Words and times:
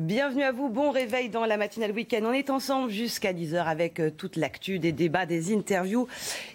Bienvenue 0.00 0.44
à 0.44 0.50
vous, 0.50 0.70
bon 0.70 0.92
réveil 0.92 1.28
dans 1.28 1.44
la 1.44 1.58
matinale 1.58 1.92
week-end. 1.92 2.20
On 2.22 2.32
est 2.32 2.48
ensemble 2.48 2.90
jusqu'à 2.90 3.34
10h 3.34 3.64
avec 3.64 4.00
euh, 4.00 4.08
toute 4.10 4.36
l'actu, 4.36 4.78
des 4.78 4.92
débats, 4.92 5.26
des 5.26 5.54
interviews 5.54 6.08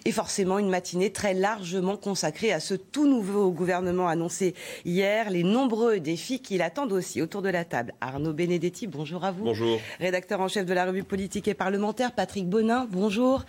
et 0.04 0.10
forcément 0.10 0.58
une 0.58 0.68
matinée 0.68 1.12
très 1.12 1.32
largement 1.32 1.96
consacrée 1.96 2.52
à 2.52 2.58
ce 2.58 2.74
tout 2.74 3.06
nouveau 3.06 3.52
gouvernement 3.52 4.08
annoncé 4.08 4.56
hier, 4.84 5.30
les 5.30 5.44
nombreux 5.44 6.00
défis 6.00 6.40
qui 6.40 6.58
l'attendent 6.58 6.90
aussi 6.90 7.22
autour 7.22 7.40
de 7.40 7.48
la 7.48 7.64
table. 7.64 7.94
Arnaud 8.00 8.32
Benedetti, 8.32 8.88
bonjour 8.88 9.24
à 9.24 9.30
vous. 9.30 9.44
Bonjour. 9.44 9.78
Rédacteur 10.00 10.40
en 10.40 10.48
chef 10.48 10.66
de 10.66 10.74
la 10.74 10.84
revue 10.84 11.04
politique 11.04 11.46
et 11.46 11.54
parlementaire, 11.54 12.16
Patrick 12.16 12.48
Bonin, 12.48 12.88
bonjour. 12.90 13.44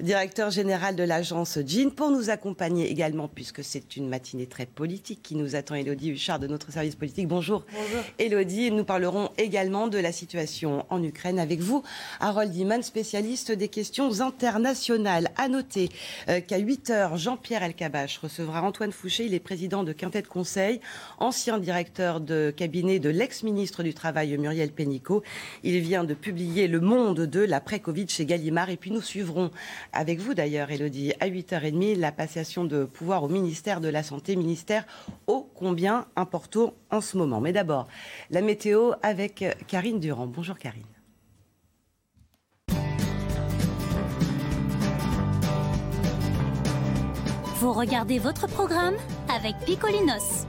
Directeur 0.00 0.48
général 0.48 0.96
de 0.96 1.02
l'agence 1.02 1.58
Jean 1.66 1.90
pour 1.90 2.10
nous 2.10 2.30
accompagner 2.30 2.90
également 2.90 3.28
puisque 3.28 3.62
c'est 3.62 3.96
une 3.98 4.08
matinée 4.08 4.46
très 4.46 4.64
politique 4.64 5.22
qui 5.22 5.36
nous 5.36 5.56
attend 5.56 5.74
Elodie 5.74 6.08
Huchard 6.08 6.38
de 6.38 6.46
notre 6.46 6.72
service 6.72 6.96
politique. 6.96 7.28
Bonjour. 7.28 7.66
Bonjour. 7.70 8.02
Elodie, 8.18 8.70
nous 8.70 8.84
parlerons 8.84 9.28
également 9.42 9.88
de 9.88 9.98
la 9.98 10.12
situation 10.12 10.86
en 10.88 11.02
Ukraine 11.02 11.38
avec 11.38 11.60
vous. 11.60 11.82
Harold 12.20 12.54
Iman, 12.54 12.82
spécialiste 12.82 13.52
des 13.52 13.68
questions 13.68 14.20
internationales. 14.20 15.30
À 15.36 15.48
noter 15.48 15.88
euh, 16.28 16.40
qu'à 16.40 16.58
8 16.58 16.90
heures, 16.90 17.16
Jean-Pierre 17.16 17.62
Elkabach 17.62 18.18
recevra 18.22 18.62
Antoine 18.62 18.92
Fouché. 18.92 19.26
Il 19.26 19.34
est 19.34 19.40
président 19.40 19.82
de 19.82 19.92
Quintet 19.92 20.22
Conseil, 20.22 20.80
ancien 21.18 21.58
directeur 21.58 22.20
de 22.20 22.52
cabinet 22.56 22.98
de 22.98 23.08
l'ex-ministre 23.08 23.82
du 23.82 23.94
Travail 23.94 24.36
Muriel 24.38 24.70
Pénicaud. 24.70 25.22
Il 25.62 25.78
vient 25.80 26.04
de 26.04 26.14
publier 26.14 26.68
Le 26.68 26.80
Monde 26.80 27.20
de 27.20 27.40
l'après-Covid 27.40 28.08
chez 28.08 28.24
Gallimard. 28.24 28.70
Et 28.70 28.76
puis 28.76 28.90
nous 28.90 29.02
suivrons 29.02 29.50
avec 29.92 30.20
vous 30.20 30.34
d'ailleurs, 30.34 30.70
Elodie, 30.70 31.12
à 31.20 31.28
8h30, 31.28 31.98
la 31.98 32.12
passation 32.12 32.64
de 32.64 32.84
pouvoir 32.84 33.24
au 33.24 33.28
ministère 33.28 33.80
de 33.80 33.88
la 33.88 34.02
Santé, 34.02 34.36
ministère 34.36 34.84
ô 35.26 35.48
combien 35.54 36.06
important 36.16 36.74
en 36.90 37.00
ce 37.00 37.16
moment. 37.16 37.40
Mais 37.40 37.52
d'abord, 37.52 37.88
la 38.30 38.42
météo 38.42 38.92
avec 39.02 39.31
Karine 39.66 40.00
Durand. 40.00 40.26
Bonjour 40.26 40.58
Karine. 40.58 40.84
Vous 47.56 47.72
regardez 47.72 48.18
votre 48.18 48.48
programme 48.48 48.96
avec 49.28 49.56
Picolinos. 49.64 50.46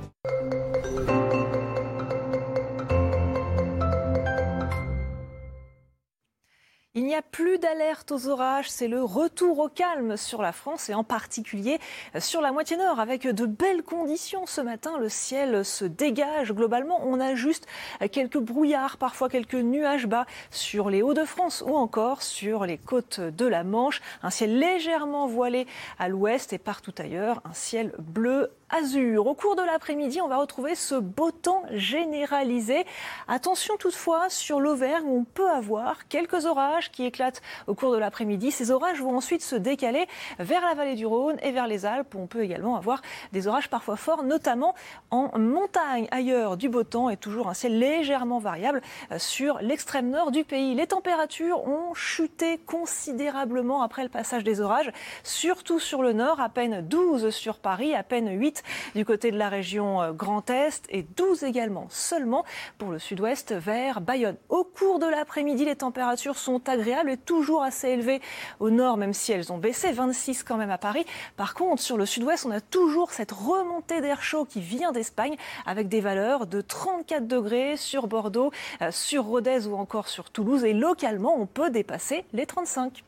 Il 6.96 7.06
n'y 7.06 7.16
a 7.16 7.24
plus 7.24 7.58
d'alerte 7.58 8.12
aux 8.12 8.28
orages, 8.28 8.70
c'est 8.70 8.88
le 8.88 9.04
retour 9.04 9.58
au 9.58 9.68
calme 9.68 10.16
sur 10.16 10.44
la 10.44 10.52
France 10.52 10.92
et 10.92 10.94
en 10.94 11.04
particulier 11.04 11.80
sur 12.20 12.40
la 12.40 12.52
moitié 12.52 12.78
nord 12.78 13.00
avec 13.00 13.28
de 13.28 13.48
belles 13.48 13.82
conditions 13.82 14.46
ce 14.46 14.62
matin. 14.62 15.00
Le 15.00 15.10
ciel 15.10 15.66
se 15.66 15.86
dégage 15.86 16.54
globalement. 16.54 17.02
On 17.04 17.20
a 17.20 17.34
juste 17.34 17.66
quelques 18.12 18.38
brouillards, 18.38 18.98
parfois 18.98 19.28
quelques 19.28 19.56
nuages 19.56 20.06
bas 20.06 20.28
sur 20.52 20.92
les 20.92 21.02
Hauts-de-France 21.02 21.64
ou 21.66 21.76
encore 21.76 22.22
sur 22.22 22.68
les 22.68 22.78
côtes 22.78 23.20
de 23.20 23.48
la 23.48 23.64
Manche. 23.64 24.00
Un 24.22 24.30
ciel 24.30 24.60
légèrement 24.60 25.26
voilé 25.26 25.66
à 25.98 26.10
l'ouest 26.10 26.54
et 26.54 26.60
partout 26.60 26.94
ailleurs, 27.00 27.42
un 27.44 27.56
ciel 27.56 27.92
bleu 27.98 28.52
azur. 28.70 29.28
Au 29.28 29.36
cours 29.36 29.56
de 29.56 29.62
l'après-midi, 29.62 30.22
on 30.22 30.28
va 30.28 30.38
retrouver 30.38 30.76
ce 30.76 30.96
beau 30.96 31.32
temps 31.32 31.64
généralisé. 31.72 32.86
Attention 33.28 33.78
toutefois 33.78 34.30
sur 34.30 34.60
l'Auvergne 34.60 35.06
on 35.08 35.24
peut 35.24 35.50
avoir 35.50 36.08
quelques 36.08 36.46
orages 36.46 36.92
qui 36.92 37.06
éclatent 37.06 37.42
au 37.68 37.76
cours 37.76 37.92
de 37.92 37.98
l'après-midi. 37.98 38.52
Ces 38.52 38.72
orages 38.72 39.02
vont 39.02 39.16
ensuite 39.16 39.42
se 39.42 39.56
décaler 39.56 40.08
vers 40.40 40.62
la 40.62 40.74
vallée 40.74 40.96
du 40.96 41.06
Rhône 41.06 41.38
et 41.44 41.52
vers 41.52 41.68
les 41.68 41.86
Alpes 41.86 42.16
on 42.16 42.28
peut 42.28 42.44
également 42.44 42.76
avoir 42.76 43.02
des 43.32 43.48
orages 43.48 43.70
parfois 43.70 43.96
forts, 43.96 44.24
notamment 44.24 44.76
en 45.12 45.38
montagne. 45.38 46.08
Ailleurs, 46.12 46.58
du 46.58 46.70
beau 46.70 46.84
temps 46.84 47.10
et 47.10 47.18
toujours 47.18 47.50
un 47.50 47.54
ciel 47.54 47.78
légèrement 47.78 48.40
variable 48.40 48.82
sur 49.18 49.60
l'extrême 49.62 50.10
nord 50.10 50.32
du 50.32 50.44
pays. 50.44 50.76
Les 50.76 50.88
températures 50.88 51.68
ont 51.68 51.94
chuté 51.94 52.58
considérablement 52.60 53.82
après 53.82 54.04
le 54.04 54.10
passage 54.10 54.44
des 54.44 54.62
orages, 54.62 54.92
surtout 55.24 55.80
sur 55.80 56.02
le 56.02 56.14
nord, 56.14 56.40
à 56.40 56.50
peine 56.50 56.82
12 56.82 57.30
sur 57.30 57.58
Paris, 57.58 57.96
à 57.96 58.04
peine 58.04 58.30
8 58.40 58.53
du 58.94 59.06
côté 59.06 59.32
de 59.32 59.38
la 59.38 59.50
région 59.50 60.12
Grand 60.14 60.50
Est 60.50 60.86
et 60.90 61.04
12 61.04 61.44
également 61.44 61.88
seulement 61.90 62.44
pour 62.78 62.90
le 62.90 63.00
sud-ouest 63.00 63.54
vers 63.54 64.02
Bayonne. 64.02 64.38
Au 64.50 64.64
cours 64.64 65.00
de 65.00 65.08
l'après-midi, 65.08 65.66
les 65.66 65.76
températures 65.76 66.38
sont 66.38 66.68
agréables 66.70 67.10
et 67.10 67.18
toujours 67.18 67.64
assez 67.64 67.90
élevées 67.90 68.22
au 68.60 68.70
nord, 68.70 68.98
même 68.98 69.14
si 69.14 69.32
elles 69.32 69.52
ont 69.52 69.58
baissé, 69.58 69.92
26 69.92 70.44
quand 70.44 70.58
même 70.58 70.72
à 70.72 70.78
Paris. 70.78 71.06
Par 71.38 71.54
contre, 71.54 71.82
sur 71.82 71.98
le 71.98 72.06
sud-ouest, 72.06 72.46
on 72.46 72.52
a 72.52 72.62
toujours 72.62 73.12
cette 73.12 73.32
remontée 73.32 74.02
d'air 74.02 74.22
chaud 74.22 74.46
qui 74.46 74.60
vient 74.62 74.92
d'Espagne 74.92 75.36
avec 75.66 75.88
des 75.88 76.02
valeurs 76.02 76.48
de 76.48 76.62
34 76.62 77.28
degrés 77.28 77.78
sur 77.78 78.08
Bordeaux, 78.08 78.52
sur 78.92 79.26
Rodez 79.26 79.68
ou 79.68 79.76
encore 79.76 80.08
sur 80.08 80.30
Toulouse 80.30 80.64
et 80.64 80.74
localement, 80.74 81.36
on 81.40 81.46
peut 81.46 81.70
dépasser 81.70 82.26
les 82.34 82.46
35. 82.46 83.04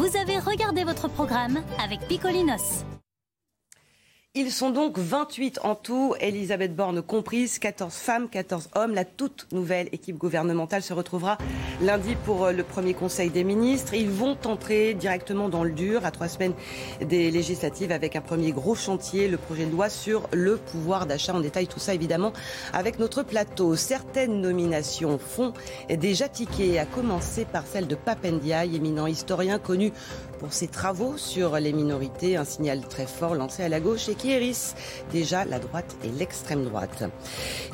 Vous 0.00 0.16
avez 0.16 0.38
regardé 0.38 0.82
votre 0.82 1.08
programme 1.10 1.62
avec 1.78 2.00
Picolinos. 2.08 2.86
Ils 4.36 4.52
sont 4.52 4.70
donc 4.70 4.96
28 4.96 5.58
en 5.64 5.74
tout, 5.74 6.14
Elisabeth 6.20 6.76
Borne 6.76 7.02
comprise, 7.02 7.58
14 7.58 7.92
femmes, 7.92 8.28
14 8.28 8.68
hommes. 8.76 8.94
La 8.94 9.04
toute 9.04 9.48
nouvelle 9.50 9.88
équipe 9.90 10.16
gouvernementale 10.16 10.82
se 10.82 10.92
retrouvera 10.92 11.36
lundi 11.82 12.14
pour 12.24 12.52
le 12.52 12.62
premier 12.62 12.94
conseil 12.94 13.30
des 13.30 13.42
ministres. 13.42 13.92
Ils 13.92 14.08
vont 14.08 14.38
entrer 14.44 14.94
directement 14.94 15.48
dans 15.48 15.64
le 15.64 15.72
dur 15.72 16.06
à 16.06 16.12
trois 16.12 16.28
semaines 16.28 16.52
des 17.00 17.32
législatives 17.32 17.90
avec 17.90 18.14
un 18.14 18.20
premier 18.20 18.52
gros 18.52 18.76
chantier, 18.76 19.26
le 19.26 19.36
projet 19.36 19.66
de 19.66 19.72
loi 19.72 19.88
sur 19.88 20.28
le 20.32 20.58
pouvoir 20.58 21.06
d'achat. 21.06 21.34
En 21.34 21.40
détail 21.40 21.66
tout 21.66 21.80
ça 21.80 21.92
évidemment 21.92 22.32
avec 22.72 23.00
notre 23.00 23.24
plateau. 23.24 23.74
Certaines 23.74 24.40
nominations 24.40 25.18
font 25.18 25.54
déjà 25.88 26.28
tiquer, 26.28 26.78
à 26.78 26.86
commencer 26.86 27.46
par 27.46 27.66
celle 27.66 27.88
de 27.88 27.96
Papendiaï, 27.96 28.76
éminent 28.76 29.08
historien 29.08 29.58
connu 29.58 29.92
pour 30.40 30.54
ses 30.54 30.68
travaux 30.68 31.18
sur 31.18 31.56
les 31.60 31.72
minorités, 31.72 32.38
un 32.38 32.46
signal 32.46 32.80
très 32.80 33.06
fort 33.06 33.34
lancé 33.34 33.62
à 33.62 33.68
la 33.68 33.78
gauche 33.78 34.08
et 34.08 34.14
qui 34.14 34.30
hérisse 34.30 34.74
déjà 35.12 35.44
la 35.44 35.58
droite 35.58 35.96
et 36.02 36.08
l'extrême 36.08 36.64
droite. 36.64 37.04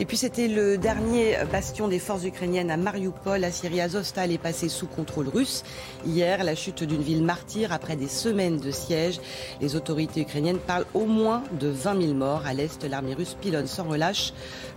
Et 0.00 0.04
puis 0.04 0.16
c'était 0.16 0.49
le 0.49 0.77
dernier 0.77 1.37
bastion 1.53 1.87
des 1.87 2.00
forces 2.00 2.25
ukrainiennes 2.25 2.72
à 2.72 2.77
Mariupol. 2.77 3.41
La 3.41 3.53
Syrie 3.53 3.81
Azovstal 3.81 4.32
est 4.32 4.38
passée 4.38 4.69
sous 4.69 4.88
contrôle 4.88 5.28
russe. 5.28 5.62
Hier, 6.04 6.43
la 6.43 6.56
chute 6.56 6.82
d'une 6.82 7.03
ville 7.03 7.22
martyre 7.22 7.72
après 7.72 7.94
des 7.94 8.09
semaines 8.09 8.59
de 8.59 8.72
siège. 8.72 9.21
Les 9.60 9.77
autorités 9.77 10.22
ukrainiennes 10.22 10.59
parlent 10.59 10.87
au 10.93 11.06
moins 11.06 11.44
de 11.60 11.69
20 11.69 12.03
000 12.03 12.15
morts. 12.15 12.42
À 12.47 12.53
l'est, 12.53 12.83
l'armée 12.83 13.15
russe 13.15 13.36
pilonne 13.41 13.69
sans 13.69 13.84
relâche 13.84 14.33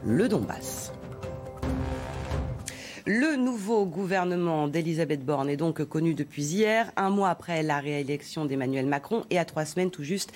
le 0.05 0.27
Donbass. 0.27 0.91
Le 3.05 3.37
nouveau 3.37 3.85
gouvernement 3.85 4.67
d'Elisabeth 4.67 5.23
Borne 5.23 5.49
est 5.49 5.57
donc 5.57 5.83
connu 5.83 6.13
depuis 6.13 6.43
hier, 6.43 6.91
un 6.97 7.09
mois 7.09 7.29
après 7.29 7.63
la 7.63 7.79
réélection 7.79 8.45
d'Emmanuel 8.45 8.85
Macron 8.87 9.23
et 9.29 9.39
à 9.39 9.45
trois 9.45 9.65
semaines 9.65 9.89
tout 9.89 10.03
juste 10.03 10.31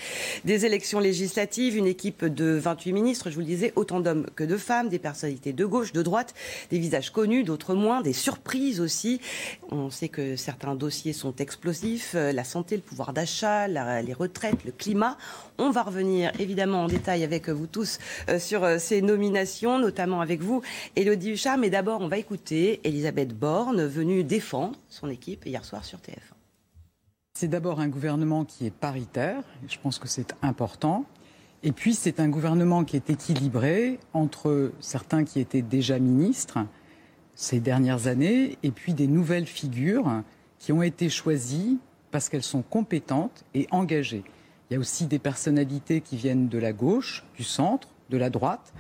des 0.45 0.65
élections 0.65 0.99
législatives. 0.99 1.75
Une 1.75 1.87
équipe 1.87 2.23
de 2.23 2.53
28 2.53 2.93
ministres, 2.93 3.29
je 3.29 3.35
vous 3.35 3.41
le 3.41 3.47
disais, 3.47 3.73
autant 3.75 3.99
d'hommes 3.99 4.27
que 4.35 4.43
de 4.43 4.55
femmes, 4.55 4.87
des 4.87 4.99
personnalités 4.99 5.51
de 5.51 5.65
gauche, 5.65 5.91
de 5.91 6.01
droite, 6.01 6.33
des 6.71 6.79
visages 6.79 7.09
connus, 7.09 7.43
d'autres 7.43 7.75
moins, 7.75 8.01
des 8.01 8.13
surprises 8.13 8.79
aussi. 8.79 9.19
On 9.71 9.89
sait 9.89 10.09
que 10.09 10.35
certains 10.35 10.75
dossiers 10.75 11.13
sont 11.13 11.35
explosifs, 11.35 12.13
la 12.13 12.43
santé, 12.43 12.75
le 12.75 12.81
pouvoir 12.81 13.13
d'achat, 13.13 13.67
les 13.67 14.13
retraites, 14.13 14.63
le 14.63 14.71
climat. 14.71 15.17
On 15.57 15.69
va 15.69 15.83
revenir 15.83 16.31
évidemment 16.39 16.83
en 16.83 16.87
détail 16.87 17.23
avec 17.23 17.49
vous 17.49 17.67
tous 17.67 17.99
sur 18.39 18.79
ces 18.79 19.01
nominations, 19.01 19.79
notamment 19.79 20.21
avec 20.21 20.41
vous, 20.41 20.61
Elodie 20.95 21.31
Huchard. 21.31 21.57
Mais 21.57 21.69
d'abord, 21.69 22.01
on 22.01 22.07
va 22.07 22.17
écouter 22.17 22.52
Elisabeth 22.53 23.37
Borne, 23.37 23.85
venue 23.85 24.23
défendre 24.23 24.77
son 24.89 25.09
équipe 25.09 25.45
hier 25.45 25.65
soir 25.65 25.83
sur 25.83 25.99
TF1. 25.99 26.33
C'est 27.33 27.47
d'abord 27.47 27.79
un 27.79 27.87
gouvernement 27.87 28.45
qui 28.45 28.65
est 28.67 28.73
paritaire, 28.73 29.43
je 29.67 29.77
pense 29.81 29.97
que 29.97 30.07
c'est 30.07 30.35
important. 30.41 31.05
Et 31.63 31.71
puis 31.71 31.95
c'est 31.95 32.19
un 32.19 32.29
gouvernement 32.29 32.83
qui 32.83 32.95
est 32.95 33.09
équilibré 33.09 33.99
entre 34.13 34.71
certains 34.79 35.23
qui 35.23 35.39
étaient 35.39 35.61
déjà 35.61 35.97
ministres 35.97 36.59
ces 37.35 37.59
dernières 37.59 38.07
années 38.07 38.57
et 38.61 38.71
puis 38.71 38.93
des 38.93 39.07
nouvelles 39.07 39.47
figures 39.47 40.21
qui 40.59 40.71
ont 40.71 40.83
été 40.83 41.09
choisies 41.09 41.79
parce 42.11 42.29
qu'elles 42.29 42.43
sont 42.43 42.61
compétentes 42.61 43.43
et 43.55 43.67
engagées. 43.71 44.23
Il 44.69 44.73
y 44.73 44.77
a 44.77 44.79
aussi 44.79 45.07
des 45.07 45.19
personnalités 45.19 46.01
qui 46.01 46.17
viennent 46.17 46.49
de 46.49 46.59
la 46.59 46.73
gauche, 46.73 47.23
du 47.35 47.43
centre, 47.43 47.87
de 48.09 48.17
la 48.17 48.29
droite, 48.29 48.73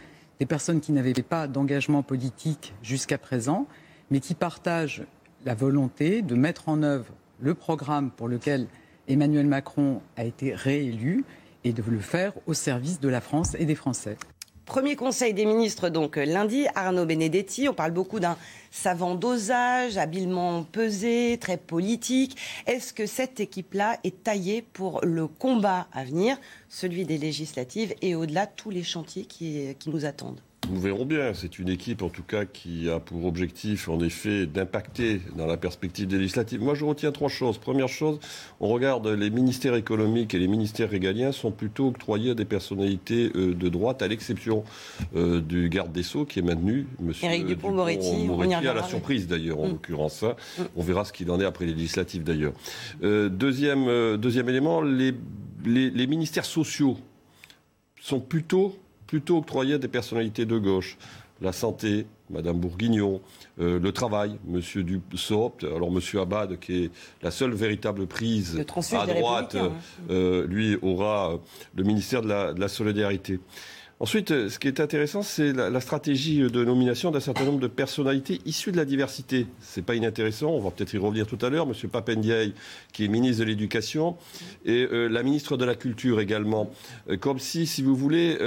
des 0.43 0.47
personnes 0.47 0.81
qui 0.81 0.91
n'avaient 0.91 1.13
pas 1.13 1.47
d'engagement 1.47 2.03
politique 2.03 2.73
jusqu'à 2.83 3.17
présent, 3.17 3.65
mais 4.11 4.19
qui 4.19 4.33
partagent 4.33 5.03
la 5.45 5.55
volonté 5.55 6.21
de 6.21 6.35
mettre 6.35 6.67
en 6.67 6.83
œuvre 6.83 7.13
le 7.39 7.53
programme 7.53 8.11
pour 8.11 8.27
lequel 8.27 8.67
Emmanuel 9.07 9.47
Macron 9.47 10.01
a 10.17 10.25
été 10.25 10.53
réélu 10.53 11.23
et 11.63 11.71
de 11.71 11.81
le 11.89 11.99
faire 11.99 12.33
au 12.45 12.53
service 12.53 12.99
de 12.99 13.07
la 13.07 13.21
France 13.21 13.55
et 13.57 13.63
des 13.63 13.75
Français. 13.75 14.17
Premier 14.65 14.95
conseil 14.95 15.33
des 15.33 15.45
ministres, 15.45 15.89
donc 15.89 16.15
lundi, 16.15 16.67
Arnaud 16.73 17.05
Benedetti. 17.05 17.67
On 17.67 17.73
parle 17.73 17.91
beaucoup 17.91 18.21
d'un 18.21 18.37
savant 18.71 19.13
dosage, 19.13 19.97
habilement 19.97 20.63
pesé, 20.63 21.37
très 21.39 21.57
politique. 21.57 22.37
Est-ce 22.65 22.93
que 22.93 23.05
cette 23.05 23.41
équipe-là 23.41 23.99
est 24.05 24.23
taillée 24.23 24.61
pour 24.61 25.01
le 25.03 25.27
combat 25.27 25.87
à 25.91 26.05
venir, 26.05 26.37
celui 26.69 27.05
des 27.05 27.17
législatives 27.17 27.93
et 28.01 28.15
au-delà 28.15 28.47
tous 28.47 28.69
les 28.69 28.83
chantiers 28.83 29.25
qui, 29.25 29.75
qui 29.79 29.89
nous 29.89 30.05
attendent? 30.05 30.39
Nous 30.69 30.79
verrons 30.79 31.05
bien. 31.05 31.33
C'est 31.33 31.59
une 31.59 31.69
équipe, 31.69 32.01
en 32.01 32.09
tout 32.09 32.23
cas, 32.23 32.45
qui 32.45 32.89
a 32.89 32.99
pour 32.99 33.25
objectif, 33.25 33.89
en 33.89 33.99
effet, 33.99 34.45
d'impacter 34.45 35.21
dans 35.37 35.45
la 35.45 35.57
perspective 35.57 36.09
législative. 36.09 36.61
Moi, 36.61 36.75
je 36.75 36.85
retiens 36.85 37.11
trois 37.11 37.29
choses. 37.29 37.57
Première 37.57 37.89
chose, 37.89 38.19
on 38.59 38.67
regarde 38.67 39.07
les 39.07 39.29
ministères 39.29 39.75
économiques 39.75 40.33
et 40.33 40.39
les 40.39 40.47
ministères 40.47 40.89
régaliens 40.89 41.31
sont 41.31 41.51
plutôt 41.51 41.87
octroyés 41.87 42.31
à 42.31 42.33
des 42.33 42.45
personnalités 42.45 43.31
euh, 43.35 43.53
de 43.53 43.69
droite, 43.69 44.01
à 44.01 44.07
l'exception 44.07 44.63
euh, 45.15 45.41
du 45.41 45.69
garde 45.69 45.91
des 45.91 46.03
Sceaux, 46.03 46.25
qui 46.25 46.39
est 46.39 46.43
maintenu, 46.43 46.87
Monsieur 46.99 47.27
Éric 47.27 47.45
Dupont-Moretti. 47.45 48.27
à 48.67 48.73
la 48.73 48.83
surprise, 48.83 49.27
d'ailleurs, 49.27 49.59
en 49.59 49.67
mm. 49.67 49.71
l'occurrence. 49.71 50.23
Hein. 50.23 50.35
Mm. 50.57 50.61
On 50.75 50.83
verra 50.83 51.05
ce 51.05 51.13
qu'il 51.13 51.29
en 51.31 51.39
est 51.39 51.45
après 51.45 51.65
les 51.65 51.73
législatives, 51.73 52.23
d'ailleurs. 52.23 52.53
Euh, 53.03 53.29
deuxième, 53.29 54.17
deuxième 54.17 54.49
élément, 54.49 54.81
les, 54.81 55.13
les 55.65 56.07
ministères 56.07 56.45
sociaux 56.45 56.97
sont 58.01 58.19
plutôt 58.19 58.75
plutôt 59.13 59.37
octroyé 59.37 59.75
à 59.75 59.77
des 59.77 59.87
personnalités 59.87 60.47
de 60.47 60.57
gauche. 60.57 60.97
La 61.39 61.51
santé, 61.51 62.07
Madame 62.31 62.57
Bourguignon, 62.57 63.21
euh, 63.59 63.79
le 63.79 63.91
travail, 63.91 64.39
Monsieur 64.47 64.83
Dussopt, 64.83 65.63
alors 65.63 65.91
Monsieur 65.91 66.19
Abad, 66.21 66.57
qui 66.57 66.85
est 66.85 66.91
la 67.21 67.29
seule 67.29 67.51
véritable 67.53 68.07
prise 68.07 68.59
à 68.91 69.05
droite, 69.05 69.53
hein. 69.53 69.71
euh, 70.09 70.47
lui 70.47 70.79
aura 70.81 71.37
le 71.75 71.83
ministère 71.83 72.23
de 72.23 72.59
la 72.59 72.67
solidarité. 72.67 73.39
Ensuite, 74.03 74.31
euh, 74.31 74.49
ce 74.49 74.59
qui 74.59 74.67
est 74.67 74.81
intéressant, 74.81 75.21
c'est 75.21 75.53
la, 75.53 75.79
stratégie 75.79 76.39
de 76.39 76.65
nomination 76.65 77.09
d'un 77.09 77.21
certain 77.21 77.45
nombre 77.45 77.61
de 77.61 77.67
personnalités 77.67 78.41
issues 78.45 78.73
de 78.73 78.75
la 78.75 78.83
diversité. 78.83 79.47
C'est 79.61 79.81
pas 79.81 79.95
inintéressant, 79.95 80.49
on 80.49 80.59
va 80.59 80.71
peut-être 80.71 80.93
y 80.93 80.97
revenir 80.97 81.25
tout 81.25 81.37
à 81.41 81.49
l'heure. 81.49 81.65
Monsieur 81.65 81.87
Papendiaï, 81.87 82.53
qui 82.91 83.05
est 83.05 83.07
ministre 83.07 83.39
de 83.39 83.45
l'Éducation, 83.45 84.17
et 84.65 84.89
euh, 84.91 85.07
la 85.07 85.23
ministre 85.23 85.55
de 85.55 85.63
la 85.63 85.75
Culture 85.75 86.19
également. 86.19 86.69
Euh, 87.09 87.15
comme 87.15 87.39
si, 87.39 87.65
si 87.65 87.81
vous 87.81 87.95
voulez, 87.95 88.37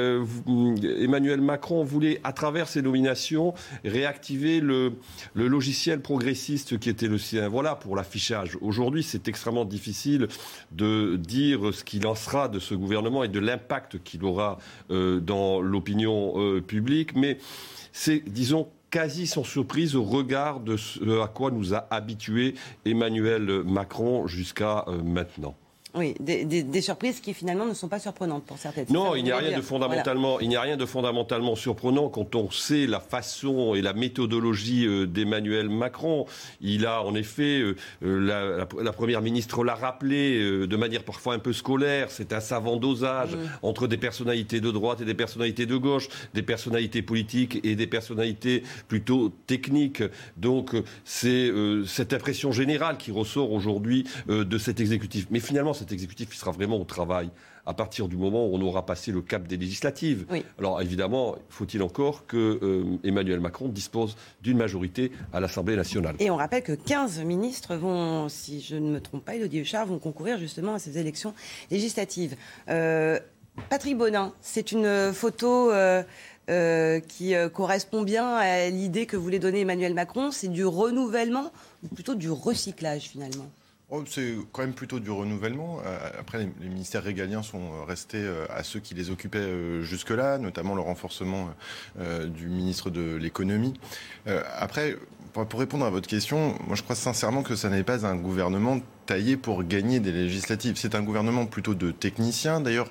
Emmanuel 1.00 1.41
Macron 1.41 1.85
voulait, 1.85 2.20
à 2.23 2.35
travers 2.35 2.69
ces 2.69 2.82
nominations, 2.82 3.55
réactiver 3.82 4.61
le, 4.61 4.93
le 5.32 5.49
logiciel 5.49 6.03
progressiste 6.03 6.79
qui 6.79 6.91
était 6.91 7.08
le 7.08 7.17
sien. 7.17 7.49
Voilà 7.49 7.76
pour 7.76 7.97
l'affichage. 7.97 8.58
Aujourd'hui, 8.61 9.03
c'est 9.03 9.26
extrêmement 9.26 9.64
difficile 9.64 10.29
de 10.73 11.17
dire 11.17 11.73
ce 11.73 11.82
qu'il 11.82 12.06
en 12.06 12.14
sera 12.14 12.50
de 12.50 12.58
ce 12.58 12.75
gouvernement 12.75 13.25
et 13.25 13.29
de 13.29 13.41
l'impact 13.41 14.03
qu'il 14.03 14.23
aura 14.23 14.58
dans 14.91 15.45
l'opinion 15.60 16.34
euh, 16.37 16.60
publique, 16.60 17.14
mais 17.16 17.38
c'est, 17.93 18.22
disons, 18.26 18.69
quasi 18.90 19.26
sans 19.26 19.44
surprise 19.44 19.96
au 19.96 20.04
regard 20.04 20.60
de 20.60 20.76
ce 20.76 21.20
à 21.20 21.28
quoi 21.28 21.50
nous 21.50 21.75
a 21.75 21.87
habitué 21.90 22.54
Emmanuel 22.84 23.62
Macron 23.64 24.26
jusqu'à 24.26 24.84
euh, 24.88 25.02
maintenant. 25.02 25.54
Oui, 25.96 26.14
des, 26.20 26.81
surprises 26.82 27.20
qui 27.20 27.32
finalement 27.32 27.64
ne 27.64 27.72
sont 27.72 27.88
pas 27.88 27.98
surprenantes 27.98 28.44
pour 28.44 28.58
certaines. 28.58 28.87
Non, 28.90 29.14
il 29.16 29.25
n'y 29.25 29.31
a 29.31 29.38
rien 29.38 29.56
de 29.56 29.62
fondamentalement, 29.62 30.40
il 30.40 30.48
n'y 30.48 30.56
a 30.56 30.60
rien 30.60 30.76
de 30.76 30.84
fondamentalement 30.84 31.56
surprenant 31.56 32.08
quand 32.08 32.34
on 32.34 32.50
sait 32.50 32.87
la 32.87 33.00
façon 33.00 33.75
et 33.75 33.81
la 33.81 33.94
méthodologie 33.94 34.87
euh, 34.87 35.06
d'Emmanuel 35.06 35.70
Macron. 35.70 36.26
Il 36.60 36.84
a 36.84 37.02
en 37.02 37.14
effet, 37.14 37.60
euh, 37.60 37.76
euh, 38.04 38.66
la, 38.82 38.93
première 38.93 39.22
ministre 39.22 39.64
l'a 39.64 39.75
rappelé 39.75 40.66
de 40.66 40.76
manière 40.76 41.02
parfois 41.02 41.34
un 41.34 41.38
peu 41.38 41.52
scolaire, 41.52 42.10
c'est 42.10 42.32
un 42.32 42.40
savant 42.40 42.76
dosage 42.76 43.34
mm. 43.34 43.38
entre 43.62 43.87
des 43.87 43.96
personnalités 43.96 44.60
de 44.60 44.70
droite 44.70 45.00
et 45.00 45.04
des 45.04 45.14
personnalités 45.14 45.66
de 45.66 45.76
gauche, 45.76 46.08
des 46.34 46.43
personnalités 46.43 47.02
politiques 47.02 47.60
et 47.64 47.75
des 47.75 47.87
personnalités 47.87 48.62
plutôt 48.88 49.32
techniques. 49.46 50.02
Donc 50.37 50.75
c'est 51.04 51.50
cette 51.87 52.12
impression 52.12 52.52
générale 52.52 52.98
qui 52.98 53.10
ressort 53.10 53.52
aujourd'hui 53.52 54.04
de 54.28 54.58
cet 54.58 54.81
exécutif. 54.81 55.26
Mais 55.31 55.40
finalement, 55.40 55.72
cet 55.86 55.92
exécutif 55.92 56.30
qui 56.30 56.36
sera 56.36 56.50
vraiment 56.50 56.78
au 56.78 56.84
travail 56.84 57.30
à 57.64 57.74
partir 57.74 58.08
du 58.08 58.16
moment 58.16 58.46
où 58.46 58.54
on 58.54 58.60
aura 58.60 58.84
passé 58.86 59.12
le 59.12 59.22
cap 59.22 59.46
des 59.46 59.56
législatives. 59.56 60.26
Alors 60.58 60.80
évidemment, 60.82 61.36
faut-il 61.48 61.82
encore 61.82 62.26
que 62.26 62.58
euh, 62.62 62.98
Emmanuel 63.04 63.40
Macron 63.40 63.68
dispose 63.68 64.16
d'une 64.42 64.56
majorité 64.56 65.12
à 65.32 65.40
l'Assemblée 65.40 65.76
nationale. 65.76 66.16
Et 66.18 66.30
on 66.30 66.36
rappelle 66.36 66.62
que 66.62 66.72
15 66.72 67.20
ministres 67.20 67.76
vont, 67.76 68.28
si 68.28 68.60
je 68.60 68.76
ne 68.76 68.90
me 68.90 69.00
trompe 69.00 69.24
pas, 69.24 69.34
Elodie 69.34 69.60
Huchard, 69.60 69.86
vont 69.86 69.98
concourir 69.98 70.38
justement 70.38 70.74
à 70.74 70.78
ces 70.78 70.98
élections 70.98 71.34
législatives. 71.70 72.36
Euh, 72.68 73.18
Patrick 73.68 73.96
Bonin, 73.96 74.32
c'est 74.40 74.72
une 74.72 75.12
photo... 75.12 75.72
Euh, 76.48 77.00
qui 77.00 77.34
correspond 77.52 78.02
bien 78.02 78.36
à 78.36 78.70
l'idée 78.70 79.06
que 79.06 79.16
voulait 79.16 79.40
donner 79.40 79.62
Emmanuel 79.62 79.94
Macron, 79.94 80.30
c'est 80.30 80.46
du 80.46 80.64
renouvellement 80.64 81.50
ou 81.82 81.92
plutôt 81.92 82.14
du 82.14 82.30
recyclage 82.30 83.08
finalement? 83.08 83.50
Oh, 83.88 84.02
c'est 84.04 84.34
quand 84.50 84.62
même 84.62 84.74
plutôt 84.74 84.98
du 84.98 85.12
renouvellement. 85.12 85.78
Euh, 85.86 86.10
après, 86.18 86.48
les, 86.60 86.68
ministères 86.68 87.04
régaliens 87.04 87.44
sont 87.44 87.72
euh, 87.72 87.84
restés 87.84 88.18
euh, 88.20 88.44
à 88.50 88.64
ceux 88.64 88.80
qui 88.80 88.94
les 88.94 89.10
occupaient 89.10 89.80
jusque-là, 89.82 90.38
notamment 90.38 90.74
le 90.74 90.80
renforcement 90.80 91.50
du 92.26 92.48
ministre 92.48 92.90
de 92.90 93.14
l'économie. 93.14 93.74
après, 94.58 94.96
pour 95.44 95.60
répondre 95.60 95.84
à 95.84 95.90
votre 95.90 96.08
question, 96.08 96.54
moi 96.66 96.76
je 96.76 96.82
crois 96.82 96.96
sincèrement 96.96 97.42
que 97.42 97.54
ça 97.56 97.68
n'est 97.68 97.82
pas 97.82 98.06
un 98.06 98.16
gouvernement 98.16 98.80
taillé 99.04 99.36
pour 99.36 99.62
gagner 99.64 100.00
des 100.00 100.12
législatives. 100.12 100.76
C'est 100.76 100.94
un 100.94 101.02
gouvernement 101.02 101.46
plutôt 101.46 101.74
de 101.74 101.90
techniciens. 101.90 102.60
D'ailleurs, 102.60 102.90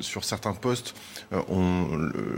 sur 0.00 0.24
certains 0.24 0.52
postes, 0.54 0.94
euh, 1.32 1.40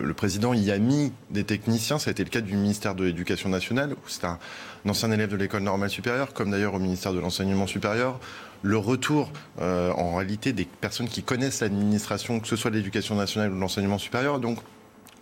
le, 0.03 0.15
président 0.15 0.55
y 0.55 0.71
a 0.71 0.79
mis 0.79 1.13
des 1.31 1.45
techniciens. 1.45 1.99
Ça 1.99 2.11
a 2.11 2.13
été 2.13 2.25
le 2.25 2.31
cas 2.31 2.41
du 2.41 2.57
ministère 2.57 2.95
de 2.95 3.05
l'Éducation 3.05 3.49
nationale, 3.49 3.93
où 3.93 4.09
c'est 4.09 4.25
un, 4.25 4.39
ancien 4.89 5.11
élève 5.13 5.31
de 5.31 5.37
l'école 5.37 5.63
normale 5.63 5.91
supérieure, 5.91 6.33
comme 6.33 6.51
d'ailleurs 6.51 6.75
au 6.75 6.79
ministère 6.79 7.13
de 7.13 7.21
l'Enseignement 7.21 7.67
supérieur 7.67 8.19
le 8.63 8.79
retour 8.79 9.31
euh, 9.61 9.93
en 9.93 10.17
réalité 10.17 10.55
des 10.55 10.65
personnes 10.65 11.09
qui 11.09 11.23
connaissent 11.23 11.61
l'administration, 11.61 12.41
que 12.41 12.49
ce 12.49 12.57
soit 12.57 12.71
l'éducation 12.71 13.15
nationale 13.15 13.53
ou 13.53 13.59
l'enseignement 13.59 13.99
supérieur. 13.99 14.41
Donc 14.41 14.59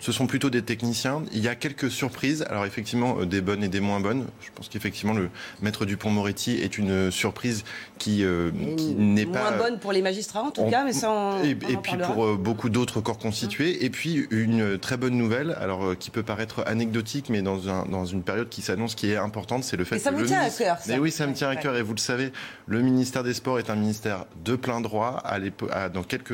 ce 0.02 0.11
sont 0.11 0.26
plutôt 0.26 0.50
des 0.50 0.62
techniciens. 0.62 1.23
Il 1.32 1.38
y 1.38 1.49
a 1.49 1.54
quelques 1.54 1.88
surprises. 1.88 2.44
Alors 2.50 2.66
effectivement, 2.66 3.21
euh, 3.21 3.25
des 3.25 3.40
bonnes 3.40 3.62
et 3.62 3.68
des 3.68 3.78
moins 3.78 4.00
bonnes. 4.00 4.26
Je 4.40 4.50
pense 4.52 4.68
qu'effectivement, 4.68 5.14
le 5.14 5.30
maître 5.62 5.85
Dupont-Moretti 5.85 6.56
est 6.56 6.76
une 6.76 7.12
surprise 7.12 7.62
qui, 7.99 8.25
euh, 8.25 8.50
n'est 8.97 9.26
pas... 9.26 9.50
Moins 9.50 9.59
bonne 9.59 9.78
pour 9.78 9.92
les 9.92 10.02
magistrats 10.02 10.42
en 10.42 10.50
tout 10.50 10.68
cas, 10.68 10.85
mais 10.85 10.92
ça 10.92 11.37
Et, 11.44 11.50
et 11.50 11.76
puis 11.76 11.97
pour 12.04 12.25
euh, 12.25 12.37
beaucoup 12.37 12.68
d'autres 12.68 13.00
corps 13.00 13.18
constitués. 13.18 13.85
Et 13.85 13.90
puis 13.90 14.26
une 14.30 14.76
très 14.76 14.97
bonne 14.97 15.16
nouvelle, 15.16 15.56
alors 15.61 15.97
qui 15.97 16.11
peut 16.11 16.25
paraître 16.25 16.64
anecdotique, 16.66 17.28
mais 17.28 17.42
dans, 17.42 17.68
un, 17.68 17.85
dans 17.85 18.04
une 18.04 18.25
période 18.25 18.49
qui 18.49 18.61
s'annonce, 18.61 18.97
qui 18.97 19.09
est 19.09 19.16
importante, 19.16 19.62
c'est 19.62 19.76
le 19.76 19.85
fait 19.85 20.00
ça 20.00 20.11
que... 20.11 20.18
Ça 20.18 20.25
tient 20.25 20.40
à 20.40 20.50
cœur, 20.50 20.78
ça. 20.78 20.92
Mais 20.92 20.99
oui, 20.99 21.12
ça 21.12 21.28
me 21.28 21.32
tient 21.32 21.49
à 21.49 21.54
cœur. 21.54 21.76
Et 21.76 21.82
vous 21.82 21.94
le 21.94 22.00
savez, 22.00 22.32
le 22.66 22.82
ministère 22.82 23.23
des 23.23 23.35
Sports 23.35 23.61
est 23.61 23.71
un 23.71 23.76
ministère 23.76 24.26
de 24.44 24.56
plein 24.56 24.80
droit. 24.80 25.23
À 25.25 25.38
dans, 25.88 26.02
quelques, 26.02 26.32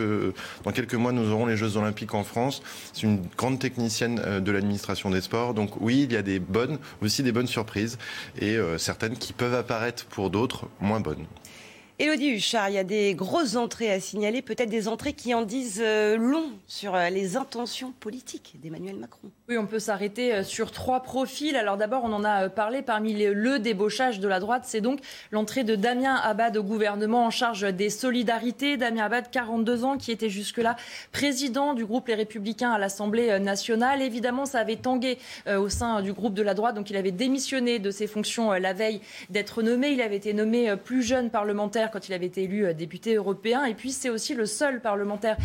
dans 0.65 0.73
quelques 0.73 0.95
mois, 0.95 1.13
nous 1.13 1.31
aurons 1.31 1.45
les 1.45 1.57
Jeux 1.59 1.77
Olympiques 1.77 2.15
en 2.15 2.25
France. 2.25 2.63
C'est 2.95 3.03
une 3.03 3.21
grande 3.37 3.58
technicienne 3.59 4.21
euh, 4.25 4.41
de 4.41 4.53
l'administration 4.53 5.11
des 5.11 5.21
sports. 5.21 5.55
Donc 5.55 5.81
oui, 5.81 6.03
il 6.05 6.13
y 6.13 6.17
a 6.17 6.23
des 6.23 6.39
bonnes, 6.39 6.79
aussi 7.03 7.23
des 7.23 7.33
bonnes 7.33 7.47
surprises 7.47 7.99
et 8.41 8.57
euh, 8.57 8.79
certaines 8.79 9.17
qui 9.17 9.33
peuvent 9.33 9.55
apparaître 9.55 10.07
pour 10.07 10.31
d'autres 10.31 10.69
moins 10.81 11.01
bonnes. 11.01 11.27
Élodie 12.01 12.29
Huchard, 12.29 12.69
il 12.69 12.75
y 12.75 12.79
a 12.79 12.85
des 12.85 13.13
grosses 13.15 13.57
entrées 13.57 13.91
à 13.91 13.99
signaler, 13.99 14.41
peut-être 14.41 14.71
des 14.71 14.87
entrées 14.87 15.15
qui 15.15 15.35
en 15.35 15.43
disent 15.43 15.83
euh, 15.83 16.17
long 16.17 16.53
sur 16.69 16.95
euh, 16.95 17.09
les 17.09 17.37
intentions 17.37 17.93
politiques 17.99 18.55
d'Emmanuel 18.63 18.95
Macron. 18.95 19.33
Oui, 19.49 19.59
on 19.59 19.67
peut 19.67 19.81
s'arrêter 19.81 20.33
euh, 20.33 20.45
sur 20.45 20.71
trois 20.71 21.03
profils. 21.03 21.57
Alors 21.57 21.77
d'abord, 21.77 22.05
on 22.05 22.13
en 22.13 22.23
a 22.23 22.51
parlé 22.51 22.83
parmi 22.83 23.15
les, 23.15 23.35
le 23.35 23.59
débauchage 23.59 24.21
de 24.21 24.29
la 24.29 24.39
droite, 24.39 24.63
c'est 24.65 24.81
donc 24.81 25.01
l'entrée 25.33 25.65
de 25.65 25.75
Damien 25.75 26.15
Abad 26.15 26.57
au 26.57 26.63
gouvernement 26.63 27.27
en 27.27 27.31
charge 27.31 27.63
des 27.63 27.91
solidarités. 27.91 28.77
Damien 28.77 29.07
Abad, 29.07 29.29
42 29.33 29.83
ans, 29.83 29.97
qui 29.99 30.13
était 30.13 30.31
jusque-là 30.31 30.77
président 31.11 31.75
du 31.75 31.85
groupe 31.85 32.07
Les 32.07 32.15
Républicains 32.15 32.71
à 32.71 32.79
l'Assemblée 32.79 33.41
nationale. 33.41 34.03
Évidemment, 34.03 34.47
ça 34.47 34.61
avait 34.61 34.77
tangué 34.77 35.19
au 35.49 35.69
sein 35.69 36.01
du 36.03 36.13
groupe 36.13 36.35
de 36.35 36.43
la 36.43 36.55
droite, 36.55 36.77
donc 36.77 36.91
il 36.91 36.97
avait 36.97 37.11
démissionné 37.11 37.81
de 37.81 37.91
ses 37.91 38.07
fonctions 38.07 38.53
la 38.53 38.73
veille 38.73 39.01
d'être 39.31 39.63
nommé. 39.63 39.89
Il 39.89 40.01
avait 40.01 40.17
été 40.17 40.33
nommé 40.33 40.77
plus 40.77 41.03
jeune 41.03 41.31
parlementaire 41.31 41.88
quand 41.89 42.09
il 42.09 42.13
avait 42.13 42.27
été 42.27 42.43
élu 42.45 42.73
député 42.75 43.15
européen. 43.15 43.65
Et 43.65 43.75
puis, 43.75 43.93
c'est 43.93 44.11
aussi 44.11 44.35
le 44.35 44.47
seul 44.47 44.81
parlementaire 44.81 45.37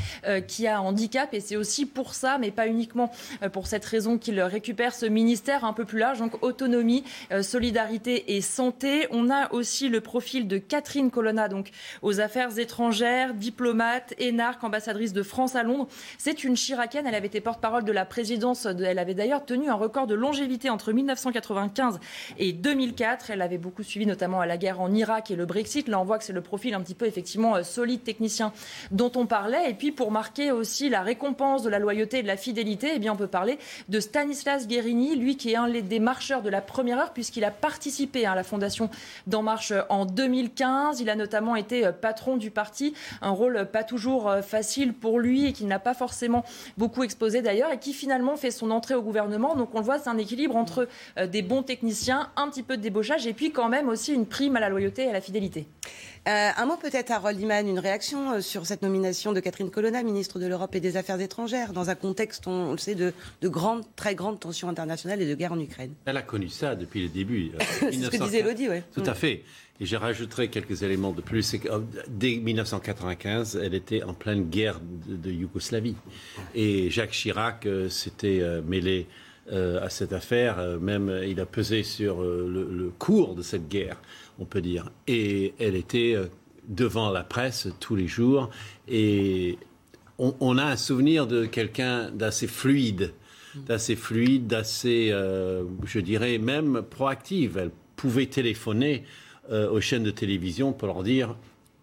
qui 0.47 0.67
a 0.67 0.77
un 0.77 0.81
handicap. 0.81 1.33
Et 1.33 1.39
c'est 1.39 1.55
aussi 1.55 1.85
pour 1.85 2.13
ça, 2.13 2.38
mais 2.38 2.51
pas 2.51 2.67
uniquement 2.67 3.12
pour 3.51 3.67
cette 3.67 3.85
raison, 3.85 4.17
qu'il 4.17 4.39
récupère 4.41 4.93
ce 4.93 5.05
ministère 5.05 5.65
un 5.65 5.73
peu 5.73 5.85
plus 5.85 6.00
large. 6.00 6.19
Donc, 6.19 6.43
autonomie, 6.43 7.03
solidarité 7.41 8.35
et 8.35 8.41
santé. 8.41 9.07
On 9.12 9.29
a 9.29 9.51
aussi 9.53 9.89
le 9.89 10.01
profil 10.01 10.47
de 10.47 10.57
Catherine 10.57 11.12
Colonna, 11.12 11.47
donc 11.47 11.71
aux 12.01 12.19
affaires 12.19 12.57
étrangères, 12.59 13.33
diplomate, 13.33 14.13
énarque, 14.19 14.63
ambassadrice 14.63 15.13
de 15.13 15.23
France 15.23 15.55
à 15.55 15.63
Londres. 15.63 15.88
C'est 16.17 16.43
une 16.43 16.55
chiracienne. 16.55 17.05
Elle 17.07 17.15
avait 17.15 17.27
été 17.27 17.41
porte-parole 17.41 17.85
de 17.85 17.91
la 17.91 18.05
présidence. 18.05 18.65
elle 18.65 19.00
avait 19.00 19.13
d'ailleurs 19.13 19.45
tenu 19.45 19.69
un 19.69 19.75
record 19.75 20.07
de 20.07 20.15
longévité 20.15 20.69
entre 20.69 20.91
1995 20.91 22.00
et 22.38 22.51
2004. 22.51 23.29
Elle 23.29 23.41
avait 23.41 23.57
beaucoup 23.57 23.83
suivi 23.83 24.05
notamment 24.05 24.41
à 24.41 24.45
la 24.45 24.57
guerre 24.57 24.81
en 24.81 24.93
Irak 24.93 25.31
et 25.31 25.35
le 25.35 25.45
Brexit. 25.45 25.88
Là, 25.88 26.00
on 26.00 26.03
voit 26.03 26.17
que 26.17 26.23
c'est 26.23 26.33
le 26.34 26.42
profil 26.42 26.74
un 26.74 26.82
petit 26.82 26.96
peu 26.96 27.06
effectivement 27.06 27.56
euh, 27.56 27.63
solide 27.63 28.04
technicien 28.04 28.54
dont 28.92 29.12
on 29.16 29.25
parlait. 29.25 29.70
Et 29.70 29.74
puis 29.74 29.92
pour 29.92 30.12
marquer 30.12 30.52
aussi 30.52 30.90
la 30.90 31.02
récompense 31.02 31.63
de 31.63 31.70
la 31.70 31.80
loyauté 31.80 32.20
et 32.20 32.24
de 32.24 32.28
la 32.28 32.38
fidélité, 32.38 32.92
eh 32.96 33.00
bien 33.00 33.13
on 33.13 33.18
peut 33.18 33.28
parler 33.28 33.58
de 33.90 34.00
Stanislas 34.00 34.68
Guérini, 34.68 35.16
lui 35.16 35.38
qui 35.38 35.52
est 35.52 35.56
un 35.56 35.70
des 35.70 36.00
marcheurs 36.00 36.42
de 36.42 36.50
la 36.50 36.62
première 36.62 37.00
heure 37.00 37.13
puisqu'il 37.13 37.44
a 37.44 37.52
participé 37.52 38.25
à 38.25 38.36
la 38.36 38.44
fondation 38.44 38.90
d'En 39.28 39.42
Marche 39.42 39.74
en 39.90 40.06
2015. 40.06 41.00
Il 41.00 41.10
a 41.10 41.16
notamment 41.16 41.56
été 41.56 41.86
euh, 41.86 41.92
patron 41.92 42.38
du 42.38 42.52
parti, 42.52 42.94
un 43.22 43.32
rôle 43.32 43.68
pas 43.72 43.84
toujours 43.84 44.30
euh, 44.30 44.42
facile 44.42 44.94
pour 44.94 45.20
lui 45.20 45.46
et 45.46 45.54
qu'il 45.54 45.68
n'a 45.68 45.80
pas 45.80 45.94
forcément 45.94 46.44
beaucoup 46.78 47.04
exposé 47.04 47.42
d'ailleurs 47.42 47.72
et 47.72 47.80
qui 47.80 47.94
finalement 47.94 48.36
fait 48.36 48.52
son 48.52 48.72
entrée 48.72 48.96
au 48.96 49.02
gouvernement. 49.02 49.56
Donc 49.56 49.74
on 49.74 49.80
le 49.80 49.86
voit, 49.86 50.00
c'est 50.00 50.10
un 50.10 50.18
équilibre 50.18 50.56
entre 50.56 50.88
euh, 51.18 51.28
des 51.28 51.42
bons 51.42 51.63
techniciens, 51.63 52.30
un 52.36 52.50
petit 52.50 52.63
peu 52.63 52.78
de 52.78 52.82
débauchage 52.82 53.28
et 53.28 53.34
puis 53.34 53.52
quand 53.52 53.70
même 53.70 53.90
aussi 53.90 54.13
une 54.13 54.25
prime 54.25 54.56
à 54.56 54.60
la 54.60 54.70
loyauté 54.70 55.04
et 55.04 55.10
à 55.10 55.13
la 55.13 55.22
fidélité. 55.22 55.68
Euh, 56.25 56.50
un 56.56 56.65
mot 56.65 56.77
peut-être 56.77 57.12
à 57.12 57.20
Roldiman, 57.20 57.68
une 57.68 57.80
réaction 57.80 58.32
euh, 58.32 58.42
sur 58.42 58.65
cette 58.65 58.82
nomination 58.82 59.34
de 59.34 59.42
Catherine 59.42 59.70
Colonna, 59.70 60.03
ministre 60.03 60.39
de 60.39 60.48
l'Europe 60.48 60.74
et 60.74 60.80
des 60.80 60.96
Affaires 60.96 61.20
étrangères, 61.20 61.74
dans 61.74 61.89
un 61.89 61.96
contexte, 61.96 62.48
on, 62.48 62.72
le 62.72 62.77
sait, 62.77 62.96
de, 62.96 63.13
de 63.42 63.50
grandes, 63.50 63.84
très 63.98 64.15
grandes 64.15 64.39
tensions 64.39 64.70
internationales 64.70 65.22
et 65.22 65.27
de 65.27 65.36
guerre 65.36 65.51
en 65.51 65.60
Ukraine. 65.60 65.94
Elle 66.06 66.15
a 66.15 66.22
connu 66.22 66.48
ça 66.48 66.75
depuis 66.75 67.03
le 67.03 67.10
début. 67.10 67.51
C'est 67.80 67.92
ce 67.92 68.10
que 68.10 68.24
disait 68.24 68.39
Elodie, 68.39 68.70
oui. 68.70 68.77
Tout 68.94 69.03
à 69.06 69.13
fait. 69.13 69.44
Et 69.82 69.86
je 69.86 69.98
rajouterai 69.98 70.48
quelques 70.50 70.84
éléments 70.84 71.12
de 71.12 71.22
plus. 71.22 71.58
Dès 72.08 72.38
1995, 72.38 73.60
elle 73.62 73.74
était 73.74 74.03
en 74.03 74.13
pleine 74.13 74.50
guerre 74.50 74.80
de, 74.82 75.30
Yougoslavie. 75.30 75.98
Et 76.56 76.89
Jacques 76.89 77.12
Chirac 77.12 77.65
euh, 77.65 77.89
s'était 77.89 78.42
mêlé 78.65 79.08
à 79.51 79.89
cette 79.89 80.13
affaire. 80.13 80.80
même, 80.80 81.22
il 81.27 81.42
a 81.42 81.46
pesé 81.46 81.84
sur 81.84 82.22
le 82.22 82.94
cours 82.98 83.36
de 83.36 83.42
cette 83.42 83.68
guerre 83.68 83.98
on 84.40 84.46
peut 84.46 84.62
dire. 84.62 84.90
Et 85.08 85.54
elle 85.60 85.75
était 85.75 86.13
euh, 86.16 86.28
devant 86.68 87.12
la 87.12 87.24
presse 87.24 87.68
tous 87.80 87.96
les 87.96 88.08
jours. 88.08 88.50
Et 88.88 89.58
on, 90.18 90.58
a 90.58 90.63
un 90.63 90.78
souvenir 90.78 91.28
de 91.28 91.46
quelqu'un 91.46 92.12
d'assez 92.12 92.48
fluide, 92.48 93.13
d'assez 93.56 93.96
fluide, 93.96 94.48
d'assez, 94.48 95.10
euh, 95.12 95.63
je 95.86 96.00
dirais, 96.00 96.38
même 96.38 96.84
proactive. 96.90 97.58
Elle 97.58 97.72
pouvait 97.96 98.28
téléphoner 98.28 99.04
euh, 99.52 99.70
aux 99.70 99.82
chaînes 99.82 100.04
de 100.04 100.12
télévision 100.12 100.72
pour 100.72 100.88
leur 100.88 101.04
dire 101.04 101.36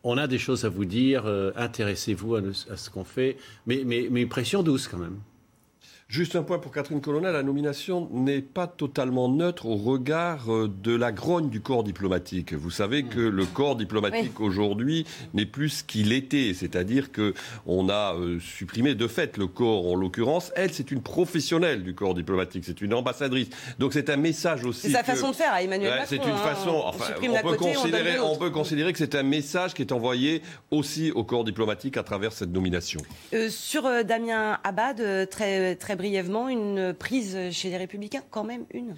on 0.03 0.17
a 0.17 0.27
des 0.27 0.39
choses 0.39 0.65
à 0.65 0.71
vous 0.71 0.87
dire, 0.87 1.27
intéressez-vous 1.57 2.37
à, 2.37 2.41
ce 2.75 2.89
qu'on 2.89 3.05
fait, 3.05 3.37
mais, 3.67 3.83
mais, 3.85 4.09
mais 4.11 4.23
une 4.23 4.31
pression 4.31 4.63
douce 4.63 4.89
quand 4.89 4.97
même. 4.97 5.19
Juste 6.11 6.35
un 6.35 6.43
point 6.43 6.59
pour 6.59 6.73
Catherine 6.73 7.01
Colonna, 7.01 7.31
la 7.31 7.45
nomination 7.45 8.09
n'est 8.11 8.43
pas 8.43 8.67
totalement 8.67 9.29
neutre 9.29 9.67
au 9.67 9.77
regard 9.77 10.53
euh, 10.53 10.69
de 10.69 10.93
la 10.93 11.13
grogne 11.13 11.49
du 11.49 11.61
corps 11.61 11.85
diplomatique. 11.85 12.53
Vous 12.53 12.73
savez 12.73 13.05
que 13.05 13.21
le 13.21 13.47
corps 13.47 13.77
diplomatique 13.77 14.41
aujourd'hui 14.41 15.07
n'est 15.35 15.47
plus 15.47 15.69
ce 15.69 15.85
qu'il 15.85 16.13
était, 16.13 16.53
c'est-à-dire 16.53 17.13
que 17.13 17.33
on 17.65 17.89
a 17.89 18.17
euh, 18.17 18.41
supprimé 18.41 18.97
de 18.97 19.07
fait 19.07 19.37
le 19.37 19.47
corps 19.47 19.87
en 19.87 19.95
l'occurrence. 19.95 20.51
Elle, 20.57 20.73
c'est 20.73 20.91
une 20.91 21.01
professionnelle 21.01 21.85
du 21.85 21.95
corps 21.95 22.15
diplomatique, 22.15 22.65
c'est 22.67 22.81
une 22.81 22.93
ambassadrice. 22.93 23.51
Donc 23.79 23.93
c'est 23.93 24.11
un 24.11 24.17
message 24.17 24.65
aussi. 24.65 24.89
C'est 24.89 24.91
sa 24.91 25.05
façon 25.05 25.31
de 25.31 25.37
faire 25.37 25.53
à 25.53 25.63
Emmanuel 25.63 25.91
Macron. 25.91 26.07
C'est 26.09 26.17
une 26.17 26.23
hein. 26.23 26.37
façon. 26.39 26.83
Enfin, 26.87 27.15
on, 27.23 27.49
peut 27.51 27.57
considérer, 27.57 28.19
on, 28.19 28.37
peut 28.37 28.51
considérer 28.51 28.93
que 28.93 28.99
c'est 28.99 29.15
un 29.15 29.23
message 29.23 29.75
qui 29.75 29.83
est 29.83 29.93
envoyé 29.93 30.43
aussi 30.73 31.13
au 31.13 31.23
corps 31.23 31.45
diplomatique 31.45 31.97
à 31.97 32.03
travers 32.03 32.33
cette 32.33 32.51
nomination. 32.51 33.01
Euh, 33.33 33.49
sur 33.49 33.85
Damien 34.05 34.59
Abad, 34.65 35.31
très 35.31 35.77
très 35.77 36.00
brièvement 36.01 36.49
une 36.49 36.95
prise 36.95 37.37
chez 37.53 37.69
les 37.69 37.77
Républicains, 37.77 38.23
quand 38.31 38.43
même 38.43 38.65
une. 38.73 38.95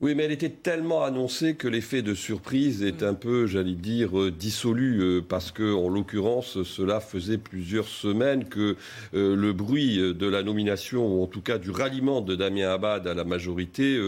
Oui, 0.00 0.16
mais 0.16 0.24
elle 0.24 0.32
était 0.32 0.48
tellement 0.48 1.04
annoncée 1.04 1.54
que 1.54 1.68
l'effet 1.68 2.02
de 2.02 2.14
surprise 2.14 2.82
est 2.82 3.04
un 3.04 3.14
peu, 3.14 3.46
j'allais 3.46 3.74
dire, 3.74 4.18
euh, 4.18 4.32
dissolu, 4.32 5.00
euh, 5.00 5.20
parce 5.20 5.52
que, 5.52 5.72
en 5.74 5.88
l'occurrence, 5.88 6.64
cela 6.64 6.98
faisait 6.98 7.38
plusieurs 7.38 7.86
semaines 7.86 8.46
que 8.46 8.76
euh, 9.14 9.36
le 9.36 9.52
bruit 9.52 9.98
de 9.98 10.26
la 10.26 10.42
nomination, 10.42 11.06
ou 11.06 11.22
en 11.22 11.26
tout 11.26 11.42
cas 11.42 11.58
du 11.58 11.70
ralliement 11.70 12.20
de 12.20 12.34
Damien 12.34 12.70
Abad 12.70 13.06
à 13.06 13.14
la 13.14 13.24
majorité, 13.24 14.00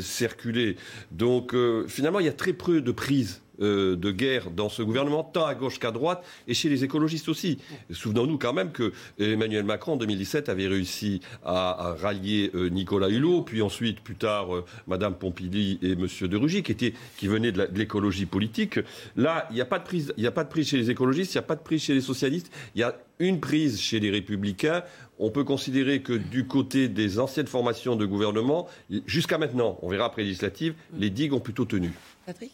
circulait. 0.00 0.74
Donc, 1.12 1.54
finalement, 1.86 2.18
il 2.18 2.26
y 2.26 2.30
a 2.30 2.32
très 2.32 2.52
peu 2.52 2.80
de 2.80 2.90
prise 2.90 3.42
euh, 3.60 3.96
de 3.96 4.10
guerre 4.10 4.50
dans 4.50 4.68
ce 4.68 4.82
gouvernement, 4.82 5.24
tant 5.24 5.46
à 5.46 5.54
gauche 5.54 5.78
qu'à 5.78 5.90
droite, 5.90 6.24
et 6.46 6.54
chez 6.54 6.68
les 6.68 6.84
écologistes 6.84 7.28
aussi. 7.28 7.58
Souvenons-nous 7.90 8.38
quand 8.38 8.52
même 8.52 8.72
que 8.72 8.92
Emmanuel 9.18 9.64
Macron, 9.64 9.92
en 9.92 9.96
2017, 9.96 10.48
avait 10.48 10.66
réussi 10.66 11.20
à, 11.44 11.94
rallier 11.98 12.50
euh, 12.54 12.68
Nicolas 12.68 13.08
Hulot, 13.08 13.42
puis 13.42 13.62
ensuite, 13.62 14.00
plus 14.00 14.16
tard, 14.16 14.54
euh, 14.54 14.64
Madame 14.86 15.14
Pompili 15.14 15.78
et 15.82 15.96
Monsieur 15.96 16.28
de 16.28 16.36
Rugy, 16.36 16.62
qui, 16.62 16.72
étaient, 16.72 16.94
qui 17.16 17.28
venaient 17.28 17.52
de 17.52 17.68
l'écologie 17.74 18.26
politique. 18.26 18.78
Là, 19.16 19.46
il 19.50 19.54
n'y 19.54 19.60
a 19.60 19.66
pas 19.66 19.78
de 19.78 19.84
prise, 19.84 20.12
il 20.16 20.26
a 20.26 20.32
pas 20.32 20.44
de 20.44 20.48
prise 20.48 20.68
chez 20.68 20.76
les 20.76 20.90
écologistes, 20.90 21.34
il 21.34 21.38
n'y 21.38 21.44
a 21.44 21.46
pas 21.46 21.56
de 21.56 21.62
prise 21.62 21.82
chez 21.82 21.94
les 21.94 22.00
socialistes, 22.00 22.50
il 22.74 22.80
y 22.80 22.84
a 22.84 22.96
une 23.18 23.40
prise 23.40 23.80
chez 23.80 24.00
les 24.00 24.10
républicains. 24.10 24.82
On 25.18 25.30
peut 25.30 25.44
considérer 25.44 26.02
que 26.02 26.12
du 26.12 26.46
côté 26.46 26.88
des 26.88 27.18
anciennes 27.18 27.46
formations 27.46 27.96
de 27.96 28.04
gouvernement, 28.04 28.68
jusqu'à 29.06 29.38
maintenant, 29.38 29.78
on 29.82 29.88
verra 29.88 30.06
après 30.06 30.22
législative, 30.22 30.74
les 30.98 31.08
digues 31.08 31.32
ont 31.32 31.40
plutôt 31.40 31.64
tenu. 31.64 31.92
Patrick? 32.26 32.52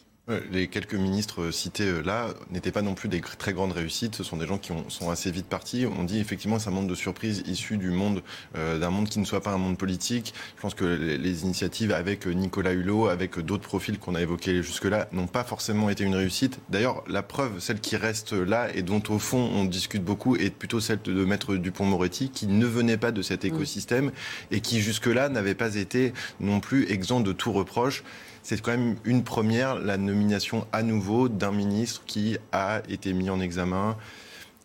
Les 0.52 0.68
quelques 0.68 0.94
ministres 0.94 1.50
cités 1.50 1.88
euh, 1.88 2.00
là 2.00 2.28
n'étaient 2.50 2.70
pas 2.70 2.82
non 2.82 2.94
plus 2.94 3.08
des 3.08 3.20
très 3.20 3.52
grandes 3.52 3.72
réussites. 3.72 4.14
Ce 4.14 4.22
sont 4.22 4.36
des 4.36 4.46
gens 4.46 4.56
qui 4.56 4.72
sont 4.88 5.10
assez 5.10 5.32
vite 5.32 5.46
partis. 5.46 5.84
On 5.84 6.04
dit 6.04 6.20
effectivement 6.20 6.56
que 6.58 6.62
c'est 6.62 6.68
un 6.68 6.72
monde 6.72 6.88
de 6.88 6.94
surprise 6.94 7.42
issu 7.46 7.76
du 7.76 7.90
monde 7.90 8.22
euh, 8.56 8.78
d'un 8.78 8.90
monde 8.90 9.08
qui 9.08 9.18
ne 9.18 9.24
soit 9.24 9.40
pas 9.40 9.50
un 9.50 9.58
monde 9.58 9.76
politique. 9.76 10.32
Je 10.56 10.62
pense 10.62 10.74
que 10.74 10.84
les, 10.84 11.42
initiatives 11.42 11.90
avec 11.90 12.26
Nicolas 12.26 12.72
Hulot, 12.72 13.08
avec 13.08 13.40
d'autres 13.40 13.66
profils 13.66 13.98
qu'on 13.98 14.14
a 14.14 14.22
évoqués 14.22 14.62
jusque-là, 14.62 15.08
n'ont 15.10 15.26
pas 15.26 15.42
forcément 15.42 15.90
été 15.90 16.04
une 16.04 16.14
réussite. 16.14 16.60
D'ailleurs, 16.68 17.02
la 17.08 17.22
preuve, 17.22 17.58
celle 17.58 17.80
qui 17.80 17.96
reste 17.96 18.32
là 18.32 18.68
et 18.74 18.82
dont 18.82 19.02
au 19.08 19.18
fond 19.18 19.50
on 19.54 19.64
discute 19.64 20.04
beaucoup, 20.04 20.36
est 20.36 20.50
plutôt 20.50 20.78
celle 20.78 21.02
de 21.02 21.24
Maître 21.24 21.56
Dupont-Moretti, 21.56 22.30
qui 22.30 22.46
ne 22.46 22.66
venait 22.66 22.96
pas 22.96 23.10
de 23.10 23.22
cet 23.22 23.44
écosystème 23.44 24.12
et 24.52 24.60
qui 24.60 24.80
jusque-là 24.80 25.28
n'avait 25.30 25.56
pas 25.56 25.74
été 25.74 26.12
non 26.38 26.60
plus 26.60 26.88
exempt 26.90 27.20
de 27.20 27.32
tout 27.32 27.52
reproche 27.52 28.04
c'est 28.42 28.60
quand 28.60 28.72
même 28.72 28.96
une 29.04 29.22
première, 29.24 29.76
la 29.76 29.96
nomination 29.96 30.66
à 30.72 30.82
nouveau 30.82 31.28
d'un 31.28 31.52
ministre 31.52 32.02
qui 32.06 32.38
a 32.50 32.82
été 32.88 33.12
mis 33.12 33.30
en 33.30 33.40
examen 33.40 33.96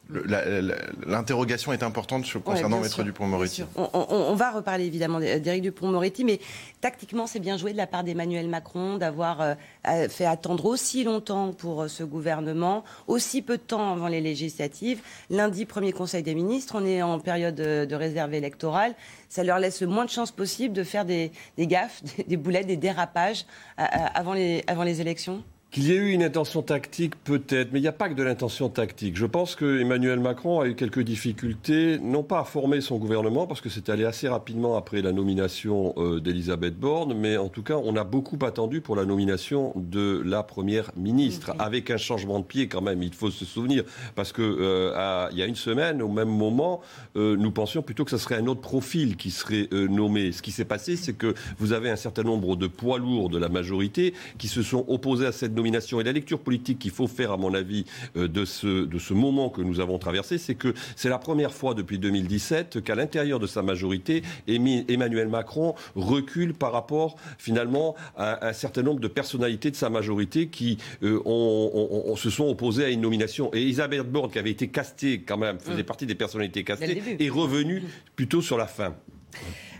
L'interrogation 0.09 1.73
est 1.73 1.83
importante 1.83 2.25
concernant 2.43 2.79
Maître 2.79 3.03
Dupont-Moretti. 3.03 3.63
On, 3.75 4.35
va 4.35 4.51
reparler 4.51 4.85
évidemment 4.85 5.19
d'Éric 5.19 5.63
Dupont-Moretti, 5.63 6.23
mais 6.23 6.39
tactiquement, 6.81 7.27
c'est 7.27 7.39
bien 7.39 7.57
joué 7.57 7.73
de 7.73 7.77
la 7.77 7.87
part 7.87 8.03
d'Emmanuel 8.03 8.47
Macron 8.47 8.97
d'avoir 8.97 9.41
euh, 9.41 10.07
fait 10.09 10.25
attendre 10.25 10.65
aussi 10.65 11.03
longtemps 11.03 11.51
pour 11.51 11.83
euh, 11.83 11.87
ce 11.87 12.03
gouvernement, 12.03 12.83
aussi 13.07 13.41
peu 13.41 13.57
de 13.57 13.61
temps 13.61 13.93
avant 13.93 14.07
les 14.07 14.21
législatives. 14.21 15.01
Lundi, 15.29 15.65
premier 15.65 15.91
Conseil 15.91 16.23
des 16.23 16.35
ministres, 16.35 16.75
on 16.79 16.85
est 16.85 17.01
en 17.01 17.19
période 17.19 17.55
de 17.55 17.95
réserve 17.95 18.33
électorale. 18.33 18.95
Ça 19.29 19.43
leur 19.43 19.59
laisse 19.59 19.81
le 19.81 19.87
moins 19.87 20.05
de 20.05 20.09
chances 20.09 20.31
possible 20.31 20.73
de 20.73 20.83
faire 20.83 21.05
des, 21.05 21.31
gaffes, 21.57 22.01
des, 22.27 22.37
boulettes, 22.37 22.67
des 22.67 22.77
dérapages 22.77 23.45
euh, 23.79 23.83
avant 24.15 24.33
les 24.33 25.01
élections? 25.01 25.43
Qu'il 25.69 25.83
y 25.83 25.91
ait 25.91 25.97
eu 25.97 26.11
une 26.11 26.23
intention 26.23 26.61
tactique, 26.61 27.15
peut-être, 27.23 27.73
mais 27.73 27.79
il 27.79 27.81
n'y 27.81 27.89
a 27.89 27.93
pas 27.93 28.07
que 28.07 28.13
de 28.13 28.23
l'intention 28.23 28.69
tactique. 28.69 29.17
Je 29.17 29.25
pense 29.25 29.55
que 29.55 29.81
Emmanuel 29.81 30.19
Macron 30.19 30.61
a 30.61 30.67
eu 30.67 30.75
quelques 30.75 31.01
difficultés, 31.01 31.99
non 31.99 32.23
pas 32.23 32.39
à 32.39 32.43
former 32.45 32.79
son 32.79 32.97
gouvernement, 32.97 33.47
parce 33.47 33.59
que 33.59 33.67
c'est 33.67 33.89
allé 33.89 34.05
assez 34.05 34.29
rapidement 34.29 34.77
après 34.77 35.01
la 35.01 35.11
nomination 35.11 35.93
euh, 35.97 36.21
d'Elisabeth 36.21 36.79
Borne, 36.79 37.13
mais 37.13 37.35
en 37.35 37.49
tout 37.49 37.63
cas, 37.63 37.75
on 37.83 37.97
a 37.97 38.05
beaucoup 38.05 38.39
attendu 38.45 38.79
pour 38.79 38.95
la 38.95 39.03
nomination 39.03 39.73
de 39.75 40.21
la 40.25 40.41
première 40.41 40.91
ministre, 40.95 41.53
avec 41.59 41.91
un 41.91 41.97
changement 41.97 42.39
de 42.39 42.45
pied 42.45 42.69
quand 42.69 42.81
même, 42.81 43.03
il 43.03 43.13
faut 43.13 43.31
se 43.31 43.43
souvenir, 43.43 43.83
parce 44.15 44.31
que 44.31 44.41
euh, 44.41 45.27
il 45.31 45.37
y 45.37 45.41
a 45.41 45.45
une 45.45 45.55
semaine, 45.55 46.01
au 46.01 46.07
même 46.09 46.29
moment, 46.29 46.79
euh, 47.17 47.35
nous 47.35 47.51
pensions 47.51 47.81
plutôt 47.81 48.05
que 48.05 48.11
ce 48.11 48.17
serait 48.17 48.35
un 48.35 48.47
autre 48.47 48.61
profil 48.61 49.17
qui 49.17 49.31
serait 49.31 49.67
nommé. 49.71 50.31
Ce 50.31 50.41
qui 50.41 50.51
s'est 50.51 50.65
passé, 50.65 50.95
c'est 50.95 51.13
que 51.13 51.33
vous 51.57 51.73
avez 51.73 51.89
un 51.89 51.95
certain 51.97 52.23
nombre 52.23 52.55
de 52.55 52.67
poids 52.67 52.99
lourds 52.99 53.29
de 53.29 53.37
la 53.37 53.49
majorité 53.49 54.13
qui 54.37 54.47
se 54.47 54.61
sont 54.61 54.85
opposés 54.87 55.25
à 55.25 55.31
cette 55.31 55.56
nomination. 55.57 55.99
Et 55.99 56.03
la 56.03 56.13
lecture 56.13 56.39
politique 56.39 56.79
qu'il 56.79 56.91
faut 56.91 57.07
faire, 57.07 57.31
à 57.31 57.37
mon 57.37 57.53
avis, 57.53 57.85
euh, 58.15 58.27
de 58.27 58.45
ce, 58.45 58.85
de 58.85 58.99
ce 58.99 59.13
moment 59.13 59.49
que 59.49 59.61
nous 59.61 59.79
avons 59.79 59.97
traversé, 59.99 60.37
c'est 60.37 60.55
que 60.55 60.73
c'est 60.95 61.09
la 61.09 61.17
première 61.17 61.53
fois 61.53 61.73
depuis 61.73 61.99
2017 61.99 62.81
qu'à 62.83 62.95
l'intérieur 62.95 63.39
de 63.39 63.47
sa 63.47 63.61
majorité, 63.61 64.23
Emmanuel 64.47 65.27
Macron 65.27 65.75
recule 65.95 66.53
par 66.53 66.71
rapport 66.71 67.17
finalement 67.37 67.95
à 68.15 68.47
un 68.47 68.53
certain 68.53 68.83
nombre 68.83 68.99
de 68.99 69.07
personnalités 69.07 69.71
de 69.71 69.75
sa 69.75 69.89
majorité 69.89 70.47
qui 70.47 70.77
euh, 71.03 71.21
ont, 71.25 72.15
se 72.15 72.29
sont 72.29 72.47
opposées 72.47 72.85
à 72.85 72.89
une 72.89 73.01
nomination. 73.01 73.49
Et 73.53 73.63
Isabelle 73.63 74.03
Borne, 74.03 74.31
qui 74.31 74.39
avait 74.39 74.51
été 74.51 74.67
castée 74.67 75.21
quand 75.21 75.37
même, 75.37 75.59
faisait 75.59 75.83
mm. 75.83 75.85
partie 75.85 76.05
des 76.05 76.15
personnalités 76.15 76.63
castées, 76.63 77.01
est 77.19 77.29
revenue 77.29 77.83
plutôt 78.15 78.41
sur 78.41 78.57
la 78.57 78.67
fin. 78.67 78.95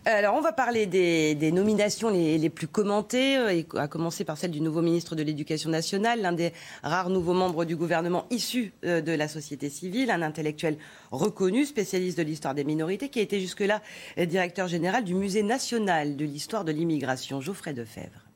Alors, 0.09 0.35
on 0.35 0.41
va 0.41 0.53
parler 0.53 0.85
des, 0.85 1.51
nominations 1.51 2.09
les, 2.09 2.49
plus 2.49 2.69
commentées, 2.69 3.37
euh, 3.37 3.61
à 3.77 3.89
commencer 3.89 4.23
par 4.23 4.37
celle 4.37 4.51
du 4.51 4.61
nouveau 4.61 4.81
ministre 4.81 5.17
de 5.17 5.21
l'Éducation 5.21 5.69
nationale, 5.69 6.21
l'un 6.21 6.31
des 6.31 6.53
rares 6.81 7.09
nouveaux 7.09 7.33
membres 7.33 7.65
du 7.65 7.75
gouvernement 7.75 8.25
issus 8.29 8.71
euh, 8.85 9.01
de 9.01 9.11
la 9.11 9.27
société 9.27 9.69
civile, 9.69 10.09
un 10.09 10.21
intellectuel 10.21 10.77
reconnu, 11.11 11.65
spécialiste 11.65 12.17
de 12.17 12.23
l'histoire 12.23 12.55
des 12.55 12.63
minorités, 12.63 13.09
qui 13.09 13.19
a 13.19 13.21
été 13.21 13.41
jusque-là 13.41 13.81
euh, 14.17 14.25
directeur 14.25 14.69
général 14.69 15.03
du 15.03 15.13
Musée 15.13 15.43
national 15.43 16.15
de 16.15 16.23
l'histoire 16.23 16.63
de 16.63 16.71
l'immigration, 16.71 17.41
Geoffrey 17.41 17.73
Defebvre. 17.73 18.29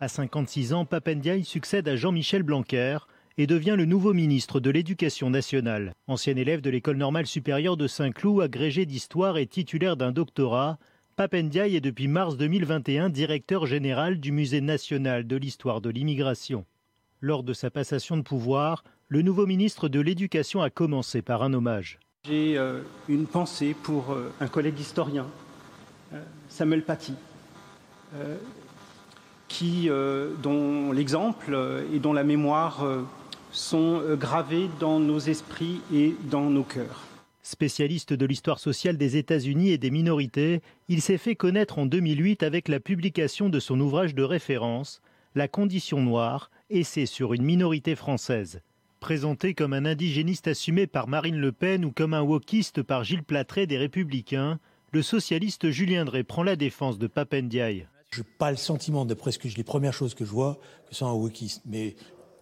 À 0.00 0.08
56 0.08 0.72
ans, 0.72 0.86
Papendiaï 0.86 1.44
succède 1.44 1.86
à 1.86 1.96
Jean-Michel 1.96 2.42
Blanquer, 2.42 2.96
et 3.38 3.46
devient 3.46 3.74
le 3.76 3.84
nouveau 3.84 4.12
ministre 4.12 4.60
de 4.60 4.70
l'Éducation 4.70 5.30
nationale. 5.30 5.94
Ancien 6.06 6.36
élève 6.36 6.60
de 6.60 6.70
l'École 6.70 6.96
normale 6.96 7.26
supérieure 7.26 7.76
de 7.76 7.86
Saint-Cloud, 7.86 8.42
agrégé 8.42 8.86
d'histoire 8.86 9.38
et 9.38 9.46
titulaire 9.46 9.96
d'un 9.96 10.12
doctorat, 10.12 10.78
Papendiaï 11.16 11.76
est 11.76 11.80
depuis 11.80 12.08
mars 12.08 12.36
2021 12.38 13.10
directeur 13.10 13.66
général 13.66 14.20
du 14.20 14.32
Musée 14.32 14.62
national 14.62 15.26
de 15.26 15.36
l'histoire 15.36 15.80
de 15.80 15.90
l'immigration. 15.90 16.64
Lors 17.20 17.42
de 17.42 17.52
sa 17.52 17.70
passation 17.70 18.16
de 18.16 18.22
pouvoir, 18.22 18.84
le 19.08 19.20
nouveau 19.20 19.44
ministre 19.44 19.88
de 19.88 20.00
l'Éducation 20.00 20.62
a 20.62 20.70
commencé 20.70 21.20
par 21.20 21.42
un 21.42 21.52
hommage. 21.52 21.98
J'ai 22.24 22.56
euh, 22.56 22.80
une 23.08 23.26
pensée 23.26 23.74
pour 23.82 24.12
euh, 24.12 24.32
un 24.40 24.48
collègue 24.48 24.78
historien, 24.78 25.26
euh, 26.14 26.22
Samuel 26.48 26.84
Paty, 26.84 27.14
qui, 29.48 29.88
dont 30.42 30.90
l'exemple 30.90 31.84
et 31.92 31.98
dont 32.00 32.12
la 32.12 32.24
mémoire 32.24 32.84
sont 33.52 34.00
euh, 34.02 34.16
gravés 34.16 34.68
dans 34.78 35.00
nos 35.00 35.18
esprits 35.18 35.80
et 35.92 36.14
dans 36.30 36.50
nos 36.50 36.62
cœurs. 36.62 37.04
Spécialiste 37.42 38.12
de 38.12 38.26
l'histoire 38.26 38.58
sociale 38.58 38.96
des 38.96 39.16
États-Unis 39.16 39.70
et 39.70 39.78
des 39.78 39.90
minorités, 39.90 40.60
il 40.88 41.00
s'est 41.00 41.18
fait 41.18 41.34
connaître 41.34 41.78
en 41.78 41.86
2008 41.86 42.42
avec 42.42 42.68
la 42.68 42.80
publication 42.80 43.48
de 43.48 43.58
son 43.58 43.80
ouvrage 43.80 44.14
de 44.14 44.22
référence, 44.22 45.00
La 45.34 45.48
condition 45.48 46.00
noire, 46.00 46.50
essai 46.70 47.06
sur 47.06 47.32
une 47.34 47.42
minorité 47.42 47.94
française. 47.94 48.60
Présenté 48.98 49.54
comme 49.54 49.72
un 49.72 49.86
indigéniste 49.86 50.48
assumé 50.48 50.86
par 50.86 51.08
Marine 51.08 51.38
Le 51.38 51.52
Pen 51.52 51.84
ou 51.84 51.92
comme 51.92 52.14
un 52.14 52.22
wokiste 52.22 52.82
par 52.82 53.04
Gilles 53.04 53.22
Platré 53.22 53.66
des 53.66 53.78
Républicains, 53.78 54.58
le 54.92 55.02
socialiste 55.02 55.70
Julien 55.70 56.04
Drey 56.04 56.24
prend 56.24 56.42
la 56.42 56.56
défense 56.56 56.98
de 56.98 57.06
Papendiaï. 57.06 57.86
Je 58.10 58.20
n'ai 58.20 58.26
pas 58.38 58.50
le 58.50 58.56
sentiment, 58.56 59.04
d'après 59.04 59.30
ce 59.32 59.38
que 59.38 59.48
je, 59.48 59.56
les 59.56 59.64
premières 59.64 59.94
choses 59.94 60.14
que 60.14 60.24
je 60.24 60.30
vois, 60.30 60.58
que 60.88 60.94
c'est 60.94 61.04
un 61.04 61.12
wokiste. 61.12 61.62
Mais 61.64 61.94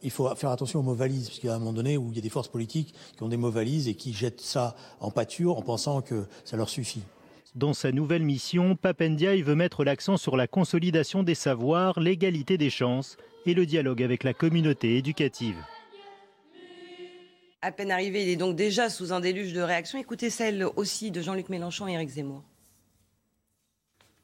il 0.03 0.11
faut 0.11 0.33
faire 0.35 0.51
attention 0.51 0.81
aux 0.81 0.83
mots 0.83 0.95
valises, 0.95 1.29
parce 1.29 1.39
qu'il 1.39 1.49
y 1.49 1.53
a 1.53 1.57
un 1.57 1.59
moment 1.59 1.73
donné 1.73 1.97
où 1.97 2.11
il 2.11 2.17
y 2.17 2.19
a 2.19 2.23
des 2.23 2.29
forces 2.29 2.49
politiques 2.49 2.95
qui 3.17 3.23
ont 3.23 3.29
des 3.29 3.37
mots 3.37 3.51
valises 3.51 3.89
et 3.89 3.95
qui 3.95 4.13
jettent 4.13 4.41
ça 4.41 4.77
en 5.01 5.11
pâture 5.11 5.59
en 5.59 5.63
pensant 5.63 6.03
que 6.03 6.27
ça 6.45 6.57
leur 6.57 6.69
suffit. 6.69 7.03
Dans 7.55 7.75
sa 7.75 7.91
nouvelle 7.93 8.23
mission, 8.23 8.77
Papendiaï 8.77 9.43
veut 9.43 9.55
mettre 9.55 9.83
l'accent 9.83 10.17
sur 10.17 10.37
la 10.37 10.47
consolidation 10.47 11.23
des 11.23 11.35
savoirs, 11.35 11.99
l'égalité 11.99 12.59
des 12.59 12.71
chances 12.71 13.17
et 13.47 13.55
le 13.55 13.67
dialogue 13.67 14.03
avec 14.03 14.23
la 14.23 14.35
communauté 14.35 14.97
éducative. 14.97 15.57
À 17.63 17.73
peine 17.73 17.91
arrivé, 17.91 18.23
il 18.23 18.29
est 18.29 18.37
donc 18.37 18.55
déjà 18.55 18.89
sous 18.89 19.13
un 19.13 19.19
déluge 19.19 19.53
de 19.53 19.61
réactions. 19.61 19.99
Écoutez 19.99 20.31
celle 20.31 20.65
aussi 20.77 21.11
de 21.11 21.21
Jean-Luc 21.21 21.49
Mélenchon 21.49 21.89
et 21.89 21.95
Éric 21.95 22.11
Zemmour. 22.11 22.45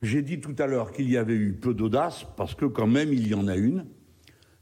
J'ai 0.03 0.23
dit 0.23 0.41
tout 0.41 0.55
à 0.59 0.67
l'heure 0.67 0.93
qu'il 0.93 1.11
y 1.11 1.17
avait 1.17 1.35
eu 1.35 1.55
peu 1.55 1.75
d'audace, 1.75 2.27
parce 2.37 2.55
que 2.55 2.67
quand 2.67 2.87
même 2.87 3.13
il 3.13 3.27
y 3.27 3.35
en 3.35 3.49
a 3.49 3.57
une 3.57 3.87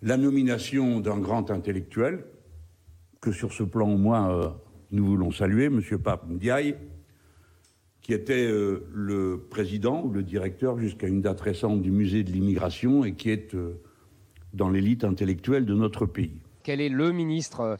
la 0.03 0.17
nomination 0.17 1.01
d'un 1.01 1.19
grand 1.19 1.51
intellectuel, 1.51 2.25
que 3.21 3.31
sur 3.31 3.53
ce 3.53 3.63
plan 3.63 3.89
au 3.89 3.97
moins 3.97 4.31
euh, 4.31 4.49
nous 4.91 5.07
voulons 5.07 5.31
saluer, 5.31 5.67
M. 5.67 5.81
Pape 6.03 6.29
Ndiaye, 6.29 6.75
qui 8.03 8.13
était 8.13 8.47
euh, 8.51 8.85
le 8.93 9.47
président 9.49 10.03
ou 10.03 10.11
le 10.11 10.25
directeur 10.25 10.77
jusqu'à 10.77 11.07
une 11.07 11.23
date 11.23 11.41
récente 11.41 11.83
du 11.83 11.93
musée 11.93 12.25
de 12.25 12.33
l'immigration 12.33 13.05
et 13.05 13.15
qui 13.15 13.31
est 13.31 13.55
euh, 13.55 13.81
dans 14.53 14.69
l'élite 14.69 15.05
intellectuelle 15.05 15.65
de 15.65 15.75
notre 15.75 16.05
pays. 16.05 16.35
Quel 16.65 16.81
est 16.81 16.89
le 16.89 17.11
ministre 17.11 17.77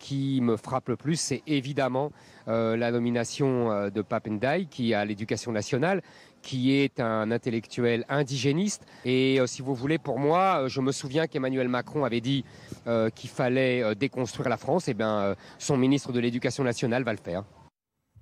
qui 0.00 0.40
me 0.40 0.56
frappe 0.56 0.88
le 0.88 0.96
plus? 0.96 1.14
C'est 1.14 1.42
évidemment 1.46 2.10
la 2.48 2.90
nomination 2.90 3.88
de 3.88 4.02
Pape 4.02 4.28
qui 4.68 4.94
a 4.94 5.04
l'éducation 5.04 5.52
nationale, 5.52 6.02
qui 6.42 6.72
est 6.72 7.00
un 7.00 7.30
intellectuel 7.30 8.04
indigéniste. 8.08 8.82
Et 9.04 9.40
euh, 9.40 9.46
si 9.46 9.62
vous 9.62 9.74
voulez, 9.74 9.98
pour 9.98 10.18
moi, 10.18 10.62
euh, 10.62 10.68
je 10.68 10.80
me 10.80 10.92
souviens 10.92 11.26
qu'Emmanuel 11.26 11.68
Macron 11.68 12.04
avait 12.04 12.20
dit 12.20 12.44
euh, 12.86 13.10
qu'il 13.10 13.30
fallait 13.30 13.94
déconstruire 13.94 14.48
la 14.48 14.56
France. 14.56 14.88
Et 14.88 14.92
eh 14.92 14.94
bien, 14.94 15.34
son 15.58 15.76
ministre 15.76 16.12
de 16.12 16.20
l'Éducation 16.20 16.64
nationale 16.64 17.02
va 17.02 17.12
le 17.12 17.18
faire. 17.18 17.44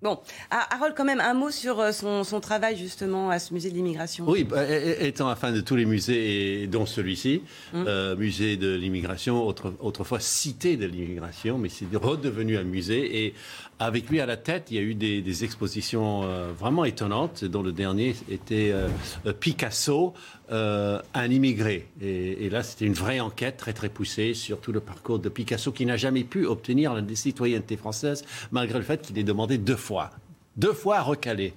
Bon, 0.04 0.18
ah, 0.50 0.68
Harold, 0.70 0.94
quand 0.94 1.06
même 1.06 1.20
un 1.20 1.32
mot 1.32 1.50
sur 1.50 1.82
son, 1.94 2.40
travail 2.40 2.76
justement 2.76 3.30
à 3.30 3.38
ce 3.38 3.54
musée 3.54 3.70
de 3.70 3.74
l'immigration. 3.74 4.26
Oui, 4.28 4.44
bah, 4.44 4.62
étant 5.00 5.30
à 5.30 5.34
fin 5.34 5.50
de 5.50 5.62
tous 5.62 5.76
les 5.76 5.86
musées, 5.86 6.66
dont 6.66 6.84
celui-ci, 6.84 7.40
hum. 7.72 7.86
euh, 7.88 8.14
musée 8.14 8.58
de 8.58 8.74
l'immigration, 8.74 9.46
autrefois 9.46 10.20
cité 10.20 10.76
de 10.76 10.84
l'immigration, 10.84 11.56
mais 11.56 11.70
c'est 11.70 11.86
redevenu 11.94 12.58
un 12.58 12.64
musée. 12.64 13.24
Et 13.24 13.34
avec 13.84 14.08
lui 14.10 14.20
à 14.20 14.26
la 14.26 14.36
tête, 14.36 14.70
il 14.70 14.76
y 14.76 14.78
a 14.78 14.82
eu 14.82 14.94
des, 14.94 15.44
expositions 15.44 16.22
euh, 16.24 16.52
vraiment 16.52 16.84
étonnantes, 16.84 17.44
dont 17.44 17.62
le 17.62 17.72
dernier 17.72 18.14
était 18.30 18.72
Picasso, 19.40 20.14
un 20.50 21.30
immigré. 21.30 21.88
Et, 22.00 22.46
et 22.46 22.50
là, 22.50 22.62
c'était 22.62 22.84
une 22.86 22.94
vraie 22.94 23.20
enquête 23.20 23.56
très 23.56 23.72
très 23.72 23.88
poussée 23.88 24.34
sur 24.34 24.60
tout 24.60 24.72
le 24.72 24.80
parcours 24.80 25.18
de 25.18 25.28
Picasso, 25.28 25.72
qui 25.72 25.86
n'a 25.86 25.96
jamais 25.96 26.24
pu 26.24 26.46
obtenir 26.46 26.94
la 26.94 27.02
citoyenneté 27.14 27.76
française, 27.76 28.24
malgré 28.52 28.78
le 28.78 28.84
fait 28.84 29.02
qu'il 29.02 29.18
ait 29.18 29.24
demandé 29.24 29.58
deux 29.58 29.76
fois 29.76 30.10
deux 30.56 30.72
fois 30.72 31.00
recalé. 31.00 31.54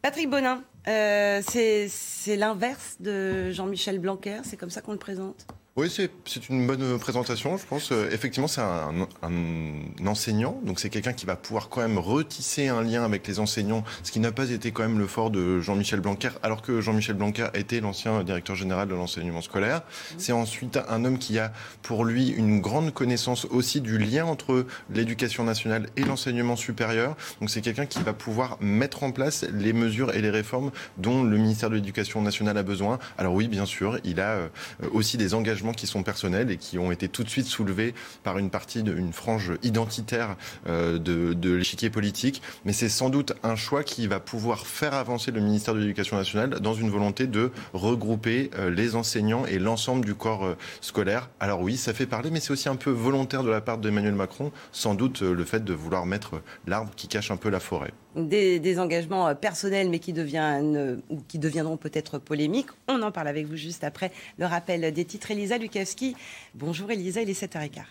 Patrick 0.00 0.28
Bonin, 0.28 0.62
euh, 0.88 1.40
c'est 1.44 2.36
l'inverse 2.36 2.96
de 3.00 3.50
Jean-Michel 3.50 3.98
Blanquer, 3.98 4.40
c'est 4.44 4.56
comme 4.56 4.70
ça 4.70 4.80
qu'on 4.80 4.92
le 4.92 4.98
présente? 4.98 5.46
Oui, 5.74 5.88
c'est 5.88 6.48
une 6.50 6.66
bonne 6.66 6.98
présentation, 6.98 7.56
je 7.56 7.64
pense. 7.64 7.92
Euh, 7.92 8.10
effectivement, 8.12 8.46
c'est 8.46 8.60
un, 8.60 9.08
un, 9.22 10.06
enseignant, 10.06 10.60
donc 10.64 10.78
c'est 10.78 10.90
quelqu'un 10.90 11.14
qui 11.14 11.24
va 11.24 11.34
pouvoir 11.34 11.70
quand 11.70 11.80
même 11.80 11.96
retisser 11.96 12.68
un 12.68 12.82
lien 12.82 13.04
avec 13.04 13.26
les 13.26 13.38
enseignants, 13.38 13.82
ce 14.02 14.12
qui 14.12 14.20
n'a 14.20 14.32
pas 14.32 14.50
été 14.50 14.70
quand 14.70 14.82
même 14.82 14.98
le 14.98 15.06
fort 15.06 15.30
de 15.30 15.60
Jean-Michel 15.60 16.00
Blanquer, 16.00 16.28
alors 16.42 16.60
que 16.60 16.82
Jean-Michel 16.82 17.16
Blanquer 17.16 17.48
était 17.54 17.80
l'ancien 17.80 18.22
directeur 18.22 18.54
général 18.54 18.86
de 18.86 18.94
l'enseignement 18.94 19.40
scolaire. 19.40 19.78
Mmh. 19.78 20.14
C'est 20.18 20.32
ensuite 20.32 20.78
un 20.90 21.06
homme 21.06 21.16
qui 21.16 21.38
a 21.38 21.54
pour 21.80 22.04
lui 22.04 22.28
une 22.28 22.60
grande 22.60 22.92
connaissance 22.92 23.46
aussi 23.46 23.80
du 23.80 23.96
lien 23.96 24.26
entre 24.26 24.66
l'éducation 24.90 25.42
nationale 25.42 25.88
et 25.96 26.02
l'enseignement 26.02 26.56
supérieur. 26.56 27.16
Donc 27.40 27.48
c'est 27.48 27.62
quelqu'un 27.62 27.86
qui 27.86 28.02
va 28.02 28.12
pouvoir 28.12 28.58
mettre 28.60 29.04
en 29.04 29.10
place 29.10 29.46
les 29.50 29.72
mesures 29.72 30.14
et 30.14 30.20
les 30.20 30.30
réformes 30.30 30.70
dont 30.98 31.22
le 31.24 31.38
ministère 31.38 31.70
de 31.70 31.76
l'Éducation 31.76 32.20
nationale 32.20 32.58
a 32.58 32.62
besoin. 32.62 32.98
Alors 33.16 33.32
oui, 33.32 33.48
bien 33.48 33.64
sûr, 33.64 33.98
il 34.04 34.20
a 34.20 34.32
euh, 34.32 34.48
aussi 34.92 35.16
des 35.16 35.32
engagements 35.32 35.61
qui 35.70 35.86
sont 35.86 36.02
personnels 36.02 36.50
et 36.50 36.56
qui 36.56 36.78
ont 36.78 36.90
été 36.90 37.08
tout 37.08 37.22
de 37.22 37.28
suite 37.28 37.46
soulevés 37.46 37.94
par 38.24 38.38
une 38.38 38.50
partie 38.50 38.82
d'une 38.82 39.12
frange 39.12 39.52
identitaire 39.62 40.36
euh, 40.66 40.98
de, 40.98 41.32
de 41.32 41.52
l'échiquier 41.52 41.90
politique. 41.90 42.42
Mais 42.64 42.72
c'est 42.72 42.88
sans 42.88 43.08
doute 43.08 43.34
un 43.44 43.54
choix 43.54 43.84
qui 43.84 44.08
va 44.08 44.18
pouvoir 44.18 44.66
faire 44.66 44.94
avancer 44.94 45.30
le 45.30 45.40
ministère 45.40 45.74
de 45.74 45.78
l'Éducation 45.78 46.16
nationale 46.16 46.58
dans 46.60 46.74
une 46.74 46.90
volonté 46.90 47.28
de 47.28 47.52
regrouper 47.72 48.50
euh, 48.58 48.70
les 48.70 48.96
enseignants 48.96 49.46
et 49.46 49.60
l'ensemble 49.60 50.04
du 50.04 50.16
corps 50.16 50.44
euh, 50.44 50.56
scolaire. 50.80 51.30
Alors 51.38 51.60
oui, 51.60 51.76
ça 51.76 51.94
fait 51.94 52.06
parler, 52.06 52.30
mais 52.32 52.40
c'est 52.40 52.52
aussi 52.52 52.68
un 52.68 52.76
peu 52.76 52.90
volontaire 52.90 53.44
de 53.44 53.50
la 53.50 53.60
part 53.60 53.78
d'Emmanuel 53.78 54.14
Macron, 54.14 54.50
sans 54.72 54.94
doute 54.94 55.22
le 55.22 55.44
fait 55.44 55.64
de 55.64 55.72
vouloir 55.72 56.06
mettre 56.06 56.42
l'arbre 56.66 56.90
qui 56.96 57.06
cache 57.06 57.30
un 57.30 57.36
peu 57.36 57.48
la 57.48 57.60
forêt 57.60 57.92
des, 58.16 58.78
engagements 58.78 59.28
euh, 59.28 59.34
personnels, 59.34 59.90
mais 59.90 59.98
qui, 59.98 60.12
ou 60.12 61.16
qui 61.28 61.38
deviendront 61.38 61.76
peut-être 61.76 62.18
polémiques. 62.18 62.68
On 62.88 63.02
en 63.02 63.12
parle 63.12 63.28
avec 63.28 63.46
vous 63.46 63.56
juste 63.56 63.84
après 63.84 64.12
le 64.38 64.46
rappel 64.46 64.92
des 64.92 65.04
titres. 65.04 65.30
Elisa 65.30 65.58
Lukavski. 65.58 66.16
Bonjour 66.54 66.90
Elisa, 66.90 67.22
il 67.22 67.30
est 67.30 67.40
7h15. 67.40 67.82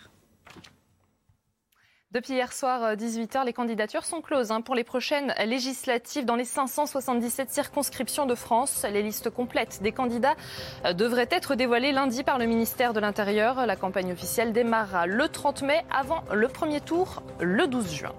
Depuis 2.12 2.34
hier 2.34 2.52
soir, 2.52 2.94
18h, 2.94 3.38
euh, 3.38 3.44
les 3.44 3.54
candidatures 3.54 4.04
sont 4.04 4.20
closes 4.20 4.50
hein, 4.50 4.60
pour 4.60 4.74
les 4.74 4.84
prochaines 4.84 5.32
législatives 5.46 6.26
dans 6.26 6.36
les 6.36 6.44
577 6.44 7.50
circonscriptions 7.50 8.26
de 8.26 8.34
France. 8.34 8.84
Les 8.92 9.02
listes 9.02 9.30
complètes 9.30 9.80
des 9.82 9.92
candidats 9.92 10.36
euh, 10.84 10.92
devraient 10.92 11.28
être 11.30 11.54
dévoilées 11.54 11.90
lundi 11.90 12.22
par 12.22 12.38
le 12.38 12.44
ministère 12.44 12.92
de 12.92 13.00
l'Intérieur. 13.00 13.64
La 13.64 13.76
campagne 13.76 14.12
officielle 14.12 14.52
démarrera 14.52 15.06
le 15.06 15.26
30 15.26 15.62
mai 15.62 15.80
avant 15.90 16.22
le 16.30 16.48
premier 16.48 16.82
tour 16.82 17.22
le 17.40 17.66
12 17.66 17.94
juin. 17.94 18.12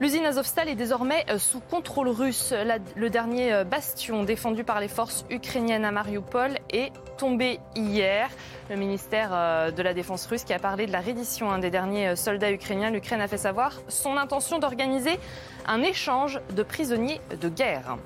L'usine 0.00 0.26
Azovstal 0.26 0.68
est 0.68 0.74
désormais 0.74 1.24
euh, 1.30 1.38
sous 1.38 1.60
contrôle 1.60 2.08
russe. 2.08 2.52
le 2.96 3.10
dernier 3.10 3.52
euh, 3.52 3.64
bastion 3.64 4.24
défendu 4.24 4.64
par 4.64 4.80
les 4.80 4.88
forces 4.88 5.24
ukrainiennes 5.30 5.84
à 5.84 5.92
Mariupol 5.92 6.58
est 6.70 6.92
tombé 7.16 7.60
hier. 7.76 8.28
Le 8.70 8.76
ministère 8.76 9.30
euh, 9.32 9.70
de 9.70 9.82
la 9.82 9.94
Défense 9.94 10.26
russe 10.26 10.42
qui 10.42 10.52
a 10.52 10.58
parlé 10.58 10.86
de 10.86 10.92
la 10.92 11.00
reddition 11.00 11.48
hein, 11.50 11.60
des 11.60 11.70
derniers 11.70 12.16
soldats 12.16 12.50
ukrainiens, 12.50 12.90
l'Ukraine 12.90 13.20
a 13.20 13.28
fait 13.28 13.38
savoir 13.38 13.80
son 13.86 14.16
intention 14.16 14.58
d'organiser 14.58 15.20
un 15.66 15.82
échange 15.82 16.40
de 16.56 16.64
prisonniers 16.64 17.20
de 17.40 17.48
guerre. 17.48 17.96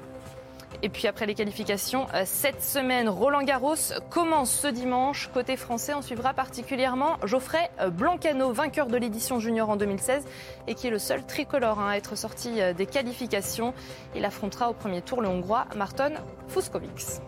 Et 0.83 0.89
puis 0.89 1.09
après 1.09 1.27
les 1.27 1.35
qualifications, 1.35 2.07
euh, 2.15 2.23
cette 2.25 2.63
semaine, 2.63 3.09
Roland 3.09 3.43
Garros 3.43 3.75
commence 4.11 4.53
ce 4.53 4.69
dimanche. 4.69 5.29
Côté 5.35 5.57
français, 5.57 5.95
on 5.95 6.03
suivra 6.03 6.35
particulièrement 6.35 7.17
Geoffrey 7.25 7.71
Blancano, 7.93 8.53
vainqueur 8.53 8.87
de 8.87 8.97
l'édition 8.97 9.41
junior 9.41 9.71
en 9.71 9.77
2016 9.77 10.25
et 10.67 10.75
qui 10.75 10.87
est 10.87 10.91
le 10.91 10.99
seul 10.99 11.25
tricolore 11.25 11.81
hein, 11.81 11.91
à 11.91 11.97
être 11.97 12.17
sorti 12.17 12.61
euh, 12.61 12.73
des 12.73 12.87
qualifications. 12.87 13.75
Il 14.15 14.25
affrontera 14.25 14.71
au 14.71 14.75
premier 14.75 15.03
tour 15.03 15.21
le 15.21 15.29
Hongrois 15.29 15.67
Marton 15.77 16.15
Fuskovics. 16.49 17.21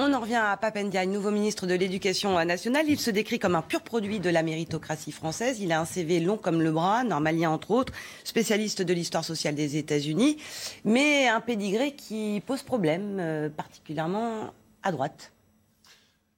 On 0.00 0.12
en 0.12 0.20
revient 0.20 0.36
à 0.36 0.56
Papendia, 0.56 1.04
nouveau 1.06 1.32
ministre 1.32 1.66
de 1.66 1.74
l'Éducation 1.74 2.32
nationale. 2.44 2.84
Il 2.88 3.00
se 3.00 3.10
décrit 3.10 3.40
comme 3.40 3.56
un 3.56 3.62
pur 3.62 3.82
produit 3.82 4.20
de 4.20 4.30
la 4.30 4.44
méritocratie 4.44 5.10
française. 5.10 5.58
Il 5.60 5.72
a 5.72 5.80
un 5.80 5.84
CV 5.84 6.20
long 6.20 6.36
comme 6.36 6.62
le 6.62 6.70
bras, 6.70 7.02
normalien 7.02 7.50
entre 7.50 7.72
autres, 7.72 7.92
spécialiste 8.22 8.80
de 8.80 8.94
l'histoire 8.94 9.24
sociale 9.24 9.56
des 9.56 9.76
États-Unis, 9.76 10.36
mais 10.84 11.26
un 11.26 11.40
pédigré 11.40 11.96
qui 11.96 12.40
pose 12.46 12.62
problème, 12.62 13.16
euh, 13.18 13.48
particulièrement 13.48 14.54
à 14.84 14.92
droite. 14.92 15.32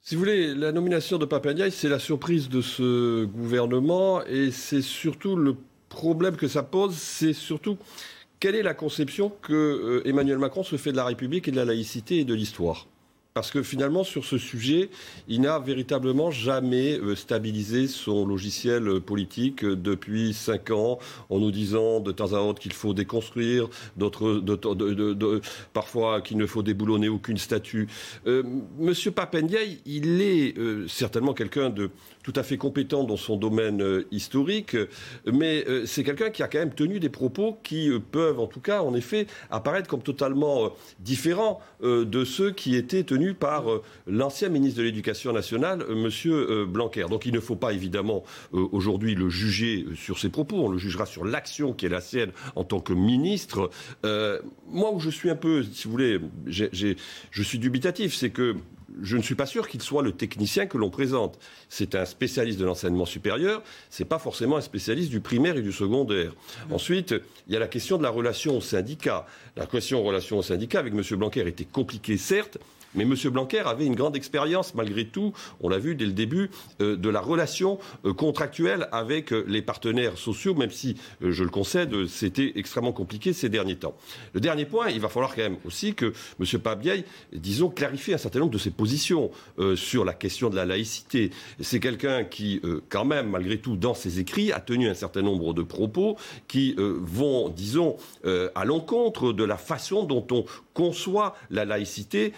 Si 0.01 0.15
vous 0.15 0.21
voulez, 0.21 0.55
la 0.55 0.73
nomination 0.73 1.19
de 1.19 1.27
Papendia, 1.27 1.71
c'est 1.71 1.91
la 1.91 1.99
surprise 1.99 2.49
de 2.49 2.63
ce 2.63 3.27
gouvernement 3.27 4.25
et 4.25 4.53
c'est 4.53 4.81
surtout 4.81 5.37
le 5.37 5.55
problème 5.91 6.37
que 6.37 6.49
ça 6.49 6.63
pose, 6.63 6.95
c'est 6.95 7.35
surtout 7.35 7.77
quelle 8.41 8.55
est 8.55 8.63
la 8.63 8.73
conception 8.73 9.31
que 9.43 9.53
euh, 9.53 10.09
Emmanuel 10.09 10.39
Macron 10.39 10.63
se 10.63 10.77
fait 10.77 10.93
de 10.93 10.97
la 10.97 11.05
République 11.05 11.47
et 11.47 11.51
de 11.51 11.57
la 11.57 11.67
laïcité 11.67 12.21
et 12.21 12.25
de 12.25 12.33
l'histoire 12.33 12.87
parce 13.35 13.51
que 13.51 13.63
finalement, 13.63 14.03
sur 14.05 14.25
ce 14.25 14.39
sujet, 14.39 14.91
il 15.29 15.43
n'a 15.43 15.59
véritablement 15.59 16.31
jamais 16.31 16.99
euh, 16.99 17.15
stabilisé 17.15 17.87
son 17.87 18.27
logiciel 18.27 18.89
euh, 18.89 19.01
politique 19.01 19.65
euh, 19.65 19.77
depuis 19.77 20.35
cinq 20.35 20.71
ans, 20.71 20.99
en 21.29 21.39
nous 21.39 21.51
disant 21.51 22.01
de 22.01 22.11
temps 22.13 22.33
à 22.33 22.41
autre 22.41 22.61
qu'il 22.61 22.73
faut 22.73 22.93
déconstruire, 22.93 23.69
parfois 25.73 26.21
qu'il 26.21 26.39
ne 26.39 26.47
faut 26.47 26.63
déboulonner 26.63 27.09
aucune 27.09 27.39
statue. 27.39 27.89
Monsieur 28.79 29.11
Papendiaï, 29.11 29.81
il 29.87 30.21
est 30.21 30.55
certainement 30.89 31.35
quelqu'un 31.35 31.71
de 31.71 31.91
tout 32.23 32.33
à 32.37 32.43
fait 32.43 32.59
compétent 32.59 33.05
dans 33.05 33.17
son 33.17 33.37
domaine 33.37 33.83
euh, 33.83 34.07
historique, 34.11 34.77
mais 35.27 35.65
euh, 35.69 35.87
c'est 35.87 36.05
quelqu'un 36.05 36.31
qui 36.31 36.43
a 36.43 36.49
quand 36.49 36.59
même 36.59 36.75
tenu 36.75 37.01
des 37.01 37.09
propos 37.09 37.59
qui 37.63 37.89
euh, 37.89 37.99
peuvent, 37.99 38.41
en 38.41 38.47
tout 38.47 38.61
cas, 38.61 38.83
en 38.83 38.95
effet, 38.95 39.27
apparaître 39.51 39.89
comme 39.89 40.03
totalement 40.03 40.71
différents 41.01 41.61
de 41.83 42.25
ceux 42.25 42.51
qui 42.51 42.77
étaient 42.77 43.05
tenus 43.05 43.20
par 43.35 43.65
l'ancien 44.07 44.49
ministre 44.49 44.79
de 44.79 44.85
l'Éducation 44.85 45.33
nationale, 45.33 45.85
Monsieur 45.89 46.65
Blanquer. 46.67 47.07
Donc 47.09 47.27
il 47.27 47.33
ne 47.33 47.41
faut 47.41 47.57
pas 47.57 47.73
évidemment 47.73 48.25
aujourd'hui 48.53 49.15
le 49.15 49.29
juger 49.29 49.87
sur 49.95 50.19
ses 50.19 50.29
propos, 50.29 50.57
on 50.57 50.69
le 50.69 50.79
jugera 50.79 51.07
sur 51.07 51.25
l'action 51.25 51.73
qui 51.73 51.87
est 51.87 51.91
la 51.91 52.01
sienne 52.01 52.33
en 52.57 52.65
tant 52.65 52.81
que 52.81 52.93
ministre. 52.93 53.71
moi 54.03 54.93
où 54.93 55.01
je 55.01 55.11
suis 55.11 55.31
un 55.31 55.37
peu, 55.37 55.63
si 55.63 55.85
vous 55.85 55.93
voulez, 55.93 56.21
je 56.47 57.43
suis 57.43 57.59
dubitatif, 57.59 58.15
c'est 58.15 58.31
que 58.31 58.57
je 59.03 59.17
ne 59.17 59.23
suis 59.23 59.35
pas 59.35 59.47
sûr 59.47 59.69
qu'il 59.69 59.81
soit 59.83 60.03
le 60.03 60.13
technicien 60.13 60.67
que 60.67 60.77
l'on 60.77 60.91
présente. 60.91 61.39
C'est 61.69 61.95
un 61.95 62.05
spécialiste 62.05 62.59
de 62.59 62.65
l'enseignement 62.65 63.07
supérieur, 63.07 63.63
ce 63.89 64.03
n'est 64.03 64.09
pas 64.09 64.19
forcément 64.19 64.57
un 64.57 64.61
spécialiste 64.61 65.11
du 65.11 65.21
primaire 65.21 65.57
et 65.57 65.63
du 65.63 65.73
secondaire. 65.73 66.33
Ensuite, 66.71 67.15
il 67.47 67.53
y 67.55 67.57
a 67.57 67.61
la 67.61 67.69
question 67.69 67.99
de 67.99 68.03
la 68.03 68.11
relation 68.11 68.57
au 68.57 68.61
syndicat. 68.61 69.27
La 69.57 69.67
question 69.67 70.03
relation 70.03 70.39
au 70.39 70.43
syndicat 70.43 70.81
avec 70.81 70.93
M. 70.93 71.03
Blanquer 71.19 71.47
était 71.47 71.65
compliquée, 71.65 72.17
certes, 72.17 72.59
mais 72.95 73.05
M. 73.05 73.15
Blanquer 73.31 73.61
avait 73.61 73.87
une 73.87 73.95
grande 73.95 74.17
expérience, 74.17 74.75
malgré 74.75 75.07
tout, 75.07 75.33
on 75.61 75.69
l'a 75.69 75.79
vu 75.79 75.95
dès 75.95 76.07
le 76.07 76.13
début, 76.13 76.51
euh, 76.81 76.97
de 76.97 77.09
la 77.09 77.21
relation 77.21 77.79
euh, 78.05 78.13
contractuelle 78.13 78.89
avec 78.93 79.33
euh, 79.33 79.45
les 79.47 79.63
partenaires 79.63 80.19
sociaux, 80.19 80.55
même 80.55 80.71
si, 80.71 80.97
je 81.21 81.45
le 81.45 81.51
concède, 81.51 82.07
c'était 82.07 82.53
extrêmement 82.57 82.93
compliqué 82.93 83.33
ces 83.33 83.49
derniers 83.49 83.77
temps. 83.77 83.97
Le 84.33 84.41
dernier 84.41 84.65
point, 84.65 84.89
il 84.89 85.01
va 85.01 85.09
falloir 85.09 85.35
quand 85.35 85.43
même 85.43 85.59
aussi 85.65 85.95
que 85.95 86.13
M. 86.41 86.61
Pabiaï, 86.61 87.05
disons, 87.33 87.69
clarifie 87.69 88.15
un 88.15 88.19
certain 88.19 88.41
nombre 88.41 88.53
de 88.53 88.59
ses 88.59 88.71
positions 88.71 89.31
sur 89.77 90.05
la 90.05 90.13
question 90.13 90.51
de 90.51 90.57
la 90.57 90.65
laïcité. 90.65 91.31
C'est 91.61 91.81
quelqu'un 91.81 92.25
qui, 92.25 92.61
quand 92.89 93.05
même, 93.05 93.31
malgré 93.31 93.59
tout, 93.59 93.77
dans 93.77 93.95
ses 93.95 94.19
écrits, 94.19 94.53
a 94.53 94.61
tenu 94.61 94.89
un 94.89 94.95
certain 94.95 95.23
nombre 95.23 95.55
de 95.55 95.63
propos 95.63 96.17
qui 96.49 96.75
vont, 96.79 97.49
disons, 97.49 97.97
à 98.25 98.65
l'encontre 98.65 99.33
de 99.33 99.45
la 99.45 99.57
façon 99.57 100.05
dont 100.05 100.27
on 100.31 100.45
conçoit 100.75 101.37
la 101.51 101.65
laïcité 101.65 102.33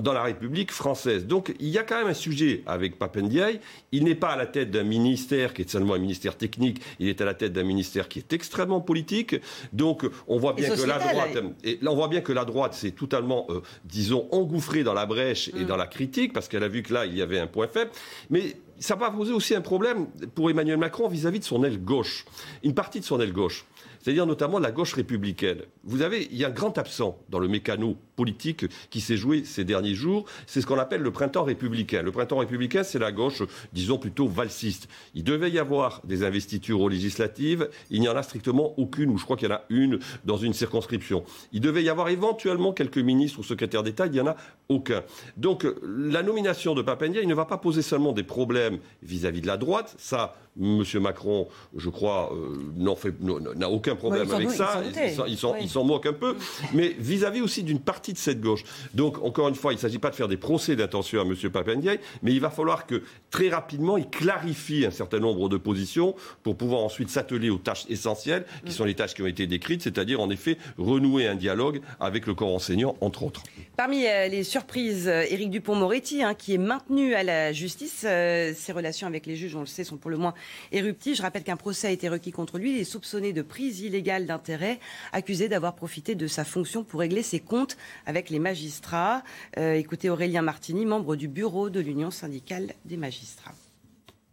dans 0.00 0.12
la 0.12 0.22
République 0.22 0.72
française. 0.72 1.26
Donc 1.26 1.54
il 1.60 1.68
y 1.68 1.78
a 1.78 1.82
quand 1.82 1.98
même 1.98 2.08
un 2.08 2.14
sujet 2.14 2.62
avec 2.66 2.98
Papendiaï. 2.98 3.60
Il 3.92 4.04
n'est 4.04 4.14
pas 4.14 4.30
à 4.30 4.36
la 4.36 4.46
tête 4.46 4.70
d'un 4.70 4.82
ministère 4.82 5.54
qui 5.54 5.62
est 5.62 5.70
seulement 5.70 5.94
un 5.94 5.98
ministère 5.98 6.36
technique, 6.36 6.80
il 6.98 7.08
est 7.08 7.20
à 7.20 7.24
la 7.24 7.34
tête 7.34 7.52
d'un 7.52 7.62
ministère 7.62 8.08
qui 8.08 8.18
est 8.18 8.32
extrêmement 8.32 8.80
politique. 8.80 9.36
Donc 9.72 10.04
on 10.28 10.38
voit 10.38 10.52
bien 10.52 10.70
que 10.70 10.82
la 10.82 10.98
droite, 10.98 11.38
et 11.64 11.78
on 11.86 11.94
voit 11.94 12.08
bien 12.08 12.20
que 12.20 12.32
la 12.32 12.44
droite 12.44 12.74
s'est 12.74 12.90
totalement, 12.90 13.46
euh, 13.50 13.60
disons, 13.84 14.28
engouffrée 14.32 14.84
dans 14.84 14.94
la 14.94 15.06
brèche 15.06 15.48
et 15.48 15.64
mm. 15.64 15.66
dans 15.66 15.76
la 15.76 15.86
critique, 15.86 16.32
parce 16.32 16.48
qu'elle 16.48 16.64
a 16.64 16.68
vu 16.68 16.82
que 16.82 16.92
là, 16.92 17.06
il 17.06 17.16
y 17.16 17.22
avait 17.22 17.38
un 17.38 17.46
point 17.46 17.68
faible. 17.68 17.90
Mais 18.30 18.56
ça 18.78 18.94
va 18.94 19.10
poser 19.10 19.32
aussi 19.32 19.54
un 19.54 19.60
problème 19.60 20.06
pour 20.34 20.50
Emmanuel 20.50 20.76
Macron 20.76 21.08
vis 21.08 21.26
à 21.26 21.30
-vis 21.30 21.38
de 21.38 21.44
son 21.44 21.64
aile 21.64 21.82
gauche, 21.82 22.26
une 22.62 22.74
partie 22.74 23.00
de 23.00 23.04
son 23.04 23.20
aile 23.20 23.32
gauche 23.32 23.64
c'est-à-dire 24.06 24.26
notamment 24.26 24.60
la 24.60 24.70
gauche 24.70 24.94
républicaine. 24.94 25.62
Vous 25.82 26.00
avez, 26.00 26.28
il 26.30 26.36
y 26.36 26.44
a 26.44 26.46
un 26.46 26.52
grand 26.52 26.78
absent 26.78 27.18
dans 27.28 27.40
le 27.40 27.48
mécano 27.48 27.96
politique 28.16 28.66
qui 28.90 29.00
s'est 29.00 29.16
joué 29.16 29.44
ces 29.44 29.64
derniers 29.64 29.94
jours, 29.94 30.24
c'est 30.46 30.60
ce 30.60 30.66
qu'on 30.66 30.78
appelle 30.78 31.02
le 31.02 31.10
printemps 31.10 31.44
républicain. 31.44 32.02
Le 32.02 32.10
printemps 32.10 32.38
républicain, 32.38 32.82
c'est 32.82 32.98
la 32.98 33.12
gauche, 33.12 33.42
disons 33.72 33.98
plutôt 33.98 34.26
valsiste. 34.26 34.88
Il 35.14 35.22
devait 35.22 35.50
y 35.50 35.58
avoir 35.58 36.00
des 36.04 36.24
investitures 36.24 36.80
aux 36.80 36.88
législatives, 36.88 37.68
il 37.90 38.00
n'y 38.00 38.08
en 38.08 38.16
a 38.16 38.22
strictement 38.22 38.74
aucune, 38.78 39.10
ou 39.10 39.18
je 39.18 39.24
crois 39.24 39.36
qu'il 39.36 39.48
y 39.48 39.52
en 39.52 39.56
a 39.56 39.62
une 39.68 39.98
dans 40.24 40.38
une 40.38 40.54
circonscription. 40.54 41.24
Il 41.52 41.60
devait 41.60 41.82
y 41.82 41.88
avoir 41.88 42.08
éventuellement 42.08 42.72
quelques 42.72 42.98
ministres 42.98 43.38
ou 43.38 43.42
secrétaires 43.44 43.82
d'État, 43.82 44.06
il 44.06 44.12
n'y 44.12 44.20
en 44.20 44.26
a 44.26 44.36
aucun. 44.68 45.02
Donc 45.36 45.66
la 45.82 46.22
nomination 46.22 46.74
de 46.74 46.82
Papendia, 46.82 47.20
il 47.20 47.28
ne 47.28 47.34
va 47.34 47.44
pas 47.44 47.58
poser 47.58 47.82
seulement 47.82 48.12
des 48.12 48.22
problèmes 48.22 48.78
vis-à-vis 49.02 49.42
de 49.42 49.46
la 49.46 49.56
droite, 49.56 49.94
ça, 49.98 50.36
M. 50.60 50.82
Macron, 51.00 51.48
je 51.76 51.90
crois, 51.90 52.32
euh, 52.32 53.54
n'a 53.56 53.68
aucun 53.68 53.94
problème 53.94 54.30
avec 54.30 54.50
ça. 54.50 54.82
Il 55.28 55.68
s'en 55.68 55.84
moque 55.84 56.06
un 56.06 56.12
peu. 56.12 56.36
Mais 56.72 56.94
vis-à-vis 56.98 57.42
aussi 57.42 57.62
d'une 57.62 57.80
partie 57.80 58.05
de 58.12 58.18
cette 58.18 58.40
gauche. 58.40 58.64
Donc, 58.94 59.22
encore 59.22 59.48
une 59.48 59.54
fois, 59.54 59.72
il 59.72 59.76
ne 59.76 59.80
s'agit 59.80 59.98
pas 59.98 60.10
de 60.10 60.14
faire 60.14 60.28
des 60.28 60.36
procès 60.36 60.76
d'intention 60.76 61.20
à 61.20 61.24
M. 61.24 61.34
Papendiaï, 61.50 62.00
mais 62.22 62.32
il 62.32 62.40
va 62.40 62.50
falloir 62.50 62.86
que 62.86 63.02
très 63.30 63.48
rapidement, 63.48 63.96
il 63.96 64.08
clarifie 64.08 64.86
un 64.86 64.90
certain 64.90 65.18
nombre 65.18 65.48
de 65.48 65.56
positions 65.56 66.14
pour 66.42 66.56
pouvoir 66.56 66.80
ensuite 66.82 67.10
s'atteler 67.10 67.50
aux 67.50 67.58
tâches 67.58 67.86
essentielles, 67.88 68.44
qui 68.64 68.72
sont 68.72 68.84
les 68.84 68.94
tâches 68.94 69.14
qui 69.14 69.22
ont 69.22 69.26
été 69.26 69.46
décrites, 69.46 69.82
c'est-à-dire 69.82 70.20
en 70.20 70.30
effet 70.30 70.58
renouer 70.78 71.26
un 71.26 71.34
dialogue 71.34 71.80
avec 72.00 72.26
le 72.26 72.34
corps 72.34 72.54
enseignant, 72.54 72.96
entre 73.00 73.22
autres. 73.22 73.42
Parmi 73.76 74.06
euh, 74.06 74.28
les 74.28 74.42
surprises, 74.42 75.06
euh, 75.06 75.26
Éric 75.28 75.50
Dupont-Moretti, 75.50 76.22
hein, 76.22 76.32
qui 76.32 76.54
est 76.54 76.58
maintenu 76.58 77.14
à 77.14 77.22
la 77.22 77.52
justice, 77.52 78.04
euh, 78.06 78.54
ses 78.56 78.72
relations 78.72 79.06
avec 79.06 79.26
les 79.26 79.36
juges, 79.36 79.54
on 79.54 79.60
le 79.60 79.66
sait, 79.66 79.84
sont 79.84 79.98
pour 79.98 80.10
le 80.10 80.16
moins 80.16 80.32
éruptives. 80.72 81.14
Je 81.14 81.20
rappelle 81.20 81.44
qu'un 81.44 81.58
procès 81.58 81.88
a 81.88 81.90
été 81.90 82.08
requis 82.08 82.32
contre 82.32 82.56
lui. 82.56 82.72
Il 82.72 82.80
est 82.80 82.84
soupçonné 82.84 83.34
de 83.34 83.42
prise 83.42 83.80
illégale 83.80 84.24
d'intérêt, 84.24 84.80
accusé 85.12 85.50
d'avoir 85.50 85.74
profité 85.74 86.14
de 86.14 86.26
sa 86.26 86.46
fonction 86.46 86.84
pour 86.84 87.00
régler 87.00 87.22
ses 87.22 87.38
comptes 87.38 87.76
avec 88.06 88.30
les 88.30 88.38
magistrats. 88.38 89.22
Écoutez 89.56 90.08
Aurélien 90.08 90.40
Martini, 90.40 90.86
membre 90.86 91.14
du 91.14 91.28
bureau 91.28 91.68
de 91.68 91.80
l'Union 91.80 92.10
syndicale 92.10 92.72
des 92.86 92.96
magistrats. 92.96 93.54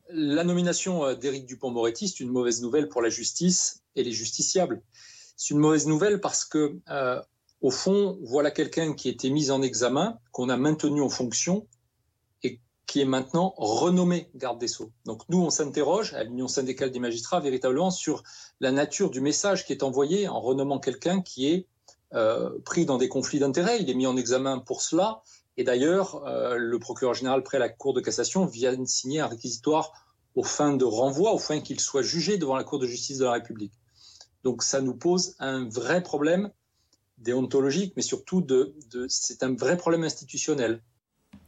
La 0.09 0.43
nomination 0.43 1.13
d'Éric 1.15 1.45
Dupont-Moretti, 1.45 2.07
c'est 2.07 2.21
une 2.21 2.29
mauvaise 2.29 2.61
nouvelle 2.61 2.87
pour 2.87 3.01
la 3.01 3.09
justice 3.09 3.81
et 3.95 4.03
les 4.03 4.11
justiciables. 4.11 4.81
C'est 5.35 5.53
une 5.53 5.59
mauvaise 5.59 5.87
nouvelle 5.87 6.21
parce 6.21 6.45
que, 6.45 6.77
au 7.63 7.71
fond, 7.71 8.19
voilà 8.21 8.51
quelqu'un 8.51 8.93
qui 8.93 9.07
était 9.07 9.29
mis 9.29 9.49
en 9.49 9.61
examen, 9.61 10.19
qu'on 10.33 10.49
a 10.49 10.57
maintenu 10.57 11.01
en 11.01 11.07
fonction 11.07 11.65
et 12.43 12.59
qui 12.87 12.99
est 12.99 13.05
maintenant 13.05 13.53
renommé 13.55 14.29
garde 14.35 14.59
des 14.59 14.67
Sceaux. 14.67 14.91
Donc 15.05 15.21
nous, 15.29 15.41
on 15.41 15.49
s'interroge 15.49 16.13
à 16.13 16.25
l'Union 16.25 16.49
syndicale 16.49 16.91
des 16.91 16.99
magistrats 16.99 17.39
véritablement 17.39 17.89
sur 17.89 18.23
la 18.59 18.73
nature 18.73 19.09
du 19.09 19.21
message 19.21 19.65
qui 19.65 19.71
est 19.71 19.81
envoyé 19.81 20.27
en 20.27 20.41
renommant 20.41 20.77
quelqu'un 20.77 21.21
qui 21.21 21.47
est 21.47 21.67
euh, 22.13 22.49
pris 22.65 22.85
dans 22.85 22.97
des 22.97 23.07
conflits 23.07 23.39
d'intérêts. 23.39 23.81
Il 23.81 23.89
est 23.89 23.95
mis 23.95 24.07
en 24.07 24.17
examen 24.17 24.59
pour 24.59 24.81
cela. 24.81 25.21
Et 25.55 25.63
d'ailleurs, 25.63 26.21
euh, 26.27 26.57
le 26.57 26.79
procureur 26.79 27.13
général 27.13 27.43
près 27.43 27.59
la 27.59 27.69
Cour 27.69 27.93
de 27.93 28.01
cassation 28.01 28.45
vient 28.45 28.75
de 28.75 28.85
signer 28.85 29.21
un 29.21 29.27
réquisitoire 29.27 29.93
aux 30.35 30.43
fins 30.43 30.75
de 30.75 30.83
renvoi, 30.83 31.31
aux 31.31 31.39
fins 31.39 31.61
qu'il 31.61 31.79
soit 31.79 32.01
jugé 32.01 32.37
devant 32.37 32.57
la 32.57 32.65
Cour 32.65 32.79
de 32.79 32.87
justice 32.87 33.19
de 33.19 33.25
la 33.25 33.31
République. 33.31 33.73
Donc 34.43 34.63
ça 34.63 34.81
nous 34.81 34.95
pose 34.95 35.35
un 35.39 35.69
vrai 35.69 36.03
problème 36.03 36.51
déontologique, 37.23 37.93
mais 37.95 38.01
surtout 38.03 38.41
de, 38.41 38.75
de 38.91 39.07
c'est 39.09 39.43
un 39.43 39.53
vrai 39.53 39.77
problème 39.77 40.03
institutionnel. 40.03 40.81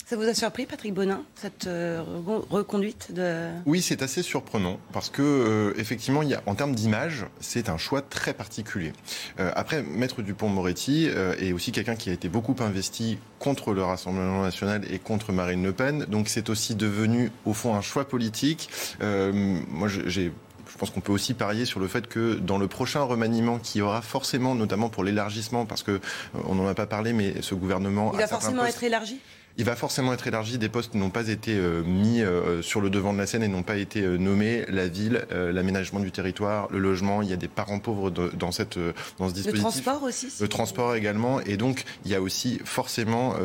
Ça 0.07 0.15
vous 0.17 0.23
a 0.23 0.35
surpris, 0.35 0.67
Patrick 0.67 0.93
Bonin, 0.93 1.23
cette 1.33 1.65
euh, 1.65 2.03
reconduite 2.51 3.11
de... 3.11 3.49
Oui, 3.65 3.81
c'est 3.81 4.03
assez 4.03 4.21
surprenant 4.21 4.79
parce 4.93 5.09
que 5.09 5.23
euh, 5.23 5.73
effectivement, 5.79 6.21
il 6.21 6.29
y 6.29 6.35
a, 6.35 6.43
en 6.45 6.53
termes 6.53 6.75
d'image, 6.75 7.25
c'est 7.39 7.69
un 7.69 7.77
choix 7.77 8.03
très 8.03 8.35
particulier. 8.35 8.93
Euh, 9.39 9.51
après, 9.55 9.81
Maître 9.81 10.21
Dupont-Moretti 10.21 11.07
est 11.39 11.53
aussi 11.53 11.71
quelqu'un 11.71 11.95
qui 11.95 12.11
a 12.11 12.13
été 12.13 12.29
beaucoup 12.29 12.55
investi 12.59 13.17
contre 13.39 13.73
le 13.73 13.83
Rassemblement 13.83 14.43
national 14.43 14.83
et 14.91 14.99
contre 14.99 15.31
Marine 15.31 15.63
Le 15.63 15.73
Pen, 15.73 16.05
donc 16.05 16.29
c'est 16.29 16.51
aussi 16.51 16.75
devenu 16.75 17.31
au 17.45 17.53
fond 17.53 17.73
un 17.73 17.81
choix 17.81 18.07
politique. 18.07 18.69
moi, 19.01 19.87
j'ai 19.87 20.31
je 20.75 20.79
pense 20.79 20.89
qu'on 20.89 20.99
peut 20.99 21.13
aussi 21.13 21.33
parier 21.33 21.63
sur 21.63 21.79
le 21.79 21.87
fait 21.87 22.05
que 22.05 22.33
dans 22.33 22.57
le 22.57 22.67
prochain 22.67 23.01
remaniement 23.01 23.59
qui 23.59 23.79
aura 23.81 24.01
forcément, 24.01 24.55
notamment 24.55 24.89
pour 24.89 25.05
l'élargissement, 25.05 25.65
parce 25.65 25.83
que 25.83 26.01
on 26.47 26.55
n'en 26.55 26.67
a 26.67 26.73
pas 26.73 26.85
parlé, 26.85 27.13
mais 27.13 27.41
ce 27.41 27.55
gouvernement 27.55 28.11
il 28.13 28.19
va 28.19 28.27
forcément 28.27 28.65
être 28.65 28.83
élargi? 28.83 29.19
Il 29.57 29.65
va 29.65 29.75
forcément 29.75 30.13
être 30.13 30.27
élargi. 30.27 30.57
Des 30.57 30.69
postes 30.69 30.95
n'ont 30.95 31.09
pas 31.09 31.29
été 31.29 31.53
euh, 31.53 31.81
mis 31.83 32.21
euh, 32.21 32.61
sur 32.61 32.81
le 32.81 32.89
devant 32.89 33.13
de 33.13 33.17
la 33.17 33.25
scène 33.25 33.43
et 33.43 33.47
n'ont 33.47 33.63
pas 33.63 33.77
été 33.77 34.01
euh, 34.01 34.17
nommés. 34.17 34.65
La 34.67 34.87
ville, 34.87 35.25
l'aménagement 35.31 35.99
du 35.99 36.11
territoire, 36.11 36.67
le 36.71 36.79
logement, 36.79 37.21
il 37.21 37.29
y 37.29 37.33
a 37.33 37.37
des 37.37 37.47
parents 37.47 37.79
pauvres 37.79 38.09
dans, 38.09 38.51
cette, 38.51 38.77
dans 39.17 39.29
ce 39.29 39.33
dispositif. 39.33 39.53
Le 39.53 39.59
transport 39.59 40.03
aussi 40.03 40.27
Le 40.39 40.47
transport 40.47 40.95
également. 40.95 41.39
Et 41.41 41.57
donc, 41.57 41.83
il 42.03 42.11
y 42.11 42.15
a 42.15 42.21
aussi 42.21 42.59
forcément, 42.63 43.35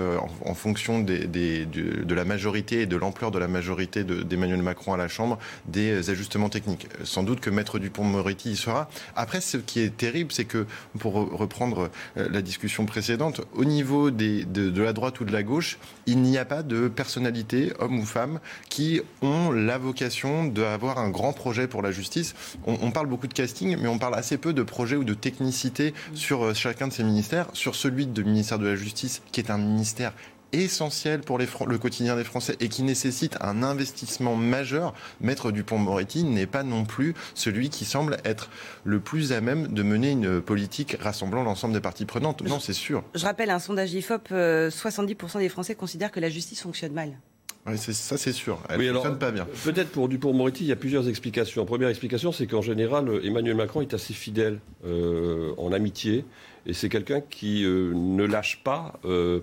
en, 0.44 0.54
fonction 0.54 1.00
des, 1.00 1.26
de, 1.26 2.14
la 2.14 2.24
majorité 2.24 2.82
et 2.82 2.86
de 2.86 2.96
l'ampleur 2.96 3.30
de 3.30 3.38
la 3.38 3.48
majorité 3.48 4.04
d'Emmanuel 4.04 4.62
Macron 4.62 4.92
à 4.92 4.96
la 4.96 5.08
Chambre, 5.08 5.38
des 5.66 6.10
ajustements 6.10 6.48
techniques. 6.48 6.88
Sans 7.04 7.22
doute 7.22 7.40
que 7.40 7.50
Maître 7.50 7.78
Dupont-Moretti 7.78 8.52
y 8.52 8.56
sera. 8.56 8.88
Après, 9.16 9.40
ce 9.40 9.56
qui 9.56 9.80
est 9.80 9.96
terrible, 9.96 10.32
c'est 10.32 10.44
que, 10.44 10.66
pour 10.98 11.14
reprendre 11.14 11.90
la 12.16 12.42
discussion 12.42 12.86
précédente, 12.86 13.42
au 13.54 13.64
niveau 13.64 14.10
des, 14.10 14.44
de, 14.44 14.70
de 14.70 14.82
la 14.82 14.92
droite 14.92 15.20
ou 15.20 15.24
de 15.24 15.32
la 15.32 15.42
gauche, 15.42 15.78
il 16.06 16.22
n'y 16.22 16.38
a 16.38 16.44
pas 16.44 16.62
de 16.62 16.88
personnalité, 16.88 17.72
homme 17.78 17.98
ou 17.98 18.04
femme, 18.04 18.40
qui 18.68 19.00
ont 19.22 19.50
la 19.50 19.78
vocation 19.78 20.44
d'avoir 20.44 20.98
un 20.98 21.10
grand 21.10 21.32
projet 21.32 21.68
pour 21.68 21.82
la 21.82 21.90
justice. 21.90 22.34
On, 22.66 22.90
parle 22.90 23.06
beaucoup 23.06 23.26
de 23.26 23.34
casting, 23.34 23.76
mais 23.80 23.88
on 23.88 23.98
parle 23.98 24.14
assez 24.14 24.38
peu 24.38 24.52
de 24.52 24.62
projet 24.62 24.96
ou 24.96 25.04
de 25.04 25.14
technicité 25.14 25.94
sur 26.14 26.44
euh, 26.44 26.54
chacun 26.54 26.88
de 26.88 26.92
ces 26.92 27.04
ministères. 27.04 27.46
Sur 27.52 27.74
celui 27.74 28.06
de 28.06 28.22
ministère 28.22 28.58
de 28.58 28.66
la 28.66 28.76
Justice, 28.76 29.22
qui 29.32 29.40
est 29.40 29.50
un 29.50 29.58
ministère 29.58 30.12
essentiel 30.52 31.20
pour 31.20 31.38
le 31.38 31.78
quotidien 31.78 32.16
des 32.16 32.24
Français 32.24 32.56
et 32.60 32.68
qui 32.68 32.82
nécessite 32.82 33.36
un 33.40 33.62
investissement 33.62 34.36
majeur, 34.36 34.94
Maître 35.20 35.52
Dupont-Moretti 35.52 36.24
n'est 36.24 36.46
pas 36.46 36.62
non 36.62 36.84
plus 36.84 37.14
celui 37.34 37.70
qui 37.70 37.84
semble 37.84 38.18
être 38.24 38.50
le 38.84 39.00
plus 39.00 39.32
à 39.32 39.40
même 39.40 39.68
de 39.68 39.82
mener 39.82 40.10
une 40.10 40.40
politique 40.40 40.96
rassemblant 41.00 41.42
l'ensemble 41.42 41.74
des 41.74 41.80
parties 41.80 42.06
prenantes. 42.06 42.42
Non, 42.42 42.60
c'est 42.60 42.72
sûr. 42.72 43.02
Je 43.14 43.24
rappelle 43.24 43.50
un 43.50 43.58
sondage 43.58 43.92
IFOP, 43.92 44.30
70% 44.30 45.38
des 45.38 45.48
Français 45.48 45.74
considèrent 45.74 46.12
que 46.12 46.20
la 46.20 46.30
justice 46.30 46.60
fonctionne 46.60 46.92
mal. 46.92 47.18
Oui, 47.66 47.76
ça 47.76 48.16
c'est 48.16 48.32
sûr. 48.32 48.58
Elle 48.70 48.80
ne 48.80 48.92
fonctionne 48.92 49.18
pas 49.18 49.30
bien. 49.30 49.46
Peut-être 49.64 49.90
pour 49.90 50.08
Dupont-Moretti, 50.08 50.64
il 50.64 50.68
y 50.68 50.72
a 50.72 50.76
plusieurs 50.76 51.08
explications. 51.08 51.66
Première 51.66 51.90
explication, 51.90 52.32
c'est 52.32 52.46
qu'en 52.46 52.62
général, 52.62 53.20
Emmanuel 53.22 53.54
Macron 53.54 53.82
est 53.82 53.92
assez 53.92 54.14
fidèle 54.14 54.60
euh, 54.86 55.52
en 55.58 55.72
amitié. 55.72 56.24
Et 56.66 56.72
c'est 56.72 56.88
quelqu'un 56.88 57.20
qui 57.20 57.64
euh, 57.64 57.92
ne 57.94 58.24
lâche 58.24 58.62
pas 58.64 58.98
euh, 59.04 59.40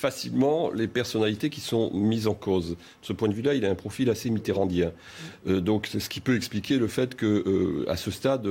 facilement 0.00 0.70
les 0.70 0.88
personnalités 0.88 1.50
qui 1.50 1.60
sont 1.60 1.90
mises 1.92 2.26
en 2.26 2.32
cause. 2.32 2.70
De 2.70 2.76
ce 3.02 3.12
point 3.12 3.28
de 3.28 3.34
vue-là, 3.34 3.52
il 3.52 3.66
a 3.66 3.68
un 3.68 3.74
profil 3.74 4.08
assez 4.08 4.30
mitterrandien. 4.30 4.92
Euh, 5.46 5.60
donc 5.60 5.88
c'est 5.92 6.00
ce 6.00 6.08
qui 6.08 6.20
peut 6.20 6.36
expliquer 6.36 6.78
le 6.78 6.88
fait 6.88 7.14
que, 7.14 7.26
euh, 7.26 7.84
à 7.86 7.98
ce 7.98 8.10
stade, 8.10 8.48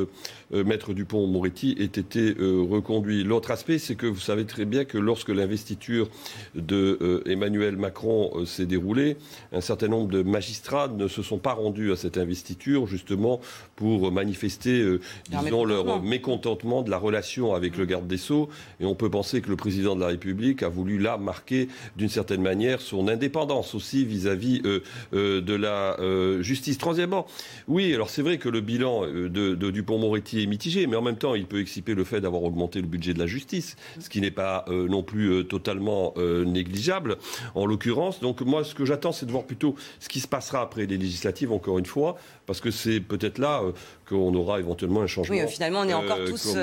Maître 0.51 0.93
Dupont-Moretti 0.93 1.75
ait 1.79 1.83
été 1.83 2.35
reconduit. 2.39 3.23
L'autre 3.23 3.51
aspect, 3.51 3.77
c'est 3.77 3.95
que 3.95 4.07
vous 4.07 4.19
savez 4.19 4.45
très 4.45 4.65
bien 4.65 4.85
que 4.85 4.97
lorsque 4.97 5.29
l'investiture 5.29 6.09
de 6.55 7.23
Emmanuel 7.25 7.77
Macron 7.77 8.45
s'est 8.45 8.65
déroulée, 8.65 9.17
un 9.51 9.61
certain 9.61 9.87
nombre 9.87 10.09
de 10.09 10.23
magistrats 10.23 10.87
ne 10.87 11.07
se 11.07 11.21
sont 11.21 11.37
pas 11.37 11.53
rendus 11.53 11.91
à 11.91 11.95
cette 11.95 12.17
investiture 12.17 12.87
justement 12.87 13.41
pour 13.75 14.11
manifester, 14.11 14.97
disons, 15.29 15.65
leur 15.65 16.01
mécontentement 16.01 16.81
de 16.81 16.89
la 16.89 16.97
relation 16.97 17.53
avec 17.53 17.77
le 17.77 17.85
garde 17.85 18.07
des 18.07 18.17
Sceaux. 18.17 18.49
Et 18.79 18.85
on 18.85 18.95
peut 18.95 19.09
penser 19.09 19.41
que 19.41 19.49
le 19.49 19.55
président 19.55 19.95
de 19.95 20.01
la 20.01 20.07
République 20.07 20.63
a 20.63 20.69
voulu 20.69 20.97
là 20.97 21.17
marquer 21.17 21.67
d'une 21.95 22.09
certaine 22.09 22.41
manière 22.41 22.81
son 22.81 23.07
indépendance 23.07 23.75
aussi 23.75 24.05
vis-à-vis 24.05 24.61
euh, 24.65 24.81
euh, 25.13 25.41
de 25.41 25.53
la 25.53 25.99
euh, 25.99 26.41
justice. 26.41 26.77
Troisièmement, 26.77 27.25
oui, 27.67 27.93
alors 27.93 28.09
c'est 28.09 28.21
vrai 28.21 28.37
que 28.37 28.49
le 28.49 28.61
bilan 28.61 29.05
de, 29.07 29.55
Dupont-Moretti 29.55 30.38
est 30.39 30.47
mitigé, 30.47 30.87
mais 30.87 30.95
en 30.95 31.01
même 31.01 31.17
temps, 31.17 31.35
il 31.35 31.45
peut 31.45 31.59
exciper 31.59 31.93
le 31.93 32.03
fait 32.03 32.21
d'avoir 32.21 32.43
augmenté 32.43 32.81
le 32.81 32.87
budget 32.87 33.13
de 33.13 33.19
la 33.19 33.27
justice, 33.27 33.75
ce 33.99 34.09
qui 34.09 34.21
n'est 34.21 34.31
pas 34.31 34.65
non 34.67 35.03
plus 35.03 35.45
totalement 35.45 36.13
négligeable 36.17 37.17
en 37.55 37.65
l'occurrence. 37.65 38.19
Donc 38.19 38.41
moi, 38.41 38.63
ce 38.63 38.75
que 38.75 38.85
j'attends, 38.85 39.11
c'est 39.11 39.25
de 39.25 39.31
voir 39.31 39.43
plutôt 39.43 39.75
ce 39.99 40.09
qui 40.09 40.19
se 40.19 40.27
passera 40.27 40.61
après 40.61 40.85
les 40.85 40.97
législatives, 40.97 41.51
encore 41.51 41.79
une 41.79 41.85
fois, 41.85 42.17
parce 42.45 42.61
que 42.61 42.71
c'est 42.71 42.99
peut-être 42.99 43.37
là 43.37 43.61
qu'on 44.07 44.33
aura 44.35 44.59
éventuellement 44.59 45.01
un 45.01 45.07
changement. 45.07 45.35
Oui, 45.35 45.47
finalement, 45.47 45.81
on 45.81 45.89
est 45.89 45.93
encore 45.93 46.19
tous, 46.25 46.55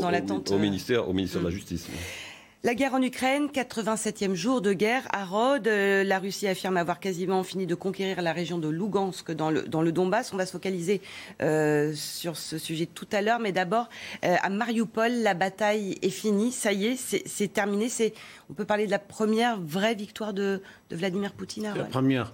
dans 0.00 0.10
l'attente. 0.10 0.50
Au, 0.50 0.58
ministère, 0.58 1.08
au 1.08 1.12
ministère 1.12 1.40
de 1.40 1.46
la 1.46 1.52
mm. 1.52 1.54
Justice. 1.54 1.88
La 2.64 2.76
guerre 2.76 2.94
en 2.94 3.02
Ukraine, 3.02 3.48
87e 3.48 4.34
jour 4.34 4.60
de 4.60 4.72
guerre 4.72 5.02
à 5.10 5.24
Rhodes. 5.24 5.66
Euh, 5.66 6.04
la 6.04 6.20
Russie 6.20 6.46
affirme 6.46 6.76
avoir 6.76 7.00
quasiment 7.00 7.42
fini 7.42 7.66
de 7.66 7.74
conquérir 7.74 8.22
la 8.22 8.32
région 8.32 8.56
de 8.56 8.68
Lugansk 8.68 9.32
dans 9.32 9.50
le, 9.50 9.62
dans 9.62 9.82
le 9.82 9.90
Donbass. 9.90 10.32
On 10.32 10.36
va 10.36 10.46
se 10.46 10.52
focaliser 10.52 11.00
euh, 11.42 11.92
sur 11.92 12.36
ce 12.36 12.58
sujet 12.58 12.86
tout 12.86 13.08
à 13.10 13.20
l'heure. 13.20 13.40
Mais 13.40 13.50
d'abord, 13.50 13.88
euh, 14.24 14.36
à 14.40 14.48
Mariupol, 14.48 15.10
la 15.10 15.34
bataille 15.34 15.98
est 16.02 16.10
finie. 16.10 16.52
Ça 16.52 16.72
y 16.72 16.86
est, 16.86 16.96
c'est 17.26 17.52
terminé. 17.52 17.88
On 18.48 18.54
peut 18.54 18.64
parler 18.64 18.86
de 18.86 18.92
la 18.92 19.00
première 19.00 19.60
vraie 19.60 19.96
victoire 19.96 20.32
de, 20.32 20.62
Vladimir 20.88 21.32
Poutine 21.32 21.66
à 21.66 21.74
La 21.74 21.82
première 21.82 22.32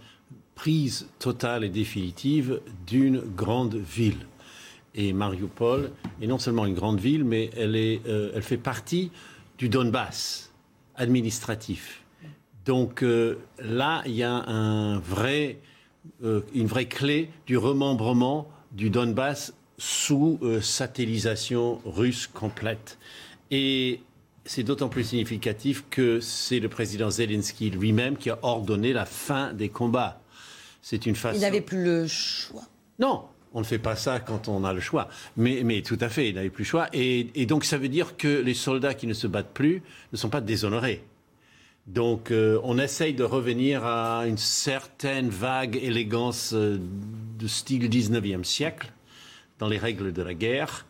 prise 0.54 1.08
totale 1.18 1.64
et 1.64 1.70
définitive 1.70 2.60
d'une 2.86 3.20
grande 3.20 3.76
ville. 3.76 4.26
Et 4.94 5.14
Mariupol 5.14 5.90
est 6.20 6.26
non 6.26 6.38
seulement 6.38 6.66
une 6.66 6.74
grande 6.74 7.00
ville, 7.00 7.24
mais 7.24 7.48
elle, 7.56 7.76
est, 7.76 8.02
elle 8.06 8.42
fait 8.42 8.58
partie 8.58 9.10
du 9.58 9.68
Donbass 9.68 10.52
administratif. 10.96 12.02
Donc 12.64 13.02
euh, 13.02 13.38
là, 13.58 14.02
il 14.06 14.12
y 14.12 14.22
a 14.22 14.32
un 14.32 14.98
vrai, 14.98 15.58
euh, 16.22 16.42
une 16.54 16.66
vraie 16.66 16.86
clé 16.86 17.30
du 17.46 17.56
remembrement 17.56 18.48
du 18.72 18.90
Donbass 18.90 19.54
sous 19.78 20.38
euh, 20.42 20.60
satellisation 20.60 21.80
russe 21.84 22.26
complète. 22.26 22.98
Et 23.50 24.00
c'est 24.44 24.62
d'autant 24.62 24.88
plus 24.88 25.04
significatif 25.04 25.84
que 25.90 26.20
c'est 26.20 26.60
le 26.60 26.68
président 26.68 27.10
Zelensky 27.10 27.70
lui-même 27.70 28.16
qui 28.16 28.30
a 28.30 28.38
ordonné 28.42 28.92
la 28.92 29.06
fin 29.06 29.52
des 29.52 29.68
combats. 29.68 30.20
C'est 30.82 31.06
une 31.06 31.16
façon. 31.16 31.38
Il 31.38 31.42
n'avait 31.42 31.60
plus 31.60 31.82
le 31.82 32.06
choix. 32.06 32.64
Non, 32.98 33.24
on 33.54 33.60
ne 33.60 33.64
fait 33.64 33.78
pas 33.78 33.96
ça 33.96 34.20
quand 34.20 34.48
on 34.48 34.64
a 34.64 34.72
le 34.72 34.80
choix. 34.80 35.08
Mais, 35.36 35.82
tout 35.82 35.98
à 36.00 36.08
fait, 36.08 36.28
il 36.28 36.34
n'avait 36.34 36.50
plus 36.50 36.64
le 36.64 36.68
choix. 36.68 36.88
Et, 36.92 37.46
donc 37.46 37.64
ça 37.64 37.78
veut 37.78 37.88
dire 37.88 38.16
que 38.16 38.40
les 38.42 38.54
soldats 38.54 38.94
qui 38.94 39.06
ne 39.06 39.14
se 39.14 39.26
battent 39.26 39.54
plus 39.54 39.82
ne 40.12 40.16
sont 40.16 40.28
pas 40.28 40.40
déshonorés. 40.40 41.04
Donc 41.86 42.30
euh, 42.30 42.60
on 42.64 42.78
essaye 42.78 43.14
de 43.14 43.24
revenir 43.24 43.86
à 43.86 44.26
une 44.26 44.36
certaine 44.36 45.30
vague 45.30 45.76
élégance 45.76 46.52
euh, 46.52 46.78
de 47.38 47.46
style 47.46 47.88
19e 47.88 48.44
siècle 48.44 48.92
dans 49.58 49.68
les 49.68 49.78
règles 49.78 50.12
de 50.12 50.20
la 50.20 50.34
guerre. 50.34 50.84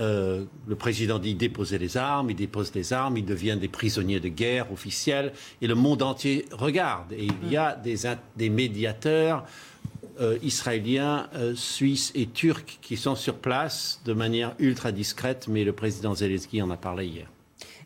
Euh, 0.00 0.44
le 0.66 0.74
président 0.74 1.18
dit 1.18 1.34
déposer 1.34 1.78
les 1.78 1.96
armes, 1.96 2.28
il 2.30 2.36
dépose 2.36 2.74
les 2.74 2.92
armes, 2.92 3.16
il 3.16 3.24
devient 3.24 3.56
des 3.58 3.68
prisonniers 3.68 4.20
de 4.20 4.28
guerre 4.28 4.70
officiels, 4.72 5.32
et 5.62 5.66
le 5.66 5.76
monde 5.76 6.02
entier 6.02 6.46
regarde. 6.50 7.12
Et 7.12 7.28
il 7.42 7.50
y 7.50 7.56
a 7.56 7.80
des 8.36 8.50
médiateurs 8.50 9.44
euh, 10.20 10.38
israéliens, 10.42 11.28
euh, 11.34 11.54
suisses 11.54 12.12
et 12.14 12.26
turcs 12.26 12.78
qui 12.80 12.96
sont 12.96 13.16
sur 13.16 13.34
place 13.34 14.00
de 14.04 14.12
manière 14.12 14.54
ultra 14.58 14.92
discrète, 14.92 15.48
mais 15.48 15.64
le 15.64 15.72
président 15.72 16.14
Zelensky 16.14 16.62
en 16.62 16.70
a 16.70 16.76
parlé 16.76 17.06
hier. 17.06 17.26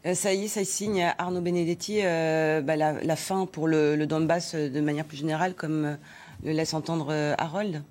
Euh, 0.07 0.15
ça 0.15 0.35
y 0.35 0.45
est, 0.45 0.49
ça 0.49 0.65
signe 0.65 1.13
Arnaud 1.19 1.41
Benedetti 1.41 2.03
bah, 2.03 2.77
la, 2.77 3.17
fin 3.17 3.47
pour 3.47 3.67
le, 3.67 3.97
le, 3.97 4.07
Donbass 4.07 4.55
de 4.55 4.81
manière 4.81 5.05
plus 5.05 5.17
générale, 5.17 5.55
comme 5.55 5.97
le 6.45 6.53
laisse 6.53 6.75
entendre 6.75 7.13
Harold 7.39 7.83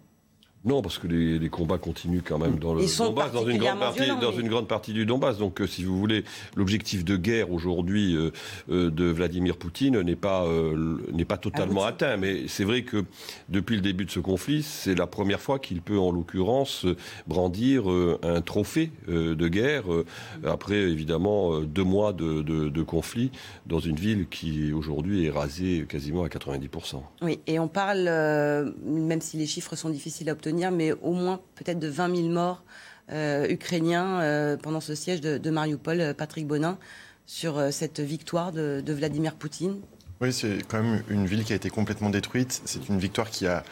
non, 0.68 0.82
parce 0.82 0.98
que 0.98 1.08
les, 1.08 1.50
combats 1.50 1.78
continuent 1.78 2.22
quand 2.24 2.38
même 2.38 2.60
dans 2.60 2.74
le 2.74 2.82
Donbass, 2.98 3.32
dans 3.32 3.48
une 3.48 3.58
grande 3.58 3.80
partie, 3.80 4.08
dans 4.20 4.34
une 4.34 4.50
grande 4.50 4.68
partie 4.68 4.92
du 4.92 5.06
Donbass. 5.06 5.38
Donc, 5.38 5.62
euh, 5.62 5.68
si 5.68 5.86
vous 5.86 5.98
voulez, 5.98 6.26
l'objectif 6.58 7.06
de 7.06 7.16
guerre 7.16 7.54
aujourd'hui 7.54 8.18
euh, 8.18 8.32
euh, 8.70 8.92
de 8.92 9.06
Vladimir 9.06 9.56
Poutine 9.56 10.02
n'est 10.02 10.18
pas 10.18 10.46
n'est 11.14 11.26
pas 11.26 11.38
totalement 11.38 11.86
atteint. 11.86 12.18
Mais 12.18 12.50
c'est 12.50 12.66
vrai 12.66 12.84
que 12.84 13.06
depuis 13.48 13.78
le 13.78 13.82
début 13.82 14.04
de 14.04 14.12
ce 14.12 14.20
conflit, 14.20 14.62
c'est 14.62 14.94
la 14.94 15.08
première 15.08 15.40
fois 15.40 15.58
qu'il 15.58 15.82
peut, 15.82 15.98
en 15.98 16.12
l'occurrence, 16.12 16.86
brandir 17.28 17.86
un 17.88 18.42
trophée 18.42 18.92
de 19.08 19.48
guerre 19.48 19.86
après 20.46 20.76
évidemment 20.76 21.62
deux 21.62 21.84
mois 21.84 22.12
de, 22.12 22.42
de 22.42 22.84
conflit 22.84 23.32
dans 23.66 23.80
une 23.80 23.96
ville 23.96 24.28
qui 24.30 24.74
aujourd'hui 24.74 25.26
est 25.26 25.30
rasée 25.30 25.86
quasiment 25.88 26.24
à 26.24 26.28
90% 26.28 27.02
Oui, 27.22 27.40
et 27.48 27.58
on 27.60 27.68
parle, 27.68 28.04
même 28.84 29.22
si 29.22 29.38
les 29.38 29.46
chiffres 29.46 29.76
sont 29.76 29.90
difficiles 29.90 30.30
à 30.30 30.34
obtenir 30.34 30.57
mais 30.72 30.92
au 30.92 31.14
moins 31.14 31.40
peut-être 31.56 31.80
de 31.80 31.88
20 31.88 32.16
000 32.16 32.30
morts 32.30 32.64
euh, 33.12 33.48
ukrainiens 33.48 34.20
euh, 34.20 34.58
pendant 34.58 34.82
ce 34.82 34.94
siège 34.94 35.22
de, 35.22 35.50
Mariupol, 35.50 36.02
euh, 36.02 36.14
Patrick 36.14 36.46
Bonin, 36.46 36.78
sur 37.26 37.72
cette 37.72 38.00
victoire 38.00 38.52
de, 38.52 38.84
Vladimir 38.88 39.36
Poutine 39.36 39.80
Oui, 40.22 40.34
c'est 40.34 40.66
quand 40.68 40.82
même 40.82 41.04
une 41.10 41.26
ville 41.26 41.44
qui 41.44 41.54
a 41.54 41.56
été 41.56 41.70
complètement 41.70 42.10
détruite. 42.10 42.62
C'est 42.66 42.88
une 42.88 43.00
victoire 43.00 43.30
qui 43.30 43.48
a 43.48 43.64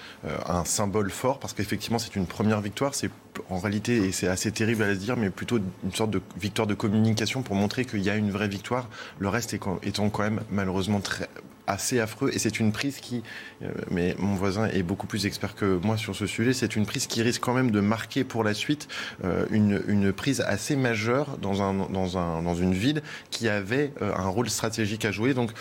un 0.45 0.65
symbole 0.65 1.10
fort 1.10 1.39
parce 1.39 1.54
qu'effectivement, 1.54 1.98
c'est 1.98 2.17
une 2.17 2.28
première 2.28 2.60
victoire. 2.60 2.95
C'est 2.95 3.10
en 3.50 3.60
réalité, 3.60 3.95
et 3.95 4.12
c'est 4.12 4.28
assez 4.28 4.52
terrible 4.52 4.84
à 4.84 4.93
se 4.93 5.00
dire, 5.00 5.15
mais 5.15 5.30
plutôt 5.30 5.60
une 5.86 5.93
sorte 5.93 6.12
de 6.12 6.21
victoire 6.38 6.67
de 6.67 6.74
communication 6.74 7.43
pour 7.43 7.56
montrer 7.56 7.86
qu'il 7.86 8.02
y 8.02 8.10
a 8.10 8.17
une 8.17 8.30
vraie 8.30 8.50
victoire. 8.50 8.89
Le 9.19 9.30
reste 9.30 9.54
étant 9.54 10.10
quand 10.10 10.24
même 10.24 10.41
malheureusement 10.52 11.00
très, 11.00 11.30
assez 11.67 11.99
affreux 11.99 12.32
et 12.34 12.39
c'est 12.39 12.60
une 12.60 12.71
prise 12.71 12.99
qui, 12.99 13.23
euh, 13.63 13.69
mais 13.89 14.15
mon 14.19 14.36
voisin 14.36 14.67
est 14.67 14.84
beaucoup 14.84 15.08
plus 15.08 15.25
expert 15.25 15.56
que 15.56 15.80
moi 15.84 15.97
sur 15.97 16.15
ce 16.15 16.28
sujet, 16.28 16.54
c'est 16.54 16.75
une 16.75 16.86
prise 16.86 17.08
qui 17.08 17.21
risque 17.21 17.41
quand 17.41 17.54
même 17.54 17.71
de 17.71 17.80
marquer 17.80 18.23
pour 18.23 18.43
la 18.43 18.54
suite 18.54 18.88
euh, 19.23 19.45
une, 19.51 19.82
une, 19.88 20.13
prise 20.13 20.41
assez 20.41 20.75
majeure 20.75 21.38
dans, 21.41 21.62
un, 21.62 21.73
dans, 21.89 22.17
un, 22.17 22.41
dans 22.41 22.56
une 22.56 22.73
ville 22.73 23.01
qui 23.32 23.49
avait 23.49 23.91
euh, 24.01 24.13
un 24.15 24.28
rôle 24.28 24.49
stratégique 24.49 25.06
à 25.06 25.12
jouer. 25.12 25.34
Donc 25.34 25.51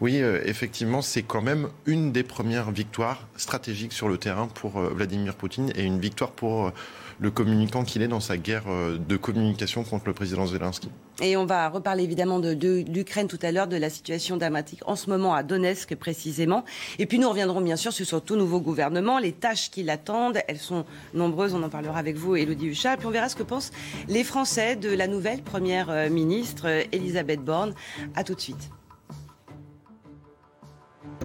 oui, 0.00 0.16
effectivement, 0.44 1.02
c'est 1.02 1.22
quand 1.22 1.42
même 1.42 1.68
une 1.86 2.12
des 2.12 2.22
premières 2.22 2.70
victoires 2.70 3.26
stratégiques 3.36 3.92
sur 3.92 4.08
le 4.08 4.18
terrain 4.18 4.48
pour 4.48 4.80
Vladimir 4.80 5.34
Poutine 5.34 5.72
et 5.74 5.84
une 5.84 6.00
victoire 6.00 6.30
pour 6.30 6.72
le 7.18 7.30
communicant 7.30 7.84
qu'il 7.84 8.02
est 8.02 8.08
dans 8.08 8.20
sa 8.20 8.36
guerre 8.36 8.64
de 8.66 9.16
communication 9.16 9.84
contre 9.84 10.06
le 10.06 10.12
président 10.12 10.46
Zelensky. 10.46 10.90
Et 11.20 11.36
on 11.36 11.44
va 11.44 11.68
reparler 11.68 12.04
évidemment 12.04 12.40
de, 12.40 12.84
l'Ukraine 12.88 13.28
tout 13.28 13.38
à 13.42 13.52
l'heure, 13.52 13.66
de 13.66 13.76
la 13.76 13.90
situation 13.90 14.36
dramatique 14.36 14.80
en 14.86 14.96
ce 14.96 15.10
moment 15.10 15.34
à 15.34 15.42
Donetsk 15.42 15.94
précisément. 15.94 16.64
Et 16.98 17.06
puis 17.06 17.18
nous 17.18 17.28
reviendrons 17.28 17.60
bien 17.60 17.76
sûr 17.76 17.92
sur 17.92 18.06
ce 18.06 18.16
tout 18.16 18.36
nouveau 18.36 18.60
gouvernement, 18.60 19.18
les 19.18 19.32
tâches 19.32 19.70
qui 19.70 19.82
l'attendent. 19.82 20.38
Elles 20.48 20.58
sont 20.58 20.84
nombreuses, 21.14 21.54
on 21.54 21.62
en 21.62 21.68
parlera 21.68 21.98
avec 21.98 22.16
vous, 22.16 22.36
Elodie 22.36 22.66
Huchard. 22.66 22.96
Puis 22.96 23.06
on 23.06 23.10
verra 23.10 23.28
ce 23.28 23.36
que 23.36 23.42
pensent 23.42 23.72
les 24.08 24.24
Français 24.24 24.76
de 24.76 24.88
la 24.88 25.06
nouvelle 25.06 25.42
première 25.42 25.90
euh, 25.90 26.08
ministre, 26.08 26.64
euh, 26.66 26.82
Elisabeth 26.92 27.40
Borne. 27.40 27.74
À 28.14 28.24
tout 28.24 28.34
de 28.34 28.40
suite. 28.40 28.70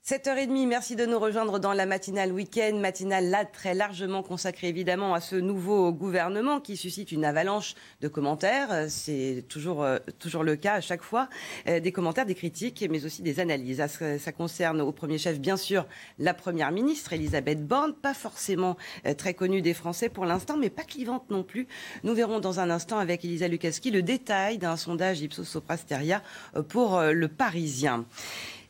7h30, 0.05 0.67
merci 0.67 0.95
de 0.95 1.05
nous 1.05 1.19
rejoindre 1.19 1.59
dans 1.59 1.73
la 1.73 1.85
matinale 1.85 2.31
week-end, 2.31 2.77
matinale 2.79 3.29
là 3.29 3.45
très 3.45 3.73
largement 3.73 4.23
consacrée 4.23 4.67
évidemment 4.67 5.13
à 5.13 5.21
ce 5.21 5.35
nouveau 5.35 5.91
gouvernement 5.91 6.59
qui 6.59 6.77
suscite 6.77 7.11
une 7.11 7.25
avalanche 7.25 7.73
de 8.01 8.07
commentaires. 8.07 8.85
C'est 8.89 9.45
toujours, 9.49 9.83
euh, 9.83 9.97
toujours 10.19 10.43
le 10.43 10.55
cas 10.55 10.75
à 10.75 10.81
chaque 10.81 11.03
fois. 11.03 11.29
Euh, 11.67 11.79
des 11.79 11.91
commentaires, 11.91 12.25
des 12.25 12.35
critiques, 12.35 12.85
mais 12.89 13.05
aussi 13.05 13.21
des 13.21 13.39
analyses. 13.39 13.83
Ça, 14.19 14.31
concerne 14.31 14.81
au 14.81 14.91
premier 14.91 15.17
chef, 15.17 15.39
bien 15.39 15.57
sûr, 15.57 15.85
la 16.19 16.33
première 16.33 16.71
ministre, 16.71 17.13
Elisabeth 17.13 17.65
Borne, 17.65 17.93
pas 17.93 18.13
forcément 18.13 18.77
euh, 19.05 19.13
très 19.13 19.33
connue 19.33 19.61
des 19.61 19.73
Français 19.73 20.09
pour 20.09 20.25
l'instant, 20.25 20.57
mais 20.57 20.69
pas 20.69 20.83
clivante 20.83 21.29
non 21.29 21.43
plus. 21.43 21.67
Nous 22.03 22.13
verrons 22.13 22.39
dans 22.39 22.59
un 22.59 22.69
instant 22.69 22.99
avec 22.99 23.25
Elisa 23.25 23.47
Lukaski 23.47 23.91
le 23.91 24.03
détail 24.03 24.57
d'un 24.57 24.75
sondage 24.75 25.21
Ipsos 25.21 25.45
Soprasteria 25.45 26.21
pour 26.69 27.01
le 27.01 27.27
Parisien. 27.27 28.05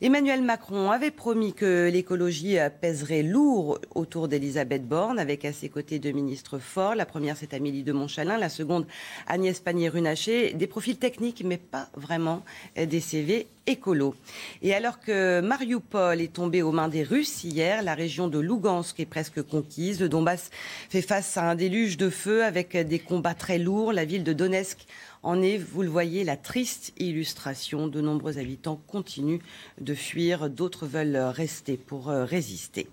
Emmanuel 0.00 0.42
Macron 0.42 0.92
avait 0.92 1.10
promis 1.10 1.54
que 1.54 1.90
l'écologie 1.92 2.56
pèserait 2.80 3.24
lourd 3.24 3.80
autour 3.96 4.28
d'Elisabeth 4.28 4.86
Borne, 4.86 5.18
avec 5.18 5.44
à 5.44 5.52
ses 5.52 5.68
côtés 5.68 5.98
deux 5.98 6.12
ministres 6.12 6.60
forts. 6.60 6.94
La 6.94 7.04
première, 7.04 7.36
c'est 7.36 7.52
Amélie 7.52 7.82
de 7.82 7.92
Montchalin, 7.92 8.38
la 8.38 8.48
seconde, 8.48 8.86
Agnès 9.26 9.58
Pannier-Runacher. 9.58 10.52
Des 10.52 10.68
profils 10.68 10.98
techniques, 10.98 11.42
mais 11.44 11.56
pas 11.56 11.88
vraiment 11.96 12.44
des 12.76 13.00
CV 13.00 13.48
écolos. 13.66 14.14
Et 14.62 14.72
alors 14.72 15.00
que 15.00 15.40
Mariupol 15.40 16.20
est 16.20 16.32
tombé 16.32 16.62
aux 16.62 16.72
mains 16.72 16.88
des 16.88 17.02
Russes 17.02 17.42
hier, 17.42 17.82
la 17.82 17.94
région 17.94 18.28
de 18.28 18.38
Lugansk 18.38 19.00
est 19.00 19.04
presque 19.04 19.42
conquise. 19.42 20.00
Le 20.00 20.08
Donbass 20.08 20.50
fait 20.88 21.02
face 21.02 21.36
à 21.36 21.50
un 21.50 21.56
déluge 21.56 21.96
de 21.96 22.08
feu 22.08 22.44
avec 22.44 22.76
des 22.76 22.98
combats 23.00 23.34
très 23.34 23.58
lourds. 23.58 23.92
La 23.92 24.04
ville 24.04 24.22
de 24.22 24.32
Donetsk 24.32 24.86
en 25.22 25.42
est, 25.42 25.58
vous 25.58 25.82
le 25.82 25.88
voyez, 25.88 26.24
la 26.24 26.36
triste 26.36 26.92
illustration. 26.98 27.88
De 27.88 28.00
nombreux 28.00 28.38
habitants 28.38 28.80
continuent 28.86 29.40
de 29.80 29.94
fuir, 29.94 30.50
d'autres 30.50 30.86
veulent 30.86 31.16
rester 31.16 31.76
pour 31.76 32.08
euh, 32.08 32.24
résister. 32.24 32.88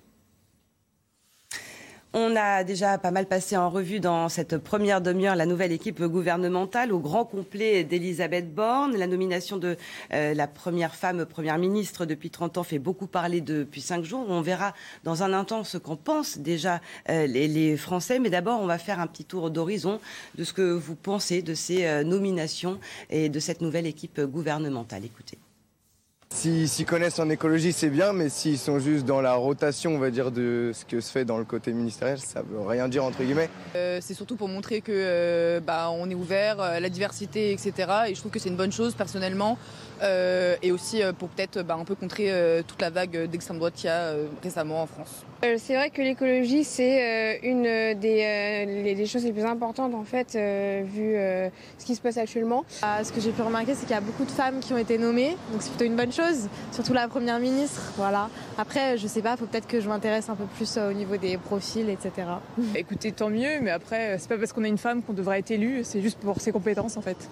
On 2.18 2.34
a 2.38 2.64
déjà 2.64 2.98
pas 2.98 3.12
mal 3.12 3.26
passé 3.26 3.58
en 3.58 3.70
revue 3.70 4.00
dans 4.00 4.30
cette 4.30 4.58
première 4.58 5.02
demi-heure 5.02 5.36
la 5.36 5.46
nouvelle 5.46 5.74
équipe 5.74 6.02
gouvernementale 6.02 6.94
au 6.94 7.00
grand 7.00 7.26
complet 7.26 7.84
d'Elisabeth 7.84 8.56
Borne. 8.56 8.96
La 8.96 9.06
nomination 9.06 9.58
de 9.58 9.76
euh, 10.14 10.34
la 10.34 10.48
première 10.48 10.96
femme 10.96 11.26
première 11.26 11.58
ministre 11.58 12.06
depuis 12.06 12.30
30 12.30 12.58
ans 12.58 12.64
fait 12.64 12.80
beaucoup 12.80 13.08
parler 13.08 13.42
depuis 13.42 13.82
cinq 13.82 14.06
jours. 14.06 14.26
On 14.30 14.40
verra 14.40 14.74
dans 15.04 15.24
un 15.24 15.34
instant 15.34 15.66
ce 15.66 15.78
qu'en 15.78 15.98
pensent 15.98 16.38
déjà 16.38 16.80
euh, 17.10 17.28
les, 17.28 17.76
Français. 17.76 18.20
Mais 18.20 18.30
d'abord, 18.30 18.62
on 18.62 18.66
va 18.66 18.78
faire 18.78 19.02
un 19.02 19.08
petit 19.08 19.26
tour 19.26 19.52
d'horizon 19.52 20.00
de 20.36 20.46
ce 20.46 20.54
que 20.54 20.72
vous 20.72 20.96
pensez 20.96 21.42
de 21.42 21.54
ces 21.54 21.86
euh, 21.86 22.06
nominations 22.06 22.80
et 23.10 23.28
de 23.28 23.40
cette 23.42 23.60
nouvelle 23.60 23.88
équipe 23.88 24.22
gouvernementale. 24.22 25.04
Écoutez. 25.04 25.38
S'ils 26.30 26.68
s'y 26.68 26.86
connaissent 26.86 27.20
en 27.20 27.30
écologie, 27.30 27.72
c'est 27.72 27.90
bien, 27.90 28.12
mais 28.12 28.30
s'ils 28.30 28.58
sont 28.58 28.80
juste 28.80 29.06
dans 29.06 29.22
la 29.22 29.36
rotation, 29.36 29.96
on 29.96 30.00
va 30.00 30.10
dire, 30.10 30.32
de 30.32 30.72
ce 30.74 30.84
que 30.84 31.00
se 31.00 31.12
fait 31.12 31.24
dans 31.24 31.38
le 31.38 31.46
côté 31.46 31.72
ministériel, 31.72 32.20
ça 32.20 32.42
veut 32.42 32.60
rien 32.60 32.88
dire, 32.88 33.06
entre 33.06 33.24
guillemets. 33.24 33.50
Euh, 33.76 34.00
c'est 34.02 34.14
surtout 34.14 34.36
pour 34.36 34.50
montrer 34.50 34.82
que 34.82 34.92
euh, 34.94 35.60
bah, 35.62 35.90
on 35.92 36.10
est 36.10 36.16
ouvert, 36.16 36.60
euh, 36.60 36.80
la 36.80 36.90
diversité, 36.90 37.52
etc. 37.54 37.74
Et 38.08 38.16
je 38.16 38.20
trouve 38.20 38.32
que 38.32 38.40
c'est 38.40 38.50
une 38.50 38.58
bonne 38.58 38.72
chose, 38.72 38.96
personnellement. 38.96 39.58
Euh, 40.02 40.56
et 40.62 40.72
aussi 40.72 41.02
euh, 41.02 41.14
pour 41.14 41.30
peut-être 41.30 41.62
bah, 41.62 41.78
un 41.80 41.86
peu 41.86 41.96
contrer 41.96 42.32
euh, 42.32 42.62
toute 42.68 42.82
la 42.82 42.90
vague 42.90 43.30
d'extrême 43.30 43.58
droite 43.58 43.76
qu'il 43.76 43.86
y 43.86 43.90
a 43.90 44.14
récemment 44.44 44.82
en 44.82 44.88
France. 44.88 45.24
c'est 45.58 45.76
vrai 45.76 45.90
que 45.90 46.02
l'écologie 46.02 46.64
c'est 46.64 47.40
une 47.44 47.64
des, 47.64 49.06
choses 49.06 49.24
les 49.24 49.32
plus 49.32 49.46
importantes 49.46 49.94
en 49.94 50.04
fait 50.04 50.36
vu 50.36 51.16
ce 51.78 51.86
qui 51.86 51.96
se 51.96 52.02
passe 52.02 52.18
actuellement. 52.18 52.66
Ah, 52.82 53.04
ce 53.04 53.12
que 53.12 53.22
j'ai 53.22 53.32
pu 53.32 53.42
remarquer 53.42 53.74
c'est 53.74 53.86
qu'il 53.86 53.96
y 53.96 53.98
a 53.98 54.02
beaucoup 54.02 54.26
de 54.26 54.32
femmes 54.32 54.60
qui 54.60 54.74
ont 54.74 54.78
été 54.78 54.98
nommées 54.98 55.38
donc 55.52 55.62
c'est 55.62 55.70
plutôt 55.70 55.86
une 55.86 55.96
bonne 55.96 56.12
chose, 56.12 56.50
surtout 56.72 56.94
la 56.94 57.08
première 57.08 57.40
ministre. 57.40 57.94
Voilà. 57.96 58.30
Après 58.58 58.98
je 58.98 59.08
sais 59.08 59.22
pas, 59.22 59.38
faut 59.38 59.46
peut-être 59.46 59.68
que 59.68 59.80
je 59.80 59.88
m'intéresse 59.88 60.30
un 60.30 60.36
peu 60.36 60.46
plus 60.56 60.78
au 60.78 60.94
niveau 60.94 61.18
des 61.18 61.38
profils 61.38 61.90
etc. 61.90 62.28
Écoutez 62.76 63.12
tant 63.12 63.30
mieux 63.30 63.62
mais 63.62 63.72
après 63.72 64.18
c'est 64.20 64.30
pas 64.30 64.38
parce 64.38 64.52
qu'on 64.52 64.64
est 64.64 64.70
une 64.70 64.78
femme 64.78 65.04
qu'on 65.04 65.14
devrait 65.14 65.40
être 65.40 65.52
élue, 65.52 65.84
c'est 65.84 66.02
juste 66.02 66.20
pour 66.20 66.42
ses 66.42 66.52
compétences 66.52 66.98
en 66.98 67.02
fait. 67.02 67.30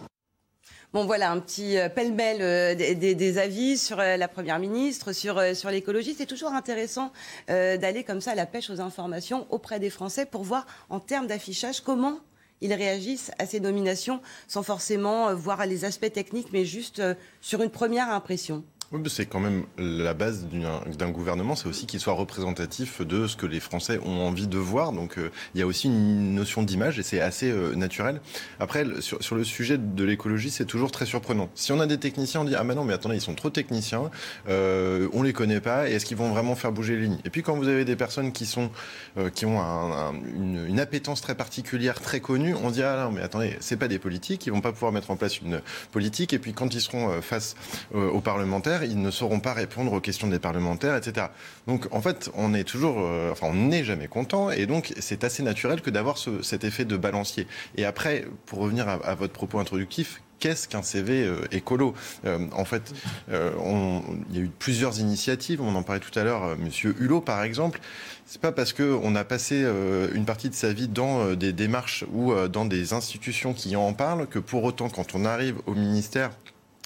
Bon, 0.93 1.05
voilà, 1.05 1.31
un 1.31 1.39
petit 1.39 1.79
euh, 1.79 1.89
pêle-mêle 1.89 2.37
euh, 2.41 2.75
des, 2.75 3.37
avis 3.39 3.79
sur 3.79 3.99
euh, 3.99 4.15
la 4.15 4.27
Première 4.27 4.59
ministre, 4.59 5.11
sur, 5.11 5.41
sur 5.55 5.71
l'écologie. 5.71 6.13
C'est 6.15 6.27
toujours 6.27 6.51
intéressant 6.51 7.11
d'aller 7.47 8.03
comme 8.03 8.21
ça 8.21 8.33
à 8.33 8.35
la 8.35 8.45
pêche 8.45 8.69
aux 8.69 8.79
informations 8.79 9.47
auprès 9.49 9.79
des 9.79 9.89
Français 9.89 10.27
pour 10.27 10.43
voir, 10.43 10.67
en 10.91 10.99
termes 10.99 11.25
d'affichage, 11.25 11.81
comment 11.81 12.19
ils 12.61 12.73
réagissent 12.73 13.31
à 13.39 13.47
ces 13.47 13.59
nominations 13.59 14.21
sans 14.47 14.61
forcément 14.61 15.33
voir 15.33 15.65
les 15.65 15.83
aspects 15.83 16.13
techniques, 16.13 16.49
mais 16.53 16.63
juste 16.63 17.01
sur 17.41 17.63
une 17.63 17.71
première 17.71 18.09
impression. 18.11 18.63
C'est 19.07 19.25
quand 19.25 19.39
même 19.39 19.63
la 19.79 20.13
base 20.13 20.45
d'un 20.45 21.09
gouvernement, 21.09 21.55
c'est 21.55 21.67
aussi 21.67 21.87
qu'il 21.87 21.99
soit 21.99 22.13
représentatif 22.13 23.01
de 23.01 23.25
ce 23.25 23.35
que 23.35 23.47
les 23.47 23.59
Français 23.59 23.99
ont 24.05 24.21
envie 24.21 24.45
de 24.45 24.59
voir. 24.59 24.91
Donc 24.91 25.17
euh, 25.17 25.31
il 25.55 25.59
y 25.59 25.63
a 25.63 25.65
aussi 25.65 25.87
une 25.87 26.35
notion 26.35 26.61
d'image 26.61 26.99
et 26.99 27.03
c'est 27.03 27.19
assez 27.19 27.49
euh, 27.49 27.73
naturel. 27.73 28.21
Après, 28.59 28.85
sur, 28.99 29.35
le 29.35 29.43
sujet 29.43 29.79
de 29.79 30.03
l'écologie, 30.03 30.51
c'est 30.51 30.65
toujours 30.65 30.91
très 30.91 31.07
surprenant. 31.07 31.49
Si 31.55 31.71
on 31.71 31.79
a 31.79 31.87
des 31.87 31.97
techniciens, 31.97 32.41
on 32.41 32.43
dit 32.43 32.53
ah 32.55 32.63
mais 32.63 32.75
non 32.75 32.83
mais 32.83 32.93
attendez, 32.93 33.15
ils 33.15 33.21
sont 33.21 33.33
trop 33.33 33.49
techniciens, 33.49 34.11
euh, 34.47 35.09
on 35.11 35.23
les 35.23 35.33
connaît 35.33 35.59
pas 35.59 35.89
et 35.89 35.93
est-ce 35.93 36.05
qu'ils 36.05 36.17
vont 36.17 36.29
vraiment 36.29 36.55
faire 36.55 36.71
bouger 36.71 36.95
les 36.95 37.01
lignes? 37.03 37.19
Et 37.25 37.31
puis 37.31 37.41
quand 37.41 37.55
vous 37.55 37.67
avez 37.67 37.85
des 37.85 37.95
personnes 37.95 38.31
qui 38.31 38.45
sont 38.45 38.69
euh, 39.17 39.31
qui 39.31 39.47
ont 39.47 39.59
une, 39.59 40.67
une, 40.67 40.79
appétence 40.79 41.21
très 41.21 41.33
particulière, 41.33 41.99
très 41.99 42.19
connue, 42.19 42.53
on 42.63 42.69
dit 42.69 42.83
ah 42.83 43.05
non 43.05 43.11
mais 43.11 43.21
attendez, 43.21 43.57
c'est 43.59 43.77
pas 43.77 43.87
des 43.87 43.99
politiques, 43.99 44.45
ils 44.45 44.51
vont 44.51 44.61
pas 44.61 44.71
pouvoir 44.71 44.91
mettre 44.91 45.09
en 45.09 45.15
place 45.15 45.41
une 45.41 45.61
politique. 45.91 46.31
Et 46.33 46.39
puis 46.39 46.53
quand 46.53 46.75
ils 46.75 46.81
seront 46.81 47.21
face 47.21 47.55
aux 47.93 48.21
parlementaires 48.21 48.82
ils 48.85 49.01
ne 49.01 49.11
sauront 49.11 49.39
pas 49.39 49.53
répondre 49.53 49.93
aux 49.93 50.01
questions 50.01 50.27
des 50.27 50.39
parlementaires, 50.39 50.95
etc. 50.95 51.27
Donc 51.67 51.87
en 51.91 52.01
fait, 52.01 52.29
on 52.35 52.53
est 52.53 52.63
toujours, 52.63 52.97
euh, 52.99 53.31
enfin, 53.31 53.47
on 53.49 53.53
n'est 53.53 53.83
jamais 53.83 54.07
content, 54.07 54.51
et 54.51 54.65
donc 54.65 54.93
c'est 54.99 55.23
assez 55.23 55.43
naturel 55.43 55.81
que 55.81 55.89
d'avoir 55.89 56.17
cet 56.41 56.63
effet 56.63 56.85
de 56.85 56.97
balancier. 56.97 57.47
Et 57.77 57.85
après, 57.85 58.25
pour 58.45 58.59
revenir 58.59 58.87
à, 58.87 59.15
votre 59.15 59.33
propos 59.33 59.59
introductif, 59.59 60.21
qu'est-ce 60.39 60.67
qu'un 60.67 60.81
CV 60.81 61.23
euh, 61.23 61.41
écolo? 61.51 61.93
Euh, 62.25 62.47
En 62.51 62.65
fait, 62.65 62.93
on, 63.31 64.01
il 64.29 64.35
y 64.35 64.39
a 64.39 64.43
eu 64.43 64.51
plusieurs 64.59 64.99
initiatives. 64.99 65.61
On 65.61 65.75
en 65.75 65.83
parlait 65.83 66.01
tout 66.01 66.17
à 66.17 66.23
l'heure, 66.23 66.57
Monsieur 66.57 66.95
Hulot, 66.99 67.21
par 67.21 67.43
exemple. 67.43 67.79
C'est 68.25 68.41
pas 68.41 68.51
parce 68.51 68.73
qu'on 68.73 69.15
a 69.15 69.23
passé 69.23 69.65
une 70.13 70.25
partie 70.25 70.49
de 70.49 70.55
sa 70.55 70.71
vie 70.73 70.87
dans 70.87 71.33
des 71.35 71.53
démarches 71.53 72.05
ou 72.13 72.33
dans 72.47 72.65
des 72.65 72.93
institutions 72.93 73.53
qui 73.53 73.75
en 73.75 73.93
parlent 73.93 74.27
que 74.27 74.39
pour 74.39 74.63
autant, 74.63 74.89
quand 74.89 75.13
on 75.13 75.25
arrive 75.25 75.57
au 75.65 75.73
ministère 75.73 76.31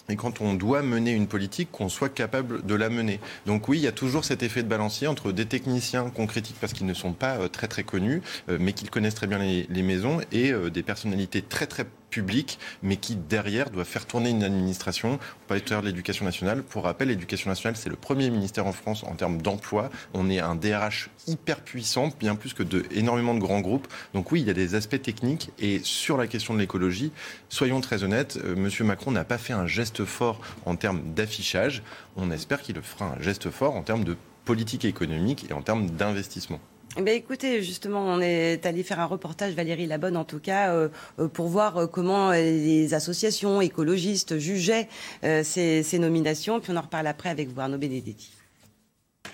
et 0.09 0.15
quand 0.15 0.41
on 0.41 0.53
doit 0.53 0.81
mener 0.83 1.11
une 1.11 1.27
politique, 1.27 1.69
qu'on 1.71 1.89
soit 1.89 2.09
capable 2.09 2.65
de 2.65 2.75
la 2.75 2.89
mener. 2.89 3.19
Donc 3.45 3.67
oui, 3.67 3.79
il 3.79 3.83
y 3.83 3.87
a 3.87 3.91
toujours 3.91 4.23
cet 4.23 4.43
effet 4.43 4.63
de 4.63 4.67
balancier 4.67 5.07
entre 5.07 5.31
des 5.31 5.45
techniciens 5.45 6.09
qu'on 6.09 6.27
critique 6.27 6.55
parce 6.59 6.73
qu'ils 6.73 6.85
ne 6.85 6.93
sont 6.93 7.13
pas 7.13 7.37
euh, 7.37 7.47
très 7.47 7.67
très 7.67 7.83
connus, 7.83 8.21
euh, 8.49 8.57
mais 8.59 8.73
qu'ils 8.73 8.89
connaissent 8.89 9.15
très 9.15 9.27
bien 9.27 9.39
les, 9.39 9.83
maisons, 9.83 10.19
et 10.31 10.51
euh, 10.51 10.69
des 10.69 10.83
personnalités 10.83 11.41
très 11.41 11.67
très 11.67 11.85
public, 12.09 12.59
mais 12.83 12.97
qui 12.97 13.15
derrière 13.15 13.69
doit 13.69 13.85
faire 13.85 14.05
tourner 14.05 14.29
une 14.29 14.43
administration. 14.43 15.19
On 15.49 15.53
l'heure 15.53 15.81
de 15.81 15.87
l'éducation 15.87 16.25
nationale. 16.25 16.63
Pour 16.63 16.83
rappel, 16.83 17.09
l'éducation 17.09 17.49
nationale, 17.49 17.75
c'est 17.75 17.89
le 17.89 17.95
premier 17.95 18.29
ministère 18.29 18.67
en 18.67 18.71
France 18.71 19.03
en 19.03 19.15
termes 19.15 19.41
d'emploi. 19.41 19.89
On 20.13 20.29
est 20.29 20.39
un 20.39 20.55
DRH 20.55 21.09
hyper 21.27 21.61
puissant, 21.61 22.09
bien 22.19 22.35
plus 22.35 22.53
que 22.53 22.63
de 22.63 22.85
énormément 22.91 23.33
de 23.33 23.39
grands 23.39 23.61
groupes. 23.61 23.87
Donc 24.13 24.31
oui, 24.31 24.41
il 24.41 24.47
y 24.47 24.49
a 24.49 24.53
des 24.53 24.75
aspects 24.75 25.01
techniques. 25.01 25.51
Et 25.59 25.79
sur 25.83 26.17
la 26.17 26.27
question 26.27 26.53
de 26.53 26.59
l'écologie, 26.59 27.11
soyons 27.49 27.81
très 27.81 28.03
honnêtes, 28.03 28.39
euh, 28.43 28.55
Monsieur 28.55 28.83
Macron 28.83 29.11
n'a 29.11 29.23
pas 29.23 29.37
fait 29.37 29.53
un 29.53 29.67
geste 29.67 30.05
fort 30.05 30.41
en 30.65 30.75
termes 30.75 31.01
d'affichage. 31.13 31.83
On 32.15 32.31
espère 32.31 32.61
qu'il 32.61 32.81
fera 32.81 33.15
un 33.17 33.21
geste 33.21 33.49
fort 33.49 33.75
en 33.75 33.83
termes 33.83 34.03
de 34.03 34.15
politique 34.45 34.85
économique 34.85 35.45
et 35.49 35.53
en 35.53 35.61
termes 35.61 35.89
d'investissement. 35.89 36.59
Eh 36.99 37.15
écoutez, 37.15 37.61
justement, 37.61 38.01
on 38.01 38.19
est 38.21 38.65
allé 38.65 38.81
faire 38.81 38.99
un 38.99 39.05
reportage, 39.05 39.53
Valérie 39.53 39.85
Labonne 39.85 40.17
en 40.17 40.23
tout 40.23 40.39
cas, 40.39 40.73
euh, 40.73 40.89
euh, 41.19 41.27
pour 41.27 41.47
voir 41.47 41.77
euh, 41.77 41.85
comment 41.85 42.31
les 42.31 42.95
associations 42.95 43.61
écologistes 43.61 44.39
jugeaient 44.39 44.87
ces, 45.21 45.83
ces, 45.83 45.99
nominations. 45.99 46.59
Puis 46.59 46.71
on 46.73 46.75
en 46.75 46.81
reparle 46.81 47.05
après 47.05 47.29
avec 47.29 47.49
vous, 47.49 47.61
Arnaud 47.61 47.77
Benedetti. 47.77 48.31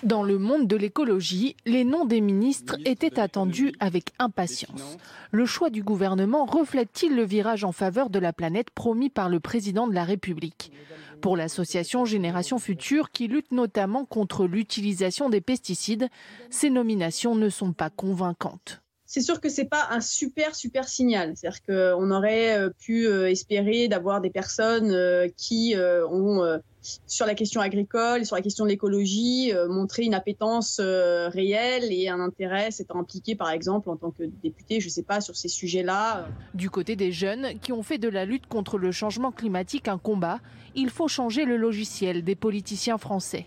Dans 0.02 0.22
le 0.22 0.38
monde 0.38 0.66
de 0.66 0.76
l'écologie, 0.76 1.56
les 1.64 1.84
noms 1.84 2.04
des 2.04 2.20
ministres 2.20 2.76
étaient 2.84 3.18
attendus 3.18 3.72
avec 3.80 4.10
impatience. 4.18 4.98
Le 5.30 5.46
choix 5.46 5.70
du 5.70 5.82
gouvernement 5.82 6.44
reflète-t-il 6.44 7.16
le 7.16 7.24
virage 7.24 7.64
en 7.64 7.72
faveur 7.72 8.10
de 8.10 8.18
la 8.18 8.34
planète 8.34 8.70
promis 8.70 9.08
par 9.08 9.30
le 9.30 9.40
président 9.40 9.86
de 9.86 9.94
la 9.94 10.04
République? 10.04 10.70
Pour 11.24 11.38
l'association 11.38 12.04
Génération 12.04 12.58
Future, 12.58 13.10
qui 13.10 13.28
lutte 13.28 13.50
notamment 13.50 14.04
contre 14.04 14.46
l'utilisation 14.46 15.30
des 15.30 15.40
pesticides, 15.40 16.10
ces 16.50 16.68
nominations 16.68 17.34
ne 17.34 17.48
sont 17.48 17.72
pas 17.72 17.88
convaincantes 17.88 18.82
c'est 19.06 19.20
sûr 19.20 19.40
que 19.40 19.48
c'est 19.48 19.66
pas 19.66 19.86
un 19.90 20.00
super 20.00 20.56
super 20.56 20.88
signal. 20.88 21.34
C'est-à-dire 21.36 21.62
qu'on 21.62 22.10
aurait 22.10 22.58
euh, 22.58 22.70
pu 22.70 23.06
euh, 23.06 23.30
espérer 23.30 23.86
d'avoir 23.86 24.20
des 24.20 24.30
personnes 24.30 24.90
euh, 24.90 25.28
qui 25.36 25.76
ont 25.78 26.58
sur 27.06 27.26
la 27.26 27.34
question 27.34 27.60
agricole 27.60 28.22
et 28.22 28.24
sur 28.24 28.36
la 28.36 28.42
question 28.42 28.64
de 28.64 28.70
l'écologie 28.70 29.52
montré 29.68 30.04
une 30.04 30.14
appétence 30.14 30.80
réelle 30.80 31.90
et 31.90 32.08
un 32.08 32.20
intérêt 32.20 32.70
s'étant 32.70 33.00
impliqué 33.00 33.34
par 33.34 33.50
exemple 33.50 33.90
en 33.90 33.96
tant 33.96 34.10
que 34.10 34.24
député, 34.42 34.80
je 34.80 34.88
sais 34.88 35.02
pas, 35.02 35.20
sur 35.20 35.36
ces 35.36 35.48
sujets-là. 35.48 36.28
Du 36.54 36.70
côté 36.70 36.96
des 36.96 37.12
jeunes 37.12 37.58
qui 37.60 37.72
ont 37.72 37.82
fait 37.82 37.98
de 37.98 38.08
la 38.08 38.24
lutte 38.24 38.46
contre 38.46 38.78
le 38.78 38.92
changement 38.92 39.32
climatique 39.32 39.88
un 39.88 39.98
combat, 39.98 40.40
il 40.74 40.90
faut 40.90 41.08
changer 41.08 41.44
le 41.44 41.56
logiciel 41.56 42.24
des 42.24 42.34
politiciens 42.34 42.98
français. 42.98 43.46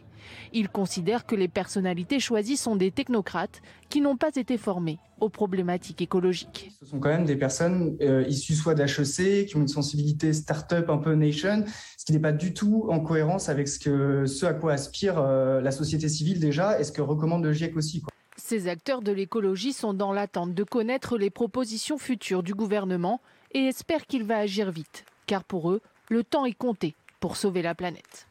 Il 0.53 0.69
considère 0.69 1.25
que 1.25 1.35
les 1.35 1.47
personnalités 1.47 2.19
choisies 2.19 2.57
sont 2.57 2.75
des 2.75 2.91
technocrates 2.91 3.61
qui 3.89 4.01
n'ont 4.01 4.17
pas 4.17 4.31
été 4.35 4.57
formés 4.57 4.99
aux 5.19 5.29
problématiques 5.29 6.01
écologiques. 6.01 6.71
Ce 6.79 6.85
sont 6.85 6.99
quand 6.99 7.09
même 7.09 7.25
des 7.25 7.35
personnes 7.35 7.97
euh, 8.01 8.23
issues 8.27 8.53
soit 8.53 8.75
d'HEC, 8.75 9.47
qui 9.47 9.55
ont 9.55 9.61
une 9.61 9.67
sensibilité 9.67 10.33
start-up 10.33 10.89
un 10.89 10.97
peu 10.97 11.13
nation, 11.13 11.65
ce 11.97 12.05
qui 12.05 12.13
n'est 12.13 12.19
pas 12.19 12.31
du 12.31 12.53
tout 12.53 12.87
en 12.89 12.99
cohérence 12.99 13.49
avec 13.49 13.67
ce, 13.67 13.79
que, 13.79 14.25
ce 14.25 14.45
à 14.45 14.53
quoi 14.53 14.73
aspire 14.73 15.17
euh, 15.17 15.61
la 15.61 15.71
société 15.71 16.09
civile 16.09 16.39
déjà 16.39 16.79
et 16.79 16.83
ce 16.83 16.91
que 16.91 17.01
recommande 17.01 17.43
le 17.43 17.53
GIEC 17.53 17.75
aussi. 17.75 18.03
Ces 18.37 18.67
acteurs 18.67 19.01
de 19.01 19.11
l'écologie 19.11 19.73
sont 19.73 19.93
dans 19.93 20.13
l'attente 20.13 20.53
de 20.53 20.63
connaître 20.63 21.17
les 21.17 21.31
propositions 21.31 21.97
futures 21.97 22.43
du 22.43 22.53
gouvernement 22.53 23.19
et 23.53 23.65
espèrent 23.65 24.05
qu'il 24.05 24.23
va 24.23 24.37
agir 24.37 24.71
vite, 24.71 25.05
car 25.25 25.43
pour 25.43 25.71
eux, 25.71 25.81
le 26.09 26.23
temps 26.23 26.45
est 26.45 26.53
compté 26.53 26.95
pour 27.19 27.35
sauver 27.35 27.61
la 27.61 27.75
planète. 27.75 28.26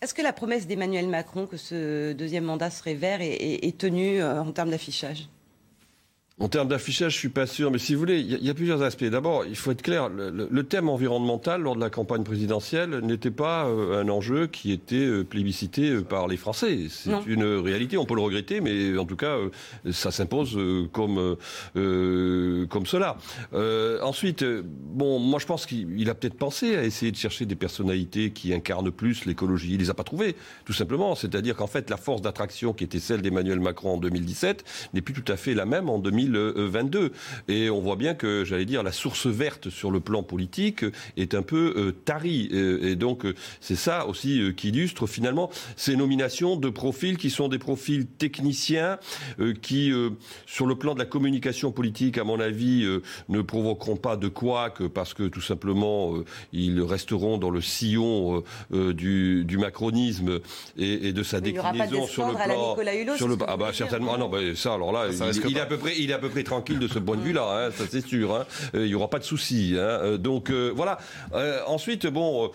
Est-ce 0.00 0.14
que 0.14 0.22
la 0.22 0.32
promesse 0.32 0.68
d'Emmanuel 0.68 1.08
Macron 1.08 1.46
que 1.46 1.56
ce 1.56 2.12
deuxième 2.12 2.44
mandat 2.44 2.70
serait 2.70 2.94
vert 2.94 3.18
est, 3.20 3.78
tenue 3.78 4.22
euh, 4.22 4.40
en 4.40 4.52
termes 4.52 4.70
d'affichage? 4.70 5.28
En 6.40 6.48
termes 6.48 6.68
d'affichage, 6.68 7.14
je 7.14 7.18
suis 7.18 7.28
pas 7.28 7.46
sûr, 7.46 7.70
mais 7.72 7.78
si 7.78 7.94
vous 7.94 7.98
voulez, 7.98 8.20
il 8.20 8.44
y, 8.44 8.50
a 8.50 8.54
plusieurs 8.54 8.82
aspects. 8.82 9.04
D'abord, 9.04 9.44
il 9.44 9.56
faut 9.56 9.72
être 9.72 9.82
clair, 9.82 10.08
le, 10.08 10.62
thème 10.62 10.88
environnemental 10.88 11.62
lors 11.62 11.74
de 11.74 11.80
la 11.80 11.90
campagne 11.90 12.22
présidentielle 12.22 13.00
n'était 13.00 13.32
pas 13.32 13.66
euh, 13.66 14.00
un 14.00 14.08
enjeu 14.08 14.46
qui 14.46 14.70
était 14.70 14.96
euh, 14.96 15.24
plébiscité 15.24 15.90
euh, 15.90 16.02
par 16.02 16.28
les 16.28 16.36
Français. 16.36 16.86
C'est 16.90 17.10
une 17.26 17.44
réalité, 17.44 17.98
on 17.98 18.04
peut 18.04 18.14
le 18.14 18.20
regretter, 18.20 18.60
mais 18.60 18.96
en 18.96 19.04
tout 19.04 19.16
cas, 19.16 19.36
ça 19.90 20.10
s'impose 20.10 20.58
comme 20.92 21.36
comme 21.74 22.86
cela. 22.86 23.16
ensuite, 24.02 24.44
bon, 24.44 25.18
moi 25.18 25.38
je 25.40 25.46
pense 25.46 25.66
qu'il 25.66 26.08
a 26.08 26.14
peut-être 26.14 26.36
pensé 26.36 26.76
à 26.76 26.84
essayer 26.84 27.10
de 27.10 27.16
chercher 27.16 27.46
des 27.46 27.56
personnalités 27.56 28.30
qui 28.30 28.54
incarnent 28.54 28.92
plus 28.92 29.24
l'écologie. 29.24 29.74
Il 29.74 29.80
les 29.80 29.90
a 29.90 29.94
pas 29.94 30.04
trouvées, 30.04 30.36
tout 30.64 30.72
simplement. 30.72 31.14
C'est-à-dire 31.14 31.56
qu'en 31.56 31.66
fait, 31.66 31.90
la 31.90 31.96
force 31.96 32.22
d'attraction 32.22 32.72
qui 32.72 32.84
était 32.84 33.00
celle 33.00 33.22
d'Emmanuel 33.22 33.60
Macron 33.60 33.94
en 33.94 33.98
2017 33.98 34.64
n'est 34.94 35.00
plus 35.00 35.14
tout 35.14 35.32
à 35.32 35.36
fait 35.36 35.54
la 35.54 35.64
même 35.64 35.88
en 35.88 35.98
2000 35.98 36.27
2022. 36.28 37.12
Et 37.48 37.70
on 37.70 37.80
voit 37.80 37.96
bien 37.96 38.14
que, 38.14 38.44
j'allais 38.44 38.64
dire, 38.64 38.82
la 38.82 38.92
source 38.92 39.26
verte 39.26 39.70
sur 39.70 39.90
le 39.90 40.00
plan 40.00 40.22
politique 40.22 40.84
est 41.16 41.34
un 41.34 41.42
peu 41.42 41.74
euh, 41.76 41.92
tarie. 42.04 42.48
Et 42.52 42.96
donc, 42.96 43.24
euh, 43.24 43.34
c'est 43.60 43.76
ça 43.76 44.06
aussi 44.06 44.40
euh, 44.40 44.52
qui 44.52 44.68
illustre 44.68 45.06
finalement 45.06 45.50
ces 45.76 45.96
nominations 45.96 46.56
de 46.56 46.68
profils 46.68 47.16
qui 47.16 47.30
sont 47.30 47.48
des 47.48 47.58
profils 47.58 48.06
techniciens 48.06 48.98
qui, 49.62 49.92
sur 50.46 50.66
le 50.66 50.74
plan 50.74 50.94
de 50.94 50.98
la 50.98 51.04
communication 51.04 51.72
politique, 51.72 52.18
à 52.18 52.24
mon 52.24 52.40
avis, 52.40 52.86
ne 53.28 53.40
provoqueront 53.40 53.96
pas 53.96 54.16
de 54.16 54.28
quoi 54.28 54.70
que 54.70 54.84
parce 54.84 55.14
que 55.14 55.24
tout 55.24 55.40
simplement 55.40 56.14
ils 56.52 56.80
resteront 56.80 57.38
dans 57.38 57.50
le 57.50 57.60
sillon 57.60 58.42
du, 58.70 59.58
macronisme 59.58 60.40
et, 60.76 61.12
de 61.12 61.22
sa 61.22 61.40
déclinaison 61.40 62.06
sur 62.06 62.26
le 62.28 62.34
plan. 62.34 63.16
sur 63.16 63.28
le, 63.28 63.36
ah 63.46 63.56
bah 63.56 63.70
certainement. 63.72 64.12
Ah 64.14 64.18
non, 64.18 64.28
bah, 64.28 64.38
ça 64.54 64.74
alors 64.74 64.92
là, 64.92 65.06
il, 65.08 65.56
est 65.56 65.60
à 65.60 65.66
peu 65.66 65.78
près, 65.78 65.94
il 65.98 66.10
est 66.10 66.14
à 66.18 66.20
peu 66.20 66.28
près 66.28 66.42
tranquille 66.42 66.78
de 66.80 66.88
ce 66.88 66.98
point 66.98 67.16
de 67.16 67.22
vue-là, 67.22 67.66
hein, 67.66 67.70
ça 67.70 67.84
c'est 67.88 68.04
sûr. 68.04 68.34
Hein. 68.34 68.44
Euh, 68.74 68.84
il 68.84 68.88
n'y 68.88 68.94
aura 68.94 69.08
pas 69.08 69.20
de 69.20 69.24
souci. 69.24 69.74
Hein. 69.76 69.78
Euh, 69.80 70.18
donc 70.18 70.50
euh, 70.50 70.72
voilà. 70.74 70.98
ensuite, 71.66 72.06
bon, 72.06 72.50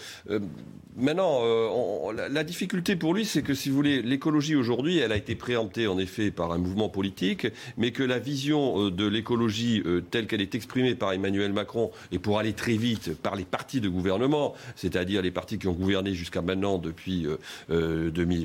Maintenant, 0.96 1.40
euh, 1.42 2.30
la, 2.30 2.44
difficulté 2.44 2.96
pour 2.96 3.16
lui, 3.16 3.26
c'est 3.26 3.42
que 3.42 3.56
si 3.56 3.70
vous 3.70 3.76
voulez, 3.76 4.04
l'écologie 4.04 4.56
aujourd'hui, 4.56 5.00
elle 5.00 5.12
a 5.12 5.18
été 5.18 5.34
préemptée 5.34 5.88
en 5.88 5.98
effet 5.98 6.30
par 6.30 6.52
un 6.52 6.60
mouvement 6.60 6.88
politique, 6.88 7.48
mais 7.78 7.90
que 7.90 8.04
la 8.04 8.20
vision 8.20 8.80
euh, 8.80 8.92
de 8.92 9.08
l'écologie 9.08 9.82
euh, 9.88 10.02
telle 10.02 10.28
qu'elle 10.28 10.42
est 10.42 10.54
exprimée 10.54 10.94
par 10.94 11.12
Emmanuel 11.12 11.52
Macron 11.52 11.90
et 12.12 12.20
pour 12.20 12.38
aller 12.38 12.54
très 12.54 12.78
vite 12.78 13.16
par 13.16 13.36
les 13.36 13.44
partis 13.44 13.82
de 13.82 13.90
gouvernement, 13.90 14.54
c'est-à-dire 14.76 15.24
les 15.24 15.32
partis 15.32 15.58
qui 15.58 15.68
ont 15.68 15.74
gouverné 15.74 16.14
jusqu'à 16.14 16.44
maintenant 16.44 16.78
depuis 16.78 17.26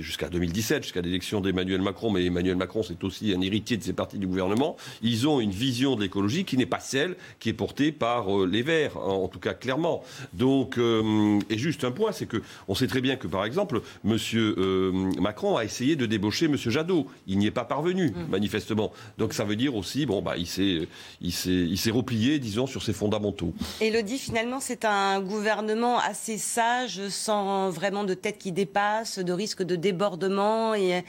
jusqu'à 0.00 0.28
2017, 0.28 0.84
jusqu'à 0.84 1.02
l'élection 1.02 1.40
d'Emmanuel 1.42 1.82
Macron, 1.82 2.10
mais 2.10 2.24
Emmanuel 2.24 2.56
Macron 2.56 2.82
c'est 2.82 3.02
aussi 3.04 3.34
un 3.34 3.40
héritier 3.42 3.76
de 3.76 3.82
ces 3.82 3.92
partis 3.92 4.18
du 4.18 4.26
gouvernement, 4.26 4.76
ils 5.02 5.28
ont 5.28 5.40
une 5.40 5.50
vision 5.50 5.96
de 5.96 6.00
l'écologie 6.02 6.44
qui 6.44 6.56
n'est 6.56 6.66
pas 6.66 6.80
celle 6.80 7.16
qui 7.40 7.50
est 7.50 7.54
portée 7.54 7.92
par 7.92 8.46
les 8.46 8.62
Verts, 8.62 8.96
en 8.96 9.28
tout 9.28 9.38
cas 9.38 9.54
clairement. 9.54 10.02
Donc, 10.32 10.78
et 10.78 11.58
juste 11.58 11.84
un 11.84 11.90
point, 11.90 12.12
c'est 12.12 12.26
que 12.26 12.37
on 12.68 12.74
sait 12.74 12.86
très 12.86 13.00
bien 13.00 13.16
que, 13.16 13.26
par 13.26 13.44
exemple, 13.44 13.82
M. 14.04 14.16
Euh, 14.34 14.92
Macron 15.20 15.56
a 15.56 15.64
essayé 15.64 15.96
de 15.96 16.06
débaucher 16.06 16.46
M. 16.46 16.56
Jadot. 16.56 17.06
Il 17.26 17.38
n'y 17.38 17.46
est 17.46 17.52
pas 17.52 17.64
parvenu, 17.64 18.10
mm. 18.10 18.30
manifestement. 18.30 18.92
Donc 19.18 19.32
ça 19.32 19.44
veut 19.44 19.56
dire 19.56 19.74
aussi, 19.74 20.06
bon, 20.06 20.22
bah, 20.22 20.36
il 20.36 20.46
s'est, 20.46 20.88
il 21.20 21.32
s'est, 21.32 21.90
replié, 21.90 22.38
disons, 22.38 22.66
sur 22.66 22.82
ses 22.82 22.92
fondamentaux. 22.92 23.52
Elodie, 23.80 24.18
finalement, 24.18 24.60
c'est 24.60 24.84
un 24.84 25.20
gouvernement 25.20 25.98
assez 25.98 26.38
sage, 26.38 27.08
sans 27.08 27.70
vraiment 27.70 28.04
de 28.04 28.14
tête 28.14 28.38
qui 28.38 28.52
dépasse, 28.52 29.18
de 29.18 29.32
risque 29.32 29.62
de 29.62 29.76
débordement, 29.76 30.74
et, 30.74 31.02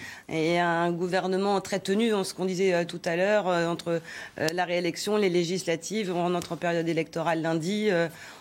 un 0.60 0.92
gouvernement 0.92 1.62
très 1.62 1.80
tenu, 1.80 2.12
ce 2.24 2.34
qu'on 2.34 2.46
disait 2.46 2.74
euh, 2.74 2.86
tout 2.86 3.02
à 3.06 3.16
l'heure, 3.16 3.48
euh, 3.48 3.68
entre 3.68 4.02
la 4.38 4.66
réélection, 4.66 5.18
les 5.18 5.30
législatives, 5.30 6.12
on 6.14 6.34
entre 6.36 6.54
en 6.54 6.58
période 6.58 6.88
électorale 6.88 7.42
lundi, 7.42 7.90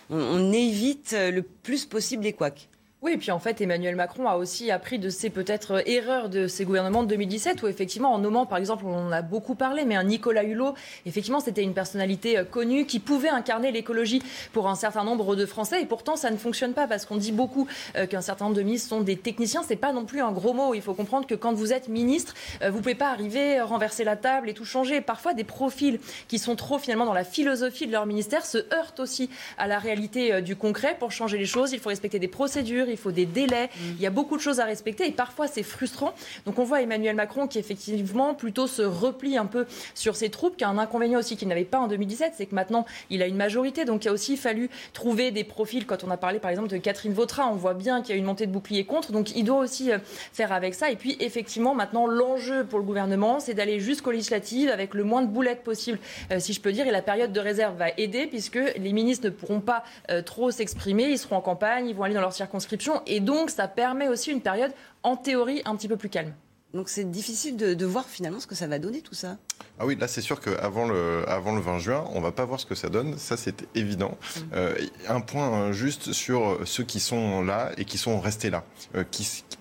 on 0.09 0.51
évite 0.51 1.15
le 1.17 1.41
plus 1.41 1.85
possible 1.85 2.23
les 2.23 2.33
couacs. 2.33 2.69
Oui, 3.01 3.13
et 3.13 3.17
puis 3.17 3.31
en 3.31 3.39
fait, 3.39 3.61
Emmanuel 3.61 3.95
Macron 3.95 4.27
a 4.27 4.35
aussi 4.35 4.71
appris 4.71 4.99
de 4.99 5.09
ses 5.09 5.29
peut-être 5.29 5.87
erreurs 5.87 6.27
de 6.27 6.47
ses 6.47 6.65
gouvernements 6.65 7.01
de 7.01 7.07
2017, 7.07 7.63
où 7.63 7.67
effectivement, 7.67 8.13
en 8.13 8.17
nommant, 8.17 8.45
par 8.45 8.57
exemple, 8.57 8.83
on 8.85 9.07
en 9.07 9.11
a 9.13 9.21
beaucoup 9.21 9.55
parlé, 9.55 9.85
mais 9.85 9.95
un 9.95 10.03
Nicolas 10.03 10.43
Hulot, 10.43 10.73
effectivement, 11.05 11.39
c'était 11.39 11.63
une 11.63 11.73
personnalité 11.73 12.37
euh, 12.37 12.43
connue 12.43 12.85
qui 12.85 12.99
pouvait 12.99 13.29
incarner 13.29 13.71
l'écologie 13.71 14.21
pour 14.51 14.67
un 14.67 14.75
certain 14.75 15.05
nombre 15.05 15.37
de 15.37 15.45
Français, 15.45 15.81
et 15.81 15.85
pourtant, 15.85 16.17
ça 16.17 16.29
ne 16.29 16.35
fonctionne 16.35 16.73
pas 16.73 16.87
parce 16.87 17.05
qu'on 17.05 17.15
dit 17.15 17.31
beaucoup 17.31 17.69
euh, 17.95 18.05
qu'un 18.05 18.19
certain 18.19 18.45
nombre 18.45 18.57
de 18.57 18.63
ministres 18.63 18.89
sont 18.89 18.99
des 18.99 19.15
techniciens. 19.15 19.63
C'est 19.65 19.77
pas 19.77 19.93
non 19.93 20.03
plus 20.03 20.19
un 20.19 20.33
gros 20.33 20.51
mot. 20.51 20.73
Il 20.73 20.81
faut 20.81 20.93
comprendre 20.93 21.25
que 21.25 21.35
quand 21.35 21.53
vous 21.53 21.71
êtes 21.71 21.87
ministre, 21.87 22.33
euh, 22.63 22.69
vous 22.69 22.79
pouvez 22.79 22.95
pas 22.95 23.11
arriver, 23.11 23.61
renverser 23.61 24.03
la 24.03 24.17
table 24.17 24.49
et 24.49 24.53
tout 24.53 24.65
changer. 24.65 24.99
Parfois, 24.99 25.33
des 25.33 25.45
profils 25.45 26.01
qui 26.27 26.37
sont 26.37 26.57
trop 26.57 26.77
finalement 26.77 27.05
dans 27.05 27.13
la 27.13 27.23
philosophie 27.23 27.87
de 27.87 27.93
leur 27.93 28.05
ministère 28.05 28.45
se 28.45 28.57
heurtent 28.73 28.99
aussi 28.99 29.29
à 29.57 29.67
la 29.67 29.79
réalité 29.79 30.41
du 30.41 30.57
concret. 30.57 30.97
Pour 30.99 31.13
changer 31.13 31.37
les 31.37 31.45
choses, 31.45 31.71
il 31.71 31.79
faut 31.79 31.87
respecter 31.87 32.19
des 32.19 32.27
procédures 32.27 32.88
il 32.91 32.97
faut 32.97 33.11
des 33.11 33.25
délais, 33.25 33.69
il 33.81 34.01
y 34.01 34.05
a 34.05 34.09
beaucoup 34.09 34.37
de 34.37 34.41
choses 34.41 34.59
à 34.59 34.65
respecter 34.65 35.07
et 35.07 35.11
parfois 35.11 35.47
c'est 35.47 35.63
frustrant. 35.63 36.13
Donc 36.45 36.59
on 36.59 36.63
voit 36.63 36.81
Emmanuel 36.81 37.15
Macron 37.15 37.47
qui 37.47 37.59
effectivement 37.59 38.33
plutôt 38.33 38.67
se 38.67 38.81
replie 38.81 39.37
un 39.37 39.45
peu 39.45 39.65
sur 39.95 40.15
ses 40.15 40.29
troupes, 40.29 40.57
qui 40.57 40.63
a 40.63 40.69
un 40.69 40.77
inconvénient 40.77 41.19
aussi 41.19 41.37
qu'il 41.37 41.47
n'avait 41.47 41.65
pas 41.65 41.79
en 41.79 41.87
2017, 41.87 42.33
c'est 42.37 42.45
que 42.45 42.55
maintenant 42.55 42.85
il 43.09 43.21
a 43.21 43.27
une 43.27 43.35
majorité. 43.35 43.85
Donc 43.85 44.05
il 44.05 44.09
a 44.09 44.13
aussi 44.13 44.37
fallu 44.37 44.69
trouver 44.93 45.31
des 45.31 45.43
profils. 45.43 45.85
Quand 45.85 46.03
on 46.03 46.11
a 46.11 46.17
parlé 46.17 46.39
par 46.39 46.51
exemple 46.51 46.69
de 46.69 46.77
Catherine 46.77 47.13
Vautrin, 47.13 47.47
on 47.51 47.55
voit 47.55 47.73
bien 47.73 48.01
qu'il 48.01 48.15
y 48.15 48.17
a 48.17 48.19
une 48.19 48.25
montée 48.25 48.47
de 48.47 48.51
bouclier 48.51 48.85
contre. 48.85 49.11
Donc 49.11 49.35
il 49.35 49.43
doit 49.43 49.59
aussi 49.59 49.91
euh, 49.91 49.99
faire 50.33 50.51
avec 50.51 50.73
ça. 50.73 50.91
Et 50.91 50.95
puis 50.95 51.17
effectivement 51.19 51.75
maintenant 51.75 52.07
l'enjeu 52.07 52.65
pour 52.65 52.79
le 52.79 52.85
gouvernement, 52.85 53.39
c'est 53.39 53.53
d'aller 53.53 53.79
jusqu'aux 53.79 54.11
législatives 54.11 54.69
avec 54.69 54.93
le 54.93 55.03
moins 55.03 55.21
de 55.21 55.27
boulettes 55.27 55.63
possible, 55.63 55.99
euh, 56.31 56.39
si 56.39 56.53
je 56.53 56.61
peux 56.61 56.71
dire. 56.71 56.87
Et 56.87 56.91
la 56.91 57.01
période 57.01 57.31
de 57.31 57.39
réserve 57.39 57.77
va 57.77 57.89
aider 57.97 58.27
puisque 58.27 58.59
les 58.77 58.93
ministres 58.93 59.25
ne 59.25 59.31
pourront 59.31 59.61
pas 59.61 59.83
euh, 60.09 60.21
trop 60.21 60.51
s'exprimer. 60.51 61.09
Ils 61.09 61.17
seront 61.17 61.37
en 61.37 61.41
campagne, 61.41 61.87
ils 61.87 61.95
vont 61.95 62.03
aller 62.03 62.13
dans 62.13 62.21
leur 62.21 62.33
circonscription. 62.33 62.78
Et 63.05 63.19
donc 63.19 63.49
ça 63.49 63.67
permet 63.67 64.07
aussi 64.07 64.31
une 64.31 64.41
période 64.41 64.71
en 65.03 65.15
théorie 65.17 65.61
un 65.65 65.75
petit 65.75 65.87
peu 65.87 65.97
plus 65.97 66.09
calme. 66.09 66.33
Donc 66.73 66.87
c'est 66.87 67.09
difficile 67.09 67.57
de, 67.57 67.73
de, 67.73 67.85
voir 67.85 68.05
finalement 68.05 68.39
ce 68.39 68.45
que 68.45 68.53
ça 68.53 68.67
va 68.67 68.77
donner 68.77 69.01
tout 69.01 69.15
ça. 69.15 69.37
Ah 69.79 69.87
oui, 69.87 69.95
là 69.95 70.07
c'est 70.07 70.21
sûr 70.21 70.39
qu'avant 70.39 70.87
le, 70.87 71.27
avant 71.27 71.55
le 71.55 71.61
20 71.61 71.79
juin, 71.79 72.05
on 72.13 72.21
va 72.21 72.31
pas 72.31 72.45
voir 72.45 72.59
ce 72.59 72.67
que 72.67 72.75
ça 72.75 72.89
donne, 72.89 73.17
ça 73.17 73.37
c'est 73.37 73.65
évident. 73.73 74.11
Mmh. 74.19 74.39
Euh, 74.53 74.75
un 75.07 75.19
point 75.19 75.71
juste 75.71 76.13
sur 76.13 76.59
ceux 76.65 76.83
qui 76.83 76.99
sont 76.99 77.41
là 77.41 77.71
et 77.77 77.85
qui 77.85 77.97
sont 77.97 78.19
restés 78.19 78.51
là. 78.51 78.63
Euh, 78.95 79.03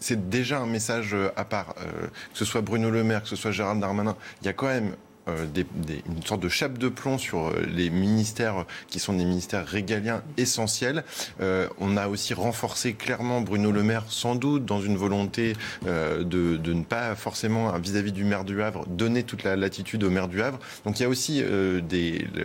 c'est 0.01 0.29
déjà 0.29 0.59
un 0.59 0.67
message 0.67 1.17
à 1.35 1.45
part. 1.47 1.75
Euh, 1.79 2.09
que 2.33 2.39
ce 2.39 2.45
soit 2.45 2.61
Bruno 2.61 2.91
Le 2.91 3.03
Maire, 3.05 3.23
que 3.23 3.29
ce 3.29 3.37
soit 3.37 3.53
Gérald 3.53 3.81
Darmanin, 3.81 4.15
il 4.43 4.47
y 4.47 4.51
a 4.51 4.53
quand 4.53 4.67
même 4.67 4.93
euh, 4.93 5.08
des, 5.53 5.67
une 6.07 6.23
sorte 6.23 6.43
de 6.43 6.49
chape 6.49 6.79
de 6.79 6.89
plomb 6.89 7.19
sur 7.19 7.49
euh, 7.49 7.67
les 7.69 7.91
ministères 7.91 8.65
qui 8.89 8.99
sont 8.99 9.13
des 9.13 9.25
ministères 9.25 9.67
régaliens 9.67 10.23
essentiels. 10.37 11.05
Euh, 11.41 11.69
on 11.79 11.97
a 11.97 12.09
aussi 12.09 12.35
renforcé 12.35 12.95
clairement 12.95 13.41
Bruno 13.41 13.73
Le 13.73 13.83
Maire, 13.83 14.05
sans 14.09 14.35
doute 14.35 14.65
dans 14.65 14.81
une 14.81 14.97
volonté 14.97 15.55
euh, 15.87 16.25
de, 16.25 16.59
ne 16.73 16.83
pas 16.83 17.15
forcément 17.15 17.77
vis-à-vis 17.79 18.11
-vis 18.11 18.15
du 18.15 18.25
maire 18.25 18.45
du 18.45 18.63
Havre 18.63 18.87
donner 18.87 19.23
toute 19.23 19.45
la 19.45 19.57
latitude 19.57 20.05
au 20.05 20.11
maire 20.11 20.29
du 20.29 20.43
Havre. 20.43 20.59
Donc 20.85 20.99
il 20.99 21.03
y 21.03 21.07
a 21.07 21.09
aussi 21.09 21.43
euh, 21.43 21.81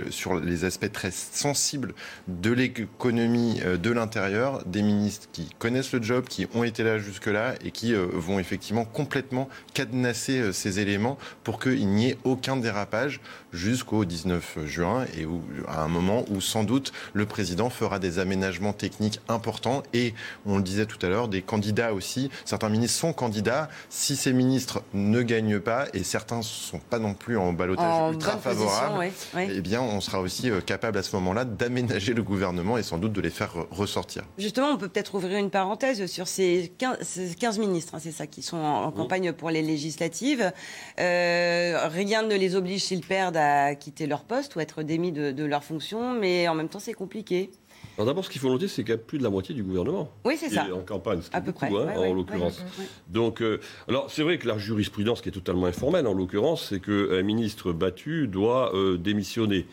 sur 0.10 0.40
les 0.40 0.66
aspects 0.66 0.92
très 0.92 1.12
sensibles 1.12 1.94
de 2.28 2.52
l'économie 2.52 3.62
de 3.62 3.92
l'intérieur 3.92 4.64
des 4.66 4.82
ministres 4.82 5.28
qui 5.32 5.50
connaissent 5.60 5.94
le 5.94 6.02
job, 6.02 6.26
qui 6.28 6.48
ont 6.54 6.64
été 6.64 6.84
là 6.84 6.98
jusque-là 7.00 7.56
et 7.64 7.72
qui 7.72 7.94
vont 7.94 8.40
effectivement 8.40 8.86
complètement 8.86 9.48
cadenasser 9.74 10.54
ces 10.54 10.80
éléments 10.80 11.18
pour 11.44 11.60
qu'il 11.60 11.88
n'y 11.88 12.10
ait 12.10 12.18
aucun 12.24 12.58
dérapage 12.58 12.73
dérapage 12.74 13.22
jusqu'au 13.54 14.04
19 14.04 14.66
juin 14.66 15.06
et 15.18 15.26
où, 15.26 15.42
à 15.68 15.84
un 15.84 15.88
moment 15.88 16.26
où 16.30 16.42
sans 16.42 16.64
doute 16.64 16.92
le 17.14 17.26
président 17.26 17.70
fera 17.70 18.00
des 18.00 18.20
aménagements 18.20 18.74
techniques 18.74 19.20
importants 19.30 19.84
et 19.94 20.14
on 20.46 20.58
le 20.58 20.64
disait 20.64 20.86
tout 20.86 21.04
à 21.06 21.10
l'heure 21.10 21.28
des 21.28 21.42
candidats 21.42 21.94
aussi 21.94 22.30
certains 22.46 22.70
ministres 22.70 23.00
sont 23.00 23.14
candidats 23.14 23.70
si 23.90 24.16
ces 24.16 24.34
ministres 24.34 24.82
ne 24.94 25.22
gagnent 25.22 25.60
pas 25.60 25.86
et 25.94 26.04
certains 26.04 26.40
ne 26.40 26.44
sont 26.44 26.80
pas 26.80 27.00
non 27.00 27.14
plus 27.14 27.38
en 27.38 27.54
balotage 27.54 27.86
en 27.86 28.12
ultra 28.12 28.38
favorable 28.38 28.98
ouais, 28.98 29.12
ouais. 29.36 29.50
eh 29.56 29.62
bien 29.62 29.82
on 29.82 30.02
sera 30.02 30.20
aussi 30.20 30.50
euh, 30.50 30.62
capable 30.62 30.98
à 30.98 31.04
ce 31.04 31.16
moment-là 31.16 31.46
d'aménager 31.46 32.14
le 32.14 32.24
gouvernement 32.24 32.78
et 32.78 32.84
sans 32.84 32.98
doute 32.98 33.14
de 33.14 33.22
les 33.22 33.30
faire 33.30 33.54
ressortir. 33.70 34.24
Justement 34.38 34.72
on 34.72 34.78
peut 34.78 34.90
peut-être 34.90 35.16
ouvrir 35.16 35.38
une 35.38 35.52
parenthèse 35.52 36.06
sur 36.08 36.28
ces 36.28 36.74
15, 36.78 36.98
ces 37.02 37.36
15 37.36 37.60
ministres 37.60 37.96
hein, 37.96 38.00
c'est 38.02 38.12
ça 38.12 38.26
qui 38.26 38.42
sont 38.42 38.58
en, 38.58 38.86
en 38.86 38.92
campagne 38.92 39.32
pour 39.32 39.52
les 39.52 39.62
législatives 39.62 40.52
euh, 41.00 41.88
rien 41.90 42.24
ne 42.24 42.36
les 42.36 42.56
oblige 42.56 42.84
s'ils 42.84 43.06
perdent 43.06 43.38
à 43.38 43.43
quitter 43.80 44.08
leur 44.08 44.24
poste 44.24 44.56
ou 44.56 44.60
être 44.60 44.84
démis 44.84 45.12
de, 45.12 45.32
de 45.32 45.44
leur 45.44 45.64
fonction, 45.64 46.14
mais 46.14 46.48
en 46.48 46.56
même 46.56 46.70
temps 46.70 46.80
c'est 46.80 46.94
compliqué. 46.94 47.50
Alors 47.98 48.08
d'abord, 48.08 48.26
ce 48.26 48.30
qu'il 48.30 48.42
faut 48.42 48.50
noter, 48.50 48.68
c'est 48.68 48.84
qu'il 48.84 48.92
y 48.92 48.96
a 48.96 48.98
plus 48.98 49.20
de 49.20 49.24
la 49.24 49.30
moitié 49.30 49.54
du 49.54 49.62
gouvernement. 49.62 50.10
Oui, 50.26 50.36
c'est 50.38 50.50
ça. 50.50 50.66
En 50.74 50.82
campagne, 50.82 51.20
à 51.32 51.42
peu 51.42 51.52
près, 51.52 51.68
hein, 51.68 51.72
ouais, 51.72 51.96
en 51.96 52.02
ouais, 52.02 52.14
l'occurrence. 52.14 52.60
ouais, 52.80 52.86
Donc, 53.10 53.42
euh, 53.42 53.60
alors 53.88 54.10
c'est 54.10 54.24
vrai 54.24 54.38
que 54.40 54.48
la 54.48 54.58
jurisprudence 54.58 55.22
qui 55.22 55.30
est 55.30 55.34
totalement 55.34 55.68
informelle, 55.68 56.08
en 56.08 56.14
l'occurrence, 56.14 56.70
c'est 56.70 56.80
qu'un 56.80 57.22
ministre 57.22 57.72
battu 57.72 58.28
doit 58.28 58.74
euh, 58.76 58.98
démissionner. 58.98 59.68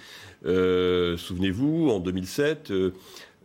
Euh, 0.44 1.16
Souvenez-vous, 1.16 1.88
en 1.90 2.00
2007. 2.00 2.72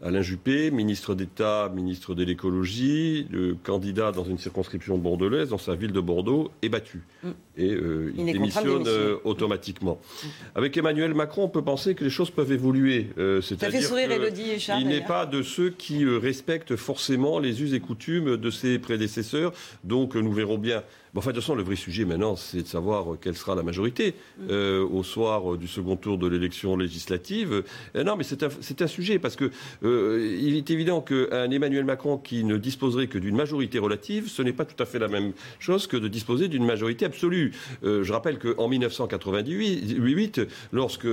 Alain 0.05 0.21
Juppé, 0.21 0.69
ministre 0.69 1.15
d'État, 1.15 1.71
ministre 1.73 2.13
de 2.13 2.23
l'écologie, 2.23 3.25
le 3.31 3.55
candidat 3.55 4.11
dans 4.11 4.23
une 4.23 4.37
circonscription 4.37 4.99
bordelaise, 4.99 5.49
dans 5.49 5.57
sa 5.57 5.73
ville 5.73 5.91
de 5.91 5.99
Bordeaux, 5.99 6.51
est 6.61 6.69
battu. 6.69 7.01
Mm. 7.23 7.29
Et 7.57 7.71
euh, 7.71 8.13
il, 8.15 8.27
il 8.27 8.33
démissionne 8.33 8.83
euh, 8.85 9.17
automatiquement. 9.23 9.99
Mm. 9.99 10.27
Avec 10.53 10.77
Emmanuel 10.77 11.15
Macron, 11.15 11.45
on 11.45 11.49
peut 11.49 11.63
penser 11.63 11.95
que 11.95 12.03
les 12.03 12.11
choses 12.11 12.29
peuvent 12.29 12.51
évoluer. 12.51 13.07
Euh, 13.17 13.41
Ça 13.41 13.71
fait 13.71 13.81
sourire 13.81 14.11
Elodie 14.11 14.59
Charles. 14.59 14.83
Il 14.83 14.89
n'est 14.89 15.03
pas 15.03 15.25
de 15.25 15.41
ceux 15.41 15.71
qui 15.71 16.05
respectent 16.05 16.75
forcément 16.75 17.39
les 17.39 17.63
us 17.63 17.73
et 17.73 17.79
coutumes 17.79 18.37
de 18.37 18.49
ses 18.51 18.77
prédécesseurs. 18.77 19.53
Donc 19.83 20.15
nous 20.15 20.31
verrons 20.31 20.59
bien. 20.59 20.83
Bon, 21.15 21.19
enfin, 21.19 21.29
de 21.29 21.35
toute 21.35 21.43
façon, 21.45 21.55
le 21.55 21.63
vrai 21.63 21.77
sujet 21.77 22.03
maintenant, 22.03 22.35
c'est 22.35 22.63
de 22.63 22.67
savoir 22.67 23.15
quelle 23.21 23.37
sera 23.37 23.55
la 23.55 23.63
majorité 23.63 24.15
euh, 24.49 24.85
au 24.85 25.01
soir 25.01 25.55
du 25.55 25.65
second 25.65 25.95
tour 25.95 26.17
de 26.17 26.27
l'élection 26.27 26.75
législative. 26.75 27.63
Euh, 27.95 28.03
non, 28.03 28.17
mais 28.17 28.25
c'est 28.25 28.43
un, 28.43 28.49
un, 28.49 28.87
sujet 28.87 29.17
parce 29.17 29.37
que 29.37 29.49
euh, 29.85 30.37
il 30.41 30.57
est 30.57 30.69
évident 30.71 30.99
qu'un 30.99 31.49
Emmanuel 31.51 31.85
Macron 31.85 32.17
qui 32.17 32.43
ne 32.43 32.57
disposerait 32.57 33.07
que 33.07 33.17
d'une 33.17 33.37
majorité 33.37 33.79
relative, 33.79 34.27
ce 34.27 34.41
n'est 34.41 34.51
pas 34.51 34.65
tout 34.65 34.75
à 34.83 34.85
fait 34.85 34.99
la 34.99 35.07
même 35.07 35.31
chose 35.57 35.87
que 35.87 35.95
de 35.95 36.09
disposer 36.09 36.49
d'une 36.49 36.65
majorité 36.65 37.05
absolue. 37.05 37.53
Euh, 37.85 38.03
je 38.03 38.11
rappelle 38.11 38.37
qu'en 38.37 38.67
1988, 38.67 40.41
lorsque 40.73 41.07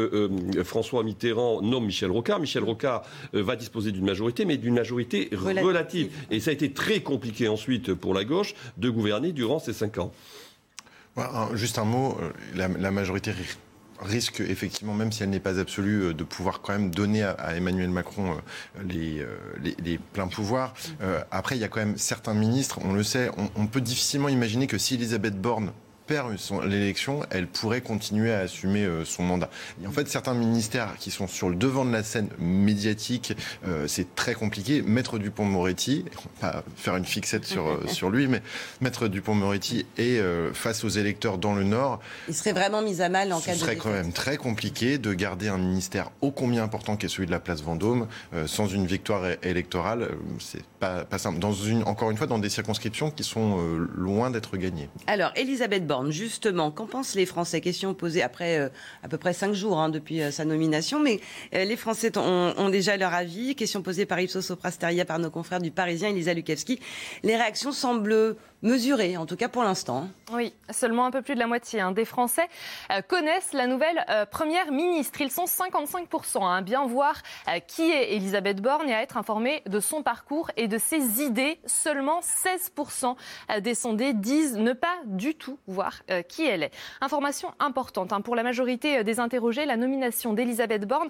François 0.65 1.05
Mitterrand 1.05 1.63
nomme 1.63 1.87
Michel 1.87 2.11
Rocard, 2.11 2.41
Michel 2.41 2.65
Rocard 2.65 3.05
va 3.35 3.55
disposer 3.55 3.93
d'une 3.93 4.07
majorité, 4.07 4.47
mais 4.47 4.57
d'une 4.57 4.75
majorité 4.75 5.29
relative. 5.31 5.65
relative. 5.65 6.11
Et 6.33 6.41
ça 6.41 6.51
a 6.51 6.55
été 6.55 6.73
très 6.73 7.03
compliqué 7.03 7.47
ensuite 7.47 7.95
pour 7.95 8.15
la 8.15 8.25
gauche 8.25 8.57
de 8.79 8.91
gouverner 8.91 9.31
durant 9.31 9.61
ces 9.61 9.73
cinq 9.73 9.92
Juste 11.55 11.79
un 11.79 11.85
mot, 11.85 12.19
la, 12.55 12.69
la 12.69 12.91
majorité 12.91 13.33
risque 14.01 14.41
effectivement, 14.41 14.95
même 14.95 15.13
si 15.13 15.23
elle 15.23 15.31
n'est 15.31 15.41
pas 15.41 15.59
absolue, 15.59 16.15
de 16.15 16.25
pouvoir 16.25 16.61
quand 16.61 16.73
même 16.73 16.91
donner 16.91 17.23
à, 17.23 17.55
Emmanuel 17.55 17.91
Macron 17.91 18.37
les, 18.85 19.25
les, 19.83 19.99
pleins 19.99 20.29
pouvoirs. 20.29 20.75
Euh, 21.03 21.23
après, 21.31 21.57
il 21.57 21.61
y 21.61 21.65
a 21.65 21.69
quand 21.69 21.81
même 21.81 21.99
certains 21.99 22.35
ministres, 22.35 22.79
on 22.83 22.93
le 22.93 23.03
sait, 23.03 23.31
on, 23.37 23.51
on 23.57 23.67
peut 23.67 23.81
difficilement 23.81 24.29
imaginer 24.29 24.67
que 24.67 24.79
si 24.79 24.95
Elisabeth 24.95 25.41
Borne 25.41 25.73
perd 26.13 26.37
l'élection, 26.69 27.23
elle 27.31 27.47
pourrait 27.47 27.81
continuer 27.81 28.35
à 28.35 28.41
assumer 28.41 28.85
euh, 28.85 29.03
son 29.07 29.23
mandat. 29.23 29.49
Et 29.83 29.87
en 29.87 29.93
fait, 29.93 30.07
certains 30.09 30.35
ministères 30.35 30.97
qui 30.99 31.11
sont 31.11 31.27
sur 31.27 31.49
le 31.49 31.57
devant 31.57 31.87
de 31.87 31.91
la 31.91 32.03
scène 32.03 32.29
médiatique, 32.39 33.33
euh, 33.67 33.87
c'est 33.89 34.15
très 34.15 34.35
compliqué. 34.35 34.83
Maître 34.83 35.19
Dupont-Moretti, 35.19 36.05
pas 36.39 36.65
faire 36.77 36.97
une 36.97 37.07
fixette 37.07 37.47
sur, 37.47 37.67
euh, 37.67 37.87
sur 37.87 38.11
lui, 38.11 38.27
mais 38.27 38.43
Maître 38.83 39.09
Dupont-Moretti 39.09 39.87
est 39.97 40.19
euh, 40.19 40.53
face 40.53 40.85
aux 40.85 40.91
électeurs 40.91 41.39
dans 41.39 41.55
le 41.55 41.65
Nord. 41.65 42.01
Il 42.29 42.35
serait 42.35 42.53
vraiment 42.53 42.83
mis 42.83 43.01
à 43.01 43.09
mal 43.09 43.33
en 43.33 43.41
Ce 43.41 43.47
cas 43.47 43.55
de 43.55 43.59
serait 43.59 43.77
quand 43.77 43.93
même 43.93 44.13
très 44.13 44.37
compliqué 44.37 44.99
de 44.99 45.15
garder 45.15 45.49
un 45.49 45.57
ministère 45.57 46.11
ô 46.21 46.31
combien 46.31 46.63
important 46.63 46.97
qu'est 46.97 47.09
celui 47.09 47.27
de 47.27 47.31
la 47.31 47.41
place 47.41 47.63
Vendôme 47.63 48.07
euh, 48.35 48.47
sans 48.47 48.67
une 48.67 48.87
victoire 48.87 49.23
électorale. 49.43 50.11
c'est 50.41 50.65
pas, 50.79 51.05
pas 51.05 51.19
simple. 51.19 51.39
Dans 51.39 51.55
une, 51.55 51.85
encore 51.85 52.11
une 52.11 52.19
fois, 52.19 52.27
dans 52.27 52.39
des 52.39 52.51
circonscriptions 52.51 53.11
qui 53.11 53.25
sont 53.25 53.57
loin 53.95 54.31
d'être 54.31 54.59
gagnées. 54.59 54.91
Alors, 55.07 55.31
Elisabeth 55.37 55.87
Borne, 55.87 56.02
justement, 56.11 56.71
qu'en 56.71 56.87
pensent 56.87 57.15
les 57.15 57.27
Français? 57.27 57.61
Question 57.61 57.95
posée 57.95 58.23
après 58.23 58.59
euh, 58.59 58.69
à 59.03 59.09
peu 59.09 59.19
près 59.19 59.33
cinq 59.33 59.53
jours 59.53 59.79
hein, 59.79 59.89
depuis 59.89 60.23
euh, 60.23 60.31
sa 60.31 60.45
nomination, 60.45 61.01
mais 61.01 61.21
euh, 61.55 61.65
les 61.65 61.77
Français 61.77 62.17
ont, 62.17 62.69
déjà 62.71 62.97
leur 62.97 63.15
avis. 63.15 63.55
Question 63.55 63.83
posée 63.83 64.07
par 64.07 64.21
Ipsos 64.21 64.43
Soprasteria 64.43 65.05
par 65.05 65.19
nos 65.19 65.31
confrères 65.31 65.61
du 65.61 65.71
Parisien, 65.71 66.09
Elisa 66.09 66.35
Lukavski. 66.35 66.81
Les 67.23 67.37
réactions 67.37 67.73
semblent 67.73 68.37
mesurées, 68.63 69.17
en 69.17 69.27
tout 69.27 69.37
cas 69.37 69.49
pour 69.49 69.65
l'instant. 69.65 70.09
Oui, 70.33 70.55
seulement 70.71 71.05
un 71.05 71.11
peu 71.11 71.21
plus 71.21 71.35
de 71.35 71.41
la 71.41 71.47
moitié 71.47 71.81
hein, 71.81 71.93
des 71.93 72.05
Français 72.05 72.49
euh, 72.91 73.03
connaissent 73.03 73.53
la 73.53 73.67
nouvelle 73.67 74.05
euh, 74.09 74.25
première 74.25 74.71
ministre. 74.71 75.21
Ils 75.21 75.31
sont 75.31 75.45
55% 75.45 76.43
à 76.43 76.47
hein, 76.47 76.63
bien 76.63 76.87
voir 76.87 77.17
euh, 77.49 77.59
qui 77.59 77.83
est 77.83 78.15
Elisabeth 78.15 78.63
Borne 78.63 78.89
et 78.89 78.95
à 78.95 79.03
être 79.03 79.17
informés 79.17 79.63
de 79.67 79.81
son 79.81 80.03
parcours 80.03 80.51
et 80.57 80.69
de 80.69 80.79
ses 80.79 81.23
idées. 81.23 81.59
Seulement 81.67 82.21
16% 82.21 83.17
des 83.61 83.75
sondés 83.75 84.15
disent 84.15 84.57
ne 84.57 84.73
pas 84.73 84.97
du 85.05 85.35
tout 85.35 85.59
voir 85.67 86.03
qui 86.29 86.47
elle 86.47 86.63
est. 86.63 86.71
Information 87.01 87.53
importante 87.59 88.13
hein, 88.13 88.21
pour 88.21 88.37
la 88.37 88.43
majorité 88.43 89.05
des 89.05 89.21
interrogés, 89.21 89.67
la 89.67 89.77
nomination 89.77 90.33
d'Elisabeth 90.33 90.87
Borne 90.87 91.09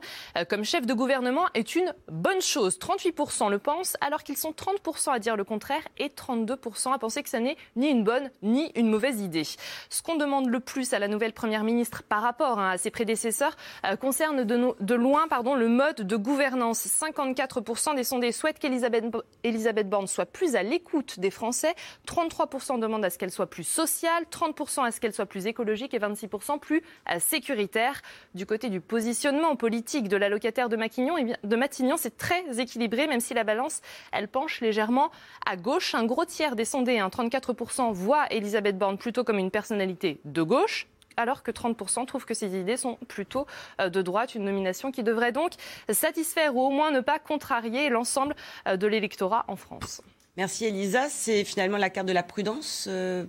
comme 0.48 0.64
chef 0.64 0.86
de 0.86 0.94
gouvernement 0.94 1.46
est 1.54 1.74
une 1.74 1.92
bonne 2.08 2.40
chose. 2.40 2.78
38% 2.78 3.50
le 3.50 3.58
pensent 3.58 3.96
alors 4.00 4.22
qu'ils 4.22 4.36
sont 4.36 4.52
30% 4.52 5.10
à 5.12 5.18
dire 5.18 5.36
le 5.36 5.44
contraire 5.44 5.82
et 5.98 6.08
32% 6.08 6.92
à 6.92 6.98
penser 6.98 7.22
que 7.22 7.28
ça 7.28 7.40
ni 7.76 7.88
une 7.88 8.04
bonne 8.04 8.30
ni 8.42 8.70
une 8.74 8.88
mauvaise 8.88 9.20
idée. 9.20 9.44
Ce 9.44 10.02
qu'on 10.02 10.16
demande 10.16 10.48
le 10.48 10.60
plus 10.60 10.92
à 10.92 10.98
la 10.98 11.08
nouvelle 11.08 11.32
Première 11.32 11.64
ministre 11.64 12.02
par 12.02 12.22
rapport 12.22 12.58
hein, 12.58 12.70
à 12.70 12.78
ses 12.78 12.90
prédécesseurs 12.90 13.56
euh, 13.84 13.96
concerne 13.96 14.44
de, 14.44 14.94
loin 14.94 15.26
pardon, 15.28 15.54
le 15.54 15.68
mode 15.68 16.02
de 16.02 16.16
gouvernance. 16.16 16.86
54% 16.86 17.96
des 17.96 18.04
sondés 18.04 18.32
souhaitent 18.32 18.58
qu'Elisabeth 18.58 19.88
Borne 19.88 20.06
soit 20.06 20.26
plus 20.26 20.54
à 20.54 20.62
l'écoute 20.62 21.18
des 21.18 21.30
Français, 21.30 21.74
33% 22.06 22.78
demandent 22.78 23.04
à 23.04 23.10
ce 23.10 23.18
qu'elle 23.18 23.30
soit 23.30 23.48
plus 23.48 23.64
sociale, 23.64 24.24
30% 24.30 24.84
à 24.84 24.90
ce 24.90 25.00
qu'elle 25.00 25.12
soit 25.12 25.26
plus 25.26 25.46
écologique 25.46 25.94
et 25.94 25.98
26% 25.98 26.58
plus 26.58 26.82
euh, 27.10 27.18
sécuritaire. 27.18 28.02
Du 28.34 28.46
côté 28.46 28.68
du 28.68 28.80
positionnement 28.80 29.56
politique 29.56 30.08
de 30.08 30.16
la 30.16 30.28
locataire 30.28 30.68
de 30.68 30.76
eh 30.82 31.46
de 31.46 31.56
Matignon 31.56 31.96
c'est 31.96 32.16
très 32.16 32.60
équilibré, 32.60 33.06
même 33.06 33.20
si 33.20 33.34
la 33.34 33.44
balance, 33.44 33.80
elle 34.12 34.28
penche 34.28 34.60
légèrement 34.60 35.10
à 35.46 35.56
gauche. 35.56 35.94
Un 35.94 36.04
gros 36.04 36.24
tiers 36.24 36.56
des 36.56 36.64
sondés, 36.64 36.98
34% 36.98 37.31
hein, 37.34 37.92
voient 37.92 38.26
Elisabeth 38.30 38.78
Borne 38.78 38.98
plutôt 38.98 39.24
comme 39.24 39.38
une 39.38 39.50
personnalité 39.50 40.20
de 40.24 40.42
gauche 40.42 40.88
alors 41.16 41.42
que 41.42 41.50
30% 41.50 42.06
trouvent 42.06 42.24
que 42.24 42.34
ces 42.34 42.58
idées 42.58 42.76
sont 42.76 42.96
plutôt 43.08 43.46
euh, 43.80 43.90
de 43.90 44.02
droite, 44.02 44.34
une 44.34 44.44
nomination 44.44 44.90
qui 44.90 45.02
devrait 45.02 45.32
donc 45.32 45.52
satisfaire 45.90 46.56
ou 46.56 46.62
au 46.62 46.70
moins 46.70 46.90
ne 46.90 47.00
pas 47.00 47.18
contrarier 47.18 47.90
l'ensemble 47.90 48.34
euh, 48.66 48.76
de 48.76 48.86
l'électorat 48.86 49.44
en 49.48 49.56
France. 49.56 50.00
Merci 50.36 50.64
Elisa. 50.64 51.08
C'est 51.10 51.44
finalement 51.44 51.76
la 51.76 51.90
carte 51.90 52.08
de 52.08 52.12
la 52.12 52.22
prudence 52.22 52.86
euh, 52.88 53.24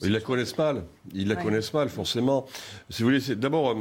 ils 0.00 0.12
la 0.12 0.20
connaissent 0.20 0.58
mal. 0.58 0.84
Ils 1.12 1.28
la 1.28 1.36
connaissent 1.36 1.72
mal, 1.72 1.88
forcément. 1.88 2.46
Si 2.90 3.02
vous 3.02 3.08
voulez, 3.08 3.36
d'abord, 3.36 3.76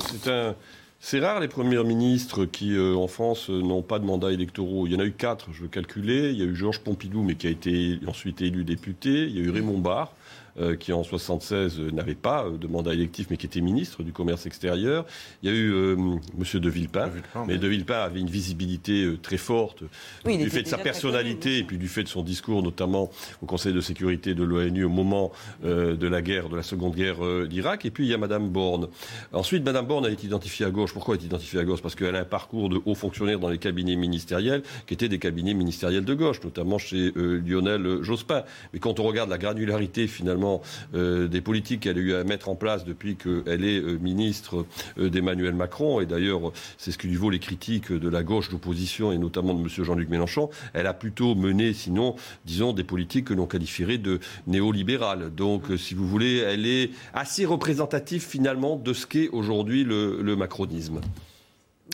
c'est 0.00 0.30
un. 0.30 0.56
C'est 1.00 1.20
rare 1.20 1.38
les 1.38 1.48
premiers 1.48 1.82
ministres 1.84 2.44
qui, 2.44 2.76
en 2.78 3.06
France, 3.06 3.48
n'ont 3.50 3.82
pas 3.82 3.98
de 3.98 4.04
mandat 4.04 4.32
électoraux. 4.32 4.86
Il 4.86 4.92
y 4.92 4.96
en 4.96 4.98
a 4.98 5.04
eu 5.04 5.12
quatre, 5.12 5.52
je 5.52 5.62
veux 5.62 5.68
calculer. 5.68 6.30
Il 6.30 6.38
y 6.38 6.42
a 6.42 6.44
eu 6.44 6.56
Georges 6.56 6.80
Pompidou, 6.80 7.22
mais 7.22 7.36
qui 7.36 7.46
a 7.46 7.50
été 7.50 8.00
ensuite 8.06 8.42
élu 8.42 8.64
député. 8.64 9.26
Il 9.26 9.36
y 9.36 9.40
a 9.40 9.44
eu 9.44 9.50
Raymond 9.50 9.78
Barre, 9.78 10.12
euh, 10.60 10.74
qui 10.74 10.92
en 10.92 11.04
76 11.04 11.78
euh, 11.78 11.90
n'avait 11.92 12.16
pas 12.16 12.44
euh, 12.44 12.58
de 12.58 12.66
mandat 12.66 12.92
électif, 12.92 13.28
mais 13.30 13.36
qui 13.36 13.46
était 13.46 13.60
ministre 13.60 14.02
du 14.02 14.12
commerce 14.12 14.44
extérieur. 14.44 15.06
Il 15.42 15.48
y 15.48 15.52
a 15.52 15.56
eu 15.56 15.92
M. 15.92 16.18
De 16.54 16.68
Villepin, 16.68 17.10
mais 17.46 17.58
De 17.58 17.68
Villepin 17.68 18.00
avait 18.00 18.18
une 18.18 18.30
visibilité 18.30 19.08
très 19.22 19.36
forte 19.36 19.84
du 20.24 20.50
fait 20.50 20.62
de 20.62 20.68
sa 20.68 20.78
personnalité 20.78 21.58
et 21.58 21.62
puis 21.62 21.78
du 21.78 21.86
fait 21.86 22.02
de 22.02 22.08
son 22.08 22.22
discours, 22.22 22.62
notamment 22.62 23.10
au 23.40 23.46
Conseil 23.46 23.72
de 23.72 23.80
sécurité 23.80 24.34
de 24.34 24.42
l'ONU 24.42 24.84
au 24.84 24.88
moment 24.88 25.30
de 25.62 26.06
la 26.06 26.22
guerre, 26.22 26.48
de 26.48 26.56
la 26.56 26.62
seconde 26.62 26.94
guerre 26.94 27.18
d'Irak. 27.46 27.84
Et 27.84 27.90
puis 27.90 28.06
il 28.06 28.10
y 28.10 28.14
a 28.14 28.18
Mme 28.18 28.48
Borne. 28.48 28.88
Ensuite, 29.32 29.64
Mme 29.64 29.86
Borne 29.86 30.06
a 30.06 30.10
été 30.10 30.26
identifiée 30.26 30.66
à 30.66 30.70
gauche. 30.70 30.92
Pourquoi 30.92 31.14
elle 31.14 31.22
est 31.22 31.26
identifiée 31.26 31.60
à 31.60 31.64
gauche? 31.64 31.82
Parce 31.82 31.94
qu'elle 31.94 32.16
a 32.16 32.20
un 32.20 32.24
parcours 32.24 32.68
de 32.68 32.80
haut 32.84 32.94
fonctionnaire 32.94 33.38
dans 33.38 33.50
les 33.50 33.58
cabinets 33.58 33.96
ministériels 33.96 34.62
qui 34.86 34.94
étaient 34.94 35.08
des 35.08 35.18
cabinets 35.18 35.54
ministériels 35.54 36.04
de 36.04 36.14
gauche, 36.14 36.42
notamment 36.42 36.78
chez 36.78 37.12
Lionel 37.14 38.02
Jospin. 38.02 38.42
Mais 38.72 38.80
quand 38.80 38.98
on 38.98 39.04
regarde 39.04 39.30
la 39.30 39.38
granularité 39.38 40.06
finalement 40.06 40.47
euh, 40.94 41.28
des 41.28 41.40
politiques 41.40 41.80
qu'elle 41.80 41.98
a 41.98 42.00
eu 42.00 42.14
à 42.14 42.24
mettre 42.24 42.48
en 42.48 42.54
place 42.54 42.84
depuis 42.84 43.16
qu'elle 43.16 43.64
est 43.64 43.80
euh, 43.80 43.98
ministre 43.98 44.66
euh, 44.98 45.08
d'Emmanuel 45.10 45.54
Macron. 45.54 46.00
Et 46.00 46.06
d'ailleurs, 46.06 46.52
c'est 46.76 46.92
ce 46.92 46.98
qui 46.98 47.08
lui 47.08 47.16
vaut 47.16 47.30
les 47.30 47.38
critiques 47.38 47.92
de 47.92 48.08
la 48.08 48.22
gauche 48.22 48.50
d'opposition 48.50 49.12
et 49.12 49.18
notamment 49.18 49.54
de 49.54 49.60
M. 49.60 49.68
Jean-Luc 49.68 50.08
Mélenchon. 50.08 50.50
Elle 50.74 50.86
a 50.86 50.94
plutôt 50.94 51.34
mené, 51.34 51.72
sinon, 51.72 52.16
disons, 52.44 52.72
des 52.72 52.84
politiques 52.84 53.26
que 53.26 53.34
l'on 53.34 53.46
qualifierait 53.46 53.98
de 53.98 54.20
néolibérales. 54.46 55.34
Donc, 55.34 55.64
si 55.76 55.94
vous 55.94 56.06
voulez, 56.06 56.38
elle 56.38 56.66
est 56.66 56.90
assez 57.14 57.44
représentative 57.44 58.22
finalement 58.22 58.76
de 58.76 58.92
ce 58.92 59.06
qu'est 59.06 59.28
aujourd'hui 59.28 59.84
le 59.84 60.36
macronisme. 60.36 61.00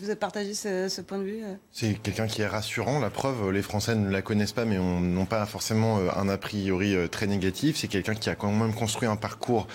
Vous 0.01 0.07
avez 0.07 0.16
partagé 0.16 0.55
ce, 0.55 1.01
point 1.03 1.18
de 1.18 1.22
vue 1.22 1.45
euh 1.45 1.55
C'est 1.70 1.95
quelqu'un 1.95 2.26
qui 2.26 2.42
est 2.42 2.49
rassurant. 2.49 2.99
La 2.99 3.11
preuve, 3.11 3.53
les 3.53 3.62
Français 3.62 3.95
ne 3.95 4.11
la 4.11 4.22
connaissent 4.22 4.53
pas, 4.53 4.64
mais 4.64 4.76
n'ont 4.76 5.24
pas 5.24 5.47
forcément 5.47 5.99
euh, 5.99 6.09
un 6.16 6.28
a 6.28 6.36
priori 6.36 6.97
euh, 6.97 7.07
très 7.07 7.28
négatif. 7.28 7.76
C'est 7.76 7.86
quelqu'un 7.86 8.16
qui 8.16 8.28
a 8.28 8.34
quand 8.34 8.51
même 8.51 8.74
construit 8.74 9.07
un 9.07 9.14
parcours 9.14 9.68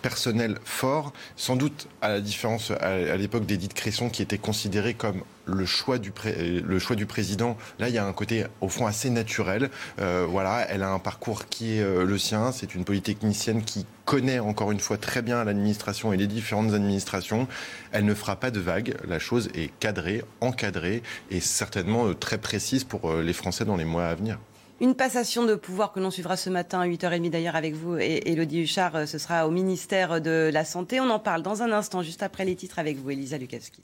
personnel 0.00 0.58
fort, 0.64 1.12
sans 1.36 1.56
doute 1.56 1.88
à 2.00 2.08
la 2.08 2.20
différence 2.20 2.70
à 2.70 3.16
l'époque 3.16 3.46
d'Edith 3.46 3.74
Cresson, 3.74 4.08
qui 4.08 4.22
était 4.22 4.38
considérée 4.38 4.94
comme 4.94 5.22
le 5.46 5.66
choix 5.66 5.98
du, 5.98 6.12
le 6.36 6.78
choix 6.78 6.94
du 6.94 7.06
président. 7.06 7.56
Là, 7.78 7.88
il 7.88 7.94
y 7.94 7.98
a 7.98 8.06
un 8.06 8.12
côté, 8.12 8.44
au 8.60 8.68
fond, 8.68 8.86
assez 8.86 9.10
naturel. 9.10 9.70
voilà, 9.98 10.66
elle 10.68 10.82
a 10.82 10.90
un 10.90 10.98
parcours 10.98 11.46
qui 11.46 11.78
est 11.78 12.04
le 12.04 12.18
sien. 12.18 12.52
C'est 12.52 12.74
une 12.74 12.84
polytechnicienne 12.84 13.62
qui 13.62 13.86
connaît 14.04 14.38
encore 14.38 14.72
une 14.72 14.80
fois 14.80 14.96
très 14.96 15.22
bien 15.22 15.42
l'administration 15.44 16.12
et 16.12 16.16
les 16.16 16.26
différentes 16.26 16.74
administrations. 16.74 17.48
Elle 17.92 18.04
ne 18.04 18.14
fera 18.14 18.36
pas 18.36 18.50
de 18.50 18.60
vagues. 18.60 18.96
La 19.06 19.18
chose 19.18 19.48
est 19.54 19.70
cadrée, 19.78 20.22
encadrée 20.40 21.02
et 21.30 21.40
certainement 21.40 22.06
euh, 22.06 22.14
très 22.14 22.38
précise 22.38 22.84
pour 22.84 23.10
euh, 23.10 23.22
les 23.22 23.32
Français 23.32 23.64
dans 23.64 23.76
les 23.76 23.84
mois 23.84 24.06
à 24.06 24.14
venir. 24.14 24.38
Une 24.80 24.94
passation 24.94 25.44
de 25.44 25.54
pouvoir 25.54 25.92
que 25.92 26.00
l'on 26.00 26.10
suivra 26.10 26.36
ce 26.36 26.50
matin 26.50 26.80
à 26.80 26.86
8h30 26.86 27.30
d'ailleurs 27.30 27.56
avec 27.56 27.74
vous 27.74 27.96
et 27.96 28.22
Elodie 28.26 28.62
Huchard. 28.62 28.96
Euh, 28.96 29.06
ce 29.06 29.18
sera 29.18 29.46
au 29.46 29.50
ministère 29.50 30.20
de 30.20 30.50
la 30.52 30.64
Santé. 30.64 31.00
On 31.00 31.10
en 31.10 31.20
parle 31.20 31.42
dans 31.42 31.62
un 31.62 31.72
instant, 31.72 32.02
juste 32.02 32.22
après 32.22 32.44
les 32.44 32.56
titres 32.56 32.78
avec 32.78 32.96
vous, 32.96 33.10
Elisa 33.10 33.38
Lukavski. 33.38 33.82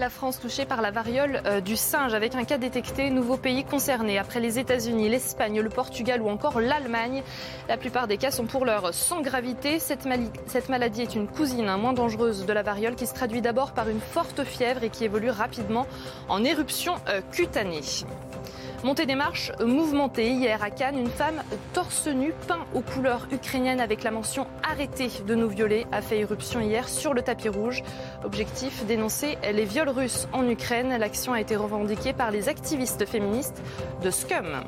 La 0.00 0.10
France 0.10 0.38
touchée 0.38 0.64
par 0.64 0.80
la 0.80 0.92
variole 0.92 1.42
euh, 1.44 1.60
du 1.60 1.74
singe 1.76 2.14
avec 2.14 2.36
un 2.36 2.44
cas 2.44 2.56
détecté, 2.56 3.10
nouveau 3.10 3.36
pays 3.36 3.64
concerné 3.64 4.16
après 4.16 4.38
les 4.38 4.60
États-Unis, 4.60 5.08
l'Espagne, 5.08 5.60
le 5.60 5.68
Portugal 5.68 6.22
ou 6.22 6.28
encore 6.28 6.60
l'Allemagne. 6.60 7.24
La 7.68 7.76
plupart 7.76 8.06
des 8.06 8.16
cas 8.16 8.30
sont 8.30 8.46
pour 8.46 8.64
l'heure 8.64 8.94
sans 8.94 9.22
gravité. 9.22 9.80
Cette, 9.80 10.06
maladie 10.68 11.02
est 11.02 11.16
une 11.16 11.26
cousine 11.26 11.68
hein, 11.68 11.78
moins 11.78 11.94
dangereuse 11.94 12.46
de 12.46 12.52
la 12.52 12.62
variole 12.62 12.94
qui 12.94 13.08
se 13.08 13.14
traduit 13.14 13.40
d'abord 13.40 13.72
par 13.72 13.88
une 13.88 14.00
forte 14.00 14.44
fièvre 14.44 14.84
et 14.84 14.90
qui 14.90 15.04
évolue 15.04 15.30
rapidement 15.30 15.88
en 16.28 16.44
éruption 16.44 16.94
euh, 17.08 17.20
cutanée. 17.32 17.82
Montée 18.84 19.06
des 19.06 19.16
marches 19.16 19.50
mouvementée 19.58 20.30
hier 20.30 20.62
à 20.62 20.70
Cannes, 20.70 20.98
une 20.98 21.10
femme 21.10 21.42
torse 21.72 22.06
nu 22.06 22.32
peint 22.46 22.64
aux 22.74 22.80
couleurs 22.80 23.26
ukrainiennes 23.32 23.80
avec 23.80 24.04
la 24.04 24.12
mention 24.12 24.46
arrêtée 24.62 25.10
de 25.26 25.34
nous 25.34 25.48
violer 25.48 25.84
a 25.90 26.00
fait 26.00 26.20
éruption 26.20 26.60
hier 26.60 26.88
sur 26.88 27.12
le 27.12 27.22
tapis 27.22 27.48
rouge. 27.48 27.82
Objectif 28.24 28.86
dénoncer 28.86 29.36
les 29.52 29.64
viols 29.64 29.88
russes 29.88 30.28
en 30.32 30.48
Ukraine. 30.48 30.96
L'action 30.96 31.32
a 31.32 31.40
été 31.40 31.56
revendiquée 31.56 32.12
par 32.12 32.30
les 32.30 32.48
activistes 32.48 33.04
féministes 33.04 33.60
de 34.02 34.10
Scum. 34.10 34.62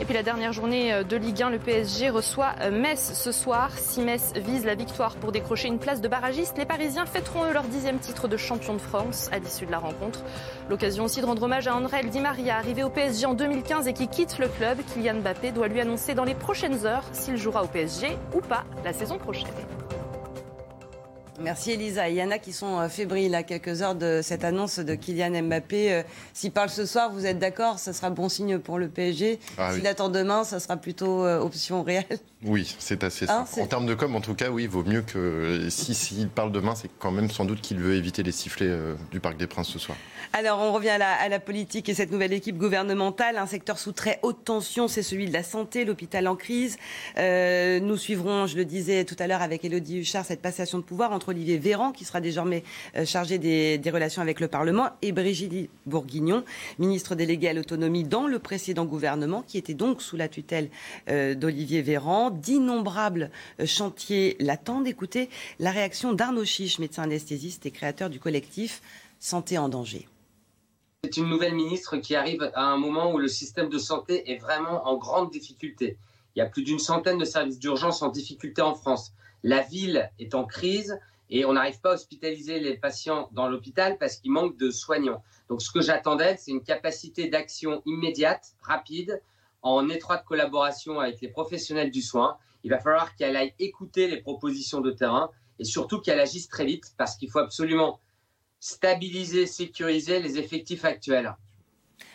Et 0.00 0.04
puis 0.04 0.14
la 0.14 0.22
dernière 0.22 0.52
journée 0.52 0.92
euh, 0.92 1.02
de 1.02 1.16
Ligue 1.16 1.42
1, 1.42 1.50
le 1.50 1.58
PSG 1.58 2.08
reçoit 2.10 2.54
euh, 2.60 2.70
Metz 2.70 3.14
ce 3.14 3.32
soir. 3.32 3.70
Si 3.76 4.00
Metz 4.00 4.32
vise 4.36 4.64
la 4.64 4.76
victoire 4.76 5.16
pour 5.16 5.32
décrocher 5.32 5.66
une 5.66 5.80
place 5.80 6.00
de 6.00 6.06
barragiste, 6.06 6.56
les 6.56 6.66
Parisiens 6.66 7.04
fêteront 7.04 7.44
eux 7.46 7.52
leur 7.52 7.64
dixième 7.64 7.98
titre 7.98 8.28
de 8.28 8.36
champion 8.36 8.74
de 8.74 8.80
France 8.80 9.28
à 9.32 9.40
l'issue 9.40 9.66
de 9.66 9.72
la 9.72 9.80
rencontre. 9.80 10.22
L'occasion 10.70 11.04
aussi 11.04 11.20
de 11.20 11.26
rendre 11.26 11.42
hommage 11.42 11.66
à 11.66 11.74
André 11.74 12.04
Di 12.04 12.20
Maria, 12.20 12.56
arrivé 12.56 12.84
au 12.84 12.90
PSG 12.90 13.26
en 13.26 13.34
2015 13.34 13.88
et 13.88 13.92
qui 13.92 14.06
quitte 14.06 14.38
le 14.38 14.46
club. 14.46 14.78
Kylian 14.94 15.14
Mbappé 15.14 15.50
doit 15.50 15.66
lui 15.66 15.80
annoncer 15.80 16.14
dans 16.14 16.24
les 16.24 16.34
prochaines 16.34 16.86
heures 16.86 17.04
s'il 17.12 17.36
jouera 17.36 17.64
au 17.64 17.66
PSG 17.66 18.16
ou 18.34 18.40
pas 18.40 18.64
la 18.84 18.92
saison 18.92 19.18
prochaine. 19.18 19.48
Merci 21.40 21.72
Elisa. 21.72 22.08
Il 22.08 22.16
y 22.16 22.22
en 22.22 22.30
a 22.30 22.38
qui 22.38 22.52
sont 22.52 22.80
euh, 22.80 22.88
fébriles 22.88 23.34
à 23.34 23.42
quelques 23.42 23.82
heures 23.82 23.94
de 23.94 24.20
cette 24.22 24.44
annonce 24.44 24.78
de 24.78 24.94
Kylian 24.94 25.42
Mbappé. 25.42 25.92
Euh, 25.92 26.02
s'il 26.32 26.50
parle 26.50 26.68
ce 26.68 26.84
soir, 26.84 27.12
vous 27.12 27.26
êtes 27.26 27.38
d'accord 27.38 27.78
Ça 27.78 27.92
sera 27.92 28.10
bon 28.10 28.28
signe 28.28 28.58
pour 28.58 28.78
le 28.78 28.88
PSG. 28.88 29.38
Ah 29.56 29.72
S'il 29.72 29.86
attend 29.86 30.08
demain, 30.08 30.44
ça 30.44 30.58
sera 30.58 30.76
plutôt 30.76 31.24
euh, 31.24 31.40
option 31.40 31.82
réelle. 31.82 32.18
Oui, 32.44 32.76
c'est 32.78 33.04
assez 33.04 33.26
hein, 33.28 33.44
simple. 33.46 33.64
En 33.64 33.66
termes 33.66 33.86
de 33.86 33.94
com, 33.94 34.14
en 34.16 34.20
tout 34.20 34.34
cas, 34.34 34.50
oui, 34.50 34.64
il 34.64 34.68
vaut 34.68 34.84
mieux 34.84 35.02
que 35.02 35.68
si 35.70 35.94
s'il 35.94 36.28
parle 36.28 36.52
demain, 36.52 36.74
c'est 36.74 36.90
quand 36.98 37.10
même 37.10 37.30
sans 37.30 37.44
doute 37.44 37.60
qu'il 37.60 37.78
veut 37.78 37.94
éviter 37.94 38.22
les 38.22 38.32
sifflets 38.32 38.72
du 39.10 39.18
Parc 39.18 39.36
des 39.36 39.46
Princes 39.46 39.68
ce 39.68 39.78
soir. 39.78 39.98
Alors, 40.32 40.60
on 40.60 40.72
revient 40.72 40.90
à 40.90 41.28
la, 41.28 41.40
politique 41.40 41.88
et 41.88 41.94
cette 41.94 42.10
nouvelle 42.10 42.32
équipe 42.32 42.58
gouvernementale. 42.58 43.38
Un 43.38 43.46
secteur 43.46 43.78
sous 43.78 43.92
très 43.92 44.18
haute 44.22 44.44
tension, 44.44 44.88
c'est 44.88 45.02
celui 45.02 45.26
de 45.26 45.32
la 45.32 45.42
santé, 45.42 45.84
l'hôpital 45.84 46.28
en 46.28 46.36
crise. 46.36 46.76
nous 47.16 47.96
suivrons, 47.96 48.46
je 48.46 48.56
le 48.56 48.64
disais 48.64 49.04
tout 49.04 49.16
à 49.18 49.26
l'heure 49.26 49.42
avec 49.42 49.64
Elodie 49.64 49.98
Huchard, 49.98 50.24
cette 50.24 50.42
passation 50.42 50.78
de 50.78 50.82
pouvoir 50.82 51.12
entre 51.12 51.30
Olivier 51.30 51.58
Véran, 51.58 51.92
qui 51.92 52.04
sera 52.04 52.20
désormais 52.20 52.62
euh, 52.96 53.04
chargé 53.04 53.38
des, 53.38 53.80
relations 53.90 54.22
avec 54.22 54.40
le 54.40 54.48
Parlement, 54.48 54.90
et 55.02 55.12
Brigitte 55.12 55.70
Bourguignon, 55.86 56.44
ministre 56.78 57.14
déléguée 57.14 57.48
à 57.48 57.52
l'autonomie 57.52 58.04
dans 58.04 58.26
le 58.26 58.38
précédent 58.38 58.84
gouvernement, 58.84 59.42
qui 59.46 59.58
était 59.58 59.74
donc 59.74 60.02
sous 60.02 60.16
la 60.16 60.28
tutelle 60.28 60.68
euh, 61.08 61.34
d'Olivier 61.34 61.82
Véran. 61.82 62.30
D'innombrables 62.30 63.30
euh, 63.60 63.66
chantiers 63.66 64.36
l'attendent. 64.40 64.86
Écoutez 64.86 65.30
la 65.58 65.70
réaction 65.70 66.12
d'Arnaud 66.12 66.44
Chiche, 66.44 66.78
médecin 66.78 67.04
anesthésiste 67.04 67.64
et 67.66 67.70
créateur 67.70 68.10
du 68.10 68.20
collectif 68.20 68.82
Santé 69.20 69.58
en 69.58 69.68
danger. 69.68 70.06
C'est 71.10 71.22
une 71.22 71.30
nouvelle 71.30 71.54
ministre 71.54 71.96
qui 71.96 72.14
arrive 72.14 72.50
à 72.54 72.64
un 72.64 72.76
moment 72.76 73.12
où 73.12 73.16
le 73.16 73.28
système 73.28 73.70
de 73.70 73.78
santé 73.78 74.30
est 74.30 74.36
vraiment 74.36 74.86
en 74.86 74.98
grande 74.98 75.30
difficulté. 75.30 75.96
Il 76.36 76.38
y 76.38 76.42
a 76.42 76.46
plus 76.46 76.62
d'une 76.62 76.78
centaine 76.78 77.16
de 77.16 77.24
services 77.24 77.58
d'urgence 77.58 78.02
en 78.02 78.08
difficulté 78.08 78.60
en 78.60 78.74
France. 78.74 79.14
La 79.42 79.62
ville 79.62 80.10
est 80.18 80.34
en 80.34 80.44
crise 80.44 81.00
et 81.30 81.46
on 81.46 81.54
n'arrive 81.54 81.80
pas 81.80 81.92
à 81.92 81.94
hospitaliser 81.94 82.60
les 82.60 82.76
patients 82.76 83.30
dans 83.32 83.48
l'hôpital 83.48 83.96
parce 83.96 84.16
qu'il 84.16 84.32
manque 84.32 84.58
de 84.58 84.70
soignants. 84.70 85.22
Donc 85.48 85.62
ce 85.62 85.70
que 85.70 85.80
j'attends 85.80 86.14
d'elle, 86.14 86.36
c'est 86.38 86.50
une 86.50 86.62
capacité 86.62 87.30
d'action 87.30 87.80
immédiate, 87.86 88.52
rapide, 88.60 89.22
en 89.62 89.88
étroite 89.88 90.26
collaboration 90.26 91.00
avec 91.00 91.22
les 91.22 91.28
professionnels 91.28 91.90
du 91.90 92.02
soin. 92.02 92.36
Il 92.64 92.70
va 92.70 92.80
falloir 92.80 93.16
qu'elle 93.16 93.36
aille 93.36 93.54
écouter 93.58 94.08
les 94.08 94.20
propositions 94.20 94.82
de 94.82 94.90
terrain 94.90 95.30
et 95.58 95.64
surtout 95.64 96.02
qu'elle 96.02 96.20
agisse 96.20 96.50
très 96.50 96.66
vite 96.66 96.92
parce 96.98 97.16
qu'il 97.16 97.30
faut 97.30 97.38
absolument 97.38 97.98
stabiliser, 98.60 99.46
sécuriser 99.46 100.20
les 100.20 100.38
effectifs 100.38 100.84
actuels. 100.84 101.34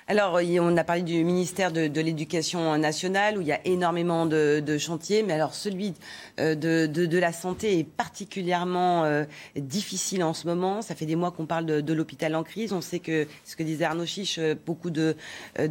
Alors, 0.07 0.39
on 0.59 0.75
a 0.75 0.83
parlé 0.83 1.01
du 1.01 1.23
ministère 1.23 1.71
de, 1.71 2.01
l'Éducation 2.01 2.77
nationale 2.77 3.37
où 3.37 3.41
il 3.41 3.47
y 3.47 3.53
a 3.53 3.65
énormément 3.65 4.25
de, 4.25 4.77
chantiers, 4.77 5.23
mais 5.23 5.31
alors 5.33 5.53
celui 5.53 5.93
euh, 6.39 6.55
de, 6.55 7.17
la 7.17 7.31
santé 7.31 7.79
est 7.79 7.83
particulièrement 7.85 9.05
euh, 9.05 9.23
difficile 9.55 10.23
en 10.23 10.33
ce 10.33 10.45
moment. 10.45 10.81
Ça 10.81 10.93
fait 10.93 11.05
des 11.05 11.15
mois 11.15 11.31
qu'on 11.31 11.45
parle 11.45 11.65
de, 11.65 11.93
l'hôpital 11.93 12.35
en 12.35 12.43
crise. 12.43 12.73
On 12.73 12.81
sait 12.81 12.99
que, 12.99 13.27
ce 13.45 13.55
que 13.55 13.63
disait 13.63 13.85
Arnaud 13.85 14.05
Chiche, 14.05 14.39
euh, 14.39 14.55
beaucoup 14.65 14.89
de, 14.89 15.15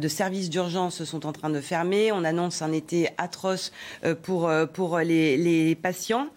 services 0.07 0.49
d'urgence 0.49 1.03
sont 1.03 1.27
en 1.27 1.31
train 1.31 1.51
de 1.51 1.61
fermer. 1.61 2.11
On 2.11 2.23
annonce 2.23 2.61
un 2.61 2.71
été 2.71 3.09
atroce 3.17 3.71
pour, 4.23 4.49
les 4.99 5.77
patients. 5.81 6.27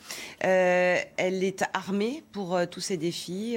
elle 0.40 1.44
est 1.44 1.64
armée 1.72 2.22
pour 2.32 2.58
tous 2.70 2.80
ces 2.80 2.96
défis 2.96 3.56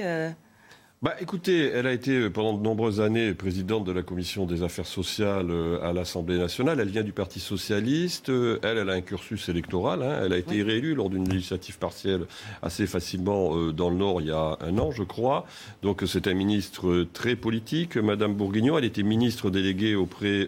bah, 1.02 1.14
écoutez, 1.18 1.70
elle 1.70 1.86
a 1.86 1.94
été 1.94 2.10
euh, 2.10 2.28
pendant 2.28 2.52
de 2.52 2.62
nombreuses 2.62 3.00
années 3.00 3.32
présidente 3.32 3.84
de 3.84 3.92
la 3.92 4.02
commission 4.02 4.44
des 4.44 4.62
affaires 4.62 4.84
sociales 4.84 5.50
euh, 5.50 5.82
à 5.82 5.94
l'Assemblée 5.94 6.36
nationale. 6.36 6.78
Elle 6.78 6.90
vient 6.90 7.02
du 7.02 7.12
Parti 7.12 7.40
socialiste. 7.40 8.28
Euh, 8.28 8.58
elle, 8.62 8.76
elle 8.76 8.90
a 8.90 8.92
un 8.92 9.00
cursus 9.00 9.48
électoral. 9.48 10.02
Hein. 10.02 10.20
Elle 10.22 10.34
a 10.34 10.36
été 10.36 10.62
réélue 10.62 10.94
lors 10.94 11.08
d'une 11.08 11.26
législative 11.26 11.78
partielle 11.78 12.26
assez 12.60 12.86
facilement 12.86 13.72
dans 13.72 13.88
le 13.88 13.96
Nord 13.96 14.20
il 14.20 14.26
y 14.26 14.30
a 14.30 14.58
un 14.60 14.76
an, 14.76 14.90
je 14.90 15.02
crois. 15.02 15.46
Donc 15.82 16.02
c'est 16.06 16.26
un 16.26 16.34
ministre 16.34 17.06
très 17.14 17.34
politique. 17.34 17.96
Madame 17.96 18.34
Bourguignon, 18.34 18.76
elle 18.76 18.84
était 18.84 19.02
ministre 19.02 19.48
déléguée 19.48 19.94
auprès 19.94 20.46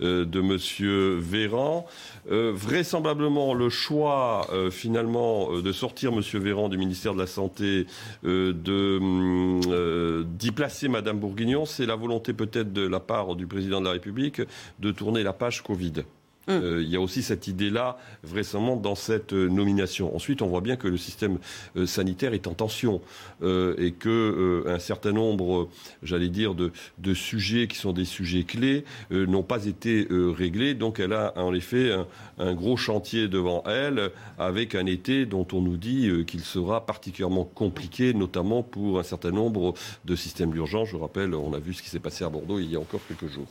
de 0.00 0.40
Monsieur 0.40 1.16
Véran. 1.16 1.86
vraisemblablement, 2.30 3.52
le 3.52 3.68
choix 3.68 4.48
finalement 4.70 5.60
de 5.60 5.72
sortir 5.72 6.12
Monsieur 6.12 6.38
Véran 6.38 6.70
du 6.70 6.78
ministère 6.78 7.12
de 7.12 7.18
la 7.18 7.26
Santé 7.26 7.86
de 8.24 8.98
hum, 9.00 9.65
euh, 9.72 10.24
d'y 10.26 10.52
placer 10.52 10.88
Madame 10.88 11.18
Bourguignon, 11.18 11.64
c'est 11.64 11.86
la 11.86 11.96
volonté 11.96 12.32
peut-être 12.32 12.72
de 12.72 12.86
la 12.86 13.00
part 13.00 13.36
du 13.36 13.46
président 13.46 13.80
de 13.80 13.86
la 13.86 13.92
République 13.92 14.42
de 14.78 14.92
tourner 14.92 15.22
la 15.22 15.32
page 15.32 15.62
Covid. 15.62 16.04
Hum. 16.48 16.62
Euh, 16.62 16.82
il 16.82 16.88
y 16.88 16.96
a 16.96 17.00
aussi 17.00 17.22
cette 17.22 17.48
idée-là, 17.48 17.98
vraisemblablement, 18.22 18.76
dans 18.76 18.94
cette 18.94 19.32
euh, 19.32 19.48
nomination. 19.48 20.14
Ensuite, 20.14 20.42
on 20.42 20.46
voit 20.46 20.60
bien 20.60 20.76
que 20.76 20.86
le 20.86 20.96
système 20.96 21.38
euh, 21.76 21.86
sanitaire 21.86 22.34
est 22.34 22.46
en 22.46 22.54
tension 22.54 23.00
et 23.42 23.92
que 23.92 24.64
un 24.66 24.78
certain 24.78 25.12
nombre, 25.12 25.68
j'allais 26.02 26.28
dire, 26.28 26.54
de, 26.54 26.72
sujets 27.14 27.66
qui 27.66 27.76
sont 27.76 27.92
des 27.92 28.04
sujets 28.04 28.44
clés 28.44 28.84
n'ont 29.10 29.42
pas 29.42 29.66
été 29.66 30.06
réglés. 30.10 30.74
Donc, 30.74 31.00
elle 31.00 31.12
a 31.12 31.32
en 31.36 31.52
effet 31.52 31.94
un, 32.38 32.54
gros 32.54 32.76
chantier 32.76 33.28
devant 33.28 33.62
elle, 33.66 34.10
avec 34.38 34.74
un 34.74 34.86
été 34.86 35.26
dont 35.26 35.46
on 35.52 35.60
nous 35.60 35.76
dit 35.76 36.10
qu'il 36.26 36.40
sera 36.40 36.86
particulièrement 36.86 37.44
compliqué, 37.44 38.14
notamment 38.14 38.62
pour 38.62 38.98
un 38.98 39.02
certain 39.02 39.32
nombre 39.32 39.74
de 40.04 40.16
systèmes 40.16 40.50
d'urgence. 40.50 40.88
Je 40.88 40.96
rappelle, 40.96 41.34
on 41.34 41.52
a 41.52 41.58
vu 41.58 41.74
ce 41.74 41.82
qui 41.82 41.90
s'est 41.90 42.00
passé 42.00 42.24
à 42.24 42.30
Bordeaux 42.30 42.58
il 42.58 42.70
y 42.70 42.76
a 42.76 42.80
encore 42.80 43.00
quelques 43.06 43.30
jours. 43.30 43.46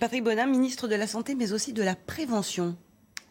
Patrick 0.00 0.24
Bonin, 0.24 0.46
ministre 0.46 0.88
de 0.88 0.94
la 0.94 1.06
Santé, 1.06 1.34
mais 1.34 1.52
aussi 1.52 1.72
de 1.72 1.82
la 1.82 1.94
prévention 1.94 2.35
intervention 2.36 2.76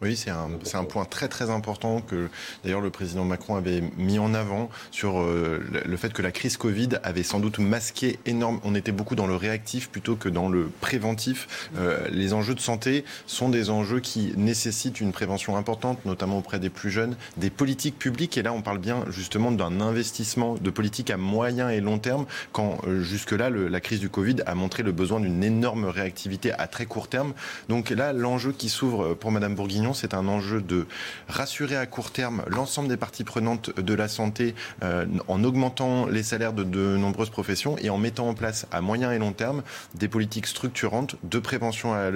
oui, 0.02 0.14
c'est 0.14 0.28
un, 0.30 0.84
point 0.84 1.06
très 1.06 1.26
très 1.26 1.48
important 1.48 2.02
que 2.02 2.28
d'ailleurs 2.62 2.82
le 2.82 2.90
président 2.90 3.24
Macron 3.24 3.56
avait 3.56 3.82
mis 3.96 4.18
en 4.18 4.34
avant 4.34 4.68
sur 4.90 5.20
euh, 5.20 5.64
le 5.86 5.96
fait 5.96 6.12
que 6.12 6.20
la 6.20 6.32
crise 6.32 6.58
Covid 6.58 6.90
avait 7.02 7.22
sans 7.22 7.40
doute 7.40 7.58
masqué 7.58 8.18
énorme. 8.26 8.60
On 8.62 8.74
était 8.74 8.92
beaucoup 8.92 9.14
dans 9.14 9.26
le 9.26 9.36
réactif 9.36 9.88
plutôt 9.88 10.14
que 10.14 10.28
dans 10.28 10.50
le 10.50 10.70
préventif. 10.82 11.70
Euh, 11.78 12.06
les 12.10 12.34
enjeux 12.34 12.54
de 12.54 12.60
santé 12.60 13.06
sont 13.26 13.48
des 13.48 13.70
enjeux 13.70 14.00
qui 14.00 14.34
nécessitent 14.36 15.00
une 15.00 15.12
prévention 15.12 15.56
importante, 15.56 16.04
notamment 16.04 16.36
auprès 16.36 16.58
des 16.58 16.68
plus 16.68 16.90
jeunes, 16.90 17.16
des 17.38 17.48
politiques 17.48 17.98
publiques. 17.98 18.36
Et 18.36 18.42
là, 18.42 18.52
on 18.52 18.60
parle 18.60 18.78
bien 18.78 19.02
justement 19.08 19.50
d'un 19.50 19.80
investissement 19.80 20.56
de 20.56 20.68
politique 20.68 21.10
à 21.10 21.16
moyen 21.16 21.70
et 21.70 21.80
long 21.80 21.98
terme, 21.98 22.26
quand 22.52 22.80
euh, 22.86 23.00
jusque-là, 23.00 23.48
la 23.48 23.80
crise 23.80 24.00
du 24.00 24.10
Covid 24.10 24.36
a 24.44 24.54
montré 24.54 24.82
le 24.82 24.92
besoin 24.92 25.20
d'une 25.20 25.42
énorme 25.42 25.86
réactivité 25.86 26.52
à 26.52 26.66
très 26.66 26.84
court 26.84 27.08
terme. 27.08 27.32
Donc 27.70 27.88
là, 27.88 28.12
l'enjeu 28.12 28.52
qui 28.52 28.68
s'ouvre 28.68 29.14
pour 29.14 29.32
Madame 29.32 29.54
Bourguignon, 29.54 29.85
c'est 29.94 30.14
un 30.14 30.28
enjeu 30.28 30.60
de 30.60 30.86
rassurer 31.28 31.76
à 31.76 31.86
court 31.86 32.10
terme 32.10 32.42
l'ensemble 32.48 32.88
des 32.88 32.96
parties 32.96 33.24
prenantes 33.24 33.78
de 33.78 33.94
la 33.94 34.08
santé 34.08 34.54
euh, 34.82 35.06
en 35.28 35.42
augmentant 35.44 36.06
les 36.06 36.22
salaires 36.22 36.52
de 36.52 36.64
de 36.64 36.96
nombreuses 36.96 37.30
professions 37.30 37.76
et 37.78 37.90
en 37.90 37.98
mettant 37.98 38.28
en 38.28 38.34
place 38.34 38.66
à 38.70 38.80
moyen 38.80 39.12
et 39.12 39.18
long 39.18 39.32
terme 39.32 39.62
des 39.94 40.08
politiques 40.08 40.46
structurantes 40.46 41.16
de 41.22 41.38
prévention 41.38 41.94
à, 41.94 42.10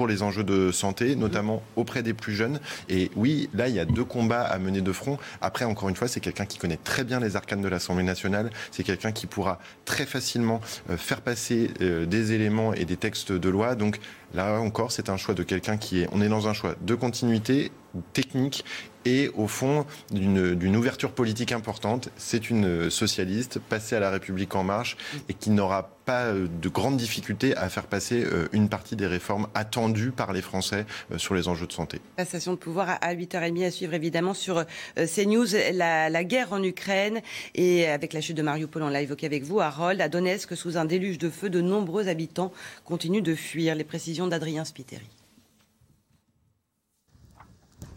pour 0.00 0.08
les 0.08 0.22
enjeux 0.22 0.44
de 0.44 0.72
santé, 0.72 1.14
notamment 1.14 1.62
auprès 1.76 2.02
des 2.02 2.14
plus 2.14 2.32
jeunes. 2.32 2.58
Et 2.88 3.10
oui, 3.16 3.50
là, 3.52 3.68
il 3.68 3.74
y 3.74 3.78
a 3.78 3.84
deux 3.84 4.02
combats 4.02 4.40
à 4.40 4.58
mener 4.58 4.80
de 4.80 4.92
front. 4.92 5.18
Après, 5.42 5.66
encore 5.66 5.90
une 5.90 5.94
fois, 5.94 6.08
c'est 6.08 6.20
quelqu'un 6.20 6.46
qui 6.46 6.56
connaît 6.56 6.78
très 6.78 7.04
bien 7.04 7.20
les 7.20 7.36
arcanes 7.36 7.60
de 7.60 7.68
l'Assemblée 7.68 8.02
nationale. 8.02 8.48
C'est 8.70 8.82
quelqu'un 8.82 9.12
qui 9.12 9.26
pourra 9.26 9.58
très 9.84 10.06
facilement 10.06 10.62
euh, 10.88 10.96
faire 10.96 11.20
passer 11.20 11.70
euh, 11.82 12.06
des 12.06 12.32
éléments 12.32 12.72
et 12.72 12.86
des 12.86 12.96
textes 12.96 13.30
de 13.30 13.48
loi. 13.50 13.74
Donc 13.74 14.00
là 14.32 14.58
encore, 14.58 14.90
c'est 14.90 15.10
un 15.10 15.18
choix 15.18 15.34
de 15.34 15.42
quelqu'un 15.42 15.76
qui 15.76 16.00
est. 16.00 16.08
On 16.12 16.22
est 16.22 16.30
dans 16.30 16.48
un 16.48 16.54
choix 16.54 16.76
de 16.80 16.94
continuité 16.94 17.70
technique 18.14 18.64
et 19.04 19.30
au 19.34 19.48
fond 19.48 19.84
d'une 20.10 20.76
ouverture 20.76 21.12
politique 21.12 21.52
importante. 21.52 22.08
C'est 22.16 22.48
une 22.48 22.88
socialiste 22.88 23.58
passée 23.58 23.96
à 23.96 24.00
la 24.00 24.08
République 24.10 24.54
en 24.54 24.64
marche 24.64 24.96
et 25.28 25.34
qui 25.34 25.50
n'aura 25.50 25.90
pas 26.10 26.24
euh, 26.24 26.48
de 26.60 26.68
grandes 26.68 26.96
difficultés 26.96 27.56
à 27.56 27.68
faire 27.68 27.86
passer 27.86 28.24
euh, 28.24 28.48
une 28.50 28.68
partie 28.68 28.96
des 28.96 29.06
réformes 29.06 29.46
attendues 29.54 30.10
par 30.10 30.32
les 30.32 30.42
Français 30.42 30.84
euh, 31.12 31.18
sur 31.18 31.36
les 31.36 31.46
enjeux 31.46 31.68
de 31.68 31.72
santé. 31.72 32.00
Passation 32.16 32.54
de 32.54 32.58
pouvoir 32.58 32.98
à 33.00 33.14
8h30 33.14 33.64
à 33.64 33.70
suivre 33.70 33.94
évidemment 33.94 34.34
sur 34.34 34.64
CNews 34.96 35.46
la, 35.72 36.10
la 36.10 36.24
guerre 36.24 36.52
en 36.52 36.64
Ukraine 36.64 37.20
et 37.54 37.86
avec 37.86 38.12
la 38.12 38.20
chute 38.20 38.36
de 38.36 38.42
Mariupol, 38.42 38.82
on 38.82 38.88
l'a 38.88 39.02
évoqué 39.02 39.26
avec 39.26 39.44
vous, 39.44 39.60
Harold, 39.60 40.00
à 40.00 40.08
Donetsk, 40.08 40.56
sous 40.56 40.76
un 40.76 40.84
déluge 40.84 41.18
de 41.18 41.30
feu, 41.30 41.48
de 41.48 41.60
nombreux 41.60 42.08
habitants 42.08 42.52
continuent 42.84 43.22
de 43.22 43.36
fuir. 43.36 43.76
Les 43.76 43.84
précisions 43.84 44.26
d'Adrien 44.26 44.64
Spiteri. 44.64 45.06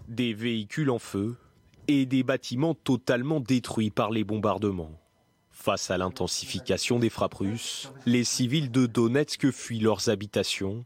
Des 0.07 0.35
véhicules 0.35 0.91
en 0.91 0.99
feu 0.99 1.35
et 1.87 2.05
des 2.05 2.21
bâtiments 2.21 2.75
totalement 2.75 3.39
détruits 3.39 3.89
par 3.89 4.11
les 4.11 4.23
bombardements. 4.23 4.91
Face 5.63 5.91
à 5.91 5.97
l'intensification 5.97 6.99
des 6.99 7.09
frappes 7.09 7.35
russes, 7.35 7.89
les 8.05 8.25
civils 8.25 8.69
de 8.69 8.85
Donetsk 8.85 9.49
fuient 9.49 9.79
leurs 9.79 10.09
habitations, 10.09 10.83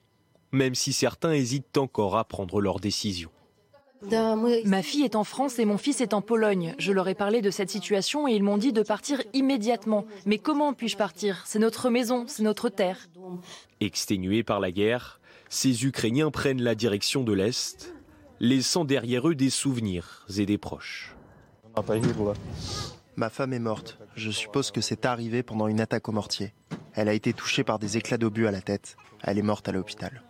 même 0.51 0.75
si 0.75 0.93
certains 0.93 1.31
hésitent 1.31 1.79
encore 1.79 2.15
à 2.15 2.25
prendre 2.25 2.61
leurs 2.61 2.79
décisions. 2.79 3.31
Ma 4.03 4.83
fille 4.83 5.03
est 5.03 5.15
en 5.15 5.23
France 5.23 5.57
et 5.57 5.65
mon 5.65 5.79
fils 5.79 5.99
est 5.99 6.13
en 6.13 6.21
Pologne. 6.21 6.75
Je 6.77 6.91
leur 6.91 7.07
ai 7.07 7.15
parlé 7.15 7.41
de 7.41 7.49
cette 7.49 7.71
situation 7.71 8.27
et 8.27 8.33
ils 8.33 8.43
m'ont 8.43 8.59
dit 8.59 8.71
de 8.71 8.83
partir 8.83 9.23
immédiatement. 9.33 10.05
Mais 10.27 10.37
comment 10.37 10.73
puis-je 10.73 10.95
partir? 10.95 11.41
C'est 11.47 11.57
notre 11.57 11.89
maison, 11.89 12.25
c'est 12.27 12.43
notre 12.43 12.69
terre. 12.69 13.09
Exténués 13.79 14.43
par 14.43 14.59
la 14.59 14.71
guerre, 14.71 15.19
ces 15.49 15.85
Ukrainiens 15.85 16.29
prennent 16.29 16.61
la 16.61 16.75
direction 16.75 17.23
de 17.23 17.33
l'Est 17.33 17.95
laissant 18.39 18.85
derrière 18.85 19.27
eux 19.27 19.33
des 19.33 19.49
souvenirs 19.49 20.27
et 20.37 20.45
des 20.45 20.59
proches. 20.59 21.15
Ma 23.15 23.31
femme 23.31 23.53
est 23.53 23.59
morte. 23.59 23.97
Je 24.17 24.31
suppose 24.31 24.71
que 24.71 24.81
c'est 24.81 25.05
arrivé 25.05 25.43
pendant 25.43 25.67
une 25.67 25.79
attaque 25.79 26.09
au 26.09 26.11
mortier. 26.11 26.51
Elle 26.95 27.07
a 27.07 27.13
été 27.13 27.33
touchée 27.33 27.63
par 27.63 27.77
des 27.77 27.97
éclats 27.97 28.17
d'obus 28.17 28.47
à 28.47 28.51
la 28.51 28.61
tête. 28.61 28.97
Elle 29.21 29.37
est 29.37 29.43
morte 29.43 29.69
à 29.69 29.71
l'hôpital. 29.71 30.23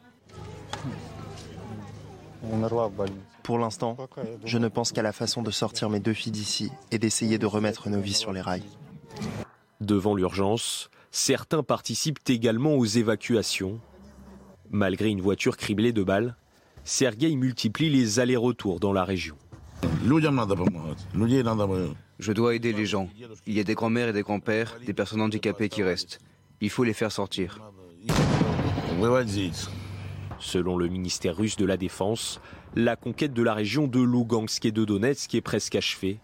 Pour 3.44 3.58
l'instant, 3.58 3.96
je 4.44 4.58
ne 4.58 4.68
pense 4.68 4.92
qu'à 4.92 5.02
la 5.02 5.14
façon 5.14 5.42
de 5.42 5.52
sortir 5.52 5.90
mes 5.90 6.02
deux 6.02 6.12
filles 6.12 6.34
d'ici 6.34 6.70
et 6.92 7.00
d'essayer 7.00 7.38
de 7.38 7.46
remettre 7.46 7.90
nos 7.90 8.02
vies 8.02 8.14
sur 8.14 8.34
les 8.34 8.42
rails. 8.42 8.68
Devant 9.80 10.16
l'urgence, 10.16 10.90
certains 11.12 11.64
participent 11.64 12.20
également 12.28 12.76
aux 12.76 12.86
évacuations. 12.86 13.80
Malgré 14.70 15.08
une 15.08 15.22
voiture 15.22 15.56
criblée 15.56 15.94
de 15.94 16.04
balles, 16.04 16.36
Sergueï 16.84 17.38
multiplie 17.38 17.90
les 17.90 18.20
allers-retours 18.20 18.82
dans 18.82 18.92
la 18.92 19.06
région. 19.06 19.38
Je 22.20 22.32
dois 22.32 22.56
aider 22.56 22.74
les 22.74 22.86
gens. 22.86 23.10
Il 23.46 23.54
y 23.54 23.60
a 23.60 23.64
des 23.64 23.76
grands-mères 23.76 24.10
et 24.10 24.14
des 24.14 24.24
grands-pères, 24.24 24.78
des 24.86 24.94
personnes 24.94 25.22
handicapées 25.22 25.70
qui 25.70 25.84
restent. 25.84 26.20
Il 26.62 26.70
faut 26.70 26.84
les 26.84 26.94
faire 26.94 27.12
sortir. 27.12 27.60
Selon 30.40 30.78
le 30.78 30.88
ministère 30.88 31.36
russe 31.36 31.56
de 31.56 31.66
la 31.66 31.78
Défense, 31.78 32.40
la 32.76 32.96
conquête 32.96 33.34
de 33.34 33.44
la 33.44 33.54
région 33.54 33.88
de 33.88 34.00
Lugansk 34.00 34.66
et 34.66 34.72
de 34.72 34.86
Donetsk 34.86 35.34
est 35.36 35.42
presque 35.42 35.76
achevée. 35.76 36.20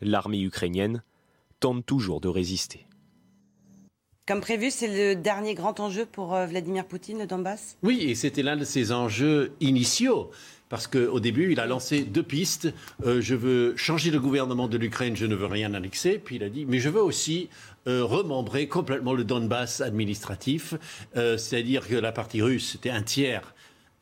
L'armée 0.00 0.40
ukrainienne 0.40 1.02
tente 1.60 1.84
toujours 1.86 2.20
de 2.20 2.28
résister. 2.28 2.86
Comme 4.26 4.40
prévu, 4.40 4.72
c'est 4.72 4.88
le 4.88 5.14
dernier 5.14 5.54
grand 5.54 5.78
enjeu 5.78 6.04
pour 6.04 6.34
euh, 6.34 6.46
Vladimir 6.46 6.84
Poutine, 6.84 7.20
le 7.20 7.26
Donbass? 7.26 7.76
Oui, 7.84 8.00
et 8.02 8.16
c'était 8.16 8.42
l'un 8.42 8.56
de 8.56 8.64
ses 8.64 8.90
enjeux 8.90 9.52
initiaux. 9.60 10.32
Parce 10.68 10.86
qu'au 10.86 11.20
début, 11.20 11.52
il 11.52 11.60
a 11.60 11.66
lancé 11.66 12.02
deux 12.02 12.22
pistes. 12.22 12.72
Euh, 13.04 13.20
je 13.20 13.34
veux 13.34 13.76
changer 13.76 14.10
le 14.10 14.20
gouvernement 14.20 14.68
de 14.68 14.76
l'Ukraine, 14.76 15.16
je 15.16 15.26
ne 15.26 15.34
veux 15.34 15.46
rien 15.46 15.74
annexer. 15.74 16.18
Puis 16.18 16.36
il 16.36 16.42
a 16.42 16.48
dit, 16.48 16.66
mais 16.66 16.78
je 16.78 16.88
veux 16.88 17.02
aussi 17.02 17.48
euh, 17.86 18.04
remembrer 18.04 18.66
complètement 18.66 19.12
le 19.12 19.24
Donbass 19.24 19.80
administratif. 19.80 20.74
C'est-à-dire 21.14 21.86
que 21.86 21.94
la 21.94 22.12
partie 22.12 22.42
russe, 22.42 22.72
c'était 22.72 22.90
un 22.90 23.02
tiers 23.02 23.54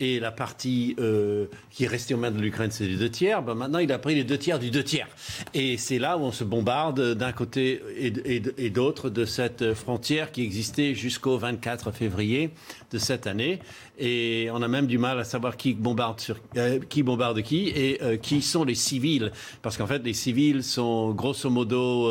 et 0.05 0.21
la 0.21 0.31
partie 0.31 0.95
euh, 0.99 1.47
qui 1.71 1.85
est 1.85 1.89
restée 1.89 2.15
aux 2.15 2.19
mains 2.19 2.31
de 2.31 2.41
l'Ukraine, 2.41 2.71
c'est 2.71 2.87
les 2.87 2.97
deux 2.97 3.09
tiers. 3.09 3.43
Ben 3.43 3.55
maintenant, 3.55 3.79
il 3.79 3.91
a 3.91 3.99
pris 3.99 4.15
les 4.15 4.25
deux 4.25 4.39
tiers 4.39 4.59
du 4.59 4.71
deux 4.71 4.85
tiers. 4.85 5.09
Et 5.55 5.77
c'est 5.79 5.99
là 5.99 6.19
où 6.19 6.23
on 6.23 6.33
se 6.33 6.45
bombarde 6.45 7.15
d'un 7.15 7.33
côté 7.33 7.81
et, 7.97 8.71
d'autre 8.71 9.09
de 9.09 9.25
cette 9.25 9.75
frontière 9.75 10.33
qui 10.33 10.43
existait 10.43 10.95
jusqu'au 10.95 11.39
24 11.39 11.91
février 11.93 12.51
de 12.91 12.99
cette 12.99 13.27
année. 13.27 13.61
Et 13.99 14.49
on 14.53 14.61
a 14.63 14.69
même 14.69 14.87
du 14.87 14.99
mal 14.99 15.19
à 15.21 15.25
savoir 15.25 15.57
qui 15.57 15.73
bombarde, 15.73 16.21
euh, 16.57 16.81
qui, 16.89 17.03
bombarde 17.03 17.41
qui 17.43 17.69
et 17.69 18.03
euh, 18.03 18.17
qui 18.17 18.43
sont 18.43 18.65
les 18.65 18.75
civils. 18.75 19.31
Parce 19.63 19.77
qu'en 19.77 19.87
fait, 19.87 20.03
les 20.05 20.13
civils 20.13 20.65
sont 20.65 21.13
grosso 21.13 21.49
modo 21.49 22.09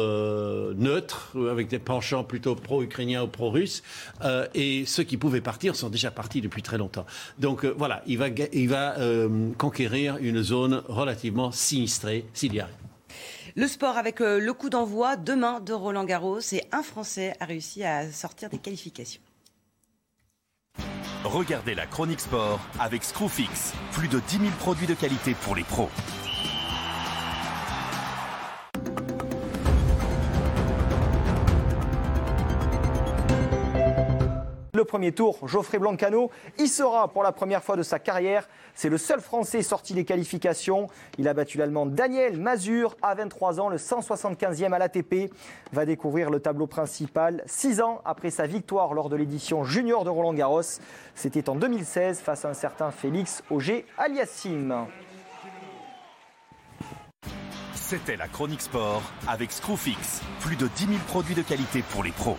neutres, 0.74 1.36
avec 1.52 1.68
des 1.68 1.80
penchants 1.80 2.24
plutôt 2.24 2.56
pro-ukrainiens 2.56 3.24
ou 3.24 3.28
pro-russes. 3.28 3.84
et 4.56 4.86
ceux 4.86 5.04
qui 5.04 5.18
pouvaient 5.18 5.42
partir 5.42 5.76
sont 5.76 5.90
déjà 5.90 6.10
partis 6.10 6.42
depuis 6.42 6.62
très 6.62 6.78
longtemps. 6.78 7.06
Donc 7.38 7.66
voilà, 7.84 8.02
il 8.08 8.18
va, 8.18 8.28
il 8.30 8.70
va 8.70 8.98
euh, 8.98 9.52
conquérir 9.58 10.16
une 10.22 10.42
zone 10.42 10.84
relativement 10.88 11.52
sinistrée 11.52 12.24
s'il 12.34 12.54
y 12.54 12.62
arrive. 12.62 12.74
Le 13.58 13.68
sport 13.68 13.98
avec 13.98 14.22
euh, 14.22 14.40
le 14.40 14.54
coup 14.54 14.70
d'envoi 14.70 15.18
demain 15.18 15.60
de 15.60 15.74
Roland 15.74 16.06
Garros 16.06 16.40
et 16.54 16.64
un 16.72 16.82
Français 16.82 17.36
a 17.42 17.46
réussi 17.46 17.84
à 17.84 18.10
sortir 18.10 18.50
des 18.50 18.58
qualifications. 18.58 19.22
Regardez 21.26 21.76
la 21.76 21.86
chronique 21.86 22.22
sport 22.22 22.62
avec 22.80 23.04
Screwfix. 23.04 23.74
Plus 23.92 24.08
de 24.08 24.22
10 24.30 24.38
000 24.38 24.50
produits 24.60 24.88
de 24.88 24.94
qualité 24.94 25.36
pour 25.42 25.54
les 25.54 25.64
pros. 25.64 25.90
Premier 34.94 35.12
tour, 35.12 35.40
Geoffrey 35.48 35.80
Blancano 35.80 36.30
y 36.60 36.68
sera 36.68 37.08
pour 37.08 37.24
la 37.24 37.32
première 37.32 37.64
fois 37.64 37.76
de 37.76 37.82
sa 37.82 37.98
carrière. 37.98 38.48
C'est 38.76 38.90
le 38.90 39.00
seul 39.00 39.22
Français 39.22 39.64
sorti 39.64 39.96
des 39.96 40.06
qualifications. 40.06 40.86
Il 41.18 41.28
a 41.28 41.34
battu 41.34 41.58
l'Allemand 41.58 41.88
Daniel 41.88 42.40
Mazur 42.40 42.96
à 43.02 43.16
23 43.16 43.60
ans, 43.60 43.70
le 43.70 43.78
175e 43.78 44.72
à 44.72 44.78
l'ATP. 44.78 45.34
Va 45.72 45.88
découvrir 45.88 46.30
le 46.30 46.40
tableau 46.40 46.68
principal 46.68 47.42
six 47.48 47.82
ans 47.82 48.02
après 48.06 48.30
sa 48.30 48.46
victoire 48.46 48.94
lors 48.94 49.10
de 49.10 49.16
l'édition 49.16 49.64
junior 49.64 50.04
de 50.04 50.12
Roland 50.12 50.36
Garros. 50.36 50.62
C'était 51.16 51.50
en 51.50 51.56
2016 51.56 52.20
face 52.20 52.46
à 52.46 52.50
un 52.50 52.54
certain 52.54 52.92
Félix 52.92 53.42
Auger 53.50 53.88
Aliassim. 53.98 54.86
C'était 57.74 58.16
la 58.16 58.28
chronique 58.28 58.62
sport 58.62 59.02
avec 59.28 59.52
Screwfix. 59.52 60.22
Plus 60.42 60.56
de 60.56 60.68
10 60.68 60.86
000 60.86 61.00
produits 61.08 61.34
de 61.34 61.42
qualité 61.42 61.82
pour 61.82 62.04
les 62.04 62.12
pros 62.12 62.38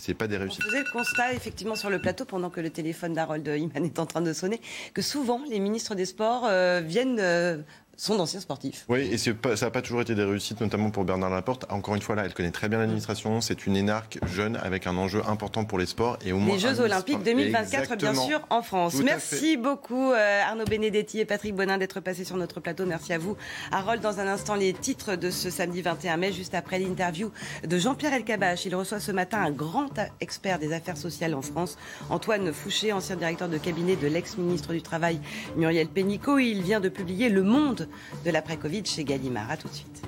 c'est 0.00 0.14
pas 0.14 0.26
des 0.26 0.36
réussites. 0.36 0.62
Vous 0.62 0.70
faisait 0.70 0.82
le 0.82 0.92
constat, 0.92 1.32
effectivement, 1.34 1.76
sur 1.76 1.90
le 1.90 2.00
plateau, 2.00 2.24
pendant 2.24 2.50
que 2.50 2.60
le 2.60 2.70
téléphone 2.70 3.12
d'Harold 3.12 3.46
Iman 3.46 3.84
est 3.84 3.98
en 3.98 4.06
train 4.06 4.20
de 4.20 4.32
sonner, 4.32 4.60
que 4.94 5.02
souvent 5.02 5.40
les 5.48 5.58
ministres 5.60 5.94
des 5.94 6.06
Sports 6.06 6.46
euh, 6.48 6.80
viennent 6.84 7.18
euh, 7.20 7.58
sont 8.00 8.16
d'anciens 8.16 8.40
sportifs. 8.40 8.86
Oui, 8.88 9.00
et 9.12 9.18
ça 9.18 9.34
n'a 9.60 9.70
pas 9.70 9.82
toujours 9.82 10.00
été 10.00 10.14
des 10.14 10.24
réussites, 10.24 10.58
notamment 10.62 10.90
pour 10.90 11.04
Bernard 11.04 11.28
Laporte. 11.28 11.66
Encore 11.68 11.94
une 11.94 12.00
fois, 12.00 12.14
là, 12.14 12.24
elle 12.24 12.32
connaît 12.32 12.50
très 12.50 12.70
bien 12.70 12.78
l'administration. 12.78 13.42
C'est 13.42 13.66
une 13.66 13.76
énarque 13.76 14.18
jeune 14.26 14.56
avec 14.56 14.86
un 14.86 14.96
enjeu 14.96 15.20
important 15.28 15.66
pour 15.66 15.78
les 15.78 15.84
sports. 15.84 16.18
Et 16.24 16.32
au 16.32 16.38
moins 16.38 16.54
les 16.54 16.60
Jeux 16.60 16.80
Olympiques 16.80 17.22
2024, 17.22 17.96
bien 17.96 18.14
sûr, 18.14 18.40
en 18.48 18.62
France. 18.62 18.94
Merci 19.04 19.58
beaucoup, 19.58 20.12
euh, 20.12 20.42
Arnaud 20.42 20.64
Benedetti 20.64 21.20
et 21.20 21.26
Patrick 21.26 21.54
Bonin, 21.54 21.76
d'être 21.76 22.00
passés 22.00 22.24
sur 22.24 22.38
notre 22.38 22.60
plateau. 22.60 22.86
Merci 22.86 23.12
à 23.12 23.18
vous. 23.18 23.36
Harold, 23.70 24.00
dans 24.00 24.18
un 24.18 24.26
instant, 24.28 24.54
les 24.54 24.72
titres 24.72 25.16
de 25.16 25.30
ce 25.30 25.50
samedi 25.50 25.82
21 25.82 26.16
mai, 26.16 26.32
juste 26.32 26.54
après 26.54 26.78
l'interview 26.78 27.30
de 27.66 27.78
Jean-Pierre 27.78 28.14
Elkabach. 28.14 28.64
Il 28.64 28.74
reçoit 28.74 29.00
ce 29.00 29.12
matin 29.12 29.42
un 29.42 29.50
grand 29.50 30.00
expert 30.22 30.58
des 30.58 30.72
affaires 30.72 30.96
sociales 30.96 31.34
en 31.34 31.42
France, 31.42 31.76
Antoine 32.08 32.50
Fouché, 32.54 32.94
ancien 32.94 33.16
directeur 33.16 33.50
de 33.50 33.58
cabinet 33.58 33.96
de 33.96 34.06
l'ex-ministre 34.06 34.72
du 34.72 34.80
Travail 34.80 35.20
Muriel 35.56 35.88
Pénicaud. 35.88 36.38
Il 36.38 36.62
vient 36.62 36.80
de 36.80 36.88
publier 36.88 37.28
Le 37.28 37.42
Monde 37.42 37.88
de 38.24 38.30
l'après-Covid 38.30 38.84
chez 38.84 39.04
Gallimard. 39.04 39.50
A 39.50 39.56
tout 39.56 39.68
de 39.68 39.74
suite. 39.74 40.02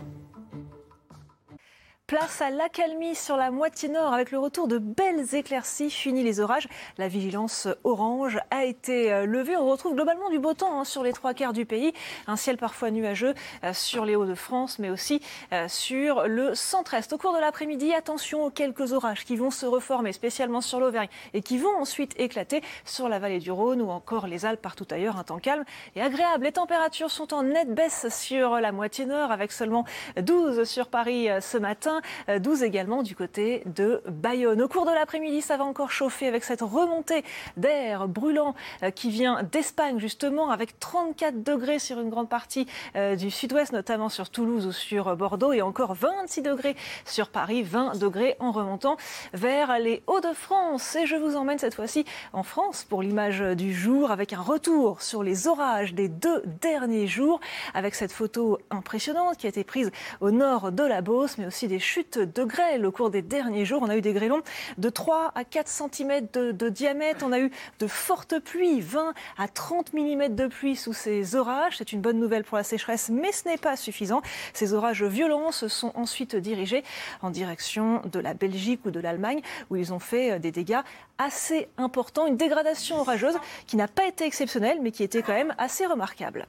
Place 2.12 2.42
à 2.42 2.50
l'accalmie 2.50 3.14
sur 3.14 3.38
la 3.38 3.50
moitié 3.50 3.88
nord 3.88 4.12
avec 4.12 4.32
le 4.32 4.38
retour 4.38 4.68
de 4.68 4.76
belles 4.76 5.34
éclaircies. 5.34 5.88
Fini 5.88 6.22
les 6.22 6.40
orages. 6.40 6.68
La 6.98 7.08
vigilance 7.08 7.68
orange 7.84 8.38
a 8.50 8.66
été 8.66 9.10
euh, 9.10 9.24
levée. 9.24 9.56
On 9.56 9.66
retrouve 9.66 9.94
globalement 9.94 10.28
du 10.28 10.38
beau 10.38 10.52
temps 10.52 10.78
hein, 10.78 10.84
sur 10.84 11.02
les 11.02 11.14
trois 11.14 11.32
quarts 11.32 11.54
du 11.54 11.64
pays. 11.64 11.94
Un 12.26 12.36
ciel 12.36 12.58
parfois 12.58 12.90
nuageux 12.90 13.32
euh, 13.64 13.72
sur 13.72 14.04
les 14.04 14.14
Hauts-de-France, 14.14 14.78
mais 14.78 14.90
aussi 14.90 15.22
euh, 15.54 15.68
sur 15.68 16.28
le 16.28 16.54
centre-est. 16.54 17.14
Au 17.14 17.16
cours 17.16 17.32
de 17.32 17.38
l'après-midi, 17.38 17.94
attention 17.94 18.44
aux 18.44 18.50
quelques 18.50 18.92
orages 18.92 19.24
qui 19.24 19.36
vont 19.36 19.50
se 19.50 19.64
reformer, 19.64 20.12
spécialement 20.12 20.60
sur 20.60 20.80
l'Auvergne, 20.80 21.08
et 21.32 21.40
qui 21.40 21.56
vont 21.56 21.74
ensuite 21.78 22.12
éclater 22.20 22.60
sur 22.84 23.08
la 23.08 23.20
vallée 23.20 23.38
du 23.38 23.50
Rhône 23.50 23.80
ou 23.80 23.88
encore 23.88 24.26
les 24.26 24.44
Alpes, 24.44 24.60
partout 24.60 24.86
ailleurs. 24.90 25.16
Un 25.16 25.24
temps 25.24 25.38
calme 25.38 25.64
et 25.96 26.02
agréable. 26.02 26.44
Les 26.44 26.52
températures 26.52 27.10
sont 27.10 27.32
en 27.32 27.42
nette 27.42 27.74
baisse 27.74 28.14
sur 28.14 28.60
la 28.60 28.70
moitié 28.70 29.06
nord, 29.06 29.30
avec 29.30 29.50
seulement 29.50 29.86
12 30.18 30.64
sur 30.64 30.88
Paris 30.88 31.28
ce 31.40 31.56
matin. 31.56 32.01
12 32.28 32.62
également 32.62 33.02
du 33.02 33.14
côté 33.14 33.62
de 33.66 34.02
Bayonne. 34.06 34.62
Au 34.62 34.68
cours 34.68 34.86
de 34.86 34.90
l'après-midi, 34.90 35.42
ça 35.42 35.56
va 35.56 35.64
encore 35.64 35.90
chauffer 35.90 36.26
avec 36.26 36.44
cette 36.44 36.60
remontée 36.60 37.24
d'air 37.56 38.08
brûlant 38.08 38.54
euh, 38.82 38.90
qui 38.90 39.10
vient 39.10 39.42
d'Espagne 39.42 39.98
justement 39.98 40.50
avec 40.50 40.78
34 40.78 41.42
degrés 41.42 41.78
sur 41.78 42.00
une 42.00 42.10
grande 42.10 42.28
partie 42.28 42.66
euh, 42.96 43.16
du 43.16 43.30
sud-ouest, 43.30 43.72
notamment 43.72 44.08
sur 44.08 44.30
Toulouse 44.30 44.66
ou 44.66 44.72
sur 44.72 45.16
Bordeaux 45.16 45.52
et 45.52 45.62
encore 45.62 45.94
26 45.94 46.42
degrés 46.42 46.76
sur 47.04 47.28
Paris, 47.28 47.62
20 47.62 47.98
degrés 47.98 48.36
en 48.38 48.52
remontant 48.52 48.96
vers 49.32 49.78
les 49.78 50.02
Hauts-de-France. 50.06 50.96
Et 50.96 51.06
je 51.06 51.16
vous 51.16 51.36
emmène 51.36 51.58
cette 51.58 51.74
fois-ci 51.74 52.04
en 52.32 52.42
France 52.42 52.84
pour 52.88 53.02
l'image 53.02 53.40
du 53.40 53.74
jour 53.74 54.10
avec 54.10 54.32
un 54.32 54.40
retour 54.40 55.02
sur 55.02 55.22
les 55.22 55.46
orages 55.48 55.94
des 55.94 56.08
deux 56.08 56.42
derniers 56.60 57.06
jours 57.06 57.40
avec 57.74 57.94
cette 57.94 58.12
photo 58.12 58.58
impressionnante 58.70 59.36
qui 59.36 59.46
a 59.46 59.48
été 59.48 59.64
prise 59.64 59.90
au 60.20 60.30
nord 60.30 60.72
de 60.72 60.82
la 60.82 61.00
Beauce 61.00 61.38
mais 61.38 61.46
aussi 61.46 61.68
des 61.68 61.78
chute 61.82 62.18
de 62.18 62.44
grêle 62.44 62.86
au 62.86 62.92
cours 62.92 63.10
des 63.10 63.22
derniers 63.22 63.64
jours. 63.64 63.82
On 63.82 63.88
a 63.88 63.96
eu 63.96 64.00
des 64.00 64.12
grêlons 64.12 64.42
de 64.78 64.88
3 64.88 65.32
à 65.34 65.44
4 65.44 65.68
cm 65.68 66.26
de, 66.32 66.68
diamètre. 66.68 67.24
On 67.26 67.32
a 67.32 67.40
eu 67.40 67.50
de 67.78 67.86
fortes 67.86 68.38
pluies, 68.38 68.80
20 68.80 69.12
à 69.36 69.48
30 69.48 69.92
mm 69.92 70.34
de 70.34 70.46
pluie 70.46 70.76
sous 70.76 70.92
ces 70.92 71.34
orages. 71.34 71.76
C'est 71.78 71.92
une 71.92 72.00
bonne 72.00 72.18
nouvelle 72.18 72.44
pour 72.44 72.56
la 72.56 72.64
sécheresse, 72.64 73.10
mais 73.10 73.32
ce 73.32 73.48
n'est 73.48 73.58
pas 73.58 73.76
suffisant. 73.76 74.22
Ces 74.54 74.72
orages 74.74 75.02
violents 75.02 75.52
se 75.52 75.68
sont 75.68 75.92
ensuite 75.94 76.36
dirigés 76.36 76.84
en 77.20 77.30
direction 77.30 78.02
de 78.10 78.20
la 78.20 78.34
Belgique 78.34 78.80
ou 78.84 78.90
de 78.90 79.00
l'Allemagne, 79.00 79.42
où 79.70 79.76
ils 79.76 79.92
ont 79.92 79.98
fait 79.98 80.38
des 80.38 80.52
dégâts 80.52 80.80
assez 81.18 81.68
importants. 81.76 82.26
Une 82.26 82.36
dégradation 82.36 83.00
orageuse 83.00 83.36
qui 83.66 83.76
n'a 83.76 83.88
pas 83.88 84.06
été 84.06 84.24
exceptionnelle, 84.24 84.78
mais 84.80 84.92
qui 84.92 85.02
était 85.02 85.22
quand 85.22 85.34
même 85.34 85.54
assez 85.58 85.86
remarquable. 85.86 86.46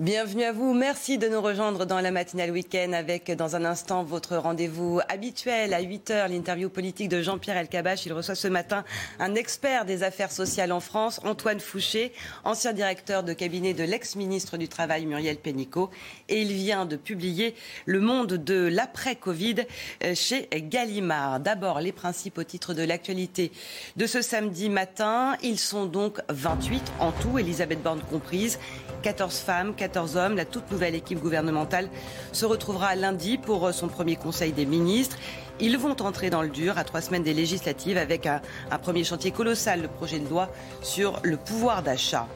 Bienvenue 0.00 0.44
à 0.44 0.52
vous. 0.52 0.72
Merci 0.72 1.18
de 1.18 1.28
nous 1.28 1.42
rejoindre 1.42 1.84
dans 1.84 2.00
la 2.00 2.10
matinale 2.10 2.50
week-end 2.50 2.94
avec 2.94 3.30
dans 3.32 3.54
un 3.54 3.66
instant 3.66 4.02
votre 4.02 4.34
rendez-vous 4.38 4.98
habituel 5.10 5.74
à 5.74 5.82
8h, 5.82 6.30
l'interview 6.30 6.70
politique 6.70 7.10
de 7.10 7.20
Jean-Pierre 7.20 7.58
Elkabach. 7.58 8.06
Il 8.06 8.14
reçoit 8.14 8.34
ce 8.34 8.48
matin 8.48 8.82
un 9.18 9.34
expert 9.34 9.84
des 9.84 10.02
affaires 10.02 10.32
sociales 10.32 10.72
en 10.72 10.80
France, 10.80 11.20
Antoine 11.22 11.60
Fouché, 11.60 12.14
ancien 12.44 12.72
directeur 12.72 13.24
de 13.24 13.34
cabinet 13.34 13.74
de 13.74 13.84
l'ex-ministre 13.84 14.56
du 14.56 14.68
Travail 14.68 15.04
Muriel 15.04 15.36
Pénicaud. 15.36 15.90
Et 16.30 16.40
il 16.40 16.50
vient 16.54 16.86
de 16.86 16.96
publier 16.96 17.54
Le 17.84 18.00
monde 18.00 18.32
de 18.32 18.68
l'après-Covid 18.72 19.66
euh, 20.04 20.14
chez 20.14 20.48
Gallimard. 20.50 21.40
D'abord, 21.40 21.78
les 21.78 21.92
principes 21.92 22.38
au 22.38 22.44
titre 22.44 22.72
de 22.72 22.84
l'actualité 22.84 23.52
de 23.96 24.06
ce 24.06 24.22
samedi 24.22 24.70
matin. 24.70 25.36
Ils 25.42 25.58
sont 25.58 25.84
donc 25.84 26.20
28 26.30 26.90
en 27.00 27.12
tout, 27.12 27.38
Elisabeth 27.38 27.82
Borne 27.82 28.00
comprise. 28.10 28.58
14 29.02 29.38
femmes, 29.40 29.74
14 29.74 29.89
La 30.36 30.44
toute 30.44 30.70
nouvelle 30.70 30.94
équipe 30.94 31.18
gouvernementale 31.18 31.88
se 32.30 32.46
retrouvera 32.46 32.94
lundi 32.94 33.38
pour 33.38 33.66
euh, 33.66 33.72
son 33.72 33.88
premier 33.88 34.14
conseil 34.14 34.52
des 34.52 34.64
ministres. 34.64 35.16
Ils 35.58 35.76
vont 35.78 35.96
entrer 36.00 36.30
dans 36.30 36.42
le 36.42 36.48
dur 36.48 36.78
à 36.78 36.84
trois 36.84 37.00
semaines 37.00 37.24
des 37.24 37.34
législatives 37.34 37.98
avec 37.98 38.26
un, 38.26 38.40
premier 38.82 39.02
chantier 39.02 39.32
colossal, 39.32 39.82
le 39.82 39.88
projet 39.88 40.20
de 40.20 40.28
loi 40.28 40.48
sur 40.80 41.18
le 41.24 41.36
pouvoir 41.36 41.82
d'achat. 41.82 42.28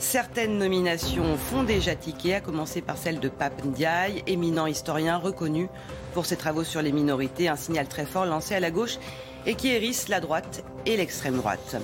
Certaines 0.00 0.58
nominations 0.58 1.36
font 1.36 1.62
déjà 1.62 1.94
tiquer, 1.94 2.34
à 2.34 2.40
commencer 2.40 2.80
par 2.80 2.96
celle 2.96 3.20
de 3.20 3.28
Pape 3.28 3.64
Ndiaye, 3.64 4.24
éminent 4.26 4.66
historien 4.66 5.16
reconnu 5.16 5.68
pour 6.12 6.26
ses 6.26 6.36
travaux 6.36 6.64
sur 6.64 6.82
les 6.82 6.90
minorités, 6.90 7.48
un 7.48 7.56
signal 7.56 7.86
très 7.86 8.04
fort 8.04 8.26
lancé 8.26 8.56
à 8.56 8.60
la 8.60 8.72
gauche 8.72 8.98
et 9.46 9.54
qui 9.54 9.68
hérisse 9.68 10.08
la 10.08 10.18
droite 10.18 10.64
et 10.86 10.96
l'extrême 10.96 11.36
droite. 11.36 11.76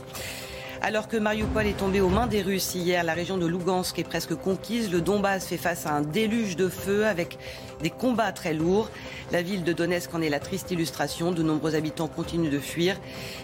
Alors 0.82 1.08
que 1.08 1.16
Mariupol 1.16 1.66
est 1.66 1.78
tombé 1.78 2.00
aux 2.00 2.08
mains 2.08 2.26
des 2.26 2.42
Russes 2.42 2.74
hier, 2.74 3.02
la 3.02 3.14
région 3.14 3.38
de 3.38 3.46
Lugansk 3.46 3.98
est 3.98 4.04
presque 4.04 4.34
conquise. 4.34 4.90
Le 4.90 5.00
Donbass 5.00 5.46
fait 5.46 5.56
face 5.56 5.86
à 5.86 5.92
un 5.92 6.02
déluge 6.02 6.56
de 6.56 6.68
feu 6.68 7.06
avec 7.06 7.38
des 7.82 7.90
combats 7.90 8.32
très 8.32 8.54
lourds. 8.54 8.90
La 9.32 9.42
ville 9.42 9.64
de 9.64 9.72
Donetsk 9.72 10.14
en 10.14 10.20
est 10.20 10.28
la 10.28 10.40
triste 10.40 10.70
illustration. 10.70 11.32
De 11.32 11.42
nombreux 11.42 11.74
habitants 11.74 12.08
continuent 12.08 12.50
de 12.50 12.58
fuir 12.58 12.96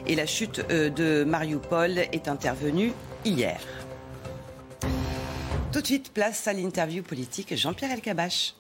et 0.07 0.15
la 0.15 0.27
chute 0.27 0.65
euh, 0.71 0.91
de 0.91 1.25
Mariupol 1.25 1.99
est 1.99 2.29
intervenue 2.29 2.93
hier. 3.25 3.61
Tout 5.73 5.81
de 5.81 5.87
suite, 5.87 6.13
place 6.13 6.47
à 6.47 6.53
l'interview 6.53 7.03
politique 7.03 7.57
Jean-Pierre 7.57 7.93
Elkabach. 7.93 8.55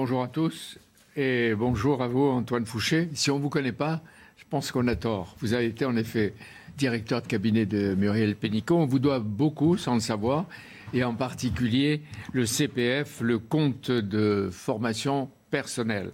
Bonjour 0.00 0.22
à 0.22 0.28
tous 0.28 0.78
et 1.14 1.54
bonjour 1.54 2.02
à 2.02 2.08
vous 2.08 2.24
Antoine 2.24 2.64
Fouché. 2.64 3.10
Si 3.12 3.30
on 3.30 3.36
ne 3.36 3.42
vous 3.42 3.50
connaît 3.50 3.70
pas, 3.70 4.00
je 4.38 4.44
pense 4.48 4.72
qu'on 4.72 4.88
a 4.88 4.96
tort. 4.96 5.36
Vous 5.40 5.52
avez 5.52 5.66
été 5.66 5.84
en 5.84 5.94
effet 5.94 6.32
directeur 6.78 7.20
de 7.20 7.26
cabinet 7.26 7.66
de 7.66 7.94
Muriel 7.94 8.34
Pénicaud. 8.34 8.78
On 8.78 8.86
vous 8.86 8.98
doit 8.98 9.18
beaucoup 9.18 9.76
sans 9.76 9.92
le 9.92 10.00
savoir 10.00 10.46
et 10.94 11.04
en 11.04 11.14
particulier 11.14 12.00
le 12.32 12.46
CPF, 12.46 13.20
le 13.20 13.38
compte 13.38 13.90
de 13.90 14.48
formation 14.50 15.28
personnelle. 15.50 16.12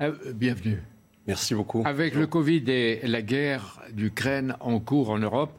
Euh, 0.00 0.14
bienvenue. 0.32 0.82
Merci 1.26 1.54
beaucoup. 1.54 1.82
Avec 1.84 2.14
le 2.14 2.26
Covid 2.26 2.64
et 2.68 3.06
la 3.06 3.20
guerre 3.20 3.82
d'Ukraine 3.92 4.56
en 4.60 4.80
cours 4.80 5.10
en 5.10 5.18
Europe, 5.18 5.52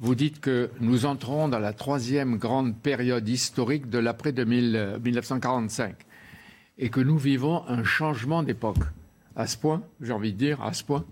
vous 0.00 0.14
dites 0.14 0.38
que 0.38 0.70
nous 0.78 1.06
entrons 1.06 1.48
dans 1.48 1.58
la 1.58 1.72
troisième 1.72 2.36
grande 2.36 2.76
période 2.76 3.28
historique 3.28 3.90
de 3.90 3.98
l'après 3.98 4.30
1945 4.32 6.04
et 6.78 6.90
que 6.90 7.00
nous 7.00 7.18
vivons 7.18 7.62
un 7.68 7.84
changement 7.84 8.42
d'époque. 8.42 8.78
À 9.36 9.46
ce 9.46 9.56
point, 9.56 9.82
j'ai 10.00 10.12
envie 10.12 10.32
de 10.32 10.38
dire, 10.38 10.62
à 10.62 10.72
ce 10.72 10.84
point. 10.84 11.04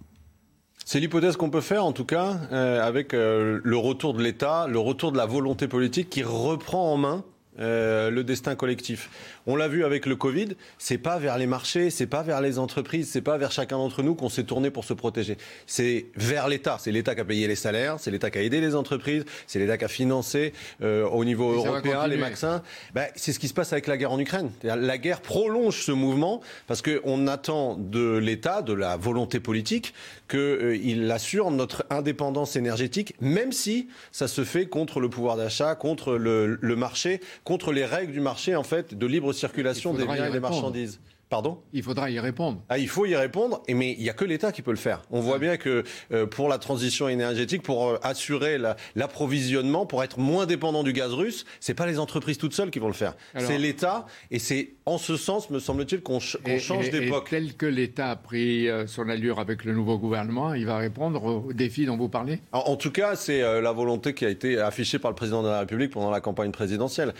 C'est 0.84 1.00
l'hypothèse 1.00 1.36
qu'on 1.36 1.50
peut 1.50 1.60
faire, 1.60 1.84
en 1.84 1.92
tout 1.92 2.04
cas, 2.04 2.36
euh, 2.52 2.80
avec 2.80 3.12
euh, 3.12 3.60
le 3.62 3.76
retour 3.76 4.14
de 4.14 4.22
l'État, 4.22 4.66
le 4.68 4.78
retour 4.78 5.10
de 5.10 5.16
la 5.16 5.26
volonté 5.26 5.66
politique 5.66 6.10
qui 6.10 6.22
reprend 6.22 6.92
en 6.92 6.96
main 6.96 7.24
euh, 7.59 8.11
le 8.11 8.24
destin 8.24 8.54
collectif. 8.54 9.11
On 9.46 9.57
l'a 9.57 9.68
vu 9.68 9.84
avec 9.84 10.07
le 10.07 10.16
Covid, 10.16 10.48
c'est 10.78 10.98
pas 10.98 11.18
vers 11.18 11.38
les 11.38 11.46
marchés, 11.46 11.90
c'est 11.90 12.07
pas 12.07 12.22
vers 12.22 12.40
les 12.40 12.59
entreprises, 12.59 13.09
c'est 13.11 13.20
pas 13.20 13.38
vers 13.38 13.52
chacun 13.52 13.78
d'entre 13.78 14.02
nous 14.02 14.14
qu'on 14.14 14.28
s'est 14.28 14.44
tourné 14.44 14.70
pour 14.70 14.84
se 14.84 14.92
protéger. 14.92 15.38
C'est 15.66 16.07
vers 16.16 16.48
l'État. 16.48 16.76
C'est 16.80 16.92
l'État 16.92 17.14
qui 17.14 17.20
a 17.20 17.24
payé 17.24 17.46
les 17.46 17.57
salaires, 17.57 17.96
c'est 17.98 18.11
l'État 18.11 18.30
qui 18.30 18.38
a 18.38 18.42
aidé 18.42 18.61
les 18.61 18.74
entreprises, 18.74 19.24
c'est 19.46 19.59
l'État 19.59 19.78
qui 19.78 19.84
a 19.84 19.88
financé 19.88 20.52
euh, 20.82 21.07
au 21.09 21.24
niveau 21.24 21.52
européen 21.52 22.07
les 22.07 22.16
vaccins. 22.16 22.62
Ben, 22.94 23.07
c'est 23.14 23.32
ce 23.32 23.38
qui 23.38 23.48
se 23.48 23.54
passe 23.54 23.72
avec 23.72 23.86
la 23.86 23.96
guerre 23.96 24.12
en 24.12 24.18
Ukraine. 24.18 24.50
La 24.62 24.98
guerre 24.98 25.20
prolonge 25.20 25.82
ce 25.82 25.92
mouvement 25.92 26.40
parce 26.66 26.82
qu'on 26.82 27.26
attend 27.26 27.76
de 27.76 28.16
l'État, 28.18 28.62
de 28.62 28.72
la 28.72 28.96
volonté 28.96 29.40
politique, 29.40 29.94
qu'il 30.28 30.38
euh, 30.38 31.11
assure 31.11 31.50
notre 31.50 31.84
indépendance 31.90 32.57
énergétique, 32.57 33.14
même 33.20 33.52
si 33.52 33.88
ça 34.12 34.28
se 34.28 34.44
fait 34.44 34.66
contre 34.66 35.00
le 35.00 35.09
pouvoir 35.09 35.36
d'achat, 35.36 35.74
contre 35.74 36.16
le, 36.16 36.59
le 36.61 36.76
marché, 36.76 37.20
contre 37.47 37.72
les 37.72 37.84
règles 37.84 38.12
du 38.12 38.20
marché 38.20 38.57
en 38.57 38.64
fait 38.64 38.92
de 38.92 39.07
libre 39.07 39.32
circulation 39.32 39.94
des 39.94 40.05
biens 40.05 40.26
et 40.26 40.32
des 40.32 40.40
marchandises. 40.40 41.01
Pardon 41.28 41.58
Il 41.72 41.82
faudra 41.82 42.08
y 42.08 42.20
répondre. 42.20 42.62
Ah, 42.68 42.78
il 42.78 42.88
faut 42.88 43.04
y 43.04 43.16
répondre, 43.16 43.60
mais 43.68 43.96
il 43.98 44.02
n'y 44.02 44.08
a 44.08 44.12
que 44.12 44.24
l'État 44.24 44.52
qui 44.52 44.62
peut 44.62 44.70
le 44.70 44.76
faire. 44.76 45.02
On 45.10 45.20
voit 45.20 45.40
bien 45.40 45.56
que 45.56 45.82
euh, 46.12 46.24
pour 46.24 46.48
la 46.48 46.58
transition 46.58 47.08
énergétique, 47.08 47.62
pour 47.62 47.88
euh, 47.88 47.98
assurer 48.02 48.58
l'approvisionnement, 48.94 49.86
pour 49.86 50.04
être 50.04 50.20
moins 50.20 50.46
dépendant 50.46 50.84
du 50.84 50.92
gaz 50.92 51.12
russe, 51.12 51.44
c'est 51.58 51.74
pas 51.74 51.86
les 51.86 51.98
entreprises 51.98 52.38
toutes 52.38 52.52
seules 52.52 52.70
qui 52.70 52.78
vont 52.78 52.86
le 52.86 52.92
faire. 52.92 53.16
C'est 53.38 53.58
l'État, 53.58 54.06
et 54.30 54.38
c'est 54.38 54.74
en 54.84 54.98
ce 54.98 55.16
sens, 55.16 55.50
me 55.50 55.58
semble-t-il, 55.58 56.00
qu'on 56.00 56.20
change 56.20 56.90
d'époque. 56.90 57.28
Tel 57.30 57.54
que 57.54 57.66
l'État 57.66 58.10
a 58.12 58.16
pris 58.16 58.68
euh, 58.68 58.86
son 58.86 59.08
allure 59.08 59.40
avec 59.40 59.64
le 59.64 59.74
nouveau 59.74 59.98
gouvernement, 59.98 60.54
il 60.54 60.64
va 60.64 60.78
répondre 60.78 61.24
aux 61.24 61.52
défis 61.52 61.86
dont 61.86 61.96
vous 61.96 62.08
parlez? 62.08 62.38
En, 62.52 62.76
tout 62.76 62.92
cas, 62.92 63.16
c'est 63.16 63.40
la 63.40 63.72
volonté 63.72 64.14
qui 64.14 64.24
a 64.24 64.28
été 64.28 64.60
affichée 64.60 65.00
par 65.00 65.10
le 65.10 65.16
président 65.16 65.42
de 65.42 65.48
la 65.48 65.60
République 65.60 65.90
pendant 65.90 66.10
la 66.10 66.20
campagne 66.20 66.52
présidentielle. 66.52 67.14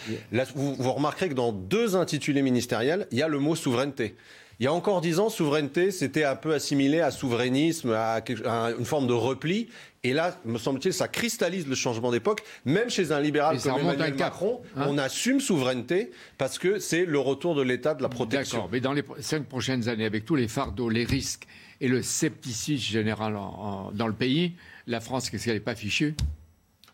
vous, 0.55 0.77
vous 0.77 0.93
remarquerez 0.93 1.29
que 1.29 1.35
dans 1.35 1.51
deux 1.51 1.97
intitulés 1.97 2.43
ministériels, 2.43 3.09
il 3.11 3.19
y 3.19 3.23
a 3.23 3.29
le 3.29 3.41
mot 3.41 3.57
souveraineté 3.57 3.96
il 4.59 4.65
y 4.65 4.67
a 4.67 4.73
encore 4.73 5.03
dix 5.03 5.19
ans, 5.19 5.29
souveraineté, 5.29 5.91
c'était 5.91 6.25
un 6.25 6.37
peu 6.37 6.55
assimilé 6.55 7.01
à 7.01 7.11
souverainisme, 7.11 7.93
à, 7.93 8.23
une 8.79 8.85
forme 8.87 9.07
de 9.07 9.13
repli. 9.13 9.69
Et 10.03 10.15
là, 10.15 10.39
me 10.45 10.57
semble-t-il, 10.57 10.95
ça 10.95 11.09
cristallise 11.09 11.67
le 11.67 11.75
changement 11.75 12.11
d'époque. 12.11 12.43
Même 12.65 12.89
chez 12.89 13.13
un 13.13 13.21
libéral 13.21 13.61
comme 13.61 13.79
Emmanuel 13.79 14.15
Macron, 14.15 14.63
hein. 14.77 14.87
on 14.89 14.99
assume 14.99 15.41
souveraineté 15.41 16.11
parce 16.39 16.59
que 16.59 16.79
c'est 16.79 17.05
le 17.05 17.19
retour 17.19 17.55
de 17.55 17.63
l'État 17.63 17.95
de 17.95 18.03
la 18.03 18.09
protection. 18.09 18.59
D'accord, 18.59 18.71
mais 18.73 18.81
dans 18.81 18.93
les 18.93 19.05
cinq 19.21 19.45
prochaines 19.45 19.89
années, 19.89 20.07
avec 20.07 20.25
tous 20.25 20.37
les 20.37 20.49
fardeaux, 20.49 20.89
les 20.89 21.05
risques 21.05 21.47
et 21.83 21.89
le 21.89 22.03
scepticisme 22.03 22.83
général 22.83 23.35
dans 23.93 24.07
le 24.07 24.15
pays, 24.15 24.55
la 24.87 25.01
France, 25.01 25.29
qu'est-ce 25.29 25.45
qu'elle 25.45 25.55
n'est 25.55 25.61
pas 25.61 25.75
fichue? 25.75 26.15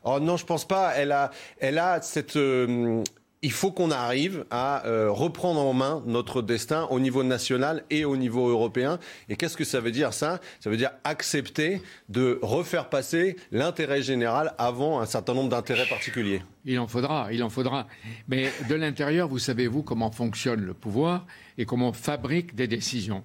Oh 0.04 0.18
non, 0.18 0.36
je 0.36 0.44
pense 0.44 0.66
pas. 0.66 0.94
Elle 0.96 1.12
a, 1.12 1.30
elle 1.60 1.78
a 1.78 2.00
cette, 2.02 2.34
euh, 2.36 3.04
il 3.42 3.50
faut 3.50 3.72
qu'on 3.72 3.90
arrive 3.90 4.44
à 4.50 4.86
euh, 4.86 5.10
reprendre 5.10 5.60
en 5.60 5.74
main 5.74 6.02
notre 6.06 6.42
destin 6.42 6.86
au 6.90 7.00
niveau 7.00 7.24
national 7.24 7.84
et 7.90 8.04
au 8.04 8.16
niveau 8.16 8.48
européen. 8.48 9.00
Et 9.28 9.34
qu'est-ce 9.34 9.56
que 9.56 9.64
ça 9.64 9.80
veut 9.80 9.90
dire 9.90 10.12
ça? 10.12 10.40
Ça 10.60 10.70
veut 10.70 10.76
dire 10.76 10.92
accepter 11.02 11.82
de 12.08 12.38
refaire 12.40 12.88
passer 12.88 13.36
l'intérêt 13.50 14.00
général 14.00 14.54
avant 14.58 15.00
un 15.00 15.06
certain 15.06 15.34
nombre 15.34 15.48
d'intérêts 15.48 15.86
particuliers. 15.86 16.42
Il 16.64 16.78
en 16.78 16.86
faudra, 16.86 17.32
il 17.32 17.42
en 17.42 17.50
faudra. 17.50 17.88
Mais 18.28 18.52
de 18.68 18.76
l'intérieur, 18.76 19.26
vous 19.26 19.40
savez-vous 19.40 19.82
comment 19.82 20.12
fonctionne 20.12 20.60
le 20.60 20.74
pouvoir 20.74 21.26
et 21.58 21.64
comment 21.64 21.88
on 21.88 21.92
fabrique 21.92 22.54
des 22.54 22.68
décisions. 22.68 23.24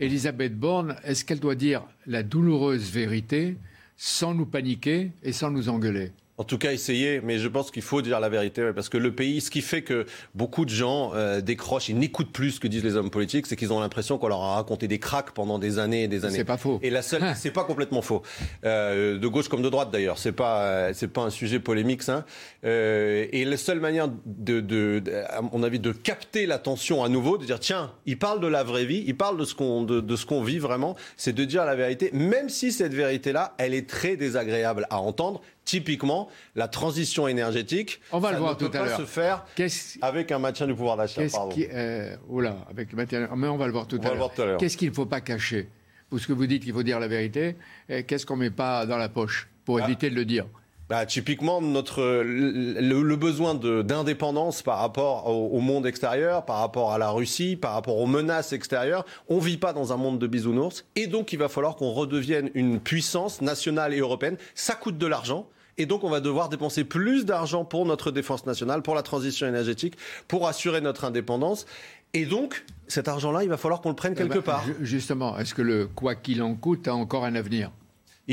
Elisabeth 0.00 0.58
Borne, 0.58 0.96
est-ce 1.04 1.26
qu'elle 1.26 1.40
doit 1.40 1.54
dire 1.54 1.82
la 2.06 2.22
douloureuse 2.22 2.90
vérité 2.90 3.58
sans 3.98 4.32
nous 4.32 4.46
paniquer 4.46 5.12
et 5.22 5.32
sans 5.32 5.50
nous 5.50 5.68
engueuler? 5.68 6.12
En 6.38 6.44
tout 6.44 6.58
cas, 6.58 6.72
essayer, 6.72 7.20
mais 7.22 7.38
je 7.38 7.48
pense 7.48 7.70
qu'il 7.70 7.82
faut 7.82 8.00
dire 8.00 8.18
la 8.18 8.28
vérité, 8.28 8.70
parce 8.74 8.88
que 8.88 8.96
le 8.96 9.14
pays, 9.14 9.40
ce 9.40 9.50
qui 9.50 9.60
fait 9.60 9.82
que 9.82 10.06
beaucoup 10.34 10.64
de 10.64 10.70
gens 10.70 11.12
euh, 11.14 11.40
décrochent 11.40 11.90
et 11.90 11.92
n'écoutent 11.92 12.32
plus 12.32 12.52
ce 12.52 12.60
que 12.60 12.68
disent 12.68 12.84
les 12.84 12.96
hommes 12.96 13.10
politiques, 13.10 13.46
c'est 13.46 13.56
qu'ils 13.56 13.72
ont 13.72 13.80
l'impression 13.80 14.16
qu'on 14.16 14.28
leur 14.28 14.42
a 14.42 14.54
raconté 14.54 14.88
des 14.88 14.98
cracks 14.98 15.32
pendant 15.32 15.58
des 15.58 15.78
années 15.78 16.04
et 16.04 16.08
des 16.08 16.24
années. 16.24 16.38
C'est 16.38 16.44
pas 16.44 16.56
faux. 16.56 16.78
Et 16.82 16.90
la 16.90 17.02
seule, 17.02 17.22
c'est 17.36 17.50
pas 17.50 17.64
complètement 17.64 18.00
faux. 18.02 18.22
Euh, 18.64 19.18
de 19.18 19.28
gauche 19.28 19.48
comme 19.48 19.62
de 19.62 19.68
droite 19.68 19.90
d'ailleurs, 19.90 20.18
c'est 20.18 20.32
pas, 20.32 20.62
euh, 20.62 20.90
c'est 20.94 21.08
pas 21.08 21.22
un 21.22 21.30
sujet 21.30 21.60
polémique 21.60 22.02
ça. 22.02 22.24
Euh, 22.64 23.26
et 23.30 23.44
la 23.44 23.56
seule 23.56 23.80
manière 23.80 24.08
de, 24.08 24.60
de, 24.60 25.00
de, 25.00 25.12
à 25.28 25.42
mon 25.42 25.62
avis, 25.62 25.80
de 25.80 25.92
capter 25.92 26.46
l'attention 26.46 27.04
à 27.04 27.08
nouveau, 27.08 27.36
de 27.36 27.44
dire 27.44 27.60
tiens, 27.60 27.92
il 28.06 28.18
parle 28.18 28.40
de 28.40 28.46
la 28.46 28.64
vraie 28.64 28.86
vie, 28.86 29.04
il 29.06 29.16
parle 29.16 29.36
de 29.36 29.44
ce 29.44 29.54
qu'on, 29.54 29.82
de, 29.82 30.00
de 30.00 30.16
ce 30.16 30.24
qu'on 30.24 30.42
vit 30.42 30.58
vraiment, 30.58 30.96
c'est 31.16 31.34
de 31.34 31.44
dire 31.44 31.64
la 31.66 31.74
vérité, 31.74 32.10
même 32.14 32.48
si 32.48 32.72
cette 32.72 32.94
vérité-là, 32.94 33.54
elle 33.58 33.74
est 33.74 33.88
très 33.88 34.16
désagréable 34.16 34.86
à 34.90 34.98
entendre 34.98 35.42
Typiquement, 35.64 36.28
la 36.56 36.66
transition 36.66 37.28
énergétique, 37.28 38.00
on 38.10 38.18
va 38.18 38.32
le 38.32 38.38
voir 38.38 38.52
ne 38.52 38.56
peut 38.58 38.70
pas 38.70 38.96
se 38.96 39.04
faire 39.04 39.44
avec 40.00 40.32
un 40.32 40.38
maintien 40.38 40.66
du 40.66 40.74
pouvoir 40.74 40.96
d'achat. 40.96 41.22
Euh, 41.22 42.16
avec 42.68 42.90
le 42.90 42.96
maintien, 42.96 43.28
mais 43.36 43.46
on 43.46 43.56
va 43.56 43.66
le 43.66 43.72
voir 43.72 43.86
tout 43.86 44.00
à 44.02 44.14
l'heure. 44.14 44.58
Qu'est-ce 44.58 44.76
qu'il 44.76 44.88
ne 44.88 44.94
faut 44.94 45.06
pas 45.06 45.20
cacher? 45.20 45.68
Parce 46.10 46.26
que 46.26 46.32
vous 46.32 46.46
dites 46.46 46.64
qu'il 46.64 46.72
faut 46.72 46.82
dire 46.82 47.00
la 47.00 47.08
vérité, 47.08 47.56
qu'est-ce 47.88 48.26
qu'on 48.26 48.36
ne 48.36 48.42
met 48.42 48.50
pas 48.50 48.86
dans 48.86 48.98
la 48.98 49.08
poche 49.08 49.48
pour 49.64 49.78
ah. 49.78 49.84
éviter 49.84 50.10
de 50.10 50.14
le 50.16 50.24
dire? 50.24 50.46
Bah, 50.92 51.06
typiquement, 51.06 51.62
notre, 51.62 52.02
le, 52.22 53.16
besoin 53.16 53.54
d'indépendance 53.54 54.60
par 54.60 54.76
rapport 54.76 55.26
au, 55.26 55.58
monde 55.60 55.86
extérieur, 55.86 56.44
par 56.44 56.58
rapport 56.58 56.92
à 56.92 56.98
la 56.98 57.08
Russie, 57.08 57.56
par 57.56 57.72
rapport 57.72 57.96
aux 57.96 58.06
menaces 58.06 58.52
extérieures, 58.52 59.06
on 59.30 59.38
vit 59.38 59.56
pas 59.56 59.72
dans 59.72 59.94
un 59.94 59.96
monde 59.96 60.18
de 60.18 60.26
bisounours. 60.26 60.84
Et 60.94 61.06
donc, 61.06 61.32
il 61.32 61.38
va 61.38 61.48
falloir 61.48 61.76
qu'on 61.76 61.92
redevienne 61.92 62.50
une 62.52 62.78
puissance 62.78 63.40
nationale 63.40 63.94
et 63.94 64.00
européenne. 64.00 64.36
Ça 64.54 64.74
coûte 64.74 64.98
de 64.98 65.06
l'argent. 65.06 65.48
Et 65.78 65.86
donc, 65.86 66.04
on 66.04 66.10
va 66.10 66.20
devoir 66.20 66.50
dépenser 66.50 66.84
plus 66.84 67.24
d'argent 67.24 67.64
pour 67.64 67.86
notre 67.86 68.10
défense 68.10 68.44
nationale, 68.44 68.82
pour 68.82 68.94
la 68.94 69.02
transition 69.02 69.46
énergétique, 69.46 69.96
pour 70.28 70.46
assurer 70.46 70.82
notre 70.82 71.06
indépendance. 71.06 71.64
Et 72.12 72.26
donc, 72.26 72.66
cet 72.86 73.08
argent-là, 73.08 73.44
il 73.44 73.48
va 73.48 73.56
falloir 73.56 73.80
qu'on 73.80 73.88
le 73.88 73.96
prenne 73.96 74.12
eh 74.12 74.18
quelque 74.18 74.34
ben, 74.34 74.42
part. 74.42 74.64
Justement, 74.82 75.38
est-ce 75.38 75.54
que 75.54 75.62
le 75.62 75.86
quoi 75.86 76.16
qu'il 76.16 76.42
en 76.42 76.54
coûte 76.54 76.86
a 76.86 76.94
encore 76.94 77.24
un 77.24 77.34
avenir? 77.34 77.70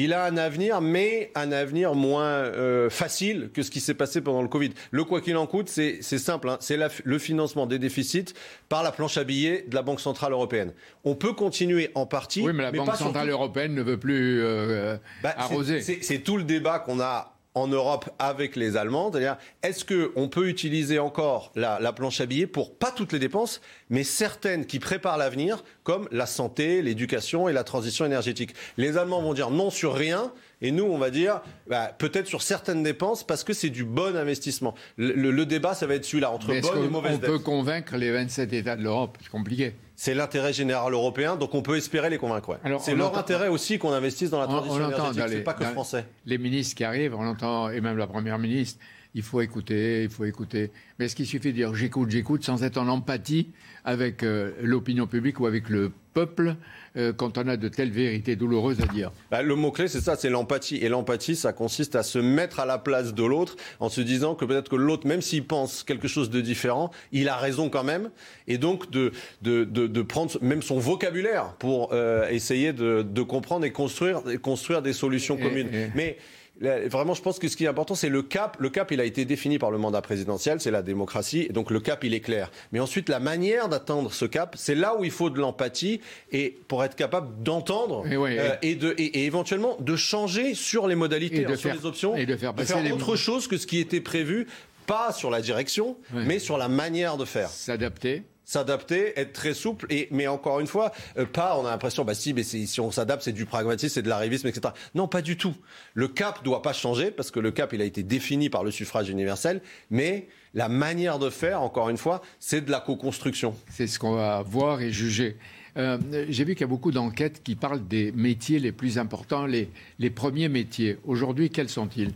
Il 0.04 0.14
a 0.14 0.26
un 0.26 0.38
avenir, 0.38 0.82
mais 0.82 1.32
un 1.36 1.52
avenir 1.52 1.96
moins 1.96 2.24
euh, 2.24 2.90
facile 2.90 3.50
que 3.54 3.64
ce 3.64 3.72
qui 3.72 3.80
s'est 3.80 3.94
passé 3.94 4.22
pendant 4.22 4.42
le 4.42 4.48
Covid. 4.48 4.72
Le 4.92 5.04
quoi 5.04 5.22
qu'il 5.22 5.38
en 5.38 5.48
coûte, 5.48 5.70
c'est 5.70 6.02
simple, 6.02 6.50
hein. 6.50 6.58
c'est 6.60 6.78
le 7.04 7.20
financement 7.20 7.66
des 7.66 7.80
déficits 7.80 8.34
par 8.68 8.84
la 8.84 8.92
planche 8.92 9.18
à 9.18 9.24
billets 9.24 9.66
de 9.68 9.76
la 9.76 9.82
Banque 9.82 10.00
Centrale 10.00 10.32
Européenne. 10.32 10.74
On 11.04 11.16
peut 11.16 11.34
continuer 11.34 11.92
en 11.96 12.06
partie. 12.06 12.42
Oui, 12.42 12.54
mais 12.54 12.64
la 12.64 12.72
Banque 12.72 12.96
Centrale 12.96 13.30
Européenne 13.30 13.74
ne 13.74 13.82
veut 13.82 13.98
plus 13.98 14.42
euh, 14.42 14.98
bah, 15.24 15.34
arroser. 15.38 15.82
C'est 15.82 16.20
tout 16.20 16.38
le 16.38 16.44
débat 16.44 16.80
qu'on 16.80 17.00
a 17.00 17.39
en 17.62 17.68
Europe 17.68 18.10
avec 18.20 18.56
les 18.56 18.78
Allemands. 18.78 19.12
C'est-à-dire, 19.12 19.38
est-ce 19.64 19.86
qu'on 19.86 20.30
peut 20.30 20.48
utiliser 20.48 21.00
encore 21.00 21.52
la, 21.56 21.80
la, 21.80 21.94
planche 21.94 22.22
à 22.22 22.26
billets 22.26 22.48
pour 22.48 22.76
pas 22.76 22.92
toutes 22.92 23.14
les 23.14 23.20
dépenses, 23.20 23.62
mais 23.90 24.04
certaines 24.04 24.66
qui 24.66 24.80
préparent 24.80 25.18
l'avenir, 25.18 25.64
comme 25.84 26.08
la 26.12 26.26
santé, 26.26 26.82
l'éducation 26.82 27.50
et 27.50 27.54
la 27.54 27.64
transition 27.64 28.06
énergétique? 28.06 28.54
Les 28.78 28.98
Allemands 28.98 29.22
vont 29.22 29.34
dire 29.34 29.52
non 29.52 29.70
sur 29.70 29.94
rien, 29.94 30.32
et 30.62 30.72
nous, 30.72 30.84
on 30.84 30.98
va 30.98 31.10
dire 31.10 31.42
bah, 31.68 31.92
peut-être 31.98 32.28
sur 32.28 32.42
certaines 32.42 32.84
dépenses 32.84 33.26
parce 33.26 33.44
que 33.44 33.54
c'est 33.54 33.70
du 33.70 33.86
bon 33.86 34.16
investissement. 34.16 34.76
Le, 34.98 35.46
débat, 35.46 35.74
ça 35.74 35.88
va 35.88 35.96
être 35.96 36.06
celui-là, 36.06 36.32
entre 36.32 36.48
bonnes 36.48 36.84
et 36.84 36.90
mauvaises 36.90 37.16
On 37.16 37.20
peut 37.20 37.40
convaincre 37.40 37.96
les 37.96 38.12
27 38.12 38.54
États 38.54 38.76
de 38.76 38.84
l'Europe, 38.84 39.18
c'est 39.22 39.30
compliqué. 39.30 39.74
C'est 40.02 40.14
l'intérêt 40.14 40.54
général 40.54 40.94
européen, 40.94 41.36
donc 41.36 41.54
on 41.54 41.62
peut 41.62 41.76
espérer 41.76 42.10
les 42.10 42.18
convaincre. 42.18 42.58
C'est 42.80 42.96
leur 42.96 43.18
intérêt 43.18 43.50
aussi 43.50 43.78
qu'on 43.80 43.92
investisse 43.92 44.30
dans 44.30 44.40
la 44.40 44.48
transition 44.48 44.90
énergétique, 44.90 45.24
c'est 45.28 45.44
pas 45.44 45.54
que 45.54 45.66
français. 45.66 46.06
Les 46.26 46.38
ministres 46.38 46.78
qui 46.78 46.86
arrivent, 46.86 47.16
on 47.16 47.28
entend, 47.28 47.70
et 47.70 47.82
même 47.82 47.98
la 47.98 48.08
Première 48.08 48.40
ministre, 48.40 48.80
il 49.16 49.24
faut 49.24 49.42
écouter, 49.42 50.04
il 50.04 50.10
faut 50.10 50.26
écouter. 50.26 50.72
Mais 50.98 51.06
est-ce 51.06 51.16
qu'il 51.16 51.26
suffit 51.26 51.50
de 51.50 51.56
dire 51.56 51.74
j'écoute, 51.74 52.10
j'écoute 52.10 52.44
sans 52.44 52.64
être 52.64 52.78
en 52.78 52.88
empathie 52.88 53.50
avec 53.84 54.24
euh, 54.24 54.52
l'opinion 54.62 55.08
publique 55.08 55.40
ou 55.40 55.48
avec 55.48 55.70
le 55.70 55.92
peuple 56.14 56.56
euh, 56.98 57.14
quand 57.14 57.38
on 57.38 57.48
a 57.48 57.58
de 57.58 57.68
telles 57.70 57.92
vérités 57.92 58.36
douloureuses 58.36 58.82
à 58.82 58.86
dire 58.86 59.12
bah, 59.32 59.42
Le 59.42 59.56
mot-clé, 59.56 59.88
c'est 59.88 60.02
ça, 60.02 60.16
c'est 60.16 60.30
l'empathie. 60.30 60.78
Et 60.78 60.90
l'empathie, 60.90 61.36
ça 61.36 61.54
consiste 61.54 61.96
à 61.96 62.04
se 62.04 62.20
mettre 62.20 62.60
à 62.60 62.66
la 62.66 62.78
place 62.78 63.14
de 63.14 63.24
l'autre 63.24 63.56
en 63.80 63.90
se 63.90 64.02
disant 64.02 64.36
que 64.36 64.46
peut-être 64.46 64.70
que 64.70 64.76
l'autre, 64.76 65.08
même 65.08 65.22
s'il 65.22 65.46
pense 65.46 65.84
quelque 65.84 66.08
chose 66.08 66.30
de 66.30 66.42
différent, 66.42 66.92
il 67.12 67.30
a 67.30 67.38
raison 67.38 67.70
quand 67.70 67.84
même. 67.84 68.10
Et 68.48 68.58
donc 68.58 68.92
de, 68.92 69.12
de, 69.42 69.64
de, 69.64 70.02
prendre 70.02 70.32
même 70.42 70.62
son 70.62 70.80
vocabulaire 70.80 71.56
pour 71.60 71.94
euh, 71.94 72.28
essayer 72.30 72.74
de, 72.74 73.22
comprendre 73.22 73.66
et 73.66 73.72
construire, 73.72 74.22
construire 74.42 74.82
des 74.82 74.94
solutions 74.94 75.38
communes. 75.38 75.70
Mais 75.96 76.18
Vraiment, 76.62 77.14
je 77.14 77.22
pense 77.22 77.40
que 77.40 77.48
ce 77.48 77.56
qui 77.56 77.64
est 77.64 77.68
important, 77.68 77.96
c'est 77.96 78.10
le 78.10 78.22
cap. 78.22 78.58
Le 78.60 78.70
cap, 78.70 78.92
il 78.92 79.00
a 79.00 79.06
été 79.06 79.24
défini 79.24 79.60
par 79.60 79.72
le 79.72 79.78
mandat 79.78 80.02
présidentiel, 80.02 80.60
c'est 80.60 80.72
la 80.72 80.82
démocratie. 80.82 81.48
Et 81.50 81.54
donc 81.54 81.72
le 81.72 81.80
cap, 81.80 82.04
il 82.04 82.14
est 82.14 82.20
clair. 82.20 82.52
Mais 82.72 82.80
ensuite, 82.80 83.08
la 83.08 83.20
manière 83.20 83.70
d'atteindre 83.70 84.12
ce 84.12 84.26
cap, 84.26 84.56
c'est 84.58 84.76
là 84.76 84.96
où 84.98 85.06
il 85.06 85.12
faut 85.12 85.30
de 85.30 85.40
l'empathie 85.40 86.02
et 86.32 86.58
pour 86.68 86.84
être 86.84 86.96
capable 86.96 87.44
d'entendre 87.44 88.06
et, 88.06 88.16
euh, 88.16 88.56
et, 88.62 88.76
de, 88.76 88.94
et, 88.98 89.26
éventuellement 89.26 89.78
de 89.80 89.96
changer 89.96 90.54
sur 90.54 90.88
les 90.88 90.96
modalités, 90.96 91.46
hein, 91.46 91.56
sur 91.56 91.74
les 91.74 91.86
options, 91.86 92.16
et 92.16 92.26
de 92.26 92.36
faire, 92.36 92.54
autre 92.94 93.16
chose 93.16 93.48
que 93.48 93.58
ce 93.58 93.66
qui 93.66 93.80
était 93.80 94.02
prévu, 94.02 94.48
pas 94.86 95.14
sur 95.14 95.30
la 95.30 95.42
direction, 95.42 95.98
mais 96.14 96.40
sur 96.40 96.58
la 96.58 96.68
manière 96.68 97.18
de 97.18 97.26
faire. 97.26 97.50
S'adapter 97.50 98.24
s'adapter, 98.50 99.14
être 99.20 99.32
très 99.32 99.54
souple. 99.54 99.86
Et 99.92 100.08
mais 100.10 100.28
encore 100.28 100.60
une 100.60 100.68
fois, 100.68 100.92
euh, 101.18 101.26
pas. 101.26 101.56
On 101.60 101.66
a 101.66 101.70
l'impression, 101.70 102.04
bah 102.04 102.16
si, 102.16 102.34
mais 102.34 102.42
si 102.44 102.82
on 102.82 102.90
s'adapte, 102.90 103.22
c'est 103.22 103.32
du 103.32 103.46
pragmatisme, 103.46 103.94
c'est 103.94 104.02
de 104.02 104.10
l'arrivisme, 104.10 104.48
etc. 104.48 104.74
Non, 104.96 105.08
pas 105.08 105.22
du 105.22 105.38
tout. 105.38 105.56
Le 105.94 106.08
cap 106.08 106.44
doit 106.44 106.64
pas 106.64 106.74
changer 106.74 107.12
parce 107.12 107.30
que 107.30 107.40
le 107.40 107.52
cap, 107.52 107.74
il 107.74 107.82
a 107.82 107.86
été 107.86 108.02
défini 108.02 108.50
par 108.50 108.64
le 108.64 108.72
suffrage 108.72 109.10
universel, 109.10 109.62
mais 109.92 110.28
la 110.56 110.68
manière 110.68 111.20
de 111.20 111.30
faire, 111.30 111.62
encore 111.62 111.90
une 111.90 111.98
fois, 111.98 112.22
c'est 112.40 112.62
de 112.62 112.72
la 112.72 112.80
co-construction. 112.80 113.56
C'est 113.70 113.86
ce 113.86 114.00
qu'on 114.00 114.16
va 114.16 114.42
voir 114.42 114.82
et 114.82 114.92
juger. 114.92 115.38
Euh, 115.78 116.00
j'ai 116.28 116.44
vu 116.44 116.56
qu'il 116.56 116.62
y 116.62 116.64
a 116.64 116.68
beaucoup 116.68 116.92
d'enquêtes 116.92 117.44
qui 117.44 117.56
parlent 117.56 117.88
des 117.88 118.12
métiers 118.14 118.58
les 118.58 118.72
plus 118.72 118.98
importants, 118.98 119.46
les, 119.46 119.70
les 120.00 120.10
premiers 120.10 120.50
métiers. 120.50 120.98
Aujourd'hui, 121.06 121.52
quels 121.52 121.70
sont-ils? 121.70 122.14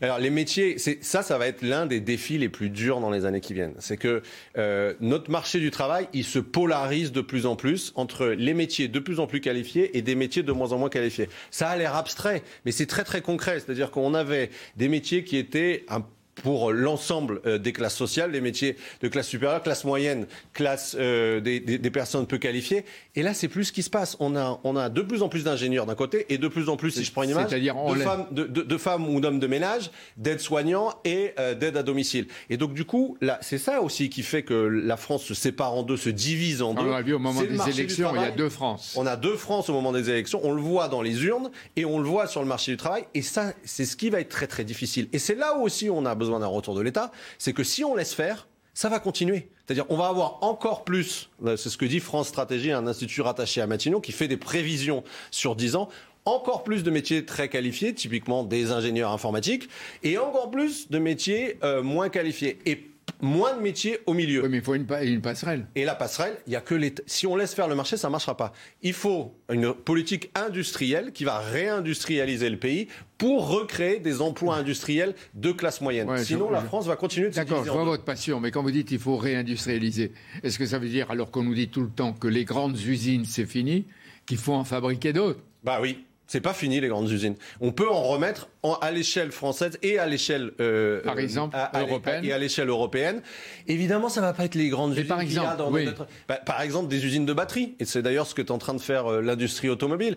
Alors 0.00 0.18
les 0.18 0.30
métiers, 0.30 0.76
ça, 0.78 1.22
ça 1.22 1.38
va 1.38 1.46
être 1.46 1.62
l'un 1.62 1.86
des 1.86 2.00
défis 2.00 2.38
les 2.38 2.48
plus 2.48 2.70
durs 2.70 3.00
dans 3.00 3.10
les 3.10 3.24
années 3.24 3.40
qui 3.40 3.54
viennent. 3.54 3.74
C'est 3.78 3.96
que 3.96 4.22
euh, 4.56 4.94
notre 5.00 5.30
marché 5.30 5.60
du 5.60 5.70
travail, 5.70 6.08
il 6.12 6.24
se 6.24 6.38
polarise 6.38 7.12
de 7.12 7.20
plus 7.20 7.46
en 7.46 7.56
plus 7.56 7.92
entre 7.96 8.26
les 8.26 8.54
métiers 8.54 8.88
de 8.88 8.98
plus 8.98 9.20
en 9.20 9.26
plus 9.26 9.40
qualifiés 9.40 9.96
et 9.96 10.02
des 10.02 10.14
métiers 10.14 10.42
de 10.42 10.52
moins 10.52 10.72
en 10.72 10.78
moins 10.78 10.90
qualifiés. 10.90 11.28
Ça 11.50 11.68
a 11.68 11.76
l'air 11.76 11.94
abstrait, 11.94 12.42
mais 12.64 12.72
c'est 12.72 12.86
très 12.86 13.04
très 13.04 13.20
concret. 13.20 13.60
C'est-à-dire 13.60 13.90
qu'on 13.90 14.14
avait 14.14 14.50
des 14.76 14.88
métiers 14.88 15.24
qui 15.24 15.36
étaient 15.36 15.84
un 15.88 16.04
pour 16.42 16.72
l'ensemble 16.72 17.40
euh, 17.46 17.58
des 17.58 17.72
classes 17.72 17.96
sociales, 17.96 18.32
les 18.32 18.40
métiers 18.40 18.76
de 19.02 19.08
classe 19.08 19.28
supérieure, 19.28 19.62
classe 19.62 19.84
moyenne, 19.84 20.26
classe 20.52 20.96
euh, 20.98 21.40
des, 21.40 21.60
des, 21.60 21.90
personnes 21.90 22.26
peu 22.26 22.38
qualifiées. 22.38 22.84
Et 23.14 23.22
là, 23.22 23.34
c'est 23.34 23.48
plus 23.48 23.66
ce 23.66 23.72
qui 23.72 23.82
se 23.82 23.90
passe. 23.90 24.16
On 24.20 24.36
a, 24.36 24.60
on 24.64 24.76
a 24.76 24.88
de 24.88 25.02
plus 25.02 25.22
en 25.22 25.28
plus 25.28 25.44
d'ingénieurs 25.44 25.86
d'un 25.86 25.94
côté 25.94 26.26
et 26.28 26.38
de 26.38 26.48
plus 26.48 26.68
en 26.68 26.76
plus, 26.76 26.90
si 26.90 27.04
je 27.04 27.12
prends 27.12 27.22
une 27.22 27.30
image, 27.30 27.50
de 27.50 28.00
femmes, 28.00 28.26
de, 28.30 28.44
de, 28.44 28.62
de, 28.62 28.78
femmes 28.78 29.08
ou 29.08 29.20
d'hommes 29.20 29.38
de 29.38 29.46
ménage, 29.46 29.90
d'aides-soignants 30.16 30.92
et 31.04 31.32
euh, 31.38 31.54
d'aides 31.54 31.76
à 31.76 31.82
domicile. 31.82 32.26
Et 32.50 32.56
donc, 32.56 32.74
du 32.74 32.84
coup, 32.84 33.16
là, 33.20 33.38
c'est 33.40 33.58
ça 33.58 33.80
aussi 33.80 34.10
qui 34.10 34.22
fait 34.22 34.42
que 34.42 34.54
la 34.54 34.96
France 34.96 35.24
se 35.24 35.34
sépare 35.34 35.74
en 35.74 35.82
deux, 35.82 35.96
se 35.96 36.10
divise 36.10 36.62
en 36.62 36.74
deux. 36.74 36.82
On 36.82 36.90
l'a 36.90 37.02
vu 37.02 37.14
au 37.14 37.18
moment 37.18 37.42
des 37.42 37.70
élections, 37.70 38.10
il 38.14 38.20
y 38.20 38.24
a 38.24 38.30
deux 38.30 38.48
France. 38.48 38.94
On 38.96 39.06
a 39.06 39.16
deux 39.16 39.36
France 39.36 39.68
au 39.68 39.72
moment 39.72 39.92
des 39.92 40.10
élections. 40.10 40.40
On 40.42 40.52
le 40.52 40.60
voit 40.60 40.88
dans 40.88 41.02
les 41.02 41.24
urnes 41.24 41.50
et 41.76 41.84
on 41.84 41.98
le 41.98 42.08
voit 42.08 42.26
sur 42.26 42.40
le 42.40 42.48
marché 42.48 42.72
du 42.72 42.76
travail. 42.76 43.04
Et 43.14 43.22
ça, 43.22 43.52
c'est 43.64 43.84
ce 43.84 43.96
qui 43.96 44.10
va 44.10 44.20
être 44.20 44.28
très 44.28 44.46
très 44.46 44.64
difficile. 44.64 45.08
Et 45.12 45.18
c'est 45.18 45.34
là 45.34 45.56
aussi 45.56 45.88
où 45.88 45.96
on 45.96 46.04
a 46.04 46.14
besoin 46.14 46.23
besoin 46.24 46.40
d'un 46.40 46.46
retour 46.46 46.74
de 46.74 46.80
l'État, 46.80 47.12
c'est 47.38 47.52
que 47.52 47.64
si 47.64 47.84
on 47.84 47.94
laisse 47.94 48.14
faire, 48.14 48.48
ça 48.74 48.88
va 48.88 48.98
continuer. 48.98 49.48
C'est-à-dire, 49.64 49.86
on 49.88 49.96
va 49.96 50.08
avoir 50.08 50.42
encore 50.42 50.84
plus, 50.84 51.30
c'est 51.44 51.68
ce 51.70 51.76
que 51.76 51.84
dit 51.84 52.00
France 52.00 52.28
Stratégie, 52.28 52.72
un 52.72 52.86
institut 52.86 53.22
rattaché 53.22 53.60
à 53.60 53.66
Matignon, 53.66 54.00
qui 54.00 54.12
fait 54.12 54.28
des 54.28 54.36
prévisions 54.36 55.04
sur 55.30 55.56
10 55.56 55.76
ans, 55.76 55.88
encore 56.26 56.64
plus 56.64 56.82
de 56.82 56.90
métiers 56.90 57.24
très 57.24 57.48
qualifiés, 57.48 57.94
typiquement 57.94 58.44
des 58.44 58.72
ingénieurs 58.72 59.12
informatiques, 59.12 59.68
et 60.02 60.18
encore 60.18 60.50
plus 60.50 60.90
de 60.90 60.98
métiers 60.98 61.58
euh, 61.62 61.82
moins 61.82 62.08
qualifiés. 62.08 62.58
Et 62.66 62.84
moins 63.20 63.56
de 63.56 63.62
métiers 63.62 63.98
au 64.06 64.14
milieu. 64.14 64.42
Oui, 64.42 64.48
mais 64.48 64.58
il 64.58 64.62
faut 64.62 64.74
une, 64.74 64.86
passerelle. 65.20 65.66
Et 65.74 65.84
la 65.84 65.94
passerelle, 65.94 66.36
il 66.46 66.52
y 66.52 66.56
a 66.56 66.60
que 66.60 66.74
les. 66.74 66.94
Si 67.06 67.26
on 67.26 67.36
laisse 67.36 67.54
faire 67.54 67.68
le 67.68 67.74
marché, 67.74 67.96
ça 67.96 68.08
ne 68.08 68.12
marchera 68.12 68.36
pas. 68.36 68.52
Il 68.82 68.92
faut 68.92 69.34
une 69.50 69.72
politique 69.74 70.30
industrielle 70.34 71.12
qui 71.12 71.24
va 71.24 71.38
réindustrialiser 71.38 72.50
le 72.50 72.58
pays 72.58 72.88
pour 73.18 73.48
recréer 73.48 74.00
des 74.00 74.20
emplois 74.20 74.56
industriels 74.56 75.14
de 75.34 75.52
classe 75.52 75.80
moyenne. 75.80 76.08
Sinon, 76.18 76.50
la 76.50 76.60
France 76.60 76.86
va 76.86 76.96
continuer 76.96 77.28
de 77.28 77.34
se 77.34 77.40
D'accord, 77.40 77.64
je 77.64 77.70
vois 77.70 77.84
votre 77.84 78.04
passion, 78.04 78.40
mais 78.40 78.50
quand 78.50 78.62
vous 78.62 78.70
dites 78.70 78.88
qu'il 78.88 78.98
faut 78.98 79.16
réindustrialiser, 79.16 80.12
est-ce 80.42 80.58
que 80.58 80.66
ça 80.66 80.78
veut 80.78 80.88
dire, 80.88 81.10
alors 81.10 81.30
qu'on 81.30 81.42
nous 81.42 81.54
dit 81.54 81.68
tout 81.68 81.82
le 81.82 81.90
temps 81.90 82.12
que 82.12 82.28
les 82.28 82.44
grandes 82.44 82.78
usines, 82.78 83.24
c'est 83.24 83.46
fini, 83.46 83.86
qu'il 84.26 84.38
faut 84.38 84.54
en 84.54 84.64
fabriquer 84.64 85.12
d'autres? 85.12 85.40
Bah 85.62 85.78
oui. 85.80 86.04
C'est 86.26 86.40
pas 86.40 86.54
fini 86.54 86.80
les 86.80 86.88
grandes 86.88 87.10
usines. 87.10 87.36
On 87.60 87.72
peut 87.72 87.88
en 87.88 88.02
remettre 88.02 88.48
à 88.80 88.90
l'échelle 88.90 89.30
française 89.30 89.78
et 89.82 89.98
à 89.98 90.06
l'échelle 90.06 90.52
euh, 90.60 91.02
par 91.02 91.18
exemple 91.18 91.56
européenne 91.74 92.24
et 92.24 92.32
à 92.32 92.38
l'échelle 92.38 92.68
européenne. 92.68 93.20
Évidemment, 93.68 94.08
ça 94.08 94.20
va 94.20 94.32
pas 94.32 94.44
être 94.46 94.54
les 94.54 94.68
grandes 94.68 94.92
usines 94.92 95.06
par 95.06 95.20
exemple, 95.20 95.56
dans 95.58 95.70
notre... 95.70 96.06
Bah, 96.28 96.40
par 96.44 96.62
exemple 96.62 96.88
des 96.88 97.04
usines 97.04 97.26
de 97.26 97.32
batterie. 97.32 97.74
Et 97.78 97.84
c'est 97.84 98.02
d'ailleurs 98.02 98.26
ce 98.26 98.34
que 98.34 98.40
est 98.40 98.50
en 98.50 98.58
train 98.58 98.74
de 98.74 98.80
faire 98.80 99.06
euh, 99.06 99.20
l'industrie 99.20 99.68
automobile. 99.68 100.16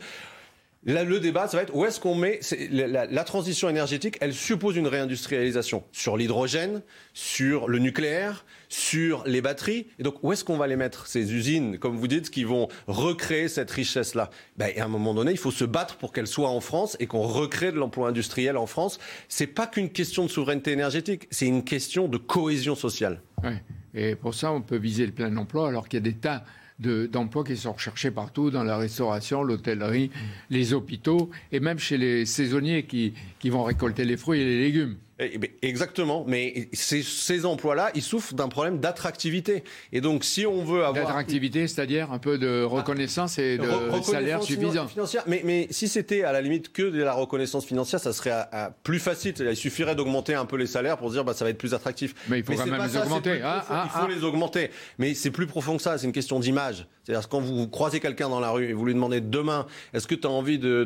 Le 0.88 1.20
débat, 1.20 1.50
ça 1.50 1.58
va 1.58 1.64
être 1.64 1.76
où 1.76 1.86
est-ce 1.86 2.00
qu'on 2.00 2.16
met 2.16 2.40
la, 2.72 3.24
transition 3.26 3.68
énergétique. 3.68 4.18
Elle 4.22 4.34
suppose 4.34 4.78
une 4.78 4.88
réindustrialisation 4.88 5.84
sur 5.92 6.16
l'hydrogène, 6.16 6.82
sur 7.14 7.68
le 7.68 7.80
nucléaire, 7.80 8.46
sur 8.70 9.24
les 9.28 9.42
batteries. 9.42 9.88
Et 10.00 10.04
donc, 10.04 10.16
où 10.24 10.32
est-ce 10.32 10.46
qu'on 10.46 10.56
va 10.56 10.66
les 10.66 10.78
mettre 10.78 11.06
ces 11.08 11.34
usines, 11.34 11.78
comme 11.78 11.98
vous 11.98 12.08
dites, 12.08 12.30
qui 12.30 12.46
vont 12.46 12.70
recréer 12.88 13.50
cette 13.50 13.70
richesse-là? 13.70 14.30
Ben, 14.56 14.72
À 14.80 14.86
un 14.86 14.88
moment 14.88 15.14
donné, 15.14 15.32
il 15.32 15.38
faut 15.38 15.52
se 15.52 15.66
battre 15.66 15.98
pour 15.98 16.14
qu'elle 16.14 16.28
soit 16.28 16.50
en 16.50 16.62
France 16.62 16.96
et 17.02 17.08
qu'on 17.08 17.24
recrée 17.24 17.74
de 17.74 17.78
l'emploi 17.78 18.08
industriel 18.08 18.56
en 18.56 18.66
France. 18.66 18.98
C'est 19.28 19.48
pas 19.48 19.68
qu'une 19.68 19.90
question 19.90 20.24
de 20.24 20.30
souveraineté 20.30 20.72
énergétique, 20.72 21.28
c'est 21.32 21.48
une 21.48 21.66
question 21.66 22.08
de 22.08 22.18
cohésion 22.18 22.76
sociale. 22.76 23.22
Ouais. 23.44 23.62
Et 23.94 24.16
pour 24.16 24.34
ça, 24.34 24.54
on 24.54 24.62
peut 24.62 24.78
viser 24.78 25.06
le 25.06 25.12
plein 25.12 25.36
emploi, 25.36 25.68
alors 25.68 25.90
qu'il 25.90 25.98
y 25.98 26.02
a 26.02 26.04
des 26.04 26.18
tas 26.18 26.46
d'emplois 26.80 27.44
qui 27.44 27.58
sont 27.58 27.74
recherchés 27.74 28.12
partout, 28.12 28.52
dans 28.52 28.64
la 28.64 28.78
restauration, 28.78 29.44
l'hôtellerie, 29.44 30.12
les 30.50 30.74
hôpitaux, 30.74 31.30
et 31.52 31.60
même 31.60 31.80
chez 31.80 31.98
les 31.98 32.26
saisonniers 32.26 32.84
qui, 32.84 33.14
qui 33.40 33.50
vont 33.50 33.64
récolter 33.64 34.06
les 34.06 34.18
fruits 34.18 34.42
et 34.42 34.46
les 34.46 34.62
légumes. 34.62 34.98
Eh, 35.20 35.40
eh 35.42 35.68
exactement, 35.68 36.24
mais 36.28 36.70
ces, 36.74 37.02
ces 37.02 37.46
emplois-là, 37.46 37.90
ils 37.96 38.04
souffrent 38.04 38.36
d'un 38.36 38.50
problème 38.50 38.80
d'attractivité. 38.80 39.64
Et 39.92 40.00
donc, 40.00 40.24
si 40.24 40.46
on 40.46 40.64
veut 40.64 40.86
avoir 40.86 41.06
d'attractivité, 41.08 41.68
c'est-à-dire 41.68 42.12
un 42.12 42.20
peu 42.20 42.38
de 42.38 42.64
reconnaissance 42.64 43.40
et 43.40 43.58
de 43.58 43.68
salaire 44.04 44.44
suffisant. 44.44 44.88
Financière. 44.88 45.24
Mais, 45.28 45.42
mais 45.44 45.68
si 45.72 45.88
c'était 45.88 46.24
à 46.24 46.32
la 46.32 46.42
limite 46.42 46.72
que 46.72 46.84
de 46.84 47.02
la 47.02 47.14
reconnaissance 47.14 47.66
financière, 47.66 48.00
ça 48.00 48.14
serait 48.14 48.30
à, 48.32 48.72
plus 48.84 49.00
facile. 49.00 49.34
Il 49.40 49.56
suffirait 49.56 49.96
d'augmenter 49.96 50.36
un 50.36 50.46
peu 50.46 50.56
les 50.56 50.68
salaires 50.68 50.98
pour 50.98 51.10
dire 51.10 51.24
bah 51.24 51.34
ça 51.34 51.46
va 51.46 51.52
être 51.52 51.58
plus 51.58 51.74
attractif. 51.74 52.14
Mais 52.30 52.40
il 52.40 52.46
faut 52.46 52.54
quand 52.54 52.68
même 52.68 52.84
les 52.84 52.98
augmenter. 52.98 53.42
Ah, 53.44 53.64
il 53.86 53.90
faut, 53.90 54.00
ah, 54.04 54.08
les 54.10 54.24
augmenter. 54.24 54.70
Mais 55.00 55.14
c'est 55.14 55.32
plus 55.32 55.48
profond 55.48 55.78
que 55.78 55.84
ça. 55.84 55.98
C'est 55.98 56.06
une 56.06 56.12
question 56.12 56.40
d'image. 56.40 56.86
C'est-à-dire 57.08 57.30
quand 57.30 57.40
vous 57.40 57.70
croisez 57.70 58.02
quelqu'un 58.02 58.28
dans 58.28 58.42
la 58.42 58.50
rue 58.50 58.68
et 58.68 58.74
vous 58.74 58.84
lui 58.84 58.94
demandez 58.94 59.22
demain, 59.22 59.66
est-ce 59.94 60.08
que 60.08 60.16
tu 60.16 60.28
as 60.28 60.30
envie 60.30 60.60
de 60.60 60.84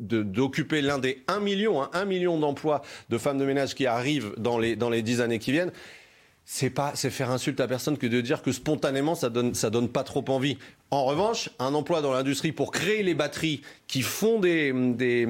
d'occuper 0.00 0.76
de, 0.76 0.80
de, 0.80 0.86
l'un 0.86 0.98
des 0.98 1.22
1 1.28 1.38
million, 1.40 1.82
hein, 1.82 1.90
1 1.92 2.06
million 2.06 2.38
d'emplois 2.38 2.80
de 3.10 3.18
femmes 3.18 3.36
de 3.36 3.44
ménage 3.44 3.74
qui 3.74 3.86
arrivent 3.86 4.32
dans 4.38 4.58
les, 4.58 4.74
dans 4.74 4.88
les 4.88 5.02
10 5.02 5.20
années 5.20 5.38
qui 5.38 5.52
viennent, 5.52 5.70
c'est 6.48 6.70
pas 6.70 6.92
c'est 6.94 7.10
faire 7.10 7.30
insulte 7.30 7.58
à 7.58 7.66
personne 7.66 7.98
que 7.98 8.06
de 8.06 8.20
dire 8.20 8.40
que 8.40 8.52
spontanément 8.52 9.16
ça 9.16 9.28
donne 9.28 9.54
ça 9.54 9.68
donne 9.68 9.88
pas 9.88 10.04
trop 10.04 10.24
envie. 10.28 10.56
En 10.92 11.04
revanche, 11.04 11.50
un 11.58 11.74
emploi 11.74 12.00
dans 12.00 12.12
l'industrie 12.12 12.52
pour 12.52 12.70
créer 12.70 13.02
les 13.02 13.14
batteries 13.14 13.60
qui 13.88 14.02
font 14.02 14.38
des, 14.38 14.72
des, 14.72 15.26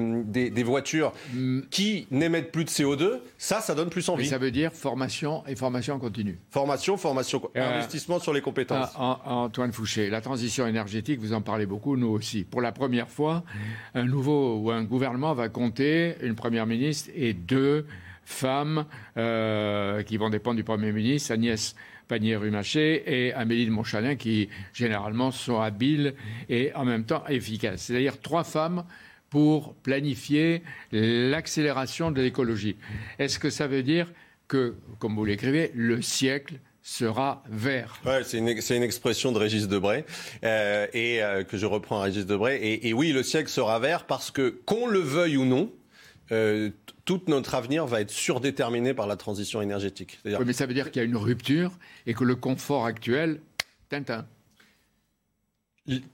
des, 0.51 0.63
voitures 0.63 1.13
mm. 1.33 1.61
qui 1.71 2.05
n'émettent 2.11 2.51
plus 2.51 2.63
de 2.63 2.69
CO2, 2.69 3.21
ça, 3.39 3.59
ça 3.59 3.73
donne 3.73 3.89
plus 3.89 4.07
envie. 4.07 4.25
Et 4.25 4.29
ça 4.29 4.37
veut 4.37 4.51
dire 4.51 4.71
formation 4.71 5.43
et 5.47 5.55
formation 5.55 5.97
continue. 5.97 6.37
Formation, 6.51 6.95
formation, 6.95 7.41
euh, 7.55 7.73
investissement 7.73 8.19
sur 8.19 8.33
les 8.33 8.41
compétences. 8.41 8.89
Antoine 8.95 9.73
Fouché, 9.73 10.11
la 10.11 10.21
transition 10.21 10.67
énergétique, 10.67 11.19
vous 11.19 11.33
en 11.33 11.41
parlez 11.41 11.65
beaucoup, 11.65 11.97
nous 11.97 12.09
aussi. 12.09 12.43
Pour 12.43 12.61
la 12.61 12.71
première 12.71 13.09
fois, 13.09 13.43
un 13.95 14.05
nouveau 14.05 14.57
ou 14.57 14.69
un 14.69 14.83
gouvernement 14.83 15.33
va 15.33 15.49
compter 15.49 16.17
une 16.21 16.35
première 16.35 16.67
ministre 16.67 17.09
et 17.15 17.33
deux 17.33 17.87
femmes 18.27 18.85
euh, 19.15 20.03
qui 20.03 20.17
vont 20.17 20.29
dépendre 20.29 20.57
du 20.57 20.63
Premier 20.65 20.91
ministre, 20.91 21.31
Agnès 21.31 21.75
Pannier-Runacher 22.09 23.03
et 23.07 23.33
Amélie 23.33 23.65
de 23.65 23.71
Montchalin, 23.71 24.15
qui 24.15 24.49
généralement 24.73 25.31
sont 25.31 25.61
habiles 25.61 26.13
et 26.49 26.73
en 26.75 26.83
même 26.83 27.05
temps 27.05 27.23
efficaces. 27.29 27.83
C'est-à-dire 27.83 28.19
trois 28.19 28.43
femmes 28.43 28.83
pour 29.29 29.75
planifier 29.75 30.61
l'accélération 30.91 32.11
de 32.11 32.21
l'écologie. 32.21 32.75
Est-ce 33.17 33.39
que 33.39 33.49
ça 33.49 33.65
veut 33.67 33.83
dire 33.83 34.11
que, 34.49 34.75
comme 34.99 35.15
vous 35.15 35.25
l'écrivez, 35.25 35.71
le 35.73 36.01
siècle 36.01 36.55
sera 36.83 37.43
vert? 37.49 38.01
C'est 38.25 38.39
une, 38.39 38.83
expression 38.83 39.31
de 39.31 39.39
Régis 39.39 39.69
Debray 39.69 40.03
euh, 40.43 40.85
et 40.93 41.23
euh, 41.23 41.43
que 41.45 41.57
je 41.57 41.65
reprends 41.65 42.01
à 42.01 42.03
Régis 42.03 42.25
Debray. 42.25 42.79
Et 42.83 42.91
oui, 42.91 43.13
le 43.13 43.23
siècle 43.23 43.49
sera 43.49 43.79
vert 43.79 44.05
parce 44.05 44.31
que 44.31 44.49
qu'on 44.65 44.87
le 44.87 44.99
veuille 44.99 45.37
ou 45.37 45.45
non, 45.45 45.71
euh, 46.31 46.69
tout 47.05 47.21
notre 47.27 47.55
avenir 47.55 47.85
va 47.85 48.01
être 48.01 48.11
surdéterminé 48.11 48.93
par 48.93 49.07
la 49.07 49.15
transition 49.15 49.61
énergétique. 49.61 50.19
Oui, 50.25 50.33
mais 50.45 50.53
ça 50.53 50.65
veut 50.65 50.73
dire 50.73 50.91
qu'il 50.91 51.01
y 51.01 51.05
a 51.05 51.07
une 51.07 51.17
rupture 51.17 51.71
et 52.05 52.13
que 52.13 52.23
le 52.23 52.35
confort 52.35 52.85
actuel, 52.85 53.39
Tintin. 53.89 54.25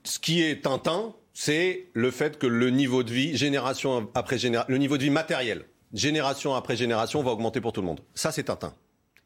Ce 0.03 0.19
qui 0.19 0.43
est 0.43 0.63
Tintin, 0.63 1.15
c'est 1.33 1.87
le 1.93 2.11
fait 2.11 2.37
que 2.37 2.45
le 2.45 2.69
niveau 2.69 3.03
de 3.03 3.11
vie, 3.11 3.35
génération 3.35 4.09
après 4.13 4.37
génération, 4.37 4.71
le 4.71 4.77
niveau 4.77 4.97
de 4.97 5.03
vie 5.03 5.09
matériel, 5.09 5.65
génération 5.93 6.53
après 6.53 6.75
génération, 6.75 7.23
va 7.23 7.31
augmenter 7.31 7.59
pour 7.59 7.73
tout 7.73 7.81
le 7.81 7.87
monde. 7.87 8.01
Ça, 8.13 8.31
c'est 8.31 8.43
Tintin. 8.43 8.73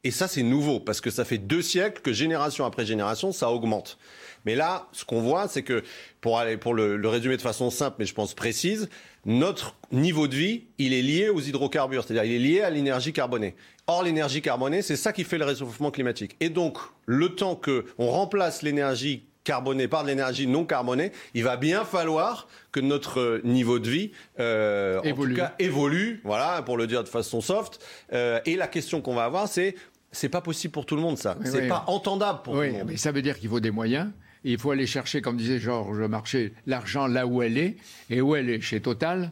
Et 0.03 0.11
ça, 0.11 0.29
c'est 0.29 0.43
nouveau, 0.43 0.79
parce 0.79 1.01
que 1.01 1.09
ça 1.09 1.25
fait 1.25 1.37
deux 1.37 1.61
siècles 1.61 2.01
que 2.01 2.13
génération 2.13 2.65
après 2.65 2.85
génération, 2.85 3.33
ça 3.33 3.51
augmente. 3.51 3.97
Mais 4.45 4.55
là, 4.55 4.87
ce 4.93 5.03
qu'on 5.03 5.21
voit, 5.21 5.49
c'est 5.49 5.63
que, 5.63 5.83
pour, 6.21 6.37
aller, 6.37 6.55
pour 6.55 6.73
le, 6.73 6.95
le, 6.95 7.09
résumer 7.09 7.35
de 7.35 7.41
façon 7.41 7.69
simple, 7.69 7.97
mais 7.99 8.05
je 8.05 8.13
pense 8.13 8.33
précise, 8.33 8.89
notre 9.27 9.75
niveau 9.91 10.27
de 10.27 10.35
vie, 10.35 10.63
il 10.77 10.93
est 10.93 11.01
lié 11.01 11.29
aux 11.29 11.41
hydrocarbures, 11.41 12.03
c'est-à-dire 12.03 12.23
il 12.23 12.35
est 12.35 12.49
lié 12.49 12.61
à 12.61 12.69
l'énergie 12.69 13.11
carbonée. 13.11 13.55
Or, 13.85 14.01
l'énergie 14.01 14.41
carbonée, 14.41 14.81
c'est 14.81 14.95
ça 14.95 15.11
qui 15.11 15.25
fait 15.25 15.37
le 15.37 15.45
réchauffement 15.45 15.91
climatique. 15.91 16.35
Et 16.39 16.49
donc, 16.49 16.77
le 17.05 17.35
temps 17.35 17.55
qu'on 17.55 18.07
remplace 18.07 18.61
l'énergie 18.61 19.23
carbonée 19.43 19.87
par 19.87 20.03
de 20.03 20.07
l'énergie 20.07 20.47
non 20.47 20.65
carbonée, 20.65 21.11
il 21.33 21.43
va 21.43 21.57
bien 21.57 21.83
falloir 21.83 22.47
que 22.71 22.79
notre 22.79 23.41
niveau 23.43 23.79
de 23.79 23.89
vie 23.89 24.11
euh, 24.39 25.01
évolue. 25.03 25.33
en 25.33 25.35
tout 25.35 25.41
cas 25.41 25.55
évolue, 25.59 26.21
voilà, 26.23 26.61
pour 26.61 26.77
le 26.77 26.87
dire 26.87 27.03
de 27.03 27.09
façon 27.09 27.41
soft. 27.41 27.79
Euh, 28.13 28.39
et 28.45 28.55
la 28.55 28.67
question 28.67 29.01
qu'on 29.01 29.13
va 29.13 29.25
avoir, 29.25 29.47
c'est 29.47 29.75
c'est 30.11 30.29
pas 30.29 30.41
possible 30.41 30.71
pour 30.71 30.85
tout 30.85 30.95
le 30.95 31.01
monde 31.01 31.17
ça, 31.17 31.37
c'est 31.43 31.63
oui, 31.63 31.67
pas 31.67 31.83
entendable 31.87 32.39
pour 32.41 32.53
oui, 32.55 32.67
tout 32.67 32.71
le 32.71 32.77
monde. 32.79 32.87
mais 32.91 32.97
ça 32.97 33.11
veut 33.11 33.21
dire 33.21 33.37
qu'il 33.37 33.49
faut 33.49 33.59
des 33.59 33.71
moyens. 33.71 34.09
Il 34.43 34.57
faut 34.59 34.71
aller 34.71 34.87
chercher, 34.87 35.21
comme 35.21 35.37
disait 35.37 35.59
Georges 35.59 36.01
Marché, 36.01 36.53
l'argent 36.65 37.07
là 37.07 37.27
où 37.27 37.41
elle 37.41 37.57
est. 37.57 37.77
Et 38.09 38.21
où 38.21 38.35
elle 38.35 38.49
est 38.49 38.61
Chez 38.61 38.81
Total 38.81 39.31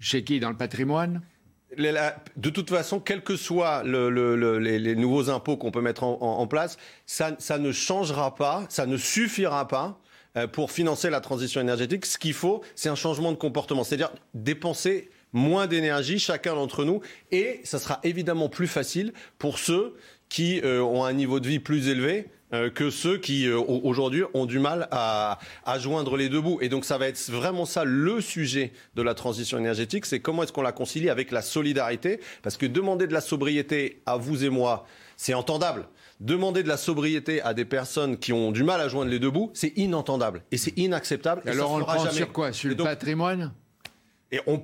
Chez 0.00 0.24
qui 0.24 0.40
Dans 0.40 0.50
le 0.50 0.56
patrimoine? 0.56 1.22
De 1.76 2.50
toute 2.50 2.70
façon, 2.70 2.98
quels 2.98 3.22
que 3.22 3.36
soient 3.36 3.82
le, 3.84 4.08
le, 4.08 4.36
le, 4.36 4.58
les, 4.58 4.96
nouveaux 4.96 5.28
impôts 5.28 5.56
qu'on 5.56 5.70
peut 5.70 5.82
mettre 5.82 6.02
en, 6.02 6.46
place, 6.46 6.78
ça, 7.06 7.36
ne 7.58 7.72
changera 7.72 8.34
pas, 8.34 8.64
ça 8.70 8.86
ne 8.86 8.96
suffira 8.96 9.68
pas 9.68 10.00
euh, 10.36 10.46
pour 10.46 10.72
financer 10.72 11.10
la 11.10 11.20
transition 11.20 11.60
énergétique. 11.60 12.06
Ce 12.06 12.16
qu'il 12.16 12.32
faut, 12.32 12.62
c'est 12.74 12.88
un 12.88 12.94
changement 12.94 13.32
de 13.32 13.36
comportement, 13.36 13.84
c'est-à-dire 13.84 14.10
dépenser 14.32 15.10
moins 15.34 15.66
d'énergie 15.66 16.18
chacun 16.18 16.54
d'entre 16.54 16.84
nous, 16.84 17.02
et 17.32 17.60
ça 17.64 17.78
sera 17.78 18.00
évidemment 18.02 18.48
plus 18.48 18.66
facile 18.66 19.12
pour 19.38 19.58
ceux 19.58 19.94
qui 20.30 20.60
euh, 20.62 20.80
ont 20.82 21.04
un 21.04 21.12
niveau 21.12 21.38
de 21.38 21.48
vie 21.48 21.58
plus 21.58 21.88
élevé 21.88 22.28
que 22.52 22.90
ceux 22.90 23.18
qui 23.18 23.46
euh, 23.46 23.58
aujourd'hui 23.58 24.22
ont 24.34 24.46
du 24.46 24.58
mal 24.58 24.88
à, 24.90 25.38
à, 25.64 25.78
joindre 25.78 26.16
les 26.16 26.28
deux 26.28 26.40
bouts. 26.40 26.58
Et 26.60 26.68
donc 26.68 26.84
ça 26.84 26.98
va 26.98 27.08
être 27.08 27.20
vraiment 27.30 27.66
ça 27.66 27.84
le 27.84 28.20
sujet 28.20 28.72
de 28.94 29.02
la 29.02 29.14
transition 29.14 29.58
énergétique, 29.58 30.06
c'est 30.06 30.20
comment 30.20 30.42
est-ce 30.42 30.52
qu'on 30.52 30.62
la 30.62 30.72
concilie 30.72 31.10
avec 31.10 31.30
la 31.30 31.42
solidarité, 31.42 32.20
parce 32.42 32.56
que 32.56 32.66
demander 32.66 33.06
de 33.06 33.12
la 33.12 33.20
sobriété 33.20 34.00
à 34.06 34.16
vous 34.16 34.44
et 34.44 34.48
moi, 34.48 34.86
c'est 35.16 35.34
entendable. 35.34 35.88
Demander 36.20 36.62
de 36.62 36.68
la 36.68 36.76
sobriété 36.76 37.40
à 37.42 37.54
des 37.54 37.64
personnes 37.64 38.18
qui 38.18 38.32
ont 38.32 38.50
du 38.50 38.64
mal 38.64 38.80
à 38.80 38.88
joindre 38.88 39.10
les 39.10 39.18
deux 39.18 39.30
bouts, 39.30 39.50
c'est 39.54 39.76
inentendable 39.76 40.42
et 40.50 40.56
c'est 40.56 40.76
inacceptable. 40.76 41.42
Et 41.44 41.50
alors 41.50 41.68
ça 41.68 41.74
on 41.74 41.78
le 41.78 41.84
prend 41.84 42.04
jamais. 42.04 42.16
sur 42.16 42.32
quoi? 42.32 42.52
Sur 42.52 42.70
le 42.70 42.74
donc, 42.74 42.86
patrimoine? 42.86 43.52
Et 44.32 44.40
on, 44.46 44.60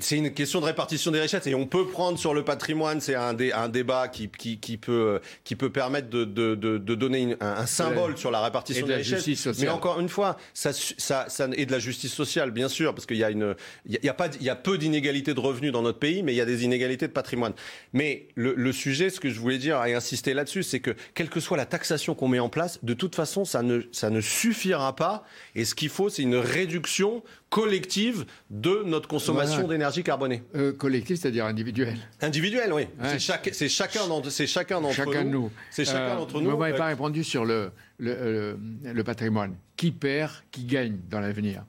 c'est 0.00 0.16
une 0.16 0.32
question 0.32 0.60
de 0.60 0.66
répartition 0.66 1.10
des 1.10 1.20
richesses 1.20 1.46
et 1.46 1.54
on 1.54 1.66
peut 1.66 1.86
prendre 1.86 2.18
sur 2.18 2.34
le 2.34 2.44
patrimoine, 2.44 3.00
c'est 3.00 3.14
un, 3.14 3.34
dé, 3.34 3.52
un 3.52 3.68
débat 3.68 4.08
qui, 4.08 4.28
qui, 4.28 4.58
qui, 4.58 4.76
peut, 4.76 5.20
qui 5.44 5.56
peut 5.56 5.70
permettre 5.70 6.08
de, 6.08 6.24
de, 6.24 6.54
de, 6.54 6.78
de 6.78 6.94
donner 6.94 7.20
une, 7.20 7.36
un, 7.40 7.54
un, 7.54 7.66
symbole 7.66 8.16
sur 8.16 8.30
la 8.30 8.42
répartition 8.42 8.86
et 8.86 8.88
de 8.88 8.94
des 8.96 9.10
la 9.10 9.16
richesses. 9.16 9.58
Mais 9.60 9.68
encore 9.68 10.00
une 10.00 10.08
fois, 10.08 10.36
ça, 10.54 10.72
ça, 10.72 11.26
ça, 11.28 11.48
et 11.54 11.66
de 11.66 11.72
la 11.72 11.78
justice 11.78 12.12
sociale, 12.12 12.50
bien 12.50 12.68
sûr, 12.68 12.94
parce 12.94 13.06
qu'il 13.06 13.16
y 13.18 13.24
a 13.24 13.30
une, 13.30 13.54
il 13.86 13.98
y 14.02 14.08
a, 14.08 14.14
pas, 14.14 14.28
il 14.40 14.46
y 14.46 14.50
a 14.50 14.56
peu 14.56 14.78
d'inégalités 14.78 15.34
de 15.34 15.40
revenus 15.40 15.72
dans 15.72 15.82
notre 15.82 15.98
pays, 15.98 16.22
mais 16.22 16.32
il 16.32 16.36
y 16.36 16.40
a 16.40 16.46
des 16.46 16.64
inégalités 16.64 17.06
de 17.06 17.12
patrimoine. 17.12 17.52
Mais 17.92 18.28
le, 18.34 18.54
le 18.56 18.72
sujet, 18.72 19.10
ce 19.10 19.20
que 19.20 19.30
je 19.30 19.38
voulais 19.40 19.58
dire 19.58 19.84
et 19.84 19.94
insister 19.94 20.34
là-dessus, 20.34 20.62
c'est 20.62 20.80
que 20.80 20.94
quelle 21.14 21.28
que 21.28 21.40
soit 21.40 21.56
la 21.56 21.66
taxation 21.66 22.14
qu'on 22.14 22.28
met 22.28 22.40
en 22.40 22.48
place, 22.48 22.78
de 22.82 22.94
toute 22.94 23.14
façon, 23.14 23.44
ça 23.44 23.62
ne, 23.62 23.82
ça 23.92 24.10
ne 24.10 24.20
suffira 24.20 24.94
pas. 24.96 25.24
Et 25.54 25.64
ce 25.64 25.74
qu'il 25.74 25.88
faut, 25.88 26.08
c'est 26.08 26.22
une 26.22 26.36
réduction 26.36 27.22
collective 27.52 28.24
de 28.48 28.82
notre 28.86 29.06
consommation 29.08 29.56
Voilà. 29.60 29.68
d'énergie 29.74 30.02
carbonée. 30.02 30.42
Euh, 30.56 30.72
collectif, 30.72 31.18
c'est-à-dire 31.20 31.44
individuel. 31.44 31.96
Individuel, 32.22 32.72
oui. 32.72 32.82
Ouais. 32.82 33.08
C'est 33.10 33.18
chaque- 33.18 33.50
c'est 33.52 33.68
chacun 33.68 34.08
d'entre 34.08 34.30
c'est 34.30 34.46
chacun 34.46 34.80
d'entre 34.80 34.94
Chacun 34.94 35.22
de 35.24 35.28
nous. 35.28 35.42
nous. 35.42 35.50
C'est 35.70 35.84
chacun 35.84 36.14
Euh, 36.14 36.16
d'entre 36.16 36.40
Vous 36.40 36.40
nous. 36.50 36.56
m'avez 36.56 36.72
euh, 36.72 36.78
pas 36.78 36.86
répondu 36.86 37.22
sur 37.22 37.44
le, 37.44 37.70
le, 37.98 38.10
euh, 38.18 38.54
le 38.82 39.04
patrimoine. 39.04 39.54
Qui 39.76 39.90
perd, 39.92 40.32
qui 40.50 40.64
gagne 40.64 40.96
dans 41.10 41.20
l'avenir 41.20 41.64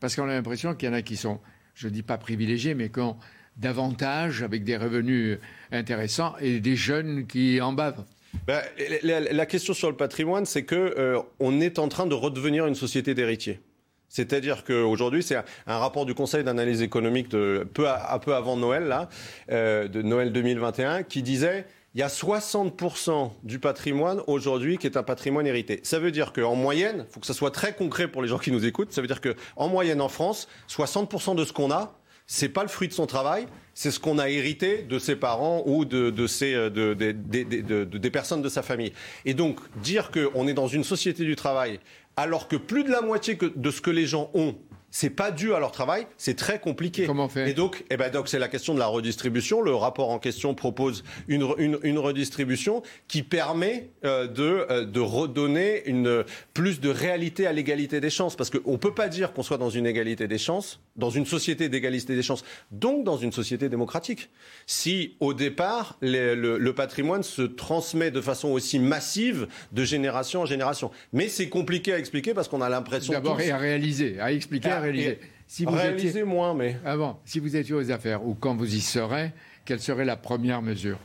Parce 0.00 0.16
qu'on 0.16 0.24
a 0.28 0.32
l'impression 0.34 0.74
qu'il 0.74 0.88
y 0.88 0.90
en 0.90 0.94
a 0.94 1.02
qui 1.02 1.16
sont, 1.16 1.38
je 1.74 1.86
ne 1.86 1.92
dis 1.92 2.02
pas 2.02 2.18
privilégiés, 2.18 2.74
mais 2.74 2.88
qui 2.88 2.98
ont 3.00 3.16
davantage, 3.56 4.42
avec 4.42 4.64
des 4.64 4.76
revenus 4.76 5.38
intéressants, 5.72 6.34
et 6.40 6.58
des 6.60 6.74
jeunes 6.76 7.26
qui 7.26 7.60
en 7.60 7.72
bavent. 7.72 8.04
La, 8.46 8.62
la- 9.02 9.20
la 9.32 9.46
question 9.46 9.72
sur 9.74 9.88
le 9.90 9.96
patrimoine, 9.96 10.44
c'est 10.46 10.64
que 10.64 10.74
euh, 10.76 11.18
on 11.40 11.60
est 11.60 11.78
en 11.78 11.88
train 11.88 12.06
de 12.06 12.14
redevenir 12.14 12.66
une 12.66 12.74
société 12.74 13.14
d'héritiers. 13.14 13.60
C'est-à-dire 14.08 14.64
qu'aujourd'hui, 14.64 15.22
c'est 15.22 15.36
un, 15.36 15.78
rapport 15.78 16.06
du 16.06 16.14
Conseil 16.14 16.44
d'analyse 16.44 16.82
économique 16.82 17.28
de 17.28 17.66
peu, 17.74 17.88
à, 17.88 18.18
peu 18.18 18.34
avant 18.34 18.56
Noël, 18.56 18.84
là, 18.84 19.08
euh, 19.50 19.88
de 19.88 20.02
Noël 20.02 20.32
2021, 20.32 21.02
qui 21.02 21.22
disait 21.22 21.66
il 21.94 22.00
y 22.00 22.02
a 22.02 22.08
60% 22.08 23.30
du 23.42 23.58
patrimoine 23.58 24.20
aujourd'hui 24.26 24.78
qui 24.78 24.86
est 24.86 24.96
un 24.96 25.02
patrimoine 25.02 25.46
hérité. 25.46 25.80
Ça 25.82 25.98
veut 25.98 26.10
dire 26.10 26.32
qu'en 26.32 26.54
moyenne, 26.54 27.06
il 27.08 27.12
faut 27.12 27.20
que 27.20 27.26
ça 27.26 27.34
soit 27.34 27.50
très 27.50 27.74
concret 27.74 28.08
pour 28.08 28.22
les 28.22 28.28
gens 28.28 28.38
qui 28.38 28.52
nous 28.52 28.66
écoutent, 28.66 28.92
ça 28.92 29.00
veut 29.00 29.06
dire 29.06 29.20
qu'en 29.20 29.68
moyenne 29.68 30.00
en 30.00 30.08
France, 30.08 30.48
60% 30.68 31.34
de 31.34 31.44
ce 31.44 31.52
qu'on 31.52 31.70
a, 31.70 31.98
c'est 32.26 32.50
pas 32.50 32.62
le 32.62 32.68
fruit 32.68 32.88
de 32.88 32.92
son 32.92 33.06
travail, 33.06 33.46
c'est 33.72 33.90
ce 33.90 33.98
qu'on 33.98 34.18
a 34.18 34.28
hérité 34.28 34.82
de 34.82 34.98
ses 34.98 35.16
parents 35.16 35.62
ou 35.64 35.86
de, 35.86 35.96
euh, 36.42 36.68
de, 36.70 36.92
de- 36.94 37.12
de- 37.12 37.42
de- 37.62 37.84
de- 37.84 37.98
des 37.98 38.10
personnes 38.10 38.42
de 38.42 38.48
sa 38.50 38.62
famille. 38.62 38.92
Et 39.24 39.32
donc, 39.32 39.58
dire 39.82 40.10
qu'on 40.10 40.46
est 40.46 40.52
dans 40.52 40.66
une 40.68 40.84
société 40.84 41.24
du 41.24 41.36
travail 41.36 41.80
alors 42.18 42.48
que 42.48 42.56
plus 42.56 42.82
de 42.82 42.90
la 42.90 43.00
moitié 43.00 43.38
de 43.40 43.70
ce 43.70 43.80
que 43.80 43.92
les 43.92 44.04
gens 44.06 44.28
ont, 44.34 44.56
c'est 44.90 45.10
pas 45.10 45.30
dû 45.30 45.52
à 45.54 45.58
leur 45.60 45.70
travail, 45.72 46.06
c'est 46.16 46.36
très 46.36 46.58
compliqué. 46.60 47.04
Comment 47.06 47.26
on 47.26 47.28
fait 47.28 47.50
Et 47.50 47.54
donc, 47.54 47.84
eh 47.90 47.96
ben 47.96 48.10
donc 48.10 48.28
c'est 48.28 48.38
la 48.38 48.48
question 48.48 48.72
de 48.74 48.78
la 48.78 48.86
redistribution. 48.86 49.60
Le 49.60 49.74
rapport 49.74 50.10
en 50.10 50.18
question 50.18 50.54
propose 50.54 51.04
une, 51.28 51.42
re- 51.42 51.54
une, 51.58 51.78
une 51.82 51.98
redistribution 51.98 52.82
qui 53.06 53.22
permet 53.22 53.90
euh, 54.04 54.26
de, 54.26 54.66
euh, 54.70 54.84
de 54.86 55.00
redonner 55.00 55.82
une, 55.86 56.24
plus 56.54 56.80
de 56.80 56.88
réalité 56.88 57.46
à 57.46 57.52
l'égalité 57.52 58.00
des 58.00 58.10
chances. 58.10 58.34
Parce 58.36 58.50
qu'on 58.50 58.72
ne 58.72 58.76
peut 58.78 58.94
pas 58.94 59.08
dire 59.08 59.32
qu'on 59.32 59.42
soit 59.42 59.58
dans 59.58 59.70
une 59.70 59.86
égalité 59.86 60.26
des 60.26 60.38
chances, 60.38 60.80
dans 60.96 61.10
une 61.10 61.26
société 61.26 61.68
d'égalité 61.68 62.14
des 62.16 62.22
chances, 62.22 62.44
donc 62.70 63.04
dans 63.04 63.16
une 63.18 63.32
société 63.32 63.68
démocratique. 63.68 64.30
Si 64.66 65.16
au 65.20 65.34
départ, 65.34 65.96
les- 66.00 66.34
le, 66.34 66.58
le 66.58 66.72
patrimoine 66.72 67.22
se 67.22 67.42
transmet 67.42 68.10
de 68.10 68.20
façon 68.20 68.48
aussi 68.48 68.78
massive 68.78 69.48
de 69.72 69.84
génération 69.84 70.40
en 70.42 70.46
génération. 70.46 70.90
Mais 71.12 71.28
c'est 71.28 71.48
compliqué 71.48 71.92
à 71.92 71.98
expliquer 71.98 72.34
parce 72.34 72.48
qu'on 72.48 72.60
a 72.62 72.68
l'impression 72.68 73.12
D'abord, 73.12 73.40
et 73.40 73.50
à 73.50 73.58
réaliser, 73.58 74.18
à 74.20 74.32
expliquer, 74.32 74.70
à 74.70 74.77
Ah, 74.78 74.82
réaliser. 74.82 75.18
et- 75.60 75.66
réaliser 75.66 76.24
moins, 76.24 76.54
mais... 76.54 76.76
Avant, 76.84 77.20
si 77.24 77.38
vous 77.40 77.56
étiez 77.56 77.74
aux 77.74 77.90
affaires, 77.90 78.24
ou 78.26 78.34
quand 78.34 78.54
vous 78.56 78.74
y 78.74 78.80
serez, 78.80 79.32
quelle 79.64 79.80
serait 79.80 80.04
la 80.04 80.16
première 80.16 80.62
mesure? 80.62 80.98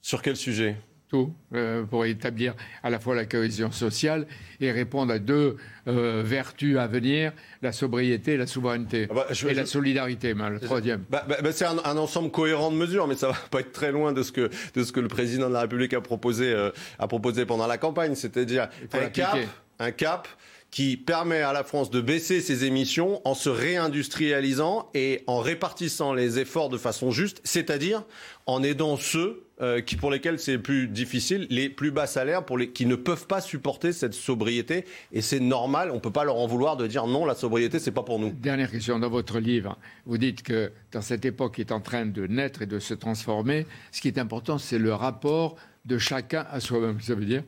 Sur 0.00 0.22
quel 0.22 0.36
sujet? 0.36 0.76
Tout, 1.08 1.34
euh, 1.54 1.82
pour 1.84 2.04
établir 2.04 2.54
à 2.84 2.88
la 2.88 3.00
fois 3.00 3.16
la 3.16 3.24
cohésion 3.24 3.72
sociale 3.72 4.28
et 4.60 4.70
répondre 4.70 5.12
à 5.12 5.18
deux 5.18 5.56
euh, 5.88 6.22
vertus 6.24 6.78
à 6.78 6.86
venir, 6.86 7.32
la 7.62 7.72
sobriété 7.72 8.34
et 8.34 8.36
la 8.36 8.46
souveraineté. 8.46 9.08
Ah 9.10 9.14
bah, 9.14 9.26
je- 9.30 9.48
et 9.48 9.50
je- 9.50 9.56
la 9.56 9.66
solidarité, 9.66 10.34
le 10.34 10.60
troisième. 10.60 11.02
Bah, 11.10 11.26
bah, 11.28 11.50
c'est 11.50 11.64
un, 11.64 11.78
un 11.84 11.96
ensemble 11.96 12.30
cohérent 12.30 12.70
de 12.70 12.76
mesures, 12.76 13.08
mais 13.08 13.16
ça 13.16 13.26
va 13.30 13.36
pas 13.50 13.58
être 13.58 13.72
très 13.72 13.90
loin 13.90 14.12
de 14.12 14.22
ce 14.22 14.30
que, 14.30 14.50
de 14.74 14.84
ce 14.84 14.92
que 14.92 15.00
le 15.00 15.08
président 15.08 15.48
de 15.48 15.54
la 15.54 15.62
République 15.62 15.94
a 15.94 16.00
proposé, 16.00 16.52
euh, 16.52 16.70
a 17.00 17.08
proposé 17.08 17.44
pendant 17.44 17.66
la 17.66 17.76
campagne, 17.76 18.14
c'est-à-dire 18.14 18.68
un 18.92 19.06
cap, 19.06 19.36
un 19.80 19.90
cap 19.90 20.28
qui 20.70 20.96
permet 20.96 21.42
à 21.42 21.52
la 21.52 21.64
France 21.64 21.90
de 21.90 22.00
baisser 22.00 22.40
ses 22.40 22.64
émissions 22.64 23.20
en 23.24 23.34
se 23.34 23.48
réindustrialisant 23.48 24.88
et 24.94 25.24
en 25.26 25.40
répartissant 25.40 26.14
les 26.14 26.38
efforts 26.38 26.68
de 26.68 26.78
façon 26.78 27.10
juste, 27.10 27.40
c'est-à-dire 27.44 28.04
en 28.46 28.62
aidant 28.62 28.96
ceux 28.96 29.44
euh, 29.60 29.80
qui, 29.80 29.96
pour 29.96 30.10
lesquels 30.10 30.38
c'est 30.38 30.58
plus 30.58 30.88
difficile, 30.88 31.46
les 31.50 31.68
plus 31.68 31.90
bas 31.90 32.06
salaires, 32.06 32.44
pour 32.44 32.56
les, 32.56 32.70
qui 32.70 32.86
ne 32.86 32.94
peuvent 32.94 33.26
pas 33.26 33.40
supporter 33.40 33.92
cette 33.92 34.14
sobriété. 34.14 34.86
Et 35.12 35.20
c'est 35.20 35.40
normal, 35.40 35.90
on 35.92 36.00
peut 36.00 36.10
pas 36.10 36.24
leur 36.24 36.36
en 36.36 36.46
vouloir 36.46 36.76
de 36.76 36.86
dire 36.86 37.06
non, 37.06 37.26
la 37.26 37.34
sobriété, 37.34 37.78
c'est 37.78 37.90
pas 37.90 38.02
pour 38.02 38.18
nous. 38.18 38.30
Dernière 38.30 38.70
question. 38.70 38.98
Dans 38.98 39.10
votre 39.10 39.38
livre, 39.38 39.76
vous 40.06 40.18
dites 40.18 40.42
que 40.42 40.72
dans 40.92 41.02
cette 41.02 41.24
époque 41.24 41.56
qui 41.56 41.60
est 41.60 41.72
en 41.72 41.80
train 41.80 42.06
de 42.06 42.26
naître 42.26 42.62
et 42.62 42.66
de 42.66 42.78
se 42.78 42.94
transformer, 42.94 43.66
ce 43.92 44.00
qui 44.00 44.08
est 44.08 44.18
important, 44.18 44.56
c'est 44.56 44.78
le 44.78 44.94
rapport 44.94 45.56
de 45.84 45.98
chacun 45.98 46.46
à 46.50 46.60
soi-même. 46.60 47.00
Ça 47.00 47.14
veut 47.14 47.24
dire 47.24 47.42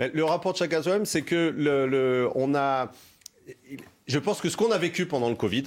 Le 0.00 0.24
rapport 0.24 0.52
de 0.52 0.58
chacun 0.58 0.82
soi-même, 0.82 1.06
c'est 1.06 1.22
que 1.22 2.30
on 2.34 2.54
a 2.54 2.90
je 4.10 4.18
pense 4.18 4.40
que 4.40 4.48
ce 4.48 4.56
qu'on 4.56 4.72
a 4.72 4.78
vécu 4.78 5.06
pendant 5.06 5.28
le 5.28 5.36
Covid, 5.36 5.64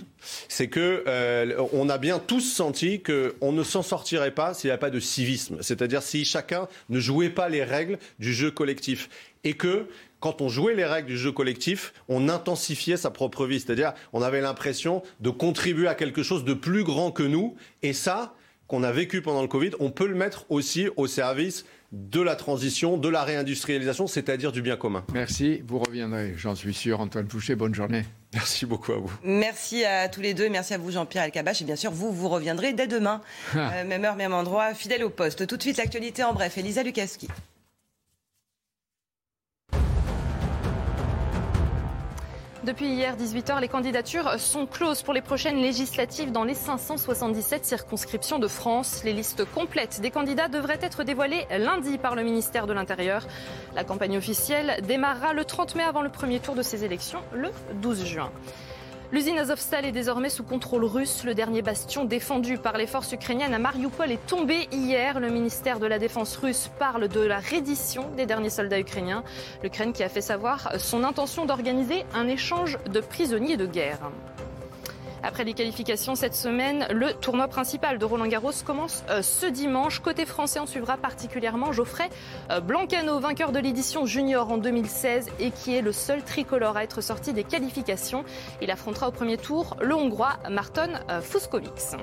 c'est 0.49 0.68
que 0.68 1.03
euh, 1.07 1.65
on 1.72 1.88
a 1.88 1.97
bien 1.97 2.19
tous 2.19 2.41
senti 2.41 3.01
qu'on 3.01 3.51
ne 3.53 3.64
s'en 3.64 3.81
sortirait 3.81 4.31
pas 4.31 4.53
s'il 4.53 4.68
n'y 4.69 4.73
a 4.73 4.77
pas 4.77 4.89
de 4.89 4.99
civisme, 4.99 5.57
c'est-à-dire 5.61 6.03
si 6.03 6.26
chacun 6.26 6.68
ne 6.89 6.99
jouait 6.99 7.30
pas 7.30 7.47
les 7.47 7.64
règles 7.64 7.97
du 8.19 8.34
jeu 8.34 8.51
collectif. 8.51 9.10
Et 9.45 9.53
que 9.53 9.88
quand 10.19 10.41
on 10.41 10.49
jouait 10.49 10.76
les 10.76 10.85
règles 10.85 11.07
du 11.07 11.18
jeu 11.18 11.31
collectif, 11.31 11.93
on 12.10 12.27
intensifiait 12.27 12.97
sa 12.97 13.11
propre 13.11 13.45
vie, 13.45 13.61
c'est-à-dire 13.61 13.93
on 14.11 14.22
avait 14.22 14.41
l'impression 14.41 15.03
de 15.22 15.30
contribuer 15.30 15.88
à 15.88 15.95
quelque 15.95 16.23
chose 16.23 16.43
de 16.43 16.53
plus 16.53 16.84
grand 16.84 17.11
que 17.11 17.23
nous. 17.23 17.55
Et 17.81 17.93
ça 17.93 18.35
qu'on 18.68 18.84
a 18.84 18.91
vécu 18.91 19.22
pendant 19.22 19.41
le 19.41 19.47
Covid, 19.47 19.72
on 19.80 19.89
peut 19.89 20.07
le 20.07 20.15
mettre 20.15 20.45
aussi 20.49 20.88
au 20.97 21.07
service 21.07 21.65
de 21.94 22.22
la 22.22 22.36
transition, 22.36 22.98
de 22.98 23.07
la 23.07 23.24
réindustrialisation, 23.24 24.07
c'est-à-dire 24.07 24.52
du 24.52 24.64
bien 24.64 24.76
commun. 24.76 25.06
Merci, 25.14 25.61
vous 25.68 25.78
reviendrez, 25.78 26.34
j'en 26.36 26.56
suis 26.56 26.74
sûr. 26.74 26.99
Antoine 26.99 27.30
Fouché, 27.30 27.56
bonne 27.56 27.76
journée. 27.76 28.03
Merci 28.34 28.65
beaucoup 28.65 28.94
à 28.94 28.98
vous. 28.98 29.14
Merci 29.24 29.86
à 29.86 30.10
tous 30.10 30.22
les 30.22 30.34
deux, 30.34 30.49
merci 30.49 30.74
à 30.74 30.80
vous 30.80 30.90
Jean-Pierre 30.90 31.24
Alcabache 31.24 31.61
et 31.61 31.65
bien 31.65 31.76
sûr 31.76 31.91
vous, 31.91 32.11
vous 32.11 32.30
reviendrez 32.30 32.74
dès 32.74 32.88
demain, 32.88 33.22
ah. 33.56 33.72
euh, 33.76 33.86
même 33.86 34.03
heure, 34.06 34.15
même 34.15 34.34
endroit, 34.34 34.74
fidèle 34.74 35.03
au 35.03 35.11
poste. 35.11 35.45
Tout 35.45 35.56
de 35.56 35.61
suite 35.61 35.78
l'actualité 35.78 36.24
en 36.24 36.34
bref, 36.34 36.57
Elisa 36.57 36.82
Lukaski. 36.82 37.28
Depuis 42.64 42.88
hier 42.88 43.18
18h, 43.18 43.60
les 43.60 43.68
candidatures 43.68 44.40
sont 44.40 44.65
closes 44.65 45.02
pour 45.02 45.14
les 45.14 45.22
prochaines 45.22 45.57
législatives 45.57 46.31
dans 46.31 46.45
les 46.45 46.53
577 46.53 47.65
circonscriptions 47.65 48.40
de 48.40 48.48
France. 48.48 49.03
Les 49.03 49.11
listes 49.11 49.44
complètes 49.44 49.99
des 49.99 50.11
candidats 50.11 50.48
devraient 50.48 50.80
être 50.81 51.03
dévoilées 51.03 51.45
lundi 51.52 51.98
par 51.98 52.15
le 52.15 52.23
ministère 52.23 52.65
de 52.65 52.72
l'Intérieur. 52.72 53.27
La 53.76 53.84
campagne 53.84 54.18
officielle 54.18 54.81
démarrera 54.88 55.34
le 55.34 55.44
30 55.44 55.76
mai 55.76 55.84
avant 55.84 56.02
le 56.02 56.10
premier 56.10 56.40
tour 56.40 56.56
de 56.56 56.61
ces 56.61 56.85
élections, 56.85 57.19
le 57.34 57.49
12 57.81 58.06
juin. 58.06 58.31
L'usine 59.14 59.38
Azovstal 59.38 59.85
est 59.85 59.91
désormais 59.91 60.31
sous 60.31 60.44
contrôle 60.44 60.85
russe. 60.85 61.23
Le 61.23 61.35
dernier 61.35 61.61
bastion 61.61 62.03
défendu 62.03 62.57
par 62.57 62.80
les 62.80 62.88
forces 62.88 63.11
ukrainiennes 63.11 63.53
à 63.53 63.60
Mariupol 63.60 64.11
est 64.11 64.26
tombé 64.26 64.68
hier. 64.72 65.19
Le 65.19 65.30
ministère 65.30 65.77
de 65.77 65.85
la 65.85 65.99
Défense 65.99 66.35
russe 66.35 66.72
parle 66.80 67.07
de 67.07 67.19
la 67.19 67.38
reddition 67.38 68.10
des 68.18 68.26
derniers 68.26 68.49
soldats 68.49 68.80
ukrainiens. 68.80 69.23
L'Ukraine 69.61 69.94
qui 69.94 70.02
a 70.02 70.10
fait 70.10 70.19
savoir 70.19 70.80
son 70.80 71.03
intention 71.03 71.45
d'organiser 71.45 72.06
un 72.15 72.27
échange 72.27 72.80
de 72.91 73.02
prisonniers 73.02 73.56
de 73.56 73.68
guerre. 73.68 73.99
Après 75.26 75.45
les 75.45 75.54
qualifications 75.54 76.16
cette 76.16 76.36
semaine, 76.36 76.86
le 76.91 77.14
tournoi 77.14 77.48
principal 77.48 77.98
de 77.98 78.04
Roland 78.04 78.28
Garros 78.28 78.52
commence 78.66 79.06
euh, 79.10 79.22
ce 79.22 79.45
dimanche. 79.45 80.00
Côté 80.00 80.26
français, 80.26 80.60
on 80.60 80.66
suivra 80.66 80.98
particulièrement 80.98 81.72
Geoffrey 81.72 82.10
euh, 82.52 82.60
Blancano, 82.60 83.20
vainqueur 83.20 83.54
de 83.54 83.60
l'édition 83.60 84.06
junior 84.06 84.52
en 84.52 84.58
2016 84.58 85.30
et 85.40 85.52
qui 85.52 85.76
est 85.76 85.82
le 85.82 85.94
seul 85.94 86.24
tricolore 86.24 86.76
à 86.76 86.84
être 86.84 87.00
sorti 87.00 87.32
des 87.32 87.45
qualifications. 87.45 88.26
Il 88.62 88.70
affrontera 88.70 89.08
au 89.08 89.12
premier 89.12 89.38
tour 89.38 89.78
le 89.82 89.95
Hongrois 89.95 90.40
Marton 90.50 90.90
euh, 91.10 91.22
Fuskovics. 91.22 91.95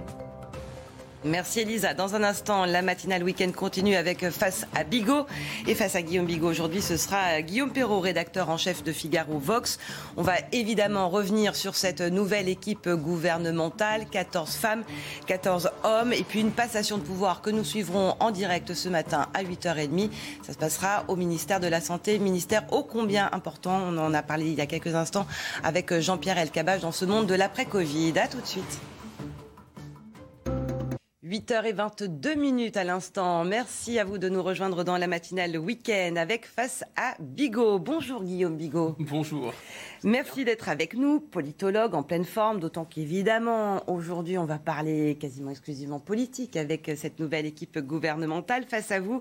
Merci 1.24 1.60
Elisa. 1.60 1.92
Dans 1.92 2.14
un 2.14 2.22
instant, 2.22 2.64
la 2.64 2.80
matinale 2.80 3.22
week-end 3.22 3.50
continue 3.54 3.94
avec 3.94 4.30
Face 4.30 4.66
à 4.74 4.84
Bigot. 4.84 5.26
Et 5.66 5.74
face 5.74 5.94
à 5.94 6.00
Guillaume 6.00 6.24
Bigot, 6.24 6.48
aujourd'hui, 6.48 6.80
ce 6.80 6.96
sera 6.96 7.42
Guillaume 7.42 7.72
Perrault, 7.72 8.00
rédacteur 8.00 8.48
en 8.48 8.56
chef 8.56 8.82
de 8.82 8.90
Figaro 8.90 9.38
Vox. 9.38 9.78
On 10.16 10.22
va 10.22 10.36
évidemment 10.52 11.10
revenir 11.10 11.56
sur 11.56 11.74
cette 11.74 12.00
nouvelle 12.00 12.48
équipe 12.48 12.88
gouvernementale. 12.88 14.06
14 14.10 14.54
femmes, 14.54 14.82
14 15.26 15.70
hommes. 15.84 16.14
Et 16.14 16.22
puis 16.22 16.40
une 16.40 16.52
passation 16.52 16.96
de 16.96 17.02
pouvoir 17.02 17.42
que 17.42 17.50
nous 17.50 17.64
suivrons 17.64 18.16
en 18.18 18.30
direct 18.30 18.72
ce 18.72 18.88
matin 18.88 19.26
à 19.34 19.44
8h30. 19.44 20.08
Ça 20.42 20.54
se 20.54 20.58
passera 20.58 21.04
au 21.08 21.16
ministère 21.16 21.60
de 21.60 21.66
la 21.66 21.82
Santé, 21.82 22.18
ministère 22.18 22.64
ô 22.72 22.82
combien 22.82 23.28
important. 23.32 23.78
On 23.86 23.98
en 23.98 24.14
a 24.14 24.22
parlé 24.22 24.46
il 24.46 24.54
y 24.54 24.62
a 24.62 24.66
quelques 24.66 24.94
instants 24.94 25.26
avec 25.64 25.92
Jean-Pierre 26.00 26.38
Elkabach 26.38 26.80
dans 26.80 26.92
ce 26.92 27.04
monde 27.04 27.26
de 27.26 27.34
l'après-Covid. 27.34 28.18
À 28.18 28.26
tout 28.26 28.40
de 28.40 28.46
suite. 28.46 28.80
8h22 31.30 32.36
minutes 32.36 32.76
à 32.76 32.82
l'instant. 32.82 33.44
Merci 33.44 34.00
à 34.00 34.04
vous 34.04 34.18
de 34.18 34.28
nous 34.28 34.42
rejoindre 34.42 34.82
dans 34.82 34.96
la 34.96 35.06
matinale 35.06 35.56
week-end 35.56 36.16
avec 36.16 36.44
Face 36.44 36.82
à 36.96 37.14
Bigot. 37.20 37.78
Bonjour 37.78 38.24
Guillaume 38.24 38.56
Bigot. 38.56 38.96
Bonjour. 38.98 39.52
Merci 40.02 40.46
d'être 40.46 40.70
avec 40.70 40.94
nous, 40.94 41.20
politologue 41.20 41.94
en 41.94 42.02
pleine 42.02 42.24
forme, 42.24 42.58
d'autant 42.58 42.86
qu'évidemment, 42.86 43.82
aujourd'hui, 43.86 44.38
on 44.38 44.46
va 44.46 44.58
parler 44.58 45.18
quasiment 45.20 45.50
exclusivement 45.50 46.00
politique 46.00 46.56
avec 46.56 46.90
cette 46.96 47.18
nouvelle 47.20 47.44
équipe 47.44 47.78
gouvernementale 47.78 48.64
face 48.64 48.92
à 48.92 49.00
vous. 49.00 49.20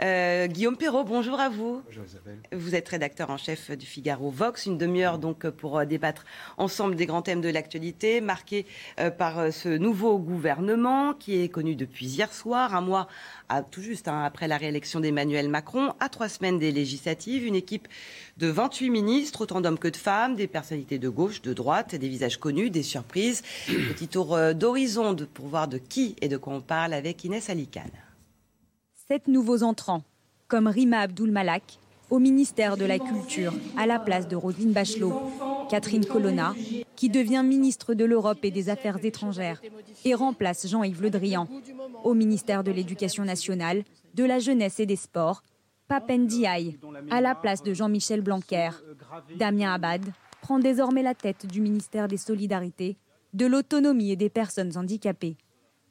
Euh, 0.00 0.46
Guillaume 0.46 0.78
Perrault, 0.78 1.04
bonjour 1.04 1.38
à 1.38 1.50
vous. 1.50 1.82
Bonjour 1.84 2.06
Isabelle. 2.06 2.38
Vous 2.52 2.74
êtes 2.74 2.88
rédacteur 2.88 3.28
en 3.28 3.36
chef 3.36 3.70
du 3.72 3.84
Figaro 3.84 4.30
Vox, 4.30 4.64
une 4.64 4.78
demi-heure 4.78 5.18
donc 5.18 5.46
pour 5.50 5.78
euh, 5.78 5.84
débattre 5.84 6.24
ensemble 6.56 6.94
des 6.94 7.04
grands 7.04 7.20
thèmes 7.20 7.42
de 7.42 7.50
l'actualité, 7.50 8.22
marqués 8.22 8.64
euh, 9.00 9.10
par 9.10 9.52
ce 9.52 9.68
nouveau 9.68 10.18
gouvernement 10.18 11.12
qui 11.12 11.42
est 11.42 11.50
connu 11.50 11.76
depuis 11.76 12.06
hier 12.06 12.32
soir, 12.32 12.74
un 12.74 12.80
mois 12.80 13.08
tout 13.62 13.82
juste 13.82 14.08
hein, 14.08 14.22
après 14.24 14.48
la 14.48 14.56
réélection 14.56 15.00
d'Emmanuel 15.00 15.48
Macron, 15.48 15.92
à 16.00 16.08
trois 16.08 16.28
semaines 16.28 16.58
des 16.58 16.72
législatives, 16.72 17.44
une 17.44 17.54
équipe 17.54 17.88
de 18.36 18.48
28 18.48 18.90
ministres, 18.90 19.42
autant 19.42 19.60
d'hommes 19.60 19.78
que 19.78 19.88
de 19.88 19.96
femmes, 19.96 20.34
des 20.34 20.46
personnalités 20.46 20.98
de 20.98 21.08
gauche, 21.08 21.42
de 21.42 21.52
droite, 21.52 21.94
des 21.94 22.08
visages 22.08 22.38
connus, 22.38 22.70
des 22.70 22.82
surprises. 22.82 23.42
Petit 23.66 24.08
tour 24.08 24.34
euh, 24.34 24.52
d'horizon 24.52 25.16
pour 25.34 25.46
voir 25.46 25.68
de 25.68 25.78
qui 25.78 26.16
et 26.20 26.28
de 26.28 26.36
quoi 26.36 26.54
on 26.54 26.60
parle 26.60 26.92
avec 26.92 27.24
Inès 27.24 27.50
Alicane. 27.50 27.90
Sept 29.08 29.28
nouveaux 29.28 29.62
entrants, 29.62 30.02
comme 30.48 30.66
Rima 30.66 31.00
Abdul 31.00 31.30
Malak, 31.30 31.78
au 32.10 32.18
ministère 32.18 32.76
de 32.76 32.84
la 32.84 32.98
Culture, 32.98 33.52
à 33.76 33.86
la 33.86 33.98
place 33.98 34.28
de 34.28 34.36
Roselyne 34.36 34.72
Bachelot, 34.72 35.14
Catherine 35.70 36.04
Colonna, 36.04 36.54
qui 36.96 37.08
devient 37.08 37.42
ministre 37.44 37.94
de 37.94 38.04
l'Europe 38.04 38.44
et 38.44 38.50
des 38.50 38.68
Affaires 38.68 39.04
étrangères 39.04 39.60
et 40.04 40.14
remplace 40.14 40.66
Jean-Yves 40.66 41.02
Le 41.02 41.10
Drian, 41.10 41.48
au 42.04 42.14
ministère 42.14 42.64
de 42.64 42.70
l'Éducation 42.70 43.24
nationale, 43.24 43.84
de 44.14 44.24
la 44.24 44.38
Jeunesse 44.38 44.80
et 44.80 44.86
des 44.86 44.96
Sports, 44.96 45.42
Papen 45.88 46.26
Diaye, 46.26 46.78
à 47.10 47.20
la 47.20 47.34
place 47.34 47.62
de 47.62 47.74
Jean-Michel 47.74 48.20
Blanquer. 48.20 48.70
Damien 49.36 49.74
Abad 49.74 50.04
prend 50.40 50.58
désormais 50.58 51.02
la 51.02 51.14
tête 51.14 51.46
du 51.46 51.60
ministère 51.60 52.08
des 52.08 52.16
Solidarités, 52.16 52.96
de 53.32 53.46
l'Autonomie 53.46 54.12
et 54.12 54.16
des 54.16 54.30
Personnes 54.30 54.76
handicapées. 54.76 55.36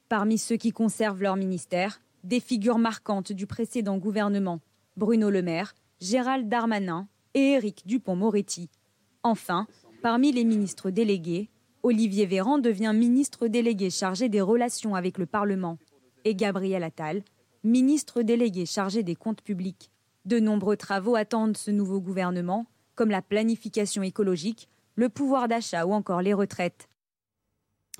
Parmi 0.08 0.38
ceux 0.38 0.56
qui 0.56 0.70
conservent 0.70 1.22
leur 1.22 1.36
ministère, 1.36 2.00
des 2.22 2.40
figures 2.40 2.78
marquantes 2.78 3.32
du 3.32 3.46
précédent 3.46 3.98
gouvernement, 3.98 4.60
Bruno 4.96 5.28
Le 5.28 5.42
Maire, 5.42 5.74
Gérald 6.04 6.50
Darmanin 6.50 7.08
et 7.32 7.52
Éric 7.52 7.86
Dupont-Moretti. 7.86 8.68
Enfin, 9.22 9.66
parmi 10.02 10.32
les 10.32 10.44
ministres 10.44 10.90
délégués, 10.90 11.48
Olivier 11.82 12.26
Véran 12.26 12.58
devient 12.58 12.92
ministre 12.94 13.48
délégué 13.48 13.88
chargé 13.88 14.28
des 14.28 14.42
relations 14.42 14.94
avec 14.94 15.16
le 15.16 15.24
Parlement 15.24 15.78
et 16.26 16.34
Gabriel 16.34 16.82
Attal, 16.82 17.22
ministre 17.62 18.20
délégué 18.20 18.66
chargé 18.66 19.02
des 19.02 19.14
comptes 19.14 19.40
publics. 19.40 19.90
De 20.26 20.38
nombreux 20.38 20.76
travaux 20.76 21.16
attendent 21.16 21.56
ce 21.56 21.70
nouveau 21.70 22.02
gouvernement, 22.02 22.66
comme 22.96 23.10
la 23.10 23.22
planification 23.22 24.02
écologique, 24.02 24.68
le 24.96 25.08
pouvoir 25.08 25.48
d'achat 25.48 25.86
ou 25.86 25.94
encore 25.94 26.20
les 26.20 26.34
retraites. 26.34 26.90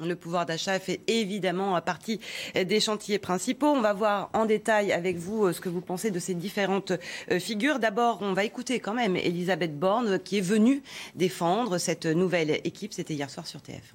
Le 0.03 0.17
pouvoir 0.17 0.45
d'achat 0.45 0.81
fait 0.81 1.01
évidemment 1.07 1.81
partie 1.81 2.19
des 2.57 2.81
chantiers 2.81 3.21
principaux. 3.21 3.69
On 3.69 3.81
va 3.81 3.93
voir 3.93 4.29
en 4.33 4.45
détail 4.45 4.91
avec 4.91 5.19
vous 5.19 5.45
euh, 5.45 5.53
ce 5.53 5.61
que 5.61 5.69
vous 5.69 5.81
pensez 5.81 6.11
de 6.11 6.19
ces 6.19 6.35
différentes 6.35 6.91
euh, 7.31 7.39
figures. 7.39 7.79
D'abord, 7.79 8.19
on 8.21 8.33
va 8.33 8.43
écouter 8.43 8.81
quand 8.81 8.95
même 8.95 9.15
Elisabeth 9.15 9.79
Borne 9.79 10.19
qui 10.19 10.39
est 10.39 10.41
venue 10.41 10.83
défendre 11.15 11.79
cette 11.79 12.07
nouvelle 12.07 12.51
équipe. 12.65 12.93
C'était 12.93 13.15
hier 13.15 13.31
soir 13.31 13.47
sur 13.47 13.61
TF1. 13.61 13.95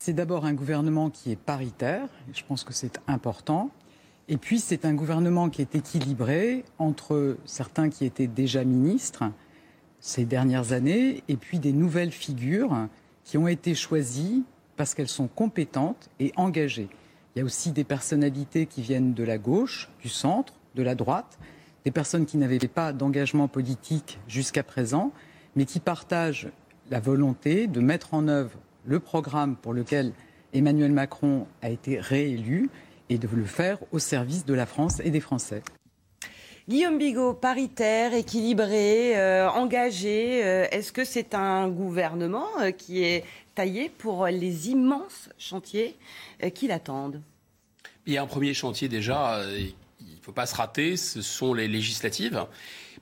C'est 0.00 0.12
d'abord 0.12 0.44
un 0.44 0.54
gouvernement 0.54 1.08
qui 1.08 1.30
est 1.30 1.38
paritaire. 1.38 2.08
Je 2.34 2.42
pense 2.42 2.64
que 2.64 2.72
c'est 2.72 2.98
important. 3.06 3.70
Et 4.26 4.38
puis, 4.38 4.58
c'est 4.58 4.84
un 4.84 4.94
gouvernement 4.94 5.50
qui 5.50 5.62
est 5.62 5.76
équilibré 5.76 6.64
entre 6.80 7.36
certains 7.44 7.90
qui 7.90 8.04
étaient 8.04 8.26
déjà 8.26 8.64
ministres 8.64 9.22
ces 10.00 10.24
dernières 10.24 10.72
années 10.72 11.22
et 11.28 11.36
puis 11.36 11.60
des 11.60 11.72
nouvelles 11.72 12.10
figures 12.10 12.88
qui 13.22 13.38
ont 13.38 13.46
été 13.46 13.76
choisies 13.76 14.42
parce 14.76 14.94
qu'elles 14.94 15.08
sont 15.08 15.28
compétentes 15.28 16.08
et 16.20 16.32
engagées. 16.36 16.88
Il 17.34 17.40
y 17.40 17.42
a 17.42 17.44
aussi 17.44 17.72
des 17.72 17.84
personnalités 17.84 18.66
qui 18.66 18.82
viennent 18.82 19.14
de 19.14 19.24
la 19.24 19.38
gauche, 19.38 19.90
du 20.00 20.08
centre, 20.08 20.54
de 20.74 20.82
la 20.82 20.94
droite, 20.94 21.38
des 21.84 21.90
personnes 21.90 22.26
qui 22.26 22.36
n'avaient 22.36 22.58
pas 22.58 22.92
d'engagement 22.92 23.48
politique 23.48 24.18
jusqu'à 24.26 24.62
présent, 24.62 25.12
mais 25.54 25.64
qui 25.64 25.80
partagent 25.80 26.48
la 26.90 27.00
volonté 27.00 27.66
de 27.66 27.80
mettre 27.80 28.14
en 28.14 28.28
œuvre 28.28 28.58
le 28.84 29.00
programme 29.00 29.56
pour 29.56 29.72
lequel 29.72 30.12
Emmanuel 30.52 30.92
Macron 30.92 31.46
a 31.62 31.70
été 31.70 31.98
réélu 31.98 32.70
et 33.08 33.18
de 33.18 33.28
le 33.32 33.44
faire 33.44 33.78
au 33.92 33.98
service 33.98 34.44
de 34.44 34.54
la 34.54 34.66
France 34.66 35.00
et 35.04 35.10
des 35.10 35.20
Français. 35.20 35.62
Guillaume 36.68 36.98
Bigot, 36.98 37.34
paritaire, 37.34 38.12
équilibré, 38.12 39.16
euh, 39.16 39.48
engagé, 39.48 40.44
euh, 40.44 40.66
est-ce 40.72 40.90
que 40.90 41.04
c'est 41.04 41.34
un 41.34 41.68
gouvernement 41.68 42.48
euh, 42.60 42.72
qui 42.72 43.04
est 43.04 43.22
taillé 43.56 43.88
pour 43.88 44.26
les 44.26 44.68
immenses 44.70 45.30
chantiers 45.38 45.96
qui 46.54 46.68
l'attendent. 46.68 47.20
Il 48.06 48.12
y 48.12 48.18
a 48.18 48.22
un 48.22 48.26
premier 48.26 48.54
chantier 48.54 48.88
déjà 48.88 49.40
faut 50.22 50.32
pas 50.32 50.46
se 50.46 50.56
rater, 50.56 50.96
ce 50.96 51.22
sont 51.22 51.54
les 51.54 51.68
législatives 51.68 52.46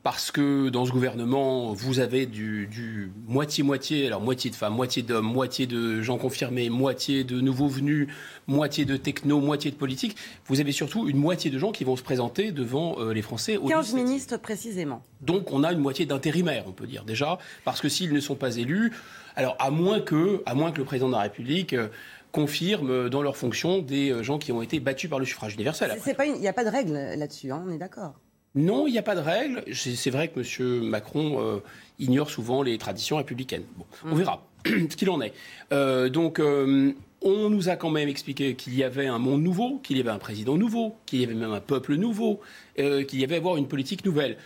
parce 0.05 0.31
que 0.31 0.69
dans 0.69 0.85
ce 0.85 0.93
gouvernement, 0.93 1.73
vous 1.73 1.99
avez 1.99 2.27
du 2.27 3.11
moitié-moitié, 3.27 4.07
alors 4.07 4.21
moitié 4.21 4.51
de 4.51 4.55
femmes, 4.55 4.75
moitié 4.75 5.03
d'hommes, 5.03 5.25
moitié 5.25 5.66
de 5.66 6.03
gens 6.03 6.19
confirmés, 6.19 6.69
moitié 6.69 7.25
de 7.25 7.41
nouveaux 7.41 7.69
venus, 7.69 8.09
moitié 8.47 8.85
de 8.85 8.99
techno, 8.99 9.41
moitié 9.41 9.71
de 9.71 9.77
politique. 9.77 10.15
Vous 10.47 10.61
avez 10.61 10.73
surtout 10.73 11.09
une 11.09 11.16
moitié 11.16 11.51
de 11.51 11.59
gens 11.59 11.73
qui 11.73 11.85
vont 11.85 11.97
se 11.97 12.03
présenter 12.03 12.53
devant 12.53 13.01
euh, 13.01 13.15
les 13.15 13.23
Français. 13.23 13.59
15 13.66 13.95
ministres 13.95 14.37
précisément. 14.37 15.03
Donc 15.23 15.51
on 15.53 15.65
a 15.65 15.73
une 15.73 15.79
moitié 15.79 16.05
d'intérimaires, 16.05 16.65
on 16.66 16.73
peut 16.73 16.87
dire 16.87 17.05
déjà, 17.05 17.39
parce 17.65 17.81
que 17.81 17.89
s'ils 17.89 18.12
ne 18.12 18.21
sont 18.21 18.35
pas 18.35 18.57
élus, 18.57 18.93
alors 19.37 19.57
à 19.59 19.71
moins 19.71 20.01
que, 20.01 20.43
à 20.45 20.55
moins 20.55 20.71
que 20.71 20.79
le 20.79 20.85
président 20.85 21.09
de 21.09 21.15
la 21.15 21.23
République 21.23 21.73
euh, 21.73 21.89
confirme 22.35 22.90
euh, 22.90 23.09
dans 23.09 23.23
leur 23.23 23.36
fonction 23.36 23.78
des 23.78 24.23
gens 24.23 24.39
qui 24.39 24.52
ont 24.52 24.61
été 24.61 24.81
battus 24.81 25.09
par 25.09 25.19
le 25.19 25.24
suffrage 25.24 25.55
universel. 25.55 25.97
Il 26.27 26.40
n'y 26.40 26.48
a 26.48 26.52
pas 26.52 26.65
de 26.65 26.70
règle 26.70 26.93
là-dessus, 26.93 27.51
hein, 27.51 27.65
on 27.66 27.70
est 27.70 27.78
d'accord. 27.78 28.15
Non, 28.55 28.86
il 28.86 28.93
n'y 28.93 28.98
a 28.98 29.02
pas 29.02 29.16
de 29.16 29.20
règle. 29.20 29.65
C'est 29.73 30.11
vrai 30.11 30.28
que 30.28 30.40
M. 30.40 30.85
Macron 30.85 31.40
euh, 31.40 31.59
ignore 31.98 32.31
souvent 32.31 32.62
les 32.62 32.78
traditions 32.78 33.16
républicaines. 33.16 33.65
On 34.05 34.11
mhm. 34.11 34.19
verra 34.19 34.47
ce 34.66 34.97
qu'il 34.97 35.11
en 35.11 35.20
est. 35.20 35.32
Euh, 35.73 36.09
donc, 36.09 36.39
euh, 36.39 36.93
on 37.23 37.51
nous 37.51 37.69
a 37.69 37.77
quand 37.77 37.90
même 37.90 38.09
expliqué 38.09 38.55
qu'il 38.55 38.77
y 38.77 38.85
avait 38.85 39.06
un 39.06 39.19
monde 39.19 39.43
nouveau, 39.43 39.81
qu'il 39.82 39.97
y 39.97 40.01
avait 40.01 40.11
un 40.11 40.19
président 40.19 40.56
nouveau, 40.56 40.94
qu'il 41.06 41.20
y 41.20 41.24
avait 41.24 41.35
même 41.35 41.52
un 41.52 41.61
peuple 41.61 41.97
nouveau, 41.97 42.40
qu'il 42.77 43.19
y 43.19 43.24
avait 43.24 43.36
à 43.36 43.39
avoir 43.39 43.56
une 43.56 43.66
politique 43.66 44.05
nouvelle. 44.05 44.36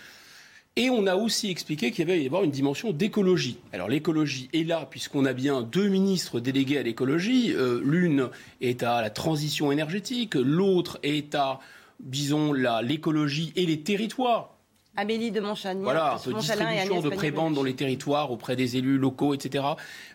Et 0.78 0.90
on 0.90 1.06
a 1.06 1.16
aussi 1.16 1.50
expliqué 1.50 1.90
qu'il 1.90 2.08
y 2.08 2.12
avait 2.12 2.24
avoir 2.24 2.44
une 2.44 2.50
dimension 2.50 2.92
d'écologie. 2.92 3.58
Alors 3.72 3.88
l'écologie 3.88 4.48
est 4.54 4.62
là 4.62 4.86
puisqu'on 4.88 5.26
a 5.26 5.32
bien 5.32 5.60
deux 5.62 5.88
ministres 5.88 6.40
délégués 6.40 6.78
à 6.78 6.82
l'écologie. 6.82 7.54
L'une 7.82 8.30
est 8.60 8.82
à 8.82 9.02
la 9.02 9.10
transition 9.10 9.72
énergétique, 9.72 10.34
l'autre 10.36 10.98
est 11.02 11.34
à 11.34 11.58
disons, 12.00 12.52
l'écologie 12.52 13.52
et 13.56 13.66
les 13.66 13.80
territoires. 13.80 14.54
Amélie 14.96 15.30
de 15.30 15.38
Montchagny. 15.38 15.82
Voilà, 15.82 16.14
un 16.14 16.18
peu 16.18 16.34
distribution 16.34 17.00
de 17.00 17.08
prébendes 17.10 17.54
dans 17.54 17.62
les 17.62 17.74
territoires 17.74 18.32
auprès 18.32 18.56
des 18.56 18.76
élus 18.76 18.98
locaux, 18.98 19.32
etc., 19.32 19.64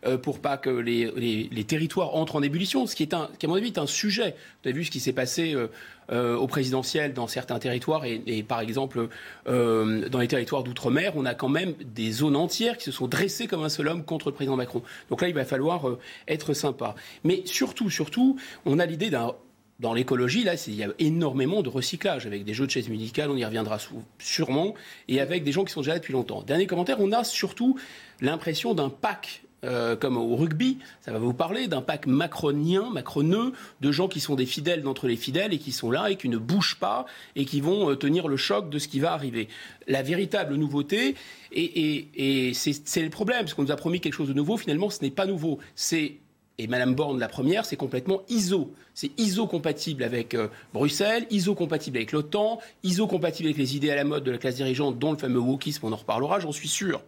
euh, 0.05 0.17
pour 0.17 0.39
pas 0.39 0.57
que 0.57 0.69
les, 0.69 1.09
les, 1.49 1.63
territoires 1.63 2.15
entrent 2.15 2.35
en 2.35 2.43
ébullition, 2.43 2.85
ce 2.85 2.93
qui 2.93 3.03
est, 3.03 3.13
un, 3.13 3.29
qui 3.39 3.45
à 3.45 3.49
mon 3.49 3.55
avis 3.55 3.67
est 3.67 3.77
un 3.77 3.87
sujet. 3.87 4.35
Vous 4.61 4.69
avez 4.69 4.77
vu 4.77 4.83
ce 4.83 4.91
qui 4.91 4.99
s'est 4.99 5.13
passé 5.13 5.53
euh, 5.53 5.67
euh, 6.11 6.35
au 6.35 6.47
présidentiel 6.47 7.13
dans 7.13 7.27
certains 7.27 7.59
territoires, 7.59 8.05
et, 8.05 8.43
par 8.43 8.61
exemple 8.61 9.07
dans 9.45 10.19
les 10.19 10.27
territoires 10.27 10.63
d'outre-mer, 10.63 11.13
on 11.15 11.25
a 11.25 11.33
quand 11.33 11.49
même 11.49 11.73
des 11.93 12.11
zones 12.11 12.35
entières 12.35 12.77
qui 12.77 12.85
se 12.85 12.91
sont 12.91 13.07
dressées 13.07 13.47
comme 13.47 13.63
un 13.63 13.69
seul 13.69 13.87
homme 13.87 14.03
contre 14.03 14.29
le 14.29 14.35
président 14.35 14.55
Macron. 14.55 14.81
Donc 15.09 15.21
là, 15.21 15.27
il 15.27 15.33
va 15.33 15.45
falloir 15.45 15.85
être 16.27 16.53
sympa. 16.53 16.95
Mais 17.23 17.43
surtout, 17.45 17.89
surtout, 17.89 18.37
on 18.65 18.79
a 18.79 18.85
l'idée 18.85 19.09
d'un 19.09 19.33
dans 19.79 19.93
l'écologie, 19.93 20.43
là, 20.43 20.53
il 20.67 20.75
y 20.75 20.83
a 20.83 20.89
énormément 20.99 21.61
de 21.61 21.69
recyclage 21.69 22.25
avec 22.25 22.45
des 22.45 22.53
jeux 22.53 22.65
de 22.65 22.71
chaises 22.71 22.89
musicales, 22.89 23.29
on 23.29 23.35
y 23.35 23.43
reviendra 23.43 23.77
sûrement, 24.19 24.75
et 25.07 25.19
avec 25.19 25.43
des 25.43 25.51
gens 25.51 25.65
qui 25.65 25.73
sont 25.73 25.81
déjà 25.81 25.93
là 25.93 25.99
depuis 25.99 26.13
longtemps. 26.13 26.41
Dernier 26.41 26.67
commentaire, 26.67 26.97
on 26.99 27.11
a 27.11 27.23
surtout 27.23 27.77
l'impression 28.21 28.73
d'un 28.73 28.89
pack 28.89 29.43
euh, 29.63 29.95
comme 29.95 30.17
au 30.17 30.35
rugby, 30.35 30.79
ça 31.01 31.11
va 31.11 31.19
vous 31.19 31.33
parler 31.33 31.67
d'un 31.67 31.81
pack 31.81 32.07
macronien, 32.07 32.89
macroneux, 32.91 33.53
de 33.81 33.91
gens 33.91 34.07
qui 34.07 34.19
sont 34.19 34.35
des 34.35 34.45
fidèles 34.45 34.81
d'entre 34.81 35.07
les 35.07 35.15
fidèles 35.15 35.53
et 35.53 35.57
qui 35.57 35.71
sont 35.71 35.91
là 35.91 36.09
et 36.09 36.15
qui 36.15 36.29
ne 36.29 36.37
bougent 36.37 36.77
pas 36.79 37.05
et 37.35 37.45
qui 37.45 37.61
vont 37.61 37.89
euh, 37.89 37.95
tenir 37.95 38.27
le 38.27 38.37
choc 38.37 38.69
de 38.69 38.79
ce 38.79 38.87
qui 38.87 38.99
va 38.99 39.13
arriver. 39.13 39.47
La 39.87 40.01
véritable 40.01 40.55
nouveauté, 40.55 41.15
et, 41.51 42.51
c'est 42.53 43.01
le 43.01 43.09
problème, 43.09 43.41
parce 43.41 43.53
qu'on 43.53 43.63
nous 43.63 43.71
a 43.71 43.75
promis 43.75 44.01
quelque 44.01 44.13
chose 44.13 44.27
de 44.27 44.33
nouveau, 44.33 44.57
finalement 44.57 44.89
ce 44.89 45.01
n'est 45.01 45.11
pas 45.11 45.25
nouveau. 45.25 45.59
C'est 45.75 46.17
et 46.59 46.67
Madame 46.67 46.93
Borne, 46.93 47.19
la 47.19 47.27
première, 47.27 47.65
c'est 47.65 47.75
complètement 47.75 48.21
ISO. 48.29 48.71
C'est 48.93 49.09
ISO 49.19 49.47
compatible 49.47 50.03
avec 50.03 50.35
euh, 50.35 50.49
Bruxelles, 50.71 51.25
ISO 51.31 51.55
compatible 51.55 51.97
avec 51.97 52.11
l'OTAN, 52.11 52.59
ISO 52.83 53.07
compatible 53.07 53.47
avec 53.47 53.57
les 53.57 53.75
idées 53.75 53.89
à 53.89 53.95
la 53.95 54.03
mode 54.03 54.23
de 54.23 54.29
la 54.29 54.37
classe 54.37 54.55
dirigeante, 54.55 54.99
dont 54.99 55.11
le 55.11 55.17
fameux 55.17 55.39
wokisme, 55.39 55.87
on 55.87 55.91
en 55.91 55.95
reparlera, 55.95 56.39
j'en 56.39 56.51
suis 56.51 56.67
sûr. 56.67 57.01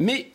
Mais 0.00 0.32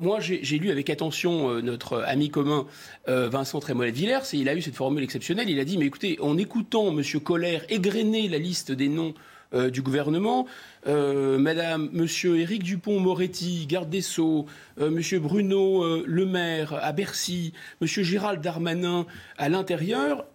moi, 0.00 0.18
j'ai 0.20 0.58
lu 0.58 0.70
avec 0.70 0.88
attention 0.88 1.50
euh, 1.50 1.60
notre 1.60 2.02
ami 2.02 2.30
commun 2.30 2.66
euh, 3.08 3.28
Vincent 3.28 3.60
Trémollet-Villers, 3.60 4.32
et 4.32 4.38
il 4.38 4.48
a 4.48 4.54
eu 4.54 4.62
cette 4.62 4.76
formule 4.76 5.02
exceptionnelle. 5.02 5.50
Il 5.50 5.60
a 5.60 5.64
dit, 5.64 5.76
mais 5.76 5.86
écoutez, 5.86 6.18
en 6.20 6.38
écoutant 6.38 6.88
M. 6.96 7.02
Colère 7.20 7.64
égrener 7.68 8.28
la 8.28 8.38
liste 8.38 8.72
des 8.72 8.88
noms 8.88 9.14
euh, 9.54 9.70
du 9.70 9.82
gouvernement. 9.82 10.46
Euh, 10.88 11.38
Madame, 11.38 11.88
Monsieur 11.92 12.40
Éric 12.40 12.64
Dupont-Moretti, 12.64 13.66
garde 13.66 13.88
des 13.88 14.00
Sceaux, 14.00 14.46
euh, 14.80 14.90
Monsieur 14.90 15.20
Bruno 15.20 16.04
Le 16.04 16.26
Maire 16.26 16.74
à 16.82 16.92
Bercy, 16.92 17.52
Monsieur 17.80 18.02
Gérald 18.02 18.40
Darmanin 18.40 19.06
à 19.38 19.48
l'intérieur, 19.48 20.26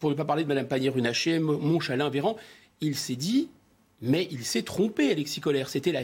pour 0.00 0.10
ne 0.10 0.16
pas 0.16 0.24
parler 0.24 0.42
de 0.42 0.48
Madame 0.48 0.66
Pannier-Runacher, 0.66 1.38
Montchalin-Véran, 1.38 2.36
il 2.80 2.96
s'est 2.96 3.14
dit, 3.14 3.50
mais 4.00 4.26
il 4.32 4.44
s'est 4.44 4.62
trompé, 4.62 5.12
Alexis 5.12 5.40
Collère. 5.40 5.68
C'était 5.68 5.92
la, 5.92 6.02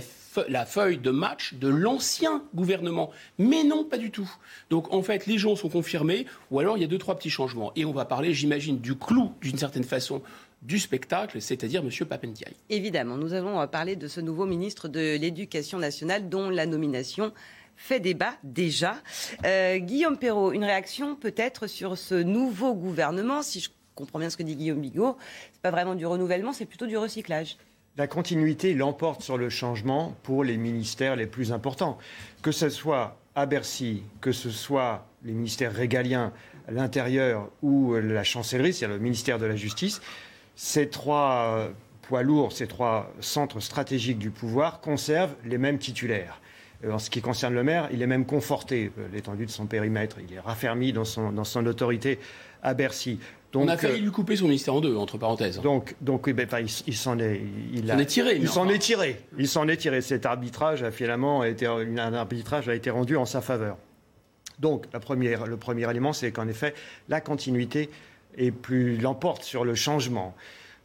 la, 0.48 0.66
feuille 0.66 0.98
de 0.98 1.10
match 1.10 1.54
de 1.54 1.68
l'ancien 1.68 2.42
gouvernement. 2.54 3.10
Mais 3.38 3.64
non, 3.64 3.84
pas 3.84 3.98
du 3.98 4.10
tout. 4.10 4.30
Donc, 4.70 4.92
en 4.92 5.02
fait, 5.02 5.26
les 5.26 5.38
gens 5.38 5.56
sont 5.56 5.68
confirmés, 5.68 6.26
ou 6.50 6.60
alors 6.60 6.76
il 6.76 6.80
y 6.80 6.84
a 6.84 6.88
deux, 6.88 6.98
trois 6.98 7.16
petits 7.16 7.30
changements. 7.30 7.72
Et 7.76 7.84
on 7.84 7.92
va 7.92 8.04
parler, 8.04 8.34
j'imagine, 8.34 8.78
du 8.78 8.96
clou, 8.96 9.32
d'une 9.40 9.58
certaine 9.58 9.84
façon, 9.84 10.22
du 10.62 10.78
spectacle, 10.78 11.40
c'est-à-dire 11.40 11.82
M. 11.82 12.06
Papendiaï. 12.06 12.54
Évidemment, 12.70 13.16
nous 13.16 13.34
allons 13.34 13.60
euh, 13.60 13.66
parler 13.66 13.96
de 13.96 14.08
ce 14.08 14.20
nouveau 14.20 14.46
ministre 14.46 14.88
de 14.88 15.16
l'Éducation 15.16 15.78
nationale 15.78 16.28
dont 16.28 16.50
la 16.50 16.66
nomination 16.66 17.32
fait 17.76 18.00
débat 18.00 18.32
déjà. 18.42 18.96
Euh, 19.44 19.78
Guillaume 19.78 20.16
Perrault, 20.16 20.52
une 20.52 20.64
réaction 20.64 21.14
peut-être 21.14 21.66
sur 21.66 21.98
ce 21.98 22.14
nouveau 22.14 22.74
gouvernement, 22.74 23.42
si 23.42 23.60
je 23.60 23.68
comprends 23.94 24.18
bien 24.18 24.30
ce 24.30 24.36
que 24.36 24.42
dit 24.42 24.56
Guillaume 24.56 24.80
Bigot, 24.80 25.16
c'est 25.52 25.62
pas 25.62 25.70
vraiment 25.70 25.94
du 25.94 26.06
renouvellement, 26.06 26.52
c'est 26.52 26.66
plutôt 26.66 26.86
du 26.86 26.96
recyclage. 26.96 27.56
La 27.98 28.06
continuité 28.06 28.74
l'emporte 28.74 29.22
sur 29.22 29.38
le 29.38 29.48
changement 29.48 30.14
pour 30.22 30.44
les 30.44 30.58
ministères 30.58 31.16
les 31.16 31.26
plus 31.26 31.50
importants. 31.50 31.96
Que 32.42 32.52
ce 32.52 32.68
soit 32.68 33.16
à 33.34 33.46
Bercy, 33.46 34.02
que 34.20 34.32
ce 34.32 34.50
soit 34.50 35.06
les 35.24 35.32
ministères 35.32 35.72
régaliens, 35.72 36.34
l'intérieur 36.68 37.48
ou 37.62 37.94
la 37.94 38.22
chancellerie, 38.22 38.74
c'est-à-dire 38.74 38.98
le 38.98 39.02
ministère 39.02 39.38
de 39.38 39.46
la 39.46 39.56
Justice, 39.56 40.02
ces 40.56 40.90
trois 40.90 41.54
euh, 41.56 41.68
poids 42.02 42.22
lourds, 42.22 42.52
ces 42.52 42.66
trois 42.66 43.10
centres 43.20 43.60
stratégiques 43.60 44.18
du 44.18 44.30
pouvoir 44.30 44.82
conservent 44.82 45.34
les 45.46 45.56
mêmes 45.56 45.78
titulaires. 45.78 46.42
Euh, 46.84 46.92
en 46.92 46.98
ce 46.98 47.08
qui 47.08 47.22
concerne 47.22 47.54
le 47.54 47.64
maire, 47.64 47.88
il 47.92 48.02
est 48.02 48.06
même 48.06 48.26
conforté, 48.26 48.92
euh, 48.98 49.08
l'étendue 49.10 49.46
de 49.46 49.50
son 49.50 49.64
périmètre, 49.64 50.18
il 50.26 50.34
est 50.34 50.40
raffermi 50.40 50.92
dans 50.92 51.06
son, 51.06 51.32
dans 51.32 51.44
son 51.44 51.64
autorité 51.64 52.18
à 52.62 52.74
Bercy. 52.74 53.20
Donc, 53.56 53.64
On 53.64 53.72
a 53.72 53.76
failli 53.78 54.02
lui 54.02 54.10
couper 54.10 54.36
son 54.36 54.44
ministère 54.44 54.74
en 54.74 54.80
deux, 54.80 54.96
entre 54.96 55.16
parenthèses. 55.16 55.60
Donc, 55.60 55.94
donc 56.02 56.28
ben, 56.30 56.46
il, 56.86 56.94
s'en 56.94 57.18
est, 57.18 57.40
il, 57.72 57.90
a, 57.90 57.98
est 57.98 58.06
tiré. 58.06 58.36
Il 58.36 58.48
s'en 58.48 58.68
est 58.68 58.78
tiré. 58.78 59.18
Il 59.38 59.48
s'en 59.48 59.66
est 59.66 59.78
tiré. 59.78 60.02
Cet 60.02 60.26
arbitrage 60.26 60.82
a 60.82 60.90
finalement 60.90 61.42
été, 61.42 61.66
un 61.66 62.14
arbitrage 62.14 62.68
a 62.68 62.74
été 62.74 62.90
rendu 62.90 63.16
en 63.16 63.24
sa 63.24 63.40
faveur. 63.40 63.78
Donc, 64.58 64.84
la 64.92 65.00
première, 65.00 65.46
le 65.46 65.56
premier 65.56 65.88
élément, 65.90 66.12
c'est 66.12 66.32
qu'en 66.32 66.48
effet, 66.48 66.74
la 67.08 67.22
continuité 67.22 67.88
et 68.36 68.50
plus 68.50 68.98
l'emporte 68.98 69.42
sur 69.42 69.64
le 69.64 69.74
changement. 69.74 70.34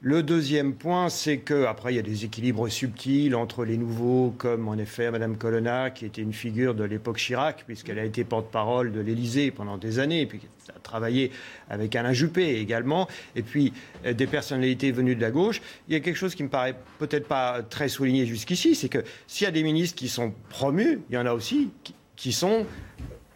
Le 0.04 0.24
deuxième 0.24 0.74
point, 0.74 1.10
c'est 1.10 1.38
que 1.38 1.66
après 1.66 1.94
il 1.94 1.96
y 1.96 2.00
a 2.00 2.02
des 2.02 2.26
équilibres 2.26 2.68
subtils 2.70 3.36
entre 3.36 3.66
les 3.66 3.78
nouveaux, 3.78 4.34
comme 4.36 4.68
en 4.68 4.74
effet 4.74 5.12
Madame 5.12 5.38
Colonna, 5.38 5.92
qui 5.92 6.08
était 6.08 6.24
une 6.24 6.34
figure 6.34 6.74
de 6.74 6.84
l'époque 6.84 7.18
Chirac, 7.18 7.66
puisqu'elle 7.68 8.00
a 8.00 8.04
été 8.04 8.24
porte-parole 8.24 8.92
de 8.92 9.00
l'Élysée 9.00 9.52
pendant 9.52 9.78
des 9.78 10.00
années, 10.00 10.22
et 10.22 10.26
puis 10.26 10.40
a 10.76 10.80
travaillé 10.80 11.32
avec 11.70 11.96
Alain 11.96 12.14
Juppé 12.14 12.56
également, 12.56 13.08
et 13.36 13.44
puis 13.44 13.74
euh, 14.08 14.14
des 14.14 14.26
personnalités 14.26 14.92
venues 14.92 15.16
de 15.16 15.22
la 15.22 15.30
gauche. 15.30 15.62
Il 15.88 15.94
y 15.94 15.96
a 15.96 16.00
quelque 16.00 16.18
chose 16.18 16.34
qui 16.34 16.42
me 16.42 16.50
paraît 16.50 16.76
peut-être 16.98 17.28
pas 17.28 17.62
très 17.62 17.88
souligné 17.88 18.26
jusqu'ici, 18.26 18.74
c'est 18.74 18.90
que 18.90 19.04
s'il 19.28 19.46
y 19.46 19.48
a 19.48 19.52
des 19.52 19.62
ministres 19.62 19.96
qui 19.96 20.10
sont 20.10 20.34
promus, 20.50 21.00
il 21.12 21.14
y 21.14 21.18
en 21.20 21.28
a 21.28 21.34
aussi 21.34 21.70
qui, 22.16 22.32
sont 22.32 22.66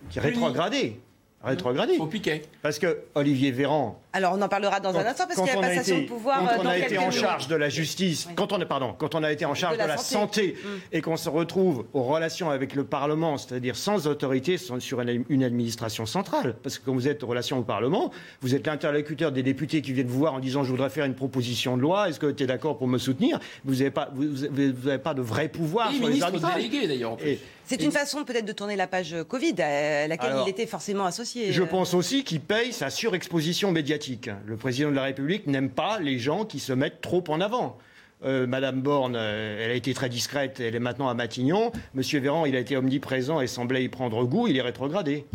qui 0.10 0.20
rétrogradés 0.20 0.98
rétrogradés. 1.46 1.98
Au 1.98 2.08
piquet. 2.08 2.44
Parce 2.62 2.80
que 2.80 3.00
Olivier 3.16 3.52
Véran. 3.52 4.02
Alors 4.14 4.34
on 4.38 4.42
en 4.42 4.48
parlera 4.48 4.80
dans 4.80 4.96
un 4.96 5.06
instant 5.06 5.26
parce 5.28 5.40
qu'il 5.40 5.48
y 5.48 5.58
a 5.58 5.62
passation 5.62 6.00
de 6.00 6.06
pouvoir. 6.06 6.40
Quand 6.40 6.64
on 6.64 6.68
a 6.68 6.78
été 6.78 6.98
en 6.98 7.12
charge 7.12 7.48
de 7.48 7.56
la 7.56 7.70
justice, 7.70 8.28
quand 8.36 8.54
on 8.54 8.62
est 8.62 8.66
pardon, 8.66 8.96
quand 8.98 9.16
on 9.16 9.24
a 9.24 9.32
été 9.32 9.46
en 9.46 9.54
charge 9.54 9.78
de 9.78 9.84
la, 9.84 9.98
santé, 9.98 10.56
mm. 10.58 10.68
et 10.94 11.02
qu'on 11.02 11.18
se 11.18 11.30
retrouve 11.30 11.86
aux 11.94 12.04
relations 12.04 12.50
avec 12.50 12.76
le 12.76 12.86
Parlement, 12.86 13.38
c'est-à-dire 13.38 13.76
sans 13.76 14.08
autorité 14.08 14.58
sur 14.58 15.02
une 15.02 15.44
administration 15.44 16.06
centrale, 16.06 16.56
parce 16.64 16.80
que 16.80 16.86
quand 16.86 16.94
vous 16.94 17.08
êtes 17.08 17.24
en 17.24 17.28
relation 17.28 17.60
au 17.60 17.64
Parlement, 17.64 18.12
vous 18.42 18.56
êtes 18.56 18.66
l'interlocuteur 18.68 19.32
des 19.32 19.44
députés 19.44 19.82
qui 19.82 19.94
viennent 19.94 20.08
vous 20.08 20.20
voir 20.20 20.34
en 20.34 20.40
disant 20.40 20.64
je 20.64 20.72
voudrais 20.72 20.90
faire 20.90 21.06
une 21.06 21.16
proposition 21.16 21.78
de 21.78 21.82
loi, 21.82 22.10
est-ce 22.10 22.20
que 22.20 22.32
tu 22.32 22.44
es 22.44 22.48
d'accord 22.48 22.78
pour 22.78 22.88
me 22.88 22.98
soutenir? 22.98 23.40
Vous 23.64 23.76
n'avez 23.76 23.92
pas, 23.92 24.10
vous, 24.14 24.48
pas 25.04 25.14
de 25.14 25.22
vrai 25.22 25.50
pouvoir 25.50 25.92
sur 25.92 26.08
les 26.08 26.22
arbitrages. 26.22 26.70
d'ailleurs. 26.70 27.18
C'est 27.66 27.82
une 27.82 27.92
façon 27.92 28.24
peut-être 28.24 28.46
de 28.46 28.52
tourner 28.52 28.76
la 28.76 28.88
page 28.88 29.16
Covid 29.28 29.62
à 29.62 30.08
laquelle 30.08 30.36
il 30.46 30.50
était 30.50 30.68
forcément 30.68 31.06
associé. 31.06 31.52
Je 31.52 31.64
pense 31.64 31.94
aussi 31.94 32.24
qu'il 32.24 32.42
paye 32.42 32.74
sa 32.74 32.90
surexposition 32.90 33.72
médiatique. 33.72 34.30
Le 34.46 34.56
président 34.56 34.92
de 34.92 34.96
la 34.96 35.04
République 35.04 35.48
n'aime 35.48 35.70
pas 35.70 36.00
les 36.00 36.20
gens 36.20 36.46
qui 36.46 36.60
se 36.60 36.74
mettent 36.74 37.02
trop 37.02 37.24
en 37.28 37.42
avant. 37.42 37.78
Euh, 38.24 38.48
Madame 38.48 38.82
Borne, 38.82 39.16
euh, 39.16 39.64
elle 39.64 39.72
a 39.72 39.74
été 39.74 39.94
très 39.94 40.10
discrète, 40.10 40.60
elle 40.60 40.76
est 40.76 40.80
maintenant 40.80 41.10
à 41.10 41.14
Matignon. 41.14 41.72
Monsieur 41.94 42.20
Véran, 42.20 42.46
il 42.46 42.56
a 42.56 42.60
été 42.60 42.78
omniprésent 42.78 43.42
et 43.42 43.48
semblait 43.48 43.84
y 43.84 43.90
prendre 43.90 44.24
goût, 44.26 44.48
il 44.48 44.58
est 44.58 44.62
rétrogradé. 44.62 45.26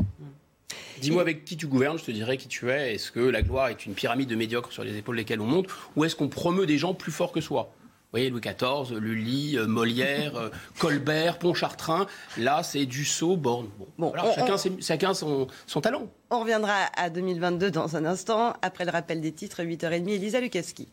Dis-moi 1.01 1.23
avec 1.23 1.45
qui 1.45 1.57
tu 1.57 1.67
gouvernes, 1.67 1.99
je 1.99 2.05
te 2.05 2.11
dirai 2.11 2.37
qui 2.37 2.49
tu 2.49 2.71
es. 2.71 2.95
Est-ce 2.95 3.11
que 3.11 3.21
la 3.21 3.43
gloire 3.43 3.69
est 3.69 3.87
une 3.87 3.95
pyramide 3.95 4.29
de 4.29 4.35
médiocres 4.35 4.73
sur 4.73 4.85
les 4.85 4.97
épaules 4.97 5.17
desquelles 5.17 5.41
on 5.41 5.47
monte 5.47 5.67
ou 5.97 6.05
est-ce 6.05 6.17
qu'on 6.17 6.29
promeut 6.29 6.67
des 6.67 6.79
gens 6.79 6.95
plus 6.95 7.13
forts 7.13 7.33
que 7.33 7.41
soi? 7.41 7.73
Voyez, 8.13 8.31
Louis 8.31 8.41
XIV, 8.41 8.99
Lully, 8.99 9.57
euh, 9.57 9.67
Molière, 9.67 10.37
euh, 10.37 10.51
Colbert, 10.79 11.39
Pontchartrain. 11.39 12.07
Là, 12.39 12.63
c'est 12.63 12.87
Dussault, 12.87 13.37
Borne. 13.37 13.69
Bon, 13.99 14.09
voilà, 14.09 14.33
chacun, 14.35 14.57
chacun 14.81 15.15
son, 15.15 15.47
son, 15.67 15.81
talent. 15.81 16.09
On 16.31 16.41
reviendra 16.41 16.75
à 16.97 17.11
2022 17.11 17.71
dans 17.71 17.97
un 17.97 18.05
instant, 18.05 18.55
après 18.63 18.85
le 18.85 18.91
rappel 18.91 19.21
des 19.21 19.33
titres, 19.33 19.63
8h30, 19.63 20.09
Elisa 20.09 20.41
Lukaski. 20.41 20.89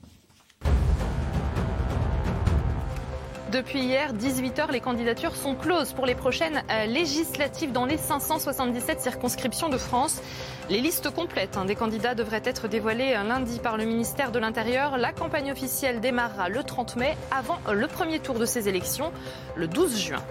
Depuis 3.51 3.79
hier, 3.79 4.13
18h, 4.13 4.73
les 4.73 4.81
candidatures 4.81 5.33
sont 5.33 5.55
closes 5.55 5.93
pour 5.93 6.05
les 6.05 6.15
prochaines 6.15 6.63
euh, 6.69 6.85
législatives 6.85 7.71
dans 7.71 7.85
les 7.85 7.97
577 7.97 8.99
circonscriptions 8.99 9.69
de 9.69 9.77
France. 9.77 10.21
Les 10.69 10.81
listes 10.81 11.09
complètes 11.11 11.55
hein, 11.55 11.63
des 11.63 11.75
candidats 11.75 12.13
devraient 12.13 12.41
être 12.43 12.67
dévoilées 12.67 13.15
euh, 13.15 13.23
lundi 13.23 13.59
par 13.59 13.77
le 13.77 13.85
ministère 13.85 14.33
de 14.33 14.39
l'Intérieur. 14.39 14.97
La 14.97 15.13
campagne 15.13 15.49
officielle 15.49 16.01
démarrera 16.01 16.49
le 16.49 16.61
30 16.61 16.97
mai 16.97 17.15
avant 17.31 17.59
le 17.71 17.87
premier 17.87 18.19
tour 18.19 18.37
de 18.37 18.45
ces 18.45 18.67
élections, 18.67 19.13
le 19.55 19.69
12 19.69 19.97
juin. 19.97 20.23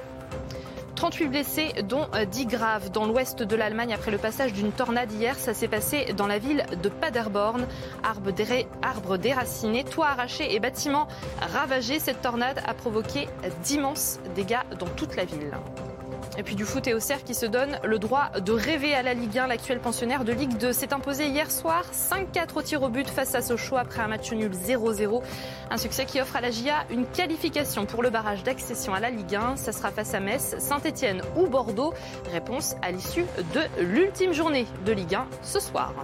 38 0.96 1.28
blessés, 1.28 1.72
dont 1.84 2.06
10 2.30 2.42
euh, 2.42 2.48
graves 2.48 2.90
dans 2.90 3.06
l'ouest 3.06 3.42
de 3.42 3.54
l'Allemagne 3.54 3.92
après 3.92 4.10
le 4.10 4.18
passage 4.18 4.52
d'une 4.52 4.72
tornade 4.72 5.12
hier. 5.12 5.36
Ça 5.36 5.54
s'est 5.54 5.68
passé 5.68 6.12
dans 6.16 6.26
la 6.26 6.38
ville 6.38 6.64
de 6.82 6.88
Paderborn. 6.88 7.66
Arbres 8.02 9.16
déracinés, 9.18 9.84
toits 9.84 10.08
arrachés 10.08 10.54
et 10.54 10.58
bâtiments 10.58 11.06
ravagés. 11.52 12.00
Cette 12.00 12.22
tornade 12.22 12.62
a 12.66 12.74
provoqué 12.74 13.28
d'immenses 13.62 14.18
dégâts 14.34 14.64
dans 14.78 14.88
toute 14.88 15.16
la 15.16 15.26
ville. 15.26 15.52
Et 16.38 16.42
puis 16.42 16.54
du 16.54 16.64
foot 16.64 16.86
et 16.86 16.94
au 16.94 17.00
cerf 17.00 17.24
qui 17.24 17.34
se 17.34 17.46
donne 17.46 17.78
le 17.82 17.98
droit 17.98 18.30
de 18.40 18.52
rêver 18.52 18.94
à 18.94 19.02
la 19.02 19.14
Ligue 19.14 19.38
1. 19.38 19.46
L'actuel 19.46 19.80
pensionnaire 19.80 20.24
de 20.24 20.32
Ligue 20.32 20.56
2 20.58 20.72
s'est 20.72 20.92
imposé 20.92 21.26
hier 21.28 21.50
soir 21.50 21.84
5-4 21.92 22.56
au 22.56 22.62
tir 22.62 22.82
au 22.82 22.88
but 22.88 23.08
face 23.08 23.34
à 23.34 23.40
Sochaux 23.40 23.76
après 23.76 24.02
un 24.02 24.08
match 24.08 24.30
nul 24.32 24.52
0-0. 24.52 25.22
Un 25.70 25.76
succès 25.78 26.04
qui 26.04 26.20
offre 26.20 26.36
à 26.36 26.40
la 26.40 26.50
GIA 26.50 26.84
une 26.90 27.06
qualification 27.06 27.86
pour 27.86 28.02
le 28.02 28.10
barrage 28.10 28.42
d'accession 28.42 28.92
à 28.92 29.00
la 29.00 29.10
Ligue 29.10 29.34
1. 29.34 29.56
Ça 29.56 29.72
sera 29.72 29.90
face 29.90 30.12
à 30.14 30.20
Metz, 30.20 30.56
Saint-Etienne 30.58 31.22
ou 31.36 31.46
Bordeaux. 31.46 31.94
Réponse 32.30 32.76
à 32.82 32.90
l'issue 32.90 33.24
de 33.54 33.62
l'ultime 33.82 34.32
journée 34.32 34.66
de 34.84 34.92
Ligue 34.92 35.14
1 35.14 35.26
ce 35.42 35.60
soir. 35.60 35.94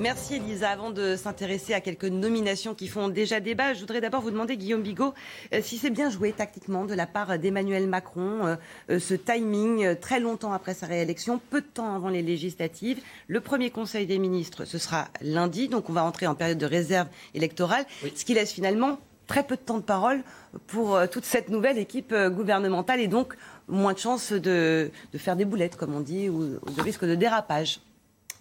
Merci 0.00 0.34
Elisa. 0.34 0.70
Avant 0.70 0.90
de 0.90 1.16
s'intéresser 1.16 1.72
à 1.72 1.80
quelques 1.80 2.04
nominations 2.04 2.74
qui 2.74 2.86
font 2.86 3.08
déjà 3.08 3.40
débat, 3.40 3.72
je 3.72 3.80
voudrais 3.80 4.02
d'abord 4.02 4.20
vous 4.20 4.30
demander, 4.30 4.58
Guillaume 4.58 4.82
Bigot, 4.82 5.14
euh, 5.54 5.60
si 5.62 5.78
c'est 5.78 5.90
bien 5.90 6.10
joué 6.10 6.32
tactiquement 6.32 6.84
de 6.84 6.92
la 6.92 7.06
part 7.06 7.38
d'Emmanuel 7.38 7.88
Macron, 7.88 8.46
euh, 8.46 8.56
euh, 8.90 8.98
ce 8.98 9.14
timing 9.14 9.96
très 9.96 10.20
longtemps 10.20 10.52
après 10.52 10.74
sa 10.74 10.86
réélection, 10.86 11.40
peu 11.50 11.62
de 11.62 11.66
temps 11.66 11.94
avant 11.94 12.10
les 12.10 12.20
législatives. 12.20 13.00
Le 13.26 13.40
premier 13.40 13.70
Conseil 13.70 14.06
des 14.06 14.18
ministres, 14.18 14.66
ce 14.66 14.76
sera 14.76 15.08
lundi, 15.22 15.68
donc 15.68 15.88
on 15.88 15.94
va 15.94 16.04
entrer 16.04 16.26
en 16.26 16.34
période 16.34 16.58
de 16.58 16.66
réserve 16.66 17.08
électorale, 17.32 17.86
ce 18.14 18.24
qui 18.24 18.34
laisse 18.34 18.52
finalement 18.52 18.98
très 19.26 19.44
peu 19.44 19.56
de 19.56 19.62
temps 19.62 19.78
de 19.78 19.82
parole 19.82 20.22
pour 20.66 20.98
toute 21.10 21.24
cette 21.24 21.48
nouvelle 21.48 21.78
équipe 21.78 22.14
gouvernementale 22.14 23.00
et 23.00 23.08
donc 23.08 23.34
moins 23.66 23.94
de 23.94 23.98
chances 23.98 24.32
de, 24.32 24.90
de 25.12 25.18
faire 25.18 25.36
des 25.36 25.44
boulettes, 25.44 25.76
comme 25.76 25.94
on 25.94 26.00
dit, 26.00 26.28
ou 26.28 26.44
de 26.44 26.82
risque 26.82 27.04
de 27.04 27.14
dérapage. 27.14 27.80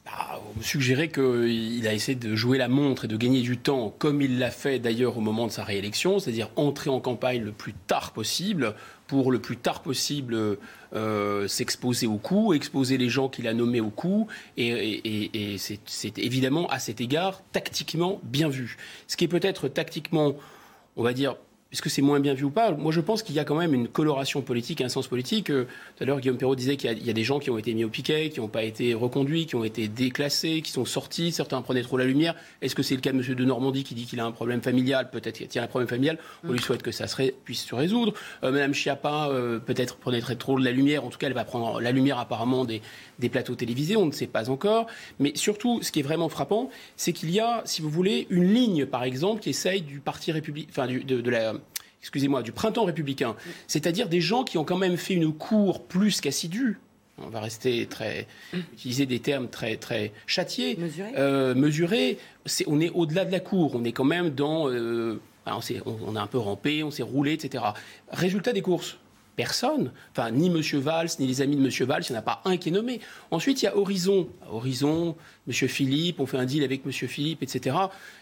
Bah, 0.06 0.40
on 0.54 0.60
me 0.60 0.64
suggérait 0.64 1.10
qu'il 1.10 1.88
a 1.88 1.94
essayé 1.94 2.16
de 2.16 2.36
jouer 2.36 2.60
la 2.60 2.68
montre 2.68 3.06
et 3.06 3.08
de 3.08 3.18
gagner 3.18 3.42
du 3.42 3.58
temps, 3.58 3.94
comme 3.98 4.22
il 4.22 4.38
l'a 4.38 4.52
fait 4.52 4.78
d'ailleurs 4.78 5.18
au 5.18 5.22
moment 5.22 5.48
de 5.48 5.52
sa 5.52 5.64
réélection, 5.64 6.20
c'est-à-dire 6.20 6.50
entrer 6.56 6.92
en 6.92 7.00
campagne 7.00 7.44
le 7.44 7.52
plus 7.52 7.74
tard 7.74 8.12
possible, 8.12 8.76
pour 9.08 9.32
le 9.32 9.40
plus 9.40 9.58
tard 9.58 9.82
possible 9.82 10.60
euh, 10.94 11.48
s'exposer 11.48 12.06
au 12.06 12.18
coup, 12.18 12.54
exposer 12.54 12.98
les 12.98 13.10
gens 13.10 13.30
qu'il 13.30 13.48
a 13.48 13.54
nommés 13.56 13.82
au 13.82 13.90
coup, 13.90 14.28
et, 14.58 15.58
c'est 15.58 16.20
évidemment 16.20 16.68
à 16.68 16.78
cet 16.78 17.02
égard 17.02 17.42
tactiquement 17.52 18.20
bien 18.24 18.48
vu. 18.48 18.78
Ce 19.08 19.18
qui 19.18 19.26
est 19.26 19.30
peut-être 19.30 19.68
tactiquement, 19.70 20.36
on 20.98 21.04
va 21.04 21.14
dire, 21.14 21.36
est-ce 21.76 21.82
que 21.82 21.90
c'est 21.90 22.02
moins 22.02 22.22
bien 22.22 22.34
vu 22.34 22.46
ou 22.46 22.52
pas? 22.52 22.72
Moi, 22.72 22.94
je 22.94 23.02
pense 23.02 23.22
qu'il 23.22 23.36
y 23.36 23.40
a 23.40 23.44
quand 23.44 23.58
même 23.58 23.74
une 23.74 23.90
coloration 23.90 24.42
politique, 24.42 24.80
un 24.80 24.88
sens 24.88 25.10
politique. 25.10 25.50
Euh, 25.50 25.68
tout 25.98 26.04
à 26.04 26.06
l'heure, 26.06 26.22
Guillaume 26.22 26.38
Perrault 26.38 26.56
disait 26.56 26.78
qu'il 26.78 27.06
y, 27.06 27.10
a 27.10 27.14
des 27.14 27.24
gens 27.26 27.38
qui 27.38 27.50
ont 27.50 27.58
été 27.58 27.74
mis 27.74 27.84
au 27.84 27.90
piquet, 27.90 28.30
qui 28.30 28.40
n'ont 28.40 28.48
pas 28.48 28.64
été 28.64 28.94
reconduits, 28.94 29.46
qui 29.46 29.56
ont 29.56 29.66
été 29.66 29.90
déclassés, 29.90 30.62
qui 30.62 30.72
sont 30.72 30.86
sortis. 30.86 31.34
Certains 31.34 31.62
prenaient 31.62 31.82
trop 31.82 31.98
la 31.98 32.06
lumière. 32.06 32.34
Est-ce 32.62 32.76
que 32.76 32.82
c'est 32.82 32.96
le 32.96 33.02
cas 33.02 33.12
de 33.12 33.18
M. 33.18 33.36
de 33.36 33.44
Normandie 33.44 33.84
qui 33.84 33.94
dit 33.94 34.06
qu'il 34.06 34.22
a 34.22 34.26
un 34.26 34.32
problème 34.32 34.62
familial? 34.62 35.10
Peut-être 35.10 35.38
qu'il 35.50 35.60
a 35.60 35.66
un 35.66 35.68
problème 35.68 35.90
familial. 35.90 36.18
On 36.48 36.54
lui 36.54 36.62
souhaite 36.62 36.82
que 36.82 36.92
ça 36.92 37.08
puisse 37.44 37.66
se 37.66 37.76
résoudre. 37.76 38.14
Euh, 38.46 38.54
Madame 38.54 38.74
Chiappa, 38.74 39.28
euh, 39.28 39.60
peut-être 39.60 39.98
prenait 39.98 40.22
trop 40.22 40.58
de 40.58 40.64
la 40.64 40.72
lumière. 40.72 41.04
En 41.04 41.10
tout 41.10 41.18
cas, 41.18 41.28
elle 41.28 41.34
va 41.34 41.44
prendre 41.44 41.82
la 41.82 41.92
lumière 41.92 42.20
apparemment 42.20 42.64
des, 42.64 42.82
des 43.20 43.30
plateaux 43.30 43.56
télévisés. 43.56 43.96
On 43.96 44.06
ne 44.06 44.12
sait 44.12 44.28
pas 44.28 44.50
encore. 44.50 44.88
Mais 45.20 45.34
surtout, 45.36 45.82
ce 45.82 45.92
qui 45.92 46.00
est 46.00 46.04
vraiment 46.04 46.30
frappant, 46.30 46.70
c'est 46.96 47.14
qu'il 47.14 47.32
y 47.32 47.40
a, 47.40 47.62
si 47.66 47.82
vous 47.82 47.90
voulez, 47.90 48.28
une 48.30 48.54
ligne, 48.54 48.86
par 48.86 49.04
exemple, 49.04 49.42
qui 49.42 49.50
essaye 49.52 49.82
du 49.82 50.00
parti 50.00 50.32
républicain, 50.32 50.70
enfin, 50.72 50.88
de, 50.88 51.22
de 51.22 51.30
la 51.30 51.54
excusez-moi, 52.02 52.44
du 52.44 52.52
printemps 52.52 52.84
républicain, 52.84 53.36
c'est-à-dire 53.68 54.08
des 54.10 54.22
gens 54.22 54.44
qui 54.44 54.60
ont 54.60 54.64
quand 54.64 54.78
même 54.78 54.96
fait 54.96 55.16
une 55.16 55.34
cour 55.34 55.82
plus 55.82 56.22
qu'assidue. 56.22 56.78
On 57.18 57.30
va 57.30 57.40
rester 57.40 57.88
très 57.88 58.28
utiliser 58.54 59.08
des 59.08 59.20
termes 59.20 59.48
très 59.48 59.78
très 59.78 60.12
châtiés, 60.28 60.76
mesurés. 60.76 61.14
Euh, 61.18 61.56
on 62.68 62.80
est 62.80 62.90
au-delà 62.90 63.26
de 63.26 63.32
la 63.32 63.40
cour. 63.40 63.72
On 63.74 63.84
est 63.86 63.92
quand 63.92 64.04
même 64.04 64.30
dans 64.30 64.70
euh, 64.70 65.20
on, 65.48 65.60
on, 66.08 66.16
a 66.16 66.22
un 66.22 66.28
peu 66.28 66.38
rampé, 66.38 66.84
on 66.84 66.92
s'est 66.92 67.04
roulé, 67.04 67.34
etc. 67.34 67.64
Résultat 68.12 68.54
des 68.54 68.62
courses 68.62 68.98
personne, 69.36 69.92
enfin 70.12 70.32
ni 70.32 70.48
M. 70.48 70.62
Valls, 70.80 71.10
ni 71.20 71.28
les 71.28 71.42
amis 71.42 71.56
de 71.56 71.64
M. 71.64 71.88
Valls, 71.88 72.04
il 72.10 72.12
n'y 72.12 72.18
en 72.18 72.20
a 72.20 72.24
pas 72.24 72.42
un 72.46 72.58
qui 72.58 72.70
est 72.70 72.72
nommé. 72.72 73.00
Ensuite, 73.32 73.62
il 73.62 73.66
y 73.66 73.68
a 73.68 73.78
Horizon. 73.78 74.28
Horizon, 74.50 75.16
M. 75.48 75.54
Philippe, 75.54 76.20
on 76.20 76.26
fait 76.26 76.38
un 76.38 76.46
deal 76.46 76.64
avec 76.64 76.82
M. 76.86 76.92
Philippe, 76.92 77.44
etc. 77.44 77.76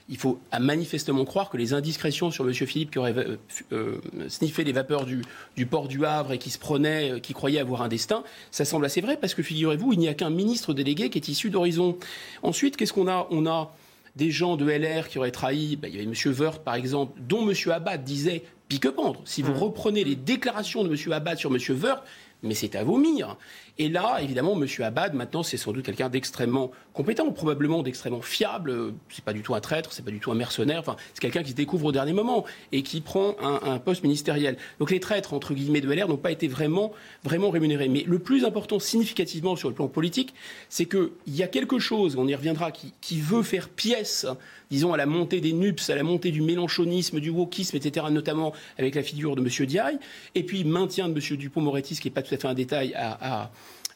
Il 0.10 0.18
faut 0.18 0.40
manifestement 0.60 1.24
croire 1.26 1.50
que 1.50 1.58
les 1.58 1.74
indiscrétions 1.74 2.32
sur 2.32 2.46
M. 2.48 2.54
Philippe 2.54 2.92
qui 2.92 3.00
aurait 3.00 3.16
euh, 3.18 3.38
euh, 3.72 4.00
sniffé 4.28 4.64
les 4.64 4.74
vapeurs 4.74 5.06
du, 5.06 5.66
port 5.66 5.88
du 5.88 6.06
Havre 6.06 6.34
et 6.34 6.38
qui 6.38 6.50
se 6.50 6.60
prenait, 6.60 7.12
euh, 7.12 7.20
qui 7.20 7.34
croyait 7.34 7.60
avoir 7.60 7.82
un 7.82 7.88
destin, 7.88 8.24
ça 8.52 8.66
semble 8.66 8.86
assez 8.86 9.02
vrai 9.02 9.18
parce 9.18 9.34
que 9.34 9.44
figurez-vous, 9.44 9.94
il 9.94 10.00
n'y 10.00 10.08
a 10.08 10.14
qu'un 10.14 10.30
ministre 10.30 10.74
délégué 10.74 11.10
qui 11.10 11.18
est 11.20 11.28
issu 11.28 11.50
d'Horizon. 11.50 11.98
Ensuite, 12.42 12.76
qu'est-ce 12.76 12.94
qu'on 12.94 13.08
a? 13.08 13.28
On 13.32 13.46
a 13.46 13.72
des 14.16 14.32
gens 14.32 14.58
de 14.58 14.70
LR 14.70 15.10
qui 15.10 15.18
auraient 15.18 15.32
trahi. 15.32 15.76
Ben, 15.76 15.88
il 15.88 15.96
y 15.96 15.98
avait 16.00 16.08
M. 16.08 16.34
Wörth, 16.38 16.64
par 16.64 16.76
exemple, 16.76 17.20
dont 17.22 17.50
M. 17.50 17.56
Abad 17.72 18.04
disait 18.04 18.44
pique-pendre. 18.74 19.22
Si 19.26 19.42
vous 19.44 19.54
mmh. 19.54 19.58
reprenez 19.58 20.04
les 20.04 20.16
déclarations 20.16 20.84
de 20.84 20.90
M. 20.90 21.12
Abad 21.12 21.38
sur 21.38 21.54
M. 21.54 21.60
Wörth, 21.70 22.04
mais 22.42 22.56
c'est 22.56 22.76
à 22.76 22.84
vomir. 22.84 23.38
Et 23.80 23.90
là, 23.90 24.20
évidemment, 24.22 24.54
M. 24.54 24.68
Abad, 24.84 25.16
maintenant, 25.16 25.42
c'est 25.42 25.58
sans 25.58 25.72
doute 25.72 25.84
quelqu'un 25.84 26.08
d'extrêmement 26.08 26.70
compétent, 26.94 27.32
probablement 27.32 27.82
d'extrêmement 27.82 28.22
fiable. 28.22 28.94
C'est 29.10 29.26
pas 29.26 29.34
du 29.34 29.42
tout 29.42 29.56
un 29.56 29.62
traître, 29.62 29.94
c'est 29.94 30.06
pas 30.06 30.12
du 30.12 30.20
tout 30.20 30.32
un 30.32 30.36
mercenaire. 30.36 30.80
Enfin, 30.80 30.96
c'est 31.14 31.20
quelqu'un 31.20 31.42
qui 31.42 31.52
se 31.52 31.56
découvre 31.56 31.86
au 31.86 31.92
dernier 31.92 32.14
moment 32.14 32.46
et 32.72 32.84
qui 32.84 33.02
prend 33.02 33.36
un, 33.42 33.80
poste 33.80 34.04
ministériel. 34.04 34.58
Donc 34.78 34.92
les 34.92 35.00
traîtres, 35.00 35.34
entre 35.34 35.56
guillemets, 35.56 35.82
de 35.82 35.92
LR 35.92 36.08
n'ont 36.08 36.18
pas 36.18 36.32
été 36.32 36.48
vraiment, 36.48 36.92
vraiment 37.24 37.50
rémunérés. 37.50 37.90
Mais 37.90 38.04
le 38.06 38.20
plus 38.20 38.46
important, 38.46 38.78
significativement, 38.78 39.56
sur 39.56 39.70
le 39.70 39.76
plan 39.76 39.88
politique, 39.88 40.36
c'est 40.70 40.86
qu'il 40.86 41.10
y 41.28 41.42
a 41.42 41.48
quelque 41.48 41.80
chose, 41.80 42.16
on 42.16 42.28
y 42.28 42.36
reviendra, 42.36 42.72
qui, 42.72 42.94
qui 43.02 43.20
veut 43.20 43.42
faire 43.42 43.70
pièce, 43.70 44.28
disons, 44.70 44.94
à 44.94 44.98
la 44.98 45.08
montée 45.08 45.42
des 45.42 45.52
NUPS, 45.52 45.90
à 45.90 45.96
la 45.96 46.04
montée 46.04 46.30
du 46.30 46.42
mélanchonisme, 46.42 47.20
du 47.20 47.32
wokisme, 47.32 47.76
etc., 47.76 48.06
notamment 48.12 48.54
avec 48.78 48.94
la 48.94 49.02
figure 49.02 49.36
de 49.36 49.42
M. 49.42 49.66
Diaye, 49.66 49.98
et 50.36 50.44
puis 50.44 50.64
maintien 50.64 51.10
de 51.10 51.20
M. 51.20 51.38
Dupont-Moretti, 51.38 51.96
ce 51.96 52.02
qui 52.02 52.08
n'est 52.10 52.14
pas 52.14 52.22
tout 52.22 52.36
à 52.36 52.38
fait 52.38 52.48
un 52.48 52.54
détail 52.54 52.94
à 52.94 53.14
à, 53.24 53.52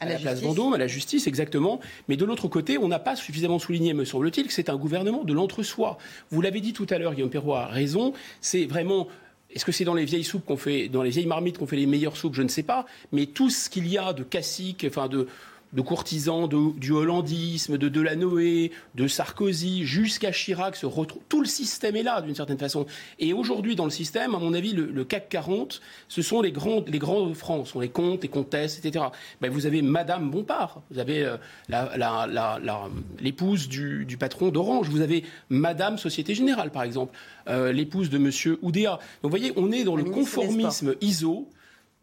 la, 0.06 0.16
place 0.16 0.40
Vendôme, 0.40 0.74
à 0.74 0.78
la 0.78 0.86
justice, 0.86 1.26
exactement. 1.26 1.80
Mais 2.08 2.16
de 2.16 2.24
l'autre 2.24 2.48
côté, 2.48 2.78
on 2.78 2.88
n'a 2.88 2.98
pas 2.98 3.16
suffisamment 3.16 3.58
souligné, 3.58 3.94
me 3.94 4.04
semble-t-il, 4.04 4.46
que 4.46 4.52
c'est 4.52 4.70
un 4.70 4.76
gouvernement 4.76 5.24
de 5.24 5.32
l'entre-soi. 5.32 5.98
Vous 6.30 6.40
l'avez 6.40 6.60
dit 6.60 6.72
tout 6.72 6.86
à 6.90 6.98
l'heure, 6.98 7.14
Guillaume 7.14 7.30
Perrault 7.30 7.54
a 7.54 7.66
raison. 7.66 8.12
C'est 8.40 8.66
vraiment 8.66 9.08
est-ce 9.50 9.64
que 9.64 9.72
c'est 9.72 9.84
dans 9.84 9.94
les 9.94 10.04
vieilles 10.04 10.24
soupes 10.24 10.44
qu'on 10.44 10.58
fait, 10.58 10.88
dans 10.88 11.02
les 11.02 11.10
vieilles 11.10 11.26
marmites 11.26 11.56
qu'on 11.58 11.66
fait 11.66 11.76
les 11.76 11.86
meilleures 11.86 12.16
soupes? 12.16 12.34
Je 12.34 12.42
ne 12.42 12.48
sais 12.48 12.62
pas. 12.62 12.84
Mais 13.12 13.26
tout 13.26 13.48
ce 13.48 13.70
qu'il 13.70 13.88
y 13.88 13.96
a 13.96 14.12
de 14.12 14.22
classique, 14.22 14.84
enfin 14.86 15.08
de, 15.08 15.26
de 15.72 15.82
courtisans 15.82 16.48
du 16.48 16.92
hollandisme, 16.92 17.76
de 17.76 17.88
Delanoë, 17.88 18.70
de 18.94 19.08
Sarkozy, 19.08 19.84
jusqu'à 19.84 20.32
Chirac, 20.32 20.76
se 20.76 20.86
retrouve. 20.86 21.22
Tout 21.28 21.40
le 21.40 21.46
système 21.46 21.96
est 21.96 22.02
là, 22.02 22.22
d'une 22.22 22.34
certaine 22.34 22.58
façon. 22.58 22.86
Et 23.18 23.32
aujourd'hui, 23.32 23.76
dans 23.76 23.84
le 23.84 23.90
système, 23.90 24.34
à 24.34 24.38
mon 24.38 24.54
avis, 24.54 24.72
le, 24.72 25.04
CAC 25.04 25.28
40, 25.28 25.80
ce 26.08 26.22
sont 26.22 26.40
les 26.40 26.52
grands, 26.52 26.82
les 26.86 26.98
grands 26.98 27.26
de 27.26 27.34
France, 27.34 27.70
sont 27.70 27.80
les 27.80 27.88
comtes, 27.88 28.22
les 28.22 28.28
comtesses, 28.28 28.78
etc. 28.78 29.06
Ben, 29.40 29.50
vous 29.50 29.66
avez 29.66 29.82
Madame 29.82 30.30
Bompard, 30.30 30.82
vous 30.90 30.98
avez 30.98 31.24
euh, 31.24 31.36
l'épouse 33.20 33.68
du, 33.68 34.16
patron 34.18 34.48
d'Orange, 34.48 34.88
vous 34.88 35.00
avez 35.00 35.24
Madame 35.50 35.98
Société 35.98 36.34
Générale, 36.34 36.70
par 36.70 36.82
exemple, 36.82 37.16
euh, 37.48 37.72
l'épouse 37.72 38.10
de 38.10 38.18
Monsieur 38.18 38.58
Oudéa. 38.62 38.98
Donc, 39.22 39.30
vous 39.30 39.30
voyez, 39.30 39.52
on 39.56 39.70
est 39.72 39.84
dans 39.84 39.96
le 39.96 40.04
conformisme 40.04 40.94
ISO 41.00 41.48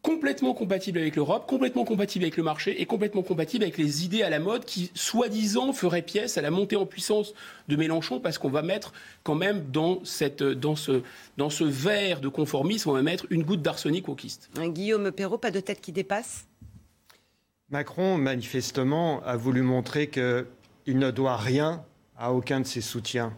complètement 0.06 0.54
compatible 0.54 1.00
avec 1.00 1.16
l'Europe, 1.16 1.48
complètement 1.48 1.84
compatible 1.84 2.26
avec 2.26 2.38
le 2.38 2.44
marché 2.44 2.80
et 2.80 2.86
complètement 2.86 3.24
compatible 3.24 3.64
avec 3.64 3.80
les 3.80 4.06
idées 4.06 4.22
à 4.22 4.30
la 4.30 4.38
mode 4.38 4.64
qui, 4.64 4.92
soi-disant, 4.94 5.74
feraient 5.74 6.04
pièce 6.04 6.38
à 6.38 6.44
la 6.44 6.52
montée 6.52 6.76
en 6.76 6.86
puissance 6.86 7.34
de 7.70 7.76
Mélenchon 7.76 8.20
parce 8.20 8.38
qu'on 8.38 8.52
va 8.52 8.62
mettre 8.62 8.94
quand 9.24 9.34
même 9.34 9.66
dans, 9.72 10.06
cette, 10.06 10.44
dans, 10.44 10.76
ce, 10.76 11.02
dans 11.38 11.50
ce 11.50 11.64
verre 11.64 12.22
de 12.22 12.28
conformisme, 12.28 12.92
on 12.92 12.94
va 12.94 13.02
mettre 13.02 13.26
une 13.32 13.42
goutte 13.42 13.64
d'arsenic 13.64 14.08
au 14.08 14.14
kyste. 14.14 14.52
Guillaume 14.56 15.12
Perrault, 15.12 15.40
pas 15.40 15.50
de 15.50 15.60
tête 15.60 15.82
qui 15.82 15.92
dépasse? 15.92 16.46
Macron, 17.72 18.20
manifestement, 18.20 19.24
a 19.24 19.36
voulu 19.36 19.64
montrer 19.64 20.12
qu'il 20.12 21.00
ne 21.00 21.10
doit 21.10 21.38
rien 21.38 21.84
à 22.16 22.32
aucun 22.32 22.60
de 22.60 22.68
ses 22.68 22.82
soutiens. 22.82 23.34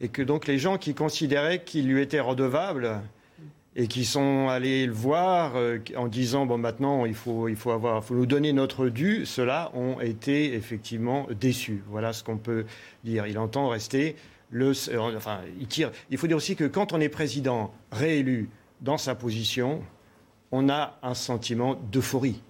Et 0.00 0.08
que 0.08 0.22
donc 0.22 0.46
les 0.46 0.56
gens 0.56 0.78
qui 0.78 0.94
considéraient 0.94 1.62
qu'il 1.62 1.86
lui 1.86 2.00
était 2.00 2.20
redevable 2.20 3.02
et 3.76 3.88
qui 3.88 4.06
sont 4.06 4.48
allés 4.48 4.86
le 4.86 4.92
voir 4.92 5.54
euh, 5.56 5.78
en 5.96 6.08
disant 6.08 6.46
bon 6.46 6.56
maintenant 6.56 7.04
il 7.04 7.14
faut 7.14 7.46
il 7.46 7.56
faut 7.56 7.70
avoir 7.70 8.02
faut 8.02 8.14
nous 8.14 8.26
donner 8.26 8.54
notre 8.54 8.88
dû, 8.88 9.26
ceux-là 9.26 9.70
ont 9.74 10.00
été 10.00 10.54
effectivement 10.54 11.26
déçus. 11.38 11.82
Voilà 11.88 12.14
ce 12.14 12.24
qu'on 12.24 12.38
peut 12.38 12.64
dire. 13.04 13.26
Il 13.26 13.38
entend 13.38 13.68
rester 13.68 14.16
le 14.50 14.72
euh, 14.88 15.16
enfin 15.16 15.40
il 15.60 15.66
tire. 15.66 15.92
Il 16.10 16.16
faut 16.16 16.26
dire 16.26 16.38
aussi 16.38 16.56
que 16.56 16.64
quand 16.64 16.94
on 16.94 17.00
est 17.00 17.10
président 17.10 17.72
réélu 17.92 18.48
dans 18.80 18.96
sa 18.96 19.14
position, 19.14 19.82
on 20.52 20.70
a 20.70 20.98
un 21.02 21.14
sentiment 21.14 21.76
d'euphorie. 21.92 22.42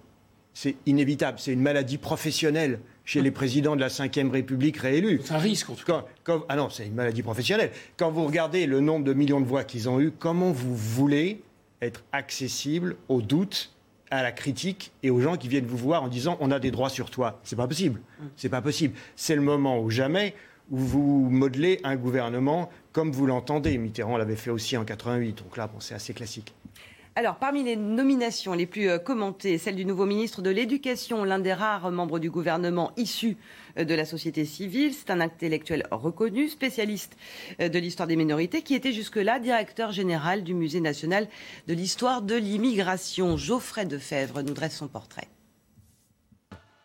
C'est 0.53 0.75
inévitable, 0.85 1.39
c'est 1.39 1.53
une 1.53 1.61
maladie 1.61 1.97
professionnelle 1.97 2.79
chez 3.07 3.21
les 3.21 3.31
présidents 3.31 3.77
de 3.77 3.81
la 3.81 3.87
Ve 3.87 4.31
République 4.31 4.77
réélus. 4.77 5.21
C'est 5.23 5.33
un 5.33 5.37
risque, 5.37 5.69
en 5.69 5.75
tout 5.75 5.85
cas. 5.85 6.05
ah 6.49 6.55
non, 6.57 6.69
c'est 6.69 6.85
une 6.85 6.93
maladie 6.93 7.23
professionnelle. 7.23 7.71
Quand 7.95 8.11
vous 8.11 8.25
regardez 8.25 8.67
le 8.67 8.81
nombre 8.81 9.05
de 9.05 9.13
millions 9.13 9.39
de 9.39 9.45
voix 9.45 9.63
qu'ils 9.63 9.87
ont 9.87 10.01
eu, 10.01 10.11
comment 10.11 10.51
vous 10.51 10.75
voulez 10.75 11.41
être 11.81 12.03
accessible 12.11 12.97
aux 13.07 13.21
doutes, 13.21 13.71
à 14.11 14.23
la 14.23 14.33
critique 14.33 14.91
et 15.03 15.09
aux 15.09 15.21
gens 15.21 15.37
qui 15.37 15.47
viennent 15.47 15.65
vous 15.65 15.77
voir 15.77 16.03
en 16.03 16.07
disant 16.09 16.37
on 16.39 16.51
a 16.51 16.59
des 16.59 16.71
droits 16.71 16.89
sur 16.89 17.09
toi 17.09 17.39
C'est 17.43 17.55
pas 17.55 17.67
possible. 17.67 18.01
C'est 18.35 18.49
pas 18.49 18.61
possible. 18.61 18.93
C'est 19.15 19.35
le 19.35 19.41
moment 19.41 19.79
ou 19.79 19.89
jamais 19.89 20.33
où 20.69 20.77
vous 20.77 21.29
modelez 21.29 21.79
un 21.83 21.95
gouvernement 21.95 22.69
comme 22.91 23.11
vous 23.11 23.25
l'entendez. 23.25 23.77
Mitterrand 23.77 24.17
l'avait 24.17 24.35
fait 24.35 24.49
aussi 24.49 24.75
en 24.75 24.83
88. 24.83 25.43
Donc 25.43 25.55
là, 25.55 25.67
bon, 25.67 25.79
c'est 25.79 25.95
assez 25.95 26.13
classique. 26.13 26.53
Alors, 27.17 27.37
parmi 27.37 27.63
les 27.63 27.75
nominations 27.75 28.53
les 28.53 28.67
plus 28.67 28.91
euh, 28.91 28.99
commentées, 28.99 29.57
celle 29.57 29.75
du 29.75 29.85
nouveau 29.85 30.05
ministre 30.05 30.43
de 30.43 30.51
l'Éducation, 30.51 31.23
l'un 31.23 31.39
des 31.39 31.51
rares 31.51 31.89
membres 31.89 32.19
du 32.19 32.29
gouvernement 32.29 32.91
issus 32.95 33.37
euh, 33.79 33.85
de 33.85 33.95
la 33.95 34.05
société 34.05 34.45
civile. 34.45 34.93
C'est 34.93 35.09
un 35.09 35.19
intellectuel 35.19 35.87
reconnu, 35.89 36.47
spécialiste 36.47 37.17
euh, 37.59 37.69
de 37.69 37.79
l'histoire 37.79 38.05
des 38.05 38.17
minorités, 38.17 38.61
qui 38.61 38.75
était 38.75 38.93
jusque-là 38.93 39.39
directeur 39.39 39.91
général 39.91 40.43
du 40.43 40.53
Musée 40.53 40.79
national 40.79 41.27
de 41.65 41.73
l'histoire 41.73 42.21
de 42.21 42.35
l'immigration. 42.35 43.35
Geoffrey 43.35 43.87
Defebvre 43.87 44.43
nous 44.43 44.53
dresse 44.53 44.77
son 44.77 44.87
portrait. 44.87 45.27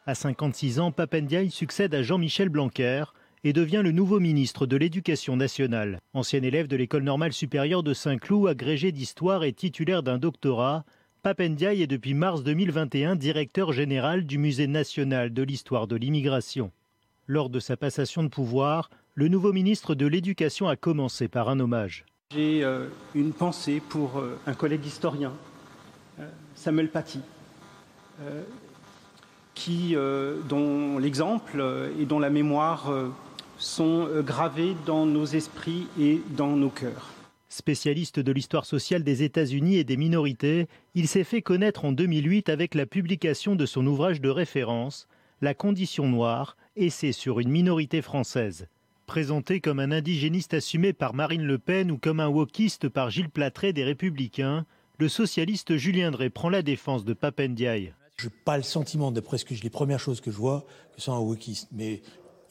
À 0.07 0.15
56 0.15 0.81
ans, 0.81 0.93
Papendiaï 0.93 1.51
succède 1.51 1.95
à 1.95 2.03
Jean-Michel 2.03 2.49
Blanquer, 2.49 3.05
et 3.45 3.53
devient 3.53 3.81
le 3.83 3.93
nouveau 3.93 4.21
ministre 4.21 4.67
de 4.67 4.77
l'Éducation 4.77 5.37
nationale. 5.37 6.01
Ancien 6.15 6.43
élève 6.43 6.69
de 6.69 6.77
l'école 6.77 7.03
normale 7.03 7.33
supérieure 7.33 7.83
de 7.83 7.95
Saint-Cloud, 7.95 8.49
agrégé 8.49 8.93
d'histoire 8.93 9.45
et 9.45 9.53
titulaire 9.53 10.03
d'un 10.03 10.19
doctorat, 10.19 10.85
Papendiaï 11.23 11.83
est 11.83 11.87
depuis 11.87 12.15
mars 12.15 12.43
2021 12.43 13.15
directeur 13.15 13.73
général 13.73 14.27
du 14.27 14.39
Musée 14.39 14.67
national 14.67 15.33
de 15.33 15.43
l'histoire 15.43 15.87
de 15.87 15.97
l'immigration. 15.97 16.73
Lors 17.29 17.49
de 17.49 17.61
sa 17.61 17.77
passation 17.77 18.25
de 18.25 18.29
pouvoir, 18.29 18.91
le 19.15 19.29
nouveau 19.29 19.53
ministre 19.53 19.95
de 19.95 20.07
l'Éducation 20.07 20.67
a 20.69 20.75
commencé 20.75 21.29
par 21.29 21.49
un 21.49 21.61
hommage. 21.61 22.05
J'ai 22.33 22.65
euh, 22.65 22.89
une 23.15 23.33
pensée 23.33 23.81
pour 23.89 24.19
euh, 24.19 24.39
un 24.47 24.55
collègue 24.55 24.85
historien, 24.85 25.33
euh, 26.19 26.29
Samuel 26.55 26.89
Paty, 26.91 27.21
qui, 29.55 29.97
dont 30.49 30.99
l'exemple 30.99 31.91
et 31.99 32.05
dont 32.05 32.19
la 32.19 32.31
mémoire 32.31 32.93
sont 33.63 34.07
euh, 34.09 34.23
gravés 34.23 34.75
dans 34.87 35.07
nos 35.07 35.25
esprits 35.25 35.87
et 35.99 36.21
dans 36.37 36.57
nos 36.57 36.71
cœurs. 36.71 37.09
Spécialiste 37.49 38.19
de 38.19 38.33
l'histoire 38.33 38.65
sociale 38.65 39.05
des 39.05 39.23
États-Unis 39.23 39.77
et 39.77 39.85
des 39.85 39.97
minorités, 39.97 40.69
il 40.95 41.07
s'est 41.07 41.25
fait 41.25 41.43
connaître 41.43 41.85
en 41.85 41.93
2008 41.93 42.49
avec 42.49 42.75
la 42.75 42.87
publication 42.87 43.55
de 43.55 43.67
son 43.67 43.87
ouvrage 43.87 44.21
de 44.21 44.31
référence, 44.31 45.07
La 45.41 45.55
condition 45.55 46.09
noire, 46.09 46.57
essai 46.77 47.13
sur 47.13 47.41
une 47.41 47.51
minorité 47.51 48.01
française. 48.01 48.69
Présenté 49.07 49.61
comme 49.61 49.81
un 49.81 49.91
indigéniste 49.91 50.55
assumé 50.55 50.93
par 50.93 51.15
Marine 51.15 51.45
Le 51.45 51.59
Pen 51.59 51.91
ou 51.91 51.99
comme 51.99 52.21
un 52.21 52.29
wokiste 52.29 52.89
par 52.89 53.11
Gilles 53.11 53.29
Platré 53.29 53.73
des 53.73 53.85
Républicains, 53.85 54.65
le 54.99 55.09
socialiste 55.09 55.77
Julien 55.77 56.11
Drey 56.11 56.31
prend 56.31 56.49
la 56.49 56.63
défense 56.63 57.05
de 57.05 57.13
Papendiaï. 57.13 57.93
Je 58.17 58.27
n'ai 58.27 58.33
pas 58.45 58.57
le 58.57 58.63
sentiment, 58.63 59.11
d'après 59.11 59.37
ce 59.37 59.45
que 59.45 59.55
les 59.55 59.71
premières 59.71 59.99
choses 59.99 60.21
que 60.21 60.31
je 60.31 60.37
vois, 60.37 60.65
que 60.95 61.03
c'est 61.03 61.11
un 61.11 61.19
wokiste. 61.19 61.69
Mais 61.73 62.03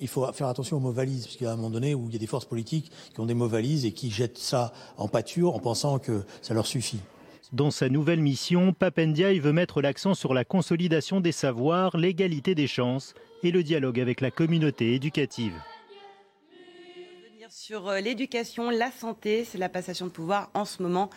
il 0.02 0.07
faut 0.07 0.30
faire 0.34 0.48
attention 0.48 0.78
aux 0.78 0.80
mots 0.80 0.91
valises, 0.91 1.26
parce 1.26 1.38
qu'il 1.38 1.45
y 1.45 1.49
a 1.49 1.53
un 1.53 1.56
moment 1.56 1.69
donné 1.69 1.94
où 1.94 2.07
il 2.07 2.14
y 2.14 2.15
a 2.15 2.19
des 2.19 2.28
forces 2.28 2.45
politiques 2.45 2.91
qui 3.14 3.19
ont 3.19 3.26
des 3.26 3.36
mots 3.36 3.48
valises 3.48 3.86
et 3.86 3.91
qui 3.91 4.10
jettent 4.10 4.40
ça 4.40 4.73
en 4.98 5.07
pâture 5.07 5.56
en 5.56 5.60
pensant 5.60 5.99
que 5.99 6.23
ça 6.41 6.53
leur 6.53 6.65
suffit. 6.65 6.99
Dans 7.53 7.69
sa 7.69 7.90
nouvelle 7.90 8.22
mission, 8.22 8.73
Papendiaï 8.73 9.40
veut 9.40 9.53
mettre 9.53 9.82
l'accent 9.82 10.14
sur 10.14 10.34
la 10.34 10.44
consolidation 10.44 11.22
des 11.22 11.32
savoirs, 11.32 11.98
l'égalité 11.98 12.56
des 12.56 12.68
chances 12.68 13.14
et 13.44 13.52
le 13.52 13.61
dialogue 13.61 13.99
avec 13.99 14.22
la 14.22 14.32
communauté 14.32 14.95
éducative. 14.95 15.53
Sur 17.49 17.90
euh, 17.90 17.99
l'éducation, 17.99 18.69
la 18.69 18.91
santé, 18.91 19.44
c'est 19.44 19.57
la 19.57 19.68
passation 19.68 20.06
de 20.06 20.11
pouvoir 20.11 20.49
en 20.53 20.64
ce 20.64 20.82
moment. 20.82 21.10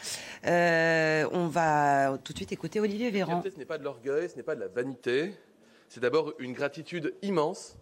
Euh, 0.46 1.28
on 1.30 1.46
va 1.46 2.18
tout 2.24 2.32
de 2.32 2.38
suite 2.38 2.50
écouter 2.50 2.80
Olivier 2.80 3.12
Véran. 3.12 3.40
Ce 3.44 3.56
n'est 3.56 3.64
pas 3.64 3.78
de 3.78 3.84
l'orgueil, 3.84 4.28
ce 4.28 4.34
n'est 4.34 4.42
pas 4.42 4.56
de 4.56 4.60
la 4.60 4.66
vanité, 4.66 5.32
c'est 5.88 6.00
d'abord 6.00 6.34
une 6.40 6.52
gratitude 6.52 7.14
immense 7.22 7.76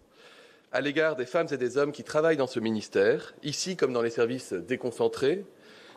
à 0.73 0.81
l'égard 0.81 1.15
des 1.15 1.27
femmes 1.27 1.47
et 1.51 1.57
des 1.57 1.77
hommes 1.77 1.91
qui 1.91 2.03
travaillent 2.03 2.35
dans 2.35 2.47
ce 2.47 2.59
ministère, 2.59 3.35
ici 3.43 3.77
comme 3.77 3.93
dans 3.93 4.01
les 4.01 4.09
services 4.09 4.53
déconcentrés 4.53 5.45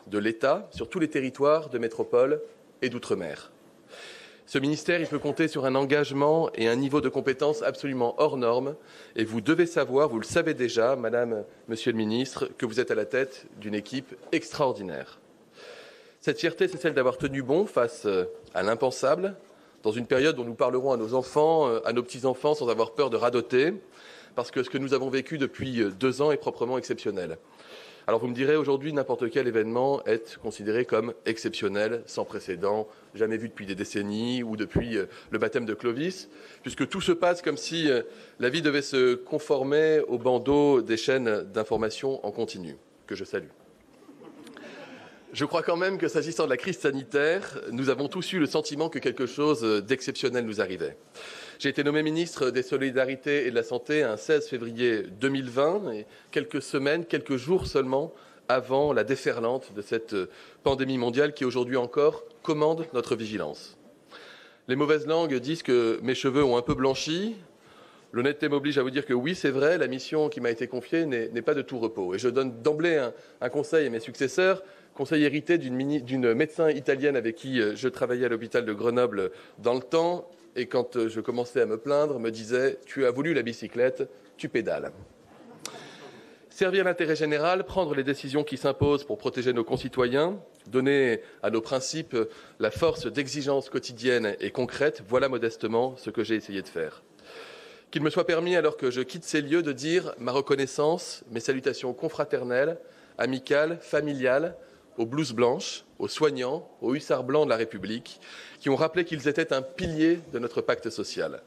de 0.05 0.19
l'État, 0.19 0.69
sur 0.71 0.87
tous 0.87 0.99
les 0.99 1.09
territoires 1.09 1.69
de 1.69 1.79
métropole 1.79 2.39
et 2.83 2.89
d'outre-mer. 2.89 3.51
Ce 4.45 4.59
ministère, 4.59 5.01
il 5.01 5.07
peut 5.07 5.19
compter 5.19 5.47
sur 5.47 5.65
un 5.65 5.73
engagement 5.73 6.49
et 6.53 6.69
un 6.69 6.75
niveau 6.75 7.01
de 7.01 7.09
compétence 7.09 7.63
absolument 7.63 8.15
hors 8.17 8.37
norme. 8.37 8.75
Et 9.17 9.25
vous 9.25 9.41
devez 9.41 9.65
savoir, 9.65 10.07
vous 10.07 10.19
le 10.19 10.25
savez 10.25 10.53
déjà, 10.53 10.95
Madame, 10.95 11.43
Monsieur 11.67 11.91
le 11.91 11.97
Ministre, 11.97 12.47
que 12.57 12.65
vous 12.65 12.79
êtes 12.79 12.91
à 12.91 12.95
la 12.95 13.05
tête 13.05 13.47
d'une 13.59 13.75
équipe 13.75 14.15
extraordinaire. 14.31 15.19
Cette 16.21 16.39
fierté, 16.39 16.67
c'est 16.69 16.77
celle 16.77 16.93
d'avoir 16.93 17.17
tenu 17.17 17.41
bon 17.41 17.65
face 17.65 18.07
à 18.53 18.63
l'impensable, 18.63 19.35
dans 19.83 19.91
une 19.91 20.05
période 20.05 20.35
dont 20.35 20.45
nous 20.45 20.53
parlerons 20.53 20.93
à 20.93 20.97
nos 20.97 21.13
enfants, 21.13 21.67
à 21.83 21.91
nos 21.91 22.03
petits-enfants, 22.03 22.53
sans 22.53 22.69
avoir 22.69 22.91
peur 22.91 23.09
de 23.09 23.17
radoter, 23.17 23.73
parce 24.37 24.51
que 24.51 24.61
ce 24.61 24.69
que 24.69 24.77
nous 24.77 24.93
avons 24.93 25.09
vécu 25.09 25.39
depuis 25.39 25.81
euh, 25.81 25.89
deux 25.89 26.21
ans 26.21 26.31
est 26.31 26.37
proprement 26.37 26.77
exceptionnel. 26.77 27.39
Alors 28.05 28.19
vous 28.19 28.27
me 28.27 28.35
direz, 28.35 28.55
aujourd'hui, 28.55 28.93
n'importe 28.93 29.31
quel 29.31 29.47
événement 29.47 30.05
est 30.05 30.37
considéré 30.37 30.85
comme 30.85 31.15
exceptionnel, 31.25 32.03
sans 32.05 32.23
précédent, 32.23 32.87
jamais 33.15 33.37
vu 33.37 33.49
depuis 33.49 33.65
des 33.65 33.73
décennies 33.73 34.43
ou 34.43 34.55
depuis 34.55 34.95
euh, 34.95 35.07
le 35.31 35.39
baptême 35.39 35.65
de 35.65 35.73
Clovis, 35.73 36.29
puisque 36.61 36.87
tout 36.87 37.01
se 37.01 37.13
passe 37.13 37.41
comme 37.41 37.57
si 37.57 37.89
euh, 37.89 38.03
la 38.39 38.49
vie 38.49 38.61
devait 38.61 38.83
se 38.83 39.15
conformer 39.15 40.01
au 40.07 40.19
bandeau 40.19 40.83
des 40.83 40.97
chaînes 40.97 41.41
d'information 41.51 42.23
en 42.23 42.29
continu, 42.29 42.77
que 43.07 43.15
je 43.15 43.23
salue. 43.23 43.49
Je 45.33 45.45
crois 45.45 45.63
quand 45.63 45.77
même 45.77 45.97
que 45.97 46.07
s'agissant 46.07 46.45
de 46.45 46.51
la 46.51 46.57
crise 46.57 46.77
sanitaire, 46.77 47.59
nous 47.71 47.89
avons 47.89 48.07
tous 48.07 48.33
eu 48.33 48.39
le 48.39 48.45
sentiment 48.45 48.87
que 48.87 48.99
quelque 48.99 49.25
chose 49.25 49.83
d'exceptionnel 49.83 50.45
nous 50.45 50.61
arrivait. 50.61 50.95
J'ai 51.59 51.69
été 51.69 51.83
nommé 51.83 52.03
ministre 52.03 52.51
des 52.51 52.61
Solidarités 52.61 53.47
et 53.47 53.49
de 53.49 53.55
la 53.55 53.63
Santé 53.63 54.03
un 54.03 54.15
16 54.15 54.47
février 54.47 55.01
2020, 55.01 55.91
et 55.91 56.05
quelques 56.29 56.61
semaines, 56.61 57.03
quelques 57.03 57.37
jours 57.37 57.65
seulement 57.65 58.13
avant 58.47 58.93
la 58.93 59.03
déferlante 59.03 59.73
de 59.73 59.81
cette 59.81 60.15
pandémie 60.61 60.99
mondiale 60.99 61.33
qui 61.33 61.45
aujourd'hui 61.45 61.75
encore 61.75 62.25
commande 62.43 62.85
notre 62.93 63.15
vigilance. 63.15 63.75
Les 64.67 64.75
mauvaises 64.75 65.07
langues 65.07 65.33
disent 65.33 65.63
que 65.63 65.99
mes 66.03 66.13
cheveux 66.13 66.43
ont 66.43 66.57
un 66.57 66.61
peu 66.61 66.75
blanchi. 66.75 67.35
L'honnêteté 68.11 68.49
m'oblige 68.49 68.77
à 68.77 68.83
vous 68.83 68.91
dire 68.91 69.07
que 69.07 69.15
oui, 69.15 69.33
c'est 69.33 69.49
vrai, 69.49 69.79
la 69.79 69.87
mission 69.87 70.29
qui 70.29 70.41
m'a 70.41 70.51
été 70.51 70.67
confiée 70.67 71.07
n'est 71.07 71.41
pas 71.41 71.55
de 71.55 71.63
tout 71.63 71.79
repos. 71.79 72.13
Et 72.13 72.19
je 72.19 72.29
donne 72.29 72.61
d'emblée 72.61 72.97
un, 72.97 73.13
un, 73.41 73.49
conseil 73.49 73.87
à 73.87 73.89
mes 73.89 73.99
successeurs, 73.99 74.61
conseil 74.93 75.23
hérité 75.23 75.57
d'une 75.57 76.33
médecin 76.35 76.69
italienne 76.69 77.15
avec 77.15 77.35
qui 77.35 77.59
je 77.75 77.87
travaillais 77.87 78.27
à 78.27 78.29
l'hôpital 78.29 78.63
de 78.63 78.73
Grenoble 78.73 79.31
dans 79.57 79.73
le 79.73 79.81
temps 79.81 80.29
et 80.57 80.65
quand 80.65 80.97
euh, 80.97 81.07
je 81.07 81.21
commençais 81.21 81.61
à 81.61 81.65
me 81.65 81.77
plaindre, 81.77 82.19
me 82.19 82.31
disait 82.31 82.79
Tu 82.85 83.05
as 83.05 83.11
voulu 83.11 83.33
la 83.33 83.43
bicyclette, 83.43 84.09
tu 84.35 84.49
pédales. 84.49 84.91
Servir 86.49 86.85
l'intérêt 86.85 87.15
général, 87.15 87.63
prendre 87.65 87.93
les 87.93 88.03
décisions 88.03 88.43
qui 88.43 88.57
s'imposent 88.57 89.03
pour 89.03 89.19
protéger 89.19 89.53
nos 89.53 89.63
concitoyens, 89.63 90.39
donner 90.65 91.21
à 91.43 91.51
nos 91.51 91.61
principes 91.61 92.17
la 92.59 92.71
force 92.71 93.05
d'exigence 93.05 93.69
quotidienne 93.69 94.35
et 94.39 94.49
concrète, 94.49 95.03
voilà 95.07 95.29
modestement 95.29 95.95
ce 95.97 96.09
que 96.09 96.23
j'ai 96.23 96.33
essayé 96.33 96.63
de 96.63 96.67
faire. 96.67 97.03
Qu'il 97.91 98.01
me 98.01 98.09
soit 98.09 98.25
permis, 98.25 98.55
alors 98.55 98.75
que 98.75 98.89
je 98.89 99.01
quitte 99.01 99.23
ces 99.23 99.41
lieux, 99.41 99.61
de 99.61 99.71
dire 99.71 100.15
ma 100.17 100.31
reconnaissance, 100.31 101.23
mes 101.29 101.39
salutations 101.39 101.93
confraternelles, 101.93 102.79
amicales, 103.19 103.77
familiales, 103.79 104.55
aux 104.97 105.05
blouses 105.05 105.33
blanches, 105.33 105.85
aux 105.99 106.07
soignants, 106.07 106.69
aux 106.81 106.95
hussards 106.95 107.23
blancs 107.23 107.45
de 107.45 107.49
la 107.49 107.57
République, 107.57 108.19
qui 108.59 108.69
ont 108.69 108.75
rappelé 108.75 109.05
qu'ils 109.05 109.27
étaient 109.27 109.53
un 109.53 109.61
pilier 109.61 110.19
de 110.33 110.39
notre 110.39 110.61
pacte 110.61 110.89
social. 110.89 111.41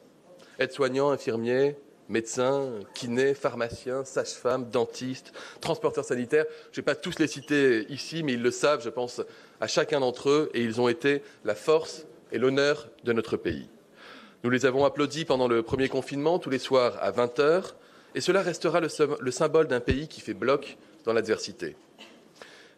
Aides-soignants, 0.58 1.10
infirmiers, 1.10 1.76
médecins, 2.08 2.70
kinés, 2.94 3.34
pharmaciens, 3.34 4.04
sages-femmes, 4.04 4.68
dentistes, 4.70 5.32
transporteurs 5.60 6.04
sanitaires. 6.04 6.46
Je 6.72 6.80
ne 6.80 6.82
vais 6.82 6.92
pas 6.92 6.94
tous 6.96 7.18
les 7.18 7.28
citer 7.28 7.86
ici, 7.90 8.22
mais 8.22 8.34
ils 8.34 8.42
le 8.42 8.50
savent, 8.50 8.82
je 8.82 8.90
pense 8.90 9.22
à 9.60 9.66
chacun 9.66 10.00
d'entre 10.00 10.28
eux, 10.28 10.50
et 10.52 10.62
ils 10.62 10.80
ont 10.80 10.88
été 10.88 11.22
la 11.44 11.54
force 11.54 12.06
et 12.32 12.38
l'honneur 12.38 12.88
de 13.04 13.12
notre 13.12 13.36
pays. 13.36 13.68
Nous 14.42 14.50
les 14.50 14.66
avons 14.66 14.84
applaudis 14.84 15.24
pendant 15.24 15.48
le 15.48 15.62
premier 15.62 15.88
confinement, 15.88 16.38
tous 16.38 16.50
les 16.50 16.58
soirs 16.58 16.98
à 17.00 17.12
20h, 17.12 17.74
et 18.14 18.20
cela 18.20 18.42
restera 18.42 18.80
le, 18.80 19.30
symbole 19.30 19.68
d'un 19.68 19.80
pays 19.80 20.08
qui 20.08 20.20
fait 20.20 20.34
bloc 20.34 20.78
dans 21.04 21.12
l'adversité. 21.12 21.76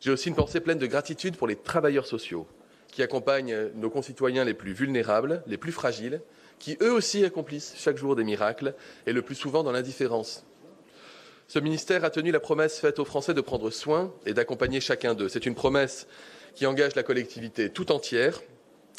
J'ai 0.02 0.10
aussi 0.10 0.28
une 0.28 0.34
pensée 0.34 0.58
pleine 0.58 0.80
de 0.80 0.86
gratitude 0.86 1.36
pour 1.36 1.46
les 1.46 1.54
travailleurs 1.54 2.08
sociaux 2.08 2.48
qui 2.88 3.04
accompagnent 3.04 3.70
nos 3.76 3.88
concitoyens 3.88 4.44
les 4.44 4.52
plus 4.52 4.72
vulnérables, 4.72 5.44
les 5.46 5.56
plus 5.56 5.70
fragiles, 5.70 6.20
qui 6.58 6.76
eux 6.82 6.92
aussi 6.92 7.24
accomplissent 7.24 7.74
chaque 7.76 7.96
jour 7.96 8.16
des 8.16 8.24
miracles, 8.24 8.74
et 9.06 9.12
le 9.12 9.22
plus 9.22 9.36
souvent 9.36 9.62
dans 9.62 9.70
l'indifférence. 9.70 10.44
Ce 11.46 11.60
ministère 11.60 12.04
a 12.04 12.10
tenu 12.10 12.32
la 12.32 12.40
promesse 12.40 12.80
faite 12.80 12.98
aux 12.98 13.04
Français 13.04 13.32
de 13.32 13.40
prendre 13.40 13.70
soin 13.70 14.12
et 14.26 14.34
d'accompagner 14.34 14.80
chacun 14.80 15.14
d'eux. 15.14 15.28
C'est 15.28 15.46
une 15.46 15.54
promesse 15.54 16.08
qui 16.56 16.66
engage 16.66 16.96
la 16.96 17.04
collectivité 17.04 17.70
tout 17.70 17.92
entière, 17.92 18.42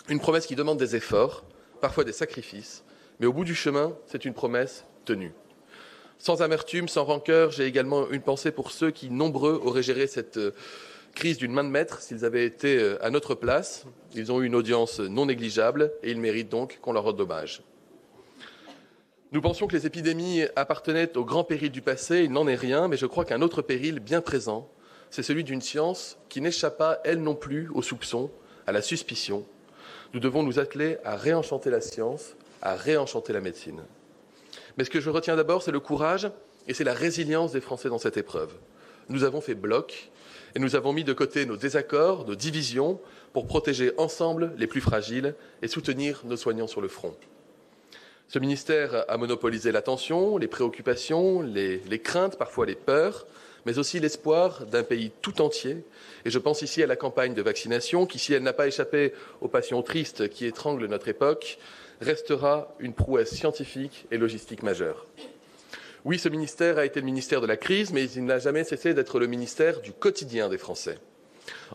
une 0.07 0.21
promesse 0.21 0.45
qui 0.45 0.55
demande 0.55 0.79
des 0.79 0.95
efforts, 0.95 1.43
parfois 1.81 2.05
des 2.05 2.13
sacrifices, 2.13 2.85
mais 3.19 3.25
au 3.25 3.33
bout 3.33 3.43
du 3.43 3.55
chemin, 3.55 3.93
c'est 4.07 4.23
une 4.23 4.33
promesse 4.33 4.85
tenue. 5.03 5.33
Sans 6.17 6.41
amertume, 6.41 6.87
sans 6.87 7.03
rancœur, 7.03 7.51
j'ai 7.51 7.65
également 7.65 8.09
une 8.09 8.21
pensée 8.21 8.51
pour 8.51 8.71
ceux 8.71 8.91
qui, 8.91 9.09
nombreux, 9.09 9.59
auraient 9.65 9.83
géré 9.83 10.07
cette 10.07 10.37
euh, 10.37 10.51
crise 11.13 11.37
d'une 11.37 11.51
main 11.51 11.63
de 11.63 11.69
maître 11.69 12.01
s'ils 12.01 12.25
avaient 12.25 12.45
été 12.45 12.77
euh, 12.77 13.03
à 13.03 13.09
notre 13.09 13.35
place. 13.35 13.85
Ils 14.13 14.31
ont 14.31 14.41
eu 14.41 14.45
une 14.45 14.55
audience 14.55 14.99
non 14.99 15.25
négligeable 15.25 15.91
et 16.03 16.11
ils 16.11 16.19
méritent 16.19 16.49
donc 16.49 16.79
qu'on 16.81 16.93
leur 16.93 17.03
rende 17.03 17.19
hommage. 17.19 17.63
Nous 19.31 19.41
pensions 19.41 19.65
que 19.65 19.75
les 19.75 19.87
épidémies 19.87 20.43
appartenaient 20.55 21.17
au 21.17 21.25
grand 21.25 21.43
péril 21.43 21.71
du 21.71 21.81
passé, 21.81 22.23
il 22.23 22.31
n'en 22.31 22.47
est 22.47 22.55
rien, 22.55 22.87
mais 22.87 22.97
je 22.97 23.07
crois 23.07 23.25
qu'un 23.25 23.41
autre 23.41 23.63
péril 23.63 23.99
bien 23.99 24.21
présent, 24.21 24.69
c'est 25.09 25.23
celui 25.23 25.43
d'une 25.43 25.61
science 25.61 26.17
qui 26.29 26.39
n'échappe 26.39 26.77
pas, 26.77 26.99
elle 27.03 27.21
non 27.21 27.33
plus, 27.33 27.69
aux 27.73 27.81
soupçons, 27.81 28.29
à 28.67 28.71
la 28.71 28.81
suspicion. 28.81 29.45
Nous 30.13 30.19
devons 30.19 30.43
nous 30.43 30.59
atteler 30.59 30.97
à 31.03 31.15
réenchanter 31.15 31.71
la 31.71 31.81
science, 31.81 32.35
à 32.61 32.75
réenchanter 32.75 33.33
la 33.33 33.41
médecine. 33.41 33.81
Mais 34.77 34.83
ce 34.83 34.89
que 34.91 34.99
je 34.99 35.09
retiens 35.09 35.35
d'abord, 35.35 35.63
c'est 35.63 35.71
le 35.71 35.79
courage 35.79 36.29
et 36.67 36.73
c'est 36.73 36.83
la 36.83 36.93
résilience 36.93 37.51
des 37.51 37.61
Français 37.61 37.89
dans 37.89 37.97
cette 37.97 38.17
épreuve. 38.17 38.53
Nous 39.09 39.23
avons 39.23 39.41
fait 39.41 39.55
bloc 39.55 40.11
et 40.55 40.59
nous 40.59 40.75
avons 40.75 40.93
mis 40.93 41.03
de 41.03 41.13
côté 41.13 41.45
nos 41.45 41.57
désaccords, 41.57 42.25
nos 42.27 42.35
divisions, 42.35 42.99
pour 43.33 43.47
protéger 43.47 43.91
ensemble 43.97 44.53
les 44.57 44.67
plus 44.67 44.81
fragiles 44.81 45.33
et 45.61 45.67
soutenir 45.67 46.21
nos 46.25 46.37
soignants 46.37 46.67
sur 46.67 46.81
le 46.81 46.87
front. 46.87 47.15
Ce 48.27 48.39
ministère 48.39 49.05
a 49.07 49.17
monopolisé 49.17 49.71
l'attention, 49.71 50.37
les 50.37 50.47
préoccupations, 50.47 51.41
les, 51.41 51.99
craintes, 51.99 52.37
parfois 52.37 52.65
les 52.65 52.75
peurs, 52.75 53.27
mais 53.65 53.77
aussi 53.77 53.99
l'espoir 53.99 54.65
d'un 54.65 54.83
pays 54.83 55.11
tout 55.21 55.41
entier. 55.41 55.83
Et 56.25 56.29
je 56.29 56.39
pense 56.39 56.61
ici 56.61 56.83
à 56.83 56.87
la 56.87 56.95
campagne 56.95 57.33
de 57.33 57.41
vaccination 57.41 58.05
qui, 58.05 58.19
si 58.19 58.33
elle 58.33 58.43
n'a 58.43 58.53
pas 58.53 58.67
échappé 58.67 59.13
aux 59.41 59.47
passions 59.47 59.81
tristes 59.81 60.29
qui 60.29 60.45
étranglent 60.45 60.87
notre 60.87 61.07
époque, 61.07 61.57
restera 62.01 62.73
une 62.79 62.93
prouesse 62.93 63.33
scientifique 63.33 64.05
et 64.11 64.17
logistique 64.17 64.63
majeure. 64.63 65.05
Oui, 66.05 66.19
ce 66.19 66.27
ministère 66.27 66.79
a 66.79 66.85
été 66.85 66.99
le 66.99 67.05
ministère 67.05 67.39
de 67.39 67.47
la 67.47 67.55
crise, 67.55 67.93
mais 67.93 68.03
il 68.03 68.25
n'a 68.25 68.37
jamais 68.37 68.65
cessé 68.65 68.93
d'être 68.93 69.19
le 69.19 69.27
ministère 69.27 69.79
du 69.79 69.93
quotidien 69.93 70.49
des 70.49 70.57
Français. 70.57 70.97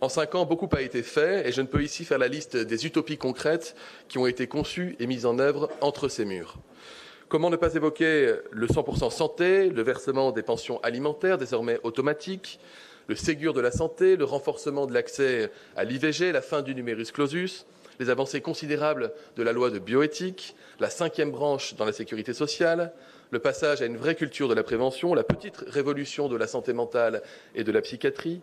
En 0.02 0.10
cinq 0.10 0.34
ans, 0.34 0.44
beaucoup 0.44 0.68
a 0.72 0.82
été 0.82 1.02
fait 1.02 1.48
et 1.48 1.52
je 1.52 1.62
ne 1.62 1.66
peux 1.66 1.82
ici 1.82 2.04
faire 2.04 2.18
la 2.18 2.28
liste 2.28 2.54
des 2.54 2.84
utopies 2.84 3.16
concrètes 3.16 3.74
qui 4.06 4.18
ont 4.18 4.26
été 4.26 4.46
conçues 4.46 4.96
et 5.00 5.06
mises 5.06 5.24
en 5.24 5.38
œuvre 5.38 5.70
entre 5.80 6.08
ces 6.08 6.26
murs. 6.26 6.58
Comment 7.30 7.48
ne 7.48 7.56
pas 7.56 7.74
évoquer 7.74 8.34
le 8.50 8.66
100% 8.66 9.10
santé, 9.10 9.70
le 9.70 9.82
versement 9.82 10.30
des 10.30 10.42
pensions 10.42 10.78
alimentaires 10.82 11.38
désormais 11.38 11.80
automatiques, 11.82 12.60
le 13.06 13.16
Ségur 13.16 13.54
de 13.54 13.62
la 13.62 13.70
santé, 13.70 14.16
le 14.16 14.24
renforcement 14.24 14.84
de 14.84 14.92
l'accès 14.92 15.50
à 15.74 15.84
l'IVG, 15.84 16.32
la 16.32 16.42
fin 16.42 16.60
du 16.60 16.74
numerus 16.74 17.12
clausus, 17.12 17.64
les 17.98 18.10
avancées 18.10 18.42
considérables 18.42 19.10
de 19.36 19.42
la 19.42 19.52
loi 19.52 19.70
de 19.70 19.78
bioéthique, 19.78 20.54
la 20.80 20.90
cinquième 20.90 21.30
branche 21.30 21.76
dans 21.76 21.86
la 21.86 21.92
sécurité 21.94 22.34
sociale, 22.34 22.92
le 23.30 23.38
passage 23.38 23.82
à 23.82 23.86
une 23.86 23.96
vraie 23.96 24.14
culture 24.14 24.48
de 24.48 24.54
la 24.54 24.62
prévention, 24.62 25.14
la 25.14 25.24
petite 25.24 25.58
révolution 25.66 26.28
de 26.28 26.36
la 26.36 26.46
santé 26.46 26.72
mentale 26.72 27.22
et 27.54 27.64
de 27.64 27.72
la 27.72 27.82
psychiatrie, 27.82 28.40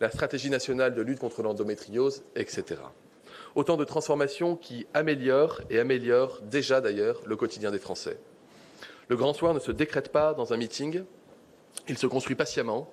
la 0.00 0.10
stratégie 0.10 0.50
nationale 0.50 0.94
de 0.94 1.02
lutte 1.02 1.20
contre 1.20 1.42
l'endométriose, 1.42 2.24
etc. 2.34 2.80
Autant 3.54 3.76
de 3.76 3.84
transformations 3.84 4.56
qui 4.56 4.86
améliorent 4.94 5.60
et 5.70 5.78
améliorent 5.78 6.40
déjà 6.42 6.80
d'ailleurs 6.80 7.20
le 7.26 7.36
quotidien 7.36 7.70
des 7.70 7.78
Français. 7.78 8.18
Le 9.08 9.16
grand 9.16 9.34
soir 9.34 9.54
ne 9.54 9.60
se 9.60 9.70
décrète 9.70 10.10
pas 10.10 10.34
dans 10.34 10.52
un 10.52 10.56
meeting, 10.56 11.04
il 11.88 11.98
se 11.98 12.06
construit 12.06 12.34
patiemment 12.34 12.90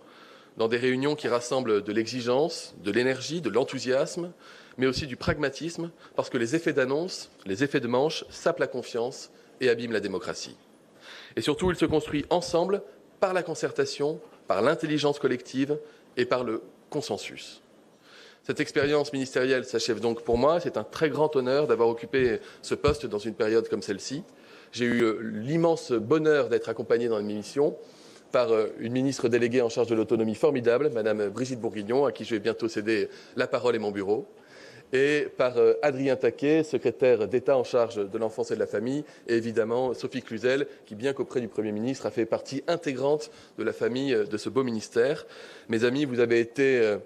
dans 0.58 0.68
des 0.68 0.78
réunions 0.78 1.16
qui 1.16 1.28
rassemblent 1.28 1.82
de 1.82 1.94
l'exigence, 1.94 2.76
de 2.84 2.92
l'énergie, 2.92 3.42
de 3.42 3.50
l'enthousiasme, 3.50 4.34
mais 4.78 4.86
aussi 4.86 5.08
du 5.08 5.16
pragmatisme, 5.16 5.92
parce 6.16 6.30
que 6.30 6.38
les 6.38 6.56
effets 6.56 6.74
d'annonce, 6.74 7.32
les 7.46 7.64
effets 7.64 7.80
de 7.80 7.88
manche 7.88 8.26
sapent 8.30 8.60
la 8.60 8.68
confiance 8.68 9.32
et 9.62 9.70
abîment 9.70 9.94
la 9.94 10.00
démocratie. 10.02 10.58
Et 11.36 11.42
surtout, 11.42 11.72
il 11.72 11.78
se 11.78 11.86
construit 11.86 12.26
ensemble 12.30 12.82
par 13.20 13.34
la 13.34 13.44
concertation, 13.44 14.20
par 14.48 14.62
l'intelligence 14.62 15.20
collective 15.20 15.78
et 16.18 16.26
par 16.26 16.44
le 16.44 16.62
consensus. 16.90 17.62
Cette 18.44 18.60
expérience 18.60 19.14
ministérielle 19.14 19.66
s'achève 19.66 20.00
donc 20.00 20.24
pour 20.24 20.38
moi. 20.38 20.60
C'est 20.60 20.78
un 20.78 20.84
très 20.84 21.10
grand 21.10 21.36
honneur 21.36 21.68
d'avoir 21.68 21.90
occupé 21.90 22.40
ce 22.62 22.74
poste 22.74 23.06
dans 23.06 23.20
une 23.20 23.36
période 23.36 23.70
comme 23.70 23.84
celle-ci. 23.84 24.24
J'ai 24.72 24.86
eu 24.86 25.04
euh, 25.04 25.20
l'immense 25.22 25.92
bonheur 25.92 26.50
d'être 26.50 26.70
accompagné 26.70 27.08
dans 27.08 27.20
une 27.20 27.28
mission 27.28 27.78
par 28.32 28.52
euh, 28.52 28.68
une 28.80 28.94
ministre 28.94 29.30
déléguée 29.30 29.62
en 29.62 29.70
charge 29.70 29.88
de 29.88 29.96
l'autonomie 29.96 30.36
formidable, 30.36 30.90
Madame 30.94 31.30
Brigitte 31.30 31.60
Bourguignon, 31.60 32.06
à 32.06 32.12
qui 32.12 32.24
je 32.26 32.32
vais 32.36 32.40
bientôt 32.40 32.68
céder 32.68 33.10
la 33.36 33.48
parole 33.48 33.76
et 33.76 33.80
mon 33.80 33.92
bureau 33.92 34.28
et 34.94 35.28
par 35.38 35.58
euh, 35.58 35.74
Adrien 35.82 36.16
Taquet, 36.16 36.64
secrétaire 36.64 37.28
d'État 37.28 37.58
en 37.58 37.64
charge 37.64 37.96
de 37.96 38.18
l'enfance 38.18 38.52
et 38.52 38.56
de 38.56 38.60
la 38.60 38.68
famille, 38.68 39.04
et 39.28 39.36
évidemment 39.36 39.94
Sophie 39.94 40.22
Cluzel, 40.22 40.68
qui, 40.86 40.96
bien 40.96 41.14
qu'auprès 41.14 41.42
du 41.42 41.48
Premier 41.48 41.72
ministre, 41.72 42.06
a 42.06 42.12
fait 42.12 42.26
partie 42.26 42.64
intégrante 42.68 43.32
de 43.58 43.64
la 43.64 43.74
famille 43.74 44.14
euh, 44.14 44.26
de 44.26 44.38
ce 44.38 44.50
beau 44.50 44.64
ministère. 44.64 45.26
Mes 45.70 45.84
amis, 45.84 46.06
vous 46.06 46.20
avez 46.20 46.40
été 46.40 46.80
euh, 46.80 46.98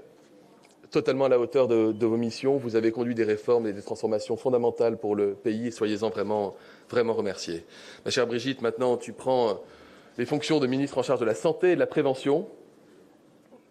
totalement 0.89 1.25
à 1.25 1.29
la 1.29 1.39
hauteur 1.39 1.67
de, 1.67 2.05
vos 2.05 2.17
missions. 2.17 2.57
Vous 2.57 2.75
avez 2.75 2.91
conduit 2.91 3.15
des 3.15 3.23
réformes 3.23 3.67
et 3.67 3.73
des 3.73 3.81
transformations 3.81 4.37
fondamentales 4.37 4.97
pour 4.97 5.15
le 5.15 5.33
pays 5.33 5.71
soyez-en 5.71 6.09
vraiment, 6.09 6.55
vraiment 6.89 7.13
remerciés. 7.13 7.65
Ma 8.03 8.11
chère 8.11 8.27
Brigitte, 8.27 8.61
maintenant 8.61 8.97
tu 8.97 9.11
prends 9.11 9.61
les 10.17 10.25
fonctions 10.25 10.59
de 10.59 10.67
ministre 10.67 10.97
en 10.97 11.03
charge 11.03 11.19
de 11.19 11.25
la 11.25 11.35
santé 11.35 11.71
et 11.71 11.75
de 11.75 11.79
la 11.79 11.87
prévention. 11.87 12.47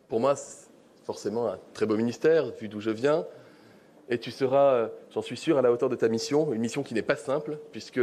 Pour 0.09 0.21
moi, 0.21 0.35
forcément 1.05 1.49
un 1.49 1.59
très 1.73 1.87
beau 1.87 1.97
ministère, 1.97 2.51
vu 2.61 2.69
d'où 2.69 2.81
je 2.81 2.91
viens 2.91 3.25
et 4.09 4.19
tu 4.19 4.31
seras, 4.31 4.75
euh, 4.75 4.89
j'en 5.13 5.23
suis 5.23 5.37
sûr, 5.37 5.59
à 5.59 5.63
la 5.63 5.73
hauteur 5.73 5.89
de 5.89 5.97
ta 5.97 6.09
mission, 6.09 6.53
une 6.53 6.61
mission 6.61 6.83
qui 6.83 6.95
n'est 6.95 7.03
pas 7.03 7.17
simple, 7.17 7.59
puisque 7.73 8.01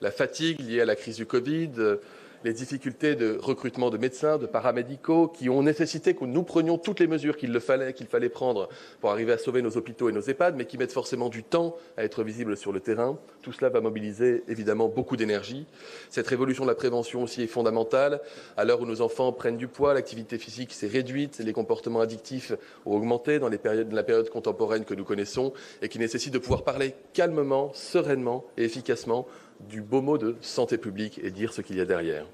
la 0.00 0.10
fatigue 0.10 0.60
liée 0.60 0.80
à 0.80 0.84
la 0.84 0.96
crise 0.96 1.16
du 1.16 1.26
Covid, 1.26 1.70
euh, 1.78 1.96
les 2.44 2.52
difficultés 2.52 3.14
de 3.14 3.38
recrutement 3.40 3.90
de 3.90 3.98
médecins, 3.98 4.38
de 4.38 4.46
paramédicaux, 4.46 5.28
qui 5.28 5.48
ont 5.48 5.62
nécessité 5.62 6.14
que 6.14 6.24
nous 6.24 6.42
prenions 6.42 6.78
toutes 6.78 7.00
les 7.00 7.06
mesures 7.06 7.36
qu'il 7.36 7.58
fallait, 7.60 7.94
fallait 8.08 8.28
prendre 8.28 8.68
pour 9.00 9.10
arriver 9.10 9.32
à 9.32 9.38
sauver 9.38 9.62
nos 9.62 9.76
hôpitaux 9.76 10.08
et 10.08 10.12
nos 10.12 10.20
EHPAD, 10.20 10.56
mais 10.56 10.66
qui 10.66 10.78
mettent 10.78 10.92
forcément 10.92 11.28
du 11.28 11.42
temps 11.42 11.76
à 11.96 12.04
être 12.04 12.22
visibles 12.22 12.56
sur 12.56 12.72
le 12.72 12.80
terrain. 12.80 13.18
Tout 13.42 13.52
cela 13.52 13.68
va 13.68 13.80
mobiliser 13.80 14.44
évidemment 14.48 14.88
beaucoup 14.88 15.16
d'énergie. 15.16 15.66
Cette 16.10 16.26
révolution 16.26 16.64
de 16.64 16.70
la 16.70 16.74
prévention 16.74 17.22
aussi 17.22 17.42
est 17.42 17.46
fondamentale. 17.46 18.20
À 18.56 18.64
l'heure 18.64 18.80
où 18.80 18.86
nos 18.86 19.00
enfants 19.00 19.32
prennent 19.32 19.56
du 19.56 19.68
poids, 19.68 19.94
l'activité 19.94 20.38
physique 20.38 20.72
s'est 20.72 20.86
réduite, 20.86 21.38
les 21.38 21.52
comportements 21.52 22.00
addictifs 22.00 22.52
ont 22.86 22.94
augmenté 22.96 23.38
dans, 23.38 23.50
dans 23.50 23.96
la 23.96 24.02
période 24.02 24.30
contemporaine 24.30 24.84
que 24.84 24.94
nous 24.94 25.04
connaissons 25.04 25.52
et 25.82 25.88
qui 25.88 25.98
nécessite 25.98 26.32
de 26.32 26.38
pouvoir 26.38 26.62
parler 26.62 26.94
calmement, 27.12 27.72
sereinement 27.74 28.44
et 28.56 28.64
efficacement 28.64 29.26
du 29.60 29.82
beau 29.82 30.00
mot 30.00 30.18
de 30.18 30.36
santé 30.40 30.78
publique 30.78 31.20
et 31.22 31.30
dire 31.30 31.52
ce 31.52 31.60
qu'il 31.60 31.76
y 31.76 31.80
a 31.80 31.84
derrière. 31.84 32.26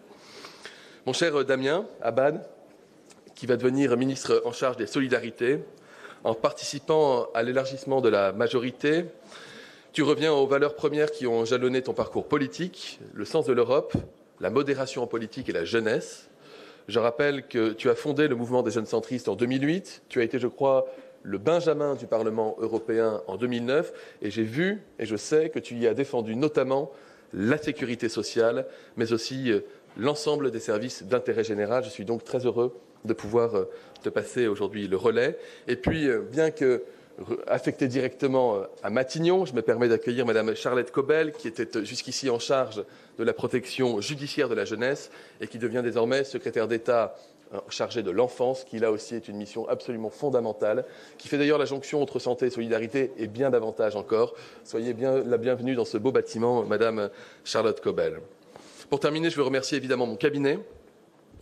Mon 1.06 1.12
cher 1.12 1.44
Damien 1.44 1.86
Abad, 2.00 2.46
qui 3.34 3.46
va 3.46 3.56
devenir 3.56 3.96
ministre 3.96 4.42
en 4.44 4.52
charge 4.52 4.76
des 4.76 4.86
solidarités, 4.86 5.60
en 6.22 6.34
participant 6.34 7.26
à 7.34 7.42
l'élargissement 7.42 8.00
de 8.00 8.08
la 8.08 8.32
majorité, 8.32 9.04
tu 9.92 10.02
reviens 10.02 10.32
aux 10.32 10.46
valeurs 10.46 10.74
premières 10.74 11.10
qui 11.10 11.26
ont 11.26 11.44
jalonné 11.44 11.82
ton 11.82 11.92
parcours 11.92 12.26
politique, 12.26 12.98
le 13.12 13.24
sens 13.24 13.46
de 13.46 13.52
l'Europe, 13.52 13.94
la 14.40 14.50
modération 14.50 15.02
en 15.02 15.06
politique 15.06 15.48
et 15.48 15.52
la 15.52 15.64
jeunesse. 15.64 16.28
Je 16.88 16.98
rappelle 16.98 17.46
que 17.46 17.72
tu 17.72 17.88
as 17.90 17.94
fondé 17.94 18.28
le 18.28 18.34
mouvement 18.34 18.62
des 18.62 18.70
jeunes 18.70 18.86
centristes 18.86 19.28
en 19.28 19.36
2008. 19.36 20.02
Tu 20.08 20.20
as 20.20 20.24
été, 20.24 20.38
je 20.38 20.48
crois, 20.48 20.86
le 21.22 21.38
Benjamin 21.38 21.94
du 21.94 22.06
Parlement 22.06 22.56
européen 22.58 23.22
en 23.26 23.36
2009. 23.36 23.92
Et 24.22 24.30
j'ai 24.30 24.42
vu 24.42 24.82
et 24.98 25.06
je 25.06 25.16
sais 25.16 25.48
que 25.50 25.58
tu 25.58 25.76
y 25.76 25.86
as 25.86 25.94
défendu 25.94 26.36
notamment 26.36 26.90
la 27.32 27.58
sécurité 27.58 28.08
sociale, 28.08 28.66
mais 28.96 29.12
aussi 29.12 29.50
euh, 29.50 29.60
l'ensemble 29.96 30.50
des 30.50 30.60
services 30.60 31.04
d'intérêt 31.04 31.44
général. 31.44 31.84
Je 31.84 31.90
suis 31.90 32.04
donc 32.04 32.24
très 32.24 32.46
heureux 32.46 32.74
de 33.04 33.12
pouvoir 33.12 33.54
euh, 33.54 33.70
te 34.02 34.08
passer 34.08 34.46
aujourd'hui 34.46 34.88
le 34.88 34.96
relais. 34.96 35.38
Et 35.68 35.76
puis, 35.76 36.08
euh, 36.08 36.20
bien 36.20 36.50
que 36.50 36.82
affecté 37.46 37.86
directement 37.86 38.62
à 38.82 38.90
Matignon, 38.90 39.44
je 39.44 39.54
me 39.54 39.62
permets 39.62 39.88
d'accueillir 39.88 40.26
Madame 40.26 40.56
Charlotte 40.56 40.90
Cobel, 40.90 41.30
qui 41.30 41.46
était 41.46 41.84
jusqu'ici 41.84 42.28
en 42.28 42.40
charge 42.40 42.84
de 43.18 43.22
la 43.22 43.32
protection 43.32 44.00
judiciaire 44.00 44.48
de 44.48 44.56
la 44.56 44.64
jeunesse 44.64 45.12
et 45.40 45.46
qui 45.46 45.58
devient 45.58 45.82
désormais 45.84 46.24
secrétaire 46.24 46.66
d'État 46.66 47.14
chargé 47.68 48.02
de 48.02 48.10
l'enfance, 48.10 48.64
qui 48.64 48.78
là 48.78 48.90
aussi 48.90 49.14
est 49.14 49.28
une 49.28 49.36
mission 49.36 49.68
absolument 49.68 50.10
fondamentale, 50.10 50.84
qui 51.18 51.28
fait 51.28 51.38
d'ailleurs 51.38 51.58
la 51.58 51.64
jonction 51.64 52.02
entre 52.02 52.18
santé 52.18 52.46
et 52.46 52.50
solidarité 52.50 53.12
et 53.16 53.26
bien 53.26 53.50
davantage 53.50 53.96
encore. 53.96 54.34
Soyez 54.64 54.94
bien 54.94 55.22
la 55.24 55.36
bienvenue 55.36 55.74
dans 55.74 55.84
ce 55.84 55.98
beau 55.98 56.12
bâtiment, 56.12 56.64
Madame 56.64 57.10
Charlotte 57.44 57.80
Cobel. 57.80 58.20
Pour 58.90 59.00
terminer, 59.00 59.30
je 59.30 59.36
veux 59.36 59.42
remercier 59.42 59.76
évidemment 59.76 60.06
mon 60.06 60.16
cabinet. 60.16 60.58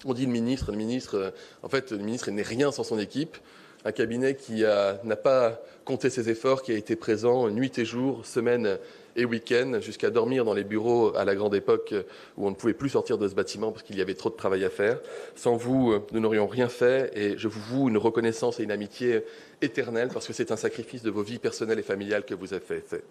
On 0.04 0.14
dit 0.14 0.26
le 0.26 0.32
ministre, 0.32 0.70
le 0.70 0.76
ministre, 0.78 1.32
en 1.62 1.68
fait, 1.68 1.92
le 1.92 1.98
ministre 1.98 2.30
n'est 2.30 2.42
rien 2.42 2.72
sans 2.72 2.84
son 2.84 2.98
équipe 2.98 3.36
un 3.84 3.92
cabinet 3.92 4.36
qui 4.36 4.62
n'a 4.62 5.16
pas 5.16 5.60
compté 5.84 6.10
ses 6.10 6.28
efforts, 6.28 6.62
qui 6.62 6.72
a 6.72 6.76
été 6.76 6.96
présent 6.96 7.48
nuit 7.50 7.76
et 7.78 7.84
jour, 7.84 8.24
semaine 8.24 8.78
et 9.16 9.24
week-end, 9.24 9.78
jusqu'à 9.80 10.10
dormir 10.10 10.44
dans 10.44 10.54
les 10.54 10.64
bureaux 10.64 11.14
à 11.16 11.24
la 11.24 11.34
grande 11.34 11.54
époque 11.54 11.94
où 12.36 12.46
on 12.46 12.50
ne 12.50 12.54
pouvait 12.54 12.74
plus 12.74 12.90
sortir 12.90 13.18
de 13.18 13.28
ce 13.28 13.34
bâtiment 13.34 13.72
parce 13.72 13.82
qu'il 13.82 13.96
y 13.96 14.00
avait 14.00 14.14
trop 14.14 14.30
de 14.30 14.36
travail 14.36 14.64
à 14.64 14.70
faire. 14.70 15.00
Sans 15.34 15.56
vous, 15.56 15.94
nous 16.12 16.20
n'aurions 16.20 16.46
rien 16.46 16.68
fait 16.68 17.10
et 17.14 17.36
je 17.38 17.48
vous 17.48 17.60
voue 17.60 17.88
une 17.88 17.98
reconnaissance 17.98 18.60
et 18.60 18.62
une 18.62 18.72
amitié 18.72 19.24
éternelle 19.60 20.08
parce 20.12 20.26
que 20.26 20.32
c'est 20.32 20.50
un 20.50 20.56
sacrifice 20.56 21.02
de 21.02 21.10
vos 21.10 21.22
vies 21.22 21.38
personnelles 21.38 21.78
et 21.78 21.82
familiales 21.82 22.24
que 22.24 22.34
vous 22.34 22.54
avez 22.54 22.64
fait. 22.64 23.04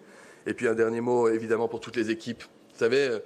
Et 0.46 0.54
puis 0.54 0.66
un 0.66 0.74
dernier 0.74 1.00
mot, 1.00 1.28
évidemment, 1.28 1.68
pour 1.68 1.80
toutes 1.80 1.96
les 1.96 2.10
équipes. 2.10 2.42
Vous 2.42 2.78
savez, 2.78 3.18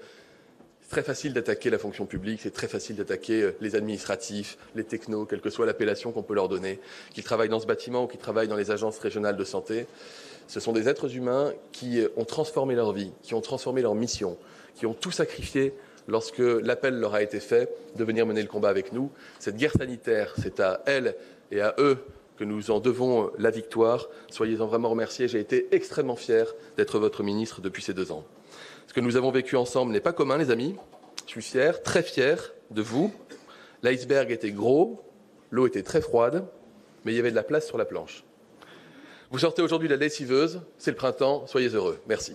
c'est 0.86 0.90
très 0.90 1.03
facile 1.03 1.32
d'attaquer 1.32 1.69
la 1.69 1.78
fonction 1.78 2.07
publique, 2.07 2.40
c'est 2.40 2.53
très 2.53 2.69
facile 2.69 2.94
d'attaquer 2.94 3.43
euh, 3.43 3.57
les 3.61 3.74
administratifs, 3.74 4.57
les 4.77 4.85
technos, 4.85 5.24
quelle 5.24 5.40
que 5.40 5.51
soit 5.51 5.66
l'appellation 5.66 6.12
qu'on 6.12 6.23
peut 6.23 6.35
leur 6.35 6.48
donner, 6.48 6.78
qu'ils 7.12 7.24
travaillent 7.24 7.48
dans 7.48 7.59
ce 7.59 7.66
bâtiment 7.66 8.05
ou 8.05 8.07
qu'ils 8.07 8.20
travaillent 8.20 8.47
dans 8.47 8.57
les 8.57 8.70
agences 8.70 9.01
régionales 9.01 9.36
de 9.36 9.43
santé. 9.43 9.86
Ce 10.48 10.60
sont 10.60 10.73
des 10.73 10.89
êtres 10.89 11.14
humains 11.14 11.52
qui 11.73 12.01
euh, 12.01 12.09
ont 12.16 12.24
transformé 12.24 12.74
leur 12.74 12.93
vie, 12.93 13.12
qui 13.23 13.35
ont 13.35 13.40
transformé 13.40 13.82
leur 13.82 13.94
mission, 13.94 14.36
qui 14.74 14.86
ont 14.86 14.94
tout 14.94 15.10
sacrifié 15.10 15.74
lorsque 16.09 16.39
l'appel 16.39 16.98
leur 16.98 17.14
a 17.14 17.23
été 17.23 17.40
fait 17.40 17.68
de 17.97 18.05
venir 18.05 18.27
mener 18.27 18.43
le 18.43 18.48
combat 18.48 18.68
avec 18.68 18.93
nous. 18.93 19.10
Cette 19.39 19.56
guerre 19.56 19.73
sanitaire, 19.73 20.35
c'est 20.40 20.60
à 20.60 20.82
elles 20.86 21.16
et 21.51 21.60
à 21.60 21.74
eux 21.78 21.98
que 22.36 22.44
nous 22.44 22.70
en 22.70 22.81
devons 22.81 23.24
euh, 23.24 23.31
la 23.39 23.51
victoire. 23.51 24.09
Soyez-en 24.31 24.66
vraiment 24.66 24.90
remerciés. 24.90 25.28
J'ai 25.28 25.40
été 25.40 25.68
extrêmement 25.73 26.16
fier 26.16 26.55
d'être 26.77 26.98
votre 26.98 27.23
ministre 27.23 27.60
depuis 27.60 27.82
ces 27.82 27.94
deux 27.94 28.12
ans. 28.12 28.24
Ce 28.86 28.94
que 28.94 29.01
nous 29.01 29.16
avons 29.16 29.31
vécu 29.31 29.56
ensemble 29.56 29.93
n'est 29.93 30.01
pas 30.01 30.12
commun, 30.12 30.39
les 30.39 30.51
amis. 30.51 30.77
Je 31.27 31.32
suis 31.32 31.43
fier, 31.43 31.82
très 31.82 32.02
fier 32.02 32.55
de 32.70 32.82
vous. 32.82 33.12
L'iceberg 33.82 34.31
était 34.31 34.52
gros, 34.52 35.02
l'eau 35.51 35.66
était 35.66 35.82
très 35.82 36.01
froide, 36.01 36.44
mais 37.05 37.12
il 37.12 37.16
y 37.16 37.18
avait 37.18 37.31
de 37.31 37.36
la 37.36 37.43
place 37.43 37.66
sur 37.66 37.78
la 37.78 37.85
planche. 37.85 38.24
Vous 39.31 39.40
sortez 39.40 39.62
aujourd'hui 39.62 39.89
la 39.89 39.97
lessiveuse, 39.97 40.61
c'est 40.78 40.93
le 40.93 40.97
printemps, 40.97 41.47
soyez 41.47 41.69
heureux. 41.69 42.01
Merci. 42.07 42.35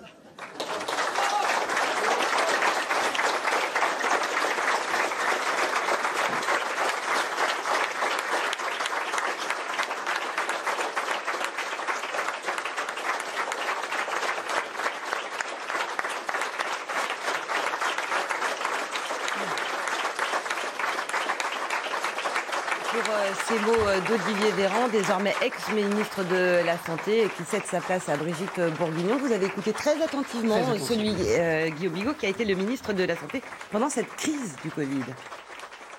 d'Olivier 24.08 24.52
Véran, 24.52 24.88
désormais 24.88 25.30
ex-ministre 25.42 26.24
de 26.24 26.66
la 26.66 26.78
Santé, 26.78 27.28
qui 27.36 27.44
cède 27.44 27.66
sa 27.66 27.82
place 27.82 28.08
à 28.10 28.18
Brigitte 28.18 28.60
Bourguignon. 28.78 29.18
Vous 29.18 29.32
avez 29.32 29.48
écouté 29.48 29.74
très 29.74 30.02
attentivement, 30.02 30.78
celui 30.78 31.14
euh, 31.20 31.70
Guillaume 31.70 31.94
Bigot, 31.94 32.14
qui 32.14 32.28
a 32.28 32.30
été 32.30 32.46
le 32.46 32.56
ministre 32.56 32.94
de 32.94 33.04
la 33.04 33.16
Santé 33.16 33.42
pendant 33.72 33.90
cette 33.90 34.10
crise 34.16 34.56
du 34.64 34.70
Covid 34.70 35.04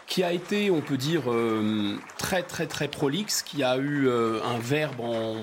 qui 0.06 0.22
a 0.22 0.32
été, 0.32 0.70
on 0.70 0.82
peut 0.82 0.98
dire, 0.98 1.32
euh, 1.32 1.96
très 2.18 2.42
très 2.42 2.66
très 2.66 2.86
prolixe, 2.86 3.40
qui 3.42 3.62
a 3.62 3.78
eu 3.78 4.06
euh, 4.08 4.42
un 4.44 4.58
verbe 4.58 5.00
en, 5.00 5.36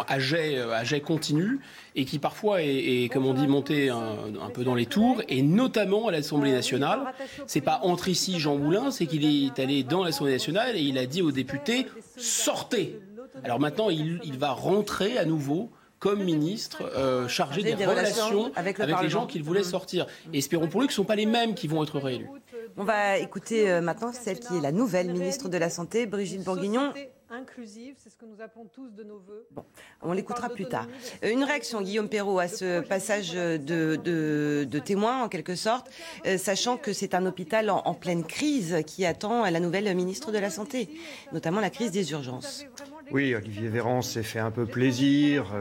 à, 0.00 0.18
jet, 0.18 1.00
continu 1.00 1.60
et 1.94 2.04
qui 2.04 2.18
parfois 2.18 2.62
est, 2.62 3.10
comme 3.12 3.26
on 3.26 3.34
dit, 3.34 3.46
monté 3.46 3.90
un, 3.90 4.50
peu 4.52 4.64
dans 4.64 4.74
les 4.74 4.86
tours, 4.86 5.22
et 5.28 5.42
notamment 5.42 6.08
à 6.08 6.12
l'Assemblée 6.12 6.52
nationale. 6.52 7.00
C'est 7.46 7.60
pas 7.60 7.80
entre 7.82 8.08
ici 8.08 8.38
Jean 8.38 8.56
Moulin, 8.56 8.90
c'est 8.90 9.06
qu'il 9.06 9.24
est 9.24 9.58
allé 9.58 9.82
dans 9.82 10.04
l'Assemblée 10.04 10.32
nationale 10.32 10.76
et 10.76 10.80
il 10.80 10.98
a 10.98 11.06
dit 11.06 11.22
aux 11.22 11.32
députés 11.32 11.86
sortez. 12.16 13.00
Alors 13.44 13.60
maintenant, 13.60 13.90
il, 13.90 14.38
va 14.38 14.50
rentrer 14.50 15.18
à 15.18 15.24
nouveau 15.24 15.70
comme 15.98 16.22
ministre 16.24 16.82
euh, 16.96 17.28
chargé 17.28 17.62
des, 17.62 17.86
relations, 17.86 18.50
avec, 18.56 18.78
les 18.78 19.08
gens 19.08 19.26
qu'il 19.26 19.44
voulait 19.44 19.62
sortir. 19.62 20.06
Et 20.32 20.38
espérons 20.38 20.66
pour 20.66 20.80
lui 20.80 20.88
que 20.88 20.92
ce 20.92 21.00
ne 21.00 21.04
sont 21.04 21.08
pas 21.08 21.16
les 21.16 21.26
mêmes 21.26 21.54
qui 21.54 21.68
vont 21.68 21.82
être 21.82 21.98
réélus. 22.00 22.28
On 22.76 22.84
va 22.84 23.18
écouter 23.18 23.70
euh, 23.70 23.80
maintenant 23.80 24.12
celle 24.12 24.40
qui 24.40 24.56
est 24.56 24.60
la 24.60 24.72
nouvelle 24.72 25.12
ministre 25.12 25.48
de 25.48 25.58
la 25.58 25.70
Santé, 25.70 26.06
Brigitte 26.06 26.42
Bourguignon. 26.42 26.92
Inclusive, 27.32 27.94
c'est 27.96 28.10
ce 28.10 28.16
que 28.16 28.26
nous 28.26 28.42
appelons 28.42 28.66
tous 28.66 28.90
de 28.90 29.02
nos 29.04 29.18
voeux. 29.18 29.46
Bon, 29.52 29.64
on 30.02 30.12
l'écoutera 30.12 30.50
plus 30.50 30.66
tard. 30.66 30.86
Euh, 31.24 31.32
une 31.32 31.44
réaction, 31.44 31.80
Guillaume 31.80 32.10
Perrault, 32.10 32.38
à 32.38 32.46
ce 32.46 32.80
passage 32.80 33.32
de, 33.32 33.56
de, 33.96 34.78
témoin, 34.78 35.22
en 35.24 35.28
quelque 35.30 35.54
sorte, 35.54 35.90
euh, 36.26 36.36
sachant 36.36 36.76
que 36.76 36.92
c'est 36.92 37.14
un 37.14 37.24
hôpital 37.24 37.70
en, 37.70 37.94
pleine 37.94 38.24
crise 38.24 38.82
qui 38.86 39.06
attend 39.06 39.48
la 39.48 39.60
nouvelle 39.60 39.94
ministre 39.94 40.30
de 40.30 40.38
la 40.38 40.50
Santé, 40.50 40.90
notamment 41.32 41.60
la 41.60 41.70
crise 41.70 41.90
des 41.90 42.10
urgences. 42.12 42.66
Oui, 43.10 43.34
Olivier 43.34 43.68
Véran 43.68 44.02
s'est 44.02 44.22
fait 44.22 44.38
un 44.38 44.50
peu 44.50 44.66
plaisir 44.66 45.54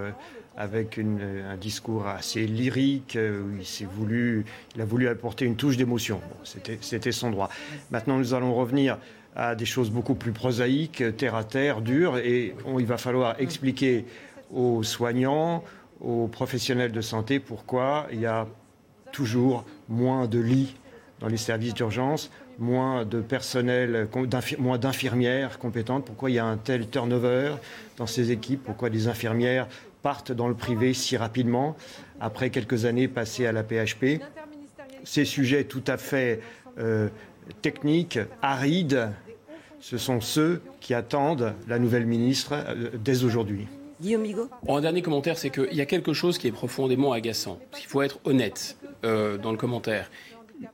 avec 0.58 1.00
un 1.00 1.58
discours 1.58 2.08
assez 2.08 2.46
lyrique, 2.46 3.16
euh, 3.16 3.42
où 3.42 3.58
il, 3.58 3.88
voulu, 3.88 4.46
il 4.76 4.82
a 4.82 4.86
voulu 4.86 5.08
apporter 5.08 5.46
une 5.46 5.56
touche 5.56 5.78
d'émotion. 5.78 6.22
C'était 6.44 7.12
son 7.12 7.32
droit. 7.32 7.50
Maintenant, 7.90 8.18
nous 8.18 8.34
allons 8.34 8.54
revenir 8.54 8.98
à 9.36 9.56
des 9.56 9.66
choses 9.66 9.90
beaucoup 9.90 10.16
plus 10.16 10.32
prosaïques, 10.32 11.04
terre 11.18 11.36
à 11.36 11.44
terre, 11.44 11.82
dures, 11.82 12.18
et 12.18 12.54
il 12.78 12.86
va 12.86 12.98
falloir 12.98 13.36
expliquer 13.40 14.06
aux 14.54 14.84
soignants, 14.84 15.64
aux 16.02 16.28
professionnels 16.28 16.92
de 16.92 17.02
santé 17.02 17.40
pourquoi 17.40 18.08
il 18.12 18.20
y 18.20 18.26
a 18.26 18.48
toujours 19.12 19.66
moins 19.88 20.28
de 20.28 20.40
lits 20.40 20.76
dans 21.20 21.28
les 21.28 21.38
services 21.38 21.74
d'urgence, 21.74 22.32
moins 22.60 23.06
de 23.06 23.22
personnel, 23.22 24.08
moins 24.60 24.78
d'infirmières 24.78 25.60
compétentes, 25.60 26.06
pourquoi 26.06 26.30
il 26.30 26.34
y 26.34 26.40
a 26.40 26.46
un 26.46 26.58
tel 26.58 26.90
turnover 26.90 27.54
dans 27.98 28.08
ces 28.08 28.32
équipes, 28.32 28.64
pourquoi 28.64 28.90
des 28.90 29.08
infirmières 29.08 29.68
partent 30.02 30.32
dans 30.32 30.48
le 30.48 30.56
privé 30.56 30.94
si 30.94 31.16
rapidement, 31.16 31.76
après 32.20 32.50
quelques 32.50 32.86
années 32.86 33.08
passées 33.08 33.46
à 33.46 33.52
la 33.52 33.64
PHP. 33.64 34.22
Ces 35.04 35.26
sujets 35.26 35.64
tout 35.64 35.84
à 35.88 35.98
fait 35.98 36.42
euh, 36.80 37.10
techniques, 37.62 38.20
arides, 38.42 39.10
ce 39.80 39.98
sont 39.98 40.22
ceux 40.22 40.62
qui 40.80 40.94
attendent 40.94 41.54
la 41.68 41.80
nouvelle 41.80 42.06
ministre 42.06 42.54
euh, 42.54 42.90
dès 42.94 43.24
aujourd'hui. 43.24 43.68
Guillaume 44.00 44.24
Bigot 44.24 44.50
Un 44.68 44.82
dernier 44.82 45.02
commentaire, 45.02 45.38
c'est 45.38 45.50
qu'il 45.50 45.74
y 45.74 45.82
a 45.82 45.86
quelque 45.86 46.14
chose 46.14 46.38
qui 46.38 46.48
est 46.48 46.52
profondément 46.52 47.12
agaçant. 47.12 47.60
Il 47.80 47.86
faut 47.86 48.02
être 48.02 48.20
honnête 48.24 48.78
euh, 49.04 49.38
dans 49.38 49.52
le 49.52 49.58
commentaire. 49.58 50.10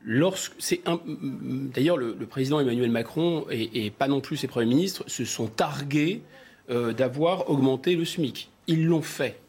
D'ailleurs, 0.06 1.98
le, 1.98 2.14
président 2.30 2.60
Emmanuel 2.60 2.92
Macron 2.92 3.46
et, 3.50 3.90
pas 3.92 4.08
non 4.10 4.20
plus 4.20 4.36
ses 4.38 4.48
premiers 4.48 4.66
ministres 4.66 5.04
se 5.08 5.24
sont 5.24 5.48
targués 5.48 6.22
d'avoir 6.70 7.50
augmenté 7.50 7.96
le 7.96 8.04
SMIC. 8.04 8.50
Ils 8.68 8.86
l'ont 8.86 9.02
fait. 9.02 9.40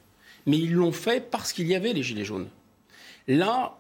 Mais 0.47 0.57
ils 0.57 0.73
l'ont 0.73 0.93
fait 0.93 1.28
parce 1.28 1.53
qu'il 1.53 1.66
y 1.66 1.74
avait 1.74 1.93
les 1.93 2.05
Gilets 2.05 2.24
jaunes. 2.24 2.47
Là, 3.27 3.77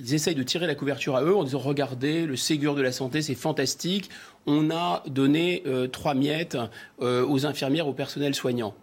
ils 0.00 0.14
essayent 0.14 0.34
de 0.34 0.42
tirer 0.42 0.66
la 0.66 0.74
couverture 0.74 1.16
à 1.16 1.22
eux 1.22 1.36
en 1.36 1.44
disant 1.44 1.58
regardez, 1.58 2.26
le 2.26 2.36
Ségur 2.36 2.74
de 2.74 2.82
la 2.82 2.92
santé, 2.92 3.22
c'est 3.22 3.34
fantastique. 3.34 4.08
On 4.46 4.70
a 4.70 5.02
donné 5.06 5.62
euh, 5.66 5.86
trois 5.88 6.14
miettes 6.14 6.56
euh, 7.02 7.26
aux 7.26 7.46
infirmières, 7.46 7.86
au 7.86 7.92
personnel 7.92 8.34
soignant. 8.34 8.74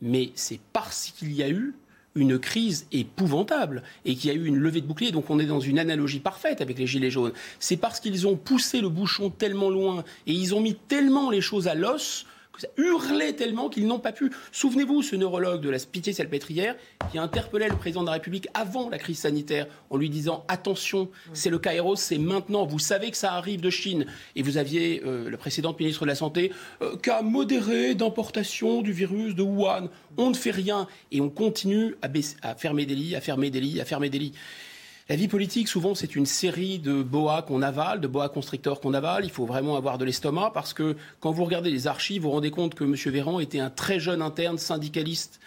Mais 0.00 0.30
c'est 0.34 0.60
parce 0.72 1.12
qu'il 1.16 1.32
y 1.32 1.42
a 1.42 1.48
eu 1.48 1.74
une 2.14 2.38
crise 2.38 2.86
épouvantable 2.92 3.82
et 4.04 4.14
qu'il 4.14 4.30
y 4.30 4.32
a 4.32 4.36
eu 4.36 4.46
une 4.46 4.56
levée 4.56 4.80
de 4.80 4.86
bouclier. 4.86 5.12
Donc 5.12 5.30
on 5.30 5.38
est 5.38 5.46
dans 5.46 5.60
une 5.60 5.78
analogie 5.78 6.20
parfaite 6.20 6.60
avec 6.60 6.78
les 6.78 6.86
Gilets 6.86 7.10
jaunes. 7.10 7.32
C'est 7.58 7.76
parce 7.76 8.00
qu'ils 8.00 8.26
ont 8.26 8.36
poussé 8.36 8.80
le 8.80 8.88
bouchon 8.88 9.30
tellement 9.30 9.70
loin 9.70 10.04
et 10.26 10.32
ils 10.32 10.54
ont 10.54 10.60
mis 10.60 10.74
tellement 10.74 11.30
les 11.30 11.40
choses 11.40 11.68
à 11.68 11.74
l'os 11.74 12.26
ça 12.58 12.68
hurlait 12.76 13.32
tellement 13.32 13.68
qu'ils 13.68 13.86
n'ont 13.86 13.98
pas 13.98 14.12
pu. 14.12 14.30
Souvenez-vous, 14.52 15.02
ce 15.02 15.16
neurologue 15.16 15.60
de 15.60 15.70
la 15.70 15.78
Pitié-Salpêtrière 15.78 16.76
qui 17.10 17.18
interpellait 17.18 17.68
le 17.68 17.76
président 17.76 18.02
de 18.02 18.06
la 18.06 18.12
République 18.12 18.48
avant 18.54 18.88
la 18.88 18.98
crise 18.98 19.18
sanitaire 19.18 19.66
en 19.90 19.96
lui 19.96 20.10
disant 20.10 20.44
attention, 20.48 21.08
c'est 21.32 21.50
le 21.50 21.58
Kairos, 21.58 21.96
c'est 21.96 22.18
maintenant. 22.18 22.66
Vous 22.66 22.78
savez 22.78 23.10
que 23.10 23.16
ça 23.16 23.34
arrive 23.34 23.60
de 23.60 23.70
Chine. 23.70 24.06
Et 24.36 24.42
vous 24.42 24.56
aviez 24.56 25.02
euh, 25.04 25.28
le 25.28 25.36
précédent 25.36 25.74
ministre 25.78 26.02
de 26.02 26.08
la 26.08 26.14
Santé 26.14 26.52
euh, 26.82 26.96
a 27.10 27.22
modéré 27.22 27.94
d'importation 27.94 28.82
du 28.82 28.92
virus 28.92 29.34
de 29.34 29.42
Wuhan. 29.42 29.88
On 30.16 30.30
ne 30.30 30.34
fait 30.34 30.50
rien 30.50 30.86
et 31.12 31.20
on 31.20 31.30
continue 31.30 31.96
à, 32.02 32.08
à 32.42 32.54
fermer 32.54 32.86
des 32.86 32.94
lits, 32.94 33.14
à 33.14 33.20
fermer 33.20 33.50
des 33.50 33.60
lits, 33.60 33.80
à 33.80 33.84
fermer 33.84 34.10
des 34.10 34.18
lits. 34.18 34.32
La 35.10 35.16
vie 35.16 35.28
politique, 35.28 35.68
souvent, 35.68 35.94
c'est 35.94 36.16
une 36.16 36.24
série 36.24 36.78
de 36.78 37.02
boas 37.02 37.42
qu'on 37.42 37.60
avale, 37.60 38.00
de 38.00 38.06
boas 38.06 38.30
constricteurs 38.30 38.80
qu'on 38.80 38.94
avale. 38.94 39.26
Il 39.26 39.30
faut 39.30 39.44
vraiment 39.44 39.76
avoir 39.76 39.98
de 39.98 40.04
l'estomac 40.06 40.52
parce 40.54 40.72
que 40.72 40.96
quand 41.20 41.30
vous 41.30 41.44
regardez 41.44 41.70
les 41.70 41.86
archives, 41.86 42.22
vous 42.22 42.28
vous 42.28 42.34
rendez 42.34 42.50
compte 42.50 42.74
que 42.74 42.84
M. 42.84 42.94
Véran 43.12 43.38
était 43.38 43.58
un 43.58 43.68
très 43.68 44.00
jeune 44.00 44.22
interne 44.22 44.56
syndicaliste 44.56 45.40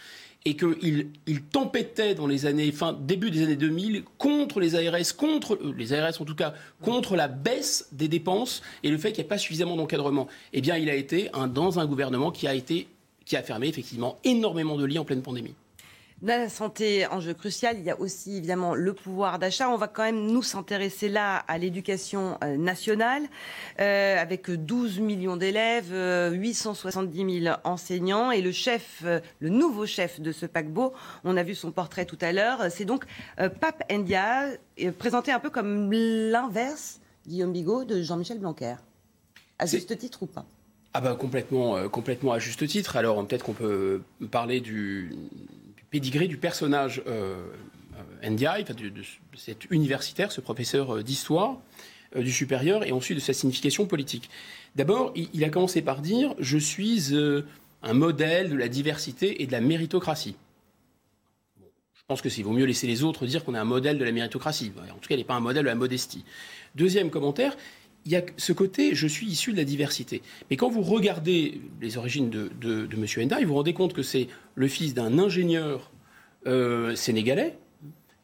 et 0.45 0.55
qu'il 0.55 1.09
il 1.25 1.41
tempêtait 1.41 2.13
dans 2.13 2.27
les 2.27 2.45
années, 2.45 2.71
fin, 2.71 2.93
début 2.93 3.31
des 3.31 3.41
années 3.41 3.55
2000 3.55 4.03
contre 4.19 4.59
les 4.59 4.75
ARS, 4.75 5.15
contre, 5.17 5.55
euh, 5.55 5.73
les 5.75 5.91
ARS 5.91 6.21
en 6.21 6.25
tout 6.25 6.35
cas, 6.35 6.53
contre 6.83 7.15
la 7.15 7.27
baisse 7.27 7.87
des 7.91 8.07
dépenses 8.07 8.61
et 8.83 8.91
le 8.91 8.97
fait 8.99 9.11
qu'il 9.11 9.23
n'y 9.23 9.25
ait 9.25 9.29
pas 9.29 9.39
suffisamment 9.39 9.75
d'encadrement. 9.75 10.27
Eh 10.53 10.61
bien, 10.61 10.77
il 10.77 10.87
a 10.87 10.93
été 10.93 11.31
dans 11.51 11.79
un 11.79 11.87
gouvernement 11.87 12.29
qui 12.29 12.47
a 12.47 12.53
été, 12.53 12.87
qui 13.25 13.35
a 13.35 13.41
fermé 13.41 13.67
effectivement 13.67 14.19
énormément 14.23 14.77
de 14.77 14.85
lits 14.85 14.99
en 14.99 15.03
pleine 15.03 15.23
pandémie. 15.23 15.55
La 16.23 16.49
santé, 16.49 17.05
enjeu 17.05 17.35
crucial. 17.35 17.77
Il 17.77 17.85
y 17.85 17.91
a 17.91 17.99
aussi 17.99 18.37
évidemment 18.37 18.73
le 18.73 18.93
pouvoir 18.93 19.37
d'achat. 19.37 19.69
On 19.69 19.77
va 19.77 19.87
quand 19.87 20.01
même 20.01 20.25
nous 20.25 20.41
s'intéresser 20.41 21.09
là 21.09 21.37
à 21.47 21.59
l'éducation 21.59 22.39
euh, 22.43 22.57
nationale, 22.57 23.27
euh, 23.79 24.19
avec 24.19 24.49
12 24.49 24.99
millions 24.99 25.37
d'élèves, 25.37 25.93
870 26.33 27.43
000 27.43 27.55
enseignants 27.63 28.31
et 28.31 28.41
le 28.41 28.51
chef, 28.51 29.03
euh, 29.05 29.19
le 29.39 29.49
nouveau 29.49 29.85
chef 29.85 30.19
de 30.19 30.31
ce 30.31 30.47
paquebot. 30.47 30.91
On 31.23 31.37
a 31.37 31.43
vu 31.43 31.53
son 31.53 31.71
portrait 31.71 32.05
tout 32.05 32.17
à 32.21 32.31
l'heure. 32.31 32.71
C'est 32.71 32.85
donc 32.85 33.05
Pape 33.37 33.83
Ndia, 33.91 34.47
présenté 34.97 35.31
un 35.31 35.39
peu 35.39 35.51
comme 35.51 35.91
l'inverse, 35.91 36.99
Guillaume 37.27 37.53
Bigot, 37.53 37.83
de 37.83 38.01
Jean-Michel 38.01 38.39
Blanquer. 38.39 38.77
À 39.59 39.67
juste 39.67 39.95
titre 39.95 40.23
ou 40.23 40.25
pas? 40.25 40.45
Ah 40.95 41.01
bah 41.01 41.13
complètement, 41.13 41.87
complètement 41.89 42.31
à 42.31 42.39
juste 42.39 42.65
titre. 42.65 42.95
Alors 42.97 43.23
peut-être 43.27 43.45
qu'on 43.45 43.53
peut 43.53 44.01
parler 44.31 44.61
du, 44.61 45.11
pédigré 45.89 46.27
du 46.27 46.37
personnage 46.37 47.01
euh, 47.07 47.35
euh 48.23 48.29
NDI, 48.29 48.63
de, 48.63 49.01
cet 49.35 49.65
universitaire, 49.69 50.31
ce 50.31 50.41
professeur 50.41 50.97
euh, 50.97 51.03
d'histoire 51.03 51.57
du 52.15 52.31
supérieur, 52.31 52.85
et 52.85 52.93
ensuite 52.93 53.17
de 53.17 53.21
sa 53.21 53.33
signification 53.33 53.85
politique. 53.85 54.29
D'abord, 54.75 55.11
il, 55.15 55.43
a 55.43 55.49
commencé 55.49 55.81
par 55.81 56.01
dire 56.01 56.33
Je 56.39 56.57
suis 56.57 57.13
un 57.83 57.93
modèle 57.93 58.49
de 58.49 58.55
la 58.55 58.69
diversité 58.69 59.43
et 59.43 59.45
de 59.45 59.51
la 59.51 59.59
méritocratie. 59.59 60.37
je 61.59 62.01
pense 62.07 62.21
que 62.21 62.29
s'il 62.29 62.45
vaut 62.45 62.53
mieux 62.53 62.65
laisser 62.65 62.87
les 62.87 63.03
autres 63.03 63.25
dire 63.25 63.43
qu'on 63.43 63.55
est 63.55 63.59
un 63.59 63.65
modèle 63.65 63.97
de 63.97 64.05
la 64.05 64.13
méritocratie. 64.13 64.71
En 64.89 64.99
tout 64.99 65.09
cas, 65.09 65.15
il 65.15 65.17
n'est 65.17 65.25
pas 65.25 65.35
un 65.35 65.41
modèle 65.41 65.63
de 65.63 65.69
la 65.69 65.75
modestie. 65.75 66.23
Deuxième 66.75 67.09
commentaire, 67.09 67.57
il 68.07 68.13
y 68.13 68.15
a 68.15 68.21
ce 68.37 68.53
côté, 68.53 68.95
je 68.95 69.05
suis 69.05 69.27
issu 69.27 69.51
de 69.51 69.57
la 69.57 69.65
diversité. 69.65 70.21
Mais 70.49 70.55
quand 70.55 70.69
vous 70.69 70.81
regardez 70.81 71.59
les 71.81 71.97
origines 71.97 72.29
de, 72.29 72.87
M. 72.93 73.05
Enda, 73.23 73.39
vous 73.41 73.47
vous 73.47 73.55
rendez 73.55 73.73
compte 73.73 73.93
que 73.93 74.01
c'est 74.01 74.27
le 74.55 74.67
fils 74.69 74.93
d'un 74.93 75.19
ingénieur 75.19 75.91
euh, 76.47 76.95
sénégalais 76.95 77.57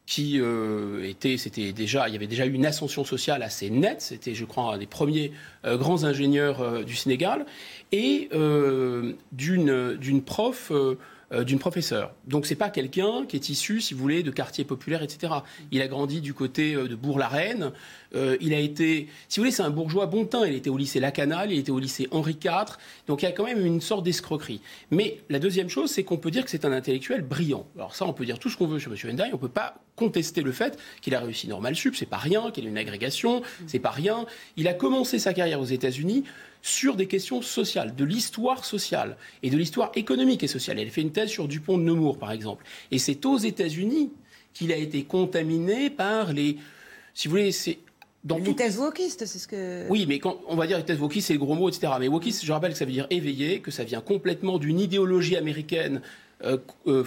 qui 0.06 0.40
euh, 0.40 1.06
était, 1.06 1.36
c'était 1.36 1.72
déjà, 1.72 2.08
il 2.08 2.12
y 2.12 2.16
avait 2.16 2.26
déjà 2.26 2.46
eu 2.46 2.52
une 2.52 2.64
ascension 2.64 3.04
sociale 3.04 3.42
assez 3.42 3.68
nette. 3.68 4.00
C'était, 4.00 4.34
je 4.34 4.46
crois, 4.46 4.74
un 4.74 4.78
des 4.78 4.86
premiers 4.86 5.32
euh, 5.66 5.76
grands 5.76 6.04
ingénieurs 6.04 6.84
du 6.84 6.96
Sénégal 6.96 7.44
et 7.92 8.30
d'une 9.32 10.22
prof 10.24 10.72
d'une 11.42 11.58
professeure. 11.58 12.14
Donc 12.28 12.46
c'est 12.46 12.54
pas 12.54 12.70
quelqu'un 12.70 13.24
qui 13.26 13.34
est 13.36 13.48
issu, 13.48 13.80
si 13.80 13.92
vous 13.92 14.00
voulez, 14.00 14.22
de 14.22 14.30
quartiers 14.30 14.64
populaires, 14.64 15.02
etc. 15.02 15.32
Il 15.72 15.82
a 15.82 15.88
grandi 15.88 16.20
du 16.20 16.32
côté 16.32 16.74
de 16.74 16.94
Bourg-la-Reine. 16.94 17.72
Euh, 18.14 18.36
il 18.40 18.54
a 18.54 18.58
été, 18.58 19.08
si 19.28 19.38
vous 19.38 19.44
voulez, 19.44 19.50
c'est 19.50 19.62
un 19.62 19.70
bourgeois 19.70 20.06
bon 20.06 20.24
teint. 20.24 20.46
Il 20.46 20.54
était 20.54 20.70
au 20.70 20.76
lycée 20.76 21.00
Lacanal, 21.00 21.52
il 21.52 21.58
était 21.58 21.70
au 21.70 21.78
lycée 21.78 22.08
Henri 22.10 22.36
IV. 22.42 22.76
Donc 23.06 23.22
il 23.22 23.26
y 23.26 23.28
a 23.28 23.32
quand 23.32 23.44
même 23.44 23.64
une 23.64 23.80
sorte 23.80 24.04
d'escroquerie. 24.04 24.60
Mais 24.90 25.18
la 25.28 25.38
deuxième 25.38 25.68
chose, 25.68 25.90
c'est 25.90 26.04
qu'on 26.04 26.16
peut 26.16 26.30
dire 26.30 26.44
que 26.44 26.50
c'est 26.50 26.64
un 26.64 26.72
intellectuel 26.72 27.22
brillant. 27.22 27.66
Alors 27.76 27.94
ça, 27.94 28.06
on 28.06 28.12
peut 28.12 28.24
dire 28.24 28.38
tout 28.38 28.48
ce 28.48 28.56
qu'on 28.56 28.66
veut 28.66 28.78
sur 28.78 28.92
M. 28.92 28.98
Hendai. 29.10 29.30
On 29.32 29.38
peut 29.38 29.48
pas 29.48 29.76
contester 29.96 30.42
le 30.42 30.52
fait 30.52 30.78
qu'il 31.00 31.14
a 31.14 31.20
réussi 31.20 31.48
normal 31.48 31.76
sup. 31.76 31.96
C'est 31.96 32.06
pas 32.06 32.16
rien. 32.16 32.50
Qu'il 32.50 32.66
a 32.66 32.68
une 32.68 32.78
agrégation. 32.78 33.42
C'est 33.66 33.78
pas 33.78 33.90
rien. 33.90 34.26
Il 34.56 34.68
a 34.68 34.74
commencé 34.74 35.18
sa 35.18 35.32
carrière 35.32 35.60
aux 35.60 35.64
États-Unis 35.64 36.24
sur 36.64 36.96
des 36.96 37.06
questions 37.06 37.42
sociales, 37.42 37.94
de 37.94 38.04
l'histoire 38.04 38.64
sociale 38.64 39.18
et 39.42 39.50
de 39.50 39.56
l'histoire 39.56 39.92
économique 39.96 40.42
et 40.42 40.46
sociale. 40.46 40.78
Elle 40.78 40.90
fait 40.90 41.02
une 41.02 41.12
thèse 41.12 41.28
sur 41.28 41.46
Dupont 41.46 41.76
de 41.76 41.82
Nemours, 41.82 42.18
par 42.18 42.32
exemple. 42.32 42.64
Et 42.90 42.98
c'est 42.98 43.26
aux 43.26 43.36
États-Unis 43.36 44.10
qu'il 44.54 44.72
a 44.72 44.76
été 44.76 45.04
contaminé 45.04 45.90
par 45.90 46.32
les. 46.32 46.56
Si 47.12 47.28
vous 47.28 47.32
voulez, 47.32 47.52
c'est. 47.52 47.78
Dans 48.24 48.38
les 48.38 48.56
thèses 48.56 48.78
wokistes, 48.78 49.26
c'est 49.26 49.38
ce 49.38 49.46
que. 49.46 49.86
Oui, 49.90 50.06
mais 50.08 50.18
quand 50.18 50.40
on 50.48 50.56
va 50.56 50.66
dire 50.66 50.78
les 50.78 50.84
thèses 50.84 50.98
wokistes, 51.00 51.28
c'est 51.28 51.34
le 51.34 51.38
gros 51.38 51.54
mot, 51.54 51.68
etc. 51.68 51.92
Mais 52.00 52.08
wokiste, 52.08 52.44
je 52.44 52.52
rappelle 52.52 52.72
que 52.72 52.78
ça 52.78 52.86
veut 52.86 52.92
dire 52.92 53.06
éveillé, 53.10 53.60
que 53.60 53.70
ça 53.70 53.84
vient 53.84 54.00
complètement 54.00 54.58
d'une 54.58 54.80
idéologie 54.80 55.36
américaine 55.36 56.00
euh, 56.42 56.56
euh, 56.86 57.04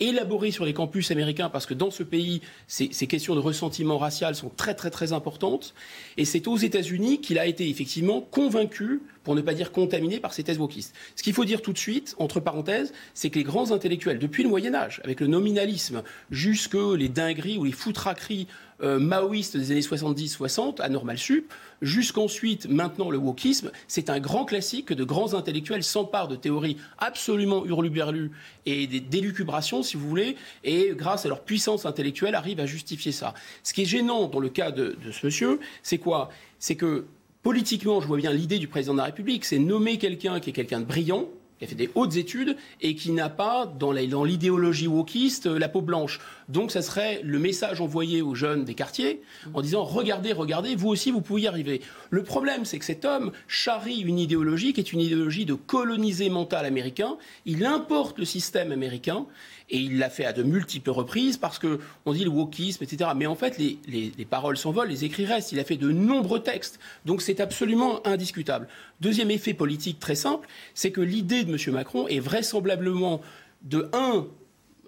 élaboré 0.00 0.50
sur 0.50 0.64
les 0.64 0.72
campus 0.72 1.10
américains 1.10 1.48
parce 1.48 1.66
que 1.66 1.74
dans 1.74 1.90
ce 1.90 2.02
pays, 2.02 2.40
ces, 2.66 2.88
questions 2.88 3.34
de 3.34 3.40
ressentiment 3.40 3.98
racial 3.98 4.34
sont 4.34 4.48
très 4.48 4.74
très 4.74 4.90
très 4.90 5.12
importantes. 5.12 5.74
Et 6.16 6.24
c'est 6.24 6.46
aux 6.48 6.56
États-Unis 6.56 7.20
qu'il 7.20 7.38
a 7.38 7.46
été 7.46 7.68
effectivement 7.68 8.20
convaincu, 8.20 9.02
pour 9.28 9.34
ne 9.34 9.42
pas 9.42 9.52
dire 9.52 9.72
contaminé, 9.72 10.20
par 10.20 10.32
ces 10.32 10.42
thèses 10.42 10.58
wokistes. 10.58 10.94
Ce 11.14 11.22
qu'il 11.22 11.34
faut 11.34 11.44
dire 11.44 11.60
tout 11.60 11.74
de 11.74 11.78
suite, 11.78 12.14
entre 12.16 12.40
parenthèses, 12.40 12.94
c'est 13.12 13.28
que 13.28 13.38
les 13.38 13.44
grands 13.44 13.72
intellectuels, 13.72 14.18
depuis 14.18 14.42
le 14.42 14.48
Moyen 14.48 14.74
Âge, 14.74 15.02
avec 15.04 15.20
le 15.20 15.26
nominalisme, 15.26 16.02
jusque 16.30 16.78
les 16.96 17.10
dingueries 17.10 17.58
ou 17.58 17.64
les 17.64 17.72
foutraqueries 17.72 18.46
euh, 18.82 18.98
maoïste 18.98 19.54
des 19.54 19.70
années 19.70 19.82
70-60 19.82 20.80
à 20.80 20.88
Normal 20.88 21.18
Sup, 21.18 21.52
jusqu'ensuite, 21.82 22.70
maintenant 22.70 23.10
le 23.10 23.18
wokisme, 23.18 23.70
c'est 23.86 24.08
un 24.08 24.18
grand 24.18 24.46
classique 24.46 24.86
que 24.86 24.94
de 24.94 25.04
grands 25.04 25.34
intellectuels 25.34 25.84
s'emparent 25.84 26.28
de 26.28 26.36
théories 26.36 26.78
absolument 26.96 27.66
hurluberlues 27.66 28.30
et 28.64 28.86
des 28.86 29.00
délucubrations, 29.00 29.82
si 29.82 29.98
vous 29.98 30.08
voulez, 30.08 30.36
et 30.64 30.92
grâce 30.94 31.26
à 31.26 31.28
leur 31.28 31.42
puissance 31.42 31.84
intellectuelle 31.84 32.34
arrivent 32.34 32.60
à 32.60 32.66
justifier 32.66 33.12
ça. 33.12 33.34
Ce 33.62 33.74
qui 33.74 33.82
est 33.82 33.84
gênant 33.84 34.26
dans 34.26 34.40
le 34.40 34.48
cas 34.48 34.70
de, 34.70 34.96
de 35.04 35.12
ce 35.12 35.26
monsieur, 35.26 35.60
c'est 35.82 35.98
quoi? 35.98 36.30
C'est 36.60 36.76
que 36.76 37.04
politiquement, 37.42 38.00
je 38.00 38.06
vois 38.06 38.18
bien 38.18 38.32
l'idée 38.32 38.58
du 38.58 38.68
président 38.68 38.94
de 38.94 38.98
la 38.98 39.04
République, 39.04 39.44
c'est 39.44 39.58
nommer 39.58 39.98
quelqu'un 39.98 40.40
qui 40.40 40.50
est 40.50 40.52
quelqu'un 40.52 40.80
de 40.80 40.84
brillant, 40.84 41.28
qui 41.58 41.64
a 41.64 41.68
fait 41.68 41.74
des 41.74 41.90
hautes 41.94 42.16
études 42.16 42.56
et 42.80 42.94
qui 42.94 43.12
n'a 43.12 43.28
pas, 43.28 43.66
dans 43.66 43.92
l'idéologie 43.92 44.86
wokiste, 44.86 45.46
euh, 45.46 45.58
la 45.58 45.68
peau 45.68 45.82
blanche. 45.82 46.20
Donc, 46.48 46.70
ça 46.70 46.82
serait 46.82 47.20
le 47.22 47.38
message 47.38 47.80
envoyé 47.80 48.22
aux 48.22 48.34
jeunes 48.34 48.64
des 48.64 48.74
quartiers 48.74 49.20
en 49.54 49.60
disant 49.60 49.84
regardez, 49.84 50.32
regardez, 50.32 50.74
vous 50.76 50.88
aussi, 50.88 51.10
vous 51.10 51.20
pouvez 51.20 51.42
y 51.42 51.46
arriver. 51.46 51.80
Le 52.10 52.22
problème, 52.22 52.64
c'est 52.64 52.78
que 52.78 52.84
cet 52.84 53.04
homme 53.04 53.32
charrie 53.46 54.00
une 54.00 54.18
idéologie 54.18 54.72
qui 54.72 54.80
est 54.80 54.92
une 54.92 55.00
idéologie 55.00 55.44
de 55.44 55.54
colonisé 55.54 56.30
mental 56.30 56.64
américain. 56.64 57.16
Il 57.44 57.64
importe 57.64 58.18
le 58.18 58.24
système 58.24 58.72
américain 58.72 59.26
et 59.70 59.76
il 59.76 59.98
l'a 59.98 60.08
fait 60.08 60.24
à 60.24 60.32
de 60.32 60.42
multiples 60.42 60.90
reprises 60.90 61.36
parce 61.36 61.58
que 61.58 61.80
on 62.06 62.12
dit 62.12 62.24
le 62.24 62.30
wokisme, 62.30 62.82
etc. 62.84 63.10
Mais 63.14 63.26
en 63.26 63.34
fait, 63.34 63.58
les, 63.58 63.78
les 63.86 64.24
paroles 64.24 64.56
s'envolent, 64.56 64.88
les 64.88 65.04
écrits 65.04 65.26
restent. 65.26 65.52
Il 65.52 65.60
a 65.60 65.64
fait 65.64 65.76
de 65.76 65.90
nombreux 65.90 66.40
textes. 66.40 66.78
Donc 67.04 67.22
c'est 67.22 67.40
absolument 67.40 68.06
indiscutable. 68.06 68.68
Deuxième 69.00 69.30
effet 69.30 69.54
politique 69.54 69.98
très 69.98 70.14
simple, 70.14 70.48
c'est 70.74 70.90
que 70.90 71.00
l'idée 71.00 71.44
de 71.44 71.52
M. 71.52 71.74
Macron 71.74 72.08
est 72.08 72.20
vraisemblablement 72.20 73.20
de 73.62 73.88
un, 73.92 74.26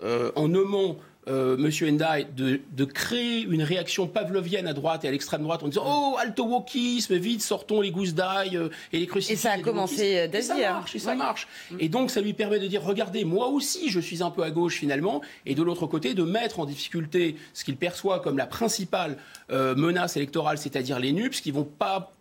euh, 0.03 0.32
en 0.37 0.49
nommant 0.49 0.97
euh, 1.29 1.57
Monsieur 1.57 1.89
Endai 1.89 2.27
de, 2.35 2.85
créer 2.85 3.43
une 3.43 3.63
réaction 3.63 4.07
pavlovienne 4.07 4.67
à 4.67 4.73
droite 4.73 5.05
et 5.05 5.09
à 5.09 5.11
l'extrême 5.11 5.43
droite 5.43 5.63
en 5.63 5.69
disant 5.69 5.85
Oh, 5.87 6.17
alto 6.19 6.45
wokisme, 6.45 7.15
vite, 7.17 7.43
sortons 7.43 7.81
les 7.81 7.91
gousses 7.91 8.15
d'ail 8.15 8.57
euh, 8.57 8.69
et 8.93 8.99
les 8.99 9.07
crucifix. 9.07 9.35
Et 9.35 9.37
ça 9.37 9.53
a 9.53 9.59
commencé 9.59 10.29
dès 10.29 10.43
ça 10.43 10.57
marche, 10.57 10.97
et 10.97 10.99
ça 10.99 11.15
marche. 11.15 11.47
Et 11.79 11.89
donc, 11.89 12.11
ça 12.11 12.21
lui 12.21 12.33
permet 12.33 12.59
de 12.59 12.67
dire 12.67 12.83
Regardez, 12.83 13.25
moi 13.25 13.49
aussi, 13.49 13.91
je 13.91 14.01
suis 14.01 14.23
un 14.23 14.31
peu 14.31 14.43
à 14.43 14.51
gauche 14.51 14.77
finalement, 14.77 15.21
et 15.47 15.55
de 15.55 15.63
l'autre 15.63 15.87
côté, 15.87 16.15
de 16.15 16.23
mettre 16.23 16.61
en 16.61 16.65
difficulté 16.65 17.37
ce 17.53 17.65
qu'il 17.65 17.77
perçoit 17.77 18.21
comme 18.21 18.39
la 18.39 18.47
principale 18.47 19.17
menace 19.51 20.17
électorale, 20.17 20.59
c'est-à-dire 20.59 20.99
les 20.99 21.13
NUPS, 21.13 21.41
qui 21.41 21.51
vont 21.51 21.65
pas 21.65 22.13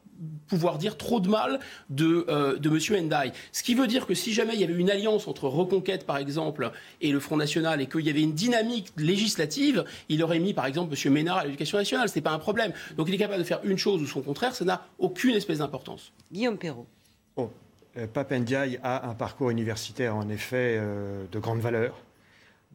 pouvoir 0.47 0.77
dire 0.77 0.97
trop 0.97 1.19
de 1.19 1.29
mal 1.29 1.59
de, 1.89 2.25
euh, 2.29 2.57
de 2.57 2.69
M. 2.69 3.05
Ndai. 3.05 3.31
Ce 3.51 3.63
qui 3.63 3.75
veut 3.75 3.87
dire 3.87 4.05
que 4.05 4.13
si 4.13 4.33
jamais 4.33 4.53
il 4.53 4.61
y 4.61 4.63
avait 4.63 4.73
une 4.73 4.89
alliance 4.89 5.27
entre 5.27 5.47
Reconquête, 5.47 6.05
par 6.05 6.17
exemple, 6.17 6.71
et 7.01 7.11
le 7.11 7.19
Front 7.19 7.37
National, 7.37 7.81
et 7.81 7.87
qu'il 7.87 8.01
y 8.01 8.09
avait 8.09 8.21
une 8.21 8.33
dynamique 8.33 8.91
législative, 8.97 9.85
il 10.09 10.23
aurait 10.23 10.39
mis, 10.39 10.53
par 10.53 10.65
exemple, 10.65 10.93
M. 10.93 11.13
Ménard 11.13 11.37
à 11.37 11.45
l'éducation 11.45 11.77
nationale. 11.77 12.09
Ce 12.09 12.15
n'est 12.15 12.21
pas 12.21 12.31
un 12.31 12.39
problème. 12.39 12.73
Donc 12.97 13.07
il 13.07 13.13
est 13.13 13.17
capable 13.17 13.39
de 13.39 13.47
faire 13.47 13.61
une 13.63 13.77
chose 13.77 14.01
ou 14.01 14.07
son 14.07 14.21
contraire, 14.21 14.55
ça 14.55 14.65
n'a 14.65 14.85
aucune 14.97 15.35
espèce 15.35 15.59
d'importance. 15.59 16.11
Guillaume 16.31 16.57
Perrault. 16.57 16.87
Bon, 17.35 17.49
euh, 17.97 18.07
Pape 18.07 18.31
Ndiaye 18.31 18.79
a 18.83 19.09
un 19.09 19.13
parcours 19.13 19.49
universitaire, 19.49 20.15
en 20.15 20.29
effet, 20.29 20.77
euh, 20.77 21.25
de 21.31 21.39
grande 21.39 21.59
valeur. 21.59 21.95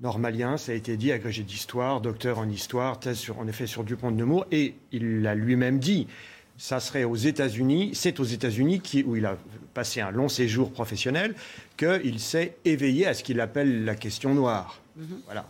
Normalien, 0.01 0.57
ça 0.57 0.73
a 0.73 0.75
été 0.75 0.97
dit, 0.97 1.12
agrégé 1.12 1.45
d'histoire, 1.45 2.01
docteur 2.01 2.39
en 2.39 2.49
histoire, 2.49 2.99
thèse 2.99 3.19
sur, 3.19 3.39
en 3.39 3.47
effet 3.47 3.66
sur 3.66 3.85
Dupont 3.85 4.11
de 4.11 4.16
Nemours, 4.16 4.47
et 4.51 4.75
il 4.91 5.23
l'a 5.23 5.37
lui-même 5.37 5.79
dit 5.79 6.09
ça 6.56 6.81
serait 6.81 7.05
aux 7.05 7.16
États-Unis, 7.16 7.90
c'est 7.94 8.20
aux 8.20 8.24
États-Unis 8.24 8.81
où 9.06 9.16
il 9.16 9.26
a 9.26 9.36
passé 9.72 10.01
un 10.01 10.10
long 10.10 10.28
séjour 10.28 10.72
professionnel 10.72 11.35
qu'il 11.76 12.20
s'est 12.20 12.56
éveillé 12.64 13.06
à 13.06 13.14
ce 13.14 13.24
qu'il 13.24 13.40
appelle 13.40 13.85
la 13.85 13.94
question 13.94 14.35
noire. 14.35 14.81
Mhm. 14.97 15.20
Voilà. 15.24 15.47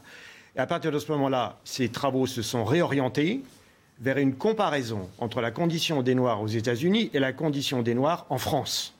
Et 0.56 0.60
à 0.60 0.66
partir 0.66 0.92
de 0.92 0.98
ce 0.98 1.10
moment-là, 1.12 1.58
ses 1.64 1.88
travaux 1.88 2.26
se 2.26 2.42
sont 2.42 2.64
réorientés 2.64 3.42
vers 4.00 4.18
une 4.18 4.34
comparaison 4.34 5.08
entre 5.18 5.40
la 5.40 5.50
condition 5.50 6.02
des 6.02 6.14
Noirs 6.14 6.40
aux 6.40 6.48
États-Unis 6.48 7.10
et 7.12 7.18
la 7.18 7.32
condition 7.32 7.82
des 7.82 7.94
Noirs 7.94 8.26
en 8.30 8.38
France. 8.38 8.94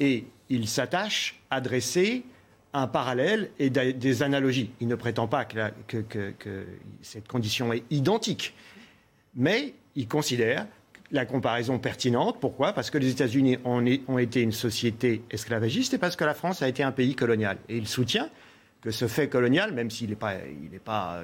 Et 0.00 0.24
il 0.48 0.68
s'attache 0.68 1.40
à 1.50 1.60
dresser 1.60 2.24
un 2.72 2.86
parallèle 2.86 3.50
et 3.58 3.68
des 3.68 4.22
analogies. 4.22 4.70
Il 4.80 4.88
ne 4.88 4.94
prétend 4.94 5.26
pas 5.28 5.44
que, 5.44 5.98
que 5.98 6.66
cette 7.02 7.28
condition 7.28 7.72
est 7.72 7.84
identique, 7.90 8.54
mais 9.34 9.74
il 9.94 10.08
considère 10.08 10.66
la 11.12 11.26
comparaison 11.26 11.78
pertinente. 11.78 12.38
Pourquoi? 12.40 12.72
Parce 12.72 12.90
que 12.90 12.98
les 12.98 13.10
États-Unis 13.10 13.58
ont, 13.64 14.18
été 14.18 14.40
une 14.40 14.52
société 14.52 15.22
esclavagiste 15.30 15.94
et 15.94 15.98
parce 15.98 16.16
que 16.16 16.24
la 16.24 16.34
France 16.34 16.62
a 16.62 16.68
été 16.68 16.82
un 16.82 16.92
pays 16.92 17.14
colonial. 17.14 17.58
Et 17.68 17.76
il 17.76 17.86
soutient 17.86 18.28
que 18.80 18.90
ce 18.90 19.06
fait 19.06 19.28
colonial, 19.28 19.72
même 19.72 19.90
s'il 19.90 20.10
n'est 20.10 20.16
pas, 20.16 20.34
pas 20.84 21.22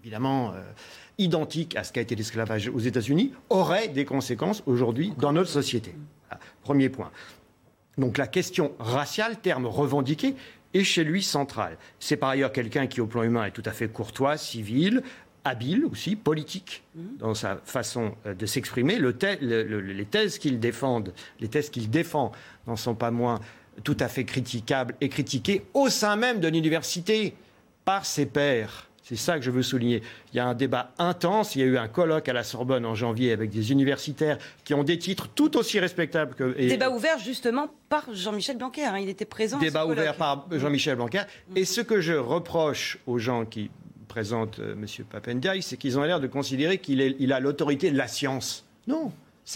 évidemment 0.00 0.54
identique 1.18 1.76
à 1.76 1.84
ce 1.84 1.92
qu'a 1.92 2.00
été 2.00 2.14
l'esclavage 2.14 2.68
aux 2.68 2.78
États-Unis, 2.78 3.32
aurait 3.50 3.88
des 3.88 4.04
conséquences 4.04 4.62
aujourd'hui 4.66 5.12
dans 5.18 5.32
notre 5.32 5.50
société. 5.50 5.94
Premier 6.62 6.88
point. 6.88 7.10
Donc 7.98 8.18
la 8.18 8.26
question 8.26 8.72
raciale, 8.78 9.40
terme 9.40 9.66
revendiqué, 9.66 10.34
est 10.74 10.84
chez 10.84 11.04
lui 11.04 11.22
centrale. 11.22 11.78
C'est 12.00 12.16
par 12.16 12.30
ailleurs 12.30 12.52
quelqu'un 12.52 12.86
qui, 12.86 13.00
au 13.00 13.06
plan 13.06 13.22
humain, 13.22 13.44
est 13.44 13.52
tout 13.52 13.62
à 13.64 13.70
fait 13.70 13.88
courtois, 13.88 14.36
civil, 14.36 15.02
habile 15.44 15.84
aussi, 15.84 16.16
politique 16.16 16.82
mmh. 16.94 17.00
dans 17.18 17.34
sa 17.34 17.60
façon 17.64 18.14
euh, 18.26 18.34
de 18.34 18.46
s'exprimer. 18.46 18.98
les 18.98 20.04
thèses 20.06 20.38
qu'il 20.38 20.58
défend, 20.58 21.04
les 21.40 21.48
thèses 21.48 21.70
qu'il 21.70 21.90
défend 21.90 22.32
n'en 22.66 22.76
sont 22.76 22.94
pas 22.94 23.10
moins 23.10 23.40
tout 23.82 23.96
à 24.00 24.08
fait 24.08 24.24
critiquables 24.24 24.94
et 25.00 25.08
critiquées 25.08 25.64
au 25.74 25.88
sein 25.88 26.16
même 26.16 26.40
de 26.40 26.48
l'université 26.48 27.34
par 27.84 28.06
ses 28.06 28.26
pairs. 28.26 28.88
C'est 29.02 29.16
ça 29.16 29.38
que 29.38 29.44
je 29.44 29.50
veux 29.50 29.62
souligner. 29.62 30.02
Il 30.32 30.38
y 30.38 30.40
a 30.40 30.46
un 30.46 30.54
débat 30.54 30.92
intense. 30.98 31.56
Il 31.56 31.58
y 31.58 31.62
a 31.62 31.66
eu 31.66 31.76
un 31.76 31.88
colloque 31.88 32.26
à 32.26 32.32
la 32.32 32.42
Sorbonne 32.42 32.86
en 32.86 32.94
janvier 32.94 33.32
avec 33.32 33.50
des 33.50 33.70
universitaires 33.70 34.38
qui 34.64 34.72
ont 34.72 34.82
des 34.82 34.98
titres 34.98 35.28
tout 35.28 35.58
aussi 35.58 35.78
respectables 35.78 36.34
que. 36.34 36.54
débat 36.56 36.88
ouvert 36.88 37.18
justement 37.18 37.68
par 37.90 38.06
Jean-Michel 38.14 38.56
Blanquer. 38.56 38.86
Hein. 38.86 38.98
Il 38.98 39.10
était 39.10 39.26
présent. 39.26 39.58
Débat 39.58 39.84
ouvert 39.84 40.16
par 40.16 40.46
Jean-Michel 40.50 40.96
Blanquer. 40.96 41.24
Et 41.54 41.66
ce 41.66 41.82
que 41.82 42.00
je 42.00 42.14
reproche 42.14 42.98
aux 43.06 43.18
gens 43.18 43.44
qui 43.44 43.70
présentent 44.14 44.60
euh, 44.60 44.74
M. 44.74 44.86
Papendiaï, 45.10 45.60
c'est 45.60 45.76
qu'ils 45.76 45.98
ont 45.98 46.04
l'air 46.04 46.20
de 46.20 46.28
considérer 46.28 46.78
qu'il 46.78 47.32
a 47.32 47.40
l'autorité 47.40 47.90
de 47.90 47.98
la 47.98 48.06
science. 48.06 48.64
Non. 48.86 49.10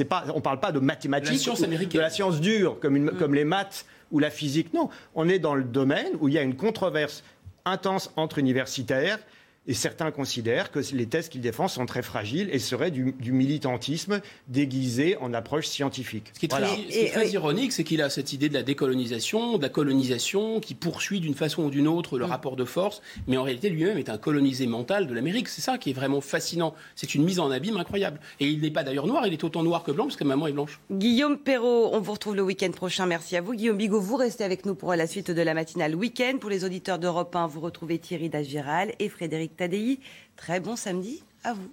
Pas, 0.09 0.25
on 0.35 0.39
ne 0.39 0.41
parle 0.41 0.59
pas 0.59 0.73
de 0.73 0.81
mathématiques, 0.81 1.49
de 1.49 1.99
la 2.01 2.11
science 2.11 2.41
dure, 2.41 2.81
comme, 2.81 2.99
mm. 2.99 3.11
comme 3.21 3.37
les 3.37 3.45
maths 3.45 3.87
ou 4.11 4.19
la 4.19 4.31
physique. 4.31 4.75
Non, 4.75 4.91
on 5.15 5.29
est 5.29 5.39
dans 5.39 5.55
le 5.55 5.63
domaine 5.63 6.11
où 6.19 6.27
il 6.27 6.35
y 6.35 6.39
a 6.39 6.43
une 6.43 6.57
controverse 6.57 7.23
intense 7.65 8.11
entre 8.17 8.39
universitaires 8.39 9.21
et 9.69 9.75
certains 9.75 10.11
considèrent 10.11 10.73
que 10.73 10.81
les 10.95 11.07
thèses 11.07 11.29
qu'il 11.29 11.43
défend 11.43 11.69
sont 11.69 11.87
très 11.87 12.03
fragiles 12.03 12.49
et 12.51 12.59
seraient 12.59 12.91
du, 12.91 13.15
militantisme 13.31 14.21
déguisé 14.49 15.17
en 15.19 15.35
approche 15.35 15.69
scientifique. 15.69 16.31
Ce 16.33 16.41
qui 16.41 16.47
est 16.47 17.13
très, 17.13 17.29
ironique, 17.29 17.73
c'est 17.73 17.85
qu'il 17.85 18.01
a 18.01 18.09
cette 18.09 18.33
idée 18.33 18.49
de 18.49 18.55
la 18.55 18.63
décolonisation, 18.63 19.59
de 19.59 19.63
la 19.63 19.69
colonisation, 19.69 20.61
qui 20.61 20.75
poursuit 20.75 21.21
d'une 21.21 21.35
façon 21.35 21.65
ou 21.65 21.71
d'une 21.71 21.87
autre 21.87 22.19
le 22.19 22.27
mm. 22.27 22.31
rapport 22.31 22.57
de 22.57 22.65
force, 22.65 23.03
mais 23.27 23.37
en 23.37 23.43
réalité 23.43 23.69
lui-même 23.69 23.99
est 23.99 24.09
un 24.09 24.17
colonisé 24.17 24.67
mental 24.67 25.07
de 25.07 25.15
l'Amérique. 25.15 25.49
C'est 25.49 25.61
ça 25.61 25.77
qui 25.77 25.91
est 25.91 25.93
vraiment 25.93 26.23
fascinant. 26.23 26.75
C'est 26.97 27.15
une 27.15 27.25
mise 27.25 27.39
en 27.39 27.51
abîme 27.51 27.77
incroyable. 27.77 28.19
Et 28.41 28.49
il 28.49 28.63
n'est 28.63 28.71
pas 28.71 28.85
d'ailleurs 28.85 29.07
noir, 29.07 29.27
il 29.27 29.35
est 29.35 29.45
autant 29.45 29.63
noir 29.63 29.85
que 29.85 29.93
blanc, 29.93 30.05
parce 30.05 30.17
que 30.17 30.25
maman 30.25 30.47
est 30.47 30.53
blanche. 30.53 30.81
Guillaume 30.91 31.37
Perrault, 31.37 31.91
on 31.93 32.01
vous 32.01 32.13
retrouve 32.13 32.37
le 32.37 32.43
week-end 32.43 32.71
prochain. 32.71 33.05
Merci 33.05 33.37
à 33.37 33.43
vous. 33.43 33.53
Guillaume 33.53 33.77
Bigot, 33.77 34.01
vous 34.01 34.17
restez 34.17 34.45
avec 34.45 34.65
nous 34.65 34.75
pour 34.75 34.95
la 34.95 35.07
suite 35.07 35.31
de 35.31 35.43
la 35.43 35.53
matinale 35.53 35.95
week-end. 35.95 36.39
Pour 36.41 36.49
les 36.49 36.65
auditeurs 36.65 36.99
d'Europe 36.99 37.37
1, 37.37 37.47
vous 37.49 37.61
retrouvez 37.61 37.99
Thierry 37.99 38.31
Dagiral 38.31 38.95
et 38.99 39.11
Frédéric 39.11 39.58
Tadei. 39.59 40.01
Très 40.37 40.61
bon 40.61 40.77
samedi 40.77 41.23
à 41.45 41.53
vous. 41.53 41.71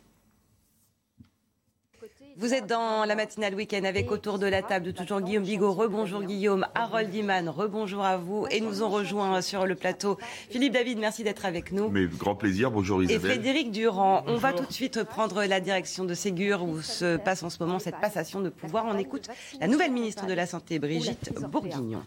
Vous 2.37 2.53
êtes 2.53 2.67
dans 2.67 3.05
la 3.05 3.15
matinale 3.15 3.55
week-end 3.55 3.85
avec 3.85 4.11
autour 4.11 4.39
de 4.39 4.45
la 4.45 4.61
table 4.61 4.87
de 4.87 4.91
toujours 4.91 5.21
Guillaume 5.21 5.45
Bigot. 5.45 5.71
Rebonjour 5.71 6.21
Guillaume, 6.21 6.67
Harold 6.75 7.15
Iman, 7.15 7.47
rebonjour 7.47 8.03
à 8.03 8.17
vous. 8.17 8.45
Et 8.51 8.59
nous 8.59 8.83
ont 8.83 8.89
rejoint 8.89 9.41
sur 9.41 9.65
le 9.65 9.75
plateau 9.75 10.17
Philippe 10.49 10.73
David, 10.73 10.97
merci 10.97 11.23
d'être 11.23 11.45
avec 11.45 11.71
nous. 11.71 11.87
Mais 11.87 12.07
grand 12.07 12.35
plaisir, 12.35 12.71
bonjour 12.71 13.01
Isabelle. 13.01 13.31
Et 13.31 13.35
Frédéric 13.35 13.71
Durand, 13.71 14.25
on 14.27 14.35
va 14.35 14.51
tout 14.51 14.65
de 14.65 14.73
suite 14.73 15.03
prendre 15.03 15.45
la 15.45 15.61
direction 15.61 16.03
de 16.03 16.13
Ségur 16.13 16.63
où 16.63 16.81
se 16.81 17.15
passe 17.15 17.41
en 17.43 17.49
ce 17.49 17.63
moment 17.63 17.79
cette 17.79 18.01
passation 18.01 18.41
de 18.41 18.49
pouvoir. 18.49 18.83
On 18.85 18.97
écoute 18.97 19.29
la 19.61 19.67
nouvelle 19.67 19.93
ministre 19.93 20.25
de 20.25 20.33
la 20.33 20.45
Santé, 20.45 20.77
Brigitte 20.77 21.31
Bourguignon. 21.39 22.03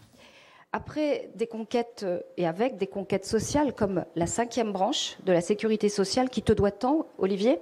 Après 0.71 1.31
des 1.33 1.47
conquêtes 1.47 2.03
euh, 2.03 2.19
et 2.37 2.45
avec 2.45 2.77
des 2.77 2.85
conquêtes 2.85 3.25
sociales 3.25 3.73
comme 3.73 4.05
la 4.15 4.27
cinquième 4.27 4.71
branche 4.71 5.17
de 5.25 5.31
la 5.31 5.41
sécurité 5.41 5.89
sociale 5.89 6.29
qui 6.29 6.43
te 6.43 6.53
doit 6.53 6.69
tant, 6.69 7.07
Olivier, 7.17 7.59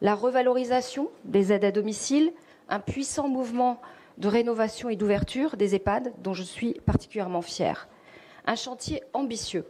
la 0.00 0.16
revalorisation 0.16 1.10
des 1.24 1.52
aides 1.52 1.64
à 1.64 1.70
domicile, 1.70 2.32
un 2.68 2.80
puissant 2.80 3.28
mouvement 3.28 3.80
de 4.18 4.26
rénovation 4.26 4.88
et 4.88 4.96
d'ouverture 4.96 5.56
des 5.56 5.76
EHPAD 5.76 6.12
dont 6.18 6.34
je 6.34 6.42
suis 6.42 6.74
particulièrement 6.86 7.40
fière. 7.40 7.88
Un 8.46 8.56
chantier 8.56 9.04
ambitieux 9.12 9.64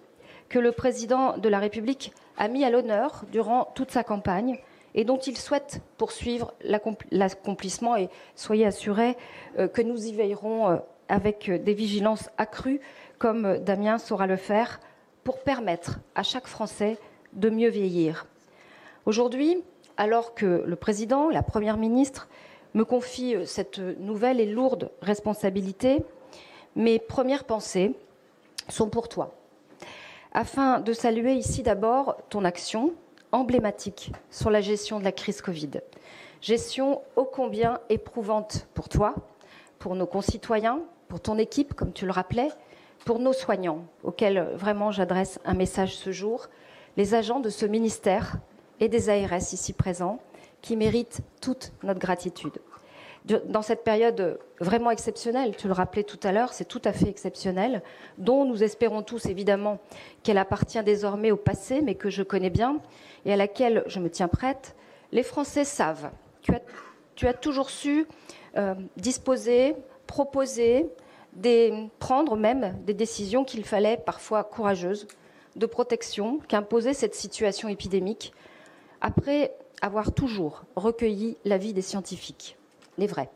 que 0.48 0.59
le 0.59 0.73
président 0.73 1.36
de 1.36 1.51
la 1.51 1.59
République 1.59 2.15
a 2.39 2.48
mis 2.48 2.65
à 2.65 2.70
l'honneur 2.70 3.27
durant 3.31 3.66
toute 3.74 3.90
sa 3.90 4.05
campagne 4.05 4.59
et 4.94 5.05
dont 5.05 5.19
il 5.19 5.36
souhaite 5.36 5.82
poursuivre 5.98 6.55
l'accomplissement 7.12 7.97
et 7.97 8.09
soyez 8.35 8.65
assurés 8.65 9.19
euh, 9.59 9.69
que 9.69 9.82
nous 9.82 10.07
y 10.07 10.15
veillerons 10.15 10.70
euh, 10.70 10.77
avec 11.11 11.49
euh, 11.49 11.59
des 11.59 11.74
vigilances 11.74 12.31
accrues, 12.39 12.81
comme 13.19 13.45
euh, 13.45 13.59
Damien 13.59 13.99
saura 13.99 14.27
le 14.27 14.37
faire, 14.37 14.81
pour 15.24 15.41
permettre 15.41 15.99
à 16.15 16.23
chaque 16.23 16.47
Français 16.47 16.99
de 17.35 17.51
mieux 17.51 17.69
vieillir. 17.69 18.27
Aujourd'hui, 19.05 19.62
alors 19.97 20.35
que 20.35 20.65
le 20.65 20.77
président, 20.77 21.28
la 21.28 21.43
première 21.43 21.77
ministre, 21.77 22.28
me 22.74 22.85
confie 22.85 23.35
euh, 23.35 23.45
cette 23.45 23.78
nouvelle 23.78 24.41
et 24.41 24.47
lourde 24.47 24.91
responsabilité, 25.03 26.03
mes 26.77 26.99
premières 26.99 27.45
pensées 27.45 27.95
sont 28.69 28.89
pour 28.89 29.09
toi, 29.09 29.35
afin 30.32 30.81
de 30.81 30.93
saluer 30.93 31.35
ici 31.35 31.65
d'abord 31.65 32.16
ton 32.28 32.45
action 32.45 32.95
emblématique 33.32 34.12
sur 34.31 34.51
la 34.51 34.61
gestion 34.61 35.01
de 35.01 35.05
la 35.05 35.12
crise 35.12 35.43
Covid. 35.43 35.81
Gestion 36.41 37.03
ô 37.16 37.24
combien 37.24 37.81
éprouvante 37.89 38.69
pour 38.74 38.89
toi, 38.89 39.15
pour 39.81 39.97
nos 39.97 40.07
concitoyens, 40.07 40.81
pour 41.11 41.20
ton 41.20 41.37
équipe, 41.37 41.74
comme 41.74 41.93
tu 41.93 42.07
le 42.07 42.12
rappelais, 42.12 42.49
pour 43.05 43.19
nos 43.19 43.32
soignants, 43.32 43.85
auxquels 44.05 44.39
euh, 44.39 44.57
vraiment 44.57 44.93
j'adresse 44.93 45.41
un 45.45 45.55
message 45.55 45.97
ce 45.97 46.12
jour, 46.12 46.47
les 46.97 47.15
agents 47.15 47.41
de 47.41 47.51
ce 47.51 47.66
ministère 47.66 48.37
et 48.78 48.89
des 48.89 49.11
ARS 49.11 49.53
ici 49.53 49.73
présents, 49.73 50.20
qui 50.62 50.77
méritent 50.77 51.20
toute 51.41 51.73
notre 51.82 51.99
gratitude. 51.99 52.61
Dans 53.27 53.61
cette 53.61 53.85
période 53.85 54.39
vraiment 54.61 54.91
exceptionnelle, 54.91 55.55
tu 55.57 55.66
le 55.66 55.74
rappelais 55.74 56.05
tout 56.05 56.19
à 56.23 56.32
l'heure, 56.32 56.55
c'est 56.55 56.65
tout 56.65 56.81
à 56.85 56.93
fait 56.93 57.09
exceptionnel, 57.09 57.82
dont 58.16 58.47
nous 58.47 58.62
espérons 58.62 59.03
tous 59.03 59.27
évidemment 59.27 59.78
qu'elle 60.23 60.39
appartient 60.39 60.82
désormais 60.82 61.31
au 61.31 61.37
passé, 61.37 61.82
mais 61.82 61.97
que 61.97 62.09
je 62.09 62.23
connais 62.23 62.51
bien 62.51 62.78
et 63.27 63.32
à 63.32 63.37
laquelle 63.37 63.82
je 63.87 64.01
me 64.01 64.09
tiens 64.09 64.28
prête, 64.28 64.74
les 65.12 65.23
Français 65.23 65.65
savent. 65.65 66.11
Tu 66.41 66.53
as, 66.53 66.61
tu 67.15 67.27
as 67.27 67.35
toujours 67.35 67.69
su 67.69 68.07
euh, 68.57 68.74
disposer, 68.97 69.77
proposer, 70.11 70.89
prendre 72.01 72.37
même 72.37 72.77
des 72.85 72.95
décisions 72.95 73.45
qu'il 73.45 73.65
fallait 73.65 73.97
parfois 73.97 74.43
courageuses 74.43 75.07
de 75.55 75.66
protection 75.66 76.41
qu'imposait 76.49 76.95
cette 76.95 77.15
situation 77.15 77.69
épidémique, 77.69 78.32
après 79.01 79.55
avoir 79.82 80.12
toujours 80.12 80.65
recueilli 80.74 81.37
l'avis 81.45 81.73
des 81.73 81.81
scientifiques. 81.81 82.57
Les 82.99 83.07
vrais. 83.07 83.31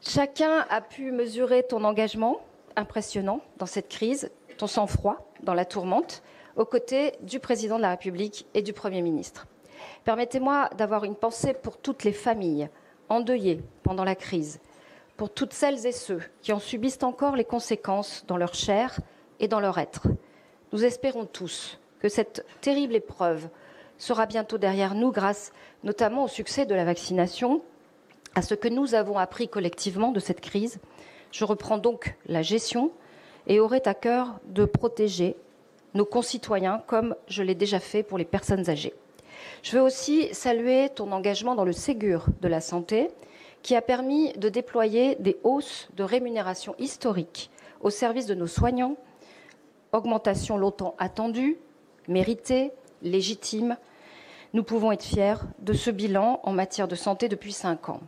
Chacun 0.00 0.64
a 0.70 0.80
pu 0.80 1.10
mesurer 1.10 1.64
ton 1.64 1.82
engagement 1.82 2.38
impressionnant 2.76 3.40
dans 3.56 3.66
cette 3.66 3.88
crise, 3.88 4.30
ton 4.58 4.68
sang-froid 4.68 5.28
dans 5.42 5.54
la 5.54 5.64
tourmente, 5.64 6.22
aux 6.54 6.66
côtés 6.66 7.14
du 7.22 7.40
président 7.40 7.78
de 7.78 7.82
la 7.82 7.90
République 7.90 8.46
et 8.54 8.62
du 8.62 8.72
Premier 8.72 9.02
ministre. 9.02 9.48
Permettez-moi 10.04 10.70
d'avoir 10.78 11.02
une 11.02 11.16
pensée 11.16 11.52
pour 11.52 11.78
toutes 11.78 12.04
les 12.04 12.12
familles 12.12 12.68
endeuillées 13.08 13.60
pendant 13.82 14.04
la 14.04 14.14
crise, 14.14 14.60
pour 15.18 15.30
toutes 15.30 15.52
celles 15.52 15.84
et 15.84 15.92
ceux 15.92 16.22
qui 16.42 16.52
en 16.52 16.60
subissent 16.60 17.02
encore 17.02 17.34
les 17.34 17.44
conséquences 17.44 18.24
dans 18.28 18.36
leur 18.36 18.54
chair 18.54 19.00
et 19.40 19.48
dans 19.48 19.58
leur 19.58 19.76
être. 19.78 20.06
Nous 20.72 20.84
espérons 20.84 21.26
tous 21.26 21.80
que 21.98 22.08
cette 22.08 22.46
terrible 22.60 22.94
épreuve 22.94 23.48
sera 23.98 24.26
bientôt 24.26 24.58
derrière 24.58 24.94
nous 24.94 25.10
grâce 25.10 25.52
notamment 25.82 26.24
au 26.24 26.28
succès 26.28 26.66
de 26.66 26.74
la 26.74 26.84
vaccination, 26.84 27.62
à 28.36 28.42
ce 28.42 28.54
que 28.54 28.68
nous 28.68 28.94
avons 28.94 29.18
appris 29.18 29.48
collectivement 29.48 30.12
de 30.12 30.20
cette 30.20 30.40
crise. 30.40 30.78
Je 31.32 31.44
reprends 31.44 31.78
donc 31.78 32.14
la 32.26 32.42
gestion 32.42 32.92
et 33.48 33.58
aurai 33.58 33.82
à 33.86 33.94
cœur 33.94 34.38
de 34.46 34.64
protéger 34.64 35.34
nos 35.94 36.04
concitoyens 36.04 36.80
comme 36.86 37.16
je 37.26 37.42
l'ai 37.42 37.56
déjà 37.56 37.80
fait 37.80 38.04
pour 38.04 38.18
les 38.18 38.24
personnes 38.24 38.70
âgées. 38.70 38.94
Je 39.64 39.76
veux 39.76 39.82
aussi 39.82 40.32
saluer 40.32 40.90
ton 40.90 41.10
engagement 41.10 41.56
dans 41.56 41.64
le 41.64 41.72
Ségur 41.72 42.26
de 42.40 42.46
la 42.46 42.60
santé 42.60 43.08
qui 43.62 43.74
a 43.76 43.82
permis 43.82 44.32
de 44.34 44.48
déployer 44.48 45.16
des 45.16 45.38
hausses 45.44 45.88
de 45.96 46.02
rémunération 46.02 46.74
historiques 46.78 47.50
au 47.80 47.90
service 47.90 48.26
de 48.26 48.34
nos 48.34 48.46
soignants, 48.46 48.96
augmentation 49.92 50.56
longtemps 50.56 50.94
attendue, 50.98 51.58
méritée, 52.08 52.72
légitime. 53.02 53.76
Nous 54.54 54.62
pouvons 54.62 54.92
être 54.92 55.04
fiers 55.04 55.36
de 55.60 55.72
ce 55.72 55.90
bilan 55.90 56.40
en 56.42 56.52
matière 56.52 56.88
de 56.88 56.94
santé 56.94 57.28
depuis 57.28 57.52
cinq 57.52 57.88
ans. 57.88 58.00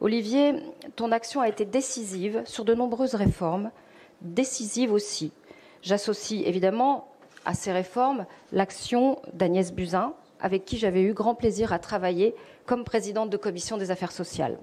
Olivier, 0.00 0.54
ton 0.96 1.12
action 1.12 1.40
a 1.40 1.48
été 1.48 1.64
décisive 1.64 2.42
sur 2.44 2.64
de 2.64 2.74
nombreuses 2.74 3.14
réformes, 3.14 3.70
décisive 4.20 4.92
aussi. 4.92 5.32
J'associe 5.82 6.42
évidemment 6.44 7.08
à 7.44 7.54
ces 7.54 7.72
réformes 7.72 8.26
l'action 8.52 9.20
d'Agnès 9.32 9.72
Buzyn, 9.72 10.14
avec 10.40 10.64
qui 10.64 10.76
j'avais 10.76 11.02
eu 11.02 11.12
grand 11.12 11.34
plaisir 11.34 11.72
à 11.72 11.78
travailler 11.78 12.34
comme 12.66 12.84
présidente 12.84 13.30
de 13.30 13.36
commission 13.36 13.76
des 13.76 13.90
affaires 13.90 14.12
sociales. 14.12 14.58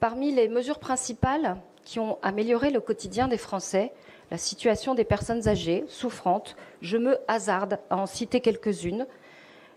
Parmi 0.00 0.32
les 0.32 0.48
mesures 0.48 0.78
principales 0.78 1.58
qui 1.84 2.00
ont 2.00 2.18
amélioré 2.22 2.70
le 2.70 2.80
quotidien 2.80 3.28
des 3.28 3.36
Français, 3.36 3.92
la 4.30 4.38
situation 4.38 4.94
des 4.94 5.04
personnes 5.04 5.46
âgées, 5.46 5.84
souffrantes. 5.88 6.56
Je 6.80 6.96
me 6.96 7.18
hasarde 7.28 7.78
à 7.90 7.98
en 7.98 8.06
citer 8.06 8.40
quelques-unes. 8.40 9.06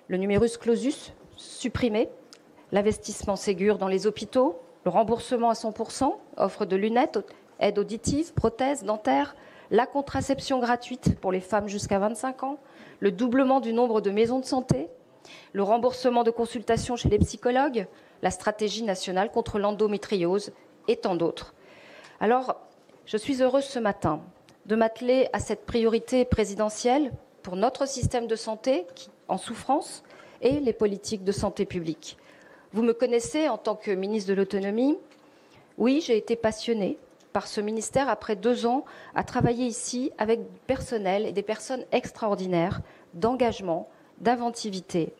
Le 0.07 0.15
numerus 0.15 0.55
clausus 0.57 1.11
supprimé, 1.35 2.07
l'investissement 2.71 3.35
Ségur 3.35 3.77
dans 3.77 3.89
les 3.89 4.07
hôpitaux, 4.07 4.61
le 4.85 4.91
remboursement 4.91 5.49
à 5.49 5.55
100%, 5.55 6.15
offre 6.37 6.65
de 6.65 6.77
lunettes, 6.77 7.19
aide 7.59 7.77
auditive, 7.77 8.33
prothèses, 8.33 8.85
dentaires, 8.85 9.35
la 9.71 9.85
contraception 9.85 10.59
gratuite 10.59 11.19
pour 11.19 11.33
les 11.33 11.41
femmes 11.41 11.67
jusqu'à 11.67 11.99
25 11.99 12.43
ans, 12.43 12.59
le 13.01 13.11
doublement 13.11 13.59
du 13.59 13.73
nombre 13.73 13.99
de 13.99 14.09
maisons 14.09 14.39
de 14.39 14.45
santé, 14.45 14.87
le 15.51 15.63
remboursement 15.63 16.23
de 16.23 16.31
consultations 16.31 16.95
chez 16.95 17.09
les 17.09 17.19
psychologues, 17.19 17.87
la 18.23 18.31
stratégie 18.31 18.83
nationale 18.83 19.29
contre 19.29 19.59
l'endométriose 19.59 20.53
et 20.87 20.95
tant 20.95 21.15
d'autres. 21.15 21.53
Alors, 22.21 22.55
je 23.05 23.17
suis 23.17 23.43
heureuse 23.43 23.65
ce 23.65 23.79
matin 23.79 24.21
de 24.65 24.77
m'atteler 24.77 25.27
à 25.33 25.39
cette 25.39 25.65
priorité 25.65 26.23
présidentielle 26.23 27.11
pour 27.41 27.57
notre 27.57 27.85
système 27.85 28.25
de 28.25 28.37
santé 28.37 28.87
en 29.27 29.37
souffrance 29.37 30.03
et 30.41 30.61
les 30.61 30.71
politiques 30.71 31.25
de 31.25 31.33
santé 31.33 31.65
publique. 31.65 32.17
Vous 32.71 32.81
me 32.81 32.93
connaissez 32.93 33.49
en 33.49 33.57
tant 33.57 33.75
que 33.75 33.91
ministre 33.91 34.29
de 34.29 34.35
l'Autonomie. 34.35 34.97
Oui, 35.77 36.01
j'ai 36.01 36.15
été 36.15 36.37
passionnée 36.37 36.97
par 37.33 37.47
ce 37.47 37.59
ministère 37.59 38.07
après 38.07 38.37
deux 38.37 38.65
ans 38.65 38.85
à 39.15 39.25
travailler 39.25 39.65
ici 39.65 40.13
avec 40.17 40.39
du 40.39 40.59
personnel 40.65 41.25
et 41.25 41.33
des 41.33 41.43
personnes 41.43 41.83
extraordinaires 41.91 42.79
d'engagement, 43.13 43.89
d'inventivité. 44.19 45.13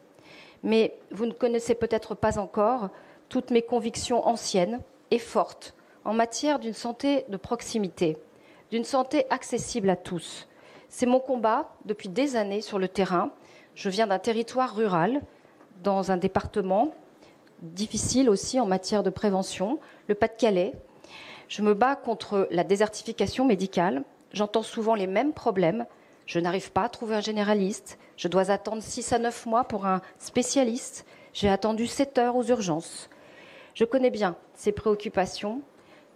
Mais 0.64 0.98
vous 1.12 1.26
ne 1.26 1.34
connaissez 1.34 1.76
peut-être 1.76 2.16
pas 2.16 2.40
encore 2.40 2.90
toutes 3.30 3.52
mes 3.52 3.62
convictions 3.62 4.26
anciennes 4.28 4.82
et 5.12 5.20
fortes 5.20 5.76
en 6.06 6.14
matière 6.14 6.60
d'une 6.60 6.74
santé 6.74 7.26
de 7.30 7.38
proximité, 7.38 8.18
d'une 8.72 8.84
santé 8.84 9.26
accessible 9.30 9.90
à 9.90 9.96
tous. 9.96 10.48
C'est 10.90 11.06
mon 11.06 11.20
combat 11.20 11.74
depuis 11.86 12.10
des 12.10 12.36
années 12.36 12.62
sur 12.62 12.80
le 12.80 12.88
terrain. 12.88 13.32
Je 13.76 13.90
viens 13.90 14.08
d'un 14.08 14.20
territoire 14.20 14.76
rural, 14.76 15.22
dans 15.82 16.12
un 16.12 16.18
département 16.18 16.94
difficile 17.62 18.30
aussi 18.30 18.60
en 18.60 18.66
matière 18.66 19.04
de 19.04 19.10
prévention, 19.10 19.80
le 20.08 20.16
Pas-de-Calais. 20.16 20.74
Je 21.48 21.62
me 21.62 21.74
bats 21.74 21.96
contre 21.96 22.48
la 22.52 22.64
désertification 22.64 23.46
médicale. 23.46 24.04
J'entends 24.32 24.64
souvent 24.64 24.96
les 24.96 25.08
mêmes 25.08 25.34
problèmes. 25.34 25.86
Je 26.26 26.40
n'arrive 26.40 26.72
pas 26.72 26.84
à 26.84 26.90
trouver 26.90 27.16
un 27.16 27.22
généraliste. 27.22 27.98
Je 28.18 28.28
dois 28.28 28.52
attendre 28.52 28.82
6 28.82 29.14
à 29.14 29.20
9 29.20 29.46
mois 29.46 29.66
pour 29.66 29.86
un 29.86 30.02
spécialiste. 30.20 31.06
J'ai 31.34 31.50
attendu 31.50 31.88
7 31.88 32.18
heures 32.18 32.36
aux 32.36 32.44
urgences. 32.44 33.10
Je 33.74 33.86
connais 33.86 34.12
bien 34.12 34.36
ces 34.56 34.72
préoccupations 34.72 35.62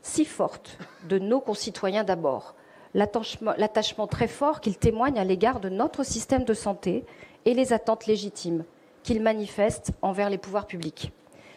si 0.02 0.26
fortes 0.26 0.78
de 1.10 1.20
nos 1.20 1.42
concitoyens 1.42 2.04
d'abord, 2.04 2.56
l'attachement 2.94 4.08
très 4.08 4.28
fort 4.28 4.62
qu'ils 4.62 4.78
témoignent 4.78 5.20
à 5.20 5.24
l'égard 5.24 5.60
de 5.60 5.70
notre 5.70 6.04
système 6.04 6.46
de 6.46 6.54
santé 6.54 7.04
et 7.46 7.54
les 7.54 7.74
attentes 7.74 8.06
légitimes 8.06 8.64
qu'ils 9.04 9.22
manifestent 9.22 9.92
envers 10.02 10.30
les 10.30 10.38
pouvoirs 10.38 10.68
publics. 10.68 11.12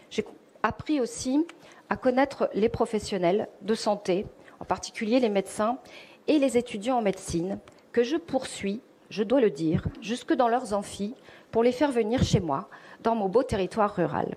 J'ai 0.09 0.25
appris 0.63 1.01
aussi 1.01 1.47
à 1.89 1.97
connaître 1.97 2.51
les 2.55 2.69
professionnels 2.69 3.49
de 3.63 3.75
santé, 3.75 4.27
en 4.59 4.65
particulier 4.65 5.21
les 5.21 5.29
médecins 5.29 5.79
et 6.27 6.39
les 6.39 6.57
étudiants 6.57 6.99
en 6.99 7.03
médecine, 7.03 7.59
que 7.93 8.03
je 8.03 8.17
poursuis, 8.17 8.81
je 9.11 9.23
dois 9.23 9.41
le 9.41 9.51
dire, 9.51 9.87
jusque 10.01 10.33
dans 10.33 10.49
leurs 10.49 10.73
amphis, 10.73 11.15
pour 11.51 11.63
les 11.63 11.73
faire 11.73 11.91
venir 11.91 12.23
chez 12.23 12.41
moi, 12.41 12.69
dans 13.03 13.15
mon 13.15 13.29
beau 13.29 13.43
territoire 13.43 13.95
rural. 13.95 14.35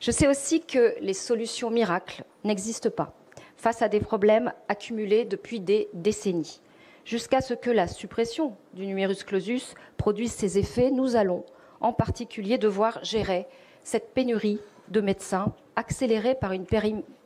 Je 0.00 0.10
sais 0.10 0.28
aussi 0.28 0.60
que 0.60 0.94
les 1.00 1.14
solutions 1.14 1.70
miracles 1.70 2.24
n'existent 2.44 2.90
pas 2.90 3.12
face 3.56 3.82
à 3.82 3.88
des 3.88 4.00
problèmes 4.00 4.52
accumulés 4.68 5.26
depuis 5.26 5.60
des 5.60 5.90
décennies. 5.92 6.62
Jusqu'à 7.04 7.42
ce 7.42 7.52
que 7.52 7.70
la 7.70 7.88
suppression 7.88 8.56
du 8.72 8.86
numerus 8.86 9.22
clausus 9.22 9.74
produise 9.98 10.32
ses 10.32 10.56
effets, 10.56 10.90
nous 10.90 11.16
allons 11.16 11.44
en 11.80 11.92
particulier 11.92 12.56
devoir 12.56 13.04
gérer 13.04 13.46
cette 13.82 14.14
pénurie 14.14 14.60
de 14.88 15.02
médecins 15.02 15.52
accélérée 15.76 16.34
par 16.34 16.52
une, 16.52 16.64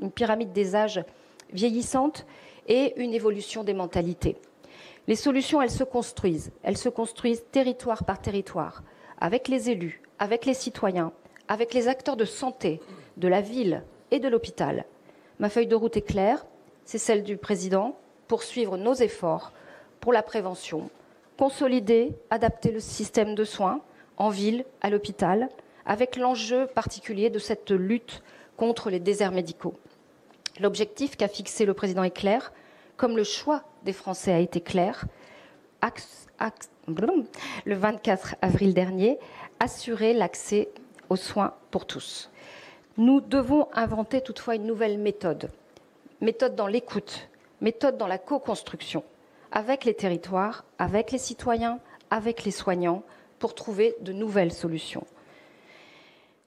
une 0.00 0.10
pyramide 0.10 0.52
des 0.52 0.74
âges 0.74 1.04
vieillissante 1.52 2.26
et 2.66 3.00
une 3.00 3.14
évolution 3.14 3.62
des 3.62 3.74
mentalités. 3.74 4.36
Les 5.06 5.16
solutions, 5.16 5.60
elles 5.60 5.70
se 5.70 5.84
construisent. 5.84 6.50
Elles 6.62 6.78
se 6.78 6.88
construisent 6.88 7.44
territoire 7.52 8.04
par 8.04 8.20
territoire, 8.20 8.82
avec 9.20 9.48
les 9.48 9.70
élus, 9.70 10.02
avec 10.18 10.46
les 10.46 10.54
citoyens, 10.54 11.12
avec 11.48 11.74
les 11.74 11.88
acteurs 11.88 12.16
de 12.16 12.24
santé, 12.24 12.80
de 13.16 13.28
la 13.28 13.40
ville 13.40 13.82
et 14.10 14.18
de 14.18 14.28
l'hôpital. 14.28 14.86
Ma 15.38 15.50
feuille 15.50 15.66
de 15.66 15.74
route 15.74 15.96
est 15.96 16.02
claire, 16.02 16.46
c'est 16.84 16.98
celle 16.98 17.22
du 17.22 17.36
président, 17.36 17.96
poursuivre 18.28 18.76
nos 18.76 18.94
efforts 18.94 19.52
pour 20.00 20.12
la 20.12 20.22
prévention, 20.22 20.88
consolider, 21.36 22.12
adapter 22.30 22.70
le 22.70 22.80
système 22.80 23.34
de 23.34 23.44
soins 23.44 23.80
en 24.16 24.30
ville, 24.30 24.64
à 24.80 24.90
l'hôpital, 24.90 25.48
avec 25.86 26.16
l'enjeu 26.16 26.66
particulier 26.66 27.30
de 27.30 27.38
cette 27.38 27.70
lutte 27.70 28.22
contre 28.56 28.90
les 28.90 29.00
déserts 29.00 29.32
médicaux. 29.32 29.74
L'objectif 30.60 31.16
qu'a 31.16 31.28
fixé 31.28 31.66
le 31.66 31.74
président 31.74 32.04
est 32.04 32.10
clair, 32.10 32.52
comme 32.96 33.16
le 33.16 33.24
choix 33.24 33.62
des 33.84 33.92
Français 33.92 34.32
a 34.32 34.38
été 34.38 34.60
clair. 34.60 35.04
le 37.64 37.74
24 37.74 38.36
avril 38.42 38.74
dernier, 38.74 39.18
assurer 39.60 40.12
l'accès 40.12 40.68
aux 41.10 41.16
soins 41.16 41.54
pour 41.70 41.86
tous. 41.86 42.30
Nous 42.96 43.20
devons 43.20 43.68
inventer 43.74 44.20
toutefois 44.20 44.54
une 44.54 44.66
nouvelle 44.66 44.98
méthode. 44.98 45.50
Méthode 46.20 46.54
dans 46.54 46.66
l'écoute, 46.66 47.28
méthode 47.60 47.98
dans 47.98 48.06
la 48.06 48.18
co-construction, 48.18 49.02
avec 49.52 49.84
les 49.84 49.94
territoires, 49.94 50.64
avec 50.78 51.10
les 51.10 51.18
citoyens, 51.18 51.80
avec 52.10 52.44
les 52.44 52.50
soignants, 52.50 53.02
pour 53.38 53.54
trouver 53.54 53.96
de 54.00 54.12
nouvelles 54.12 54.52
solutions. 54.52 55.06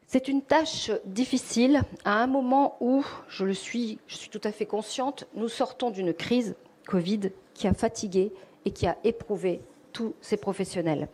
C'est 0.10 0.30
une 0.30 0.42
tâche 0.42 0.90
difficile 1.04 1.82
à 2.06 2.24
un 2.24 2.28
moment 2.28 2.78
où, 2.80 3.06
je 3.28 3.44
le 3.44 3.54
suis, 3.54 4.00
je 4.08 4.16
suis 4.16 4.30
tout 4.30 4.40
à 4.46 4.54
fait 4.54 4.66
consciente, 4.66 5.28
nous 5.34 5.50
sortons 5.50 5.92
d'une 5.92 6.14
crise 6.14 6.56
Covid 6.88 7.32
qui 7.54 7.68
a 7.68 7.74
fatigué 7.74 8.32
et 8.64 8.72
qui 8.72 8.88
a 8.88 8.96
éprouvé 9.04 9.60
tous 9.92 10.16
ces 10.22 10.38
professionnels. 10.38 11.10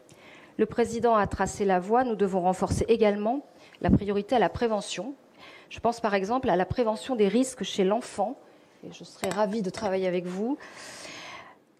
Le 0.57 0.67
président 0.67 1.15
a 1.15 1.25
tracé 1.25 1.65
la 1.65 1.79
voie, 1.79 2.03
nous 2.03 2.15
devons 2.15 2.41
renforcer 2.41 2.85
également 2.87 3.43
la 3.81 3.89
priorité 3.89 4.35
à 4.35 4.39
la 4.39 4.49
prévention. 4.49 5.15
Je 5.71 5.79
pense 5.79 5.99
par 5.99 6.13
exemple 6.13 6.51
à 6.51 6.55
la 6.55 6.67
prévention 6.67 7.15
des 7.15 7.27
risques 7.27 7.63
chez 7.63 7.83
l'enfant, 7.83 8.37
et 8.87 8.91
je 8.91 9.03
serais 9.03 9.29
ravie 9.29 9.63
de 9.63 9.71
travailler 9.71 10.05
avec 10.05 10.27
vous, 10.27 10.55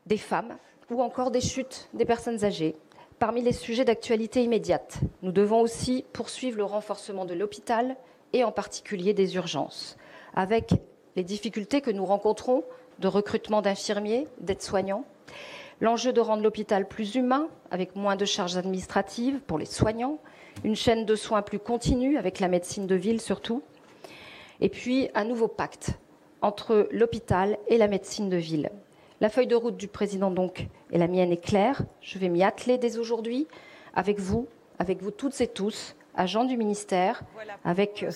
des 0.08 0.18
femmes 0.18 0.58
ou 0.90 1.00
encore 1.00 1.30
des 1.30 1.42
chutes 1.42 1.90
des 1.94 2.06
personnes 2.06 2.44
âgées. 2.44 2.76
Parmi 3.24 3.42
les 3.42 3.54
sujets 3.54 3.86
d'actualité 3.86 4.44
immédiate, 4.44 5.00
nous 5.22 5.32
devons 5.32 5.62
aussi 5.62 6.04
poursuivre 6.12 6.58
le 6.58 6.66
renforcement 6.66 7.24
de 7.24 7.34
l'hôpital 7.34 7.96
et 8.34 8.44
en 8.44 8.52
particulier 8.52 9.14
des 9.14 9.36
urgences, 9.36 9.96
avec 10.36 10.74
les 11.16 11.24
difficultés 11.24 11.80
que 11.80 11.90
nous 11.90 12.04
rencontrons 12.04 12.66
de 13.00 13.08
recrutement 13.08 13.62
d'infirmiers, 13.62 14.28
d'aides-soignants, 14.42 15.06
l'enjeu 15.80 16.12
de 16.12 16.20
rendre 16.20 16.44
l'hôpital 16.44 16.86
plus 16.86 17.16
humain, 17.16 17.48
avec 17.72 17.96
moins 17.96 18.18
de 18.18 18.26
charges 18.26 18.58
administratives 18.58 19.40
pour 19.48 19.58
les 19.58 19.68
soignants, 19.68 20.20
une 20.66 20.76
chaîne 20.76 21.06
de 21.06 21.16
soins 21.16 21.44
plus 21.44 21.60
continue, 21.60 22.18
avec 22.18 22.42
la 22.42 22.50
médecine 22.50 22.88
de 22.88 22.96
ville 22.96 23.22
surtout, 23.22 23.64
et 24.60 24.68
puis 24.68 25.08
un 25.16 25.24
nouveau 25.24 25.48
pacte 25.48 25.92
entre 26.42 26.90
l'hôpital 26.92 27.58
et 27.70 27.78
la 27.78 27.88
médecine 27.88 28.28
de 28.28 28.36
ville. 28.36 28.70
La 29.24 29.30
feuille 29.30 29.48
de 29.48 29.56
route 29.56 29.78
du 29.78 29.88
président, 29.88 30.32
donc, 30.32 30.68
et 30.92 30.98
la 30.98 31.08
mienne 31.08 31.32
est 31.32 31.38
claire. 31.38 31.84
Je 32.02 32.20
vais 32.20 32.28
m'y 32.28 32.44
atteler 32.44 32.78
dès 32.78 32.98
aujourd'hui, 32.98 33.48
avec 33.96 34.20
vous, 34.20 34.50
avec 34.80 35.02
vous 35.02 35.12
toutes 35.12 35.40
et 35.40 35.48
tous, 35.48 35.96
agents 36.14 36.44
du 36.44 36.58
ministère, 36.58 37.24
avec 37.64 38.04
euh, 38.04 38.12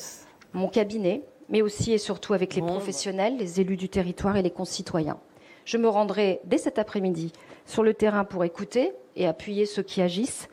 mon 0.52 0.68
cabinet, 0.68 1.22
mais 1.48 1.62
aussi 1.62 1.94
et 1.94 1.98
surtout 1.98 2.34
avec 2.34 2.56
les 2.56 2.62
professionnels, 2.62 3.38
les 3.38 3.62
élus 3.62 3.78
du 3.78 3.88
territoire 3.88 4.36
et 4.36 4.42
les 4.42 4.52
concitoyens. 4.52 5.18
Je 5.64 5.78
me 5.78 5.88
rendrai 5.88 6.42
dès 6.44 6.58
cet 6.58 6.78
après-midi 6.78 7.32
sur 7.66 7.84
le 7.84 7.94
terrain 7.94 8.26
pour 8.26 8.44
écouter 8.44 8.92
et 9.16 9.28
appuyer 9.28 9.66
ceux 9.66 9.84
qui 9.84 10.02
agissent. 10.02 10.50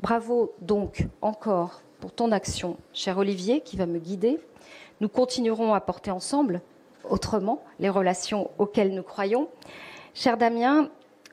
Bravo 0.00 0.54
donc 0.62 1.06
encore 1.20 1.82
pour 2.00 2.14
ton 2.14 2.32
action, 2.32 2.78
cher 2.94 3.18
Olivier, 3.18 3.60
qui 3.60 3.76
va 3.76 3.84
me 3.84 3.98
guider. 3.98 4.40
Nous 5.02 5.10
continuerons 5.10 5.74
à 5.74 5.82
porter 5.82 6.10
ensemble, 6.10 6.62
autrement, 7.10 7.62
les 7.78 7.90
relations 7.90 8.50
auxquelles 8.56 8.94
nous 8.94 9.02
croyons. 9.02 9.48
Cher 10.14 10.36
Damien, 10.36 10.90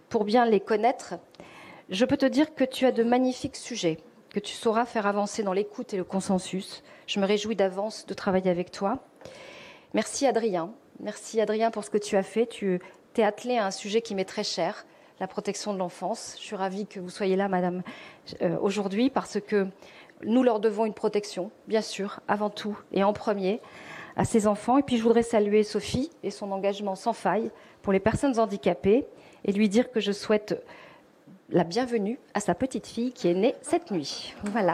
pour 0.09 0.25
bien 0.25 0.45
les 0.45 0.59
connaître, 0.59 1.15
je 1.89 2.05
peux 2.05 2.17
te 2.17 2.25
dire 2.25 2.53
que 2.55 2.63
tu 2.63 2.85
as 2.85 2.91
de 2.91 3.03
magnifiques 3.03 3.55
sujets, 3.55 3.97
que 4.29 4.39
tu 4.39 4.53
sauras 4.53 4.85
faire 4.85 5.07
avancer 5.07 5.43
dans 5.43 5.53
l'écoute 5.53 5.93
et 5.93 5.97
le 5.97 6.03
consensus. 6.03 6.83
Je 7.07 7.19
me 7.19 7.25
réjouis 7.25 7.55
d'avance 7.55 8.05
de 8.05 8.13
travailler 8.13 8.51
avec 8.51 8.71
toi. 8.71 8.99
Merci 9.93 10.27
Adrien. 10.27 10.71
Merci 10.99 11.41
Adrien 11.41 11.71
pour 11.71 11.83
ce 11.83 11.89
que 11.89 11.97
tu 11.97 12.15
as 12.15 12.23
fait. 12.23 12.45
Tu 12.45 12.79
t'es 13.13 13.23
attelé 13.23 13.57
à 13.57 13.65
un 13.65 13.71
sujet 13.71 14.01
qui 14.01 14.13
m'est 14.13 14.25
très 14.25 14.43
cher, 14.43 14.85
la 15.19 15.27
protection 15.27 15.73
de 15.73 15.79
l'enfance. 15.79 16.35
Je 16.39 16.43
suis 16.43 16.55
ravie 16.55 16.85
que 16.85 16.99
vous 16.99 17.09
soyez 17.09 17.35
là, 17.35 17.47
Madame, 17.47 17.81
euh, 18.41 18.57
aujourd'hui, 18.61 19.09
parce 19.09 19.39
que 19.39 19.67
nous 20.23 20.43
leur 20.43 20.59
devons 20.59 20.85
une 20.85 20.93
protection, 20.93 21.51
bien 21.67 21.81
sûr, 21.81 22.19
avant 22.27 22.49
tout 22.49 22.77
et 22.91 23.03
en 23.03 23.13
premier, 23.13 23.61
à 24.15 24.25
ses 24.25 24.47
enfants. 24.47 24.77
Et 24.77 24.83
puis 24.83 24.97
je 24.97 25.03
voudrais 25.03 25.23
saluer 25.23 25.63
Sophie 25.63 26.11
et 26.23 26.31
son 26.31 26.51
engagement 26.51 26.95
sans 26.95 27.13
faille 27.13 27.51
pour 27.81 27.93
les 27.93 27.99
personnes 27.99 28.39
handicapées 28.39 29.05
et 29.43 29.51
lui 29.51 29.69
dire 29.69 29.91
que 29.91 29.99
je 29.99 30.11
souhaite 30.11 30.61
la 31.49 31.63
bienvenue 31.63 32.19
à 32.33 32.39
sa 32.39 32.55
petite 32.55 32.87
fille 32.87 33.11
qui 33.11 33.27
est 33.27 33.33
née 33.33 33.55
cette 33.61 33.91
nuit. 33.91 34.33
Voilà. 34.45 34.73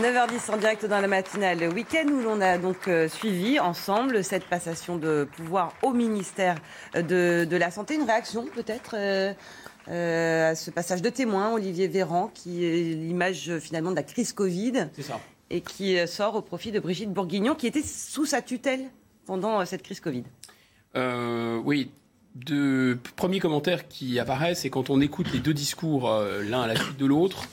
9h10 0.00 0.50
en 0.52 0.56
direct 0.56 0.86
dans 0.86 1.00
la 1.00 1.06
matinale 1.06 1.58
le 1.58 1.68
week-end 1.68 2.06
où 2.08 2.22
l'on 2.22 2.40
a 2.40 2.56
donc 2.56 2.88
euh, 2.88 3.08
suivi 3.08 3.60
ensemble 3.60 4.24
cette 4.24 4.46
passation 4.46 4.96
de 4.96 5.28
pouvoir 5.36 5.74
au 5.82 5.92
ministère 5.92 6.56
de, 6.94 7.44
de 7.44 7.56
la 7.56 7.70
Santé. 7.70 7.94
Une 7.96 8.04
réaction 8.04 8.46
peut-être 8.46 8.96
euh, 9.88 9.92
euh, 9.92 10.50
à 10.50 10.54
ce 10.54 10.70
passage 10.70 11.02
de 11.02 11.10
témoin, 11.10 11.52
Olivier 11.52 11.88
Véran, 11.88 12.30
qui 12.34 12.64
est 12.64 12.94
l'image 12.94 13.58
finalement 13.58 13.90
de 13.90 13.96
la 13.96 14.02
crise 14.02 14.32
Covid. 14.32 14.88
Et 15.48 15.60
qui 15.60 15.96
sort 16.08 16.34
au 16.34 16.42
profit 16.42 16.72
de 16.72 16.80
Brigitte 16.80 17.12
Bourguignon, 17.12 17.54
qui 17.54 17.68
était 17.68 17.82
sous 17.82 18.26
sa 18.26 18.42
tutelle 18.42 18.80
pendant 19.26 19.64
cette 19.64 19.82
crise 19.82 20.00
Covid. 20.00 20.24
oui, 21.64 21.90
deux 22.34 22.98
premiers 23.14 23.38
commentaires 23.38 23.86
qui 23.86 24.18
apparaissent, 24.18 24.62
c'est 24.62 24.70
quand 24.70 24.90
on 24.90 25.00
écoute 25.00 25.32
les 25.32 25.38
deux 25.38 25.54
discours 25.54 26.10
l'un 26.42 26.62
à 26.62 26.66
la 26.66 26.74
suite 26.74 26.96
de 26.96 27.06
l'autre 27.06 27.48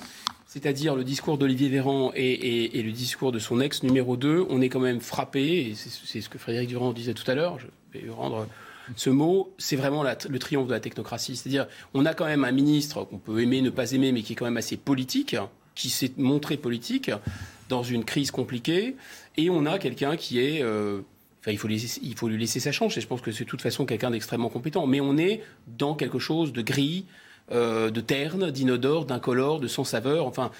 c'est-à-dire 0.53 0.95
le 0.95 1.03
discours 1.03 1.39
d'Olivier 1.39 1.67
Véran 1.67 2.11
et, 2.13 2.69
le 2.83 2.91
discours 2.91 3.31
de 3.31 3.39
son 3.39 3.59
ex 3.59 3.81
numéro 3.81 4.17
2, 4.17 4.45
on 4.49 4.61
est 4.61 4.69
quand 4.69 4.79
même 4.79 5.01
frappé, 5.01 5.69
et 5.69 5.73
c'est 5.73 6.21
ce 6.21 6.29
que 6.29 6.37
Frédéric 6.37 6.69
Durand 6.69 6.93
disait 6.93 7.15
tout 7.15 7.29
à 7.29 7.33
l'heure, 7.33 7.57
je 7.57 7.65
vais 7.91 8.07
rendre 8.11 8.45
ce 8.95 9.09
mot, 9.09 9.53
c'est 9.57 9.75
vraiment 9.75 10.03
le 10.03 10.39
triomphe 10.39 10.67
de 10.67 10.73
la 10.73 10.79
technocratie. 10.79 11.35
C'est-à-dire, 11.35 11.67
on 11.93 12.05
a 12.05 12.13
quand 12.13 12.25
même 12.25 12.43
un 12.43 12.51
ministre 12.51 13.03
qu'on 13.03 13.17
peut 13.17 13.41
aimer, 13.41 13.61
ne 13.61 13.69
pas 13.69 13.91
aimer, 13.91 14.11
mais 14.11 14.21
qui 14.21 14.33
est 14.33 14.35
quand 14.35 14.45
même 14.45 14.57
assez 14.57 14.77
politique, 14.77 15.35
qui 15.75 15.89
s'est 15.89 16.11
montré 16.17 16.57
politique 16.57 17.11
dans 17.69 17.83
une 17.83 18.03
crise 18.03 18.31
compliquée, 18.31 18.95
et 19.37 19.49
on 19.49 19.65
a 19.65 19.79
quelqu'un 19.79 20.15
qui 20.15 20.39
est... 20.39 20.61
Euh, 20.61 21.01
enfin, 21.41 21.51
il 21.51 21.57
faut, 22.15 22.27
lui 22.27 22.37
laisser 22.37 22.59
sa 22.59 22.71
chance, 22.71 22.97
et 22.97 23.01
je 23.01 23.07
pense 23.07 23.21
que 23.21 23.31
c'est 23.31 23.45
de 23.45 23.49
toute 23.49 23.61
façon 23.61 23.85
quelqu'un 23.85 24.11
d'extrêmement 24.11 24.49
compétent. 24.49 24.85
Mais 24.85 25.01
on 25.01 25.17
est 25.17 25.41
dans 25.67 25.95
quelque 25.95 26.19
chose 26.19 26.53
de 26.53 26.61
gris, 26.61 27.05
euh, 27.51 27.89
de 27.89 28.01
terne, 28.01 28.51
d'inodore, 28.51 29.05
d'incolore, 29.05 29.59
de 29.59 29.67
sans 29.67 29.83
saveur. 29.83 30.27
Enfin, 30.27 30.51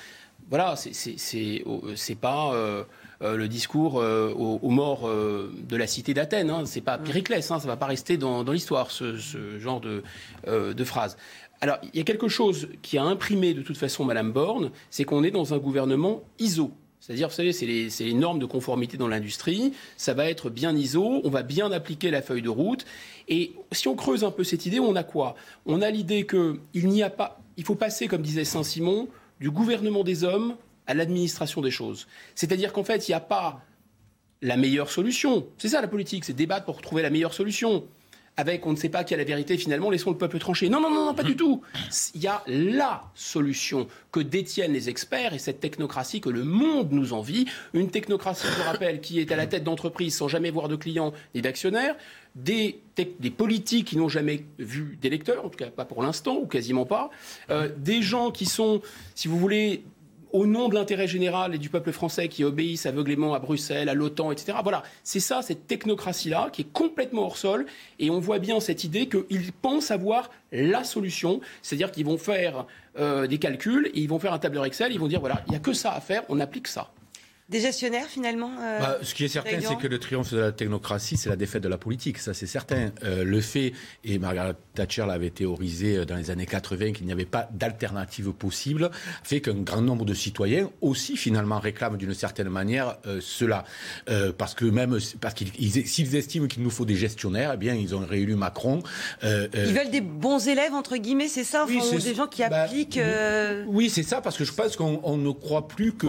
voilà, 0.50 0.76
c'est 0.76 2.16
pas 2.20 2.54
euh, 2.54 2.56
euh, 2.56 2.84
le 3.24 3.48
discours 3.48 3.96
aux, 3.96 4.70
morts 4.70 5.10
de 5.10 5.76
la 5.76 5.88
cité 5.88 6.14
d'Athènes. 6.14 6.50
Hein. 6.50 6.64
C'est 6.66 6.82
pas 6.82 6.98
Périclès, 6.98 7.50
hein, 7.52 7.60
ça 7.60 7.68
va 7.68 7.78
pas 7.78 7.86
rester 7.86 8.18
dans, 8.18 8.44
l'histoire 8.44 8.92
ce, 8.92 9.18
genre 9.60 9.82
de, 9.82 10.04
de 10.46 10.84
phrase. 10.84 11.18
Alors, 11.62 11.78
il 11.94 11.98
y 11.98 12.02
a 12.02 12.04
quelque 12.04 12.28
chose 12.28 12.68
qui 12.82 12.98
a 12.98 13.04
imprimé 13.04 13.54
de 13.54 13.62
toute 13.62 13.78
façon 13.78 14.04
Madame 14.04 14.34
Borne, 14.34 14.72
c'est 14.90 15.06
qu'on 15.06 15.24
est 15.24 15.32
dans 15.32 15.54
un 15.54 15.58
gouvernement 15.58 16.22
ISO. 16.38 16.72
C'est-à-dire, 17.06 17.28
vous 17.28 17.34
savez, 17.34 17.52
c'est 17.52 17.66
les, 17.66 18.14
normes 18.14 18.40
de 18.40 18.46
conformité 18.46 18.96
dans 18.96 19.10
l'industrie. 19.10 19.74
Ça 19.98 20.14
va 20.14 20.30
être 20.30 20.50
bien 20.50 20.74
ISO, 20.74 21.20
on 21.26 21.30
va 21.30 21.44
bien 21.44 21.70
appliquer 21.74 22.12
la 22.12 22.22
feuille 22.22 22.42
de 22.42 22.50
route. 22.50 22.86
Et 23.28 23.52
si 23.74 23.90
on 23.90 23.96
creuse 23.96 24.24
un 24.24 24.32
peu 24.32 24.46
cette 24.46 24.66
idée, 24.66 24.80
on 24.80 24.96
a 24.96 25.04
quoi? 25.04 25.36
On 25.66 25.82
a 25.82 25.90
l'idée 25.90 26.26
qu'il 26.26 26.88
n'y 26.88 27.04
a 27.04 27.10
pas. 27.10 27.42
Il 27.58 27.66
faut 27.66 27.76
passer, 27.76 28.08
comme 28.08 28.22
disait 28.22 28.46
Saint-Simon, 28.46 29.10
du 29.42 29.52
gouvernement 29.52 30.06
des 30.06 30.24
hommes 30.24 30.56
à 30.88 30.94
l'administration 30.94 31.62
des 31.62 31.72
choses. 31.72 32.08
C'est-à-dire 32.36 32.74
qu'en 32.74 32.84
fait, 32.84 33.08
il 33.08 33.12
n'y 33.12 33.16
a 33.16 33.20
pas 33.20 33.62
la 34.42 34.58
meilleure 34.58 34.90
solution. 34.90 35.48
C'est 35.58 35.70
ça 35.70 35.82
la 35.82 35.88
politique, 35.88 36.26
c'est 36.26 36.34
débattre 36.34 36.66
pour 36.66 36.82
trouver 36.82 37.02
la 37.02 37.10
meilleure 37.10 37.34
solution 37.34 37.84
avec 38.38 38.66
on 38.66 38.72
ne 38.72 38.76
sait 38.76 38.90
pas 38.90 39.04
qui 39.04 39.14
a 39.14 39.18
la 39.18 39.24
vérité 39.24 39.58
finalement, 39.58 39.90
laissons 39.90 40.12
le 40.12 40.18
peuple 40.18 40.40
trancher. 40.40 40.70
Non, 40.70 40.82
non, 40.82 40.90
non, 40.90 41.06
non, 41.06 41.14
pas 41.14 41.24
du 41.24 41.36
tout. 41.36 41.62
Il 42.16 42.22
y 42.22 42.28
a 42.28 42.44
la 42.48 43.04
solution 43.14 43.88
que 44.12 44.20
détiennent 44.20 44.74
les 44.74 44.90
experts 44.90 45.34
et 45.34 45.40
cette 45.40 45.60
technocratie 45.60 46.22
que 46.22 46.30
le 46.30 46.44
monde 46.44 46.92
nous 46.92 47.14
envie. 47.14 47.46
Une 47.74 47.90
technocratie, 47.90 48.48
je 48.58 48.64
rappelle, 48.64 49.02
qui 49.02 49.20
est 49.20 49.32
à 49.32 49.36
la 49.36 49.46
tête 49.46 49.64
d'entreprises 49.64 50.16
sans 50.16 50.28
jamais 50.28 50.50
voir 50.50 50.68
de 50.68 50.76
clients 50.76 51.14
ni 51.36 51.42
d'actionnaires, 51.42 51.96
des, 52.36 52.80
des, 52.96 53.30
politiques 53.30 53.88
qui 53.88 53.98
n'ont 53.98 54.10
jamais 54.10 54.46
vu 54.58 54.98
d'électeurs, 55.00 55.46
en 55.46 55.50
tout 55.50 55.58
cas 55.58 55.70
pas 55.70 55.86
pour 55.86 56.02
l'instant, 56.02 56.38
ou 56.38 56.48
quasiment 56.48 56.86
pas, 56.86 57.12
euh, 57.52 57.70
des 57.78 58.02
gens 58.02 58.32
qui 58.32 58.48
sont, 58.48 58.82
si 59.14 59.28
vous 59.28 59.38
voulez, 59.38 59.84
au 60.34 60.48
nom 60.48 60.68
de 60.68 60.74
l'intérêt 60.74 61.08
général 61.08 61.54
et 61.56 61.60
du 61.60 61.70
peuple 61.70 61.92
français 61.92 62.28
qui 62.28 62.44
obéissent 62.44 62.88
aveuglément 62.88 63.36
à 63.36 63.40
Bruxelles, 63.40 63.88
à 63.88 63.94
l'OTAN, 63.94 64.32
etc. 64.32 64.58
Voilà, 64.64 64.84
c'est 65.04 65.20
ça, 65.20 65.44
cette 65.44 65.68
technocratie-là, 65.68 66.50
qui 66.52 66.64
est 66.64 66.72
complètement 66.74 67.24
hors 67.24 67.38
sol. 67.38 67.66
Et 68.00 68.10
on 68.10 68.20
voit 68.20 68.40
bien 68.40 68.60
cette 68.60 68.84
idée 68.84 69.08
qu'ils 69.08 69.54
pensent 69.54 69.92
avoir 69.92 70.32
la 70.52 70.84
solution, 70.84 71.40
c'est-à-dire 71.62 71.92
qu'ils 71.92 72.06
vont 72.06 72.18
faire 72.18 72.66
euh, 73.00 73.28
des 73.28 73.38
calculs, 73.38 73.92
et 73.94 74.00
ils 74.00 74.10
vont 74.10 74.20
faire 74.20 74.34
un 74.34 74.40
tableur 74.40 74.66
Excel, 74.66 74.92
ils 74.92 75.00
vont 75.00 75.08
dire, 75.08 75.20
voilà, 75.20 75.44
il 75.48 75.52
n'y 75.52 75.56
a 75.56 75.60
que 75.60 75.74
ça 75.74 75.94
à 75.94 76.02
faire, 76.02 76.24
on 76.30 76.40
applique 76.40 76.68
ça. 76.68 76.92
Des 77.50 77.60
gestionnaires, 77.60 78.08
finalement 78.08 78.52
euh, 78.62 78.80
bah, 78.80 78.98
Ce 79.02 79.14
qui 79.14 79.26
est 79.26 79.28
certain, 79.28 79.60
c'est 79.60 79.78
que 79.78 79.88
le 79.88 80.00
triomphe 80.00 80.34
de 80.34 80.40
la 80.40 80.54
technocratie, 80.54 81.18
c'est 81.18 81.28
la 81.28 81.36
défaite 81.36 81.62
de 81.62 81.68
la 81.68 81.78
politique. 81.78 82.18
Ça, 82.18 82.34
c'est 82.34 82.48
certain. 82.48 82.92
Euh, 83.04 83.26
le 83.26 83.42
fait, 83.42 83.74
et 84.06 84.18
Margaret 84.18 84.56
Thatcher 84.76 85.06
l'avait 85.06 85.30
théorisé 85.30 85.98
euh, 85.98 86.06
dans 86.06 86.16
les 86.16 86.32
années 86.32 86.46
80, 86.46 86.94
qu'il 86.94 87.06
n'y 87.06 87.12
avait 87.12 87.26
pas 87.26 87.50
d'alternative 87.52 88.32
possible, 88.32 88.92
fait 89.24 89.42
qu'un 89.42 89.56
grand 89.56 89.82
nombre 89.82 90.06
de 90.06 90.14
citoyens 90.14 90.70
aussi, 90.80 91.18
finalement, 91.18 91.60
réclament 91.60 91.98
d'une 91.98 92.14
certaine 92.14 92.48
manière 92.48 92.98
cela. 93.20 93.66
parce 94.38 94.54
que 94.54 94.64
même, 94.64 94.98
parce 95.20 95.34
qu'ils, 95.34 95.88
s'ils 95.88 96.16
estiment 96.16 96.48
qu'il 96.48 96.64
nous 96.64 96.70
faut 96.70 96.86
des 96.86 96.96
gestionnaires, 96.96 97.52
eh 97.56 97.58
bien, 97.58 97.76
ils 97.76 97.94
ont 97.94 98.06
réélu 98.06 98.36
Macron. 98.36 98.84
ils 99.22 99.74
veulent 99.74 99.92
des 99.92 100.02
bons 100.02 100.48
élèves, 100.48 100.74
entre 100.74 100.96
guillemets, 100.96 101.28
c'est 101.28 101.44
ça 101.44 101.66
oui, 101.68 101.82
Ou 101.94 102.00
des 102.00 102.16
gens 102.16 102.28
qui 102.28 102.42
bah, 102.48 102.64
appliquent. 102.64 103.00
Oui, 103.68 103.90
c'est 103.90 104.04
ça, 104.04 104.22
parce 104.22 104.38
que 104.38 104.46
je 104.46 104.54
pense 104.54 104.78
qu'on 104.78 105.18
ne 105.18 105.32
croit 105.32 105.68
plus 105.68 105.94
que 105.94 106.08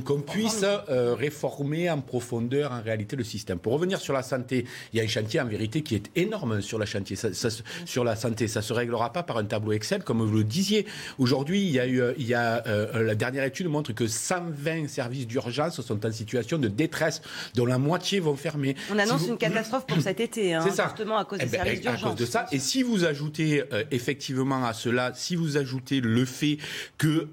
qu'on 0.00 0.20
puisse 0.20 0.59
euh, 0.66 1.14
réformer 1.14 1.90
en 1.90 2.00
profondeur 2.00 2.72
en 2.72 2.82
réalité 2.82 3.16
le 3.16 3.24
système. 3.24 3.58
Pour 3.58 3.72
revenir 3.72 4.00
sur 4.00 4.12
la 4.12 4.22
santé, 4.22 4.64
il 4.92 4.98
y 4.98 5.00
a 5.00 5.04
un 5.04 5.08
chantier 5.08 5.40
en 5.40 5.46
vérité 5.46 5.82
qui 5.82 5.94
est 5.94 6.10
énorme 6.16 6.60
sur 6.60 6.78
la 6.78 6.86
chantier, 6.86 7.16
sur 7.84 8.04
la 8.04 8.16
santé. 8.16 8.48
Ça 8.48 8.62
se 8.62 8.72
réglera 8.72 9.12
pas 9.12 9.22
par 9.22 9.38
un 9.38 9.44
tableau 9.44 9.72
Excel 9.72 10.02
comme 10.02 10.22
vous 10.22 10.36
le 10.36 10.44
disiez. 10.44 10.86
Aujourd'hui, 11.18 11.62
il 11.62 11.70
y 11.70 11.80
a 11.80 11.86
eu, 11.86 12.02
il 12.18 12.26
y 12.26 12.34
a, 12.34 12.62
euh, 12.66 13.02
la 13.02 13.14
dernière 13.14 13.44
étude 13.44 13.68
montre 13.68 13.92
que 13.92 14.06
120 14.06 14.88
services 14.88 15.26
d'urgence 15.26 15.80
sont 15.80 16.06
en 16.06 16.12
situation 16.12 16.58
de 16.58 16.68
détresse, 16.68 17.22
dont 17.54 17.66
la 17.66 17.78
moitié 17.78 18.20
vont 18.20 18.36
fermer. 18.36 18.76
On 18.92 18.98
annonce 18.98 19.26
une 19.26 19.38
catastrophe 19.38 19.86
pour 19.86 20.00
cet 20.00 20.20
été, 20.20 20.54
hein, 20.54 20.64
justement 20.64 21.18
à 21.18 21.24
cause 21.24 21.38
des 21.38 21.46
eh 21.46 21.48
ben, 21.48 21.64
services 21.64 21.80
d'urgence. 21.80 22.04
À 22.04 22.08
cause 22.10 22.20
de 22.20 22.26
ça. 22.26 22.46
Et 22.52 22.58
si 22.58 22.82
vous 22.82 23.04
ajoutez 23.04 23.62
euh, 23.72 23.84
effectivement 23.90 24.64
à 24.64 24.72
cela, 24.72 25.12
si 25.14 25.36
vous 25.36 25.56
ajoutez 25.56 26.00
le 26.00 26.24
fait 26.24 26.58
qu'il 26.98 27.26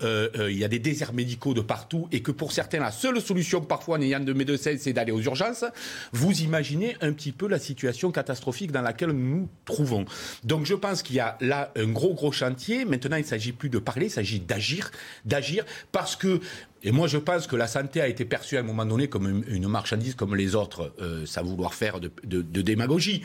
il 0.50 0.58
y 0.58 0.64
a 0.64 0.68
des 0.68 0.80
déserts 0.80 1.14
médicaux 1.14 1.54
de 1.54 1.62
partout 1.62 2.08
et 2.12 2.22
que 2.22 2.32
pour 2.32 2.52
certains 2.52 2.80
la 2.80 2.92
seule 2.92 3.17
solution 3.20 3.62
parfois 3.62 3.98
n'ayant 3.98 4.20
de 4.20 4.34
médecins, 4.34 4.76
c'est 4.78 4.94
d'aller 4.94 5.12
aux 5.12 5.22
urgences. 5.22 5.66
Vous 6.12 6.42
imaginez 6.42 6.96
un 7.02 7.14
petit 7.14 7.32
peu 7.32 7.48
la 7.48 7.60
situation 7.60 8.12
catastrophique 8.12 8.72
dans 8.72 8.82
laquelle 8.82 9.12
nous 9.12 9.38
nous 9.38 9.50
trouvons. 9.66 10.06
Donc 10.44 10.66
je 10.66 10.76
pense 10.76 11.02
qu'il 11.02 11.16
y 11.16 11.20
a 11.20 11.38
là 11.42 11.72
un 11.76 11.88
gros 11.88 12.14
gros 12.14 12.32
chantier. 12.32 12.86
Maintenant, 12.86 13.18
il 13.18 13.24
ne 13.24 13.28
s'agit 13.28 13.52
plus 13.52 13.70
de 13.70 13.80
parler, 13.80 14.08
il 14.08 14.12
s'agit 14.12 14.40
d'agir, 14.40 14.92
d'agir 15.26 15.66
parce 15.92 16.16
que 16.16 16.40
et 16.84 16.92
moi, 16.92 17.08
je 17.08 17.18
pense 17.18 17.48
que 17.48 17.56
la 17.56 17.68
santé 17.68 18.02
a 18.02 18.08
été 18.08 18.26
perçue 18.26 18.58
à 18.58 18.60
un 18.60 18.64
moment 18.64 18.86
donné 18.86 19.08
comme 19.08 19.44
une, 19.48 19.68
marchandise 19.68 20.16
comme 20.16 20.36
les 20.36 20.56
autres, 20.56 20.94
euh, 21.02 21.26
vouloir 21.44 21.74
faire 21.74 22.00
de, 22.00 22.62
démagogie. 22.62 23.24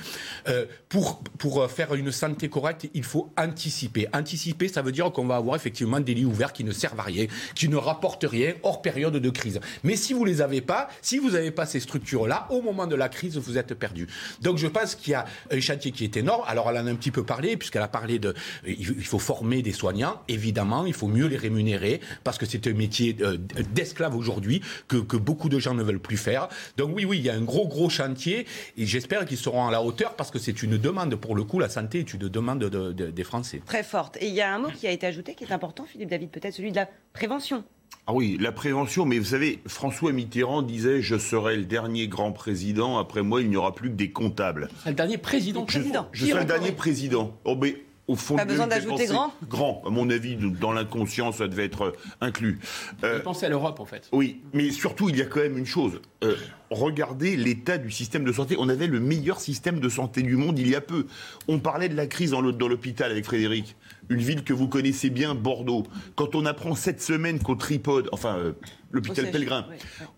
Euh, 0.48 0.66
pour, 0.88 1.22
pour 1.38 1.70
faire 1.70 1.94
une 1.94 2.12
santé 2.12 2.48
correcte, 2.48 2.88
il 2.94 3.04
faut 3.04 3.32
anticiper. 3.36 4.08
Anticiper, 4.12 4.68
ça 4.68 4.82
veut 4.82 4.92
dire 4.92 5.10
qu'on 5.12 5.26
va 5.26 5.36
avoir 5.36 5.56
effectivement 5.56 6.00
des 6.00 6.14
lits 6.14 6.24
ouverts 6.24 6.52
qui 6.52 6.64
ne 6.64 6.72
servent 6.72 7.00
à 7.00 7.04
rien, 7.04 7.26
qui 7.54 7.68
ne 7.68 7.76
rapportent 7.76 8.26
rien 8.28 8.54
hors 8.62 8.82
période 8.82 9.16
de 9.16 9.30
crise. 9.30 9.60
Mais 9.84 9.96
si 9.96 10.12
vous 10.12 10.24
les 10.24 10.40
avez 10.40 10.60
pas, 10.60 10.88
si 11.00 11.18
vous 11.18 11.30
n'avez 11.30 11.50
pas 11.50 11.66
ces 11.66 11.80
structures-là, 11.80 12.46
au 12.50 12.62
moment 12.62 12.86
de 12.86 12.94
la 12.94 13.08
crise, 13.08 13.36
vous 13.36 13.58
êtes 13.58 13.74
perdu. 13.74 14.06
Donc 14.40 14.58
je 14.58 14.66
pense 14.66 14.94
qu'il 14.94 15.12
y 15.12 15.14
a 15.14 15.26
un 15.50 15.60
chantier 15.60 15.92
qui 15.92 16.04
est 16.04 16.16
énorme. 16.16 16.42
Alors 16.46 16.70
elle 16.70 16.78
en 16.78 16.86
a 16.86 16.90
un 16.90 16.94
petit 16.94 17.10
peu 17.10 17.24
parlé, 17.24 17.56
puisqu'elle 17.56 17.82
a 17.82 17.88
parlé 17.88 18.18
de... 18.18 18.34
Il 18.66 19.04
faut 19.04 19.18
former 19.18 19.62
des 19.62 19.72
soignants, 19.72 20.22
évidemment, 20.28 20.86
il 20.86 20.94
faut 20.94 21.08
mieux 21.08 21.26
les 21.26 21.36
rémunérer, 21.36 22.00
parce 22.24 22.38
que 22.38 22.46
c'est 22.46 22.66
un 22.66 22.74
métier... 22.74 23.16
Euh, 23.20 23.36
d'esclaves 23.74 24.16
aujourd'hui 24.16 24.62
que, 24.88 25.16
beaucoup 25.16 25.48
de 25.48 25.58
gens 25.58 25.74
ne 25.74 25.82
veulent 25.82 26.00
plus 26.00 26.16
faire. 26.16 26.48
Donc 26.76 26.92
oui, 26.94 27.04
oui, 27.04 27.18
il 27.18 27.24
y 27.24 27.30
a 27.30 27.34
un 27.34 27.42
gros, 27.42 27.68
gros 27.68 27.88
chantier 27.88 28.46
et 28.76 28.86
j'espère 28.86 29.24
qu'ils 29.24 29.36
seront 29.36 29.66
à 29.66 29.70
la 29.70 29.82
hauteur 29.82 30.14
parce 30.16 30.30
que 30.30 30.38
c'est 30.38 30.62
une 30.62 30.78
demande, 30.78 31.14
pour 31.16 31.36
le 31.36 31.44
coup, 31.44 31.58
la 31.58 31.68
santé 31.68 32.00
est 32.00 32.14
une 32.14 32.28
demande 32.28 32.64
des 32.64 33.24
Français. 33.24 33.62
Très 33.64 33.82
forte. 33.82 34.16
Et 34.20 34.28
il 34.28 34.34
y 34.34 34.40
a 34.40 34.54
un 34.54 34.58
mot 34.58 34.68
qui 34.68 34.86
a 34.86 34.90
été 34.90 35.06
ajouté 35.06 35.34
qui 35.34 35.44
est 35.44 35.52
important, 35.52 35.84
Philippe 35.84 36.10
David, 36.10 36.30
peut-être 36.30 36.54
celui 36.54 36.70
de 36.70 36.76
la 36.76 36.88
prévention. 37.12 37.64
Ah 38.06 38.12
oui, 38.14 38.36
la 38.40 38.50
prévention, 38.50 39.04
mais 39.04 39.18
vous 39.18 39.26
savez, 39.26 39.60
François 39.66 40.12
Mitterrand 40.12 40.62
disait 40.62 41.02
Je 41.02 41.16
serai 41.16 41.56
le 41.56 41.64
dernier 41.64 42.08
grand 42.08 42.32
président, 42.32 42.98
après 42.98 43.22
moi 43.22 43.42
il 43.42 43.48
n'y 43.48 43.56
aura 43.56 43.74
plus 43.74 43.90
que 43.90 43.94
des 43.94 44.10
comptables. 44.10 44.68
Le 44.86 44.92
dernier 44.92 45.18
président. 45.18 45.64
Je, 45.68 45.80
je 46.12 46.26
serai 46.26 46.40
le 46.40 46.46
dernier 46.46 46.72
président. 46.72 47.36
Oh, 47.44 47.56
mais 47.60 47.76
au 48.08 48.16
fond 48.16 48.36
Pas 48.36 48.44
besoin 48.44 48.66
d'ajouter 48.66 49.06
grand 49.06 49.32
Grand, 49.48 49.82
à 49.86 49.90
mon 49.90 50.10
avis, 50.10 50.36
dans 50.36 50.72
l'inconscient, 50.72 51.32
ça 51.32 51.48
devait 51.48 51.64
être 51.64 51.82
euh, 51.82 51.92
inclus. 52.20 52.60
Euh, 53.04 53.20
penser 53.20 53.46
à 53.46 53.48
l'Europe, 53.48 53.80
en 53.80 53.84
fait. 53.84 54.08
Oui, 54.12 54.40
mais 54.52 54.70
surtout, 54.70 55.08
il 55.08 55.16
y 55.16 55.22
a 55.22 55.26
quand 55.26 55.40
même 55.40 55.58
une 55.58 55.66
chose. 55.66 56.00
Euh, 56.24 56.36
regardez 56.70 57.36
l'état 57.36 57.78
du 57.78 57.90
système 57.90 58.24
de 58.24 58.32
santé. 58.32 58.56
On 58.58 58.68
avait 58.68 58.86
le 58.86 59.00
meilleur 59.00 59.40
système 59.40 59.80
de 59.80 59.88
santé 59.88 60.22
du 60.22 60.36
monde 60.36 60.58
il 60.58 60.68
y 60.68 60.74
a 60.74 60.80
peu. 60.80 61.06
On 61.48 61.58
parlait 61.58 61.88
de 61.88 61.96
la 61.96 62.06
crise 62.06 62.30
dans 62.30 62.40
l'hôpital 62.40 63.10
avec 63.10 63.24
Frédéric. 63.24 63.76
Une 64.08 64.20
ville 64.20 64.44
que 64.44 64.52
vous 64.52 64.68
connaissez 64.68 65.10
bien, 65.10 65.34
Bordeaux. 65.34 65.84
Quand 66.16 66.34
on 66.34 66.44
apprend 66.44 66.74
cette 66.74 67.00
semaine 67.00 67.38
qu'au 67.38 67.54
Tripode, 67.54 68.08
enfin 68.12 68.36
euh, 68.36 68.52
l'hôpital 68.90 69.30
Pellegrin, 69.30 69.66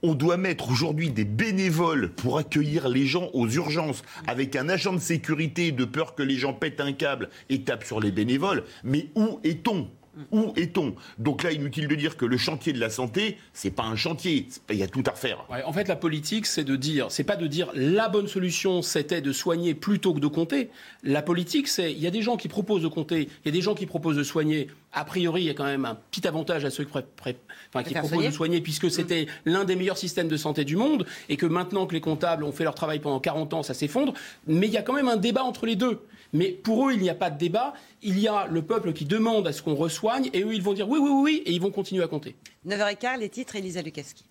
on 0.02 0.14
doit 0.14 0.36
mettre 0.36 0.70
aujourd'hui 0.70 1.10
des 1.10 1.24
bénévoles 1.24 2.10
pour 2.10 2.38
accueillir 2.38 2.88
les 2.88 3.06
gens 3.06 3.28
aux 3.34 3.48
urgences 3.48 4.02
avec 4.26 4.56
un 4.56 4.68
agent 4.68 4.92
de 4.92 4.98
sécurité 4.98 5.70
de 5.72 5.84
peur 5.84 6.14
que 6.14 6.22
les 6.22 6.36
gens 6.36 6.54
pètent 6.54 6.80
un 6.80 6.92
câble 6.92 7.28
et 7.50 7.62
tapent 7.62 7.84
sur 7.84 8.00
les 8.00 8.10
bénévoles. 8.10 8.64
Mais 8.82 9.10
où 9.14 9.40
est-on? 9.44 9.88
Où 10.30 10.52
est-on? 10.56 10.94
Donc 11.18 11.42
là, 11.42 11.52
inutile 11.52 11.88
de 11.88 11.94
dire 11.94 12.16
que 12.16 12.24
le 12.24 12.36
chantier 12.36 12.72
de 12.72 12.80
la 12.80 12.90
santé, 12.90 13.38
c'est 13.52 13.70
pas 13.70 13.84
un 13.84 13.96
chantier, 13.96 14.46
il 14.70 14.76
y 14.76 14.82
a 14.82 14.86
tout 14.86 15.02
à 15.06 15.10
refaire. 15.10 15.44
en 15.66 15.72
fait, 15.72 15.88
la 15.88 15.96
politique, 15.96 16.46
c'est 16.46 16.64
de 16.64 16.76
dire, 16.76 17.06
c'est 17.10 17.24
pas 17.24 17.36
de 17.36 17.46
dire 17.46 17.70
la 17.74 18.08
bonne 18.08 18.28
solution, 18.28 18.82
c'était 18.82 19.20
de 19.20 19.32
soigner 19.32 19.74
plutôt 19.74 20.14
que 20.14 20.20
de 20.20 20.26
compter. 20.26 20.70
La 21.02 21.22
politique, 21.22 21.68
c'est, 21.68 21.92
il 21.92 21.98
y 21.98 22.06
a 22.06 22.10
des 22.10 22.22
gens 22.22 22.36
qui 22.36 22.48
proposent 22.48 22.82
de 22.82 22.88
compter, 22.88 23.28
il 23.44 23.46
y 23.46 23.48
a 23.48 23.52
des 23.52 23.62
gens 23.62 23.74
qui 23.74 23.86
proposent 23.86 24.16
de 24.16 24.22
soigner. 24.22 24.68
A 24.96 25.04
priori, 25.04 25.42
il 25.42 25.46
y 25.46 25.50
a 25.50 25.54
quand 25.54 25.64
même 25.64 25.84
un 25.84 25.96
petit 25.96 26.26
avantage 26.26 26.64
à 26.64 26.70
ceux 26.70 26.84
qui, 26.84 26.90
proposent 26.90 28.24
de 28.24 28.30
soigner, 28.30 28.60
puisque 28.60 28.90
c'était 28.90 29.26
l'un 29.44 29.64
des 29.64 29.74
meilleurs 29.74 29.98
systèmes 29.98 30.28
de 30.28 30.36
santé 30.36 30.64
du 30.64 30.76
monde, 30.76 31.04
et 31.28 31.36
que 31.36 31.46
maintenant 31.46 31.86
que 31.86 31.94
les 31.94 32.00
comptables 32.00 32.44
ont 32.44 32.52
fait 32.52 32.64
leur 32.64 32.76
travail 32.76 33.00
pendant 33.00 33.18
40 33.18 33.54
ans, 33.54 33.62
ça 33.64 33.74
s'effondre. 33.74 34.14
Mais 34.46 34.66
il 34.66 34.72
y 34.72 34.76
a 34.76 34.82
quand 34.82 34.92
même 34.92 35.08
un 35.08 35.16
débat 35.16 35.42
entre 35.42 35.66
les 35.66 35.74
deux. 35.74 36.00
Mais 36.32 36.50
pour 36.50 36.88
eux, 36.88 36.92
il 36.92 37.00
n'y 37.00 37.10
a 37.10 37.14
pas 37.14 37.30
de 37.30 37.38
débat. 37.38 37.74
Il 38.02 38.18
y 38.18 38.28
a 38.28 38.46
le 38.46 38.62
peuple 38.62 38.92
qui 38.92 39.04
demande 39.04 39.46
à 39.48 39.52
ce 39.52 39.62
qu'on 39.62 39.74
resoigne, 39.74 40.30
et 40.32 40.42
eux, 40.42 40.54
ils 40.54 40.62
vont 40.62 40.74
dire 40.74 40.88
oui, 40.88 41.00
oui, 41.02 41.10
oui, 41.10 41.22
oui, 41.22 41.42
et 41.44 41.52
ils 41.52 41.60
vont 41.60 41.70
continuer 41.70 42.04
à 42.04 42.08
compter. 42.08 42.36
9h15, 42.66 43.18
les 43.18 43.28
titres, 43.28 43.56
Elisa 43.56 43.82
Lukaski. 43.82 44.24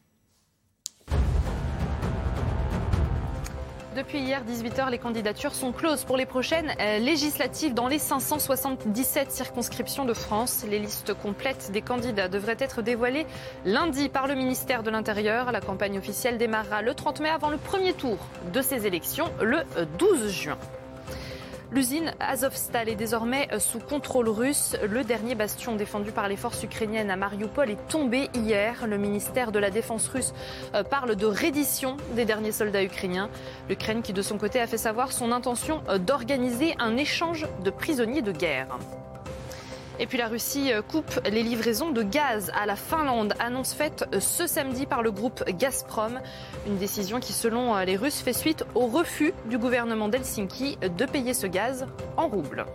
Depuis 3.95 4.19
hier 4.19 4.43
18h, 4.43 4.89
les 4.89 4.97
candidatures 4.97 5.53
sont 5.53 5.71
closes 5.71 6.03
pour 6.03 6.17
les 6.17 6.25
prochaines 6.25 6.73
euh, 6.79 6.97
législatives 6.97 7.75
dans 7.75 7.87
les 7.87 7.99
577 7.99 9.31
circonscriptions 9.31 10.05
de 10.05 10.13
France. 10.13 10.65
Les 10.67 10.79
listes 10.79 11.13
complètes 11.13 11.69
des 11.71 11.81
candidats 11.81 12.27
devraient 12.27 12.57
être 12.57 12.81
dévoilées 12.81 13.27
lundi 13.65 14.09
par 14.09 14.25
le 14.25 14.33
ministère 14.33 14.81
de 14.81 14.89
l'Intérieur. 14.89 15.51
La 15.51 15.61
campagne 15.61 15.99
officielle 15.99 16.39
démarrera 16.39 16.81
le 16.81 16.95
30 16.95 17.19
mai 17.19 17.29
avant 17.29 17.49
le 17.49 17.57
premier 17.57 17.93
tour 17.93 18.17
de 18.51 18.61
ces 18.63 18.87
élections 18.87 19.29
le 19.41 19.59
12 19.99 20.29
juin. 20.31 20.57
L'usine 21.73 22.13
Azovstal 22.19 22.87
est 22.87 22.95
désormais 22.95 23.47
sous 23.57 23.79
contrôle 23.79 24.29
russe. 24.29 24.77
Le 24.87 25.03
dernier 25.03 25.33
bastion 25.33 25.75
défendu 25.75 26.11
par 26.11 26.27
les 26.27 26.35
forces 26.35 26.61
ukrainiennes 26.61 27.09
à 27.09 27.15
Mariupol 27.15 27.71
est 27.71 27.87
tombé 27.87 28.29
hier. 28.35 28.85
Le 28.85 28.99
ministère 28.99 29.51
de 29.51 29.57
la 29.57 29.71
Défense 29.71 30.07
russe 30.07 30.35
euh, 30.75 30.83
parle 30.83 31.15
de 31.15 31.25
reddition 31.25 31.97
des 32.15 32.25
derniers 32.25 32.51
soldats 32.51 32.83
ukrainiens. 32.83 33.27
L'Ukraine 33.69 34.03
qui 34.03 34.13
de 34.13 34.21
son 34.21 34.37
côté 34.37 34.59
a 34.59 34.67
fait 34.67 34.77
savoir 34.77 35.11
son 35.11 35.31
intention 35.31 35.81
euh, 35.89 35.97
d'organiser 35.97 36.75
un 36.77 36.95
échange 36.95 37.47
de 37.63 37.71
prisonniers 37.71 38.21
de 38.21 38.31
guerre. 38.33 38.77
Et 39.99 40.07
puis 40.07 40.17
la 40.17 40.27
Russie 40.27 40.73
euh, 40.73 40.81
coupe 40.81 41.19
les 41.29 41.43
livraisons 41.43 41.91
de 41.91 42.01
gaz 42.01 42.51
à 42.59 42.65
la 42.65 42.75
Finlande, 42.75 43.33
annonce 43.39 43.73
faite 43.73 44.05
euh, 44.13 44.19
ce 44.19 44.47
samedi 44.47 44.85
par 44.85 45.03
le 45.03 45.11
groupe 45.11 45.43
Gazprom. 45.47 46.19
Une 46.67 46.77
décision 46.77 47.19
qui, 47.19 47.33
selon 47.33 47.75
euh, 47.75 47.85
les 47.85 47.95
Russes, 47.95 48.21
fait 48.21 48.33
suite 48.33 48.65
au 48.73 48.87
refus 48.87 49.33
du 49.49 49.57
gouvernement 49.57 50.09
d'Helsinki 50.09 50.77
de 50.81 51.05
payer 51.05 51.33
ce 51.33 51.47
gaz 51.47 51.85
en 52.17 52.27
roubles. 52.27 52.65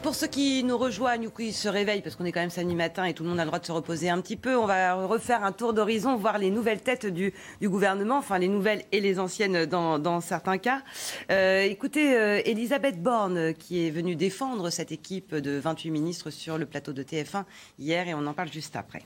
Pour 0.00 0.14
ceux 0.14 0.26
qui 0.26 0.64
nous 0.64 0.78
rejoignent 0.78 1.26
ou 1.26 1.30
qui 1.30 1.52
se 1.52 1.68
réveillent, 1.68 2.00
parce 2.00 2.16
qu'on 2.16 2.24
est 2.24 2.32
quand 2.32 2.40
même 2.40 2.50
samedi 2.50 2.74
matin 2.74 3.04
et 3.04 3.14
tout 3.14 3.22
le 3.22 3.28
monde 3.28 3.38
a 3.38 3.44
le 3.44 3.48
droit 3.48 3.58
de 3.58 3.66
se 3.66 3.72
reposer 3.72 4.08
un 4.08 4.20
petit 4.20 4.36
peu, 4.36 4.56
on 4.56 4.66
va 4.66 4.94
refaire 4.94 5.44
un 5.44 5.52
tour 5.52 5.74
d'horizon, 5.74 6.16
voir 6.16 6.38
les 6.38 6.50
nouvelles 6.50 6.80
têtes 6.80 7.06
du, 7.06 7.32
gouvernement, 7.62 8.16
enfin 8.16 8.38
les 8.38 8.48
nouvelles 8.48 8.84
et 8.90 9.00
les 9.00 9.20
anciennes 9.20 9.66
dans, 9.66 10.20
certains 10.20 10.58
cas. 10.58 10.82
Euh, 11.30 11.62
écoutez, 11.62 12.16
euh, 12.16 12.40
Elisabeth 12.44 13.02
Borne, 13.02 13.54
qui 13.54 13.86
est 13.86 13.90
venue 13.90 14.16
défendre 14.16 14.70
cette 14.70 14.92
équipe 14.92 15.34
de 15.34 15.58
28 15.58 15.90
ministres 15.90 16.30
sur 16.30 16.58
le 16.58 16.66
plateau 16.66 16.92
de 16.92 17.02
TF1 17.02 17.44
hier, 17.78 18.08
et 18.08 18.14
on 18.14 18.26
en 18.26 18.32
parle 18.32 18.50
juste 18.50 18.76
après. 18.76 19.02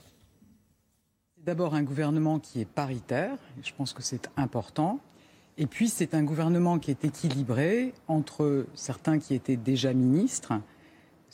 D'abord 1.37 1.75
un 1.75 1.83
gouvernement 1.83 2.39
qui 2.39 2.61
est 2.61 2.65
paritaire, 2.65 3.37
je 3.61 3.71
pense 3.77 3.93
que 3.93 4.01
c'est 4.01 4.29
important. 4.35 4.99
Et 5.57 5.65
puis 5.65 5.89
c'est 5.89 6.13
un 6.13 6.23
gouvernement 6.23 6.77
qui 6.77 6.91
est 6.91 7.03
équilibré 7.03 7.93
entre 8.07 8.65
certains 8.75 9.17
qui 9.17 9.33
étaient 9.33 9.57
déjà 9.57 9.91
ministres, 9.91 10.53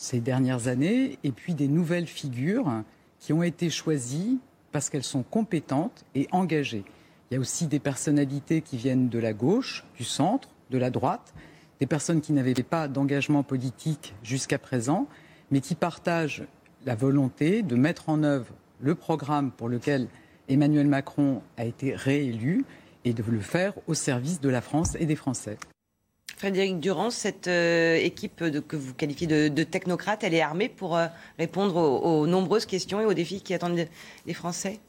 ces 0.04 0.20
dernières 0.20 0.68
années, 0.68 1.18
et 1.24 1.32
puis 1.32 1.54
des 1.54 1.70
nouvelles 1.70 2.08
figures 2.08 2.84
qui 3.20 3.32
ont 3.32 3.42
été 3.42 3.70
choisies 3.70 4.38
parce 4.74 4.90
qu'elles 4.90 5.02
sont 5.02 5.24
compétentes 5.24 6.04
et 6.14 6.28
engagées. 6.34 6.84
Il 7.32 7.36
y 7.36 7.38
a 7.38 7.40
aussi 7.40 7.68
des 7.68 7.80
personnalités 7.80 8.60
qui 8.60 8.76
viennent 8.76 9.08
de 9.08 9.18
la 9.18 9.32
gauche, 9.32 9.86
du 9.96 10.04
centre, 10.04 10.50
de 10.72 10.78
la 10.78 10.90
droite, 10.90 11.34
des 11.80 11.86
personnes 11.86 12.20
qui 12.20 12.34
n'avaient 12.34 12.54
pas 12.54 12.90
d'engagement 12.90 13.44
politique 13.44 14.14
jusqu'à 14.24 14.60
présent, 14.60 15.08
mais 15.52 15.62
qui 15.62 15.74
partagent 15.74 16.44
la 16.86 16.96
volonté 16.96 17.64
de 17.64 17.76
mettre 17.78 18.10
en 18.10 18.24
œuvre 18.24 18.54
le 18.82 18.96
programme 18.96 19.52
pour 19.52 19.70
lequel 19.70 20.10
Emmanuel 20.50 20.88
Macron 20.88 21.42
a 21.56 21.64
été 21.64 21.96
réélu 21.96 22.66
et 23.06 23.14
de 23.14 23.24
le 23.24 23.40
faire 23.40 23.74
au 23.88 23.94
service 23.94 24.42
de 24.42 24.50
la 24.50 24.60
France 24.60 24.98
et 25.00 25.06
des 25.06 25.16
Français. 25.16 25.58
Frédéric 26.38 26.80
Durand, 26.80 27.10
cette 27.10 27.48
euh, 27.48 27.96
équipe 27.96 28.44
que 28.68 28.76
vous 28.76 28.94
qualifiez 28.94 29.28
de, 29.28 29.64
technocrate, 29.64 30.24
elle 30.24 30.34
est 30.34 30.42
armée 30.42 30.70
pour 30.70 30.98
euh, 30.98 31.08
répondre 31.38 31.78
aux, 31.78 32.28
nombreuses 32.28 32.66
questions 32.66 33.00
et 33.02 33.06
aux 33.06 33.14
défis 33.14 33.42
qui 33.42 33.54
attendent 33.54 33.88
les 34.26 34.34
Français? 34.34 34.80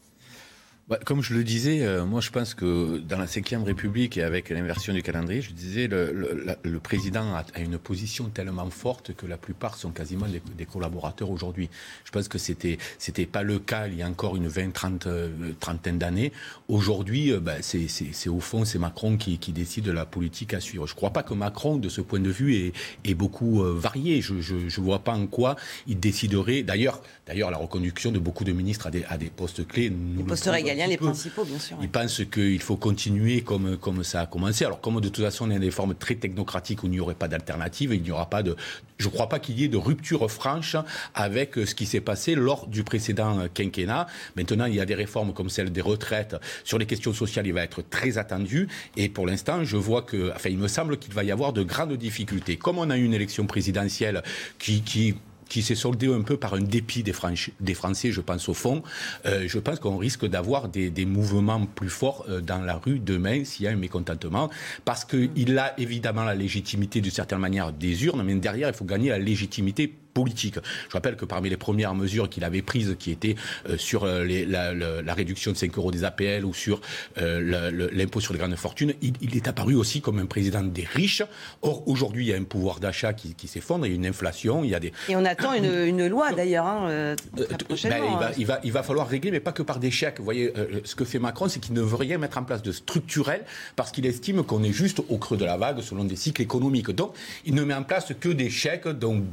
Bah, 0.86 0.98
comme 1.02 1.22
je 1.22 1.32
le 1.32 1.44
disais, 1.44 1.82
euh, 1.82 2.04
moi 2.04 2.20
je 2.20 2.28
pense 2.28 2.52
que 2.52 2.98
dans 2.98 3.16
la 3.16 3.24
Ve 3.24 3.64
République 3.64 4.18
et 4.18 4.22
avec 4.22 4.50
l'inversion 4.50 4.92
du 4.92 5.02
calendrier, 5.02 5.40
je 5.40 5.52
disais, 5.52 5.86
le, 5.86 6.12
le, 6.12 6.56
le 6.62 6.78
président 6.78 7.34
a, 7.34 7.44
une 7.58 7.78
position 7.78 8.26
tellement 8.26 8.68
forte 8.68 9.14
que 9.14 9.24
la 9.24 9.38
plupart 9.38 9.76
sont 9.76 9.92
quasiment 9.92 10.26
des, 10.26 10.66
collaborateurs 10.66 11.30
aujourd'hui. 11.30 11.70
Je 12.04 12.10
pense 12.10 12.28
que 12.28 12.36
c'était 12.36 12.76
c'était 12.98 13.24
pas 13.24 13.42
le 13.42 13.58
cas 13.58 13.86
il 13.86 13.96
y 13.96 14.02
a 14.02 14.08
encore 14.08 14.36
une 14.36 14.46
vingt, 14.46 14.72
trente, 14.72 15.06
euh, 15.06 15.30
trentaine 15.58 15.96
d'années. 15.98 16.32
Aujourd'hui, 16.68 17.32
euh, 17.32 17.40
bah, 17.40 17.54
c'est 17.62 18.28
au 18.28 18.40
fond 18.40 18.66
c'est 18.66 18.78
Macron 18.78 19.16
qui, 19.16 19.38
qui, 19.38 19.52
décide 19.52 19.84
de 19.84 19.92
la 19.92 20.04
politique 20.04 20.52
à 20.52 20.60
suivre. 20.60 20.86
Je 20.86 20.94
crois 20.94 21.10
pas 21.10 21.22
que 21.22 21.32
Macron, 21.32 21.76
de 21.78 21.88
ce 21.88 22.02
point 22.02 22.20
de 22.20 22.30
vue, 22.30 22.56
est, 22.56 22.72
est 23.06 23.14
beaucoup 23.14 23.62
varié. 23.62 24.20
Je, 24.20 24.34
je 24.40 24.80
vois 24.82 24.98
pas 24.98 25.14
en 25.14 25.26
quoi 25.26 25.56
il 25.86 25.98
déciderait. 25.98 26.62
D'ailleurs, 26.62 27.00
d'ailleurs 27.26 27.50
la 27.50 27.56
reconduction 27.56 28.12
de 28.12 28.18
beaucoup 28.18 28.44
de 28.44 28.52
ministres 28.52 28.86
à 28.86 28.90
des, 28.90 29.04
à 29.04 29.16
des 29.16 29.30
postes 29.30 29.66
clés. 29.66 29.88
Nous 29.88 30.24
postes 30.24 30.48
les 30.74 30.96
principaux, 30.96 31.44
bien 31.44 31.58
sûr. 31.58 31.76
Ils 31.80 31.88
pensent 31.88 32.22
qu'il 32.30 32.60
faut 32.60 32.76
continuer 32.76 33.42
comme, 33.42 33.76
comme 33.76 34.04
ça 34.04 34.22
a 34.22 34.26
commencé. 34.26 34.64
Alors, 34.64 34.80
comme 34.80 35.00
de 35.00 35.08
toute 35.08 35.24
façon, 35.24 35.46
il 35.46 35.52
y 35.52 35.56
a 35.56 35.58
des 35.58 35.70
formes 35.70 35.94
très 35.94 36.14
technocratiques 36.14 36.82
où 36.82 36.86
il 36.86 36.92
n'y 36.92 37.00
aurait 37.00 37.14
pas 37.14 37.28
d'alternative, 37.28 37.94
il 37.94 38.02
n'y 38.02 38.10
aura 38.10 38.28
pas 38.28 38.42
de. 38.42 38.56
Je 38.98 39.08
ne 39.08 39.12
crois 39.12 39.28
pas 39.28 39.38
qu'il 39.38 39.58
y 39.58 39.64
ait 39.64 39.68
de 39.68 39.76
rupture 39.76 40.30
franche 40.30 40.76
avec 41.14 41.54
ce 41.54 41.74
qui 41.74 41.86
s'est 41.86 42.00
passé 42.00 42.34
lors 42.34 42.66
du 42.66 42.84
précédent 42.84 43.46
quinquennat. 43.52 44.06
Maintenant, 44.36 44.66
il 44.66 44.74
y 44.74 44.80
a 44.80 44.86
des 44.86 44.94
réformes 44.94 45.32
comme 45.32 45.50
celle 45.50 45.72
des 45.72 45.80
retraites. 45.80 46.36
Sur 46.62 46.78
les 46.78 46.86
questions 46.86 47.12
sociales, 47.12 47.46
il 47.46 47.52
va 47.52 47.62
être 47.62 47.82
très 47.82 48.18
attendu. 48.18 48.68
Et 48.96 49.08
pour 49.08 49.26
l'instant, 49.26 49.64
je 49.64 49.76
vois 49.76 50.02
que. 50.02 50.32
Enfin, 50.34 50.50
il 50.50 50.58
me 50.58 50.68
semble 50.68 50.98
qu'il 50.98 51.12
va 51.12 51.24
y 51.24 51.32
avoir 51.32 51.52
de 51.52 51.62
grandes 51.62 51.94
difficultés. 51.94 52.56
Comme 52.56 52.78
on 52.78 52.90
a 52.90 52.96
eu 52.96 53.04
une 53.04 53.14
élection 53.14 53.46
présidentielle 53.46 54.22
qui, 54.58 54.82
qui 54.82 55.14
qui 55.54 55.62
s'est 55.62 55.76
soldé 55.76 56.12
un 56.12 56.22
peu 56.22 56.36
par 56.36 56.54
un 56.54 56.60
dépit 56.60 57.04
des, 57.04 57.12
Français, 57.12 58.10
je 58.10 58.20
pense 58.20 58.48
au 58.48 58.54
fond. 58.54 58.82
Euh, 59.24 59.44
je 59.46 59.60
pense 59.60 59.78
qu'on 59.78 59.96
risque 59.96 60.26
d'avoir 60.26 60.68
des, 60.68 60.90
des, 60.90 61.04
mouvements 61.04 61.64
plus 61.64 61.90
forts 61.90 62.24
euh, 62.28 62.40
dans 62.40 62.60
la 62.60 62.74
rue 62.74 62.98
demain 62.98 63.44
s'il 63.44 63.66
y 63.66 63.68
a 63.68 63.70
un 63.70 63.76
mécontentement, 63.76 64.50
parce 64.84 65.04
qu'il 65.04 65.56
a 65.56 65.78
évidemment 65.78 66.24
la 66.24 66.34
légitimité 66.34 67.00
d'une 67.00 67.12
certaine 67.12 67.38
manière 67.38 67.72
des 67.72 68.04
urnes, 68.04 68.24
mais 68.24 68.34
derrière, 68.34 68.66
il 68.68 68.74
faut 68.74 68.84
gagner 68.84 69.10
la 69.10 69.20
légitimité 69.20 69.94
politique. 70.14 70.54
Je 70.88 70.92
rappelle 70.92 71.16
que 71.16 71.24
parmi 71.24 71.50
les 71.50 71.56
premières 71.56 71.94
mesures 71.94 72.30
qu'il 72.30 72.44
avait 72.44 72.62
prises, 72.62 72.96
qui 72.98 73.10
étaient 73.10 73.34
euh, 73.68 73.76
sur 73.76 74.04
euh, 74.04 74.24
les, 74.24 74.46
la, 74.46 74.72
la, 74.72 75.14
réduction 75.14 75.52
de 75.52 75.56
5 75.56 75.76
euros 75.76 75.90
des 75.90 76.04
APL 76.04 76.44
ou 76.44 76.54
sur 76.54 76.80
euh, 77.18 77.90
l'impôt 77.92 78.20
sur 78.20 78.32
les 78.32 78.38
grandes 78.38 78.54
fortunes, 78.56 78.94
il, 79.02 79.14
il, 79.20 79.36
est 79.36 79.48
apparu 79.48 79.74
aussi 79.74 80.00
comme 80.00 80.18
un 80.20 80.26
président 80.26 80.62
des 80.62 80.84
riches. 80.84 81.22
Or, 81.62 81.86
aujourd'hui, 81.88 82.26
il 82.26 82.28
y 82.28 82.32
a 82.32 82.36
un 82.36 82.44
pouvoir 82.44 82.80
d'achat 82.80 83.12
qui, 83.12 83.34
qui 83.34 83.48
s'effondre, 83.48 83.86
il 83.86 83.90
y 83.90 83.92
a 83.92 83.96
une 83.96 84.06
inflation, 84.06 84.64
il 84.64 84.70
y 84.70 84.74
a 84.74 84.80
des... 84.80 84.92
Et 85.08 85.16
on 85.16 85.24
attend 85.24 85.52
une, 85.52 85.64
une 85.64 86.06
loi 86.06 86.32
d'ailleurs, 86.32 86.66
hein, 86.66 87.16
ben, 87.36 87.46
il, 87.68 87.90
va, 87.90 88.28
hein. 88.28 88.30
il, 88.38 88.46
va, 88.46 88.60
il 88.62 88.72
va 88.72 88.82
falloir 88.82 89.08
régler, 89.08 89.32
mais 89.32 89.40
pas 89.40 89.52
que 89.52 89.62
par 89.62 89.80
des 89.80 89.90
chèques. 89.90 90.18
Vous 90.18 90.24
voyez, 90.24 90.52
ce 90.84 90.94
que 90.94 91.04
fait 91.04 91.18
Macron, 91.18 91.48
c'est 91.48 91.60
qu'il 91.60 91.74
ne 91.74 91.80
veut 91.80 91.96
rien 91.96 92.18
mettre 92.18 92.38
en 92.38 92.44
place 92.44 92.62
de 92.62 92.72
structurel 92.72 93.44
parce 93.74 93.90
qu'il 93.90 94.06
estime 94.06 94.44
qu'on 94.44 94.62
est 94.62 94.72
juste 94.72 95.02
au 95.08 95.18
creux 95.18 95.36
de 95.36 95.44
la 95.44 95.56
vague 95.56 95.80
selon 95.80 96.04
des 96.04 96.16
cycles 96.16 96.42
économiques. 96.42 96.90
Donc, 96.90 97.14
il 97.44 97.54
ne 97.54 97.64
met 97.64 97.74
en 97.74 97.82
place 97.82 98.12
que 98.20 98.28
des 98.28 98.50
chèques 98.50 98.88
dont 98.88 99.24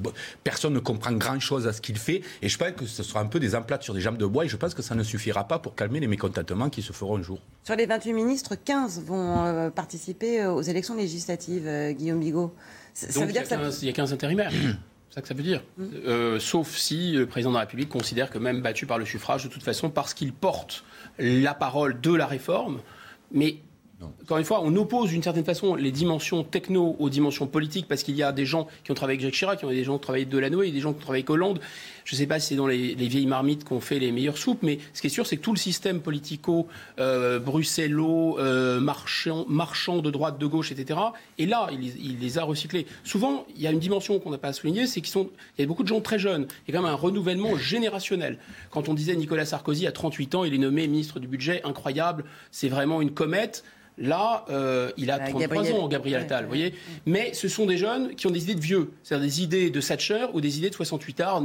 personne 0.43 0.70
ne 0.71 0.79
comprend 0.79 1.11
grand-chose 1.11 1.67
à 1.67 1.73
ce 1.73 1.81
qu'il 1.81 1.97
fait. 1.97 2.21
Et 2.41 2.49
je 2.49 2.57
pense 2.57 2.71
que 2.71 2.85
ce 2.85 3.03
sera 3.03 3.19
un 3.19 3.25
peu 3.25 3.39
des 3.39 3.55
emplâtres 3.55 3.83
sur 3.83 3.93
des 3.93 4.01
jambes 4.01 4.17
de 4.17 4.25
bois. 4.25 4.45
Et 4.45 4.47
je 4.49 4.57
pense 4.57 4.73
que 4.73 4.81
ça 4.81 4.95
ne 4.95 5.03
suffira 5.03 5.47
pas 5.47 5.59
pour 5.59 5.75
calmer 5.75 5.99
les 5.99 6.07
mécontentements 6.07 6.69
qui 6.69 6.81
se 6.81 6.93
feront 6.93 7.17
un 7.17 7.21
jour. 7.21 7.39
Sur 7.63 7.75
les 7.75 7.85
28 7.85 8.13
ministres, 8.13 8.55
15 8.55 9.03
vont 9.05 9.45
euh, 9.45 9.69
participer 9.69 10.41
euh, 10.41 10.51
aux 10.51 10.61
élections 10.61 10.95
législatives, 10.95 11.67
euh, 11.67 11.91
Guillaume 11.91 12.19
Bigot. 12.19 12.53
Ça, 12.93 13.25
veut 13.25 13.31
dire 13.31 13.43
qu'il 13.43 13.87
y 13.87 13.89
a 13.89 13.93
15 13.93 14.13
intérimaires 14.13 14.51
C'est 15.11 15.15
ça 15.15 15.21
que 15.21 15.27
ça 15.27 15.33
veut 15.33 15.43
dire. 15.43 15.61
Mm. 15.77 15.85
Euh, 16.05 16.39
sauf 16.39 16.77
si 16.77 17.11
le 17.11 17.25
président 17.25 17.49
de 17.49 17.55
la 17.55 17.61
République 17.61 17.89
considère 17.89 18.29
que 18.29 18.37
même 18.37 18.61
battu 18.61 18.85
par 18.85 18.97
le 18.97 19.05
suffrage, 19.05 19.43
de 19.43 19.49
toute 19.49 19.63
façon, 19.63 19.89
parce 19.89 20.13
qu'il 20.13 20.31
porte 20.31 20.85
la 21.19 21.53
parole 21.53 21.99
de 21.99 22.13
la 22.13 22.25
réforme, 22.25 22.79
mais 23.33 23.57
encore 24.23 24.37
une 24.37 24.43
fois, 24.43 24.61
on 24.63 24.75
oppose 24.75 25.09
d'une 25.09 25.23
certaine 25.23 25.43
façon 25.43 25.75
les 25.75 25.91
dimensions 25.91 26.43
techno 26.43 26.95
aux 26.99 27.09
dimensions 27.09 27.47
politiques 27.47 27.87
parce 27.87 28.03
qu'il 28.03 28.15
y 28.15 28.23
a 28.23 28.31
des 28.31 28.45
gens 28.45 28.67
qui 28.83 28.91
ont 28.91 28.95
travaillé 28.95 29.17
avec 29.17 29.25
Jacques 29.25 29.37
Chirac, 29.37 29.59
qui 29.59 29.65
ont 29.65 29.69
des 29.69 29.83
gens 29.83 29.93
qui 29.93 29.97
ont 29.97 29.99
travaillé 29.99 30.23
avec 30.23 30.33
Delanoë, 30.33 30.67
et 30.67 30.71
des 30.71 30.79
gens 30.79 30.93
qui 30.93 30.99
ont 30.99 31.01
travaillé 31.01 31.21
avec 31.21 31.29
Hollande. 31.29 31.59
Je 32.05 32.15
ne 32.15 32.17
sais 32.17 32.27
pas 32.27 32.39
si 32.39 32.49
c'est 32.49 32.55
dans 32.55 32.67
les, 32.67 32.95
vieilles 32.95 33.25
marmites 33.25 33.63
qu'on 33.63 33.79
fait 33.79 33.99
les 33.99 34.11
meilleures 34.11 34.37
soupes, 34.37 34.63
mais 34.63 34.79
ce 34.93 35.01
qui 35.01 35.07
est 35.07 35.11
sûr, 35.11 35.25
c'est 35.25 35.37
que 35.37 35.41
tout 35.41 35.53
le 35.53 35.57
système 35.57 35.99
politico, 36.01 36.67
euh, 36.99 37.39
euh, 37.39 38.79
marchand, 38.79 39.45
marchand, 39.47 39.99
de 39.99 40.11
droite, 40.11 40.37
de 40.37 40.45
gauche, 40.45 40.71
etc., 40.71 40.99
et 41.37 41.45
là, 41.45 41.69
il, 41.71 42.19
les 42.19 42.37
a 42.37 42.43
recyclés. 42.43 42.85
Souvent, 43.03 43.45
il 43.55 43.61
y 43.61 43.67
a 43.67 43.71
une 43.71 43.79
dimension 43.79 44.19
qu'on 44.19 44.31
n'a 44.31 44.37
pas 44.37 44.53
soulignée, 44.53 44.87
c'est 44.87 45.01
qu'il 45.01 45.27
y 45.59 45.63
a 45.63 45.65
beaucoup 45.65 45.83
de 45.83 45.87
gens 45.87 46.01
très 46.01 46.19
jeunes. 46.19 46.47
Il 46.67 46.73
y 46.73 46.75
a 46.75 46.79
quand 46.79 46.83
même 46.83 46.93
un 46.93 46.95
renouvellement 46.95 47.57
générationnel. 47.57 48.37
Quand 48.69 48.89
on 48.89 48.93
disait 48.93 49.15
Nicolas 49.15 49.45
Sarkozy, 49.45 49.87
à 49.87 49.91
38 49.91 50.35
ans, 50.35 50.43
il 50.43 50.53
est 50.53 50.57
nommé 50.57 50.87
ministre 50.87 51.19
du 51.19 51.27
budget, 51.27 51.61
incroyable, 51.63 52.25
c'est 52.51 52.69
vraiment 52.69 53.01
une 53.01 53.11
comète. 53.11 53.63
Là, 53.97 54.45
euh, 54.49 54.91
il 54.97 55.11
a 55.11 55.19
33 55.19 55.73
ans, 55.73 55.87
Gabriel 55.87 56.21
Attal, 56.21 56.45
vous 56.45 56.49
voyez. 56.49 56.73
Mais 57.05 57.33
ce 57.33 57.47
sont 57.47 57.65
des 57.65 57.77
jeunes 57.77 58.15
qui 58.15 58.25
ont 58.25 58.31
des 58.31 58.43
idées 58.43 58.55
de 58.55 58.61
vieux, 58.61 58.91
c'est-à-dire 59.03 59.27
des 59.27 59.41
idées 59.43 59.69
de 59.69 59.81
Thatcher 59.81 60.27
ou 60.33 60.41
des 60.41 60.57
idées 60.57 60.69
de 60.69 60.75
68 60.75 61.19
arts 61.19 61.41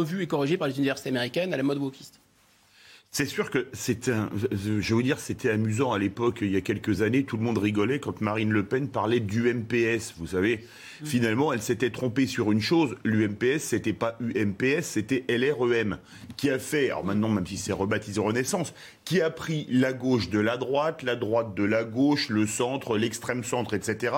revues 0.00 0.22
et 0.22 0.26
corrigées 0.26 0.56
par 0.56 0.68
les 0.68 0.76
universités 0.76 1.10
américaines 1.10 1.52
à 1.54 1.56
la 1.56 1.62
mode 1.62 1.78
wokiste. 1.78 2.20
C'est 3.12 3.26
sûr 3.26 3.50
que 3.50 3.66
c'était, 3.72 4.12
je 4.52 4.68
vais 4.68 4.94
vous 4.94 5.02
dire, 5.02 5.18
c'était 5.18 5.50
amusant 5.50 5.92
à 5.92 5.98
l'époque, 5.98 6.38
il 6.42 6.52
y 6.52 6.56
a 6.56 6.60
quelques 6.60 7.02
années, 7.02 7.24
tout 7.24 7.36
le 7.36 7.42
monde 7.42 7.58
rigolait 7.58 7.98
quand 7.98 8.20
Marine 8.20 8.52
Le 8.52 8.64
Pen 8.64 8.88
parlait 8.88 9.18
du 9.18 9.52
MPS, 9.52 10.14
vous 10.16 10.28
savez. 10.28 10.60
Mm. 11.00 11.06
Finalement, 11.06 11.52
elle 11.52 11.60
s'était 11.60 11.90
trompée 11.90 12.28
sur 12.28 12.52
une 12.52 12.60
chose, 12.60 12.94
l'UMPS, 13.02 13.58
c'était 13.58 13.92
pas 13.92 14.16
UMPS, 14.20 14.82
c'était 14.82 15.24
LREM, 15.28 15.98
qui 16.36 16.50
a 16.50 16.60
fait, 16.60 16.86
alors 16.86 17.04
maintenant, 17.04 17.30
même 17.30 17.46
si 17.48 17.56
c'est 17.56 17.72
rebaptisé 17.72 18.20
Renaissance, 18.20 18.74
qui 19.10 19.20
a 19.20 19.30
pris 19.30 19.66
la 19.68 19.92
gauche 19.92 20.30
de 20.30 20.38
la 20.38 20.56
droite, 20.56 21.02
la 21.02 21.16
droite 21.16 21.56
de 21.56 21.64
la 21.64 21.82
gauche, 21.82 22.28
le 22.28 22.46
centre, 22.46 22.96
l'extrême 22.96 23.42
centre, 23.42 23.74
etc., 23.74 24.14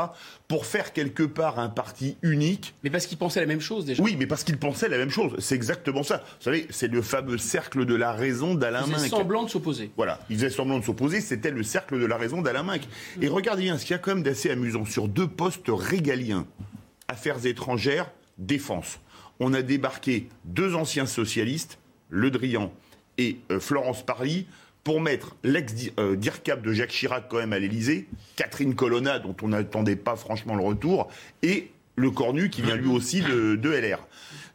pour 0.49 0.67
faire 0.67 0.93
quelque 0.93 1.23
part 1.23 1.59
un 1.59 1.71
parti 1.71 2.19
unique. 2.21 2.75
Mais 2.85 2.91
parce 2.91 3.07
qu'ils 3.07 3.17
pensaient 3.17 3.41
la 3.41 3.47
même 3.47 3.63
chose 3.63 3.87
déjà. 3.87 4.03
Oui, 4.03 4.17
mais 4.19 4.27
parce 4.27 4.45
qu'ils 4.45 4.59
pensaient 4.59 4.91
la 4.91 4.99
même 4.99 5.09
chose. 5.09 5.35
C'est 5.39 5.55
exactement 5.55 6.03
ça. 6.03 6.19
Vous 6.19 6.45
savez, 6.45 6.67
c'est 6.69 6.89
le 6.89 7.01
fameux 7.01 7.39
cercle 7.39 7.87
de 7.87 7.95
la 7.95 8.13
raison 8.13 8.55
d'Alain 8.55 8.81
Minck. 8.81 8.89
Ils 8.89 8.95
faisaient 8.97 9.09
semblant 9.09 9.45
de 9.45 9.49
s'opposer. 9.49 9.91
Voilà, 9.97 10.21
ils 10.29 10.37
faisaient 10.37 10.51
semblant 10.51 10.79
de 10.79 10.85
s'opposer. 10.85 11.23
C'était 11.23 11.51
le 11.51 11.63
cercle 11.63 11.99
de 11.99 12.05
la 12.05 12.19
raison 12.19 12.43
d'Alain 12.43 12.63
Minck. 12.63 12.83
Et 13.23 13.29
regardez 13.29 13.63
bien, 13.63 13.79
ce 13.79 13.87
qu'il 13.87 13.93
y 13.93 13.95
a 13.95 13.99
quand 13.99 14.15
même 14.15 14.23
d'assez 14.23 14.51
amusant 14.51 14.85
sur 14.85 15.09
deux 15.09 15.27
postes 15.27 15.69
régaliens, 15.69 16.47
affaires 17.09 17.47
étrangères, 17.47 18.11
défense. 18.37 19.01
On 19.41 19.55
a 19.55 19.63
débarqué 19.63 20.29
deux 20.45 20.75
anciens 20.75 21.07
socialistes, 21.07 21.79
Le 22.11 22.31
Drian 22.31 22.71
et 23.17 23.39
euh, 23.51 23.59
Florence 23.59 24.05
Parly, 24.05 24.47
pour 24.85 25.01
mettre 25.01 25.37
l'ex-DIRCAP 25.45 26.63
de 26.63 26.73
Jacques 26.73 26.91
Chirac 26.91 27.27
quand 27.29 27.39
même 27.39 27.53
à 27.53 27.59
l'Elysée, 27.59 28.09
Catherine 28.37 28.75
Colonna, 28.75 29.19
dont 29.19 29.37
on 29.43 29.49
n'attendait 29.49 29.97
pas 29.97 30.17
franchement 30.17 30.55
le 30.55 30.63
retour, 30.63 31.09
et 31.43 31.71
le 31.97 32.11
Cornu, 32.11 32.51
qui 32.51 32.63
vient 32.63 32.77
lui 32.77 32.89
aussi 32.89 33.21
de, 33.21 33.71
LR. 33.71 34.07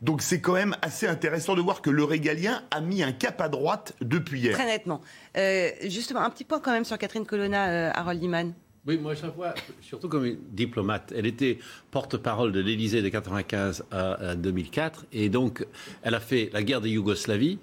Donc 0.02 0.22
c'est 0.22 0.42
quand 0.42 0.54
même 0.54 0.76
assez 0.82 1.08
intéressant 1.08 1.56
de 1.56 1.62
voir 1.62 1.82
que 1.82 1.90
le 1.90 2.04
régalien 2.04 2.64
a 2.72 2.82
mis 2.82 3.04
un 3.04 3.12
cap 3.12 3.40
à 3.42 3.50
droite 3.50 3.94
depuis 4.02 4.42
hier. 4.42 4.54
Très 4.54 4.66
nettement. 4.66 5.02
Euh, 5.38 5.70
justement, 5.86 6.22
un 6.22 6.30
petit 6.30 6.44
point 6.44 6.60
quand 6.60 6.72
même 6.72 6.86
sur 6.86 6.98
Catherine 6.98 7.26
Colonna, 7.26 7.70
euh, 7.70 7.92
Harold 7.94 8.22
Liman. 8.22 8.54
Oui, 8.86 8.98
moi 8.98 9.16
je 9.16 9.24
la 9.24 9.30
vois 9.30 9.54
surtout 9.82 10.08
comme 10.08 10.26
une 10.26 10.38
diplomate. 10.52 11.14
Elle 11.16 11.26
était 11.26 11.60
porte-parole 11.92 12.54
de 12.54 12.62
l'Élysée 12.62 13.02
de 13.02 13.08
1995 13.08 13.84
à, 13.92 14.36
2004 14.36 15.06
et 15.12 15.30
donc 15.30 15.66
elle 16.04 16.16
a 16.16 16.22
fait 16.22 16.50
la 16.54 16.64
guerre 16.64 16.80
de 16.80 16.88
Yougoslavie 16.88 17.60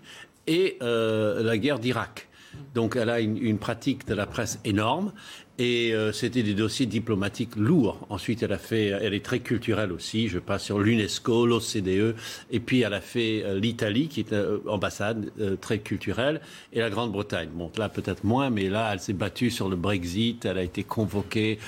et 0.47 0.77
euh, 0.83 1.43
la 1.43 1.57
guerre 1.57 1.79
d'Irak. 1.79 2.29
Donc 2.75 2.97
elle 2.97 3.11
a 3.11 3.21
une, 3.21 3.59
pratique 3.59 4.07
de 4.07 4.15
la 4.15 4.27
presse 4.27 4.59
énorme 4.65 5.13
et 5.59 5.95
euh, 5.95 6.11
c'était 6.11 6.43
des 6.43 6.55
dossiers 6.55 6.87
diplomatiques 6.87 7.55
lourds. 7.55 8.05
Ensuite, 8.11 8.43
elle 8.43 8.53
a 8.53 8.59
fait, 8.59 8.87
elle 8.87 9.15
est 9.15 9.25
très 9.25 9.39
culturelle 9.39 9.93
aussi. 9.93 10.27
Je 10.27 10.41
passe 10.41 10.65
sur 10.65 10.81
l'UNESCO, 10.81 11.47
l'OCDE, 11.47 12.17
et 12.51 12.61
puis 12.61 12.81
elle 12.81 12.95
a 12.95 13.01
fait 13.01 13.45
euh, 13.45 13.61
l'Italie, 13.61 14.09
qui 14.09 14.21
est 14.21 14.33
euh, 14.33 14.59
ambassade 14.67 15.31
très 15.61 15.79
culturelle, 15.79 16.41
et 16.73 16.81
la 16.81 16.91
Grande-Bretagne. 16.91 17.51
Bon, 17.55 17.71
là 17.77 17.89
peut-être 17.89 18.25
moins, 18.25 18.51
mais 18.51 18.69
là, 18.69 18.91
elle 18.93 18.99
s'est 18.99 19.13
battue 19.13 19.51
sur 19.51 19.69
le 19.69 19.77
Brexit. 19.77 20.45
Elle 20.45 20.59
a 20.59 20.63
été 20.63 20.83
convoquée 20.83 21.59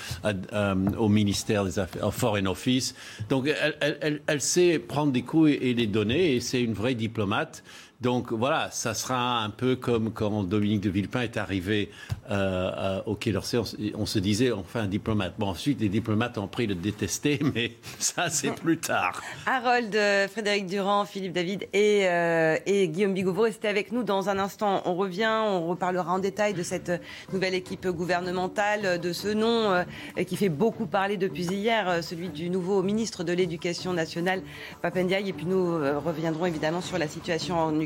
au 0.98 1.08
ministère 1.08 1.64
des 1.64 1.78
Affaires, 1.78 2.08
au 2.08 2.10
Foreign 2.10 2.48
Office. 2.48 2.94
Donc, 3.28 3.48
elle, 3.80 4.40
sait 4.40 4.78
prendre 4.78 5.12
des 5.12 5.22
coups 5.22 5.52
et 5.60 5.74
les 5.74 5.86
donner, 5.86 6.34
et 6.34 6.40
c'est 6.40 6.60
une 6.60 6.74
vraie 6.74 6.94
diplomate. 6.94 7.62
Donc 8.02 8.30
voilà, 8.30 8.70
ça 8.72 8.92
sera 8.92 9.42
un 9.42 9.48
peu 9.48 9.74
comme 9.74 10.12
quand 10.12 10.42
Dominique 10.44 10.82
de 10.82 10.90
Villepin 10.90 11.22
est 11.22 11.38
arrivé 11.38 11.90
euh, 12.30 13.00
au 13.06 13.14
Quai 13.14 13.32
d'Orsay, 13.32 13.58
on, 13.94 14.04
se 14.04 14.18
disait 14.18 14.52
enfin 14.52 14.80
un 14.80 14.86
diplomate. 14.86 15.32
Bon, 15.38 15.48
ensuite, 15.48 15.80
les 15.80 15.88
diplomates 15.88 16.36
ont 16.36 16.46
pris 16.46 16.66
de 16.66 16.74
détester, 16.74 17.40
mais 17.54 17.72
ça, 17.98 18.28
c'est 18.28 18.50
plus 18.54 18.76
tard. 18.78 19.22
Harold, 19.46 19.96
euh, 19.96 20.28
Frédéric 20.28 20.66
Durand, 20.66 21.06
Philippe 21.06 21.32
David 21.32 21.68
et, 21.72 22.06
euh, 22.06 22.58
et 22.66 22.88
Guillaume 22.88 23.14
Bigot, 23.14 23.32
vous 23.32 23.42
restez 23.42 23.68
avec 23.68 23.92
nous 23.92 24.02
dans 24.02 24.28
un 24.28 24.38
instant. 24.38 24.82
On 24.84 24.94
revient, 24.94 25.32
on 25.44 25.66
reparlera 25.66 26.12
en 26.12 26.18
détail 26.18 26.52
de 26.52 26.62
cette 26.62 26.92
nouvelle 27.32 27.54
équipe 27.54 27.86
gouvernementale, 27.86 29.00
de 29.00 29.12
ce 29.14 29.28
nom 29.28 29.84
qui 30.26 30.36
fait 30.36 30.48
beaucoup 30.48 30.86
parler 30.86 31.16
depuis 31.16 31.44
hier, 31.44 32.02
celui 32.04 32.28
du 32.28 32.50
nouveau 32.50 32.82
ministre 32.82 33.24
de 33.24 33.32
l'Éducation 33.32 33.94
nationale, 33.94 34.42
Papendiaï. 34.82 35.30
Et 35.30 35.32
puis 35.32 35.46
nous 35.46 35.78
reviendrons 36.04 36.46
évidemment 36.46 36.80
sur 36.80 36.98
la 36.98 37.08
situation 37.08 37.58
en 37.58 37.80
Ukraine 37.80 37.85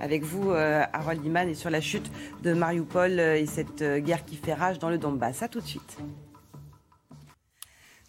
avec 0.00 0.22
vous, 0.22 0.50
euh, 0.50 0.82
Harold 0.92 1.22
Liman, 1.22 1.48
et 1.48 1.54
sur 1.54 1.70
la 1.70 1.80
chute 1.80 2.10
de 2.42 2.52
Mariupol 2.52 3.18
euh, 3.18 3.36
et 3.36 3.46
cette 3.46 3.82
euh, 3.82 4.00
guerre 4.00 4.24
qui 4.24 4.36
fait 4.36 4.54
rage 4.54 4.78
dans 4.78 4.90
le 4.90 4.98
Donbass. 4.98 5.42
A 5.42 5.48
tout 5.48 5.60
de 5.60 5.66
suite. 5.66 5.98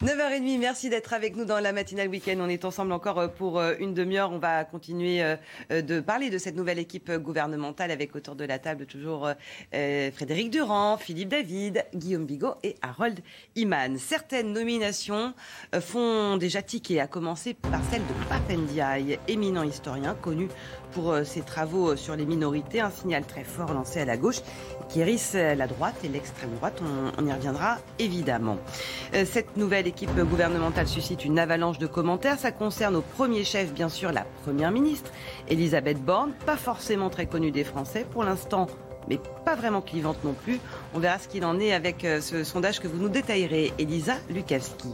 9h30, 0.01 0.59
merci 0.59 0.89
d'être 0.89 1.13
avec 1.13 1.37
nous 1.37 1.45
dans 1.45 1.61
la 1.61 1.71
matinale 1.71 2.09
week-end. 2.09 2.35
On 2.39 2.49
est 2.49 2.65
ensemble 2.65 2.91
encore 2.91 3.31
pour 3.31 3.61
une 3.61 3.93
demi-heure. 3.93 4.33
On 4.33 4.39
va 4.39 4.65
continuer 4.65 5.23
de 5.69 5.99
parler 6.01 6.29
de 6.29 6.37
cette 6.37 6.57
nouvelle 6.57 6.79
équipe 6.79 7.09
gouvernementale 7.13 7.91
avec 7.91 8.13
autour 8.13 8.35
de 8.35 8.43
la 8.43 8.59
table 8.59 8.87
toujours 8.87 9.29
Frédéric 9.71 10.49
Durand, 10.49 10.97
Philippe 10.97 11.29
David, 11.29 11.85
Guillaume 11.95 12.25
Bigot 12.25 12.55
et 12.61 12.75
Harold 12.81 13.21
Iman. 13.55 13.97
Certaines 13.97 14.51
nominations 14.51 15.33
font 15.79 16.35
déjà 16.35 16.61
tiquer, 16.61 16.99
à 16.99 17.07
commencer 17.07 17.53
par 17.53 17.81
celle 17.89 18.01
de 18.01 18.27
Papendiaï, 18.27 19.17
éminent 19.29 19.63
historien 19.63 20.13
connu 20.13 20.49
pour 20.95 21.11
euh, 21.11 21.23
ses 21.25 21.41
travaux 21.41 21.89
euh, 21.89 21.95
sur 21.97 22.15
les 22.15 22.25
minorités, 22.25 22.79
un 22.79 22.89
signal 22.89 23.23
très 23.25 23.43
fort 23.43 23.73
lancé 23.73 23.99
à 23.99 24.05
la 24.05 24.15
gauche 24.17 24.39
qui 24.89 25.01
hérisse 25.01 25.33
euh, 25.35 25.53
la 25.53 25.67
droite 25.67 25.95
et 26.03 26.07
l'extrême 26.07 26.51
droite. 26.55 26.81
On, 27.17 27.25
y 27.27 27.33
reviendra 27.33 27.77
évidemment. 27.99 28.57
Cette 29.25 29.57
nouvelle 29.57 29.87
équipe 29.87 30.15
gouvernementale 30.15 30.87
suscite 30.87 31.25
une 31.25 31.39
avalanche 31.39 31.79
de 31.79 31.87
commentaires. 31.87 32.39
Ça 32.39 32.51
concerne 32.51 32.95
au 32.95 33.01
premier 33.01 33.43
chef, 33.43 33.73
bien 33.73 33.89
sûr, 33.89 34.11
la 34.11 34.25
première 34.43 34.71
ministre, 34.71 35.11
Elisabeth 35.49 35.99
Borne, 35.99 36.31
pas 36.45 36.55
forcément 36.55 37.09
très 37.09 37.25
connue 37.25 37.51
des 37.51 37.63
Français 37.63 38.05
pour 38.09 38.23
l'instant 38.23 38.67
mais 39.07 39.19
pas 39.45 39.53
vraiment 39.53 39.81
clivante 39.81 40.23
non 40.23 40.33
plus. 40.33 40.59
On 40.95 40.99
verra 40.99 41.19
ce 41.19 41.27
qu'il 41.27 41.45
en 41.45 41.59
est 41.59 41.73
avec 41.73 42.01
ce 42.21 42.43
sondage 42.43 42.79
que 42.79 42.87
vous 42.87 42.97
nous 42.97 43.09
détaillerez, 43.09 43.71
Elisa 43.77 44.15
Lukavski. 44.31 44.87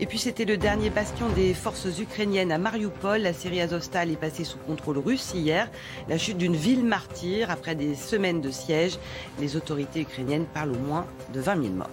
Et 0.00 0.06
puis 0.06 0.18
c'était 0.18 0.44
le 0.44 0.56
dernier 0.56 0.90
bastion 0.90 1.28
des 1.30 1.54
forces 1.54 1.98
ukrainiennes 1.98 2.52
à 2.52 2.58
Mariupol. 2.58 3.20
La 3.20 3.32
Syrie 3.32 3.60
Azovstal 3.60 4.12
est 4.12 4.16
passée 4.16 4.44
sous 4.44 4.58
contrôle 4.58 4.98
russe 4.98 5.32
hier. 5.34 5.68
La 6.08 6.18
chute 6.18 6.38
d'une 6.38 6.54
ville 6.54 6.84
martyre 6.84 7.50
après 7.50 7.74
des 7.74 7.96
semaines 7.96 8.40
de 8.40 8.50
siège. 8.50 8.98
Les 9.40 9.56
autorités 9.56 10.02
ukrainiennes 10.02 10.46
parlent 10.46 10.70
au 10.70 10.78
moins 10.78 11.04
de 11.34 11.40
20 11.40 11.62
000 11.62 11.74
morts. 11.74 11.90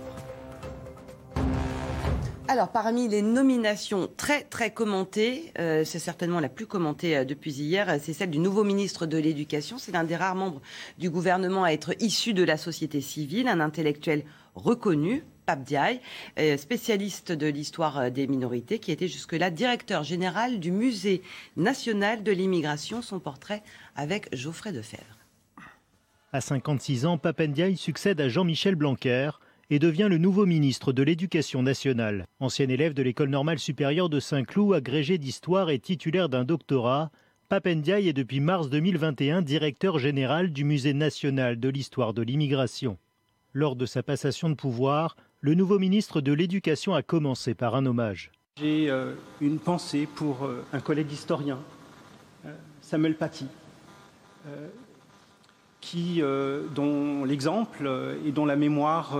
Alors, 2.47 2.69
parmi 2.69 3.07
les 3.07 3.23
nominations 3.23 4.07
très 4.17 4.43
très 4.43 4.71
commentées, 4.71 5.51
euh, 5.57 5.83
c'est 5.83 5.97
certainement 5.97 6.39
la 6.39 6.47
plus 6.47 6.67
commentée 6.67 7.17
euh, 7.17 7.25
depuis 7.25 7.51
hier, 7.51 7.97
c'est 7.99 8.13
celle 8.13 8.29
du 8.29 8.37
nouveau 8.37 8.63
ministre 8.63 9.07
de 9.07 9.17
l'Éducation. 9.17 9.79
C'est 9.79 9.91
l'un 9.91 10.03
des 10.03 10.15
rares 10.15 10.35
membres 10.35 10.61
du 10.99 11.09
gouvernement 11.09 11.63
à 11.63 11.71
être 11.71 11.95
issu 11.99 12.35
de 12.35 12.43
la 12.43 12.57
société 12.57 13.01
civile, 13.01 13.47
un 13.47 13.59
intellectuel 13.59 14.25
reconnu, 14.53 15.23
Pape 15.45 15.63
Diaye, 15.63 15.99
euh, 16.39 16.57
spécialiste 16.57 17.31
de 17.31 17.47
l'histoire 17.47 17.99
euh, 17.99 18.09
des 18.09 18.27
minorités, 18.27 18.79
qui 18.79 18.91
était 18.91 19.07
jusque-là 19.07 19.49
directeur 19.49 20.03
général 20.03 20.59
du 20.59 20.71
Musée 20.71 21.21
national 21.55 22.23
de 22.23 22.31
l'immigration. 22.31 23.01
Son 23.01 23.19
portrait 23.19 23.63
avec 23.95 24.33
Geoffrey 24.35 24.71
Defebvre. 24.71 25.03
À 26.33 26.41
56 26.41 27.05
ans, 27.05 27.17
Pape 27.17 27.41
Ndiaye 27.41 27.77
succède 27.77 28.19
à 28.19 28.27
Jean-Michel 28.27 28.75
Blanquer 28.75 29.31
et 29.69 29.79
devient 29.79 30.07
le 30.09 30.17
nouveau 30.17 30.45
ministre 30.45 30.93
de 30.93 31.01
l'Éducation 31.01 31.63
nationale. 31.63 32.25
Ancien 32.39 32.67
élève 32.69 32.93
de 32.93 33.03
l'École 33.03 33.29
normale 33.29 33.59
supérieure 33.59 34.09
de 34.09 34.19
Saint-Cloud, 34.19 34.75
agrégé 34.75 35.17
d'histoire 35.17 35.69
et 35.69 35.79
titulaire 35.79 36.29
d'un 36.29 36.43
doctorat, 36.43 37.11
Pape 37.47 37.67
Ndiaye 37.67 38.09
est 38.09 38.13
depuis 38.13 38.39
mars 38.39 38.69
2021 38.69 39.43
directeur 39.43 39.99
général 39.99 40.51
du 40.51 40.63
Musée 40.63 40.93
national 40.93 41.59
de 41.59 41.69
l'histoire 41.69 42.13
de 42.13 42.23
l'immigration. 42.23 42.97
Lors 43.53 43.75
de 43.75 43.85
sa 43.85 44.03
passation 44.03 44.49
de 44.49 44.55
pouvoir, 44.55 45.15
le 45.45 45.53
nouveau 45.53 45.77
ministre 45.77 46.21
de 46.21 46.33
l'Éducation 46.33 46.95
a 46.95 47.03
commencé 47.03 47.53
par 47.53 47.75
un 47.75 47.85
hommage. 47.85 48.31
J'ai 48.59 48.91
une 49.39 49.59
pensée 49.59 50.07
pour 50.15 50.49
un 50.73 50.79
collègue 50.79 51.11
historien, 51.11 51.59
Samuel 52.81 53.13
Paty, 53.13 53.45
qui, 55.81 56.23
dont 56.73 57.25
l'exemple 57.25 58.17
et 58.25 58.31
dont 58.31 58.47
la 58.47 58.55
mémoire 58.55 59.19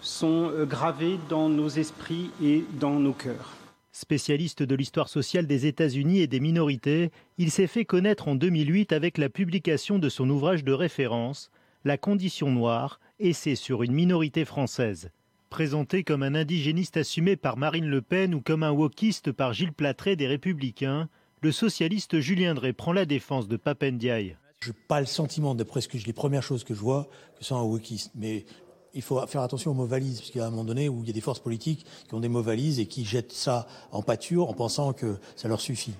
sont 0.00 0.50
gravés 0.64 1.20
dans 1.28 1.48
nos 1.48 1.68
esprits 1.68 2.32
et 2.42 2.64
dans 2.80 2.98
nos 2.98 3.12
cœurs. 3.12 3.54
Spécialiste 3.92 4.64
de 4.64 4.74
l'histoire 4.74 5.08
sociale 5.08 5.46
des 5.46 5.66
États-Unis 5.66 6.18
et 6.22 6.26
des 6.26 6.40
minorités, 6.40 7.12
il 7.38 7.52
s'est 7.52 7.68
fait 7.68 7.84
connaître 7.84 8.26
en 8.26 8.34
2008 8.34 8.90
avec 8.90 9.16
la 9.16 9.28
publication 9.28 10.00
de 10.00 10.08
son 10.08 10.28
ouvrage 10.28 10.64
de 10.64 10.72
référence, 10.72 11.52
La 11.84 11.98
condition 11.98 12.50
noire, 12.50 12.98
essai 13.20 13.54
sur 13.54 13.84
une 13.84 13.92
minorité 13.92 14.44
française. 14.44 15.12
Présenté 15.52 16.02
comme 16.02 16.22
un 16.22 16.34
indigéniste 16.34 16.96
assumé 16.96 17.36
par 17.36 17.58
Marine 17.58 17.84
Le 17.84 18.00
Pen 18.00 18.34
ou 18.34 18.40
comme 18.40 18.62
un 18.62 18.70
wokiste 18.70 19.32
par 19.32 19.52
Gilles 19.52 19.74
Platré 19.74 20.16
des 20.16 20.26
Républicains, 20.26 21.10
le 21.42 21.52
socialiste 21.52 22.20
Julien 22.20 22.54
Drey 22.54 22.72
prend 22.72 22.94
la 22.94 23.04
défense 23.04 23.48
de 23.48 23.58
Papendiaï. 23.58 24.38
Je 24.60 24.70
n'ai 24.70 24.76
pas 24.88 25.00
le 25.00 25.06
sentiment, 25.06 25.54
d'après 25.54 25.82
ce 25.82 25.88
que 25.88 25.98
je, 25.98 26.06
les 26.06 26.14
premières 26.14 26.42
choses 26.42 26.64
que 26.64 26.72
je 26.72 26.80
vois, 26.80 27.06
que 27.38 27.44
c'est 27.44 27.52
un 27.52 27.60
wokiste. 27.60 28.12
Mais 28.14 28.46
il 28.94 29.02
faut 29.02 29.20
faire 29.26 29.42
attention 29.42 29.72
aux 29.72 29.74
mots 29.74 29.84
valises, 29.84 30.20
parce 30.20 30.30
qu'il 30.30 30.40
y 30.40 30.42
a 30.42 30.46
un 30.46 30.50
moment 30.50 30.64
donné 30.64 30.88
où 30.88 31.02
il 31.02 31.06
y 31.06 31.10
a 31.10 31.12
des 31.12 31.20
forces 31.20 31.40
politiques 31.40 31.84
qui 32.08 32.14
ont 32.14 32.20
des 32.20 32.30
mots 32.30 32.40
valises 32.40 32.80
et 32.80 32.86
qui 32.86 33.04
jettent 33.04 33.32
ça 33.32 33.66
en 33.90 34.00
pâture 34.00 34.48
en 34.48 34.54
pensant 34.54 34.94
que 34.94 35.18
ça 35.36 35.48
leur 35.48 35.60
suffit. 35.60 35.92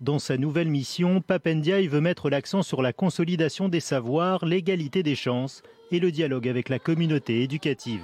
Dans 0.00 0.18
sa 0.18 0.36
nouvelle 0.36 0.68
mission, 0.68 1.20
Papendiaï 1.20 1.86
veut 1.86 2.00
mettre 2.00 2.28
l'accent 2.28 2.64
sur 2.64 2.82
la 2.82 2.92
consolidation 2.92 3.68
des 3.68 3.78
savoirs, 3.78 4.44
l'égalité 4.44 5.04
des 5.04 5.14
chances 5.14 5.62
et 5.92 6.00
le 6.00 6.10
dialogue 6.10 6.48
avec 6.48 6.68
la 6.68 6.80
communauté 6.80 7.44
éducative. 7.44 8.02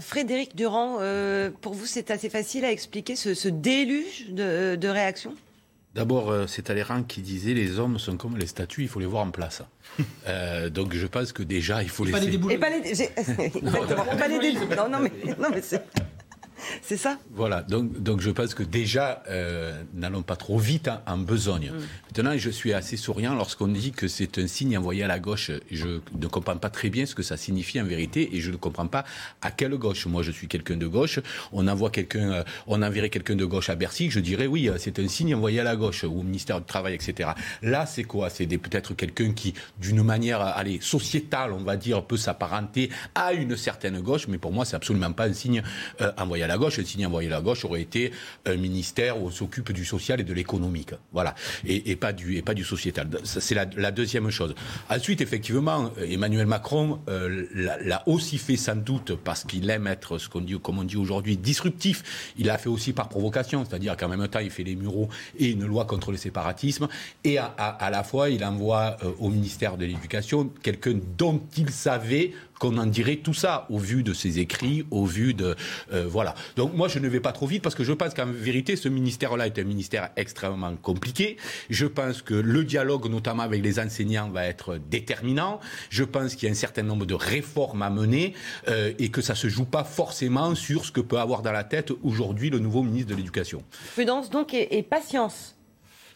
Frédéric 0.00 0.56
Durand, 0.56 0.98
euh, 1.00 1.50
pour 1.60 1.74
vous, 1.74 1.86
c'est 1.86 2.10
assez 2.10 2.28
facile 2.28 2.64
à 2.64 2.70
expliquer 2.70 3.16
ce, 3.16 3.48
déluge 3.48 4.30
de 4.30 4.88
réactions 4.88 5.34
D'abord, 5.94 6.30
euh, 6.30 6.46
c'est 6.48 6.62
Talleyrand 6.62 7.04
qui 7.04 7.20
disait 7.20 7.54
les 7.54 7.78
hommes 7.78 8.00
sont 8.00 8.16
comme 8.16 8.36
les 8.36 8.48
statues, 8.48 8.82
il 8.82 8.88
faut 8.88 8.98
les 8.98 9.06
voir 9.06 9.24
en 9.24 9.30
place. 9.30 9.62
Euh, 10.26 10.70
donc 10.70 10.94
je 10.94 11.06
pense 11.06 11.32
que 11.32 11.42
déjà, 11.42 11.82
il 11.82 11.88
faut 11.88 12.04
les. 12.04 12.10
Pas 12.10 12.18
les 12.18 12.30
débouler. 12.30 12.54
Et 12.54 12.58
pas 12.58 12.70
les. 12.70 12.78
Exactement. 12.88 14.04
pas 14.18 14.26
les 14.26 14.38
débouler. 14.38 14.74
Non, 14.74 14.88
non, 14.88 14.98
mais, 14.98 15.12
non, 15.38 15.48
mais 15.52 15.60
c'est. 15.62 15.84
C'est 16.82 16.96
ça 16.96 17.18
Voilà, 17.32 17.62
donc, 17.62 18.02
donc 18.02 18.20
je 18.20 18.30
pense 18.30 18.54
que 18.54 18.62
déjà, 18.62 19.22
euh, 19.28 19.82
n'allons 19.94 20.22
pas 20.22 20.36
trop 20.36 20.58
vite 20.58 20.88
hein, 20.88 21.02
en 21.06 21.18
besogne. 21.18 21.70
Mm. 21.70 21.80
Maintenant, 22.16 22.38
je 22.38 22.50
suis 22.50 22.72
assez 22.72 22.96
souriant 22.96 23.34
lorsqu'on 23.34 23.68
dit 23.68 23.92
que 23.92 24.08
c'est 24.08 24.38
un 24.38 24.46
signe 24.46 24.78
envoyé 24.78 25.02
à 25.02 25.08
la 25.08 25.18
gauche. 25.18 25.50
Je 25.70 26.00
ne 26.18 26.26
comprends 26.26 26.56
pas 26.56 26.70
très 26.70 26.90
bien 26.90 27.06
ce 27.06 27.14
que 27.14 27.22
ça 27.22 27.36
signifie 27.36 27.80
en 27.80 27.84
vérité 27.84 28.36
et 28.36 28.40
je 28.40 28.50
ne 28.50 28.56
comprends 28.56 28.86
pas 28.86 29.04
à 29.42 29.50
quelle 29.50 29.76
gauche. 29.76 30.06
Moi, 30.06 30.22
je 30.22 30.30
suis 30.30 30.46
quelqu'un 30.46 30.76
de 30.76 30.86
gauche. 30.86 31.18
On 31.52 31.66
envoie 31.66 31.90
quelqu'un, 31.90 32.32
euh, 32.32 32.44
on 32.66 32.82
enverrait 32.82 33.10
quelqu'un 33.10 33.34
de 33.34 33.44
gauche 33.44 33.68
à 33.68 33.74
Bercy, 33.74 34.10
je 34.10 34.20
dirais 34.20 34.46
oui, 34.46 34.68
euh, 34.68 34.76
c'est 34.78 34.98
un 34.98 35.08
signe 35.08 35.34
envoyé 35.34 35.60
à 35.60 35.64
la 35.64 35.76
gauche 35.76 36.04
ou 36.04 36.20
au 36.20 36.22
ministère 36.22 36.60
du 36.60 36.66
Travail, 36.66 36.94
etc. 36.94 37.30
Là, 37.62 37.86
c'est 37.86 38.04
quoi? 38.04 38.30
C'est 38.30 38.46
peut-être 38.46 38.94
quelqu'un 38.94 39.32
qui, 39.32 39.54
d'une 39.80 40.02
manière, 40.02 40.40
allez, 40.40 40.78
sociétale, 40.80 41.52
on 41.52 41.62
va 41.62 41.76
dire, 41.76 42.04
peut 42.04 42.16
s'apparenter 42.16 42.90
à 43.14 43.32
une 43.32 43.56
certaine 43.56 44.00
gauche, 44.00 44.28
mais 44.28 44.38
pour 44.38 44.52
moi, 44.52 44.64
c'est 44.64 44.76
absolument 44.76 45.12
pas 45.12 45.24
un 45.24 45.32
signe 45.32 45.62
envoyé 46.16 46.44
à 46.44 46.46
la 46.46 46.53
gauche. 46.58 46.78
Un 46.78 46.84
signe 46.84 47.06
envoyé 47.06 47.28
à 47.28 47.32
la 47.32 47.40
gauche 47.40 47.64
aurait 47.64 47.82
été 47.82 48.12
un 48.46 48.56
ministère 48.56 49.20
où 49.20 49.26
on 49.26 49.30
s'occupe 49.30 49.72
du 49.72 49.84
social 49.84 50.20
et 50.20 50.24
de 50.24 50.32
l'économique. 50.32 50.92
Voilà. 51.12 51.34
Et, 51.66 51.96
pas 51.96 52.12
du, 52.12 52.36
et 52.36 52.42
pas 52.42 52.54
du 52.54 52.64
sociétal. 52.64 53.08
C'est 53.24 53.54
la, 53.54 53.90
deuxième 53.90 54.30
chose. 54.30 54.54
Ensuite, 54.90 55.20
effectivement, 55.20 55.90
Emmanuel 55.98 56.46
Macron 56.46 57.00
euh, 57.08 57.46
l'a 57.54 58.02
aussi 58.06 58.38
fait 58.38 58.56
sans 58.56 58.76
doute 58.76 59.14
parce 59.16 59.44
qu'il 59.44 59.68
aime 59.70 59.86
être, 59.86 60.18
ce 60.18 60.28
qu'on 60.28 60.40
dit, 60.40 60.58
comme 60.60 60.78
on 60.78 60.84
dit 60.84 60.96
aujourd'hui, 60.96 61.36
disruptif. 61.36 62.32
Il 62.36 62.46
l'a 62.46 62.58
fait 62.58 62.68
aussi 62.68 62.92
par 62.92 63.08
provocation, 63.08 63.64
c'est-à-dire 63.64 63.96
qu'en 63.96 64.08
même 64.08 64.26
temps, 64.28 64.40
il 64.40 64.50
fait 64.50 64.64
les 64.64 64.76
muraux 64.76 65.08
et 65.38 65.50
une 65.50 65.66
loi 65.66 65.84
contre 65.84 66.10
le 66.10 66.16
séparatisme. 66.16 66.88
Et 67.22 67.38
à, 67.38 67.88
la 67.90 68.02
fois, 68.02 68.30
il 68.30 68.44
envoie 68.44 68.96
euh, 69.02 69.12
au 69.18 69.28
ministère 69.28 69.76
de 69.76 69.84
l'Éducation 69.84 70.50
quelqu'un 70.62 70.98
dont 71.16 71.40
il 71.56 71.70
savait 71.70 72.32
qu'on 72.64 72.78
en 72.78 72.86
dirait 72.86 73.16
tout 73.16 73.34
ça 73.34 73.66
au 73.68 73.78
vu 73.78 74.02
de 74.02 74.14
ses 74.14 74.38
écrits, 74.38 74.86
au 74.90 75.04
vu 75.04 75.34
de 75.34 75.54
euh, 75.92 76.06
voilà. 76.08 76.34
Donc 76.56 76.72
moi 76.74 76.88
je 76.88 76.98
ne 76.98 77.08
vais 77.08 77.20
pas 77.20 77.32
trop 77.32 77.46
vite 77.46 77.62
parce 77.62 77.74
que 77.74 77.84
je 77.84 77.92
pense 77.92 78.14
qu'en 78.14 78.24
vérité 78.26 78.76
ce 78.76 78.88
ministère-là 78.88 79.46
est 79.46 79.58
un 79.58 79.64
ministère 79.64 80.08
extrêmement 80.16 80.74
compliqué. 80.76 81.36
Je 81.68 81.84
pense 81.84 82.22
que 82.22 82.32
le 82.32 82.64
dialogue 82.64 83.10
notamment 83.10 83.42
avec 83.42 83.62
les 83.62 83.78
enseignants 83.78 84.30
va 84.30 84.46
être 84.46 84.78
déterminant. 84.90 85.60
Je 85.90 86.04
pense 86.04 86.36
qu'il 86.36 86.46
y 86.46 86.48
a 86.48 86.52
un 86.52 86.56
certain 86.56 86.82
nombre 86.82 87.04
de 87.04 87.14
réformes 87.14 87.82
à 87.82 87.90
mener 87.90 88.32
euh, 88.68 88.94
et 88.98 89.10
que 89.10 89.20
ça 89.20 89.34
se 89.34 89.48
joue 89.48 89.66
pas 89.66 89.84
forcément 89.84 90.54
sur 90.54 90.86
ce 90.86 90.92
que 90.92 91.02
peut 91.02 91.18
avoir 91.18 91.42
dans 91.42 91.52
la 91.52 91.64
tête 91.64 91.92
aujourd'hui 92.02 92.48
le 92.48 92.60
nouveau 92.60 92.82
ministre 92.82 93.10
de 93.10 93.16
l'Éducation. 93.16 93.62
Prudence 93.94 94.30
donc 94.30 94.54
et 94.54 94.82
patience. 94.82 95.53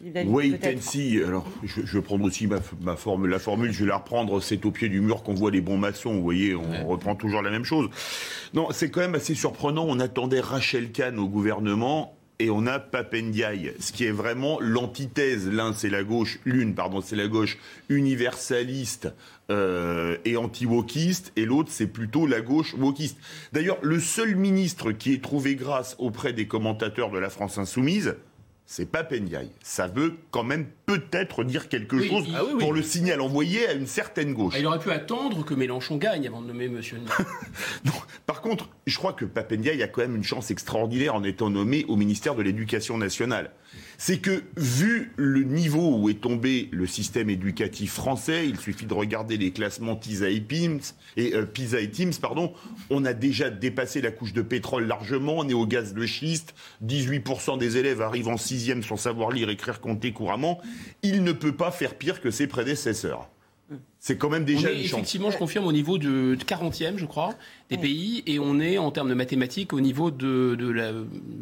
Wait 0.00 0.60
and 0.64 0.80
see. 0.80 1.22
Alors, 1.22 1.46
je, 1.64 1.80
je 1.84 1.98
vais 1.98 2.02
prendre 2.02 2.24
aussi 2.24 2.46
ma, 2.46 2.58
ma 2.82 2.96
formule, 2.96 3.30
la 3.30 3.38
formule, 3.38 3.72
je 3.72 3.80
vais 3.80 3.90
la 3.90 3.96
reprendre. 3.96 4.40
C'est 4.40 4.64
au 4.64 4.70
pied 4.70 4.88
du 4.88 5.00
mur 5.00 5.22
qu'on 5.22 5.34
voit 5.34 5.50
les 5.50 5.60
bons 5.60 5.78
maçons. 5.78 6.14
Vous 6.14 6.22
voyez, 6.22 6.54
on 6.54 6.86
reprend 6.86 7.16
toujours 7.16 7.42
la 7.42 7.50
même 7.50 7.64
chose. 7.64 7.88
Non, 8.54 8.68
c'est 8.70 8.90
quand 8.90 9.00
même 9.00 9.16
assez 9.16 9.34
surprenant. 9.34 9.84
On 9.88 9.98
attendait 9.98 10.40
Rachel 10.40 10.92
Kahn 10.92 11.18
au 11.18 11.28
gouvernement 11.28 12.14
et 12.40 12.50
on 12.50 12.66
a 12.66 12.78
Papendiaï, 12.78 13.74
ce 13.80 13.90
qui 13.92 14.04
est 14.04 14.12
vraiment 14.12 14.60
l'antithèse. 14.60 15.48
L'un, 15.50 15.72
c'est 15.72 15.90
la 15.90 16.04
gauche, 16.04 16.38
l'une, 16.44 16.74
pardon, 16.74 17.00
c'est 17.00 17.16
la 17.16 17.26
gauche 17.26 17.58
universaliste 17.88 19.12
euh, 19.50 20.16
et 20.24 20.36
anti-wokiste, 20.36 21.32
et 21.34 21.44
l'autre, 21.44 21.70
c'est 21.72 21.88
plutôt 21.88 22.26
la 22.26 22.40
gauche 22.40 22.74
wokiste. 22.74 23.18
D'ailleurs, 23.52 23.78
le 23.82 23.98
seul 23.98 24.36
ministre 24.36 24.92
qui 24.92 25.14
ait 25.14 25.20
trouvé 25.20 25.56
grâce 25.56 25.96
auprès 25.98 26.32
des 26.32 26.46
commentateurs 26.46 27.10
de 27.10 27.18
la 27.18 27.28
France 27.30 27.58
insoumise, 27.58 28.14
c'est 28.70 28.84
pas. 28.84 29.08
Ça 29.62 29.86
veut 29.86 30.18
quand 30.30 30.44
même 30.44 30.66
peut-être 30.84 31.42
dire 31.42 31.70
quelque 31.70 32.02
chose 32.02 32.26
ah 32.34 32.42
pour 32.60 32.74
le 32.74 32.82
signal 32.82 33.22
envoyé 33.22 33.66
à 33.66 33.72
une 33.72 33.86
certaine 33.86 34.34
gauche. 34.34 34.54
il 34.58 34.66
aurait 34.66 34.78
pu 34.78 34.90
attendre 34.90 35.42
que 35.42 35.54
Mélenchon 35.54 35.96
gagne 35.96 36.26
avant 36.26 36.42
de 36.42 36.48
nommer 36.48 36.66
M. 36.66 36.82
Par 38.26 38.42
contre, 38.42 38.68
je 38.86 38.98
crois 38.98 39.14
que 39.14 39.24
Papendiaï 39.24 39.82
a 39.82 39.88
quand 39.88 40.02
même 40.02 40.16
une 40.16 40.24
chance 40.24 40.50
extraordinaire 40.50 41.14
en 41.14 41.24
étant 41.24 41.48
nommé 41.48 41.86
au 41.88 41.96
ministère 41.96 42.34
de 42.34 42.42
l'Éducation 42.42 42.98
nationale 42.98 43.52
c'est 44.00 44.18
que 44.18 44.44
vu 44.56 45.12
le 45.16 45.42
niveau 45.42 45.98
où 45.98 46.08
est 46.08 46.20
tombé 46.20 46.68
le 46.70 46.86
système 46.86 47.28
éducatif 47.28 47.92
français, 47.94 48.48
il 48.48 48.58
suffit 48.58 48.86
de 48.86 48.94
regarder 48.94 49.36
les 49.36 49.50
classements 49.50 49.96
PISA 49.96 50.30
et 50.30 50.40
PIMS, 50.40 50.94
et 51.16 51.34
euh, 51.34 51.44
PISA 51.44 51.80
et 51.80 51.90
TIMS, 51.90 52.12
pardon, 52.22 52.54
on 52.90 53.04
a 53.04 53.12
déjà 53.12 53.50
dépassé 53.50 54.00
la 54.00 54.12
couche 54.12 54.32
de 54.32 54.42
pétrole 54.42 54.86
largement, 54.86 55.38
on 55.38 55.48
est 55.48 55.54
au 55.54 55.66
gaz 55.66 55.94
de 55.94 56.06
schiste, 56.06 56.54
18% 56.86 57.58
des 57.58 57.76
élèves 57.76 58.00
arrivent 58.00 58.28
en 58.28 58.36
sixième 58.36 58.84
sans 58.84 58.96
savoir 58.96 59.32
lire, 59.32 59.50
écrire, 59.50 59.80
compter 59.80 60.12
couramment, 60.12 60.60
il 61.02 61.24
ne 61.24 61.32
peut 61.32 61.56
pas 61.56 61.72
faire 61.72 61.96
pire 61.96 62.20
que 62.20 62.30
ses 62.30 62.46
prédécesseurs. 62.46 63.28
C'est 64.00 64.16
quand 64.16 64.28
même 64.28 64.44
déjà 64.44 64.70
une 64.70 64.82
chance. 64.82 64.92
Effectivement, 64.92 65.30
je 65.30 65.38
confirme 65.38 65.66
au 65.66 65.72
niveau 65.72 65.98
de 65.98 66.36
40e, 66.36 66.96
je 66.96 67.04
crois, 67.04 67.34
des 67.68 67.76
pays, 67.76 68.22
et 68.26 68.38
on 68.38 68.60
est 68.60 68.78
en 68.78 68.90
termes 68.92 69.08
de 69.08 69.14
mathématiques 69.14 69.72
au 69.72 69.80
niveau 69.80 70.10
de, 70.10 70.56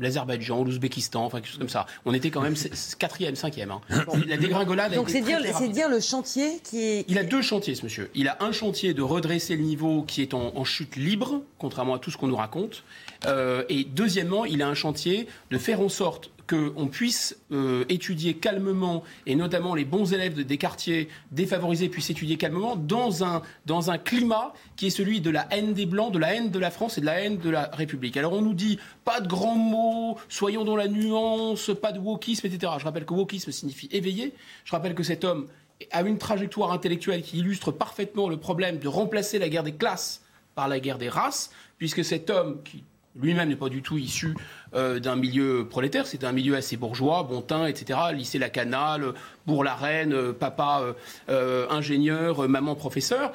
l'Azerbaïdjan, 0.00 0.64
l'Ouzbékistan, 0.64 1.24
enfin 1.24 1.38
quelque 1.38 1.50
chose 1.50 1.58
comme 1.58 1.68
ça. 1.68 1.86
On 2.06 2.14
était 2.14 2.30
quand 2.30 2.40
même 2.40 2.54
4e, 2.54 3.34
5e. 3.34 3.70
Hein. 3.70 3.80
La 4.26 4.36
dégringolade. 4.38 4.94
Donc 4.94 5.10
c'est 5.10 5.20
dire, 5.20 5.40
dire 5.70 5.88
le 5.88 6.00
chantier 6.00 6.60
qui 6.64 6.82
est. 6.82 7.04
Il 7.08 7.18
a 7.18 7.24
deux 7.24 7.42
chantiers, 7.42 7.74
ce 7.74 7.84
monsieur. 7.84 8.10
Il 8.14 8.28
a 8.28 8.38
un 8.40 8.52
chantier 8.52 8.94
de 8.94 9.02
redresser 9.02 9.56
le 9.56 9.62
niveau 9.62 10.02
qui 10.02 10.22
est 10.22 10.32
en, 10.32 10.64
chute 10.64 10.96
libre, 10.96 11.42
contrairement 11.58 11.94
à 11.94 11.98
tout 11.98 12.10
ce 12.10 12.16
qu'on 12.16 12.26
nous 12.26 12.36
raconte. 12.36 12.82
Euh, 13.26 13.64
et 13.68 13.84
deuxièmement, 13.84 14.44
il 14.44 14.62
a 14.62 14.68
un 14.68 14.74
chantier 14.74 15.28
de 15.50 15.58
faire 15.58 15.80
en 15.80 15.88
sorte 15.88 16.30
qu'on 16.46 16.86
puisse 16.86 17.36
euh, 17.52 17.84
étudier 17.88 18.34
calmement, 18.34 19.02
et 19.26 19.34
notamment 19.34 19.74
les 19.74 19.84
bons 19.84 20.12
élèves 20.12 20.34
des 20.34 20.58
quartiers 20.58 21.08
défavorisés 21.32 21.88
puissent 21.88 22.10
étudier 22.10 22.36
calmement, 22.36 22.76
dans 22.76 23.24
un, 23.24 23.42
dans 23.66 23.90
un 23.90 23.98
climat 23.98 24.52
qui 24.76 24.86
est 24.86 24.90
celui 24.90 25.20
de 25.20 25.30
la 25.30 25.46
haine 25.50 25.74
des 25.74 25.86
Blancs, 25.86 26.12
de 26.12 26.18
la 26.18 26.34
haine 26.34 26.50
de 26.50 26.58
la 26.58 26.70
France 26.70 26.98
et 26.98 27.00
de 27.00 27.06
la 27.06 27.20
haine 27.20 27.38
de 27.38 27.50
la 27.50 27.70
République. 27.72 28.16
Alors 28.16 28.32
on 28.32 28.42
nous 28.42 28.54
dit, 28.54 28.78
pas 29.04 29.20
de 29.20 29.28
grands 29.28 29.56
mots, 29.56 30.18
soyons 30.28 30.64
dans 30.64 30.76
la 30.76 30.88
nuance, 30.88 31.70
pas 31.80 31.92
de 31.92 31.98
wokisme, 31.98 32.46
etc. 32.46 32.72
Je 32.78 32.84
rappelle 32.84 33.04
que 33.04 33.14
wokisme 33.14 33.50
signifie 33.50 33.88
éveiller. 33.92 34.32
Je 34.64 34.72
rappelle 34.72 34.94
que 34.94 35.02
cet 35.02 35.24
homme 35.24 35.48
a 35.90 36.02
une 36.02 36.18
trajectoire 36.18 36.72
intellectuelle 36.72 37.22
qui 37.22 37.38
illustre 37.38 37.70
parfaitement 37.70 38.28
le 38.28 38.36
problème 38.36 38.78
de 38.78 38.88
remplacer 38.88 39.38
la 39.38 39.48
guerre 39.48 39.62
des 39.62 39.74
classes 39.74 40.22
par 40.54 40.68
la 40.68 40.80
guerre 40.80 40.98
des 40.98 41.08
races, 41.08 41.50
puisque 41.78 42.04
cet 42.04 42.30
homme 42.30 42.62
qui 42.64 42.82
lui-même 43.20 43.48
n'est 43.48 43.56
pas 43.56 43.68
du 43.68 43.82
tout 43.82 43.98
issu 43.98 44.34
euh, 44.74 44.98
d'un 44.98 45.16
milieu 45.16 45.66
prolétaire, 45.68 46.06
c'est 46.06 46.24
un 46.24 46.32
milieu 46.32 46.56
assez 46.56 46.76
bourgeois, 46.76 47.22
bon 47.22 47.40
teint, 47.40 47.66
etc. 47.66 47.98
Lycée 48.12 48.38
La 48.38 48.50
Canale, 48.50 49.14
Bourg-la-Reine, 49.46 50.12
euh, 50.12 50.32
papa 50.32 50.94
euh, 51.28 51.66
ingénieur, 51.70 52.48
maman 52.48 52.74
professeur, 52.74 53.32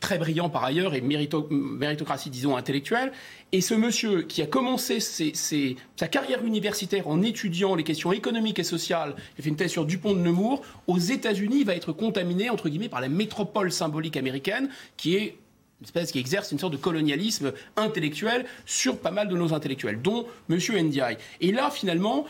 très 0.00 0.18
brillant 0.18 0.50
par 0.50 0.64
ailleurs 0.64 0.94
et 0.94 1.00
méritocratie, 1.00 2.28
disons, 2.28 2.56
intellectuelle. 2.56 3.12
Et 3.52 3.60
ce 3.60 3.74
monsieur 3.74 4.22
qui 4.22 4.42
a 4.42 4.46
commencé 4.46 4.98
sa 5.00 6.08
carrière 6.08 6.44
universitaire 6.44 7.08
en 7.08 7.22
étudiant 7.22 7.74
les 7.74 7.84
questions 7.84 8.12
économiques 8.12 8.58
et 8.58 8.64
sociales, 8.64 9.14
il 9.38 9.44
fait 9.44 9.50
une 9.50 9.56
thèse 9.56 9.70
sur 9.70 9.86
Dupont 9.86 10.12
de 10.12 10.18
Nemours, 10.18 10.62
aux 10.88 10.98
États-Unis, 10.98 11.64
va 11.64 11.74
être 11.74 11.92
contaminé, 11.92 12.50
entre 12.50 12.68
guillemets, 12.68 12.88
par 12.88 13.00
la 13.00 13.08
métropole 13.08 13.72
symbolique 13.72 14.16
américaine, 14.16 14.68
qui 14.96 15.16
est 15.16 15.38
espèce 15.84 16.12
qui 16.12 16.18
exerce 16.18 16.52
une 16.52 16.58
sorte 16.58 16.72
de 16.72 16.78
colonialisme 16.78 17.52
intellectuel 17.76 18.44
sur 18.66 18.98
pas 18.98 19.10
mal 19.10 19.28
de 19.28 19.36
nos 19.36 19.54
intellectuels, 19.54 20.00
dont 20.02 20.26
M. 20.50 20.58
Ndiaye. 20.58 21.16
Et 21.40 21.52
là, 21.52 21.70
finalement, 21.70 22.26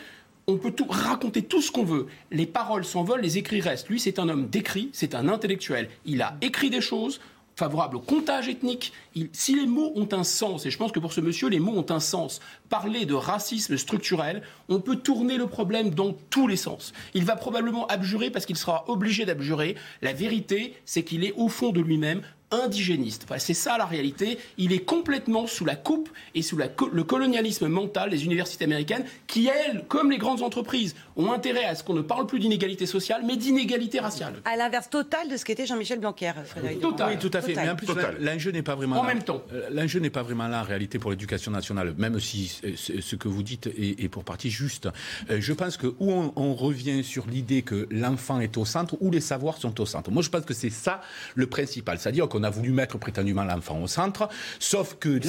on 0.46 0.56
peut 0.56 0.72
tout, 0.72 0.86
raconter 0.88 1.42
tout 1.42 1.62
ce 1.62 1.70
qu'on 1.70 1.84
veut. 1.84 2.06
Les 2.30 2.46
paroles 2.46 2.84
s'envolent, 2.84 3.22
les 3.22 3.38
écrits 3.38 3.60
restent. 3.60 3.88
Lui, 3.88 4.00
c'est 4.00 4.18
un 4.18 4.28
homme 4.28 4.48
d'écrit, 4.48 4.90
c'est 4.92 5.14
un 5.14 5.28
intellectuel. 5.28 5.88
Il 6.04 6.22
a 6.22 6.36
écrit 6.42 6.70
des 6.70 6.80
choses 6.80 7.20
favorables 7.56 7.96
au 7.96 8.00
comptage 8.00 8.48
ethnique. 8.48 8.92
si 9.32 9.54
les 9.54 9.66
mots 9.66 9.92
ont 9.94 10.08
un 10.12 10.24
sens, 10.24 10.66
et 10.66 10.70
je 10.70 10.78
pense 10.78 10.92
que 10.92 10.98
pour 10.98 11.12
ce 11.12 11.20
monsieur, 11.20 11.48
les 11.48 11.60
mots 11.60 11.76
ont 11.76 11.86
un 11.88 12.00
sens, 12.00 12.40
parler 12.68 13.06
de 13.06 13.14
racisme 13.14 13.76
structurel, 13.76 14.42
on 14.68 14.80
peut 14.80 14.96
tourner 14.96 15.36
le 15.36 15.46
problème 15.46 15.90
dans 15.90 16.12
tous 16.30 16.48
les 16.48 16.56
sens. 16.56 16.92
Il 17.14 17.24
va 17.24 17.36
probablement 17.36 17.86
abjurer 17.86 18.30
parce 18.30 18.46
qu'il 18.46 18.56
sera 18.56 18.84
obligé 18.88 19.24
d'abjurer. 19.24 19.76
La 20.02 20.12
vérité, 20.12 20.74
c'est 20.84 21.04
qu'il 21.04 21.24
est 21.24 21.32
au 21.36 21.48
fond 21.48 21.70
de 21.70 21.80
lui-même 21.80 22.22
indigéniste. 22.62 23.26
c'est 23.38 23.54
ça 23.54 23.78
la 23.78 23.84
réalité. 23.84 24.38
Il 24.58 24.72
est 24.72 24.84
complètement 24.84 25.46
sous 25.46 25.64
la 25.64 25.76
coupe 25.76 26.08
et 26.34 26.42
sous 26.42 26.56
le 26.56 27.04
colonialisme 27.04 27.68
mental 27.68 28.10
des 28.10 28.24
universités 28.24 28.64
américaines 28.64 29.04
qui, 29.26 29.48
elles, 29.48 29.84
comme 29.88 30.10
les 30.10 30.18
grandes 30.18 30.42
entreprises, 30.42 30.94
ont 31.16 31.32
intérêt 31.32 31.64
à 31.64 31.74
ce 31.74 31.82
qu'on 31.84 31.94
ne 31.94 32.02
parle 32.02 32.26
plus 32.26 32.38
d'inégalité 32.38 32.86
sociale, 32.86 33.22
mais 33.26 33.36
d'inégalité 33.36 34.00
raciale. 34.00 34.34
À 34.44 34.56
l'inverse 34.56 34.90
total 34.90 35.28
de 35.28 35.36
ce 35.36 35.44
qu'était 35.44 35.66
Jean-Michel 35.66 36.00
Blanquer, 36.00 36.32
Frédéric. 36.44 36.80
Total. 36.80 37.10
Oui, 37.12 37.18
tout 37.18 37.30
à 37.36 37.40
fait. 37.40 37.54
Mais 37.54 37.68
en 37.68 37.76
plus, 37.76 37.88
l'enjeu 38.20 38.50
n'est 38.50 38.62
pas 38.62 38.74
vraiment 38.74 39.00
en 39.00 39.02
là. 39.02 39.14
même 39.14 39.22
temps. 39.22 39.42
Euh, 39.52 39.68
l'enjeu 39.70 40.00
n'est 40.00 40.10
pas 40.10 40.22
vraiment 40.22 40.48
là 40.48 40.60
en 40.60 40.64
réalité 40.64 40.98
pour 40.98 41.10
l'éducation 41.10 41.50
nationale, 41.50 41.94
même 41.98 42.18
si 42.20 42.60
ce 42.76 43.16
que 43.16 43.28
vous 43.28 43.42
dites 43.42 43.66
est, 43.66 44.08
pour 44.08 44.24
partie 44.24 44.50
juste. 44.50 44.88
Euh, 45.30 45.38
je 45.40 45.52
pense 45.52 45.76
que 45.76 45.86
où 45.98 46.12
on, 46.12 46.32
on 46.36 46.54
revient 46.54 47.02
sur 47.04 47.26
l'idée 47.26 47.62
que 47.62 47.86
l'enfant 47.90 48.40
est 48.40 48.56
au 48.56 48.64
centre, 48.64 48.96
où 49.00 49.10
les 49.10 49.20
savoirs 49.20 49.58
sont 49.58 49.80
au 49.80 49.86
centre. 49.86 50.10
Moi, 50.10 50.22
je 50.22 50.30
pense 50.30 50.44
que 50.44 50.54
c'est 50.54 50.70
ça 50.70 51.00
le 51.34 51.46
principal. 51.46 51.98
C'est-à-dire 51.98 52.28
qu'on 52.28 52.43
a 52.44 52.50
voulu 52.50 52.70
mettre 52.70 52.98
prétendument 52.98 53.44
l'enfant 53.44 53.80
au 53.82 53.86
centre, 53.86 54.28
sauf 54.58 54.96
que 55.00 55.20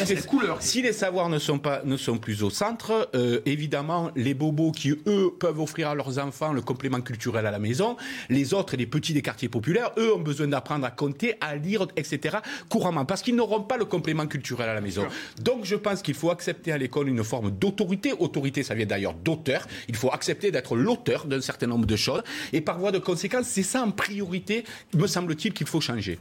si, 0.59 0.81
les, 0.81 0.93
savoirs 0.93 1.29
ne 1.29 1.39
sont, 1.39 1.59
pas, 1.59 1.81
ne 1.83 1.97
sont 1.97 2.17
plus 2.17 2.43
au 2.43 2.49
centre, 2.49 3.09
euh, 3.15 3.39
évidemment, 3.45 4.11
les 4.15 4.33
bobos 4.33 4.71
qui, 4.71 4.91
eux, 5.07 5.31
peuvent 5.39 5.59
offrir 5.59 5.89
à 5.89 5.95
leurs 5.95 6.19
enfants 6.19 6.53
le 6.53 6.61
complément 6.61 7.01
culturel 7.01 7.45
à 7.45 7.51
la 7.51 7.59
maison, 7.59 7.97
les 8.29 8.53
autres, 8.53 8.75
les 8.75 8.85
petits 8.85 9.13
des 9.13 9.21
quartiers 9.21 9.49
populaires, 9.49 9.91
eux, 9.97 10.13
ont 10.13 10.19
besoin 10.19 10.47
d'apprendre 10.47 10.85
à 10.85 10.91
compter, 10.91 11.35
à 11.41 11.55
lire, 11.55 11.87
etc., 11.95 12.37
couramment, 12.69 13.05
parce 13.05 13.21
qu'ils 13.21 13.35
n'auront 13.35 13.61
pas 13.61 13.77
le 13.77 13.85
complément 13.85 14.27
culturel 14.27 14.69
à 14.69 14.73
la 14.73 14.81
maison. 14.81 15.05
Donc, 15.41 15.65
je 15.65 15.75
pense 15.75 16.01
qu'il 16.01 16.13
faut 16.13 16.31
accepter 16.31 16.71
à 16.71 16.77
l'école 16.77 17.07
une 17.07 17.23
forme 17.23 17.51
d'autorité. 17.51 18.13
Autorité, 18.19 18.63
ça 18.63 18.75
vient 18.75 18.85
d'ailleurs 18.85 19.13
d'auteur. 19.13 19.67
Il 19.87 19.95
faut 19.95 20.11
accepter 20.11 20.51
d'être 20.51 20.75
l'auteur 20.75 21.25
d'un 21.25 21.41
certain 21.41 21.67
nombre 21.67 21.85
de 21.85 21.95
choses. 21.95 22.23
Et 22.53 22.61
par 22.61 22.79
voie 22.79 22.91
de 22.91 22.99
conséquence, 22.99 23.47
c'est 23.47 23.63
ça 23.63 23.83
en 23.83 23.91
priorité, 23.91 24.63
me 24.93 25.07
semble-t-il, 25.07 25.53
qu'il 25.53 25.67
faut 25.67 25.81
changer. 25.81 26.19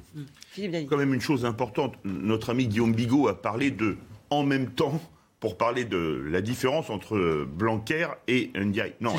Quand 0.89 0.97
même 0.97 1.15
une 1.15 1.21
chose 1.21 1.45
importante, 1.45 1.95
notre 2.05 2.51
ami 2.51 2.67
Guillaume 2.67 2.95
Bigot 2.95 3.29
a 3.29 3.41
parlé 3.41 3.71
de 3.71 3.97
en 4.31 4.43
même 4.43 4.71
temps 4.71 5.01
pour 5.45 5.59
parler 5.59 5.85
de 5.85 6.25
la 6.31 6.41
différence 6.41 6.89
entre 6.89 7.47
Blanquer 7.47 8.07
et 8.29 8.51
Ndiaye. 8.57 8.95
Non, 9.03 9.15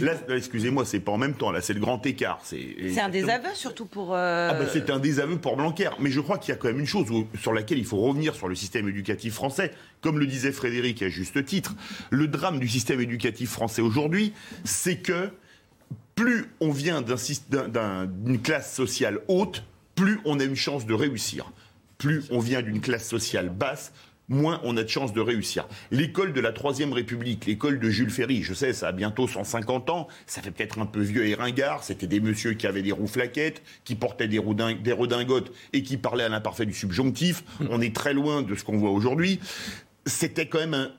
là, 0.00 0.12
là 0.26 0.36
excusez-moi, 0.36 0.84
c'est 0.84 0.98
pas 0.98 1.12
en 1.12 1.18
même 1.18 1.34
temps, 1.34 1.52
là, 1.52 1.60
c'est 1.60 1.72
le 1.72 1.78
grand 1.78 2.04
écart. 2.04 2.40
C'est 2.42 2.98
un 2.98 3.08
désaveu 3.08 3.54
surtout 3.54 3.86
pour. 3.86 4.12
Euh, 4.12 4.48
ah 4.50 4.54
ben, 4.54 4.66
c'est 4.72 4.90
un 4.90 4.98
désaveu 4.98 5.38
pour 5.38 5.56
Blanquer. 5.56 5.90
Mais 6.00 6.10
je 6.10 6.18
crois 6.18 6.38
qu'il 6.38 6.52
y 6.52 6.52
a 6.52 6.56
quand 6.56 6.66
même 6.66 6.80
une 6.80 6.86
chose 6.86 7.06
sur 7.40 7.52
laquelle 7.52 7.78
il 7.78 7.84
faut 7.84 7.98
revenir 7.98 8.34
sur 8.34 8.48
le 8.48 8.56
système 8.56 8.88
éducatif 8.88 9.34
français. 9.34 9.70
Comme 10.00 10.18
le 10.18 10.26
disait 10.26 10.50
Frédéric 10.50 11.00
à 11.02 11.08
juste 11.08 11.44
titre, 11.44 11.76
le 12.10 12.26
drame 12.26 12.58
du 12.58 12.66
système 12.66 13.00
éducatif 13.00 13.50
français 13.50 13.80
aujourd'hui, 13.80 14.32
c'est 14.64 14.96
que 14.96 15.30
plus 16.16 16.46
on 16.58 16.72
vient 16.72 17.02
d'une 17.02 18.40
classe 18.42 18.74
sociale 18.74 19.20
haute, 19.28 19.62
plus 19.98 20.20
on 20.24 20.38
a 20.38 20.44
une 20.44 20.56
chance 20.56 20.86
de 20.86 20.94
réussir. 20.94 21.50
Plus 21.98 22.24
on 22.30 22.38
vient 22.38 22.62
d'une 22.62 22.80
classe 22.80 23.08
sociale 23.08 23.50
basse, 23.50 23.92
moins 24.28 24.60
on 24.62 24.76
a 24.76 24.84
de 24.84 24.88
chances 24.88 25.12
de 25.12 25.20
réussir. 25.20 25.66
L'école 25.90 26.32
de 26.32 26.40
la 26.40 26.52
Troisième 26.52 26.92
République, 26.92 27.46
l'école 27.46 27.80
de 27.80 27.90
Jules 27.90 28.10
Ferry, 28.10 28.44
je 28.44 28.54
sais, 28.54 28.72
ça 28.72 28.88
a 28.88 28.92
bientôt 28.92 29.26
150 29.26 29.90
ans, 29.90 30.06
ça 30.26 30.40
fait 30.40 30.52
peut-être 30.52 30.78
un 30.78 30.86
peu 30.86 31.00
vieux 31.00 31.26
et 31.26 31.34
ringard, 31.34 31.82
c'était 31.82 32.06
des 32.06 32.20
messieurs 32.20 32.54
qui 32.54 32.68
avaient 32.68 32.82
des 32.82 32.92
roues 32.92 33.08
flaquettes, 33.08 33.62
qui 33.84 33.96
portaient 33.96 34.28
des, 34.28 34.40
des 34.82 34.92
redingotes 34.92 35.50
et 35.72 35.82
qui 35.82 35.96
parlaient 35.96 36.24
à 36.24 36.28
l'imparfait 36.28 36.66
du 36.66 36.74
subjonctif. 36.74 37.42
On 37.68 37.80
est 37.80 37.94
très 37.94 38.12
loin 38.12 38.42
de 38.42 38.54
ce 38.54 38.62
qu'on 38.62 38.78
voit 38.78 38.90
aujourd'hui. 38.90 39.40
C'était 40.06 40.46
quand 40.46 40.60
même 40.60 40.74
un, 40.74 40.92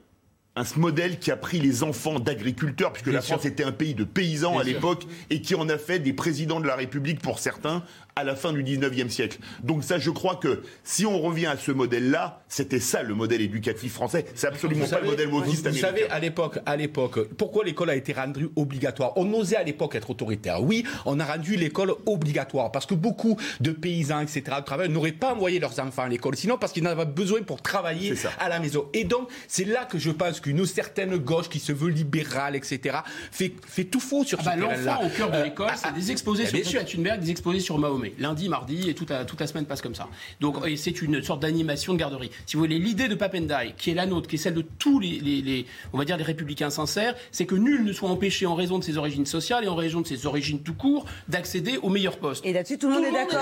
un 0.59 0.65
modèle 0.75 1.19
qui 1.19 1.31
a 1.31 1.37
pris 1.37 1.59
les 1.59 1.83
enfants 1.83 2.19
d'agriculteurs, 2.19 2.91
puisque 2.91 3.07
la 3.07 3.21
France 3.21 3.45
était 3.45 3.63
un 3.63 3.71
pays 3.71 3.93
de 3.93 4.03
paysans 4.03 4.59
à 4.59 4.63
l'époque, 4.63 5.05
et 5.29 5.41
qui 5.41 5.55
en 5.55 5.69
a 5.69 5.77
fait 5.77 5.99
des 5.99 6.13
présidents 6.13 6.59
de 6.59 6.67
la 6.67 6.75
République 6.75 7.21
pour 7.21 7.39
certains, 7.39 7.83
à 8.15 8.23
la 8.23 8.35
fin 8.35 8.51
du 8.51 8.63
19e 8.63 9.09
siècle. 9.09 9.39
Donc 9.63 9.83
ça, 9.83 9.97
je 9.97 10.09
crois 10.09 10.35
que 10.35 10.61
si 10.83 11.05
on 11.05 11.19
revient 11.19 11.47
à 11.47 11.57
ce 11.57 11.71
modèle-là, 11.71 12.41
c'était 12.47 12.79
ça 12.79 13.01
le 13.01 13.15
modèle 13.15 13.41
éducatif 13.41 13.93
français. 13.93 14.25
C'est 14.35 14.47
absolument 14.47 14.87
pas 14.87 14.99
le 14.99 15.07
modèle 15.07 15.29
wokiste 15.29 15.67
Vous 15.67 15.77
savez, 15.77 16.09
à 16.09 16.19
l'époque, 16.19 16.59
à 16.65 16.75
l'époque, 16.75 17.29
pourquoi 17.37 17.63
l'école 17.63 17.89
a 17.89 17.95
été 17.95 18.13
rendue 18.13 18.49
obligatoire? 18.55 19.13
On 19.15 19.31
osait 19.33 19.55
à 19.55 19.63
l'époque 19.63 19.95
être 19.95 20.09
autoritaire. 20.09 20.61
Oui, 20.61 20.83
on 21.05 21.19
a 21.19 21.25
rendu 21.25 21.55
l'école 21.55 21.93
obligatoire 22.05 22.71
parce 22.71 22.85
que 22.85 22.93
beaucoup 22.93 23.37
de 23.61 23.71
paysans, 23.71 24.19
etc., 24.19 24.43
de 24.59 24.65
travail 24.65 24.89
n'auraient 24.89 25.11
pas 25.11 25.33
envoyé 25.33 25.59
leurs 25.59 25.79
enfants 25.79 26.03
à 26.03 26.09
l'école, 26.09 26.35
sinon 26.35 26.57
parce 26.57 26.73
qu'ils 26.73 26.85
en 26.87 26.91
avaient 26.91 27.05
besoin 27.05 27.41
pour 27.41 27.61
travailler 27.61 28.13
à 28.39 28.49
la 28.49 28.59
maison. 28.59 28.87
Et 28.93 29.05
donc, 29.05 29.29
c'est 29.47 29.65
là 29.65 29.85
que 29.85 29.97
je 29.97 30.11
pense 30.11 30.39
qu'une 30.39 30.65
certaine 30.65 31.15
gauche 31.17 31.49
qui 31.49 31.59
se 31.59 31.71
veut 31.71 31.89
libérale, 31.89 32.55
etc., 32.55 32.97
fait, 33.31 33.53
fait 33.65 33.85
tout 33.85 33.99
faux 33.99 34.23
sur 34.23 34.39
ah 34.41 34.43
ce 34.43 34.49
bah, 34.49 34.55
L'enfant 34.55 35.05
au 35.05 35.09
cœur 35.09 35.31
de 35.31 35.41
l'école, 35.41 35.69
euh, 35.69 35.73
c'est 35.75 35.87
ah, 35.89 35.91
des 35.91 36.11
exposés 36.11 36.45
sur 36.63 36.85
Thunberg, 36.85 37.21
des 37.21 37.31
exposés 37.31 37.59
sur 37.59 37.77
Mahomet. 37.77 37.98
Lundi, 38.17 38.49
mardi, 38.49 38.89
et 38.89 38.93
toute 38.93 39.09
la, 39.09 39.25
toute 39.25 39.39
la 39.39 39.47
semaine 39.47 39.65
passe 39.65 39.81
comme 39.81 39.95
ça. 39.95 40.07
Donc, 40.39 40.57
c'est 40.75 41.01
une 41.01 41.21
sorte 41.23 41.41
d'animation 41.41 41.93
de 41.93 41.99
garderie. 41.99 42.31
Si 42.45 42.55
vous 42.55 42.63
voulez, 42.63 42.79
l'idée 42.79 43.07
de 43.07 43.15
Papendai, 43.15 43.73
qui 43.77 43.91
est 43.91 43.93
la 43.93 44.05
nôtre, 44.05 44.27
qui 44.27 44.35
est 44.35 44.39
celle 44.39 44.53
de 44.53 44.65
tous 44.79 44.99
les, 44.99 45.19
les, 45.19 45.65
on 45.93 45.97
va 45.97 46.05
dire, 46.05 46.17
les 46.17 46.23
républicains 46.23 46.69
sincères, 46.69 47.15
c'est 47.31 47.45
que 47.45 47.55
nul 47.55 47.83
ne 47.83 47.93
soit 47.93 48.09
empêché 48.09 48.45
en 48.45 48.55
raison 48.55 48.79
de 48.79 48.83
ses 48.83 48.97
origines 48.97 49.25
sociales 49.25 49.63
et 49.63 49.67
en 49.67 49.75
raison 49.75 50.01
de 50.01 50.07
ses 50.07 50.25
origines 50.25 50.61
tout 50.61 50.73
court 50.73 51.05
d'accéder 51.27 51.77
au 51.81 51.89
meilleur 51.89 52.17
poste. 52.17 52.45
Et 52.45 52.53
là-dessus, 52.53 52.77
tout 52.77 52.87
le 52.87 52.95
monde 52.95 53.05
est 53.05 53.11
d'accord. 53.11 53.39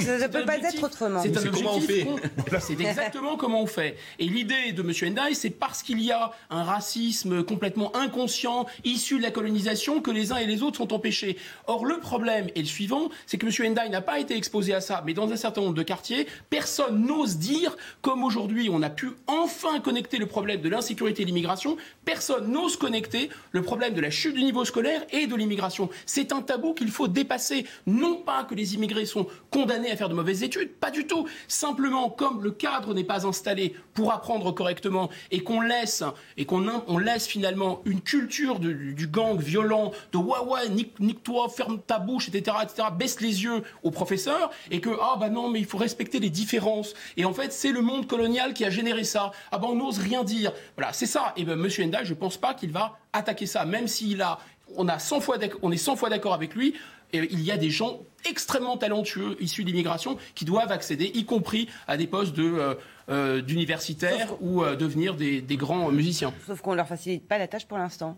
Ça 0.00 0.18
ne 0.18 0.26
peut 0.26 0.44
pas 0.44 0.56
être 0.58 0.82
autrement. 0.82 1.22
C'est 1.22 1.50
comment 1.50 1.76
on 1.76 1.80
fait. 1.80 2.06
C'est 2.60 2.80
exactement 2.80 3.36
comment 3.36 3.62
on 3.62 3.66
fait. 3.66 3.96
Et 4.18 4.26
l'idée 4.26 4.72
de 4.72 4.82
M. 4.82 5.12
Ndai, 5.12 5.34
c'est 5.34 5.50
parce 5.50 5.82
qu'il 5.82 6.00
y 6.00 6.12
a 6.12 6.32
un 6.50 6.64
racisme 6.64 7.44
complètement 7.44 7.94
inconscient, 7.96 8.66
issu 8.84 9.18
de 9.18 9.22
la 9.22 9.30
colonisation, 9.30 10.00
que 10.00 10.10
les 10.10 10.32
uns 10.32 10.36
et 10.36 10.46
les 10.46 10.62
autres 10.62 10.78
sont 10.78 10.92
empêchés. 10.92 11.36
Or, 11.66 11.84
le 11.84 11.98
problème 11.98 12.48
est 12.54 12.60
le 12.60 12.66
suivant, 12.66 13.10
c'est 13.26 13.38
que 13.38 13.46
M. 13.46 13.51
Ndai 13.60 13.88
n'a 13.88 14.00
pas 14.00 14.18
été 14.18 14.36
exposé 14.36 14.74
à 14.74 14.80
ça, 14.80 15.02
mais 15.04 15.14
dans 15.14 15.30
un 15.30 15.36
certain 15.36 15.60
nombre 15.60 15.74
de 15.74 15.82
quartiers, 15.82 16.26
personne 16.50 17.06
n'ose 17.06 17.36
dire, 17.36 17.76
comme 18.00 18.24
aujourd'hui 18.24 18.68
on 18.70 18.82
a 18.82 18.90
pu 18.90 19.10
enfin 19.26 19.80
connecter 19.80 20.18
le 20.18 20.26
problème 20.26 20.60
de 20.60 20.68
l'insécurité 20.68 21.22
et 21.22 21.24
de 21.24 21.30
l'immigration, 21.30 21.76
personne 22.04 22.50
n'ose 22.50 22.76
connecter 22.76 23.30
le 23.50 23.62
problème 23.62 23.94
de 23.94 24.00
la 24.00 24.10
chute 24.10 24.34
du 24.34 24.42
niveau 24.42 24.64
scolaire 24.64 25.02
et 25.10 25.26
de 25.26 25.34
l'immigration. 25.34 25.88
C'est 26.06 26.32
un 26.32 26.42
tabou 26.42 26.74
qu'il 26.74 26.90
faut 26.90 27.08
dépasser. 27.08 27.66
Non 27.86 28.16
pas 28.16 28.44
que 28.44 28.54
les 28.54 28.74
immigrés 28.74 29.06
sont 29.06 29.26
condamnés 29.50 29.90
à 29.90 29.96
faire 29.96 30.08
de 30.08 30.14
mauvaises 30.14 30.42
études, 30.42 30.72
pas 30.72 30.90
du 30.90 31.06
tout. 31.06 31.26
Simplement, 31.48 32.08
comme 32.10 32.42
le 32.42 32.50
cadre 32.50 32.94
n'est 32.94 33.04
pas 33.04 33.26
installé 33.26 33.74
pour 33.94 34.12
apprendre 34.12 34.52
correctement 34.52 35.10
et 35.30 35.42
qu'on 35.42 35.60
laisse, 35.60 36.04
et 36.36 36.46
qu'on 36.46 36.62
on 36.86 36.98
laisse 36.98 37.26
finalement 37.26 37.82
une 37.84 38.00
culture 38.00 38.58
du 38.60 39.06
gang 39.08 39.38
violent, 39.38 39.92
de 40.12 40.18
ouais 40.18 40.38
ouais, 40.46 40.68
nique-toi, 41.00 41.48
ferme 41.48 41.80
ta 41.80 41.98
bouche, 41.98 42.28
etc., 42.28 42.56
etc., 42.62 42.88
baisse 42.96 43.20
les 43.20 43.41
yeux 43.41 43.41
au 43.82 43.90
professeur 43.90 44.50
et 44.70 44.80
que 44.80 44.90
ah 45.00 45.16
bah 45.18 45.28
non 45.28 45.48
mais 45.48 45.58
il 45.60 45.66
faut 45.66 45.78
respecter 45.78 46.20
les 46.20 46.30
différences. 46.30 46.94
Et 47.16 47.24
en 47.24 47.32
fait 47.32 47.52
c'est 47.52 47.72
le 47.72 47.80
monde 47.80 48.06
colonial 48.06 48.54
qui 48.54 48.64
a 48.64 48.70
généré 48.70 49.04
ça. 49.04 49.32
Ah 49.50 49.58
bah 49.58 49.68
on 49.70 49.76
n'ose 49.76 49.98
rien 49.98 50.24
dire. 50.24 50.52
Voilà 50.76 50.92
c'est 50.92 51.06
ça. 51.06 51.32
Et 51.36 51.44
ben 51.44 51.56
Monsieur 51.56 51.84
Enda 51.84 52.04
je 52.04 52.14
pense 52.14 52.36
pas 52.36 52.54
qu'il 52.54 52.70
va 52.70 52.98
attaquer 53.12 53.46
ça. 53.46 53.64
Même 53.64 53.88
s'il 53.88 54.22
a 54.22 54.38
on 54.76 54.88
a 54.88 54.98
100 54.98 55.20
fois 55.20 55.38
on 55.62 55.72
est 55.72 55.76
100 55.76 55.96
fois 55.96 56.08
d'accord 56.08 56.34
avec 56.34 56.54
lui 56.54 56.74
et 57.12 57.28
il 57.30 57.42
y 57.42 57.50
a 57.50 57.56
des 57.56 57.70
gens 57.70 58.00
extrêmement 58.28 58.76
talentueux 58.76 59.36
issus 59.40 59.64
d'immigration 59.64 60.16
qui 60.34 60.44
doivent 60.44 60.72
accéder, 60.72 61.10
y 61.14 61.24
compris 61.24 61.68
à 61.86 61.96
des 61.96 62.06
postes 62.06 62.34
de, 62.34 62.44
euh, 62.44 62.74
euh, 63.10 63.42
d'universitaires 63.42 64.34
ou 64.40 64.62
euh, 64.62 64.76
devenir 64.76 65.14
des, 65.14 65.40
des 65.42 65.56
grands 65.56 65.90
musiciens. 65.90 66.32
Sauf 66.46 66.60
qu'on 66.60 66.72
ne 66.72 66.76
leur 66.76 66.88
facilite 66.88 67.26
pas 67.28 67.38
la 67.38 67.48
tâche 67.48 67.66
pour 67.66 67.78
l'instant. 67.78 68.16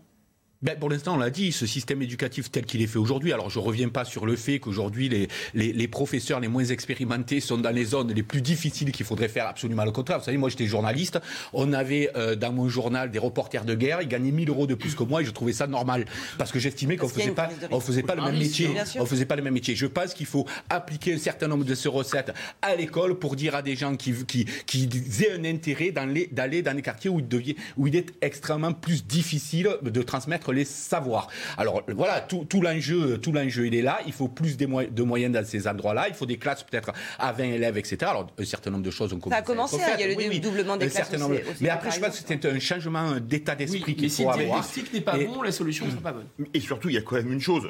Ben 0.65 0.75
pour 0.79 0.89
l'instant, 0.89 1.13
on 1.13 1.19
l'a 1.19 1.29
dit, 1.29 1.51
ce 1.51 1.67
système 1.67 2.01
éducatif 2.01 2.49
tel 2.49 2.65
qu'il 2.65 2.81
est 2.81 2.87
fait 2.87 2.97
aujourd'hui. 2.97 3.31
Alors, 3.31 3.51
je 3.51 3.59
ne 3.59 3.63
reviens 3.63 3.89
pas 3.89 4.03
sur 4.03 4.25
le 4.25 4.35
fait 4.35 4.57
qu'aujourd'hui, 4.57 5.09
les, 5.09 5.27
les, 5.53 5.71
les, 5.71 5.87
professeurs 5.87 6.39
les 6.39 6.47
moins 6.47 6.65
expérimentés 6.65 7.39
sont 7.39 7.59
dans 7.59 7.69
les 7.69 7.85
zones 7.85 8.11
les 8.11 8.23
plus 8.23 8.41
difficiles 8.41 8.91
qu'il 8.91 9.05
faudrait 9.05 9.27
faire 9.27 9.45
absolument 9.45 9.85
le 9.85 9.91
contraire. 9.91 10.17
Vous 10.17 10.25
savez, 10.25 10.37
moi, 10.37 10.49
j'étais 10.49 10.65
journaliste. 10.65 11.19
On 11.53 11.71
avait 11.71 12.09
euh, 12.15 12.35
dans 12.35 12.51
mon 12.51 12.67
journal 12.67 13.11
des 13.11 13.19
reporters 13.19 13.63
de 13.63 13.75
guerre. 13.75 14.01
Ils 14.01 14.07
gagnaient 14.07 14.31
1000 14.31 14.49
euros 14.49 14.65
de 14.65 14.73
plus 14.73 14.95
que 14.95 15.03
moi 15.03 15.21
et 15.21 15.25
je 15.25 15.29
trouvais 15.29 15.53
ça 15.53 15.67
normal. 15.67 16.05
Parce 16.39 16.51
que 16.51 16.57
j'estimais 16.57 16.97
qu'on 16.97 17.05
ne 17.05 17.11
faisait 17.11 17.29
pas, 17.29 17.47
on 17.69 17.79
faisait 17.79 18.01
pas 18.01 18.15
le 18.15 18.23
même 18.23 18.39
métier. 18.39 18.71
On 18.99 19.05
faisait 19.05 19.25
pas 19.25 19.35
le 19.35 19.43
même 19.43 19.53
métier. 19.53 19.75
Je 19.75 19.85
pense 19.85 20.15
qu'il 20.15 20.25
faut 20.25 20.47
appliquer 20.71 21.13
un 21.13 21.19
certain 21.19 21.47
nombre 21.47 21.65
de 21.65 21.75
ces 21.75 21.89
recettes 21.89 22.33
à 22.63 22.75
l'école 22.75 23.19
pour 23.19 23.35
dire 23.35 23.53
à 23.53 23.61
des 23.61 23.75
gens 23.75 23.95
qui, 23.95 24.15
qui, 24.25 24.45
qui 24.65 24.89
aient 25.21 25.33
un 25.33 25.45
intérêt 25.45 25.91
d'aller 25.91 26.63
dans 26.63 26.75
les 26.75 26.81
quartiers 26.81 27.11
où 27.11 27.19
il, 27.19 27.27
devient, 27.27 27.55
où 27.77 27.85
il 27.85 27.95
est 27.95 28.13
extrêmement 28.21 28.73
plus 28.73 29.05
difficile 29.05 29.69
de 29.83 30.01
transmettre 30.01 30.54
les 30.55 30.65
savoir. 30.65 31.27
Alors 31.57 31.83
voilà, 31.89 32.21
tout, 32.21 32.45
tout 32.45 32.61
l'enjeu, 32.61 33.17
tout 33.19 33.31
l'enjeu, 33.31 33.67
il 33.67 33.75
est 33.75 33.81
là. 33.81 33.99
Il 34.07 34.13
faut 34.13 34.27
plus 34.27 34.57
de 34.57 35.03
moyens 35.03 35.33
dans 35.33 35.45
ces 35.45 35.67
endroits-là. 35.67 36.07
Il 36.07 36.15
faut 36.15 36.25
des 36.25 36.37
classes 36.37 36.63
peut-être 36.63 36.91
à 37.19 37.31
20 37.31 37.43
élèves, 37.43 37.77
etc. 37.77 37.97
Alors 38.01 38.27
un 38.37 38.45
certain 38.45 38.71
nombre 38.71 38.83
de 38.83 38.91
choses 38.91 39.13
ont 39.13 39.19
commencé. 39.19 39.35
Ça 39.35 39.39
a 39.39 39.41
commencé. 39.41 39.75
Hein, 39.81 39.95
il 39.99 40.01
y 40.01 40.25
a 40.25 40.29
le 40.29 40.39
doublement 40.39 40.77
des 40.77 40.87
classes. 40.87 41.11
Aussi, 41.13 41.23
mais 41.61 41.69
après, 41.69 41.91
je 41.91 41.99
pense 41.99 42.19
que 42.19 42.25
c'est 42.27 42.45
un 42.45 42.59
changement 42.59 43.19
d'état 43.19 43.55
d'esprit 43.55 43.95
qu'il 43.95 44.09
faut 44.09 44.29
avoir. 44.29 44.37
Mais 44.37 44.43
si 44.43 44.81
le 44.81 44.89
diagnostic 44.89 44.93
n'est 44.93 45.01
pas 45.01 45.17
bon, 45.17 45.41
la 45.41 45.51
solution 45.51 45.85
ne 45.85 45.91
sera 45.91 46.01
pas 46.01 46.13
bonne. 46.13 46.27
Et 46.53 46.59
surtout, 46.59 46.89
il 46.89 46.95
y 46.95 46.97
a 46.97 47.01
quand 47.01 47.15
même 47.15 47.31
une 47.31 47.41
chose 47.41 47.69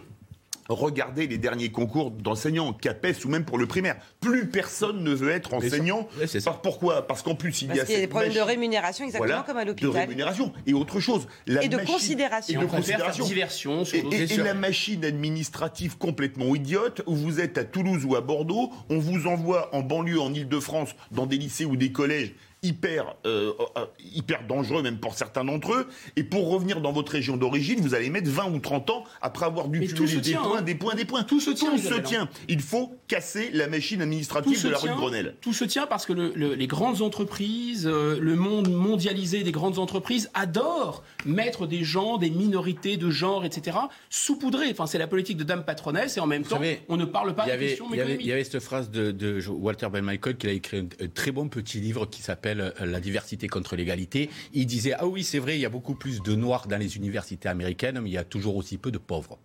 regardez 0.69 1.27
les 1.27 1.37
derniers 1.37 1.71
concours 1.71 2.11
d'enseignants, 2.11 2.73
CAPES 2.73 3.25
ou 3.25 3.29
même 3.29 3.45
pour 3.45 3.57
le 3.57 3.67
primaire. 3.67 3.97
Plus 4.19 4.47
personne 4.47 5.03
ne 5.03 5.11
veut 5.11 5.31
être 5.31 5.53
enseignant. 5.53 6.07
c'est 6.25 6.39
ça. 6.39 6.51
Pourquoi? 6.51 7.07
Parce 7.07 7.21
qu'en 7.21 7.35
plus, 7.35 7.61
il 7.61 7.75
y 7.75 7.79
a, 7.79 7.83
des 7.83 8.07
problèmes 8.07 8.33
de 8.33 8.39
rémunération, 8.39 9.05
exactement 9.05 9.43
comme 9.43 9.57
à 9.57 9.65
l'hôpital. 9.65 9.91
De 9.91 9.97
rémunération. 9.97 10.53
Et 10.65 10.73
autre 10.73 10.99
chose. 10.99 11.27
La 11.47 11.63
et 11.63 11.69
de 11.69 11.77
considération. 11.77 12.61
Et 12.61 12.63
de 12.63 12.69
considération. 12.69 13.25
Diversion, 13.25 13.83
et, 13.83 14.33
et, 14.33 14.37
la 14.37 14.53
machine 14.53 15.05
administrative 15.05 15.97
complètement 15.97 16.55
idiote, 16.55 17.01
où 17.05 17.15
vous 17.15 17.39
êtes 17.39 17.57
à 17.57 17.63
Toulouse 17.63 18.05
ou 18.05 18.15
à 18.15 18.21
Bordeaux, 18.21 18.71
on 18.89 18.99
vous 18.99 19.27
envoie 19.27 19.73
en 19.75 19.81
banlieue, 19.81 20.19
en 20.19 20.33
Ile-de-France, 20.33 20.95
dans 21.11 21.25
des 21.25 21.37
lycées 21.37 21.65
ou 21.65 21.75
des 21.75 21.91
collèges 21.91 22.33
hyper, 22.65 23.15
euh, 23.25 23.53
euh, 23.77 23.85
hyper 23.99 24.45
dangereux, 24.47 24.81
même 24.81 24.97
pour 24.97 25.13
certains 25.13 25.45
d'entre 25.45 25.73
eux. 25.73 25.87
Et 26.15 26.23
pour 26.23 26.49
revenir 26.49 26.81
dans 26.81 26.91
votre 26.91 27.11
région 27.11 27.37
d'origine, 27.37 27.79
vous 27.81 27.93
allez 27.93 28.09
mettre 28.09 28.29
20 28.29 28.51
ou 28.51 28.59
30 28.59 28.89
ans 28.89 29.03
après 29.21 29.45
avoir 29.45 29.67
dû 29.67 29.79
cumuler 29.79 30.21
des 30.21 30.33
points, 30.33 30.57
hein. 30.57 30.61
des 30.61 30.75
points, 30.75 30.95
des 30.95 31.05
points. 31.05 31.23
Tout 31.23 31.39
se 31.39 31.51
tient. 31.51 31.71
Tout 31.71 31.77
se 31.77 31.99
tient. 32.01 32.29
Il 32.47 32.61
faut 32.61 32.95
casser 33.07 33.51
la 33.53 33.67
machine 33.67 34.01
administrative 34.01 34.63
de 34.63 34.69
la 34.69 34.77
rue 34.77 34.89
de 34.89 34.95
Grenelle. 34.95 35.35
Tout 35.41 35.53
se 35.53 35.65
tient 35.65 35.87
parce 35.87 36.05
que 36.05 36.13
les 36.13 36.67
grandes 36.67 37.01
entreprises, 37.01 37.87
euh, 37.87 38.17
le 38.19 38.35
monde 38.35 38.71
mondialisé 38.71 39.43
des 39.43 39.51
grandes 39.51 39.79
entreprises 39.79 40.29
adorent 40.33 41.03
mettre 41.25 41.67
des 41.67 41.83
gens, 41.83 42.17
des 42.17 42.29
minorités 42.29 42.97
de 42.97 43.09
genre, 43.09 43.45
etc., 43.45 43.77
saupoudrés. 44.09 44.69
Enfin, 44.71 44.87
c'est 44.87 44.97
la 44.97 45.07
politique 45.07 45.37
de 45.37 45.43
dame 45.43 45.63
patronesse 45.63 46.17
et 46.17 46.19
en 46.19 46.27
même 46.27 46.43
temps, 46.43 46.59
on 46.89 46.97
ne 46.97 47.05
parle 47.05 47.35
pas 47.35 47.45
de 47.45 47.57
questions 47.57 47.87
Il 47.91 48.25
y 48.25 48.31
avait 48.31 48.43
cette 48.43 48.63
phrase 48.63 48.89
de, 48.89 49.39
Walter 49.47 49.87
Ben 49.91 50.03
Michael 50.03 50.37
qui 50.37 50.47
a 50.47 50.51
écrit 50.51 50.79
un 50.79 51.07
très 51.13 51.31
bon 51.31 51.47
petit 51.47 51.79
livre 51.79 52.05
qui 52.05 52.21
s'appelle 52.21 52.54
euh, 52.61 52.85
la 52.85 52.99
diversité 52.99 53.47
contre 53.47 53.75
l'égalité. 53.75 54.29
Il 54.53 54.65
disait 54.65 54.93
Ah 54.97 55.07
oui, 55.07 55.23
c'est 55.23 55.39
vrai, 55.39 55.57
il 55.57 55.61
y 55.61 55.65
a 55.65 55.69
beaucoup 55.69 55.95
plus 55.95 56.21
de 56.21 56.35
noirs 56.35 56.67
dans 56.67 56.77
les 56.77 56.97
universités 56.97 57.49
américaines, 57.49 57.99
mais 57.99 58.09
il 58.09 58.13
y 58.13 58.17
a 58.17 58.23
toujours 58.23 58.55
aussi 58.55 58.77
peu 58.77 58.91
de 58.91 58.97
pauvres. 58.97 59.37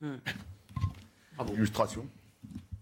Hmm. 0.00 0.16
Illustration. 1.54 2.06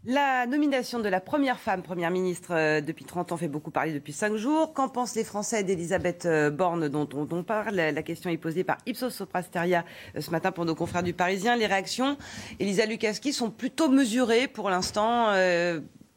La 0.05 0.47
nomination 0.47 0.99
de 0.99 1.09
la 1.09 1.21
première 1.21 1.61
femme 1.61 1.83
première 1.83 2.11
ministre 2.11 2.55
euh, 2.55 2.81
depuis 2.81 3.05
30 3.05 3.33
ans 3.33 3.37
fait 3.37 3.49
beaucoup 3.49 3.71
parler 3.71 3.93
depuis 3.93 4.13
5 4.13 4.37
jours. 4.37 4.73
Qu'en 4.73 4.89
pensent 4.89 5.15
les 5.15 5.25
Français 5.25 5.63
d'Elisabeth 5.63 6.25
euh, 6.25 6.51
Borne 6.51 6.89
dont, 6.89 7.09
on 7.13 7.43
parle? 7.43 7.75
La 7.75 8.03
question 8.03 8.31
est 8.31 8.39
posée 8.39 8.65
par 8.65 8.79
Ipsos 8.87 9.11
Soprasteria 9.11 9.85
ce 10.19 10.31
matin 10.31 10.53
pour 10.53 10.65
nos 10.65 10.75
confrères 10.75 11.03
du 11.03 11.13
Parisien. 11.13 11.57
Les 11.57 11.67
réactions, 11.67 12.17
Elisa 12.59 12.87
Lukaski, 12.87 13.33
sont 13.33 13.51
plutôt 13.51 13.89
mesurées 13.91 14.49
pour 14.49 14.71
l'instant, 14.71 15.35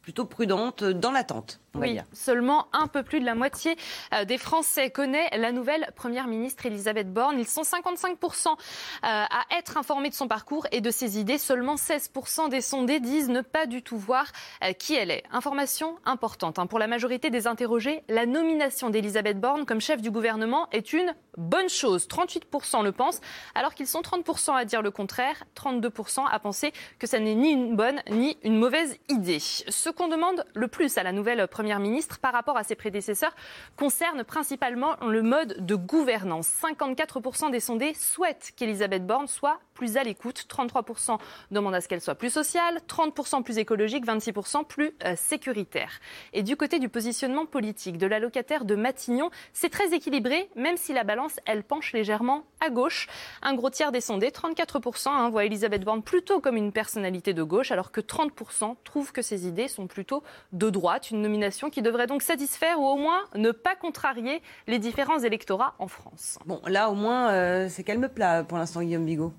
plutôt 0.01 0.25
prudentes, 0.25 0.83
dans 0.83 1.11
l'attente 1.11 1.59
oui, 1.75 1.99
seulement 2.11 2.67
un 2.71 2.85
peu 2.85 3.01
plus 3.01 3.19
de 3.19 3.25
la 3.25 3.33
moitié 3.33 3.75
euh, 4.13 4.25
des 4.25 4.37
Français 4.37 4.91
connaît 4.91 5.27
la 5.35 5.51
nouvelle 5.51 5.89
Première 5.95 6.27
ministre 6.27 6.67
Elisabeth 6.67 7.11
Borne. 7.11 7.39
Ils 7.39 7.47
sont 7.47 7.63
55% 7.63 8.49
euh, 8.49 8.53
à 9.01 9.43
être 9.57 9.75
informés 9.77 10.09
de 10.09 10.13
son 10.13 10.27
parcours 10.27 10.67
et 10.71 10.81
de 10.81 10.91
ses 10.91 11.17
idées. 11.17 11.39
Seulement 11.39 11.73
16% 11.73 12.49
des 12.49 12.61
sondés 12.61 12.99
disent 12.99 13.27
ne 13.27 13.41
pas 13.41 13.65
du 13.65 13.81
tout 13.81 13.97
voir 13.97 14.27
euh, 14.63 14.73
qui 14.73 14.93
elle 14.93 15.09
est. 15.09 15.23
Information 15.31 15.97
importante. 16.05 16.59
Hein. 16.59 16.67
Pour 16.67 16.77
la 16.77 16.85
majorité 16.85 17.31
des 17.31 17.47
interrogés, 17.47 18.03
la 18.07 18.27
nomination 18.27 18.91
d'Elisabeth 18.91 19.39
Borne 19.39 19.65
comme 19.65 19.81
chef 19.81 19.99
du 19.99 20.11
gouvernement 20.11 20.67
est 20.71 20.93
une 20.93 21.15
bonne 21.37 21.69
chose. 21.69 22.07
38% 22.07 22.83
le 22.83 22.91
pensent, 22.91 23.19
alors 23.55 23.73
qu'ils 23.73 23.87
sont 23.87 24.01
30% 24.01 24.55
à 24.55 24.65
dire 24.65 24.83
le 24.83 24.91
contraire, 24.91 25.43
32% 25.55 26.23
à 26.29 26.37
penser 26.37 26.71
que 26.99 27.07
ça 27.07 27.19
n'est 27.19 27.33
ni 27.33 27.49
une 27.49 27.75
bonne 27.75 27.99
ni 28.11 28.37
une 28.43 28.57
mauvaise 28.57 28.95
idée. 29.09 29.39
Ce 29.39 29.89
qu'on 29.89 30.07
demande 30.07 30.45
le 30.53 30.67
plus 30.67 30.99
à 30.99 31.03
la 31.03 31.11
nouvelle 31.11 31.47
Première 31.47 31.62
Première 31.63 31.79
ministre 31.79 32.19
par 32.19 32.33
rapport 32.33 32.57
à 32.57 32.65
ses 32.65 32.75
prédécesseurs 32.75 33.33
concerne 33.77 34.25
principalement 34.25 34.97
le 35.01 35.21
mode 35.21 35.65
de 35.65 35.75
gouvernance. 35.75 36.49
54% 36.61 37.51
des 37.51 37.61
sondés 37.61 37.93
souhaitent 37.93 38.51
qu'Elisabeth 38.57 39.07
Borne 39.07 39.27
soit 39.27 39.61
plus 39.73 39.95
à 39.95 40.03
l'écoute. 40.03 40.45
33% 40.49 41.19
demandent 41.51 41.73
à 41.73 41.79
ce 41.79 41.87
qu'elle 41.87 42.01
soit 42.01 42.15
plus 42.15 42.31
sociale, 42.31 42.81
30% 42.87 43.43
plus 43.43 43.59
écologique, 43.59 44.05
26% 44.05 44.65
plus 44.65 44.91
euh, 45.05 45.15
sécuritaire. 45.15 45.99
Et 46.33 46.43
du 46.43 46.57
côté 46.57 46.79
du 46.79 46.89
positionnement 46.89 47.45
politique 47.45 47.97
de 47.97 48.07
la 48.07 48.19
locataire 48.19 48.65
de 48.65 48.75
Matignon, 48.75 49.29
c'est 49.53 49.69
très 49.69 49.93
équilibré, 49.93 50.49
même 50.57 50.75
si 50.75 50.91
la 50.91 51.05
balance, 51.05 51.39
elle 51.45 51.63
penche 51.63 51.93
légèrement 51.93 52.43
à 52.59 52.71
gauche. 52.71 53.07
Un 53.41 53.53
gros 53.53 53.69
tiers 53.69 53.93
des 53.93 54.01
sondés, 54.01 54.31
34%, 54.31 55.07
hein, 55.07 55.29
voient 55.29 55.45
Elisabeth 55.45 55.83
Borne 55.83 56.03
plutôt 56.03 56.41
comme 56.41 56.57
une 56.57 56.73
personnalité 56.73 57.33
de 57.33 57.43
gauche, 57.43 57.71
alors 57.71 57.93
que 57.93 58.01
30% 58.01 58.75
trouvent 58.83 59.13
que 59.13 59.21
ses 59.21 59.47
idées 59.47 59.69
sont 59.69 59.87
plutôt 59.87 60.23
de 60.51 60.69
droite. 60.69 61.11
Une 61.11 61.21
nomination 61.21 61.52
qui 61.69 61.81
devrait 61.81 62.07
donc 62.07 62.21
satisfaire 62.21 62.79
ou 62.79 62.85
au 62.85 62.95
moins 62.95 63.21
ne 63.35 63.51
pas 63.51 63.75
contrarier 63.75 64.41
les 64.67 64.79
différents 64.79 65.19
électorats 65.19 65.75
en 65.79 65.87
France. 65.87 66.39
Bon, 66.45 66.61
là 66.67 66.89
au 66.89 66.95
moins, 66.95 67.31
euh, 67.31 67.67
c'est 67.69 67.83
calme 67.83 68.07
plat 68.09 68.43
pour 68.43 68.57
l'instant, 68.57 68.81
Guillaume 68.81 69.05
Bigot. 69.05 69.33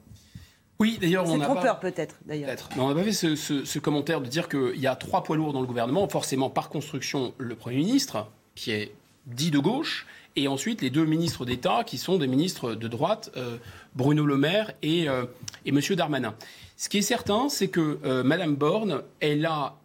Oui, 0.80 0.98
d'ailleurs, 1.00 1.24
on 1.28 1.40
a 1.40 1.44
trompeur 1.44 1.78
peut-être. 1.78 2.16
D'ailleurs, 2.26 2.50
peut 2.50 2.80
on 2.80 2.88
n'a 2.88 2.94
pas 2.94 3.04
fait 3.04 3.12
ce, 3.12 3.78
commentaire 3.78 4.20
de 4.20 4.26
dire 4.26 4.48
qu'il 4.48 4.80
y 4.80 4.86
a 4.86 4.96
trois 4.96 5.22
poids 5.22 5.36
lourds 5.36 5.52
dans 5.52 5.60
le 5.60 5.66
gouvernement. 5.66 6.08
Forcément, 6.08 6.50
par 6.50 6.68
construction, 6.68 7.32
le 7.38 7.54
Premier 7.54 7.76
ministre, 7.76 8.26
qui 8.54 8.72
est 8.72 8.92
dit 9.26 9.50
de 9.50 9.58
gauche, 9.58 10.06
et 10.36 10.48
ensuite 10.48 10.82
les 10.82 10.90
deux 10.90 11.04
ministres 11.04 11.44
d'État, 11.44 11.84
qui 11.84 11.96
sont 11.96 12.18
des 12.18 12.26
ministres 12.26 12.74
de 12.74 12.88
droite, 12.88 13.30
euh, 13.36 13.56
Bruno 13.94 14.26
Le 14.26 14.36
Maire 14.36 14.72
et, 14.82 15.08
euh, 15.08 15.26
et 15.64 15.70
M. 15.70 15.80
Darmanin. 15.96 16.34
Ce 16.76 16.88
qui 16.88 16.98
est 16.98 17.02
certain, 17.02 17.48
c'est 17.48 17.68
que 17.68 18.00
euh, 18.04 18.24
Mme 18.24 18.56
Borne, 18.56 19.02
elle 19.20 19.46
a 19.46 19.76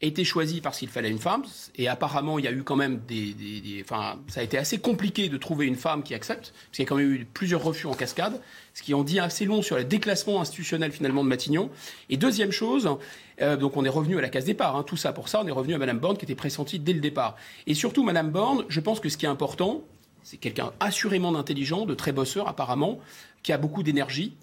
été 0.00 0.22
choisie 0.22 0.60
parce 0.60 0.78
qu'il 0.78 0.88
fallait 0.88 1.10
une 1.10 1.18
femme. 1.18 1.42
Et 1.76 1.88
apparemment, 1.88 2.38
il 2.38 2.44
y 2.44 2.48
a 2.48 2.52
eu 2.52 2.62
quand 2.62 2.76
même 2.76 3.00
des, 3.08 3.82
enfin, 3.82 4.18
ça 4.28 4.40
a 4.40 4.42
été 4.42 4.56
assez 4.56 4.78
compliqué 4.78 5.28
de 5.28 5.36
trouver 5.36 5.66
une 5.66 5.74
femme 5.74 6.02
qui 6.02 6.14
accepte, 6.14 6.52
parce 6.52 6.76
qu'il 6.76 6.84
y 6.84 6.86
a 6.86 6.88
quand 6.88 6.96
même 6.96 7.12
eu 7.12 7.26
plusieurs 7.32 7.62
refus 7.62 7.86
en 7.86 7.94
cascade, 7.94 8.40
ce 8.74 8.82
qui 8.82 8.94
en 8.94 9.02
dit 9.02 9.18
assez 9.18 9.44
long 9.44 9.60
sur 9.60 9.76
le 9.76 9.84
déclassement 9.84 10.40
institutionnel 10.40 10.92
finalement 10.92 11.24
de 11.24 11.28
Matignon. 11.28 11.70
Et 12.10 12.16
deuxième 12.16 12.52
chose, 12.52 12.88
euh, 13.42 13.56
donc 13.56 13.76
on 13.76 13.84
est 13.84 13.88
revenu 13.88 14.18
à 14.18 14.20
la 14.20 14.28
case 14.28 14.44
départ, 14.44 14.76
hein, 14.76 14.84
tout 14.84 14.96
ça 14.96 15.12
pour 15.12 15.28
ça, 15.28 15.40
on 15.42 15.46
est 15.46 15.52
revenu 15.52 15.74
à 15.74 15.78
Madame 15.78 15.98
Borne 15.98 16.16
qui 16.16 16.24
était 16.24 16.36
pressentie 16.36 16.78
dès 16.78 16.92
le 16.92 17.00
départ. 17.00 17.36
Et 17.66 17.74
surtout, 17.74 18.04
Madame 18.04 18.30
Borne, 18.30 18.64
je 18.68 18.80
pense 18.80 19.00
que 19.00 19.08
ce 19.08 19.16
qui 19.16 19.26
est 19.26 19.28
important, 19.28 19.82
c'est 20.22 20.36
quelqu'un 20.36 20.72
assurément 20.78 21.32
d'intelligent, 21.32 21.86
de 21.86 21.94
très 21.94 22.12
bosseur 22.12 22.46
apparemment, 22.46 23.00
qui 23.42 23.52
a 23.52 23.58
beaucoup 23.58 23.82
d'énergie 23.82 24.36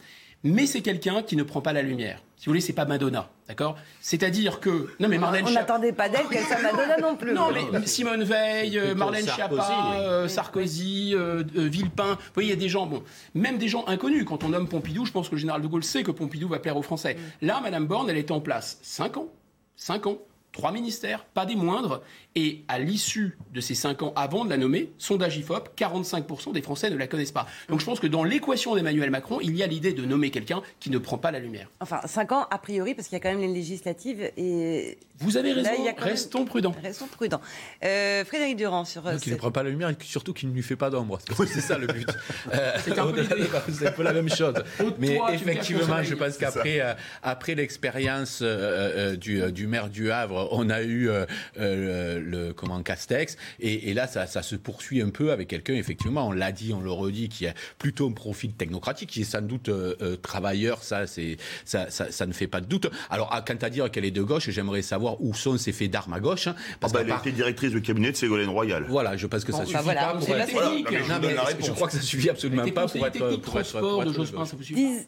mais 0.45 0.67
c'est 0.67 0.81
quelqu'un 0.81 1.23
qui 1.23 1.35
ne 1.35 1.43
prend 1.43 1.59
pas 1.59 1.73
la 1.73 1.81
lumière. 1.81 2.21
Si 2.37 2.45
vous 2.45 2.51
voulez, 2.51 2.61
c'est 2.61 2.73
pas 2.73 2.85
Madonna, 2.85 3.29
d'accord? 3.47 3.75
C'est-à-dire 3.99 4.59
que 4.59 4.89
non 4.99 5.07
mais 5.07 5.17
Marlène 5.17 5.45
on 5.47 5.51
n'attendait 5.51 5.91
pas 5.91 6.07
d'elle 6.07 6.27
qu'elle 6.27 6.43
soit 6.43 6.61
Madonna 6.61 6.97
non 6.97 7.15
plus. 7.15 7.33
Non 7.33 7.47
mais 7.51 7.87
Simone 7.87 8.23
Veil, 8.23 8.77
euh, 8.77 8.93
Marlène 8.93 9.27
Schiappa, 9.27 9.93
euh, 9.95 10.27
Sarkozy, 10.27 11.13
euh, 11.15 11.43
Villepin, 11.55 12.13
vous 12.13 12.33
voyez, 12.35 12.49
il 12.49 12.53
y 12.53 12.57
a 12.57 12.59
des 12.59 12.69
gens, 12.69 12.85
bon, 12.85 13.03
même 13.33 13.57
des 13.57 13.67
gens 13.67 13.85
inconnus. 13.87 14.25
Quand 14.27 14.43
on 14.43 14.49
nomme 14.49 14.67
Pompidou, 14.67 15.05
je 15.05 15.11
pense 15.11 15.29
que 15.29 15.35
le 15.35 15.41
général 15.41 15.61
de 15.63 15.67
Gaulle 15.67 15.83
sait 15.83 16.03
que 16.03 16.11
Pompidou 16.11 16.47
va 16.47 16.59
plaire 16.59 16.77
aux 16.77 16.83
Français. 16.83 17.15
Mm. 17.15 17.47
Là, 17.47 17.61
Madame 17.61 17.87
Borne, 17.87 18.09
elle 18.09 18.17
était 18.17 18.31
en 18.31 18.41
place 18.41 18.77
5 18.83 19.17
ans, 19.17 19.29
5 19.77 20.05
ans, 20.05 20.19
trois 20.55 20.71
ministères, 20.71 21.25
pas 21.25 21.45
des 21.45 21.57
moindres, 21.57 22.01
et 22.33 22.63
à 22.69 22.79
l'issue 22.79 23.37
de 23.53 23.61
ces 23.61 23.75
cinq 23.75 24.01
ans 24.03 24.13
avant 24.15 24.45
de 24.45 24.49
la 24.49 24.57
nommer, 24.57 24.91
sondage 24.97 25.37
IFOP, 25.37 25.69
45% 25.77 26.53
des 26.53 26.61
Français 26.61 26.89
ne 26.89 26.95
la 26.95 27.07
connaissent 27.07 27.33
pas. 27.33 27.45
Donc 27.69 27.81
je 27.81 27.85
pense 27.85 27.99
que 27.99 28.07
dans 28.07 28.23
l'équation 28.23 28.73
d'Emmanuel 28.73 29.11
Macron, 29.11 29.39
il 29.41 29.55
y 29.55 29.63
a 29.63 29.67
l'idée 29.67 29.93
de 29.93 30.05
nommer 30.05 30.31
quelqu'un 30.31 30.61
qui 30.79 30.89
ne 30.89 30.97
prend 30.97 31.17
pas 31.17 31.31
la 31.31 31.39
lumière. 31.39 31.69
Enfin, 31.81 31.99
cinq 32.05 32.31
ans 32.31 32.47
a 32.49 32.57
priori, 32.57 32.95
parce 32.95 33.09
qu'il 33.09 33.17
y 33.17 33.19
a 33.19 33.19
quand 33.19 33.29
même 33.29 33.41
les 33.41 33.53
législatives 33.53 34.31
et... 34.37 34.97
Vous 35.19 35.37
avez 35.37 35.53
raison, 35.53 35.69
restons 35.97 36.43
prudents. 36.43 36.75
Restons 36.83 37.07
prudents. 37.07 37.39
Euh, 37.85 38.25
Frédéric 38.25 38.57
Durand 38.57 38.83
sur... 38.83 39.07
Euh, 39.07 39.17
qui 39.17 39.31
ne 39.31 39.35
prend 39.35 39.51
pas 39.51 39.63
la 39.63 39.69
lumière 39.69 39.89
et 39.89 39.95
surtout 40.01 40.33
qui 40.33 40.45
ne 40.45 40.51
lui 40.51 40.61
fait 40.61 40.75
pas 40.75 40.89
d'ombre. 40.89 41.19
C'est 41.47 41.61
ça 41.61 41.77
le 41.77 41.87
but. 41.87 42.07
Euh, 42.53 42.73
c'est 42.83 42.97
un, 42.99 43.91
peu 43.91 44.03
la 44.03 44.13
même 44.13 44.29
chose. 44.29 44.53
Mais 44.99 45.19
effectivement, 45.33 46.03
je 46.03 46.13
pense 46.13 46.37
qu'après 46.37 46.95
après 47.23 47.55
l'expérience 47.55 48.41
du, 48.41 49.51
du, 49.51 49.67
maire 49.67 49.89
du 49.89 50.11
Havre, 50.11 50.44
on 50.51 50.69
a 50.69 50.81
eu 50.83 51.09
le 51.57 52.51
comment 52.53 52.75
Castex. 52.83 53.37
Et, 53.59 53.93
là, 53.93 54.07
ça, 54.07 54.27
se 54.27 54.55
poursuit 54.55 55.01
un 55.01 55.09
peu 55.09 55.31
avec 55.31 55.49
quelqu'un, 55.49 55.73
effectivement, 55.73 56.27
on 56.27 56.31
l'a 56.31 56.51
dit, 56.51 56.73
on 56.73 56.81
le 56.81 56.91
redit, 56.91 57.29
qui 57.29 57.47
a 57.47 57.53
plutôt 57.77 58.07
un 58.07 58.11
profil 58.11 58.53
technocratique, 58.53 59.09
qui 59.09 59.21
est 59.21 59.25
sans 59.25 59.41
doute 59.41 59.69
euh, 59.69 59.95
euh, 60.01 60.15
travailleur, 60.15 60.83
ça, 60.83 61.07
c'est, 61.07 61.37
ça, 61.65 61.89
ça, 61.89 62.25
ne 62.25 62.33
fait 62.33 62.47
pas 62.47 62.61
de 62.61 62.65
doute. 62.65 62.89
Alors, 63.09 63.29
quant 63.45 63.57
à 63.61 63.69
dire 63.69 63.89
qu'elle 63.91 64.05
est 64.05 64.11
de 64.11 64.21
gauche, 64.21 64.49
j'aimerais 64.49 64.81
savoir 64.81 65.21
où 65.21 65.33
sont 65.33 65.57
ses 65.57 65.71
faits 65.71 65.91
d'armes 65.91 66.13
à 66.13 66.19
gauche. 66.19 66.47
Hein, 66.47 66.55
parce 66.79 66.93
ah 66.93 66.97
bah, 66.97 67.03
elle 67.05 67.11
a 67.11 67.17
été 67.17 67.31
directrice 67.31 67.71
de 67.71 67.79
cabinet 67.79 68.11
de 68.11 68.17
Ségolène 68.17 68.49
Royal. 68.49 68.85
Voilà, 68.87 69.17
je 69.17 69.27
pense 69.27 69.43
que 69.43 69.51
ça 69.51 69.59
bah 69.59 69.65
suffit 69.65 69.83
pas 69.83 70.13
pour 70.13 70.29
être... 70.29 71.65
je, 71.65 71.71
crois 71.71 71.87
que 71.87 71.93
ça 71.93 72.01
suffit 72.01 72.29
absolument 72.29 72.69
pas 72.69 72.87
pour 72.87 73.05
être... 73.05 73.37
Pour 73.37 73.59
être, 73.59 73.79
pour 73.79 74.03
être, 74.03 74.55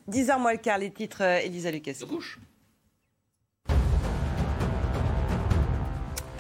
10 0.08 0.30
heures 0.30 0.40
moins 0.40 0.54
le 0.54 0.58
quart, 0.58 0.78
les 0.78 0.92
titres, 0.92 1.22
euh, 1.22 1.40
Elisa 1.44 1.72
Lucas. 1.72 1.94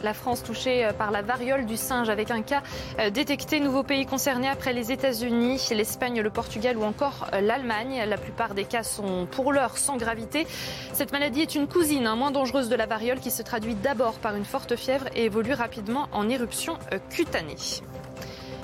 La 0.03 0.13
France 0.13 0.43
touchée 0.43 0.85
euh, 0.85 0.93
par 0.93 1.11
la 1.11 1.21
variole 1.21 1.65
du 1.65 1.77
singe 1.77 2.09
avec 2.09 2.31
un 2.31 2.41
cas 2.41 2.61
euh, 2.99 3.09
détecté. 3.09 3.59
Nouveau 3.59 3.83
pays 3.83 4.05
concerné 4.05 4.47
après 4.47 4.73
les 4.73 4.91
États-Unis, 4.91 5.67
l'Espagne, 5.71 6.21
le 6.21 6.29
Portugal 6.29 6.77
ou 6.77 6.83
encore 6.83 7.27
euh, 7.33 7.41
l'Allemagne. 7.41 8.03
La 8.07 8.17
plupart 8.17 8.53
des 8.53 8.65
cas 8.65 8.83
sont 8.83 9.27
pour 9.29 9.51
l'heure 9.51 9.77
sans 9.77 9.97
gravité. 9.97 10.45
Cette 10.93 11.11
maladie 11.11 11.41
est 11.41 11.55
une 11.55 11.67
cousine 11.67 12.07
hein, 12.07 12.15
moins 12.15 12.31
dangereuse 12.31 12.69
de 12.69 12.75
la 12.75 12.85
variole 12.85 13.19
qui 13.19 13.31
se 13.31 13.41
traduit 13.41 13.75
d'abord 13.75 14.13
par 14.13 14.35
une 14.35 14.45
forte 14.45 14.75
fièvre 14.75 15.07
et 15.15 15.25
évolue 15.25 15.53
rapidement 15.53 16.07
en 16.11 16.29
éruption 16.29 16.77
cutanée. 17.09 17.55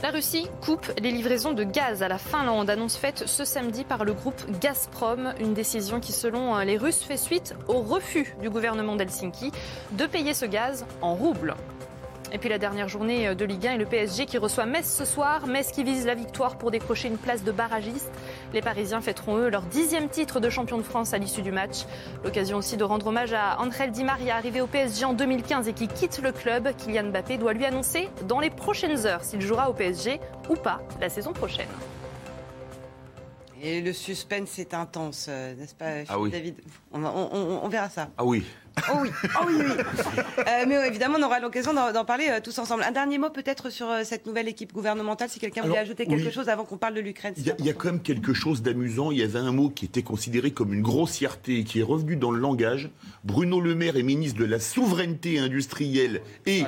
La 0.04 0.12
Russie 0.12 0.50
coupe 0.60 0.92
les 1.02 1.12
livraisons 1.12 1.54
de 1.54 1.64
gaz 1.64 2.04
à 2.04 2.10
la 2.10 2.18
Finlande, 2.18 2.70
annonce 2.70 2.98
faite 2.98 3.24
ce 3.26 3.46
samedi 3.46 3.86
par 3.86 4.04
le 4.04 4.12
groupe 4.12 4.60
Gazprom, 4.60 5.34
une 5.40 5.54
décision 5.54 6.02
qui 6.02 6.12
selon 6.12 6.60
les 6.60 6.76
Russes 6.76 7.02
fait 7.02 7.16
suite 7.16 7.56
au 7.70 7.80
refus 7.80 8.36
du 8.42 8.50
gouvernement 8.50 8.98
d'Helsinki 8.98 9.54
de 9.92 10.06
payer 10.06 10.34
ce 10.34 10.46
gaz 10.46 10.86
en 11.02 11.16
roubles. 11.16 11.56
Et 12.36 12.40
puis 12.40 12.50
la 12.50 12.58
dernière 12.58 12.88
journée 12.90 13.36
de 13.36 13.46
Ligue 13.46 13.68
1 13.68 13.74
et 13.74 13.78
le 13.78 13.86
PSG 13.86 14.26
qui 14.26 14.40
reçoit 14.40 14.66
Metz 14.66 14.92
ce 14.92 15.06
soir. 15.06 15.46
Metz 15.46 15.72
qui 15.72 15.84
vise 15.84 16.08
la 16.08 16.16
victoire 16.16 16.58
pour 16.58 16.72
décrocher 16.72 17.08
une 17.08 17.20
place 17.20 17.44
de 17.44 17.52
barragiste. 17.52 18.10
Les 18.54 18.62
Parisiens 18.62 19.02
fêteront 19.02 19.38
eux 19.38 19.50
leur 19.50 19.62
dixième 19.62 20.10
titre 20.10 20.40
de 20.40 20.50
champion 20.50 20.78
de 20.78 20.84
France 20.84 21.14
à 21.14 21.20
l'issue 21.20 21.44
du 21.44 21.52
match. 21.52 21.84
L'occasion 22.24 22.58
aussi 22.58 22.76
de 22.76 22.84
rendre 22.84 23.06
hommage 23.06 23.34
à 23.34 23.62
Angel 23.62 23.92
Di 23.92 24.04
Maria, 24.04 24.36
arrivé 24.36 24.62
au 24.62 24.68
PSG 24.68 25.06
en 25.06 25.14
2015 25.14 25.68
et 25.68 25.74
qui 25.74 25.88
quitte 25.88 26.22
le 26.24 26.32
club. 26.32 26.70
Kylian 26.76 27.10
Mbappé 27.12 27.38
doit 27.38 27.54
lui 27.54 27.66
annoncer 27.66 28.10
dans 28.28 28.40
les 28.40 28.50
prochaines 28.50 29.06
heures 29.06 29.24
s'il 29.24 29.40
jouera 29.42 29.70
au 29.70 29.74
PSG 29.74 30.20
ou 30.50 30.56
pas 30.56 30.82
la 31.00 31.10
saison 31.10 31.34
prochaine. 31.34 31.70
Et 33.62 33.80
le 33.80 33.94
suspense 33.94 34.58
est 34.60 34.74
intense, 34.74 35.28
euh, 35.30 35.54
n'est-ce 35.56 35.76
pas, 35.76 35.86
Ah 36.10 36.20
oui. 36.20 36.32
David? 36.32 36.56
On, 36.92 37.00
va- 37.00 37.14
on- 37.16 37.30
on- 37.32 37.60
on 37.64 37.70
verra 37.70 37.90
ça. 37.90 38.10
Ah 38.18 38.26
oui. 38.26 38.44
Oh 38.90 38.98
oui, 39.02 39.10
oh 39.24 39.46
oui, 39.48 39.54
oui. 39.58 39.84
Euh, 40.40 40.66
mais 40.68 40.78
ouais, 40.78 40.88
évidemment, 40.88 41.18
on 41.20 41.24
aura 41.24 41.40
l'occasion 41.40 41.74
d'en 41.74 42.06
parler 42.06 42.28
euh, 42.30 42.40
tous 42.44 42.58
ensemble. 42.58 42.84
Un 42.84 42.92
dernier 42.92 43.18
mot 43.18 43.30
peut-être 43.30 43.70
sur 43.70 43.90
euh, 43.90 44.04
cette 44.04 44.26
nouvelle 44.26 44.48
équipe 44.48 44.74
gouvernementale, 44.74 45.30
si 45.30 45.40
quelqu'un 45.40 45.62
voulait 45.62 45.78
ajouter 45.78 46.06
quelque 46.06 46.26
oui. 46.26 46.32
chose 46.32 46.50
avant 46.50 46.66
qu'on 46.66 46.78
parle 46.78 46.96
de 46.96 47.02
l'Ukraine. 47.02 47.34
Il 47.38 47.46
y, 47.46 47.52
a, 47.52 47.56
il 47.60 47.66
y 47.66 47.70
a 47.70 47.74
quand 47.74 47.88
même 47.88 48.02
quelque 48.02 48.34
chose 48.34 48.62
d'amusant. 48.62 49.12
Il 49.12 49.20
y 49.20 49.24
avait 49.24 49.40
un 49.40 49.52
mot 49.52 49.70
qui 49.70 49.86
était 49.86 50.02
considéré 50.02 50.52
comme 50.52 50.74
une 50.74 50.82
grossièreté 50.82 51.60
et 51.60 51.64
qui 51.64 51.80
est 51.80 51.84
revenu 51.84 52.16
dans 52.16 52.32
le 52.32 52.40
langage. 52.40 52.90
Bruno 53.24 53.62
Le 53.62 53.76
Maire 53.76 53.96
est 53.96 54.04
ministre 54.04 54.40
de 54.40 54.46
la 54.46 54.60
souveraineté 54.60 55.40
industrielle 55.40 56.22
et 56.46 56.64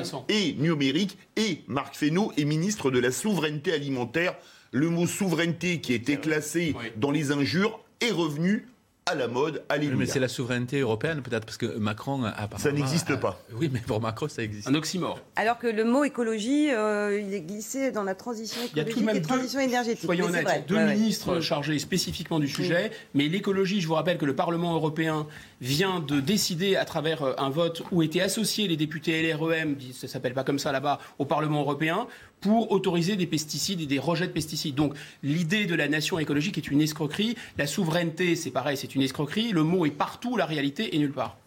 numérique 0.59 1.17
et 1.35 1.61
Marc 1.67 1.95
Fesneau 1.95 2.32
est 2.38 2.45
ministre 2.45 2.92
de 2.92 3.00
la 3.00 3.11
souveraineté 3.11 3.74
alimentaire. 3.74 4.35
Le 4.72 4.90
mot 4.90 5.08
souveraineté 5.08 5.82
qui 5.82 5.93
était 5.93 6.17
classé 6.17 6.75
dans 6.98 7.11
les 7.11 7.32
injures 7.32 7.80
est 8.01 8.11
revenu 8.11 8.67
à 9.08 9.14
la 9.14 9.27
mode, 9.27 9.61
à 9.69 9.77
Oui, 9.77 9.92
mais 9.95 10.08
c'est 10.08 10.19
la 10.19 10.27
souveraineté 10.27 10.80
européenne, 10.80 11.22
peut-être, 11.22 11.45
parce 11.45 11.58
que 11.58 11.77
Macron 11.77 12.24
a 12.24 12.50
Ça 12.58 12.72
n'existe 12.72 13.11
a- 13.11 13.17
pas. 13.17 13.40
Oui, 13.53 13.69
mais 13.72 13.80
pour 13.80 14.01
Macron, 14.01 14.27
ça 14.27 14.42
existe. 14.42 14.67
Un 14.67 14.74
oxymore. 14.74 15.19
Alors 15.35 15.59
que 15.59 15.67
le 15.67 15.84
mot 15.85 16.03
écologie, 16.03 16.72
euh, 16.72 17.22
il 17.22 17.32
est 17.35 17.42
glissé 17.42 17.92
dans 17.92 18.01
la 18.01 18.16
transition 18.16 18.59
Il 18.72 18.77
y 18.77 18.80
a 18.80 18.84
tout 18.84 18.90
de 18.90 19.01
écologique 19.01 19.06
même 19.06 19.17
et 19.17 19.19
deux- 19.19 19.27
transition 19.27 19.59
énergétique. 19.59 20.06
Soyons 20.06 20.25
Mais 20.25 20.32
c'est 20.32 20.38
honnêtes, 20.40 20.48
vrai. 20.48 20.66
deux 20.67 20.75
Ouais, 20.77 20.85
ouais. 20.85 20.95
ministres 20.95 21.40
chargés 21.40 21.77
spécifiquement 21.77 22.40
du 22.40 22.48
sujet, 22.48 22.90
mais 23.14 23.27
l'écologie, 23.27 23.80
je 23.80 23.88
vous 23.88 23.93
rappelle 23.93 24.17
que 24.17 24.25
le 24.25 24.35
Parlement 24.35 24.74
européen 24.74 25.27
vient 25.61 26.00
de 26.00 26.19
décider 26.19 26.75
à 26.75 26.85
travers 26.85 27.24
euh, 27.24 27.34
un 27.38 27.50
vote 27.50 27.84
où 27.92 28.01
étaient 28.03 28.22
associés 28.22 28.67
les 28.67 28.77
députés 28.77 29.34
LREM, 29.34 29.77
ça 29.93 30.08
s'appelle 30.08 30.34
pas 30.34 30.43
comme 30.43 30.59
ça 30.59 30.72
là-bas, 30.72 31.00
au 31.19 31.25
Parlement 31.25 31.61
européen, 31.61 32.08
pour 32.42 32.72
autoriser 32.72 33.16
des 33.16 33.27
pesticides 33.27 33.82
et 33.82 33.85
des 33.85 34.00
rejets 34.00 34.27
de 34.27 34.32
pesticides. 34.32 34.75
Donc 34.75 34.93
l'idée 35.24 35.66
de 35.66 35.75
la 35.75 35.88
nation 35.88 36.19
écologique 36.19 36.58
est 36.58 36.69
une 36.69 36.82
escroquerie, 36.82 37.35
la 37.58 37.67
souveraineté 37.67 38.35
c'est 38.35 38.51
pareil, 38.51 38.77
c'est 38.77 38.95
une 38.95 39.01
escroquerie, 39.01 39.51
le 39.51 39.64
mot 39.64 39.85
est 39.85 39.92
partout, 39.92 40.38
la 40.38 40.45
réalité 40.45 40.95
est 40.95 41.00
nulle 41.00 41.14
part. 41.14 41.38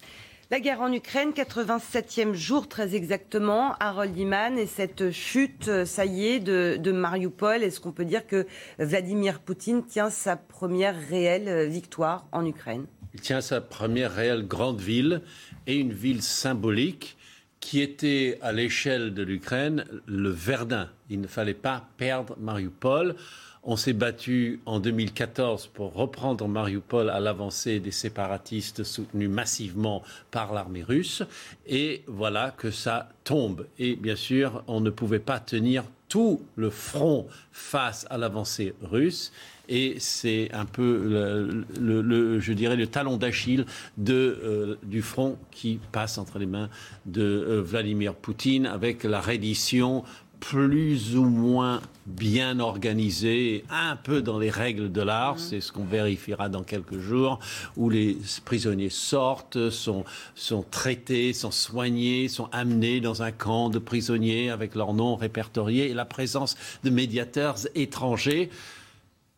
La 0.51 0.61
guerre 0.61 0.81
en 0.81 0.91
Ukraine, 0.91 1.33
87e 1.33 2.33
jour 2.33 2.69
très 2.69 2.95
exactement, 2.95 3.75
Harold 3.81 4.17
Iman, 4.17 4.57
et 4.57 4.65
cette 4.65 5.11
chute, 5.11 5.69
euh, 5.69 5.85
ça 5.85 6.07
de 6.07 6.91
Mariupol, 6.91 7.63
est-ce 7.63 7.81
qu'on 7.81 7.93
peut 7.93 8.07
dire 8.07 8.27
que 8.27 8.47
Vladimir 8.79 9.41
Poutine 9.41 9.85
tient 9.85 10.09
sa 10.09 10.37
première 10.37 10.97
réelle 11.11 11.49
euh, 11.49 11.67
victoire 11.67 12.25
en 12.33 12.47
Ukraine? 12.47 12.87
Il 13.19 13.23
tient 13.23 13.41
sa 13.41 13.61
première 13.61 14.15
réelle 14.15 14.47
grande 14.47 14.81
ville 14.81 15.23
et 15.67 15.75
une 15.75 15.93
ville 15.93 16.23
symbolique 16.23 17.17
qui 17.59 17.81
était 17.81 18.39
à 18.43 18.53
l'échelle 18.53 19.13
de 19.13 19.25
l'Ukraine 19.25 19.85
le 20.07 20.29
Verdun. 20.29 20.89
Il 21.11 21.21
ne 21.21 21.27
fallait 21.27 21.53
pas 21.53 21.89
perdre 21.97 22.37
Mariupol. 22.39 23.17
On 23.65 23.75
s'est 23.75 23.93
battu 23.93 24.61
en 24.67 24.79
2014 24.79 25.67
pour 25.67 25.95
reprendre 25.95 26.47
Mariupol 26.47 27.11
à 27.11 27.19
l'avancée 27.19 27.81
des 27.81 27.91
séparatistes 27.91 28.85
soutenus 28.85 29.29
massivement 29.29 30.05
par 30.31 30.53
l'armée 30.53 30.85
russe. 30.85 31.25
Et 31.67 32.05
voilà 32.07 32.55
que 32.57 32.71
ça 32.71 33.09
tombe. 33.25 33.67
Et 33.81 33.97
bien 33.97 34.15
sûr, 34.15 34.63
on 34.69 34.81
ne 34.81 34.91
pouvait 34.91 35.19
pas 35.19 35.41
tenir 35.41 35.83
tout 36.09 36.41
le 36.55 36.71
front 36.71 37.27
face 37.51 38.07
à 38.11 38.17
l'avancée 38.17 38.75
russe. 38.81 39.33
Et 39.69 39.97
c'est 39.99 40.51
un 40.53 40.65
peu, 40.65 41.03
le, 41.05 41.65
le- 41.81 42.03
le- 42.03 42.41
je 42.41 42.53
dirais, 42.53 42.77
le 42.77 42.87
talon 42.87 43.17
d'Achille 43.19 43.67
de, 43.99 44.39
euh, 44.43 44.77
du 44.83 45.03
front 45.03 45.37
qui 45.51 45.79
passe 45.93 46.17
entre 46.19 46.39
les 46.39 46.47
mains 46.47 46.71
de 47.07 47.23
euh, 47.23 47.61
Vladimir 47.63 48.15
Poutine 48.15 48.67
avec 48.67 49.05
la 49.05 49.21
reddition 49.21 50.05
plus 50.41 51.17
ou 51.17 51.25
moins 51.25 51.81
bien 52.07 52.61
organisée, 52.61 53.65
un 53.71 53.97
peu 53.97 54.23
dans 54.23 54.39
les 54.39 54.51
règles 54.51 54.93
de 54.93 55.03
l'art, 55.03 55.37
c'est 55.41 55.61
ce 55.61 55.73
qu'on 55.73 55.83
vérifiera 55.85 56.49
dans 56.49 56.63
quelques 56.63 56.99
jours, 57.01 57.41
où 57.77 57.91
les 57.91 58.17
prisonniers 58.45 58.89
sortent, 58.89 59.69
sont, 59.71 60.05
sont 60.37 60.63
traités, 60.71 61.33
sont 61.33 61.51
soignés, 61.51 62.29
sont 62.29 62.49
amenés 62.53 63.01
dans 63.01 63.25
un 63.25 63.33
camp 63.33 63.69
de 63.69 63.81
prisonniers 63.81 64.49
avec 64.49 64.77
leurs 64.77 64.95
noms 64.95 65.17
répertoriés 65.17 65.91
et 65.91 65.95
la 65.95 66.05
présence 66.05 66.57
de 66.85 66.91
médiateurs 66.91 67.57
étrangers. 67.75 68.49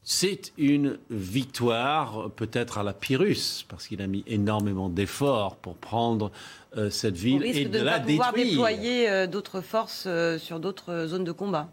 C'est 0.02 0.52
une 0.56 0.98
victoire, 1.10 2.30
peut-être 2.30 2.78
à 2.78 2.82
la 2.82 2.94
Pyrrhus, 2.94 3.64
parce 3.68 3.86
qu'il 3.86 4.00
a 4.00 4.06
mis 4.06 4.24
énormément 4.26 4.88
d'efforts 4.88 5.56
pour 5.56 5.76
prendre 5.76 6.32
euh, 6.76 6.88
cette 6.88 7.16
ville 7.16 7.44
et 7.44 7.66
de 7.66 7.78
de, 7.78 7.84
la 7.84 8.00
pouvoir 8.00 8.32
détruire. 8.32 8.50
déployer 8.50 9.10
euh, 9.10 9.26
d'autres 9.26 9.60
forces 9.60 10.04
euh, 10.06 10.38
sur 10.38 10.58
d'autres 10.58 11.06
zones 11.06 11.24
de 11.24 11.32
combat. 11.32 11.70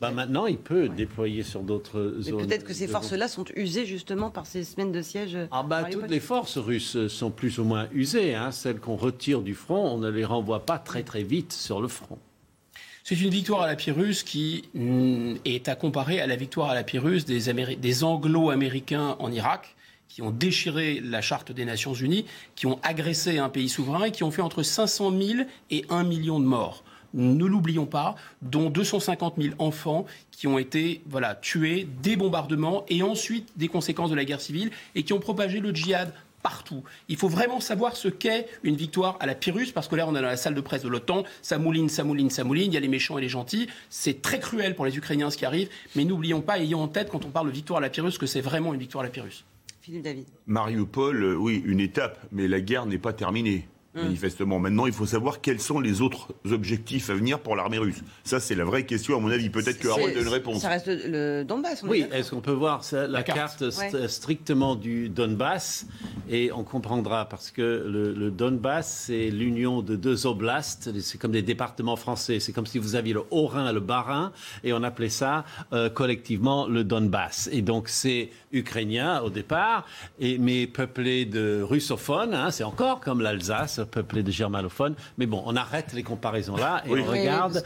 Bah, 0.00 0.10
maintenant, 0.10 0.46
il 0.46 0.58
peut 0.58 0.88
déployer 0.88 1.42
sur 1.42 1.62
d'autres 1.62 2.16
zones. 2.20 2.46
peut-être 2.46 2.64
que 2.64 2.74
ces 2.74 2.86
forces-là 2.86 3.26
sont 3.26 3.46
usées 3.56 3.86
justement 3.86 4.30
par 4.30 4.44
ces 4.44 4.62
semaines 4.64 4.92
de 4.92 5.00
siège. 5.00 5.38
Ah 5.50 5.62
bah, 5.62 5.84
toutes 5.84 6.10
les 6.10 6.20
forces 6.20 6.58
russes 6.58 7.06
sont 7.08 7.30
plus 7.30 7.58
ou 7.58 7.64
moins 7.64 7.88
usées. 7.92 8.34
hein. 8.34 8.50
Celles 8.50 8.80
qu'on 8.80 8.96
retire 8.96 9.40
du 9.40 9.54
front, 9.54 9.94
on 9.94 9.98
ne 9.98 10.10
les 10.10 10.26
renvoie 10.26 10.66
pas 10.66 10.78
très 10.78 11.02
très 11.04 11.22
vite 11.22 11.54
sur 11.54 11.80
le 11.80 11.88
front. 11.88 12.18
C'est 13.08 13.22
une 13.22 13.30
victoire 13.30 13.62
à 13.62 13.66
la 13.66 13.74
Pyrrhus 13.74 14.16
qui 14.22 14.64
mm, 14.74 15.36
est 15.46 15.70
à 15.70 15.76
comparer 15.76 16.20
à 16.20 16.26
la 16.26 16.36
victoire 16.36 16.68
à 16.68 16.74
la 16.74 16.84
Pyrrhus 16.84 17.24
des, 17.24 17.48
Améri- 17.48 17.78
des 17.78 18.04
Anglo-Américains 18.04 19.16
en 19.18 19.32
Irak, 19.32 19.76
qui 20.08 20.20
ont 20.20 20.30
déchiré 20.30 21.00
la 21.02 21.22
charte 21.22 21.50
des 21.50 21.64
Nations 21.64 21.94
Unies, 21.94 22.26
qui 22.54 22.66
ont 22.66 22.78
agressé 22.82 23.38
un 23.38 23.48
pays 23.48 23.70
souverain 23.70 24.04
et 24.04 24.10
qui 24.10 24.24
ont 24.24 24.30
fait 24.30 24.42
entre 24.42 24.62
500 24.62 25.18
000 25.18 25.40
et 25.70 25.86
1 25.88 26.04
million 26.04 26.38
de 26.38 26.44
morts. 26.44 26.84
Ne 27.14 27.46
l'oublions 27.46 27.86
pas, 27.86 28.14
dont 28.42 28.68
250 28.68 29.36
000 29.38 29.54
enfants 29.58 30.04
qui 30.30 30.46
ont 30.46 30.58
été 30.58 31.00
tués, 31.40 31.88
des 32.02 32.16
bombardements 32.16 32.84
et 32.90 33.02
ensuite 33.02 33.48
des 33.56 33.68
conséquences 33.68 34.10
de 34.10 34.16
la 34.16 34.26
guerre 34.26 34.42
civile 34.42 34.70
et 34.94 35.02
qui 35.02 35.14
ont 35.14 35.18
propagé 35.18 35.60
le 35.60 35.74
djihad 35.74 36.12
partout. 36.48 36.82
Il 37.10 37.16
faut 37.18 37.28
vraiment 37.28 37.60
savoir 37.60 37.94
ce 37.94 38.08
qu'est 38.08 38.46
une 38.62 38.74
victoire 38.74 39.18
à 39.20 39.26
la 39.26 39.34
Pyrrhus, 39.34 39.72
parce 39.74 39.86
que 39.86 39.96
là, 39.96 40.08
on 40.08 40.12
est 40.16 40.22
dans 40.22 40.26
la 40.26 40.38
salle 40.38 40.54
de 40.54 40.62
presse 40.62 40.82
de 40.82 40.88
l'OTAN, 40.88 41.24
ça 41.42 41.58
mouline, 41.58 41.90
ça 41.90 42.04
mouline, 42.04 42.30
ça 42.30 42.42
mouline, 42.42 42.72
il 42.72 42.74
y 42.74 42.78
a 42.78 42.80
les 42.80 42.88
méchants 42.88 43.18
et 43.18 43.20
les 43.20 43.28
gentils. 43.28 43.66
C'est 43.90 44.22
très 44.22 44.40
cruel 44.40 44.74
pour 44.74 44.86
les 44.86 44.96
Ukrainiens 44.96 45.28
ce 45.28 45.36
qui 45.36 45.44
arrive, 45.44 45.68
mais 45.94 46.06
n'oublions 46.06 46.40
pas, 46.40 46.58
ayons 46.58 46.80
en 46.80 46.88
tête, 46.88 47.10
quand 47.10 47.26
on 47.26 47.28
parle 47.28 47.48
de 47.48 47.52
victoire 47.52 47.78
à 47.78 47.82
la 47.82 47.90
Pyrrhus, 47.90 48.16
que 48.18 48.24
c'est 48.24 48.40
vraiment 48.40 48.72
une 48.72 48.80
victoire 48.80 49.04
à 49.04 49.06
la 49.06 49.10
Pyrrhus. 49.10 49.44
Philippe 49.82 50.02
David. 50.02 50.24
Mariupol, 50.46 51.22
euh, 51.22 51.34
oui, 51.36 51.62
une 51.66 51.80
étape, 51.80 52.18
mais 52.32 52.48
la 52.48 52.62
guerre 52.62 52.86
n'est 52.86 52.96
pas 52.96 53.12
terminée. 53.12 53.68
Hum. 53.98 54.04
Manifestement. 54.04 54.58
Maintenant, 54.58 54.86
il 54.86 54.92
faut 54.92 55.06
savoir 55.06 55.40
quels 55.40 55.60
sont 55.60 55.80
les 55.80 56.00
autres 56.00 56.28
objectifs 56.50 57.10
à 57.10 57.14
venir 57.14 57.40
pour 57.40 57.56
l'armée 57.56 57.78
russe. 57.78 58.02
Ça, 58.24 58.38
c'est 58.40 58.54
la 58.54 58.64
vraie 58.64 58.84
question, 58.86 59.16
à 59.16 59.20
mon 59.20 59.30
avis. 59.30 59.50
Peut-être 59.50 59.78
que 59.78 59.88
Harold 59.88 60.16
a 60.16 60.20
une 60.20 60.28
réponse. 60.28 60.62
Ça 60.62 60.68
reste 60.68 60.86
le, 60.86 61.38
le 61.38 61.44
Donbass. 61.44 61.82
on 61.82 61.88
Oui, 61.88 62.04
est-ce 62.12 62.30
qu'on 62.30 62.40
peut 62.40 62.52
voir 62.52 62.84
ça, 62.84 63.06
la, 63.06 63.22
carte, 63.22 63.62
st- 63.62 63.94
Ouais. 63.94 64.08
strictement 64.08 64.74
du 64.76 65.08
Donbass? 65.08 65.86
Et 66.30 66.52
on 66.52 66.64
comprendra 66.64 67.26
parce 67.28 67.50
que 67.50 67.62
le, 67.86 68.12
le 68.12 68.30
Donbass, 68.30 69.04
c'est 69.06 69.30
l'union 69.30 69.82
de 69.82 69.96
deux 69.96 70.26
oblasts. 70.26 70.90
C'est 71.00 71.18
comme 71.18 71.32
des 71.32 71.42
départements 71.42 71.96
français. 71.96 72.40
C'est 72.40 72.52
comme 72.52 72.66
si 72.66 72.78
vous 72.78 72.94
aviez 72.94 73.14
le 73.14 73.22
Haut-Rhin 73.30 73.70
et 73.70 73.72
le 73.72 73.80
Bas-Rhin 73.80 74.32
et 74.64 74.72
on 74.72 74.82
appelait 74.82 75.08
ça 75.08 75.44
euh, 75.72 75.88
collectivement 75.90 76.66
le 76.66 76.84
Donbass. 76.84 77.48
Et 77.52 77.62
donc 77.62 77.88
c'est 77.88 78.30
ukrainien 78.52 79.20
au 79.22 79.30
départ, 79.30 79.86
et, 80.20 80.38
mais 80.38 80.66
peuplé 80.66 81.24
de 81.26 81.60
russophones. 81.62 82.34
hein, 82.34 82.50
c'est 82.50 82.64
encore 82.64 83.00
comme 83.00 83.20
l'Alsace, 83.20 83.80
peuplé 83.88 84.22
de 84.22 84.30
germanophones. 84.30 84.94
Mais 85.18 85.26
bon, 85.26 85.42
on 85.46 85.56
arrête 85.56 85.92
les 85.94 86.04
comparaisons 86.04 86.56
là 86.56 86.82
et 86.86 86.90
Oui. 86.90 87.00
on 87.04 87.10
regarde. 87.10 87.62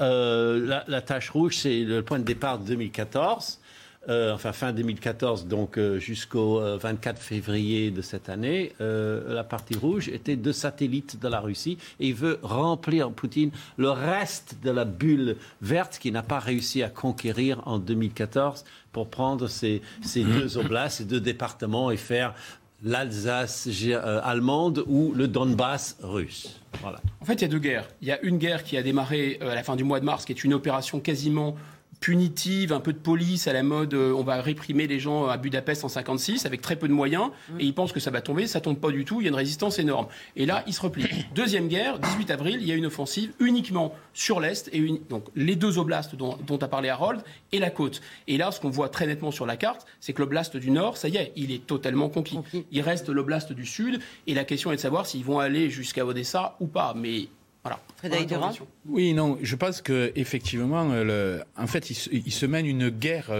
Euh, 0.00 0.64
la, 0.66 0.84
la 0.86 1.00
tache 1.00 1.30
rouge, 1.30 1.56
c'est 1.56 1.80
le 1.80 2.02
point 2.02 2.18
de 2.18 2.24
départ 2.24 2.58
de 2.58 2.66
2014. 2.66 3.58
euh, 4.08 4.34
enfin 4.34 4.52
fin 4.52 4.72
2014, 4.72 5.46
donc 5.46 5.78
euh, 5.78 6.00
jusqu'au 6.00 6.58
24 6.60 7.20
février 7.22 7.92
de 7.92 8.02
cette 8.02 8.28
année, 8.28 8.72
la 8.80 9.44
partie 9.44 9.76
rouge 9.76 10.08
était 10.08 10.34
deux 10.34 10.52
satellites 10.52 11.20
de 11.20 11.28
la 11.28 11.38
Russie 11.38 11.78
et 12.00 12.08
il 12.08 12.14
veut 12.14 12.40
remplir, 12.42 13.12
Poutine, 13.12 13.52
le 13.76 13.90
reste 13.90 14.56
de 14.64 14.72
la 14.72 14.84
bulle 14.84 15.36
verte 15.60 15.98
qu'il 16.00 16.14
n'a 16.14 16.24
pas 16.24 16.40
réussi 16.40 16.82
à 16.82 16.88
conquérir 16.88 17.62
en 17.66 17.78
2014 17.78 18.64
pour 18.90 19.08
prendre 19.08 19.46
ces, 19.46 19.82
ces 20.02 20.24
deux 20.36 20.58
oblasts, 20.58 20.98
ces 20.98 21.04
deux 21.04 21.20
départements 21.20 21.92
et 21.92 21.96
faire 21.96 22.34
l'Alsace 22.82 23.68
allemande 24.22 24.84
ou 24.86 25.12
le 25.14 25.28
Donbass 25.28 25.96
russe. 26.02 26.60
En 27.20 27.24
fait, 27.24 27.34
il 27.34 27.42
y 27.42 27.44
a 27.44 27.48
deux 27.48 27.58
guerres. 27.58 27.88
Il 28.00 28.08
y 28.08 28.12
a 28.12 28.20
une 28.22 28.38
guerre 28.38 28.64
qui 28.64 28.76
a 28.76 28.82
démarré 28.82 29.38
à 29.40 29.54
la 29.54 29.62
fin 29.62 29.76
du 29.76 29.84
mois 29.84 30.00
de 30.00 30.04
mars, 30.04 30.24
qui 30.24 30.32
est 30.32 30.44
une 30.44 30.54
opération 30.54 31.00
quasiment 31.00 31.54
punitive, 32.02 32.72
un 32.72 32.80
peu 32.80 32.92
de 32.92 32.98
police 32.98 33.46
à 33.46 33.52
la 33.52 33.62
mode, 33.62 33.94
euh, 33.94 34.12
on 34.12 34.24
va 34.24 34.42
réprimer 34.42 34.88
les 34.88 34.98
gens 34.98 35.28
à 35.28 35.36
Budapest 35.36 35.84
en 35.84 35.88
56 35.88 36.44
avec 36.46 36.60
très 36.60 36.74
peu 36.74 36.88
de 36.88 36.92
moyens, 36.92 37.30
mm. 37.48 37.60
et 37.60 37.64
ils 37.64 37.74
pensent 37.74 37.92
que 37.92 38.00
ça 38.00 38.10
va 38.10 38.20
tomber, 38.20 38.48
ça 38.48 38.60
tombe 38.60 38.76
pas 38.76 38.90
du 38.90 39.04
tout, 39.04 39.20
il 39.20 39.24
y 39.24 39.26
a 39.28 39.30
une 39.30 39.36
résistance 39.36 39.78
énorme. 39.78 40.08
Et 40.34 40.44
là, 40.44 40.64
ils 40.66 40.74
se 40.74 40.80
replient. 40.82 41.08
Deuxième 41.34 41.68
guerre, 41.68 42.00
18 42.00 42.30
avril, 42.32 42.58
il 42.60 42.66
y 42.66 42.72
a 42.72 42.74
une 42.74 42.86
offensive 42.86 43.32
uniquement 43.38 43.94
sur 44.14 44.40
l'Est, 44.40 44.68
et 44.72 45.00
donc 45.08 45.26
les 45.36 45.54
deux 45.54 45.78
oblasts 45.78 46.16
dont, 46.16 46.36
dont 46.44 46.58
a 46.58 46.66
parlé 46.66 46.88
Harold, 46.88 47.22
et 47.52 47.60
la 47.60 47.70
côte. 47.70 48.00
Et 48.26 48.36
là, 48.36 48.50
ce 48.50 48.58
qu'on 48.58 48.70
voit 48.70 48.88
très 48.88 49.06
nettement 49.06 49.30
sur 49.30 49.46
la 49.46 49.56
carte, 49.56 49.86
c'est 50.00 50.12
que 50.12 50.20
l'oblast 50.20 50.56
du 50.56 50.72
Nord, 50.72 50.96
ça 50.96 51.08
y 51.08 51.16
est, 51.16 51.32
il 51.36 51.52
est 51.52 51.64
totalement 51.64 52.08
conquis. 52.08 52.40
Il 52.72 52.80
reste 52.80 53.10
l'oblast 53.10 53.52
du 53.52 53.64
Sud, 53.64 54.00
et 54.26 54.34
la 54.34 54.44
question 54.44 54.72
est 54.72 54.76
de 54.76 54.80
savoir 54.80 55.06
s'ils 55.06 55.24
vont 55.24 55.38
aller 55.38 55.70
jusqu'à 55.70 56.04
Odessa 56.04 56.56
ou 56.58 56.66
pas. 56.66 56.94
Mais. 56.96 57.28
Frédéric 58.02 58.26
Durand 58.30 58.50
Oui, 58.88 59.14
non, 59.14 59.38
je 59.40 59.54
pense 59.54 59.80
qu'effectivement, 59.80 60.90
en 61.56 61.66
fait, 61.68 61.88
il 61.88 62.32
se, 62.32 62.46
mène 62.46 62.66
une 62.66 62.88
guerre. 62.88 63.30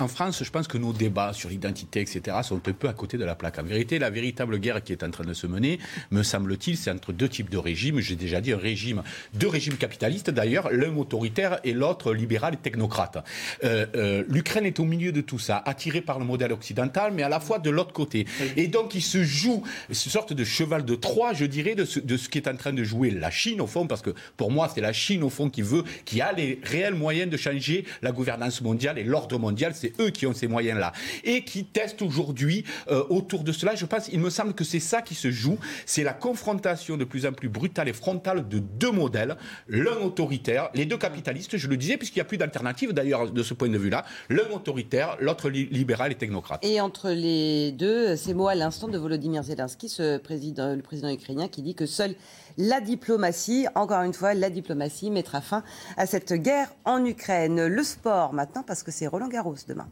Euh, 0.00 0.04
en 0.04 0.08
France, 0.08 0.42
je 0.42 0.50
pense 0.50 0.68
que 0.68 0.78
nos 0.78 0.92
débats 0.92 1.32
sur 1.32 1.48
l'identité, 1.48 2.00
etc., 2.00 2.36
sont 2.42 2.56
un 2.56 2.72
peu 2.72 2.88
à 2.88 2.92
côté 2.92 3.18
de 3.18 3.24
la 3.24 3.34
plaque. 3.34 3.58
En 3.58 3.62
vérité, 3.62 3.98
la 3.98 4.10
véritable 4.10 4.58
guerre 4.58 4.82
qui 4.82 4.92
est 4.92 5.02
en 5.02 5.10
train 5.10 5.24
de 5.24 5.34
se 5.34 5.46
mener, 5.46 5.78
me 6.10 6.22
semble-t-il, 6.22 6.76
c'est 6.76 6.90
entre 6.90 7.12
deux 7.12 7.28
types 7.28 7.50
de 7.50 7.58
régimes. 7.58 8.00
J'ai 8.00 8.16
déjà 8.16 8.40
dit 8.40 8.52
un 8.52 8.58
régime, 8.58 9.02
deux 9.34 9.48
régimes 9.48 9.76
capitalistes 9.76 10.30
d'ailleurs, 10.30 10.70
l'un 10.72 10.96
autoritaire 10.96 11.58
et 11.64 11.72
l'autre 11.72 12.12
libéral 12.12 12.54
et 12.54 12.56
technocrate. 12.56 13.24
Euh, 13.64 14.24
L'Ukraine 14.28 14.66
est 14.66 14.80
au 14.80 14.84
milieu 14.84 15.12
de 15.12 15.20
tout 15.20 15.38
ça, 15.38 15.62
attirée 15.64 16.00
par 16.00 16.18
le 16.18 16.24
modèle 16.24 16.52
occidental, 16.52 17.12
mais 17.14 17.22
à 17.22 17.28
la 17.28 17.40
fois 17.40 17.58
de 17.58 17.70
l'autre 17.70 17.92
côté. 17.92 18.26
Et 18.56 18.68
donc, 18.68 18.94
il 18.94 19.02
se 19.02 19.22
joue 19.22 19.62
une 19.88 19.94
sorte 19.94 20.32
de 20.32 20.44
cheval 20.44 20.84
de 20.84 20.94
Troie, 20.94 21.32
je 21.32 21.44
dirais, 21.44 21.74
de 21.74 21.84
ce, 21.84 22.00
de 22.00 22.16
ce 22.16 22.28
qui 22.28 22.38
est 22.38 22.48
en 22.48 22.56
train 22.56 22.72
de 22.72 22.84
jouer 22.84 23.10
la 23.10 23.30
Chine, 23.30 23.60
au 23.60 23.66
fond, 23.66 23.86
parce 23.86 24.02
que 24.02 24.10
pour 24.36 24.50
moi, 24.50 24.70
c'est 24.72 24.80
la 24.80 24.92
Chine, 24.92 25.22
au 25.22 25.30
fond, 25.30 25.50
qui 25.50 25.62
veut, 25.62 25.84
qui 26.04 26.20
a 26.20 26.32
les 26.32 26.60
réels 26.62 26.94
moyens 26.94 27.30
de 27.30 27.36
changer 27.36 27.84
la 28.02 28.12
gouvernance 28.12 28.60
mondiale 28.60 28.98
et 28.98 29.04
l'ordre 29.04 29.38
mondial. 29.38 29.74
C'est 29.84 30.00
eux 30.02 30.10
qui 30.10 30.26
ont 30.26 30.32
ces 30.32 30.46
moyens-là. 30.46 30.92
Et 31.24 31.44
qui 31.44 31.64
testent 31.64 32.00
aujourd'hui 32.00 32.64
euh, 32.90 33.04
autour 33.10 33.44
de 33.44 33.52
cela. 33.52 33.74
Je 33.74 33.84
pense, 33.84 34.08
il 34.08 34.18
me 34.18 34.30
semble 34.30 34.54
que 34.54 34.64
c'est 34.64 34.80
ça 34.80 35.02
qui 35.02 35.14
se 35.14 35.30
joue. 35.30 35.58
C'est 35.84 36.04
la 36.04 36.14
confrontation 36.14 36.96
de 36.96 37.04
plus 37.04 37.26
en 37.26 37.32
plus 37.32 37.50
brutale 37.50 37.88
et 37.88 37.92
frontale 37.92 38.48
de 38.48 38.58
deux 38.58 38.92
modèles. 38.92 39.36
L'un 39.68 39.96
autoritaire, 39.98 40.70
les 40.74 40.86
deux 40.86 40.96
capitalistes, 40.96 41.58
je 41.58 41.68
le 41.68 41.76
disais, 41.76 41.98
puisqu'il 41.98 42.18
n'y 42.18 42.22
a 42.22 42.24
plus 42.24 42.38
d'alternative 42.38 42.92
d'ailleurs 42.92 43.30
de 43.30 43.42
ce 43.42 43.52
point 43.52 43.68
de 43.68 43.76
vue-là. 43.76 44.04
L'un 44.30 44.48
autoritaire, 44.54 45.16
l'autre 45.20 45.50
libéral 45.50 46.12
et 46.12 46.14
technocrate. 46.14 46.64
Et 46.64 46.80
entre 46.80 47.10
les 47.10 47.72
deux, 47.72 48.16
ces 48.16 48.32
mots 48.32 48.48
à 48.48 48.54
l'instant 48.54 48.88
de 48.88 48.96
Volodymyr 48.96 49.42
Zelensky, 49.42 49.94
le 49.98 50.18
président 50.18 51.10
ukrainien, 51.10 51.48
qui 51.48 51.60
dit 51.60 51.74
que 51.74 51.84
seul 51.86 52.14
la 52.56 52.80
diplomatie, 52.80 53.66
encore 53.74 54.02
une 54.02 54.14
fois, 54.14 54.34
la 54.34 54.50
diplomatie 54.50 55.10
mettra 55.10 55.40
fin 55.40 55.62
à 55.96 56.06
cette 56.06 56.32
guerre 56.32 56.68
en 56.84 57.04
Ukraine. 57.04 57.66
Le 57.66 57.82
sport 57.82 58.32
maintenant, 58.32 58.62
parce 58.62 58.82
que 58.82 58.90
c'est 58.90 59.06
Roland 59.06 59.28
Garros 59.28 59.56
demain. 59.68 59.88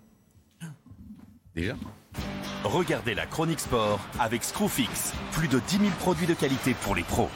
Déjà 1.55 1.75
Regardez 2.65 3.15
la 3.15 3.27
chronique 3.27 3.59
sport 3.59 4.01
avec 4.21 4.45
Screwfix. 4.45 5.13
Plus 5.33 5.49
de 5.49 5.59
10 5.59 5.79
000 5.79 5.91
produits 5.99 6.27
de 6.27 6.35
qualité 6.35 6.75
pour 6.83 6.95
les 6.95 7.03
pros. 7.03 7.29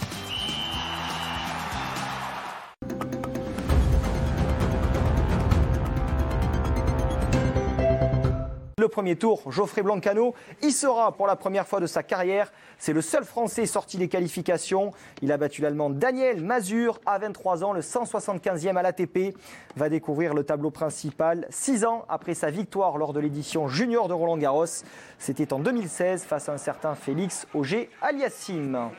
Le 8.86 8.90
premier 8.90 9.16
tour, 9.16 9.42
Geoffrey 9.50 9.82
Blancano 9.82 10.32
y 10.62 10.70
sera 10.70 11.10
pour 11.10 11.26
la 11.26 11.34
première 11.34 11.66
fois 11.66 11.80
de 11.80 11.88
sa 11.88 12.04
carrière. 12.04 12.52
C'est 12.78 12.92
le 12.92 13.00
seul 13.00 13.24
Français 13.24 13.66
sorti 13.66 13.96
des 13.96 14.06
qualifications. 14.06 14.92
Il 15.22 15.32
a 15.32 15.36
battu 15.36 15.60
l'Allemand 15.60 15.90
Daniel 15.90 16.40
Mazur 16.40 17.00
à 17.04 17.18
23 17.18 17.64
ans, 17.64 17.72
le 17.72 17.80
175e 17.80 18.76
à 18.76 18.82
l'ATP. 18.82 19.36
Va 19.74 19.88
découvrir 19.88 20.34
le 20.34 20.44
tableau 20.44 20.70
principal 20.70 21.48
six 21.50 21.84
ans 21.84 22.04
après 22.08 22.34
sa 22.34 22.52
victoire 22.52 22.96
lors 22.96 23.12
de 23.12 23.18
l'édition 23.18 23.66
junior 23.66 24.06
de 24.06 24.14
Roland 24.14 24.38
Garros. 24.38 24.84
C'était 25.18 25.52
en 25.52 25.58
2016 25.58 26.22
face 26.22 26.48
à 26.48 26.52
un 26.52 26.58
certain 26.58 26.94
Félix 26.94 27.48
Auger 27.54 27.90
Aliassim. 28.02 28.92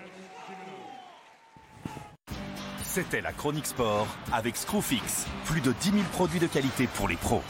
C'était 2.84 3.22
la 3.22 3.32
chronique 3.32 3.68
sport 3.68 4.06
avec 4.34 4.58
Screwfix. 4.58 5.28
Plus 5.46 5.62
de 5.62 5.72
10 5.72 5.92
000 5.92 6.04
produits 6.12 6.42
de 6.42 6.48
qualité 6.48 6.90
pour 6.94 7.08
les 7.08 7.16
pros. 7.16 7.42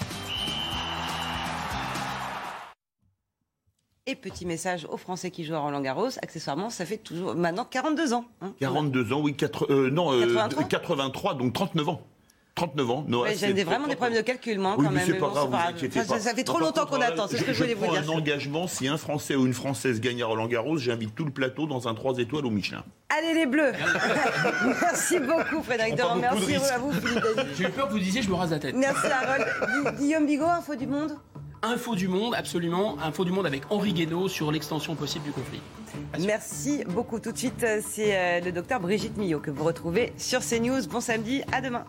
Et 4.10 4.16
petit 4.16 4.46
message 4.46 4.88
aux 4.90 4.96
Français 4.96 5.32
qui 5.32 5.44
jouent 5.44 5.56
à 5.56 5.60
Roland 5.60 5.82
Garros, 5.82 6.08
accessoirement, 6.22 6.70
ça 6.70 6.86
fait 6.86 6.96
toujours 6.96 7.36
maintenant 7.36 7.66
42 7.66 8.14
ans. 8.14 8.24
42 8.62 9.12
hein. 9.12 9.12
ans, 9.12 9.22
oui, 9.22 9.36
euh, 9.70 9.90
non, 9.90 10.12
83. 10.70 11.34
Euh, 11.34 11.38
donc 11.38 11.52
39 11.52 11.90
ans. 11.90 12.02
39 12.56 12.90
ans. 12.90 13.06
J'ai 13.36 13.64
vraiment 13.66 13.88
des 13.88 13.98
problèmes 13.98 14.18
de 14.18 14.24
calcul, 14.24 14.60
moi, 14.60 14.76
quand 14.78 14.84
même. 14.84 15.04
Mais 15.08 15.14
pas 15.14 15.28
grave, 15.28 16.20
Ça, 16.20 16.34
fait 16.34 16.46
trop 16.46 16.60
longtemps 16.60 16.86
qu'on 16.86 17.02
attend, 17.02 17.28
c'est 17.28 17.38
ce 17.38 17.44
que 17.44 17.52
je, 17.52 17.62
voulais 17.62 17.74
vous 17.74 17.86
dire. 17.86 18.02
un 18.02 18.08
engagement, 18.08 18.68
si 18.68 18.88
un 18.88 18.98
Français 18.98 19.36
ou 19.36 19.46
une 19.46 19.54
Française 19.54 20.00
gagne 20.00 20.24
à 20.24 20.26
Roland 20.26 20.48
Garros, 20.48 20.78
j'invite 20.78 21.14
tout 21.14 21.26
le 21.26 21.32
plateau 21.32 21.68
dans 21.68 21.90
un 21.90 21.94
3 21.94 22.18
étoiles 22.20 22.46
au 22.46 22.50
Michelin. 22.50 22.86
Allez 23.10 23.34
les 23.34 23.46
Bleus 23.46 23.74
Merci 24.82 25.20
beaucoup 25.20 25.64
Frédéric 25.64 25.96
Doran, 25.96 26.18
merci 26.18 26.56
à 26.56 26.78
vous 26.78 26.92
Philippe 26.92 27.24
J'ai 27.58 27.64
eu 27.66 27.70
peur 27.70 27.88
que 27.88 27.94
vous 27.94 28.00
disiez 28.00 28.22
je 28.22 28.30
me 28.30 28.36
rase 28.36 28.52
la 28.52 28.60
tête. 28.60 28.76
Merci 28.76 29.08
Harold. 29.08 29.98
Guillaume 29.98 30.26
Bigot, 30.26 30.46
Info 30.46 30.76
du 30.76 30.88
Monde 30.88 31.14
Info 31.64 31.96
du 31.96 32.08
Monde, 32.08 32.36
absolument. 32.36 32.98
Info 33.02 33.26
du 33.26 33.32
Monde 33.32 33.48
avec 33.48 33.64
Henri 33.70 33.94
Guénaud 33.94 34.28
sur 34.28 34.52
l'extension 34.52 34.96
possible 34.96 35.26
du 35.26 35.32
conflit. 35.32 35.62
Merci 36.20 36.84
beaucoup. 36.90 37.20
Tout 37.20 37.32
de 37.32 37.38
suite, 37.38 37.66
c'est 37.82 38.16
euh, 38.16 38.40
le 38.42 38.52
docteur 38.52 38.80
Brigitte 38.80 39.18
Millot 39.18 39.40
que 39.40 39.50
vous 39.52 39.64
retrouvez 39.64 40.14
sur 40.18 40.42
CNews. 40.42 40.88
Bon 40.88 41.02
samedi, 41.02 41.42
à 41.52 41.62
demain. 41.62 41.86